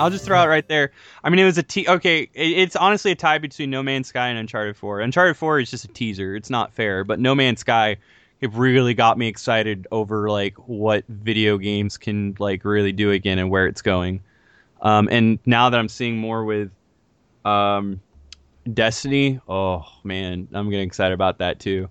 I'll 0.00 0.10
just 0.10 0.24
throw 0.24 0.38
out 0.38 0.48
right 0.48 0.66
there. 0.66 0.90
I 1.22 1.30
mean, 1.30 1.38
it 1.38 1.44
was 1.44 1.58
a 1.58 1.62
te- 1.62 1.88
okay. 1.88 2.22
It, 2.34 2.58
it's 2.58 2.76
honestly 2.76 3.12
a 3.12 3.14
tie 3.14 3.38
between 3.38 3.70
No 3.70 3.82
Man's 3.82 4.08
Sky 4.08 4.28
and 4.28 4.38
Uncharted 4.38 4.76
4. 4.76 5.00
Uncharted 5.00 5.36
4 5.36 5.60
is 5.60 5.70
just 5.70 5.84
a 5.84 5.88
teaser. 5.88 6.34
It's 6.34 6.50
not 6.50 6.72
fair, 6.72 7.04
but 7.04 7.20
No 7.20 7.34
Man's 7.34 7.60
Sky 7.60 7.96
it 8.40 8.52
really 8.54 8.94
got 8.94 9.18
me 9.18 9.28
excited 9.28 9.86
over 9.90 10.30
like 10.30 10.54
what 10.66 11.04
video 11.08 11.58
games 11.58 11.98
can 11.98 12.34
like 12.38 12.64
really 12.64 12.92
do 12.92 13.10
again 13.10 13.38
and 13.38 13.50
where 13.50 13.66
it's 13.66 13.82
going. 13.82 14.22
Um, 14.80 15.08
and 15.10 15.38
now 15.44 15.68
that 15.68 15.78
I'm 15.78 15.88
seeing 15.88 16.16
more 16.16 16.44
with 16.44 16.70
um, 17.44 18.00
Destiny, 18.72 19.40
oh 19.46 19.84
man, 20.04 20.48
I'm 20.52 20.70
getting 20.70 20.86
excited 20.86 21.12
about 21.12 21.38
that 21.38 21.60
too. 21.60 21.88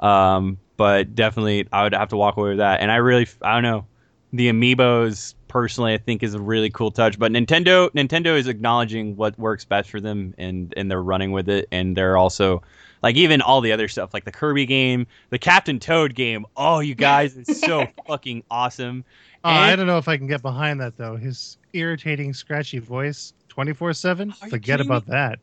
Um, 0.00 0.58
but 0.76 1.14
definitely, 1.14 1.68
I 1.72 1.84
would 1.84 1.94
have 1.94 2.08
to 2.08 2.16
walk 2.16 2.36
away 2.36 2.50
with 2.50 2.58
that. 2.58 2.80
And 2.80 2.90
I 2.90 2.96
really, 2.96 3.28
I 3.40 3.54
don't 3.54 3.62
know, 3.62 3.86
the 4.32 4.48
amiibos 4.50 5.34
personally, 5.52 5.92
I 5.92 5.98
think 5.98 6.22
is 6.22 6.32
a 6.32 6.40
really 6.40 6.70
cool 6.70 6.90
touch. 6.90 7.18
But 7.18 7.30
Nintendo, 7.30 7.90
Nintendo 7.90 8.38
is 8.38 8.48
acknowledging 8.48 9.14
what 9.16 9.38
works 9.38 9.66
best 9.66 9.90
for 9.90 10.00
them, 10.00 10.34
and 10.38 10.72
and 10.78 10.90
they're 10.90 11.02
running 11.02 11.30
with 11.30 11.48
it. 11.48 11.68
And 11.70 11.94
they're 11.94 12.16
also 12.16 12.62
like 13.02 13.16
even 13.16 13.42
all 13.42 13.60
the 13.60 13.70
other 13.70 13.86
stuff, 13.86 14.14
like 14.14 14.24
the 14.24 14.32
Kirby 14.32 14.64
game, 14.64 15.06
the 15.28 15.38
Captain 15.38 15.78
Toad 15.78 16.14
game. 16.14 16.46
Oh, 16.56 16.80
you 16.80 16.94
guys, 16.94 17.36
it's 17.36 17.60
so 17.60 17.86
fucking 18.06 18.42
awesome. 18.50 19.04
Oh, 19.44 19.50
I 19.50 19.76
don't 19.76 19.86
know 19.86 19.98
if 19.98 20.08
I 20.08 20.16
can 20.16 20.26
get 20.26 20.40
behind 20.40 20.80
that 20.80 20.96
though. 20.96 21.16
His 21.16 21.58
irritating, 21.74 22.32
scratchy 22.32 22.78
voice, 22.78 23.34
twenty 23.48 23.74
four 23.74 23.92
seven. 23.92 24.32
Forget 24.32 24.62
kidding 24.62 24.86
about 24.86 25.06
that. 25.08 25.38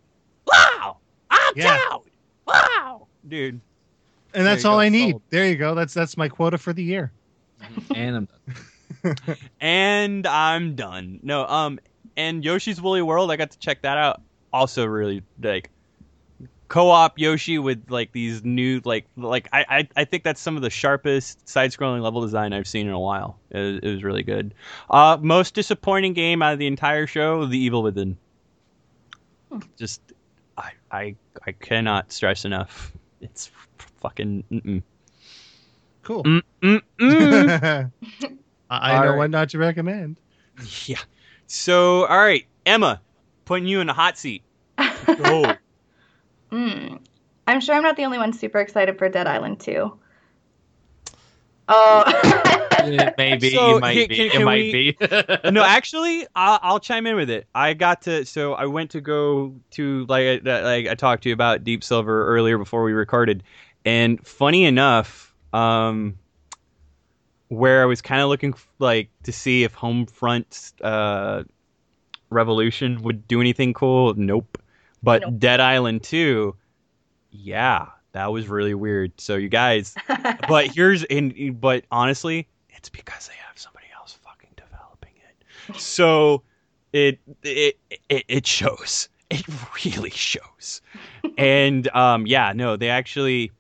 Wow, 0.52 0.98
I'm 1.30 1.54
Yeah. 1.56 1.78
Toad. 1.92 2.02
Wow, 2.48 3.06
dude. 3.28 3.62
And 4.34 4.46
that's 4.46 4.64
There 4.64 4.72
you 4.72 4.74
all 4.74 4.78
go, 4.78 4.82
I 4.82 4.90
need. 4.90 5.12
sold. 5.12 5.22
There 5.30 5.46
you 5.46 5.56
go. 5.56 5.76
That's 5.76 5.94
that's 5.94 6.18
my 6.18 6.30
quota 6.30 6.58
for 6.58 6.74
the 6.74 6.84
year. 6.84 7.12
and 7.96 8.16
I'm 8.16 8.26
done. 8.26 8.56
And 9.60 10.26
I'm 10.28 10.76
done. 10.76 11.20
No, 11.24 11.46
um, 11.46 11.80
and 12.18 12.44
Yoshi's 12.44 12.82
Woolly 12.82 13.02
World, 13.02 13.32
I 13.32 13.36
got 13.38 13.52
to 13.52 13.60
check 13.60 13.82
that 13.84 13.98
out. 13.98 14.22
Also, 14.52 14.86
really 14.86 15.24
like 15.42 15.70
co-op 16.68 17.18
Yoshi 17.18 17.58
with 17.58 17.90
like 17.90 18.12
these 18.12 18.44
new 18.44 18.80
like 18.86 19.06
like 19.18 19.48
I 19.52 19.66
I, 19.70 19.88
I 19.96 20.06
think 20.06 20.24
that's 20.24 20.40
some 20.40 20.56
of 20.56 20.62
the 20.62 20.70
sharpest 20.70 21.48
side-scrolling 21.50 22.02
level 22.02 22.22
design 22.22 22.54
I've 22.54 22.68
seen 22.68 22.88
in 22.88 22.94
a 22.94 23.00
while. 23.00 23.40
It, 23.52 23.58
was- 23.60 23.80
it 23.84 23.92
was 23.94 24.04
really 24.04 24.24
good. 24.24 24.54
Uh, 24.90 25.18
most 25.22 25.54
disappointing 25.56 26.14
game 26.14 26.42
out 26.42 26.54
of 26.54 26.60
the 26.60 26.68
entire 26.68 27.08
show, 27.08 27.46
The 27.46 27.58
Evil 27.58 27.84
Within. 27.84 28.18
Just 29.78 30.02
I 30.58 30.72
I 30.92 31.16
I 31.46 31.52
cannot 31.54 32.12
stress 32.12 32.46
enough. 32.46 32.92
It's 33.22 33.52
fucking 34.02 34.44
mm-mm. 34.52 34.84
Cool. 36.04 36.24
Mm, 36.24 36.42
mm, 36.62 36.82
mm. 37.00 37.92
I, 38.70 38.78
I 38.94 38.98
All 38.98 39.04
know 39.06 39.10
right. 39.12 39.18
what 39.18 39.30
not 39.32 39.50
to 39.50 39.58
recommend. 39.58 40.18
Yeah. 40.86 40.98
So, 41.48 42.06
all 42.06 42.18
right, 42.18 42.46
Emma, 42.66 43.02
putting 43.46 43.66
you 43.68 43.80
in 43.80 43.88
the 43.88 43.94
hot 43.94 44.18
seat. 44.18 44.44
Go. 44.78 45.54
Mm. 46.52 47.00
I'm 47.46 47.62
sure 47.62 47.76
I'm 47.76 47.84
not 47.84 47.96
the 47.96 48.04
only 48.06 48.18
one 48.18 48.34
super 48.34 48.60
excited 48.60 48.98
for 48.98 49.08
Dead 49.08 49.28
Island 49.28 49.60
2. 49.60 50.00
Oh. 51.68 52.56
It 52.82 53.14
may 53.18 53.36
be, 53.36 53.54
So, 53.54 53.76
it 53.76 53.82
might 53.82 53.94
can- 53.94 54.08
be, 54.08 54.30
can- 54.30 54.42
it 54.42 54.46
might 54.46 54.74
we- 54.74 54.96
be. 55.44 55.52
no, 55.52 55.64
actually, 55.64 56.26
I'll, 56.34 56.60
I'll 56.62 56.80
chime 56.80 57.06
in 57.06 57.18
with 57.18 57.30
it. 57.30 57.46
I 57.54 57.74
got 57.74 58.02
to, 58.04 58.26
so 58.26 58.54
I 58.54 58.68
went 58.68 58.92
to 58.92 59.02
go 59.02 59.54
to 59.72 60.06
like, 60.08 60.48
uh, 60.48 60.62
like 60.64 60.88
I 60.88 60.96
talked 60.96 61.24
to 61.24 61.30
you 61.30 61.34
about 61.34 61.66
Deep 61.66 61.84
Silver 61.84 62.26
earlier 62.28 62.58
before 62.58 62.84
we 62.84 62.94
recorded, 62.94 63.44
and 63.84 64.26
funny 64.26 64.64
enough, 64.64 65.36
um, 65.52 66.18
where 67.50 67.82
I 67.82 67.86
was 67.86 68.02
kind 68.02 68.22
of 68.22 68.30
looking 68.30 68.54
like 68.80 69.10
to 69.24 69.32
see 69.32 69.64
if 69.64 69.76
Homefront 69.76 70.74
uh, 70.82 71.44
Revolution 72.30 73.02
would 73.02 73.28
do 73.28 73.42
anything 73.42 73.74
cool. 73.74 74.14
Nope. 74.16 74.58
But 75.04 75.24
Nope. 75.24 75.34
Dead 75.40 75.60
Island 75.60 76.04
2, 76.04 76.56
yeah, 77.32 77.88
that 78.12 78.32
was 78.32 78.48
really 78.48 78.74
weird. 78.74 79.20
So 79.20 79.36
you 79.36 79.50
guys, 79.50 79.96
but 80.48 80.68
here's 80.68 81.04
in 81.04 81.58
but 81.60 81.86
honestly, 81.92 82.48
it's 82.70 82.90
because 82.90 83.28
they 83.28 83.36
have 83.48 83.58
somebody 83.58 83.88
else 83.98 84.18
fucking 84.24 84.50
developing 84.56 85.14
it. 85.18 85.80
So 85.80 86.44
it 86.94 87.20
it 87.44 87.78
it, 88.10 88.26
it 88.28 88.48
shows. 88.48 89.10
It 89.30 89.46
really 89.86 90.10
shows. 90.10 90.82
and 91.38 91.88
um 91.96 92.26
yeah, 92.28 92.54
no, 92.56 92.78
they 92.78 92.90
actually 92.90 93.52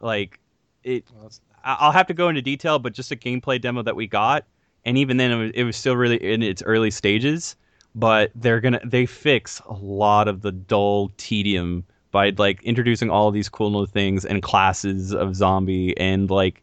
like 0.00 0.38
it 0.82 1.04
I- 1.22 1.28
I'll 1.64 1.92
have 1.92 2.06
to 2.08 2.14
go 2.14 2.28
into 2.28 2.42
detail, 2.42 2.78
but 2.78 2.92
just 2.92 3.10
a 3.10 3.16
gameplay 3.16 3.60
demo 3.60 3.82
that 3.82 3.96
we 3.96 4.06
got, 4.06 4.44
and 4.84 4.98
even 4.98 5.16
then, 5.16 5.30
it 5.32 5.36
was, 5.36 5.50
it 5.54 5.64
was 5.64 5.76
still 5.76 5.96
really 5.96 6.16
in 6.16 6.42
its 6.42 6.62
early 6.62 6.90
stages. 6.90 7.56
But 7.96 8.32
they're 8.34 8.60
gonna 8.60 8.80
they 8.84 9.06
fix 9.06 9.60
a 9.66 9.72
lot 9.72 10.26
of 10.26 10.42
the 10.42 10.50
dull 10.50 11.12
tedium 11.16 11.84
by 12.10 12.30
like 12.36 12.62
introducing 12.64 13.08
all 13.08 13.30
these 13.30 13.48
cool 13.48 13.70
new 13.70 13.86
things 13.86 14.24
and 14.24 14.42
classes 14.42 15.14
of 15.14 15.36
zombie 15.36 15.96
and 15.96 16.28
like 16.28 16.62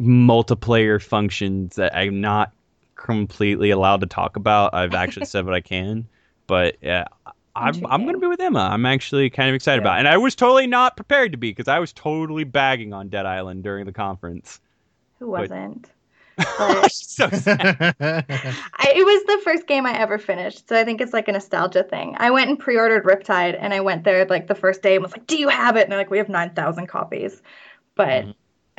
multiplayer 0.00 1.02
functions 1.02 1.76
that 1.76 1.96
I'm 1.96 2.20
not 2.20 2.52
completely 2.96 3.70
allowed 3.70 4.00
to 4.02 4.06
talk 4.06 4.36
about. 4.36 4.74
I've 4.74 4.94
actually 4.94 5.26
said 5.26 5.44
what 5.46 5.54
I 5.54 5.60
can, 5.60 6.06
but 6.46 6.76
yeah. 6.82 7.06
I'm, 7.54 7.84
I'm 7.86 8.02
going 8.02 8.14
to 8.14 8.20
be 8.20 8.26
with 8.26 8.40
Emma. 8.40 8.68
I'm 8.72 8.86
actually 8.86 9.28
kind 9.30 9.48
of 9.48 9.54
excited 9.54 9.82
Yeah. 9.82 9.88
about 9.88 9.96
it. 9.96 9.98
And 10.00 10.08
I 10.08 10.16
was 10.16 10.34
totally 10.34 10.66
not 10.66 10.96
prepared 10.96 11.32
to 11.32 11.38
be 11.38 11.50
because 11.50 11.68
I 11.68 11.78
was 11.78 11.92
totally 11.92 12.44
bagging 12.44 12.92
on 12.92 13.08
Dead 13.08 13.26
Island 13.26 13.62
during 13.62 13.84
the 13.84 13.92
conference. 13.92 14.60
Who 15.18 15.28
wasn't? 15.28 15.90
But 16.58 16.90
so 16.90 17.28
sad. 17.28 17.94
I, 18.00 18.92
it 18.96 19.04
was 19.04 19.24
the 19.24 19.40
first 19.44 19.66
game 19.66 19.84
I 19.84 19.96
ever 19.98 20.16
finished, 20.16 20.66
so 20.66 20.74
I 20.76 20.82
think 20.82 21.02
it's 21.02 21.12
like 21.12 21.28
a 21.28 21.32
nostalgia 21.32 21.82
thing. 21.82 22.16
I 22.18 22.30
went 22.30 22.48
and 22.48 22.58
pre-ordered 22.58 23.04
Riptide, 23.04 23.56
and 23.60 23.74
I 23.74 23.80
went 23.80 24.04
there 24.04 24.24
like 24.24 24.46
the 24.46 24.54
first 24.54 24.80
day 24.82 24.94
and 24.94 25.02
was 25.02 25.12
like, 25.12 25.26
"Do 25.26 25.36
you 25.36 25.48
have 25.48 25.76
it?" 25.76 25.82
And 25.82 25.92
they're 25.92 25.98
like, 25.98 26.10
"We 26.10 26.16
have 26.16 26.30
nine 26.30 26.54
thousand 26.54 26.86
copies." 26.86 27.42
But 27.94 28.24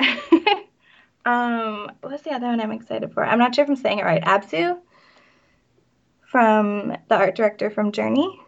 um, 1.24 1.92
what's 2.00 2.24
the 2.24 2.32
other 2.32 2.46
one 2.46 2.60
I'm 2.60 2.72
excited 2.72 3.12
for? 3.12 3.24
I'm 3.24 3.38
not 3.38 3.54
sure 3.54 3.62
if 3.62 3.70
I'm 3.70 3.76
saying 3.76 4.00
it 4.00 4.04
right. 4.04 4.22
Abzû 4.22 4.76
from 6.26 6.96
the 7.08 7.14
art 7.14 7.36
director 7.36 7.70
from 7.70 7.92
Journey. 7.92 8.40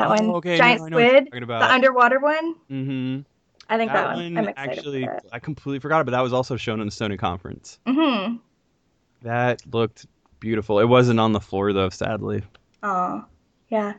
That 0.00 0.06
Oh, 0.06 0.10
one, 0.26 0.30
okay, 0.36 0.56
giant 0.56 0.80
no, 0.80 0.86
I 0.86 0.88
know 0.90 0.96
what 0.96 1.02
you're 1.12 1.26
squid, 1.26 1.48
the 1.48 1.72
underwater 1.72 2.18
one. 2.20 2.54
mm-hmm. 2.70 3.20
I 3.68 3.76
think 3.76 3.92
that, 3.92 4.02
That 4.02 4.16
one. 4.16 4.34
one 4.34 4.38
I'm 4.38 4.48
excited 4.48 4.78
actually. 4.78 5.08
I 5.32 5.38
completely 5.38 5.78
forgot, 5.78 6.00
it, 6.00 6.04
but 6.04 6.10
that 6.12 6.22
was 6.22 6.32
also 6.32 6.56
shown 6.56 6.80
in 6.80 6.86
the 6.86 6.92
Sony 6.92 7.18
conference. 7.18 7.78
Mm-hmm. 7.86 8.36
That 9.22 9.62
looked 9.72 10.06
beautiful. 10.40 10.80
It 10.80 10.86
wasn't 10.86 11.20
on 11.20 11.32
the 11.32 11.40
floor 11.40 11.72
though, 11.72 11.90
sadly. 11.90 12.42
Oh, 12.82 13.24
yeah. 13.68 13.92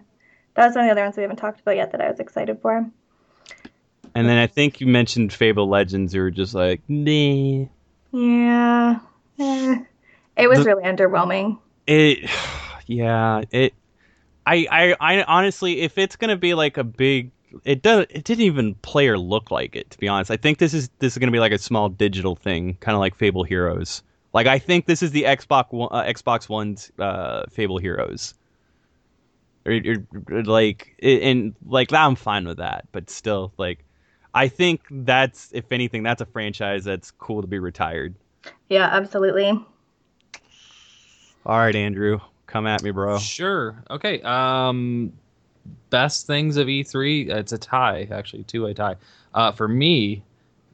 That 0.55 0.67
was 0.67 0.75
one 0.75 0.83
of 0.83 0.87
the 0.87 0.91
other 0.91 1.03
ones 1.03 1.15
we 1.15 1.21
haven't 1.21 1.37
talked 1.37 1.61
about 1.61 1.75
yet 1.77 1.91
that 1.93 2.01
I 2.01 2.09
was 2.09 2.19
excited 2.19 2.59
for. 2.61 2.85
And 4.13 4.27
then 4.27 4.37
I 4.37 4.47
think 4.47 4.81
you 4.81 4.87
mentioned 4.87 5.31
Fable 5.31 5.69
Legends. 5.69 6.13
You 6.13 6.21
were 6.21 6.31
just 6.31 6.53
like, 6.53 6.81
nah. 6.89 7.65
Yeah. 8.11 8.99
Eh. 9.39 9.75
It 10.35 10.47
was 10.49 10.59
The- 10.59 10.65
really 10.65 10.83
underwhelming. 10.83 11.59
It, 11.87 12.29
yeah. 12.87 13.43
It. 13.51 13.73
I, 14.45 14.67
I, 14.71 14.95
I 14.99 15.23
honestly, 15.23 15.81
if 15.81 15.97
it's 15.97 16.15
gonna 16.15 16.35
be 16.37 16.53
like 16.53 16.77
a 16.77 16.83
big, 16.83 17.31
it 17.63 17.81
does. 17.81 18.05
It 18.09 18.23
didn't 18.23 18.45
even 18.45 18.75
play 18.75 19.07
or 19.07 19.17
look 19.17 19.51
like 19.51 19.75
it. 19.75 19.89
To 19.91 19.97
be 19.97 20.07
honest, 20.07 20.31
I 20.31 20.37
think 20.37 20.57
this 20.57 20.73
is 20.73 20.89
this 20.99 21.13
is 21.13 21.17
gonna 21.17 21.31
be 21.31 21.39
like 21.39 21.51
a 21.51 21.57
small 21.57 21.89
digital 21.89 22.35
thing, 22.35 22.75
kind 22.79 22.95
of 22.95 22.99
like 22.99 23.15
Fable 23.15 23.43
Heroes. 23.43 24.01
Like 24.33 24.47
I 24.47 24.57
think 24.59 24.85
this 24.85 25.03
is 25.03 25.11
the 25.11 25.23
Xbox 25.23 25.71
One, 25.71 25.89
uh, 25.91 26.03
Xbox 26.03 26.47
One's 26.49 26.91
uh, 26.97 27.43
Fable 27.51 27.77
Heroes. 27.77 28.33
Or, 29.65 29.73
or- 29.73 30.07
or, 30.31 30.43
like, 30.43 30.95
and 31.03 31.53
like 31.67 31.93
I'm 31.93 32.15
fine 32.15 32.47
with 32.47 32.57
that. 32.57 32.87
But 32.91 33.09
still, 33.11 33.53
like, 33.57 33.83
I 34.33 34.47
think 34.47 34.81
that's 34.89 35.51
if 35.53 35.71
anything, 35.71 36.01
that's 36.01 36.21
a 36.21 36.25
franchise 36.25 36.83
that's 36.83 37.11
cool 37.11 37.41
to 37.41 37.47
be 37.47 37.59
retired. 37.59 38.15
Yeah, 38.69 38.87
absolutely. 38.91 39.49
All 41.45 41.57
right, 41.57 41.75
Andrew, 41.75 42.19
come 42.51 42.67
at 42.67 42.83
me, 42.83 42.91
bro. 42.91 43.17
Sure. 43.17 43.81
Okay. 43.89 44.21
Um, 44.21 45.13
best 45.89 46.27
things 46.27 46.57
of 46.57 46.67
E3. 46.67 47.29
It's 47.29 47.51
a 47.51 47.57
tie, 47.57 48.07
actually, 48.11 48.43
two 48.43 48.63
way 48.63 48.73
tie. 48.73 48.95
Uh, 49.33 49.51
for 49.51 49.67
me, 49.67 50.21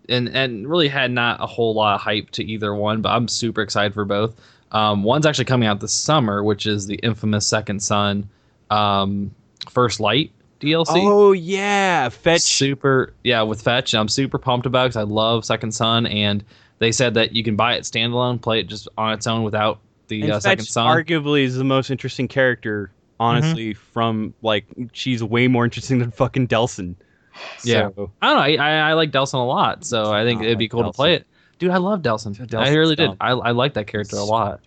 and 0.09 0.29
and 0.29 0.67
really 0.67 0.87
had 0.87 1.11
not 1.11 1.41
a 1.41 1.45
whole 1.45 1.73
lot 1.73 1.95
of 1.95 2.01
hype 2.01 2.31
to 2.31 2.43
either 2.43 2.73
one, 2.73 3.01
but 3.01 3.09
I'm 3.09 3.27
super 3.27 3.61
excited 3.61 3.93
for 3.93 4.05
both. 4.05 4.35
Um, 4.71 5.03
one's 5.03 5.25
actually 5.25 5.45
coming 5.45 5.67
out 5.67 5.79
this 5.79 5.93
summer, 5.93 6.43
which 6.43 6.65
is 6.65 6.87
the 6.87 6.95
infamous 6.95 7.45
Second 7.47 7.81
Son, 7.81 8.27
um, 8.69 9.33
First 9.69 9.99
Light 9.99 10.31
DLC. 10.59 10.87
Oh 10.89 11.31
yeah, 11.33 12.09
fetch. 12.09 12.41
Super, 12.41 13.13
yeah, 13.23 13.43
with 13.43 13.61
Fetch. 13.61 13.93
I'm 13.93 14.09
super 14.09 14.37
pumped 14.37 14.65
about 14.65 14.85
it 14.85 14.89
because 14.89 14.97
I 14.97 15.03
love 15.03 15.45
Second 15.45 15.71
Son, 15.71 16.07
and 16.07 16.43
they 16.79 16.91
said 16.91 17.13
that 17.13 17.33
you 17.33 17.43
can 17.43 17.55
buy 17.55 17.75
it 17.75 17.83
standalone, 17.83 18.41
play 18.41 18.59
it 18.61 18.67
just 18.67 18.87
on 18.97 19.13
its 19.13 19.27
own 19.27 19.43
without 19.43 19.79
the 20.07 20.21
And 20.23 20.31
uh, 20.31 20.35
Fetch 20.35 20.43
Second 20.43 20.65
Son. 20.65 20.87
arguably 20.87 21.43
is 21.43 21.55
the 21.55 21.63
most 21.63 21.89
interesting 21.89 22.27
character, 22.27 22.91
honestly. 23.19 23.73
From 23.73 24.33
like, 24.41 24.65
she's 24.93 25.23
way 25.23 25.47
more 25.47 25.65
interesting 25.65 25.99
than 25.99 26.11
fucking 26.11 26.47
Delsin. 26.47 26.95
Yeah. 27.63 27.87
I 27.87 27.89
don't 27.89 27.97
know. 28.21 28.27
I, 28.27 28.55
I, 28.55 28.89
I 28.89 28.93
like 28.93 29.11
Delsin 29.11 29.35
a 29.35 29.37
lot, 29.37 29.85
so 29.85 30.11
I 30.11 30.23
think 30.23 30.41
Oh, 30.41 30.45
it'd 30.45 30.57
be 30.57 30.67
cool 30.67 30.83
to 30.83 30.91
play 30.91 31.13
it. 31.13 31.27
Dude, 31.59 31.71
I 31.71 31.77
love 31.77 32.01
Delsin. 32.01 32.35
Delsin's 32.35 32.53
I 32.53 32.73
really 32.73 32.95
did. 32.95 33.11
I, 33.19 33.31
I 33.31 33.51
like 33.51 33.73
that 33.75 33.87
character 33.87 34.15
a 34.17 34.23
lot. 34.23 34.61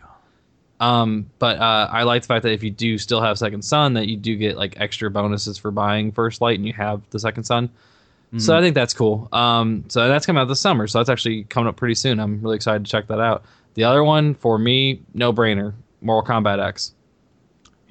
Um, 0.81 1.31
but 1.39 1.59
uh, 1.59 1.89
I 1.93 2.05
like 2.05 2.23
the 2.23 2.29
fact 2.29 2.43
that 2.45 2.53
if 2.53 2.63
you 2.63 2.71
do 2.71 2.97
still 2.97 3.21
have 3.21 3.39
Second 3.39 3.63
Son, 3.63 3.93
that 3.95 4.09
you 4.09 4.17
do 4.17 4.35
get 4.37 4.57
like 4.57 4.81
extra 4.81 5.11
bonuses 5.11 5.59
for 5.59 5.71
buying 5.71 6.11
First 6.11 6.41
Light, 6.41 6.59
and 6.59 6.67
you 6.67 6.73
have 6.73 7.03
the 7.11 7.19
Second 7.19 7.45
Son. 7.45 7.69
So 8.39 8.57
I 8.57 8.61
think 8.61 8.77
that's 8.77 8.95
cool. 8.95 9.29
Um, 9.33 9.85
so 9.89 10.07
that's 10.07 10.25
coming 10.25 10.41
out 10.41 10.47
this 10.47 10.61
summer. 10.61 10.87
So 10.87 11.01
that's 11.01 11.11
actually 11.11 11.43
coming 11.45 11.67
up 11.67 11.75
pretty 11.75 11.97
soon. 11.97 12.21
I'm 12.21 12.41
really 12.41 12.55
excited 12.55 12.85
to 12.85 12.91
check 12.91 13.09
that 13.09 13.19
out. 13.19 13.43
The 13.75 13.85
other 13.85 14.03
one 14.05 14.35
for 14.35 14.59
me, 14.59 15.03
no 15.15 15.33
brainer, 15.33 15.75
Mortal 16.01 16.35
Kombat 16.35 16.65
X. 16.65 16.95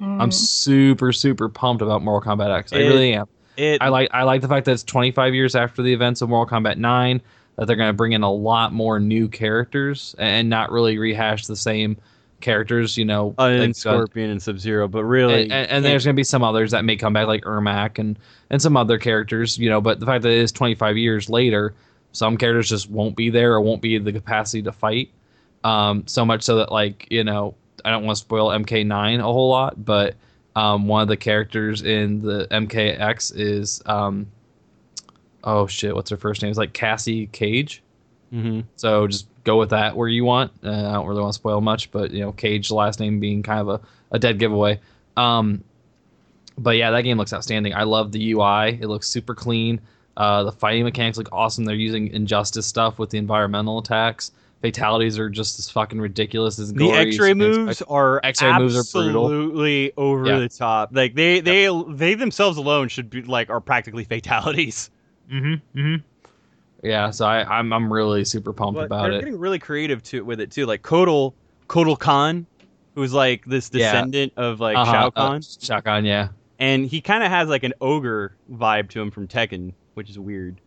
I'm 0.02 0.30
super 0.30 1.12
super 1.12 1.48
pumped 1.50 1.82
about 1.82 2.02
Mortal 2.02 2.34
Kombat 2.36 2.56
X. 2.56 2.72
I 2.72 2.76
It- 2.76 2.88
really 2.88 3.12
am. 3.14 3.26
It, 3.56 3.82
I 3.82 3.88
like 3.88 4.08
I 4.12 4.22
like 4.22 4.40
the 4.40 4.48
fact 4.48 4.64
that 4.66 4.72
it's 4.72 4.84
25 4.84 5.34
years 5.34 5.54
after 5.54 5.82
the 5.82 5.92
events 5.92 6.22
of 6.22 6.30
Mortal 6.30 6.58
Kombat 6.58 6.78
9 6.78 7.20
that 7.56 7.66
they're 7.66 7.76
going 7.76 7.90
to 7.90 7.94
bring 7.96 8.12
in 8.12 8.22
a 8.22 8.32
lot 8.32 8.72
more 8.72 8.98
new 8.98 9.28
characters 9.28 10.14
and 10.18 10.48
not 10.48 10.72
really 10.72 10.96
rehash 10.96 11.46
the 11.46 11.56
same 11.56 11.98
characters, 12.40 12.96
you 12.96 13.04
know. 13.04 13.34
uh, 13.38 13.48
and 13.48 13.60
like, 13.60 13.70
uh, 13.70 13.72
Scorpion 13.74 14.30
and 14.30 14.42
Sub 14.42 14.58
Zero, 14.58 14.88
but 14.88 15.04
really, 15.04 15.42
and, 15.42 15.52
and, 15.52 15.70
and 15.70 15.84
there's 15.84 16.06
going 16.06 16.14
to 16.14 16.18
be 16.18 16.24
some 16.24 16.42
others 16.42 16.70
that 16.70 16.86
may 16.86 16.96
come 16.96 17.12
back 17.12 17.26
like 17.26 17.42
Ermac 17.44 17.98
and 17.98 18.18
and 18.48 18.62
some 18.62 18.78
other 18.78 18.96
characters, 18.96 19.58
you 19.58 19.68
know, 19.68 19.82
but 19.82 20.00
the 20.00 20.06
fact 20.06 20.22
that 20.22 20.30
it 20.30 20.38
is 20.38 20.52
25 20.52 20.96
years 20.96 21.28
later, 21.28 21.74
some 22.12 22.38
characters 22.38 22.70
just 22.70 22.88
won't 22.88 23.14
be 23.14 23.28
there 23.28 23.52
or 23.52 23.60
won't 23.60 23.82
be 23.82 23.98
the 23.98 24.12
capacity 24.12 24.62
to 24.62 24.72
fight. 24.72 25.10
Um, 25.62 26.06
so 26.06 26.24
much 26.24 26.42
so 26.42 26.56
that 26.56 26.72
like, 26.72 27.06
you 27.10 27.24
know, 27.24 27.54
I 27.84 27.90
don't 27.90 28.04
want 28.04 28.16
to 28.16 28.20
spoil 28.20 28.48
MK9 28.48 29.18
a 29.18 29.22
whole 29.22 29.50
lot, 29.50 29.84
but 29.84 30.14
um, 30.56 30.86
one 30.88 31.02
of 31.02 31.08
the 31.08 31.16
characters 31.16 31.82
in 31.82 32.22
the 32.22 32.46
MKX 32.50 33.32
is 33.36 33.82
um, 33.86 34.26
oh 35.44 35.66
shit, 35.66 35.94
what's 35.94 36.10
her 36.10 36.16
first 36.16 36.42
name? 36.42 36.50
It's 36.50 36.58
like 36.58 36.72
Cassie 36.72 37.26
Cage. 37.28 37.82
Mm-hmm. 38.32 38.60
So 38.76 39.06
just 39.06 39.26
go 39.44 39.58
with 39.58 39.70
that 39.70 39.96
where 39.96 40.08
you 40.08 40.24
want. 40.24 40.52
Uh, 40.62 40.70
I 40.70 40.92
don't 40.92 41.06
really 41.06 41.20
want 41.20 41.32
to 41.32 41.38
spoil 41.38 41.60
much, 41.60 41.90
but 41.90 42.10
you 42.10 42.20
know, 42.20 42.32
Cage, 42.32 42.70
last 42.70 43.00
name 43.00 43.20
being 43.20 43.42
kind 43.42 43.60
of 43.60 43.68
a, 43.68 43.80
a 44.12 44.18
dead 44.18 44.38
giveaway. 44.38 44.80
Um, 45.16 45.64
but 46.58 46.76
yeah, 46.76 46.90
that 46.90 47.02
game 47.02 47.16
looks 47.16 47.32
outstanding. 47.32 47.74
I 47.74 47.84
love 47.84 48.12
the 48.12 48.32
UI. 48.32 48.78
It 48.80 48.86
looks 48.86 49.08
super 49.08 49.34
clean. 49.34 49.80
Uh, 50.16 50.44
the 50.44 50.52
fighting 50.52 50.84
mechanics 50.84 51.16
look 51.16 51.30
awesome. 51.32 51.64
They're 51.64 51.74
using 51.74 52.08
injustice 52.08 52.66
stuff 52.66 52.98
with 52.98 53.10
the 53.10 53.18
environmental 53.18 53.78
attacks. 53.78 54.32
Fatalities 54.62 55.18
are 55.18 55.30
just 55.30 55.58
as 55.58 55.70
fucking 55.70 55.98
ridiculous 56.00 56.58
as 56.58 56.72
the 56.72 56.78
gory 56.80 56.98
X-ray 57.08 57.32
moves 57.34 57.80
are 57.82 58.20
X-ray 58.22 58.58
moves 58.58 58.76
are 58.76 58.80
absolutely 58.80 59.92
over 59.96 60.26
Yeah. 60.26 60.38
the 60.40 60.48
top. 60.50 60.90
Like 60.92 61.14
they, 61.14 61.40
they, 61.40 61.68
they 61.88 62.12
themselves 62.14 62.58
alone 62.58 62.88
should 62.88 63.08
be 63.08 63.22
like 63.22 63.48
are 63.48 63.60
practically 63.60 64.04
fatalities. 64.16 64.90
Mm-hmm. 65.32 65.78
Mm-hmm. 65.78 66.86
Yeah, 66.86 67.10
so 67.10 67.26
I, 67.26 67.58
I'm 67.58 67.72
I'm 67.72 67.92
really 67.92 68.24
super 68.24 68.52
pumped 68.52 68.76
But 68.76 68.86
about 68.86 69.02
they're 69.04 69.12
it. 69.12 69.20
getting 69.20 69.38
really 69.38 69.58
creative 69.58 70.02
to 70.04 70.24
with 70.24 70.40
it 70.40 70.50
too. 70.50 70.66
Like 70.66 70.82
Kotal, 70.82 71.34
Kotal 71.68 71.98
Khan, 71.98 72.46
who's 72.94 73.12
like 73.12 73.44
this 73.46 73.70
Yeah. 73.72 73.92
descendant 73.92 74.32
of 74.36 74.60
like 74.60 74.76
Uh-huh, 74.76 74.92
Shao 74.92 75.12
uh, 75.16 75.40
Shao 75.60 75.80
Kahn, 75.80 76.04
yeah. 76.04 76.28
and 76.58 76.86
he 76.86 77.00
kind 77.00 77.22
of 77.22 77.30
has 77.30 77.48
like 77.48 77.64
an 77.64 77.74
ogre 77.80 78.34
vibe 78.52 78.88
to 78.90 79.00
him 79.00 79.10
from 79.10 79.28
Tekken, 79.28 79.72
which 79.94 80.08
is 80.10 80.18
weird. 80.18 80.60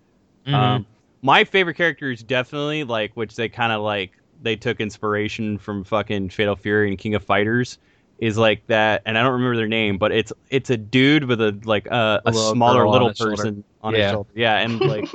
Mhm. 0.47 0.53
Um, 0.53 0.85
my 1.23 1.43
favorite 1.45 1.75
character 1.75 2.11
is 2.11 2.21
definitely 2.21 2.83
like 2.83 3.13
which 3.15 3.35
they 3.35 3.49
kind 3.49 3.71
of 3.73 3.81
like 3.81 4.11
they 4.41 4.55
took 4.55 4.79
inspiration 4.79 5.57
from 5.57 5.83
fucking 5.83 6.29
Fatal 6.29 6.55
Fury 6.55 6.89
and 6.89 6.97
King 6.99 7.15
of 7.15 7.23
Fighters 7.23 7.77
is 8.19 8.37
like 8.37 8.65
that, 8.67 9.01
and 9.05 9.17
I 9.17 9.23
don't 9.23 9.31
remember 9.33 9.55
their 9.55 9.67
name, 9.67 9.97
but 9.97 10.11
it's 10.11 10.31
it's 10.49 10.69
a 10.69 10.77
dude 10.77 11.23
with 11.23 11.41
a 11.41 11.59
like 11.65 11.87
uh, 11.91 12.19
A 12.25 12.29
a 12.29 12.31
little 12.31 12.51
smaller 12.53 12.81
girl 12.81 12.89
on 12.89 12.93
little 12.93 13.13
shoulder. 13.13 13.31
person 13.35 13.63
on 13.81 13.93
Yeah. 13.95 14.01
his 14.03 14.11
shoulder. 14.11 14.29
Yeah, 14.35 14.57
and 14.59 14.79
like 14.85 15.09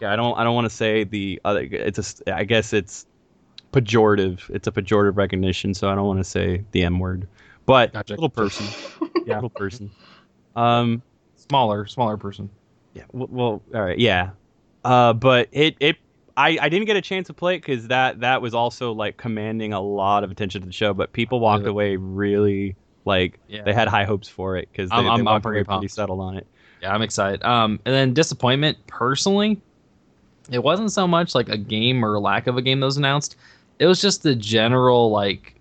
yeah, 0.00 0.12
I 0.12 0.16
don't 0.16 0.36
I 0.38 0.44
don't 0.44 0.54
want 0.54 0.66
to 0.66 0.74
say 0.76 1.04
the 1.04 1.40
other. 1.44 1.60
It's 1.70 2.20
a 2.26 2.34
I 2.36 2.44
guess 2.44 2.72
it's 2.72 3.06
pejorative. 3.72 4.50
It's 4.50 4.66
a 4.66 4.72
pejorative 4.72 5.16
recognition, 5.16 5.72
so 5.74 5.88
I 5.88 5.94
don't 5.94 6.06
want 6.06 6.18
to 6.20 6.24
say 6.24 6.64
the 6.72 6.82
M 6.82 6.98
word. 6.98 7.26
But 7.64 7.92
Gotcha. 7.92 8.14
little 8.14 8.28
person, 8.28 8.66
yeah, 9.26 9.36
little 9.36 9.50
person. 9.50 9.90
Um, 10.56 11.00
smaller, 11.36 11.86
smaller 11.86 12.16
person. 12.16 12.50
yeah. 12.92 13.04
Well, 13.12 13.62
all 13.74 13.82
right. 13.82 13.98
Yeah. 13.98 14.30
Uh, 14.84 15.12
but 15.12 15.48
it 15.52 15.76
it 15.80 15.96
I 16.36 16.58
I 16.60 16.68
didn't 16.68 16.86
get 16.86 16.96
a 16.96 17.00
chance 17.02 17.26
to 17.28 17.34
play 17.34 17.56
it 17.56 17.58
because 17.64 17.88
that 17.88 18.20
that 18.20 18.42
was 18.42 18.54
also 18.54 18.92
like 18.92 19.16
commanding 19.16 19.72
a 19.72 19.80
lot 19.80 20.24
of 20.24 20.30
attention 20.30 20.60
to 20.62 20.66
the 20.66 20.72
show. 20.72 20.92
But 20.94 21.12
people 21.12 21.40
walked 21.40 21.66
away 21.66 21.96
really 21.96 22.74
like 23.04 23.38
Yeah. 23.48 23.62
they 23.62 23.72
had 23.72 23.88
high 23.88 24.04
hopes 24.04 24.28
for 24.28 24.56
it 24.56 24.68
because 24.72 24.90
they, 24.90 24.96
I'm- 24.96 25.04
they 25.04 25.10
I'm- 25.10 25.18
I'm 25.20 25.24
walked 25.26 25.44
pretty 25.44 25.60
away 25.60 25.64
pretty 25.76 25.88
settled 25.88 26.20
on 26.20 26.36
it. 26.36 26.46
Yeah, 26.80 26.92
I'm 26.94 27.02
excited. 27.02 27.42
Um, 27.44 27.78
and 27.84 27.94
then 27.94 28.12
disappointment 28.12 28.76
personally, 28.88 29.60
it 30.50 30.62
wasn't 30.62 30.90
so 30.90 31.06
much 31.06 31.34
like 31.34 31.48
a 31.48 31.56
game 31.56 32.04
or 32.04 32.18
lack 32.18 32.46
of 32.48 32.56
a 32.56 32.62
game 32.62 32.80
that 32.80 32.86
was 32.86 32.96
announced. 32.96 33.36
It 33.78 33.86
was 33.86 34.00
just 34.00 34.22
the 34.24 34.34
general 34.34 35.10
like 35.10 35.54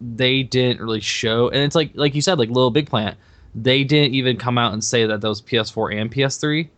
they 0.00 0.42
didn't 0.42 0.80
really 0.80 1.00
show, 1.00 1.48
and 1.48 1.58
it's 1.58 1.74
like 1.76 1.90
like 1.94 2.14
you 2.14 2.20
said, 2.22 2.38
like 2.38 2.48
LittleBigPlanet, 2.48 3.14
they 3.54 3.84
didn't 3.84 4.14
even 4.14 4.36
come 4.36 4.58
out 4.58 4.72
and 4.72 4.82
say 4.82 5.06
that 5.06 5.20
those 5.20 5.40
PS4 5.40 5.94
and 6.00 6.10
PS3. 6.10 6.68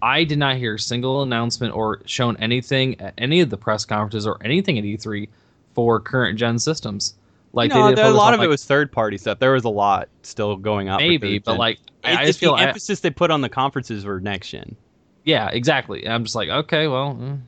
I 0.00 0.24
did 0.24 0.38
not 0.38 0.56
hear 0.56 0.74
a 0.74 0.78
single 0.78 1.22
announcement 1.22 1.74
or 1.74 2.02
shown 2.04 2.36
anything 2.36 3.00
at 3.00 3.14
any 3.18 3.40
of 3.40 3.50
the 3.50 3.56
press 3.56 3.84
conferences 3.84 4.26
or 4.26 4.38
anything 4.44 4.78
at 4.78 4.84
E3 4.84 5.28
for 5.74 6.00
current 6.00 6.38
gen 6.38 6.58
systems. 6.58 7.14
Like 7.52 7.72
you 7.72 7.78
know, 7.78 7.94
they 7.94 8.02
a 8.02 8.10
lot 8.10 8.34
of 8.34 8.42
it 8.42 8.46
was 8.46 8.64
third 8.64 8.92
party 8.92 9.16
stuff. 9.16 9.38
There 9.38 9.52
was 9.52 9.64
a 9.64 9.70
lot 9.70 10.08
still 10.22 10.56
going 10.56 10.88
on. 10.88 10.98
maybe, 10.98 11.38
but 11.38 11.58
like 11.58 11.78
I, 12.04 12.16
I 12.16 12.24
just 12.26 12.38
feel 12.38 12.54
the 12.56 12.62
I- 12.62 12.68
emphasis 12.68 13.00
they 13.00 13.10
put 13.10 13.30
on 13.30 13.40
the 13.40 13.48
conferences 13.48 14.04
were 14.04 14.20
next 14.20 14.50
gen. 14.50 14.76
Yeah, 15.24 15.48
exactly. 15.48 16.04
And 16.04 16.12
I'm 16.14 16.24
just 16.24 16.34
like, 16.34 16.48
okay, 16.48 16.88
well, 16.88 17.14
mm, 17.14 17.40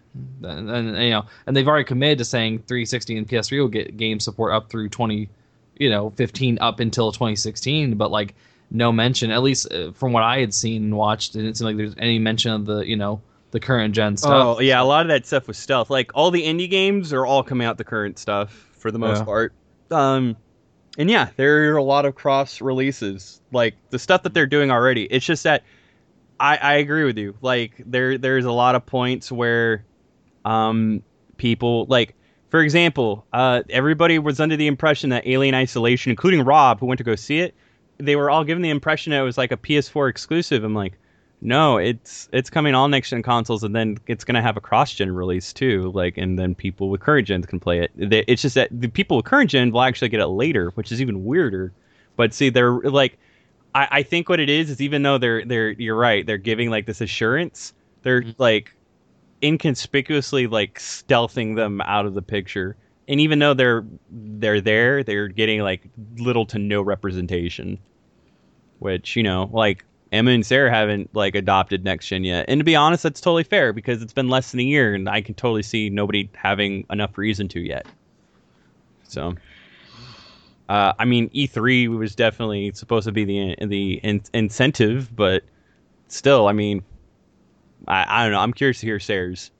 and, 0.42 0.70
and 0.70 0.96
you 1.02 1.10
know, 1.10 1.24
and 1.46 1.56
they've 1.56 1.66
already 1.66 1.84
committed 1.84 2.18
to 2.18 2.24
saying 2.24 2.58
360 2.66 3.16
and 3.16 3.26
PS3 3.28 3.58
will 3.58 3.68
get 3.68 3.96
game 3.96 4.20
support 4.20 4.52
up 4.52 4.68
through 4.68 4.90
20, 4.90 5.28
you 5.78 5.88
know, 5.88 6.10
15 6.10 6.58
up 6.60 6.80
until 6.80 7.10
2016. 7.10 7.94
But 7.94 8.10
like, 8.10 8.34
no 8.70 8.92
mention, 8.92 9.30
at 9.30 9.42
least 9.42 9.72
uh, 9.72 9.92
from 9.92 10.12
what 10.12 10.22
I 10.22 10.40
had 10.40 10.54
seen 10.54 10.84
and 10.84 10.96
watched, 10.96 11.34
it 11.34 11.42
didn't 11.42 11.56
seem 11.56 11.66
like 11.66 11.76
there's 11.76 11.94
any 11.98 12.18
mention 12.18 12.52
of 12.52 12.66
the, 12.66 12.80
you 12.80 12.96
know, 12.96 13.20
the 13.50 13.60
current 13.60 13.94
gen 13.94 14.16
stuff. 14.16 14.58
Oh 14.58 14.60
yeah, 14.60 14.80
a 14.80 14.84
lot 14.84 15.02
of 15.02 15.08
that 15.08 15.26
stuff 15.26 15.48
was 15.48 15.58
stealth. 15.58 15.90
Like 15.90 16.12
all 16.14 16.30
the 16.30 16.42
indie 16.42 16.70
games 16.70 17.12
are 17.12 17.26
all 17.26 17.42
coming 17.42 17.66
out 17.66 17.78
the 17.78 17.84
current 17.84 18.18
stuff 18.18 18.52
for 18.78 18.90
the 18.90 18.98
most 18.98 19.18
Yeah. 19.18 19.24
part. 19.24 19.52
Um, 19.90 20.36
and 20.98 21.10
yeah, 21.10 21.30
there 21.36 21.72
are 21.72 21.76
a 21.76 21.82
lot 21.82 22.04
of 22.06 22.14
cross 22.14 22.60
releases. 22.60 23.40
Like 23.52 23.74
the 23.90 23.98
stuff 23.98 24.22
that 24.22 24.34
they're 24.34 24.46
doing 24.46 24.70
already. 24.70 25.04
It's 25.04 25.26
just 25.26 25.44
that 25.44 25.64
I, 26.38 26.56
I 26.56 26.74
agree 26.74 27.04
with 27.04 27.18
you. 27.18 27.36
Like 27.40 27.72
there 27.84 28.18
there's 28.18 28.44
a 28.44 28.52
lot 28.52 28.74
of 28.76 28.86
points 28.86 29.32
where 29.32 29.84
um 30.44 31.02
people 31.36 31.86
like 31.88 32.14
for 32.50 32.60
example, 32.60 33.26
uh 33.32 33.62
everybody 33.68 34.18
was 34.18 34.40
under 34.40 34.56
the 34.56 34.66
impression 34.68 35.10
that 35.10 35.26
Alien 35.26 35.54
Isolation, 35.54 36.10
including 36.10 36.42
Rob 36.44 36.78
who 36.80 36.86
went 36.86 36.98
to 36.98 37.04
go 37.04 37.16
see 37.16 37.40
it, 37.40 37.54
they 38.00 38.16
were 38.16 38.30
all 38.30 38.44
given 38.44 38.62
the 38.62 38.70
impression 38.70 39.12
it 39.12 39.20
was 39.22 39.38
like 39.38 39.52
a 39.52 39.56
PS4 39.56 40.08
exclusive. 40.08 40.64
I'm 40.64 40.74
like, 40.74 40.94
no, 41.42 41.78
it's 41.78 42.28
it's 42.32 42.50
coming 42.50 42.74
all 42.74 42.88
next 42.88 43.10
gen 43.10 43.22
consoles, 43.22 43.64
and 43.64 43.74
then 43.74 43.96
it's 44.06 44.24
gonna 44.24 44.42
have 44.42 44.56
a 44.56 44.60
cross 44.60 44.92
gen 44.94 45.10
release 45.14 45.52
too. 45.52 45.90
Like, 45.94 46.18
and 46.18 46.38
then 46.38 46.54
people 46.54 46.90
with 46.90 47.00
current 47.00 47.26
gens 47.26 47.46
can 47.46 47.60
play 47.60 47.80
it. 47.80 47.90
They- 47.96 48.24
It's 48.28 48.42
just 48.42 48.54
that 48.56 48.68
the 48.72 48.88
people 48.88 49.16
with 49.16 49.26
current 49.26 49.50
gen 49.50 49.70
will 49.70 49.82
actually 49.82 50.08
get 50.10 50.20
it 50.20 50.26
later, 50.26 50.70
which 50.74 50.92
is 50.92 51.00
even 51.00 51.24
weirder. 51.24 51.72
But 52.16 52.34
see, 52.34 52.50
they're 52.50 52.78
like, 52.80 53.18
I, 53.74 53.88
I 53.90 54.02
think 54.02 54.28
what 54.28 54.40
it 54.40 54.50
is 54.50 54.68
is 54.70 54.80
even 54.82 55.02
though 55.02 55.16
they're 55.18 55.44
they're 55.44 55.70
you're 55.70 55.96
right, 55.96 56.26
they're 56.26 56.36
giving 56.38 56.68
like 56.70 56.86
this 56.86 57.00
assurance. 57.00 57.72
They're 58.02 58.22
Mhm. 58.22 58.34
like 58.38 58.74
inconspicuously 59.42 60.46
like 60.46 60.78
stealthing 60.78 61.56
them 61.56 61.80
out 61.82 62.06
of 62.06 62.14
the 62.14 62.22
picture. 62.22 62.76
And 63.08 63.20
even 63.20 63.38
though 63.38 63.54
they're 63.54 63.84
they're 64.10 64.60
there, 64.60 65.02
they're 65.02 65.28
getting 65.28 65.60
like 65.62 65.82
little 66.18 66.44
to 66.46 66.58
no 66.58 66.82
representation. 66.82 67.78
Which 68.80 69.14
you 69.14 69.22
know, 69.22 69.48
like 69.52 69.84
Emma 70.12 70.32
and 70.32 70.44
Sarah 70.44 70.70
haven't 70.70 71.14
like 71.14 71.34
adopted 71.34 71.84
next 71.84 72.08
gen 72.08 72.24
yet. 72.24 72.46
And 72.48 72.58
to 72.58 72.64
be 72.64 72.74
honest, 72.74 73.02
that's 73.04 73.20
totally 73.20 73.44
fair 73.44 73.72
because 73.72 74.02
it's 74.02 74.12
been 74.12 74.28
less 74.28 74.50
than 74.50 74.60
a 74.60 74.64
year, 74.64 74.94
and 74.94 75.08
I 75.08 75.20
can 75.20 75.34
totally 75.34 75.62
see 75.62 75.88
nobody 75.88 76.28
having 76.34 76.84
enough 76.90 77.16
reason 77.16 77.46
to 77.48 77.60
yet. 77.60 77.86
So, 79.04 79.34
uh, 80.68 80.92
I 80.98 81.04
mean, 81.04 81.30
E3 81.30 81.96
was 81.96 82.14
definitely 82.14 82.72
supposed 82.72 83.06
to 83.06 83.12
be 83.12 83.24
the 83.24 83.66
the 83.66 83.94
in- 84.02 84.22
incentive, 84.34 85.14
but 85.14 85.44
still, 86.08 86.48
I 86.48 86.52
mean, 86.52 86.82
I, 87.86 88.04
I 88.08 88.22
don't 88.24 88.32
know. 88.32 88.40
I'm 88.40 88.52
curious 88.52 88.80
to 88.80 88.86
hear 88.86 88.98
Sarah's. 88.98 89.52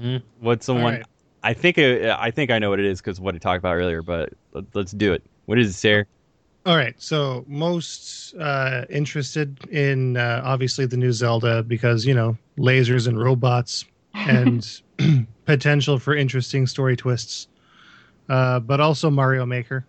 Mm. 0.00 0.22
What's 0.40 0.66
the 0.66 0.74
one? 0.74 0.94
right. 0.94 1.04
I 1.44 1.52
think 1.52 1.78
uh, 1.78 2.16
I 2.18 2.30
think 2.30 2.50
I 2.50 2.58
know 2.58 2.70
what 2.70 2.80
it 2.80 2.86
is 2.86 3.00
because 3.00 3.20
what 3.20 3.34
I 3.34 3.38
talked 3.38 3.58
about 3.58 3.74
earlier. 3.74 4.02
But 4.02 4.32
let, 4.52 4.64
let's 4.74 4.92
do 4.92 5.12
it. 5.12 5.22
What 5.46 5.58
is 5.58 5.70
it, 5.70 5.74
Sarah? 5.74 6.06
All 6.66 6.76
right, 6.76 6.94
so 7.00 7.44
most 7.46 8.34
uh, 8.36 8.86
interested 8.88 9.62
in 9.68 10.16
uh, 10.16 10.40
obviously 10.44 10.86
the 10.86 10.96
new 10.96 11.12
Zelda 11.12 11.62
because 11.62 12.06
you 12.06 12.14
know 12.14 12.38
lasers 12.56 13.06
and 13.06 13.22
robots 13.22 13.84
and 14.14 14.80
potential 15.44 15.98
for 15.98 16.14
interesting 16.16 16.66
story 16.66 16.96
twists, 16.96 17.48
uh, 18.30 18.60
but 18.60 18.80
also 18.80 19.10
Mario 19.10 19.44
Maker. 19.44 19.84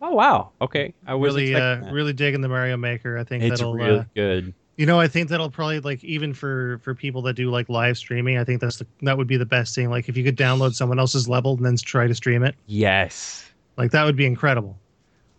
Oh 0.00 0.14
wow. 0.14 0.50
Okay, 0.62 0.94
I 1.06 1.14
was 1.14 1.34
Really, 1.34 1.54
uh, 1.54 1.92
really 1.92 2.12
digging 2.14 2.40
the 2.40 2.48
Mario 2.48 2.76
Maker. 2.76 3.18
I 3.18 3.24
think 3.24 3.42
It's 3.44 3.58
that'll, 3.58 3.74
really 3.74 3.98
uh, 3.98 4.04
good. 4.14 4.54
you 4.76 4.86
know, 4.86 4.98
I 5.00 5.08
think 5.08 5.28
that'll 5.28 5.50
probably 5.50 5.80
like 5.80 6.02
even 6.04 6.32
for 6.32 6.78
for 6.78 6.94
people 6.94 7.20
that 7.22 7.34
do 7.34 7.50
like 7.50 7.68
live 7.68 7.98
streaming. 7.98 8.38
I 8.38 8.44
think 8.44 8.62
that's 8.62 8.76
the 8.76 8.86
that 9.02 9.18
would 9.18 9.26
be 9.26 9.36
the 9.36 9.44
best 9.44 9.74
thing. 9.74 9.90
Like 9.90 10.08
if 10.08 10.16
you 10.16 10.24
could 10.24 10.36
download 10.38 10.72
someone 10.72 10.98
else's 10.98 11.28
level 11.28 11.54
and 11.56 11.66
then 11.66 11.76
try 11.76 12.06
to 12.06 12.14
stream 12.14 12.44
it. 12.44 12.54
Yes. 12.66 13.44
Like 13.76 13.90
that 13.90 14.04
would 14.04 14.16
be 14.16 14.24
incredible. 14.24 14.78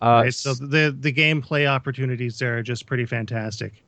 Uh, 0.02 0.22
right? 0.24 0.34
So 0.34 0.54
the 0.54 0.96
the 0.98 1.12
gameplay 1.12 1.68
opportunities 1.68 2.40
there 2.40 2.58
are 2.58 2.64
just 2.64 2.86
pretty 2.86 3.06
fantastic. 3.06 3.84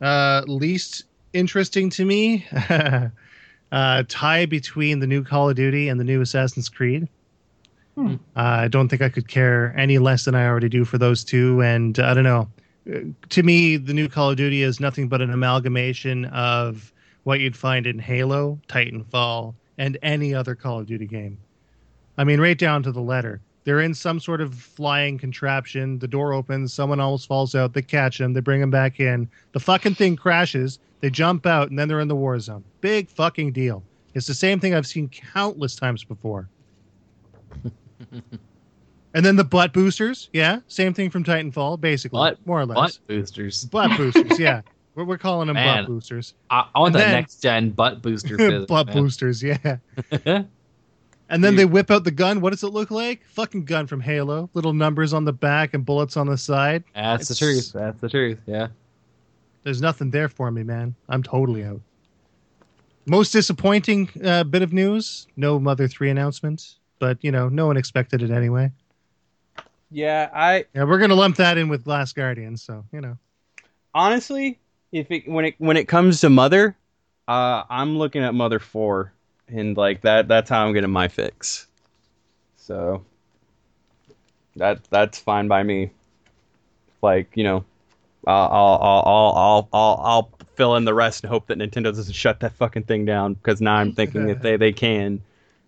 Uh, 0.00 0.42
least 0.46 1.04
interesting 1.32 1.88
to 1.90 2.04
me, 2.04 2.46
uh, 3.72 4.02
tie 4.08 4.46
between 4.46 5.00
the 5.00 5.06
new 5.06 5.24
Call 5.24 5.48
of 5.48 5.56
Duty 5.56 5.88
and 5.88 5.98
the 5.98 6.04
new 6.04 6.20
Assassin's 6.20 6.68
Creed. 6.68 7.08
Hmm. 7.94 8.16
Uh, 8.36 8.40
I 8.40 8.68
don't 8.68 8.88
think 8.88 9.00
I 9.00 9.08
could 9.08 9.28
care 9.28 9.74
any 9.76 9.98
less 9.98 10.26
than 10.26 10.34
I 10.34 10.46
already 10.46 10.68
do 10.68 10.84
for 10.84 10.98
those 10.98 11.24
two, 11.24 11.62
and 11.62 11.98
I 11.98 12.12
don't 12.12 12.24
know. 12.24 12.48
Uh, 12.92 12.98
To 13.30 13.42
me, 13.42 13.78
the 13.78 13.94
new 13.94 14.08
Call 14.08 14.30
of 14.30 14.36
Duty 14.36 14.62
is 14.62 14.80
nothing 14.80 15.08
but 15.08 15.22
an 15.22 15.30
amalgamation 15.30 16.26
of 16.26 16.92
what 17.24 17.40
you'd 17.40 17.56
find 17.56 17.86
in 17.86 17.98
Halo, 17.98 18.60
Titanfall, 18.68 19.54
and 19.78 19.98
any 20.02 20.34
other 20.34 20.54
Call 20.54 20.80
of 20.80 20.86
Duty 20.86 21.06
game. 21.06 21.38
I 22.18 22.24
mean, 22.24 22.38
right 22.38 22.58
down 22.58 22.82
to 22.82 22.92
the 22.92 23.00
letter. 23.00 23.40
They're 23.66 23.80
in 23.80 23.94
some 23.94 24.20
sort 24.20 24.40
of 24.40 24.54
flying 24.54 25.18
contraption. 25.18 25.98
The 25.98 26.06
door 26.06 26.32
opens. 26.32 26.72
Someone 26.72 27.00
almost 27.00 27.26
falls 27.26 27.52
out. 27.56 27.72
They 27.74 27.82
catch 27.82 28.20
him. 28.20 28.32
They 28.32 28.38
bring 28.38 28.62
him 28.62 28.70
back 28.70 29.00
in. 29.00 29.28
The 29.52 29.58
fucking 29.60 29.96
thing 29.96 30.14
crashes. 30.14 30.78
They 31.00 31.10
jump 31.10 31.46
out, 31.46 31.68
and 31.68 31.76
then 31.76 31.88
they're 31.88 31.98
in 31.98 32.06
the 32.06 32.14
war 32.14 32.38
zone. 32.38 32.62
Big 32.80 33.08
fucking 33.10 33.50
deal. 33.50 33.82
It's 34.14 34.28
the 34.28 34.34
same 34.34 34.60
thing 34.60 34.72
I've 34.72 34.86
seen 34.86 35.08
countless 35.08 35.74
times 35.74 36.04
before. 36.04 36.48
and 39.14 39.24
then 39.26 39.34
the 39.34 39.44
butt 39.44 39.72
boosters. 39.72 40.30
Yeah, 40.32 40.60
same 40.68 40.94
thing 40.94 41.10
from 41.10 41.24
Titanfall, 41.24 41.80
basically. 41.80 42.18
Butt- 42.18 42.46
more 42.46 42.60
or 42.60 42.66
less. 42.66 42.76
Butt 42.76 43.06
boosters. 43.08 43.64
Butt 43.64 43.96
boosters, 43.96 44.38
yeah. 44.38 44.60
We're, 44.94 45.04
we're 45.04 45.18
calling 45.18 45.48
them 45.48 45.54
Man. 45.54 45.82
butt 45.84 45.88
boosters. 45.88 46.34
I, 46.50 46.66
I 46.74 46.78
want 46.78 46.94
And 46.94 47.00
that 47.02 47.06
then- 47.06 47.12
next 47.14 47.42
gen 47.42 47.70
butt 47.70 48.00
booster. 48.00 48.60
butt 48.68 48.86
man. 48.86 48.96
boosters, 48.96 49.42
yeah. 49.42 49.76
And 51.28 51.42
then 51.42 51.52
Dude. 51.52 51.58
they 51.60 51.64
whip 51.64 51.90
out 51.90 52.04
the 52.04 52.10
gun. 52.12 52.40
What 52.40 52.50
does 52.50 52.62
it 52.62 52.68
look 52.68 52.90
like? 52.90 53.24
Fucking 53.26 53.64
gun 53.64 53.86
from 53.88 54.00
Halo. 54.00 54.48
Little 54.54 54.72
numbers 54.72 55.12
on 55.12 55.24
the 55.24 55.32
back 55.32 55.74
and 55.74 55.84
bullets 55.84 56.16
on 56.16 56.28
the 56.28 56.38
side. 56.38 56.84
That's 56.94 57.28
the 57.28 57.34
truth. 57.34 57.72
That's 57.72 58.00
the 58.00 58.08
truth. 58.08 58.40
Yeah. 58.46 58.68
There's 59.64 59.82
nothing 59.82 60.10
there 60.12 60.28
for 60.28 60.50
me, 60.52 60.62
man. 60.62 60.94
I'm 61.08 61.24
totally 61.24 61.64
out. 61.64 61.80
Most 63.06 63.32
disappointing 63.32 64.08
uh, 64.24 64.44
bit 64.44 64.62
of 64.62 64.72
news: 64.72 65.26
no 65.36 65.58
Mother 65.58 65.88
Three 65.88 66.10
announcement, 66.10 66.74
but 67.00 67.18
you 67.22 67.32
know, 67.32 67.48
no 67.48 67.66
one 67.66 67.76
expected 67.76 68.22
it 68.22 68.30
anyway. 68.30 68.70
yeah, 69.90 70.30
I 70.32 70.66
Yeah, 70.74 70.84
we're 70.84 70.98
gonna 70.98 71.14
lump 71.14 71.36
that 71.36 71.58
in 71.58 71.68
with 71.68 71.86
Last 71.86 72.14
Guardian, 72.14 72.56
so 72.56 72.84
you 72.92 73.00
know. 73.00 73.16
honestly, 73.94 74.58
if 74.92 75.10
it 75.10 75.28
when 75.28 75.44
it 75.46 75.54
when 75.58 75.76
it 75.76 75.86
comes 75.88 76.20
to 76.20 76.30
Mother, 76.30 76.76
uh, 77.28 77.62
I'm 77.68 77.96
looking 77.96 78.22
at 78.22 78.34
Mother 78.34 78.58
Four, 78.58 79.12
and 79.48 79.76
like 79.76 80.02
that 80.02 80.28
that's 80.28 80.50
how 80.50 80.66
I'm 80.66 80.72
getting 80.72 80.90
my 80.90 81.08
fix. 81.08 81.66
So 82.56 83.04
that 84.56 84.84
that's 84.90 85.18
fine 85.18 85.48
by 85.48 85.62
me. 85.62 85.90
Like 87.02 87.30
you 87.34 87.44
know, 87.44 87.64
I'll 88.26 88.48
I'll 88.48 88.78
I'll 88.82 89.02
I'll 89.06 89.32
I'll, 89.36 89.68
I'll, 89.72 90.00
I'll 90.04 90.30
fill 90.56 90.76
in 90.76 90.84
the 90.84 90.94
rest 90.94 91.22
and 91.22 91.30
hope 91.30 91.46
that 91.46 91.58
Nintendo 91.58 91.84
doesn't 91.84 92.14
shut 92.14 92.40
that 92.40 92.54
fucking 92.54 92.84
thing 92.84 93.04
down 93.04 93.34
because 93.34 93.60
now 93.60 93.76
I'm 93.76 93.92
thinking 93.92 94.28
if 94.28 94.40
they 94.40 94.56
they 94.56 94.72
can, 94.72 95.22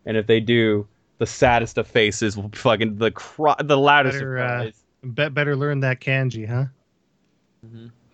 and 0.07 0.17
if 0.17 0.27
they 0.27 0.41
do, 0.41 0.87
the 1.19 1.27
saddest 1.27 1.79
of 1.79 1.87
faces 1.87 2.37
will 2.37 2.49
be 2.49 2.59
fucking 2.59 2.99
the 2.99 3.11
cry, 3.11 3.55
the 3.63 3.79
loudest 3.79 4.19
Better, 4.19 4.37
of 4.37 4.43
uh, 4.43 4.57
cries. 4.57 4.85
Bet 5.05 5.35
better 5.35 5.55
learn 5.55 5.81
that 5.81 6.01
kanji, 6.01 6.49
huh? 6.49 6.65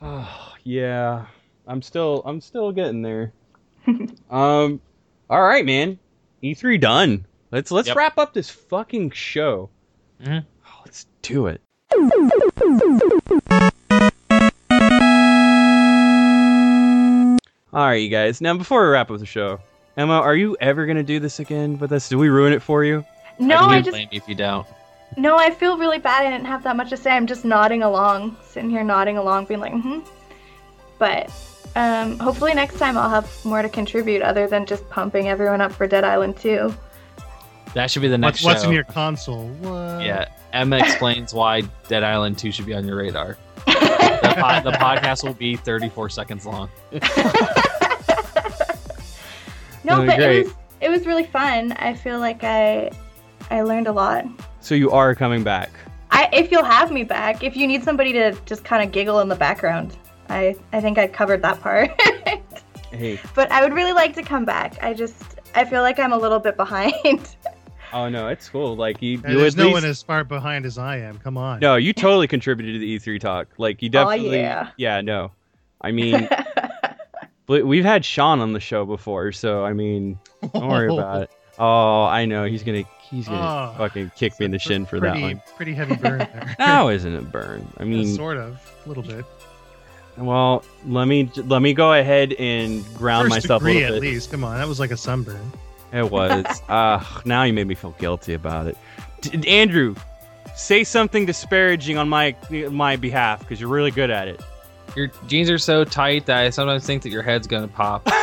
Oh, 0.03 0.55
yeah, 0.65 1.27
I'm 1.67 1.81
still 1.81 2.23
I'm 2.27 2.41
still 2.41 2.73
getting 2.73 3.03
there. 3.03 3.33
um, 4.31 4.81
all 5.31 5.43
right, 5.43 5.65
man. 5.65 5.99
E3 6.43 6.79
done. 6.81 7.27
Let's 7.51 7.71
let's 7.71 7.89
Yep. 7.89 7.97
wrap 7.97 8.19
up 8.19 8.35
this 8.35 8.51
fucking 8.51 9.11
show. 9.13 9.71
Mhm. 10.23 10.45
Oh, 10.67 10.81
let's 10.85 11.07
do 11.23 11.47
it. 11.47 11.61
All 17.73 17.85
right, 17.87 17.95
you 18.01 18.09
guys. 18.09 18.41
Now, 18.41 18.57
before 18.57 18.85
we 18.85 18.93
wrap 18.93 19.11
up 19.11 19.19
the 19.19 19.27
show, 19.27 19.59
Emma, 19.97 20.15
are 20.15 20.37
you 20.37 20.57
ever 20.61 20.87
gonna 20.87 21.03
do 21.03 21.19
this 21.19 21.41
again 21.41 21.77
with 21.81 21.91
us? 21.91 22.09
Did 22.09 22.17
we 22.17 22.29
ruin 22.29 22.53
it 22.53 22.63
for 22.63 22.85
you? 22.85 23.05
No, 23.41 23.57
I 23.57 23.77
I 23.77 23.79
just 23.81 23.91
blame 23.91 24.09
you 24.13 24.17
if 24.19 24.29
you 24.29 24.37
don't. 24.37 24.65
no, 25.17 25.37
I 25.37 25.51
feel 25.51 25.77
really 25.77 25.99
bad. 25.99 26.25
I 26.25 26.31
didn't 26.31 26.47
have 26.47 26.63
that 26.63 26.77
much 26.77 26.91
to 26.91 26.97
say. 26.97 27.11
I'm 27.11 27.27
just 27.27 27.45
nodding 27.45 27.83
along, 27.83 28.37
sitting 28.45 28.71
here 28.71 28.85
nodding 28.85 29.17
along, 29.19 29.47
being 29.47 29.59
like, 29.61 29.73
hmm. 29.73 30.01
But 31.01 31.31
um, 31.75 32.19
hopefully 32.19 32.55
next 32.55 32.79
time 32.79 32.97
I'll 32.97 33.11
have 33.11 33.31
more 33.45 33.63
to 33.63 33.69
contribute 33.69 34.23
other 34.23 34.47
than 34.47 34.67
just 34.67 34.89
pumping 34.91 35.29
everyone 35.29 35.61
up 35.61 35.73
for 35.73 35.87
Dead 35.87 36.05
Island 36.05 36.37
2. 36.37 36.75
That 37.75 37.91
should 37.91 38.03
be 38.03 38.09
the 38.09 38.19
next 38.19 38.45
What's, 38.45 38.55
what's 38.55 38.63
show. 38.63 38.69
in 38.69 38.75
your 38.75 38.85
console? 38.85 39.49
What? 39.61 40.05
Yeah, 40.05 40.29
Emma 40.53 40.79
explains 40.79 41.35
why 41.35 41.63
Dead 41.89 42.05
Island 42.05 42.39
2 42.39 42.53
should 42.53 42.67
be 42.67 42.75
on 42.75 42.87
your 42.87 42.97
radar. 42.97 43.37
The, 43.67 43.73
po- 44.37 44.71
the 44.71 44.77
podcast 44.79 45.25
will 45.25 45.35
be 45.35 45.57
34 45.57 46.09
seconds 46.11 46.47
long. 46.47 46.69
No, 49.85 50.05
but 50.07 50.17
great. 50.17 50.21
it 50.39 50.45
was 50.45 50.55
it 50.81 50.89
was 50.89 51.07
really 51.07 51.25
fun. 51.25 51.73
I 51.73 51.95
feel 51.95 52.19
like 52.19 52.43
I 52.43 52.91
I 53.51 53.63
learned 53.63 53.87
a 53.87 53.93
lot. 53.93 54.25
So 54.61 54.75
you 54.75 54.91
are 54.91 55.15
coming 55.15 55.45
back. 55.45 55.71
I 56.11 56.29
if 56.33 56.51
you'll 56.51 56.65
have 56.65 56.91
me 56.91 57.05
back, 57.05 57.43
if 57.45 57.57
you 57.57 57.67
need 57.67 57.85
somebody 57.85 58.13
to 58.15 58.33
just 58.47 58.65
kind 58.65 58.83
of 58.83 58.93
giggle 58.93 59.21
in 59.21 59.29
the 59.29 59.35
background, 59.37 59.97
I 60.29 60.57
I 60.73 60.81
think 60.81 60.99
I 60.99 61.07
covered 61.07 61.43
that 61.43 61.61
part. 61.61 61.91
Hey. 62.91 63.19
but 63.35 63.51
I 63.51 63.61
would 63.65 63.73
really 63.73 63.93
like 63.93 64.15
to 64.15 64.23
come 64.23 64.45
back. 64.45 64.81
I 64.81 64.95
just 64.95 65.21
I 65.57 65.65
feel 65.65 65.83
like 65.83 65.99
I'm 65.99 66.13
a 66.13 66.17
little 66.17 66.39
bit 66.39 66.57
behind. 66.57 67.37
Oh 67.93 68.09
no, 68.09 68.27
it's 68.27 68.49
cool. 68.49 68.75
Like 68.75 69.01
you, 69.03 69.21
And 69.23 69.35
you 69.35 69.39
there's 69.39 69.57
no 69.57 69.65
least- 69.67 69.75
one 69.75 69.85
as 69.85 70.03
far 70.03 70.25
behind 70.25 70.67
as 70.67 70.79
I 70.79 70.97
am. 70.97 71.19
Come 71.19 71.37
on. 71.39 71.61
No, 71.61 71.77
you 71.77 71.93
totally 71.93 72.27
contributed 72.27 72.75
to 72.75 72.79
the 72.81 72.99
E3 72.99 73.21
talk. 73.21 73.47
Like 73.57 73.83
you 73.83 73.89
Aw, 73.91 73.93
definitely. 73.93 74.39
yeah. 74.41 74.71
Yeah. 74.77 75.01
no. 75.01 75.31
I 75.81 75.93
mean, 75.93 76.29
we- 77.47 77.63
we've 77.63 77.85
had 77.85 78.05
Sean 78.05 78.41
on 78.41 78.53
the 78.53 78.59
show 78.59 78.85
before, 78.85 79.31
so 79.33 79.65
I 79.65 79.75
mean, 79.75 80.19
don't 80.53 80.67
worry 80.69 80.93
about 80.93 81.23
it. 81.23 81.31
Oh, 81.57 82.03
I 82.03 82.25
know 82.25 82.45
he's 82.47 82.65
gonna 82.65 82.83
he's 83.03 83.29
gonna 83.29 83.75
Oh, 83.75 83.79
fucking 83.79 84.11
kick 84.17 84.41
me 84.41 84.47
in 84.47 84.51
the 84.51 84.59
shin 84.59 84.87
for 84.87 84.99
pretty, 84.99 85.21
that 85.21 85.27
one. 85.35 85.43
Pretty 85.57 85.75
heavy 85.75 85.95
burn 85.95 86.19
there. 86.19 86.57
Now 86.59 86.89
isn't 86.89 87.15
it 87.15 87.31
burn? 87.31 87.65
I 87.79 87.85
Yeah, 87.85 87.89
mean, 87.91 88.17
sort 88.17 88.39
of, 88.39 88.59
a 88.85 88.89
little 88.89 89.05
bit. 89.05 89.25
Well, 90.17 90.65
let 90.87 91.07
me 91.09 91.31
let 91.37 91.61
me 91.63 91.75
go 91.75 91.93
ahead 91.93 92.33
and 92.35 92.85
ground 92.95 93.25
First 93.33 93.45
myself 93.45 93.63
a 93.63 93.65
degree, 93.67 93.81
little 93.83 93.97
at 93.97 94.03
bit. 94.03 94.09
least. 94.13 94.31
Come 94.31 94.45
on, 94.45 94.57
that 94.59 94.69
was 94.69 94.79
like 94.81 94.91
a 94.91 94.97
sunburn. 94.97 95.53
It 95.93 96.11
was. 96.11 96.45
Ah, 96.69 97.23
now 97.25 97.43
you 97.45 97.53
made 97.53 97.67
me 97.67 97.75
feel 97.75 97.93
guilty 97.99 98.35
about 98.35 98.67
it. 98.67 98.77
D- 99.21 99.49
Andrew, 99.49 99.95
say 100.57 100.83
something 100.85 101.27
disparaging 101.27 101.99
on 101.99 102.09
my 102.09 102.35
my 102.71 102.97
behalf 102.97 103.41
because 103.41 103.61
you're 103.61 103.71
really 103.71 103.91
good 103.91 104.11
at 104.11 104.29
it. 104.29 104.41
Your 104.97 105.09
jeans 105.27 105.51
are 105.51 105.59
so 105.59 105.85
tight 105.85 106.27
that 106.27 106.39
I 106.39 106.51
sometimes 106.51 106.87
think 106.87 107.03
that 107.03 107.11
your 107.11 107.23
head's 107.23 107.47
gonna 107.47 107.69
pop. 107.69 108.09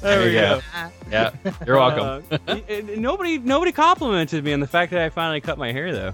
There 0.00 0.24
we 0.24 0.32
go. 0.32 0.60
yeah, 1.10 1.32
you're 1.66 1.76
welcome. 1.76 2.24
Uh, 2.30 2.38
y- 2.46 2.62
y- 2.68 2.82
nobody 2.96 3.38
nobody 3.38 3.72
complimented 3.72 4.44
me 4.44 4.52
on 4.52 4.60
the 4.60 4.66
fact 4.66 4.92
that 4.92 5.00
I 5.00 5.08
finally 5.08 5.40
cut 5.40 5.58
my 5.58 5.72
hair 5.72 5.92
though. 5.92 6.12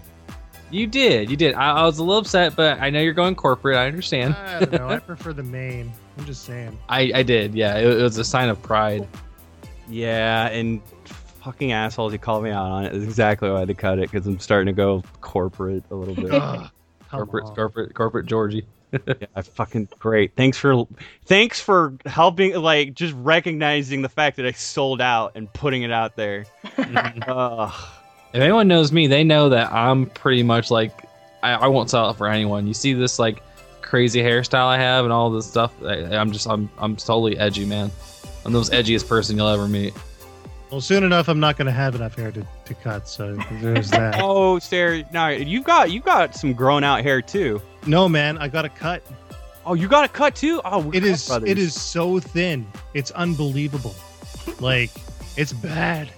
You 0.75 0.89
did, 0.89 1.31
you 1.31 1.37
did. 1.37 1.55
I, 1.55 1.71
I 1.71 1.85
was 1.85 1.99
a 1.99 2.03
little 2.03 2.21
upset, 2.21 2.57
but 2.57 2.81
I 2.81 2.91
know 2.91 3.01
you're 3.01 3.13
going 3.13 3.37
corporate. 3.37 3.77
I 3.77 3.87
understand. 3.87 4.35
I 4.35 4.59
don't 4.65 4.73
know. 4.73 4.89
I 4.89 4.99
prefer 5.01 5.33
the 5.33 5.45
mane. 5.45 5.93
I'm 6.19 6.25
just 6.25 6.45
saying. 6.45 6.77
I, 6.89 7.13
I 7.15 7.23
did, 7.23 7.55
yeah. 7.55 7.77
It, 7.79 7.87
it 7.87 8.03
was 8.03 8.19
a 8.19 8.25
sign 8.25 8.49
of 8.49 8.61
pride. 8.61 9.07
Yeah, 9.89 10.49
and 10.49 10.81
fucking 11.43 11.71
assholes, 11.71 12.13
you 12.13 12.19
called 12.19 12.43
me 12.43 12.51
out 12.51 12.67
on 12.73 12.85
it. 12.87 12.89
it. 12.93 12.97
Is 12.97 13.05
exactly 13.05 13.49
why 13.51 13.57
I 13.57 13.59
had 13.61 13.69
to 13.69 13.75
cut 13.75 14.01
it 14.01 14.11
because 14.11 14.27
I'm 14.27 14.41
starting 14.41 14.67
to 14.67 14.77
go 14.77 15.05
corporate 15.21 15.85
a 15.93 15.95
little 15.95 16.15
bit. 16.17 16.31
Ugh, 16.33 16.69
Corporate, 17.09 17.45
on. 17.45 17.55
corporate, 17.55 17.95
corporate 17.95 18.27
Georgie. 18.27 18.67
yeah, 19.07 19.15
I 19.37 19.43
fucking 19.43 19.89
great. 20.01 20.35
Thanks 20.35 20.59
for 20.59 20.89
thanks 21.27 21.61
for 21.61 21.95
helping, 22.07 22.57
like 22.57 22.95
just 22.95 23.15
recognizing 23.19 24.03
the 24.03 24.09
fact 24.09 24.37
that 24.39 24.47
I 24.47 24.53
sold 24.53 25.01
out 25.01 25.33
and 25.37 25.53
putting 25.53 25.85
it 25.85 25.93
out 25.93 26.17
there. 26.17 26.47
Ugh. 27.29 27.73
If 28.35 28.41
anyone 28.41 28.67
knows 28.67 28.91
me, 28.91 29.07
they 29.07 29.23
know 29.23 29.49
that 29.51 29.73
I'm 29.73 30.07
pretty 30.07 30.43
much 30.43 30.69
like 30.69 31.09
I, 31.45 31.53
I 31.53 31.67
won't 31.69 31.89
sell 31.89 32.11
it 32.11 32.17
for 32.17 32.27
anyone. 32.27 32.67
You 32.67 32.75
see 32.75 32.93
this 32.93 33.21
like 33.21 33.43
crazy 33.81 34.21
hairstyle 34.21 34.67
I 34.67 34.77
have 34.77 35.05
and 35.05 35.13
all 35.13 35.31
this 35.31 35.47
stuff. 35.47 35.73
I, 35.85 36.17
I'm 36.17 36.33
just 36.33 36.49
I'm 36.49 36.69
I'm 36.79 36.97
totally 36.97 37.39
edgy, 37.39 37.65
man. 37.65 37.93
I'm 38.45 38.53
the 38.53 38.59
most 38.59 38.73
edgiest 38.73 39.09
person 39.09 39.37
you'll 39.37 39.49
ever 39.49 39.69
meet. 39.69 39.95
Well, 40.71 40.81
soon 40.81 41.05
enough, 41.05 41.29
I'm 41.29 41.39
not 41.39 41.57
going 41.57 41.67
to 41.67 41.73
have 41.73 41.95
enough 41.95 42.17
hair 42.17 42.33
to, 42.33 42.45
to 42.65 42.75
cut. 42.75 43.09
So 43.09 43.37
there's 43.63 43.91
that. 43.93 44.17
Oh, 44.19 44.59
Sarah, 44.59 45.05
now 45.13 45.29
you've 45.29 45.63
got 45.63 45.93
you've 45.93 46.05
got 46.05 46.35
some 46.35 46.55
grown 46.55 46.83
out 46.83 47.03
hair 47.05 47.23
too. 47.23 47.63
no, 47.87 48.09
man, 48.09 48.37
I 48.39 48.49
got 48.49 48.65
a 48.65 48.69
cut. 48.69 49.01
Oh, 49.65 49.75
you 49.75 49.87
got 49.87 50.05
a 50.05 50.09
cut 50.09 50.35
too? 50.35 50.61
Oh, 50.65 50.81
we're 50.81 50.97
it 50.97 51.05
is 51.05 51.27
brothers. 51.29 51.49
it 51.49 51.59
is 51.59 51.81
so 51.81 52.19
thin. 52.19 52.67
It's 52.95 53.13
unbelievable. 53.13 53.95
like 54.59 54.91
it's 55.37 55.53
bad. 55.53 56.11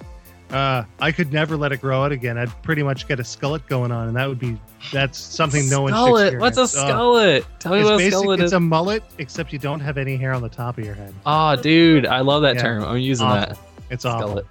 Uh, 0.50 0.84
I 1.00 1.10
could 1.10 1.32
never 1.32 1.56
let 1.56 1.72
it 1.72 1.80
grow 1.80 2.04
out 2.04 2.12
again. 2.12 2.38
I'd 2.38 2.50
pretty 2.62 2.82
much 2.84 3.08
get 3.08 3.18
a 3.18 3.24
skullet 3.24 3.66
going 3.66 3.90
on, 3.90 4.06
and 4.08 4.16
that 4.16 4.28
would 4.28 4.38
be 4.38 4.56
that's 4.92 5.18
something 5.18 5.68
no 5.68 5.82
one 5.82 5.92
should 5.92 6.22
experience. 6.22 6.40
What's 6.56 6.74
a 6.74 6.78
skullet? 6.78 7.44
Tell 7.58 7.72
me 7.72 7.80
It's 7.80 7.84
what 7.86 7.94
a 7.94 7.98
basic. 7.98 8.12
skullet 8.14 8.34
It's 8.36 8.42
is. 8.44 8.52
a 8.52 8.60
mullet, 8.60 9.02
except 9.18 9.52
you 9.52 9.58
don't 9.58 9.80
have 9.80 9.98
any 9.98 10.16
hair 10.16 10.32
on 10.32 10.42
the 10.42 10.48
top 10.48 10.78
of 10.78 10.84
your 10.84 10.94
head. 10.94 11.12
Oh, 11.26 11.56
dude, 11.56 12.06
I 12.06 12.20
love 12.20 12.42
that 12.42 12.54
Yeah. 12.56 12.62
term. 12.62 12.84
I'm 12.84 12.98
using 12.98 13.26
Awful. 13.26 13.54
that. 13.54 13.58
It's 13.90 14.04
awful. 14.04 14.28
Skullet. 14.36 14.44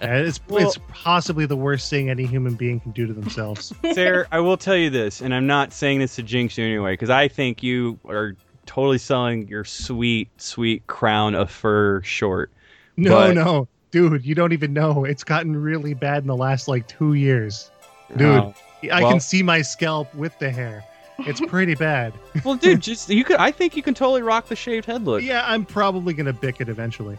Uh, 0.00 0.06
It's 0.26 0.40
Well- 0.48 0.66
it's 0.66 0.78
possibly 0.92 1.46
the 1.46 1.56
worst 1.56 1.88
thing 1.88 2.10
any 2.10 2.26
human 2.26 2.54
being 2.54 2.78
can 2.80 2.90
do 2.92 3.06
to 3.06 3.12
themselves. 3.14 3.72
Sarah, 3.94 4.26
I 4.30 4.40
will 4.40 4.58
tell 4.58 4.76
you 4.76 4.90
this, 4.90 5.22
and 5.22 5.34
I'm 5.34 5.46
not 5.46 5.72
saying 5.72 5.98
this 6.00 6.14
to 6.16 6.22
jinx 6.22 6.58
you 6.58 6.64
anyway, 6.66 6.92
because 6.92 7.10
I 7.10 7.26
think 7.26 7.62
you 7.62 7.98
are 8.06 8.36
totally 8.66 8.98
selling 8.98 9.48
your 9.48 9.64
sweet, 9.64 10.28
sweet 10.36 10.86
crown 10.88 11.34
of 11.34 11.50
fur 11.50 12.02
short. 12.02 12.52
No, 12.98 13.10
But- 13.12 13.34
no, 13.34 13.68
dude, 13.90 14.24
you 14.24 14.34
don't 14.34 14.52
even 14.52 14.72
know. 14.72 15.04
It's 15.04 15.24
gotten 15.24 15.56
really 15.56 15.94
bad 15.94 16.22
in 16.22 16.26
the 16.26 16.36
last 16.36 16.68
like 16.68 16.86
two 16.88 17.14
years. 17.14 17.70
Dude, 18.16 18.22
Oh. 18.26 18.54
I 18.92 19.02
Well- 19.02 19.10
can 19.12 19.20
see 19.20 19.42
my 19.42 19.60
scalp 19.62 20.14
with 20.14 20.38
the 20.38 20.50
hair. 20.50 20.84
It's 21.20 21.40
pretty 21.48 21.74
bad. 21.74 22.12
well, 22.44 22.54
dude, 22.54 22.80
just 22.90 23.08
you 23.10 23.24
could. 23.24 23.36
I 23.36 23.50
think 23.50 23.76
you 23.76 23.82
can 23.82 23.94
totally 23.94 24.22
rock 24.22 24.46
the 24.48 24.56
shaved 24.56 24.86
head 24.86 25.04
look, 25.04 25.22
yeah, 25.22 25.42
I'm 25.46 25.64
probably 25.64 26.14
gonna 26.14 26.32
bick 26.32 26.60
it 26.60 26.68
eventually. 26.68 27.18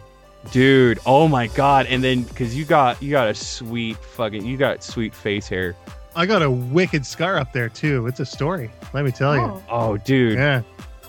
dude. 0.52 1.00
Oh 1.06 1.28
my 1.28 1.48
god! 1.48 1.86
And 1.88 2.02
then 2.04 2.24
because 2.24 2.56
you 2.56 2.64
got 2.66 3.02
you 3.04 3.12
got 3.12 3.28
a 3.28 3.34
sweet 3.36 3.98
fucking 3.98 4.46
you 4.46 4.56
got 4.58 4.84
sweet 4.84 5.14
face 5.14 5.48
hair. 5.50 5.76
I 6.16 6.26
got 6.26 6.42
a 6.42 6.50
wicked 6.50 7.06
scar 7.06 7.38
up 7.38 7.52
there 7.54 7.68
too. 7.70 8.08
It's 8.08 8.20
a 8.22 8.26
story. 8.26 8.72
Let 8.94 9.04
me 9.06 9.12
tell 9.12 9.36
you. 9.36 9.42
Oh. 9.42 9.64
Oh, 9.70 9.98
dude. 9.98 10.34
Yeah, 10.38 10.62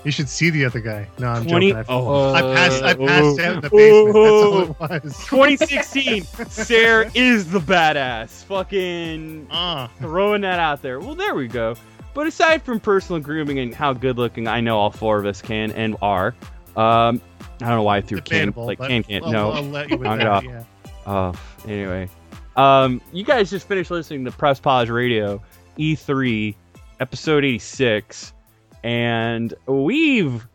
you 0.05 0.11
should 0.11 0.29
see 0.29 0.51
the 0.51 0.65
other 0.65 0.81
guy. 0.81 1.07
No, 1.19 1.29
I'm 1.29 1.47
20 1.47 1.73
joking. 1.73 1.85
I, 1.89 1.93
oh. 1.93 2.33
I 2.35 2.41
passed. 2.55 2.83
I 2.83 2.91
Uh, 2.93 2.95
passed 3.07 3.39
out 3.41 3.55
in 3.57 3.61
the 3.61 3.71
basement. 3.71 4.15
That's 4.15 4.17
all 4.17 4.61
it 4.63 5.05
was. 5.05 5.27
2016, 5.27 6.23
Sarah 6.49 7.11
is 7.15 7.51
the 7.51 7.61
badass. 7.61 8.45
Fucking 8.45 9.47
Ah, 9.51 9.91
throwing 9.99 10.41
that 10.43 10.59
out 10.59 10.83
there. 10.83 11.01
Well, 11.01 11.15
there 11.15 11.35
we 11.35 11.49
go. 11.49 11.75
But 12.15 12.27
aside 12.27 12.63
from 12.63 12.81
personal 12.81 13.21
grooming 13.21 13.59
and 13.61 13.75
how 13.75 13.93
good 13.93 14.19
looking 14.19 14.49
I 14.49 14.61
know 14.61 14.79
all 14.79 14.91
four 14.91 15.19
of 15.19 15.27
us 15.27 15.41
can 15.41 15.71
and 15.73 15.97
are, 16.03 16.35
um, 16.77 17.21
I 17.63 17.67
don't 17.67 17.69
know 17.69 17.83
why 17.83 17.99
I 17.99 18.01
threw 18.01 18.19
can 18.21 18.47
debatable. 18.49 18.67
like 18.67 18.79
but 18.79 18.89
can 18.89 19.03
can. 19.05 19.23
I'll, 19.25 19.31
No, 19.33 19.51
I'll 19.53 19.63
let 19.63 19.91
you 19.91 19.97
with 19.97 20.07
Knock 20.07 20.21
it 20.21 20.25
that. 20.25 20.29
off. 20.29 20.45
Yeah. 20.45 20.65
Oh, 21.07 21.33
anyway. 21.69 22.09
Um, 22.57 23.01
you 23.13 23.25
guys 23.25 23.49
just 23.51 23.69
finished 23.69 23.91
listening 23.91 24.25
to 24.25 24.33
Press 24.33 24.59
Pause 24.59 24.91
Radio 24.91 25.41
E3 25.79 26.55
episode 26.99 27.45
86 27.45 28.33
and 28.83 29.53
we've 29.67 30.47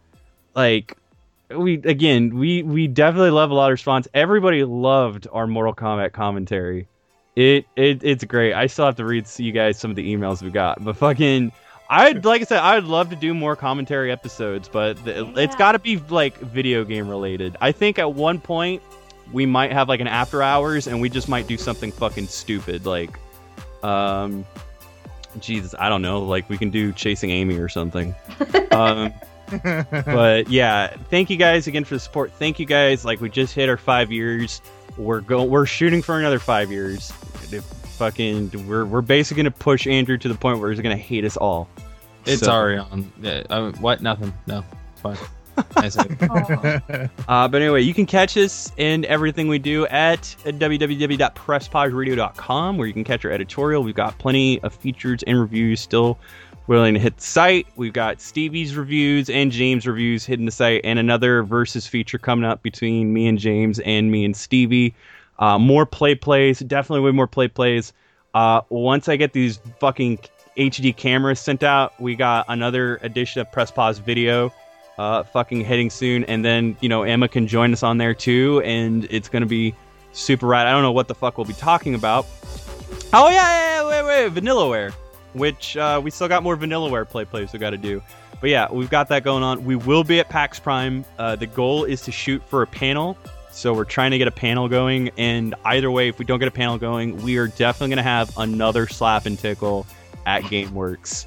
like 0.55 0.97
we 1.55 1.75
again, 1.75 2.35
we 2.35 2.63
we 2.63 2.87
definitely 2.87 3.29
love 3.31 3.51
a 3.51 3.53
lot 3.53 3.67
of 3.67 3.71
response. 3.73 4.07
Everybody 4.13 4.63
loved 4.63 5.27
our 5.31 5.47
Mortal 5.47 5.73
Kombat 5.75 6.11
commentary. 6.13 6.87
It 7.35 7.65
it 7.75 8.03
it's 8.03 8.23
great. 8.23 8.53
I 8.53 8.67
still 8.67 8.85
have 8.85 8.95
to 8.95 9.05
read 9.05 9.25
you 9.37 9.51
guys 9.51 9.77
some 9.77 9.89
of 9.91 9.95
the 9.95 10.13
emails 10.15 10.41
we 10.41 10.49
got. 10.49 10.83
But 10.83 10.97
fucking 10.97 11.51
I'd 11.89 12.25
like 12.25 12.41
I 12.41 12.45
said, 12.45 12.59
I 12.59 12.75
would 12.75 12.85
love 12.85 13.09
to 13.11 13.15
do 13.15 13.33
more 13.33 13.55
commentary 13.55 14.11
episodes, 14.11 14.67
but 14.67 15.03
the, 15.05 15.27
it's 15.37 15.53
Yeah. 15.53 15.57
got 15.57 15.71
to 15.73 15.79
be 15.79 15.97
like 16.09 16.37
video 16.39 16.83
game 16.83 17.07
related. 17.07 17.55
I 17.61 17.71
think 17.71 17.99
at 17.99 18.13
one 18.13 18.39
point 18.39 18.81
we 19.33 19.45
might 19.45 19.71
have 19.71 19.87
like 19.89 19.99
an 19.99 20.07
after 20.07 20.41
hours, 20.41 20.87
and 20.87 20.99
we 21.01 21.09
just 21.09 21.27
might 21.27 21.45
do 21.47 21.57
something 21.57 21.91
fucking 21.91 22.27
stupid, 22.27 22.85
like, 22.85 23.19
um, 23.83 24.45
Jesus, 25.39 25.75
I 25.77 25.89
don't 25.89 26.01
know, 26.01 26.21
like 26.21 26.49
we 26.49 26.57
can 26.57 26.69
do 26.69 26.91
chasing 26.91 27.29
Amy 27.29 27.57
or 27.57 27.69
something. 27.69 28.15
um, 28.71 29.13
but 29.61 30.49
yeah, 30.49 30.95
thank 31.09 31.29
you 31.29 31.37
guys 31.37 31.67
again 31.67 31.83
for 31.83 31.95
the 31.95 31.99
support. 31.99 32.31
Thank 32.33 32.59
you 32.59 32.65
guys. 32.65 33.05
Like 33.05 33.21
we 33.21 33.29
just 33.29 33.53
hit 33.53 33.69
our 33.69 33.77
five 33.77 34.11
years. 34.11 34.61
We're 34.97 35.21
go 35.21 35.43
we're 35.43 35.65
shooting 35.65 36.01
for 36.01 36.17
another 36.19 36.39
five 36.39 36.71
years. 36.71 37.11
If 37.51 37.63
fucking 37.63 38.67
we're 38.67 38.85
we're 38.85 39.01
basically 39.01 39.43
gonna 39.43 39.51
push 39.51 39.87
Andrew 39.87 40.17
to 40.17 40.27
the 40.27 40.35
point 40.35 40.59
where 40.59 40.71
he's 40.71 40.79
gonna 40.81 40.95
hate 40.97 41.25
us 41.25 41.37
all. 41.37 41.67
It's 42.25 42.41
So- 42.43 42.51
already. 42.51 43.05
Yeah, 43.21 43.43
I 43.49 43.59
mean, 43.61 43.73
what? 43.75 44.01
Nothing. 44.01 44.33
No. 44.47 44.63
It's 44.93 45.01
fine. 45.01 45.17
Uh, 47.27 47.47
but 47.47 47.59
anyway, 47.61 47.81
you 47.81 47.93
can 47.93 48.05
catch 48.05 48.37
us 48.37 48.71
and 48.77 49.03
everything 49.05 49.47
we 49.47 49.57
do 49.57 49.87
at 49.87 50.21
www.presspauseradio.com, 50.43 52.77
where 52.77 52.87
you 52.87 52.93
can 52.93 53.03
catch 53.03 53.25
our 53.25 53.31
editorial. 53.31 53.81
We've 53.83 53.95
got 53.95 54.15
plenty 54.19 54.61
of 54.61 54.75
features 54.75 55.23
and 55.23 55.39
reviews 55.39 55.81
still 55.81 56.19
willing 56.67 56.93
to 56.93 56.99
hit 56.99 57.17
the 57.17 57.23
site. 57.23 57.67
We've 57.75 57.93
got 57.93 58.21
Stevie's 58.21 58.75
reviews 58.75 59.29
and 59.29 59.51
James 59.51 59.87
reviews 59.87 60.25
hitting 60.25 60.45
the 60.45 60.51
site, 60.51 60.81
and 60.83 60.99
another 60.99 61.43
versus 61.43 61.87
feature 61.87 62.17
coming 62.17 62.45
up 62.45 62.61
between 62.61 63.13
me 63.13 63.27
and 63.27 63.39
James 63.39 63.79
and 63.79 64.11
me 64.11 64.25
and 64.25 64.35
Stevie. 64.35 64.93
Uh, 65.39 65.59
more 65.59 65.85
play 65.85 66.15
plays, 66.15 66.59
definitely 66.59 67.01
way 67.01 67.11
more 67.11 67.27
play 67.27 67.47
plays. 67.47 67.93
Uh, 68.33 68.61
once 68.69 69.09
I 69.09 69.15
get 69.15 69.33
these 69.33 69.59
fucking 69.79 70.19
HD 70.57 70.95
cameras 70.95 71.39
sent 71.39 71.63
out, 71.63 71.99
we 71.99 72.15
got 72.15 72.45
another 72.47 72.99
edition 73.01 73.41
of 73.41 73.51
Press 73.51 73.71
Pause 73.71 73.99
Video 73.99 74.53
uh, 74.97 75.23
fucking 75.23 75.61
hitting 75.61 75.89
soon, 75.89 76.23
and 76.25 76.43
then 76.43 76.77
you 76.81 76.89
know 76.89 77.03
Emma 77.03 77.27
can 77.27 77.47
join 77.47 77.73
us 77.73 77.83
on 77.83 77.97
there 77.97 78.13
too, 78.13 78.61
and 78.63 79.05
it's 79.09 79.29
gonna 79.29 79.45
be 79.45 79.75
super 80.13 80.47
rad. 80.47 80.67
I 80.67 80.71
don't 80.71 80.83
know 80.83 80.91
what 80.91 81.07
the 81.07 81.15
fuck 81.15 81.37
we'll 81.37 81.45
be 81.45 81.53
talking 81.53 81.95
about. 81.95 82.25
Oh 83.13 83.29
yeah, 83.29 83.33
yeah, 83.33 83.89
yeah 83.89 84.03
wait, 84.03 84.31
wait, 84.31 84.43
Vanillaware, 84.43 84.93
which 85.33 85.77
uh, 85.77 85.99
we 86.03 86.11
still 86.11 86.27
got 86.27 86.43
more 86.43 86.55
Vanillaware 86.57 87.07
play 87.07 87.25
plays 87.25 87.51
we 87.53 87.59
got 87.59 87.71
to 87.71 87.77
do. 87.77 88.01
But 88.41 88.49
yeah, 88.49 88.71
we've 88.71 88.89
got 88.89 89.09
that 89.09 89.23
going 89.23 89.43
on. 89.43 89.63
We 89.63 89.75
will 89.75 90.03
be 90.03 90.19
at 90.19 90.29
PAX 90.29 90.59
Prime. 90.59 91.05
Uh, 91.17 91.35
the 91.35 91.47
goal 91.47 91.85
is 91.85 92.01
to 92.01 92.11
shoot 92.11 92.43
for 92.47 92.61
a 92.61 92.67
panel, 92.67 93.17
so 93.51 93.73
we're 93.73 93.85
trying 93.85 94.11
to 94.11 94.17
get 94.17 94.27
a 94.27 94.31
panel 94.31 94.67
going. 94.67 95.09
And 95.17 95.55
either 95.65 95.89
way, 95.89 96.09
if 96.09 96.19
we 96.19 96.25
don't 96.25 96.39
get 96.39 96.47
a 96.47 96.51
panel 96.51 96.77
going, 96.77 97.21
we 97.23 97.37
are 97.37 97.47
definitely 97.47 97.89
gonna 97.89 98.03
have 98.03 98.37
another 98.37 98.87
slap 98.87 99.25
and 99.25 99.37
tickle 99.37 99.85
at 100.25 100.43
GameWorks 100.43 101.25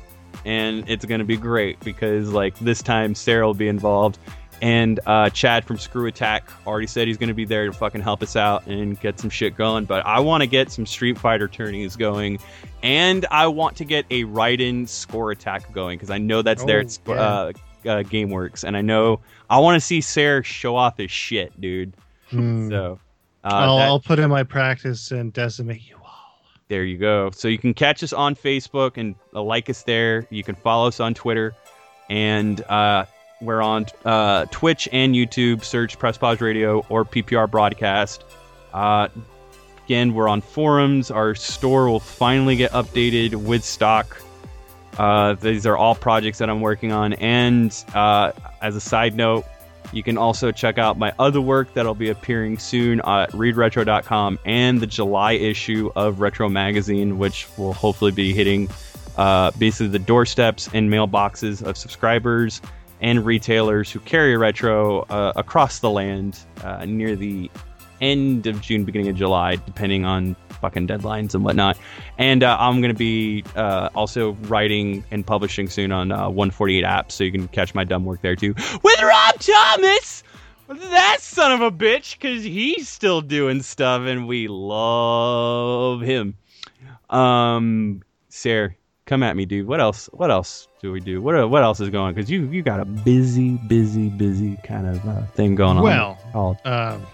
and 0.49 0.89
it's 0.89 1.05
going 1.05 1.18
to 1.20 1.25
be 1.25 1.36
great 1.36 1.78
because 1.81 2.33
like 2.33 2.59
this 2.59 2.83
time 2.83 3.15
Sarah 3.15 3.47
will 3.47 3.55
be 3.55 3.68
involved 3.68 4.18
and 4.60 4.99
uh, 5.07 5.31
Chad 5.31 5.65
from 5.65 5.78
Screw 5.78 6.07
Attack 6.07 6.51
already 6.67 6.89
said 6.89 7.07
he's 7.07 7.17
going 7.17 7.28
to 7.28 7.35
be 7.35 7.44
there 7.44 7.67
to 7.67 7.73
fucking 7.73 8.01
help 8.01 8.23
us 8.25 8.35
out 8.35 8.67
and 8.67 8.99
get 8.99 9.20
some 9.20 9.31
shit 9.31 9.55
going 9.57 9.85
but 9.85 10.05
I 10.07 10.18
want 10.20 10.41
to 10.43 10.47
get 10.49 10.73
some 10.73 10.86
Street 10.86 11.17
Fighter 11.18 11.47
tourneys 11.47 11.94
going 11.94 12.41
and 12.83 13.25
I 13.31 13.47
want 13.47 13.77
to 13.77 13.85
get 13.85 14.05
a 14.10 14.25
Raiden 14.25 14.89
score 14.89 15.31
attack 15.31 15.70
going 15.73 15.99
because 15.99 16.10
I 16.10 16.18
know 16.18 16.43
that's 16.43 16.65
there 16.65 16.78
Oh, 16.78 16.81
at 16.83 16.99
yeah. 17.07 17.15
uh, 17.15 17.52
uh, 17.99 18.02
GameWorks 18.02 18.65
and 18.65 18.77
I 18.77 18.81
know 18.81 19.20
I 19.49 19.59
want 19.60 19.77
to 19.81 19.81
see 19.86 20.01
Sarah 20.01 20.43
show 20.43 20.75
off 20.75 20.97
his 20.99 21.10
shit 21.10 21.60
dude 21.60 21.93
Hmm. 22.31 22.68
so 22.70 22.99
uh, 23.44 23.49
I'll, 23.52 23.77
that- 23.78 23.86
I'll 23.86 24.01
put 24.01 24.18
in 24.18 24.28
my 24.31 24.43
practice 24.43 25.10
and 25.12 25.33
decimate 25.33 25.83
you. 25.89 25.98
There 26.69 26.85
you 26.85 26.99
go. 26.99 27.31
So 27.31 27.49
you 27.49 27.59
can 27.59 27.75
catch 27.75 28.03
us 28.03 28.13
on 28.13 28.35
Facebook 28.35 28.97
and 28.97 29.15
uh, 29.35 29.43
like 29.43 29.69
us 29.69 29.83
there. 29.83 30.27
You 30.31 30.45
can 30.45 30.55
follow 30.55 30.89
us 30.89 31.01
on 31.01 31.15
Twitter, 31.15 31.55
and 32.09 32.61
uh, 32.63 33.07
we're 33.41 33.63
on 33.63 33.87
uh, 34.05 34.47
Twitch 34.47 34.89
and 34.93 35.15
YouTube. 35.15 35.65
Search 35.65 35.99
Press 35.99 36.19
Pause 36.19 36.41
Radio 36.41 36.85
or 36.89 37.05
PPR 37.05 37.51
Broadcast. 37.51 38.25
Uh, 38.73 39.09
again, 39.85 40.15
we're 40.15 40.29
on 40.29 40.41
forums. 40.41 41.11
Our 41.11 41.35
store 41.35 41.89
will 41.89 42.01
finally 42.01 42.57
get 42.57 42.73
updated 42.73 43.35
with 43.35 43.65
stock. 43.65 44.21
Uh, 44.99 45.35
these 45.35 45.65
are 45.65 45.77
all 45.77 45.95
projects 45.95 46.39
that 46.39 46.51
I'm 46.51 46.61
working 46.61 46.93
on. 46.93 47.13
And 47.15 47.73
uh, 47.95 48.33
as 48.61 48.77
a 48.77 48.81
side 48.81 49.15
note, 49.15 49.47
you 49.92 50.02
can 50.02 50.18
also 50.18 50.52
check 50.52 50.78
out 50.78 50.99
my 50.99 51.12
other 51.18 51.41
work 51.41 51.73
that'll 51.75 51.94
be 51.94 52.10
appearing 52.10 52.58
soon 52.58 53.00
at 53.00 53.31
readretro.com 53.33 54.39
and 54.44 54.81
the 54.81 54.86
July 54.86 55.33
issue 55.33 55.91
of 55.97 56.20
Retro 56.20 56.49
Magazine, 56.49 57.18
which 57.18 57.47
will 57.57 57.73
hopefully 57.73 58.12
be 58.12 58.33
hitting 58.33 58.68
uh, 59.17 59.50
basically 59.52 59.89
the 59.89 59.99
doorsteps 59.99 60.68
and 60.73 60.91
mailboxes 60.91 61.62
of 61.62 61.76
subscribers 61.76 62.60
and 63.00 63.25
retailers 63.25 63.91
who 63.91 64.00
carry 64.00 64.36
retro 64.36 65.02
uh, 65.02 65.33
across 65.36 65.78
the 65.78 65.91
land 65.91 66.39
uh, 66.62 66.84
near 66.84 67.17
the 67.17 67.50
end 68.01 68.47
of 68.47 68.60
June, 68.60 68.85
beginning 68.85 69.09
of 69.09 69.17
July, 69.17 69.57
depending 69.57 70.05
on 70.05 70.36
fucking 70.60 70.86
deadlines 70.89 71.35
and 71.35 71.44
whatnot. 71.44 71.78
And 72.18 72.43
uh, 72.43 72.57
I'm 72.59 72.81
going 72.81 72.93
to 72.93 72.99
be 72.99 73.44
uh, 73.55 73.91
also 73.94 74.33
writing 74.43 75.05
and 75.10 75.27
publishing 75.27 75.68
soon 75.68 75.93
on 75.93 76.10
uh, 76.10 76.28
148 76.28 76.85
apps, 76.85 77.12
so 77.12 77.25
you 77.25 77.33
can 77.33 77.49
catch 77.49 77.75
my 77.75 77.85
dumb 77.85 78.05
work 78.05 78.23
there 78.23 78.36
too. 78.36 78.55
With 78.83 79.02
Rob 79.02 79.39
Thomas! 79.39 80.23
That 80.68 81.18
son 81.20 81.52
of 81.52 81.62
a 81.62 81.70
bitch, 81.70 82.18
because 82.18 82.44
he's 82.44 82.91
still 82.91 83.23
doing 83.23 83.62
stuff 83.62 84.02
and 84.02 84.28
we 84.28 84.49
love 84.49 86.02
him. 86.02 86.36
Um, 87.09 88.02
Sarah, 88.28 88.75
come 89.07 89.23
at 89.23 89.35
me, 89.35 89.47
dude. 89.47 89.67
What 89.67 89.81
else? 89.81 90.10
What 90.12 90.31
else 90.31 90.68
do 90.83 90.93
we 90.93 91.01
do? 91.01 91.23
What 91.23 91.49
what 91.49 91.62
else 91.62 91.81
is 91.81 91.89
going? 91.89 92.15
Because 92.15 92.31
you 92.31 92.43
you 92.51 92.62
got 92.62 92.81
a 92.81 92.85
busy, 92.85 93.52
busy, 93.67 94.10
busy 94.10 94.59
kind 94.62 94.86
of 94.86 95.09
uh, 95.09 95.23
thing 95.28 95.55
going 95.55 95.78
on. 95.78 95.83
Well, 95.83 96.18
called 96.33 96.59
Um, 96.67 97.07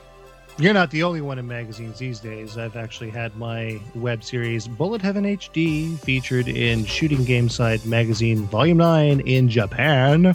you're 0.59 0.75
not 0.75 0.91
the 0.91 1.03
only 1.03 1.21
one 1.21 1.39
in 1.39 1.47
magazines 1.47 1.99
these 1.99 2.21
days. 2.21 2.57
I've 2.57 2.77
actually 2.77 3.11
had 3.11 3.37
my 3.37 3.81
web 3.95 4.23
series 4.23 4.69
Bullet 4.69 5.03
Heaven 5.03 5.25
HD 5.25 5.99
featured 5.99 6.49
in 6.49 6.85
Shooting 6.85 7.25
Game 7.25 7.49
Side 7.49 7.85
magazine 7.85 8.45
volume 8.45 8.79
9 8.79 9.21
in 9.21 9.49
Japan. 9.49 10.35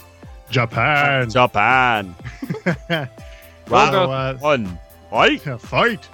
Japan. 0.49 1.29
Japan. 1.29 2.15
so, 2.89 3.05
uh, 3.69 4.37
One. 4.37 4.79
Fight. 5.09 5.41
fight. 5.59 6.09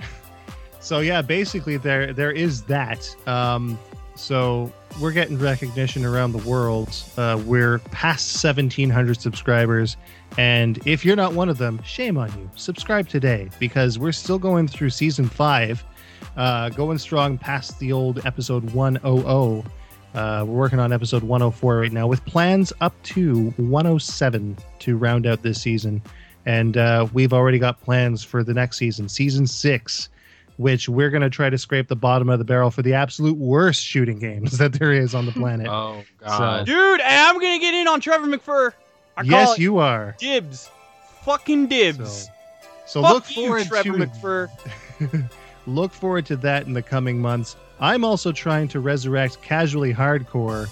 So 0.79 0.99
yeah, 0.99 1.21
basically 1.23 1.77
there 1.77 2.13
there 2.13 2.31
is 2.31 2.61
that. 2.63 3.15
Um, 3.27 3.79
so 4.15 4.71
we're 5.01 5.11
getting 5.11 5.37
recognition 5.37 6.05
around 6.05 6.31
the 6.31 6.49
world. 6.49 6.95
Uh, 7.17 7.41
we're 7.45 7.79
past 7.91 8.43
1,700 8.43 9.19
subscribers, 9.19 9.97
and 10.37 10.79
if 10.87 11.03
you're 11.05 11.15
not 11.15 11.33
one 11.33 11.49
of 11.49 11.57
them, 11.57 11.81
shame 11.83 12.17
on 12.17 12.29
you. 12.37 12.49
Subscribe 12.55 13.07
today 13.09 13.49
because 13.59 13.99
we're 13.99 14.11
still 14.11 14.39
going 14.39 14.67
through 14.67 14.89
season 14.89 15.27
five. 15.27 15.83
uh, 16.37 16.69
going 16.69 16.97
strong 16.97 17.37
past 17.37 17.79
the 17.79 17.91
old 17.91 18.25
episode 18.25 18.69
100. 18.71 19.63
Uh, 20.13 20.43
we're 20.47 20.53
working 20.53 20.79
on 20.79 20.93
episode 20.93 21.23
104 21.23 21.77
right 21.77 21.91
now 21.91 22.07
with 22.07 22.23
plans 22.25 22.71
up 22.81 22.93
to 23.03 23.49
107 23.57 24.57
to 24.79 24.97
round 24.97 25.27
out 25.27 25.41
this 25.43 25.61
season. 25.61 26.01
And 26.45 26.77
uh, 26.77 27.07
we've 27.13 27.33
already 27.33 27.59
got 27.59 27.81
plans 27.81 28.23
for 28.23 28.43
the 28.43 28.53
next 28.53 28.77
season, 28.77 29.09
season 29.09 29.47
six, 29.47 30.09
which 30.57 30.87
we're 30.87 31.09
going 31.09 31.21
to 31.21 31.29
try 31.29 31.49
to 31.49 31.57
scrape 31.57 31.87
the 31.87 31.95
bottom 31.95 32.29
of 32.29 32.39
the 32.39 32.45
barrel 32.45 32.71
for 32.71 32.81
the 32.81 32.93
absolute 32.93 33.37
worst 33.37 33.83
shooting 33.83 34.19
games 34.19 34.57
that 34.57 34.73
there 34.73 34.93
is 34.93 35.13
on 35.13 35.25
the 35.25 35.31
planet. 35.33 35.67
Oh 35.67 36.03
god. 36.19 36.65
Dude, 36.65 37.01
I'm 37.01 37.35
gonna 37.35 37.59
get 37.59 37.73
in 37.73 37.87
on 37.87 38.01
Trevor 38.01 38.27
McFur. 38.27 38.73
I 39.17 39.23
yes, 39.23 39.57
you 39.57 39.77
are. 39.77 40.15
dibs. 40.19 40.69
Fucking 41.23 41.67
dibs. 41.67 42.29
So 42.85 43.01
Fuck 43.01 43.13
look 43.13 43.29
you, 43.29 43.47
forward 43.47 43.67
Trevor 43.67 43.97
to 43.97 44.05
McFur. 44.05 45.29
look 45.67 45.91
forward 45.91 46.25
to 46.27 46.35
that 46.37 46.67
in 46.67 46.73
the 46.73 46.81
coming 46.81 47.19
months. 47.19 47.55
I'm 47.79 48.05
also 48.05 48.31
trying 48.31 48.67
to 48.69 48.79
resurrect 48.79 49.41
casually 49.41 49.93
hardcore, 49.93 50.69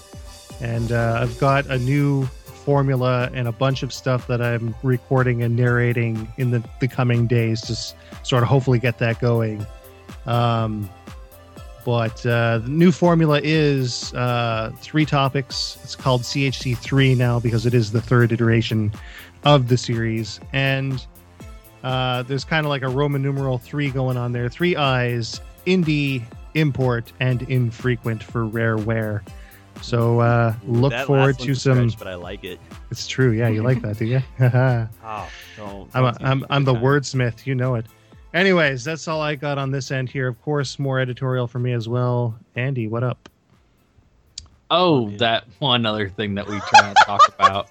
and 0.62 0.92
uh, 0.92 1.20
I've 1.22 1.38
got 1.40 1.66
a 1.68 1.78
new 1.78 2.30
formula 2.64 3.30
and 3.34 3.48
a 3.48 3.52
bunch 3.52 3.84
of 3.84 3.94
stuff 3.94 4.28
that 4.28 4.42
I'm 4.42 4.74
recording 4.84 5.44
and 5.44 5.56
narrating 5.56 6.32
in 6.38 6.52
the, 6.52 6.64
the 6.80 6.88
coming 6.88 7.28
days 7.28 7.62
to 7.62 7.74
s- 7.74 7.94
sort 8.24 8.44
of 8.44 8.50
hopefully 8.50 8.80
get 8.80 8.98
that 9.00 9.20
going. 9.20 9.66
Um, 10.26 10.90
but 11.86 12.26
uh, 12.26 12.60
the 12.60 12.70
new 12.70 12.92
formula 12.92 13.42
is 13.44 14.14
uh, 14.14 14.72
three 14.80 15.06
topics. 15.06 15.78
It's 15.84 15.96
called 15.96 16.22
CHC3 16.22 17.18
now 17.18 17.40
because 17.40 17.66
it 17.66 17.74
is 17.74 17.92
the 17.92 18.02
third 18.02 18.32
iteration 18.32 18.92
of 19.44 19.68
the 19.68 19.78
series. 19.78 20.40
And 20.54 21.06
uh, 21.84 22.24
there's 22.24 22.46
kind 22.46 22.66
of 22.66 22.70
like 22.70 22.84
a 22.84 22.90
Roman 22.90 23.22
numeral 23.22 23.58
three 23.58 23.92
going 23.92 24.16
on 24.16 24.32
there. 24.32 24.48
Three 24.48 24.78
eyes, 24.78 25.42
indie, 25.68 26.24
import, 26.54 27.12
and 27.20 27.42
infrequent 27.44 28.24
for 28.24 28.46
rare 28.46 28.78
wear. 28.78 29.24
So 29.84 30.20
uh, 30.22 30.54
look 30.66 30.92
That 30.92 31.08
forward 31.08 31.38
to 31.40 31.54
some. 31.54 31.90
stretch, 31.90 32.00
but 32.00 32.08
I 32.08 32.16
like 32.16 32.44
it. 32.46 32.60
It's 32.90 33.06
true. 33.06 33.32
Yeah, 33.32 33.50
you 33.50 33.62
like 33.64 33.82
that, 33.82 33.98
do 33.98 34.06
you? 34.06 34.22
I'm 34.40 34.90
Oh, 35.04 35.28
don't. 35.58 35.90
a, 35.94 36.02
don't 36.02 36.24
I'm 36.24 36.46
I'm 36.50 36.64
the 36.64 36.74
wordsmith. 36.74 37.46
You 37.46 37.54
know 37.56 37.76
it. 37.76 37.86
Anyways, 38.34 38.84
that's 38.84 39.08
all 39.08 39.22
I 39.22 39.36
got 39.36 39.58
on 39.58 39.72
this 39.72 39.92
end 39.92 40.10
here. 40.10 40.28
Of 40.28 40.42
course, 40.42 40.80
more 40.80 41.00
editorial 41.00 41.48
for 41.48 41.60
me 41.60 41.74
as 41.74 41.88
well. 41.90 42.34
Andy, 42.56 42.88
what 42.88 43.04
up? 43.04 43.30
Oh, 44.72 45.10
Yeah. 45.10 45.18
that 45.18 45.44
one 45.60 45.86
other 45.86 46.10
thing 46.10 46.36
that 46.36 46.48
we 46.48 46.58
try 46.62 46.94
to 46.94 47.04
talk 47.06 47.22
about. 47.40 47.70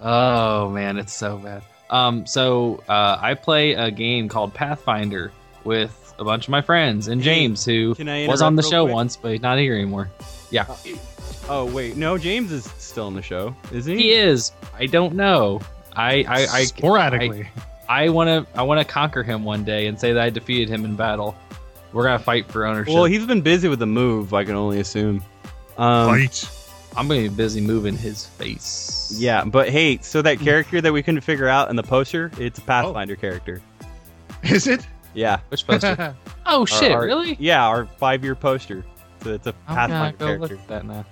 Oh 0.00 0.70
man, 0.70 0.96
it's 0.98 1.12
so 1.14 1.36
bad. 1.36 1.62
Um, 1.90 2.26
so 2.26 2.82
uh, 2.88 3.18
I 3.20 3.34
play 3.34 3.74
a 3.74 3.90
game 3.90 4.28
called 4.28 4.52
Pathfinder 4.54 5.30
with 5.62 6.14
a 6.18 6.24
bunch 6.24 6.46
of 6.46 6.50
my 6.50 6.62
friends 6.62 7.08
and 7.08 7.20
James, 7.20 7.64
who 7.64 7.94
was 8.26 8.40
on 8.42 8.56
the 8.56 8.62
show 8.62 8.84
quick? 8.84 8.94
once, 8.94 9.16
but 9.16 9.32
he's 9.32 9.42
not 9.42 9.58
here 9.58 9.74
anymore. 9.74 10.10
Oh 11.48 11.66
wait, 11.72 11.96
no, 11.96 12.16
James 12.16 12.50
is 12.52 12.64
still 12.78 13.08
in 13.08 13.14
the 13.14 13.22
show, 13.22 13.54
is 13.72 13.84
he? 13.84 13.96
He 13.96 14.12
is. 14.12 14.52
I 14.78 14.86
don't 14.86 15.14
know. 15.14 15.60
I 15.94 16.24
I 16.26 16.46
I, 16.50 16.64
Sporadically. 16.64 17.48
I 17.88 18.08
want 18.08 18.28
to 18.28 18.58
I 18.58 18.62
want 18.62 18.80
to 18.80 18.84
conquer 18.90 19.22
him 19.22 19.44
one 19.44 19.62
day 19.64 19.86
and 19.86 20.00
say 20.00 20.12
that 20.14 20.22
I 20.22 20.30
defeated 20.30 20.68
him 20.70 20.84
in 20.84 20.96
battle. 20.96 21.36
We're 21.92 22.04
gonna 22.04 22.18
fight 22.18 22.48
for 22.50 22.66
ownership. 22.66 22.94
Well, 22.94 23.04
he's 23.04 23.26
been 23.26 23.42
busy 23.42 23.68
with 23.68 23.78
the 23.78 23.86
move. 23.86 24.32
I 24.34 24.44
can 24.44 24.54
only 24.54 24.80
assume. 24.80 25.22
Um, 25.76 26.08
Fight. 26.08 26.48
I'm 26.96 27.08
gonna 27.08 27.20
be 27.22 27.28
busy 27.28 27.60
moving 27.60 27.96
his 27.96 28.24
face. 28.26 29.14
Yeah, 29.18 29.44
but 29.44 29.68
hey, 29.68 29.98
so 29.98 30.22
that 30.22 30.40
character 30.40 30.80
that 30.80 30.92
we 30.92 31.02
couldn't 31.02 31.20
figure 31.20 31.46
out 31.48 31.68
in 31.68 31.76
the 31.76 31.82
poster, 31.82 32.30
it's 32.38 32.58
a 32.58 32.62
Pathfinder 32.62 33.16
character. 33.16 33.60
Is 34.42 34.66
it? 34.66 34.86
Yeah. 35.12 35.40
Which 35.48 35.66
poster? 35.66 36.16
oh 36.46 36.64
shit! 36.64 36.90
Our- 36.90 37.00
our- 37.00 37.06
really? 37.06 37.36
Yeah, 37.38 37.64
our 37.66 37.86
five-year 37.86 38.34
poster. 38.34 38.84
So 39.22 39.34
it's 39.34 39.46
a 39.46 39.54
I'm 39.68 39.74
gonna 39.88 39.88
Pathfinder 40.12 40.16
go 40.18 40.26
look 40.40 40.50
character. 40.50 40.56
at 40.56 40.68
that 40.68 40.86
now. 40.86 41.04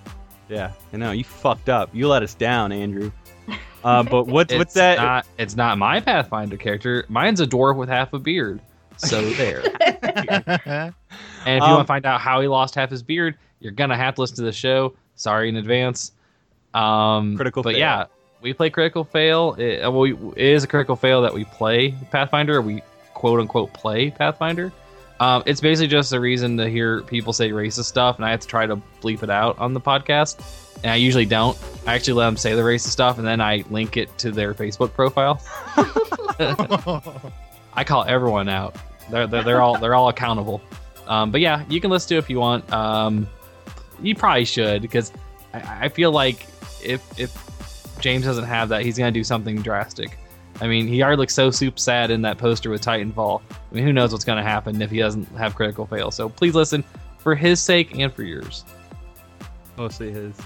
Yeah, 0.48 0.72
I 0.92 0.96
know 0.96 1.12
you 1.12 1.24
fucked 1.24 1.68
up. 1.68 1.90
You 1.92 2.08
let 2.08 2.22
us 2.22 2.34
down, 2.34 2.72
Andrew. 2.72 3.10
Uh, 3.84 4.00
but 4.04 4.28
what's 4.28 4.52
It's 4.52 4.58
what's 4.58 4.74
that? 4.74 4.96
Not, 4.98 5.26
it's 5.38 5.56
not 5.56 5.76
my 5.76 5.98
Pathfinder 5.98 6.56
character. 6.56 7.04
Mine's 7.08 7.40
a 7.40 7.46
dwarf 7.48 7.74
with 7.74 7.88
half 7.88 8.12
a 8.12 8.18
beard. 8.20 8.60
So 8.96 9.28
there. 9.30 9.60
and 9.82 10.94
if 11.46 11.60
you 11.60 11.62
Um, 11.62 11.70
want 11.72 11.80
to 11.80 11.84
find 11.88 12.06
out 12.06 12.20
how 12.20 12.40
he 12.40 12.46
lost 12.46 12.76
half 12.76 12.90
his 12.90 13.02
beard, 13.02 13.36
you're 13.58 13.72
gonna 13.72 13.96
have 13.96 14.14
to 14.14 14.20
listen 14.20 14.36
to 14.36 14.42
the 14.42 14.52
show. 14.52 14.94
Sorry 15.16 15.48
in 15.48 15.56
advance. 15.56 16.12
Um, 16.74 17.34
Critical 17.34 17.64
but 17.64 17.72
fail. 17.72 17.78
yeah, 17.80 18.04
we 18.40 18.52
play 18.52 18.70
critical 18.70 19.02
fail. 19.02 19.54
It, 19.54 19.80
uh, 19.82 19.90
well, 19.90 20.04
it 20.04 20.38
is 20.44 20.62
a 20.62 20.68
critical 20.68 20.94
fail 20.94 21.20
that 21.22 21.34
we 21.34 21.44
play 21.44 21.90
Pathfinder. 22.12 22.62
We 22.62 22.82
quote 23.14 23.40
unquote 23.40 23.72
play 23.72 24.10
Pathfinder. 24.12 24.72
Um, 25.22 25.44
it's 25.46 25.60
basically 25.60 25.86
just 25.86 26.12
a 26.12 26.18
reason 26.18 26.56
to 26.56 26.68
hear 26.68 27.02
people 27.02 27.32
say 27.32 27.50
racist 27.50 27.84
stuff, 27.84 28.16
and 28.16 28.24
I 28.24 28.32
have 28.32 28.40
to 28.40 28.48
try 28.48 28.66
to 28.66 28.74
bleep 29.00 29.22
it 29.22 29.30
out 29.30 29.56
on 29.60 29.72
the 29.72 29.80
podcast. 29.80 30.40
And 30.82 30.90
I 30.90 30.96
usually 30.96 31.26
don't. 31.26 31.56
I 31.86 31.94
actually 31.94 32.14
let 32.14 32.24
them 32.26 32.36
say 32.36 32.56
the 32.56 32.62
racist 32.62 32.88
stuff, 32.88 33.18
and 33.18 33.26
then 33.26 33.40
I 33.40 33.62
link 33.70 33.96
it 33.96 34.18
to 34.18 34.32
their 34.32 34.52
Facebook 34.52 34.92
profile. 34.94 35.40
I 37.74 37.84
call 37.84 38.02
everyone 38.02 38.48
out. 38.48 38.74
They're 39.12 39.28
they're, 39.28 39.44
they're 39.44 39.60
all 39.62 39.78
they're 39.78 39.94
all 39.94 40.08
accountable. 40.08 40.60
Um, 41.06 41.30
but 41.30 41.40
yeah, 41.40 41.64
you 41.68 41.80
can 41.80 41.92
listen 41.92 42.08
to 42.08 42.14
it 42.16 42.18
if 42.18 42.28
you 42.28 42.40
want. 42.40 42.72
Um, 42.72 43.28
you 44.02 44.16
probably 44.16 44.44
should 44.44 44.82
because 44.82 45.12
I, 45.54 45.84
I 45.84 45.88
feel 45.88 46.10
like 46.10 46.48
if 46.82 47.00
if 47.16 47.32
James 48.00 48.24
doesn't 48.24 48.46
have 48.46 48.70
that, 48.70 48.82
he's 48.82 48.98
gonna 48.98 49.12
do 49.12 49.22
something 49.22 49.62
drastic. 49.62 50.18
I 50.62 50.68
mean, 50.68 50.86
he 50.86 51.02
already 51.02 51.16
looks 51.16 51.34
so 51.34 51.50
soup 51.50 51.76
sad 51.76 52.12
in 52.12 52.22
that 52.22 52.38
poster 52.38 52.70
with 52.70 52.82
Titanfall. 52.82 53.42
I 53.50 53.74
mean, 53.74 53.82
who 53.82 53.92
knows 53.92 54.12
what's 54.12 54.24
gonna 54.24 54.44
happen 54.44 54.80
if 54.80 54.92
he 54.92 55.00
doesn't 55.00 55.24
have 55.36 55.56
critical 55.56 55.86
fail? 55.86 56.12
So 56.12 56.28
please 56.28 56.54
listen 56.54 56.84
for 57.18 57.34
his 57.34 57.60
sake 57.60 57.98
and 57.98 58.14
for 58.14 58.22
yours. 58.22 58.64
Mostly 59.76 60.12
his. 60.12 60.36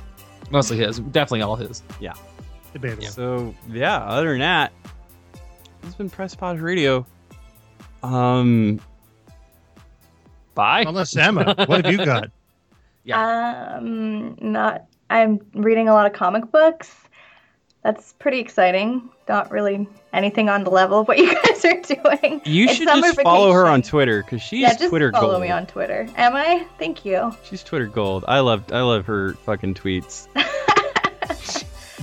Mostly 0.50 0.78
his, 0.78 1.00
definitely 1.00 1.42
all 1.42 1.54
his. 1.54 1.82
Debatable. 2.72 3.06
So 3.08 3.54
yeah, 3.70 3.98
other 3.98 4.30
than 4.30 4.38
that, 4.38 4.72
it's 5.82 5.94
been 5.94 6.08
Press 6.08 6.34
Pause 6.34 6.60
Radio. 6.60 7.06
Um, 8.02 8.80
Bye. 10.54 10.84
Unless 10.86 11.14
Emma, 11.14 11.54
what 11.66 11.84
have 11.84 11.92
you 11.92 11.98
got? 12.06 12.30
Yeah. 13.04 13.76
Um, 13.76 14.38
not. 14.40 14.86
I'm 15.10 15.40
reading 15.52 15.88
a 15.88 15.92
lot 15.92 16.06
of 16.06 16.14
comic 16.14 16.50
books. 16.50 16.94
That's 17.82 18.14
pretty 18.14 18.40
exciting. 18.40 19.10
Not 19.28 19.50
really 19.50 19.88
anything 20.12 20.48
on 20.48 20.62
the 20.64 20.70
level 20.70 21.00
of 21.00 21.08
what 21.08 21.18
you 21.18 21.34
guys 21.44 21.64
are 21.64 21.80
doing. 21.82 22.40
you 22.44 22.64
It's 22.66 22.74
should 22.74 22.88
summer 22.88 23.08
just 23.08 23.20
follow 23.22 23.50
her 23.52 23.66
on. 23.66 23.82
Twitter 23.82 24.22
because 24.22 24.40
she's 24.40 24.60
yeah, 24.60 24.74
just 24.74 24.88
Twitter 24.88 25.10
follow 25.12 25.30
gold. 25.32 25.42
me 25.42 25.50
on 25.50 25.66
Twitter. 25.66 26.08
Am 26.16 26.36
I? 26.36 26.66
Thank 26.78 27.05
you. 27.05 27.34
She's 27.44 27.62
Twitter 27.64 27.86
gold. 27.86 28.24
I 28.28 28.40
love 28.40 28.64
I 28.72 28.82
love 28.82 29.05
her 29.06 29.34
fucking 29.44 29.74
tweets. 29.74 30.28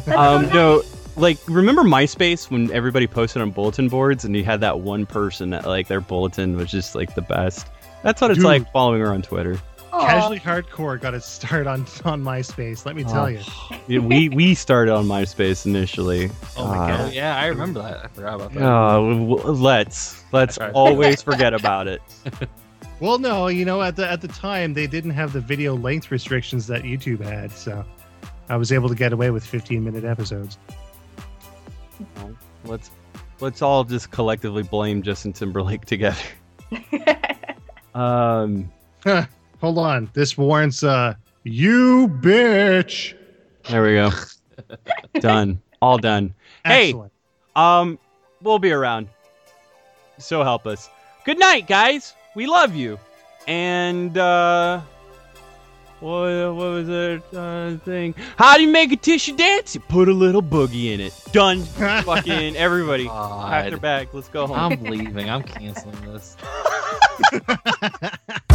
Um, 0.05 0.47
so 0.47 0.53
no, 0.53 0.83
like 1.15 1.37
remember 1.47 1.83
MySpace 1.83 2.51
when 2.51 2.69
everybody 2.71 3.07
posted 3.07 3.41
on 3.41 3.51
bulletin 3.51 3.87
boards 3.87 4.25
and 4.25 4.35
you 4.35 4.43
had 4.43 4.59
that 4.59 4.81
one 4.81 5.05
person 5.05 5.51
that 5.51 5.65
like 5.65 5.87
their 5.87 6.01
bulletin 6.01 6.57
was 6.57 6.69
just 6.69 6.93
like 6.93 7.15
the 7.15 7.21
best. 7.21 7.67
That's 8.03 8.19
what 8.19 8.29
it's 8.31 8.39
Dude. 8.39 8.45
like 8.45 8.71
following 8.73 8.99
her 8.99 9.13
on 9.13 9.21
Twitter. 9.21 9.57
Aw. 9.93 10.05
Casually 10.07 10.39
Hardcore 10.39 10.99
got 10.99 11.13
its 11.13 11.25
start 11.29 11.67
on 11.67 11.81
on 12.03 12.23
MySpace. 12.23 12.85
Let 12.85 12.95
me 12.95 13.03
tell 13.03 13.25
Oh. 13.25 13.27
you. 13.27 13.39
Yeah, 13.87 13.99
we 13.99 14.27
we 14.29 14.55
started 14.55 14.91
on 14.93 15.05
MySpace 15.05 15.65
initially. 15.67 16.31
Oh 16.57 16.67
my 16.67 16.77
Uh, 16.77 16.83
Oh 16.83 16.97
God. 17.05 17.13
yeah, 17.13 17.37
I 17.37 17.45
remember 17.47 17.81
that. 17.83 18.05
I 18.05 18.07
forgot 18.07 18.33
about 18.35 18.53
that. 18.53 18.63
Uh, 18.63 18.93
w- 18.95 19.37
w- 19.37 19.51
let's 19.51 20.23
let's 20.31 20.57
always 20.57 21.21
forget 21.21 21.53
about 21.53 21.87
it. 21.87 22.01
Well, 22.99 23.17
no, 23.19 23.47
you 23.47 23.65
know, 23.65 23.81
at 23.81 23.97
the 23.97 24.09
at 24.09 24.21
the 24.21 24.29
time 24.29 24.73
they 24.75 24.87
didn't 24.87 25.11
have 25.11 25.33
the 25.33 25.41
video 25.41 25.75
length 25.75 26.09
restrictions 26.09 26.67
that 26.67 26.83
YouTube 26.83 27.19
had, 27.21 27.51
so 27.51 27.83
I 28.47 28.55
was 28.55 28.71
able 28.71 28.87
to 28.87 28.95
get 28.95 29.11
away 29.11 29.29
with 29.29 29.45
15 29.45 29.83
minute 29.83 30.05
episodes. 30.05 30.57
Let's 32.63 32.91
let's 33.41 33.61
all 33.61 33.83
just 33.83 34.09
collectively 34.11 34.63
blame 34.63 35.01
Justin 35.01 35.33
Timberlake 35.33 35.85
together. 35.85 36.21
Um, 37.95 38.71
Hold 39.63 39.77
on, 39.77 40.09
this 40.11 40.37
warrants 40.37 40.83
uh, 40.83 41.13
you 41.43 42.09
bitch. 42.09 43.13
there 43.69 43.83
we 43.83 43.93
go. 43.93 44.09
done. 45.21 45.61
All 45.81 45.97
done. 45.97 46.33
Hey. 46.65 46.93
Um, 47.55 47.97
we'll 48.41 48.59
be 48.59 48.73
around. 48.73 49.07
So 50.17 50.43
help 50.43 50.67
us. 50.67 50.89
Good 51.23 51.39
night, 51.39 51.65
guys. 51.65 52.13
We 52.35 52.45
love 52.45 52.75
you. 52.75 52.99
And 53.47 54.17
uh, 54.17 54.81
what 56.01 56.53
what 56.55 56.67
was 56.67 56.87
that 56.87 57.23
uh, 57.33 57.81
thing? 57.85 58.15
How 58.35 58.57
do 58.57 58.63
you 58.63 58.69
make 58.69 58.91
a 58.91 58.97
tissue 58.97 59.37
dance? 59.37 59.75
You 59.75 59.79
put 59.79 60.09
a 60.09 60.13
little 60.13 60.43
boogie 60.43 60.93
in 60.93 60.99
it. 60.99 61.17
Done. 61.31 61.61
Fucking 62.03 62.57
everybody. 62.57 63.07
Pack 63.07 63.63
their 63.63 63.71
God. 63.71 63.81
bag. 63.81 64.09
Let's 64.11 64.27
go 64.27 64.45
home. 64.45 64.73
I'm 64.73 64.83
leaving. 64.83 65.29
I'm 65.29 65.43
canceling 65.43 66.01
this. 66.01 66.35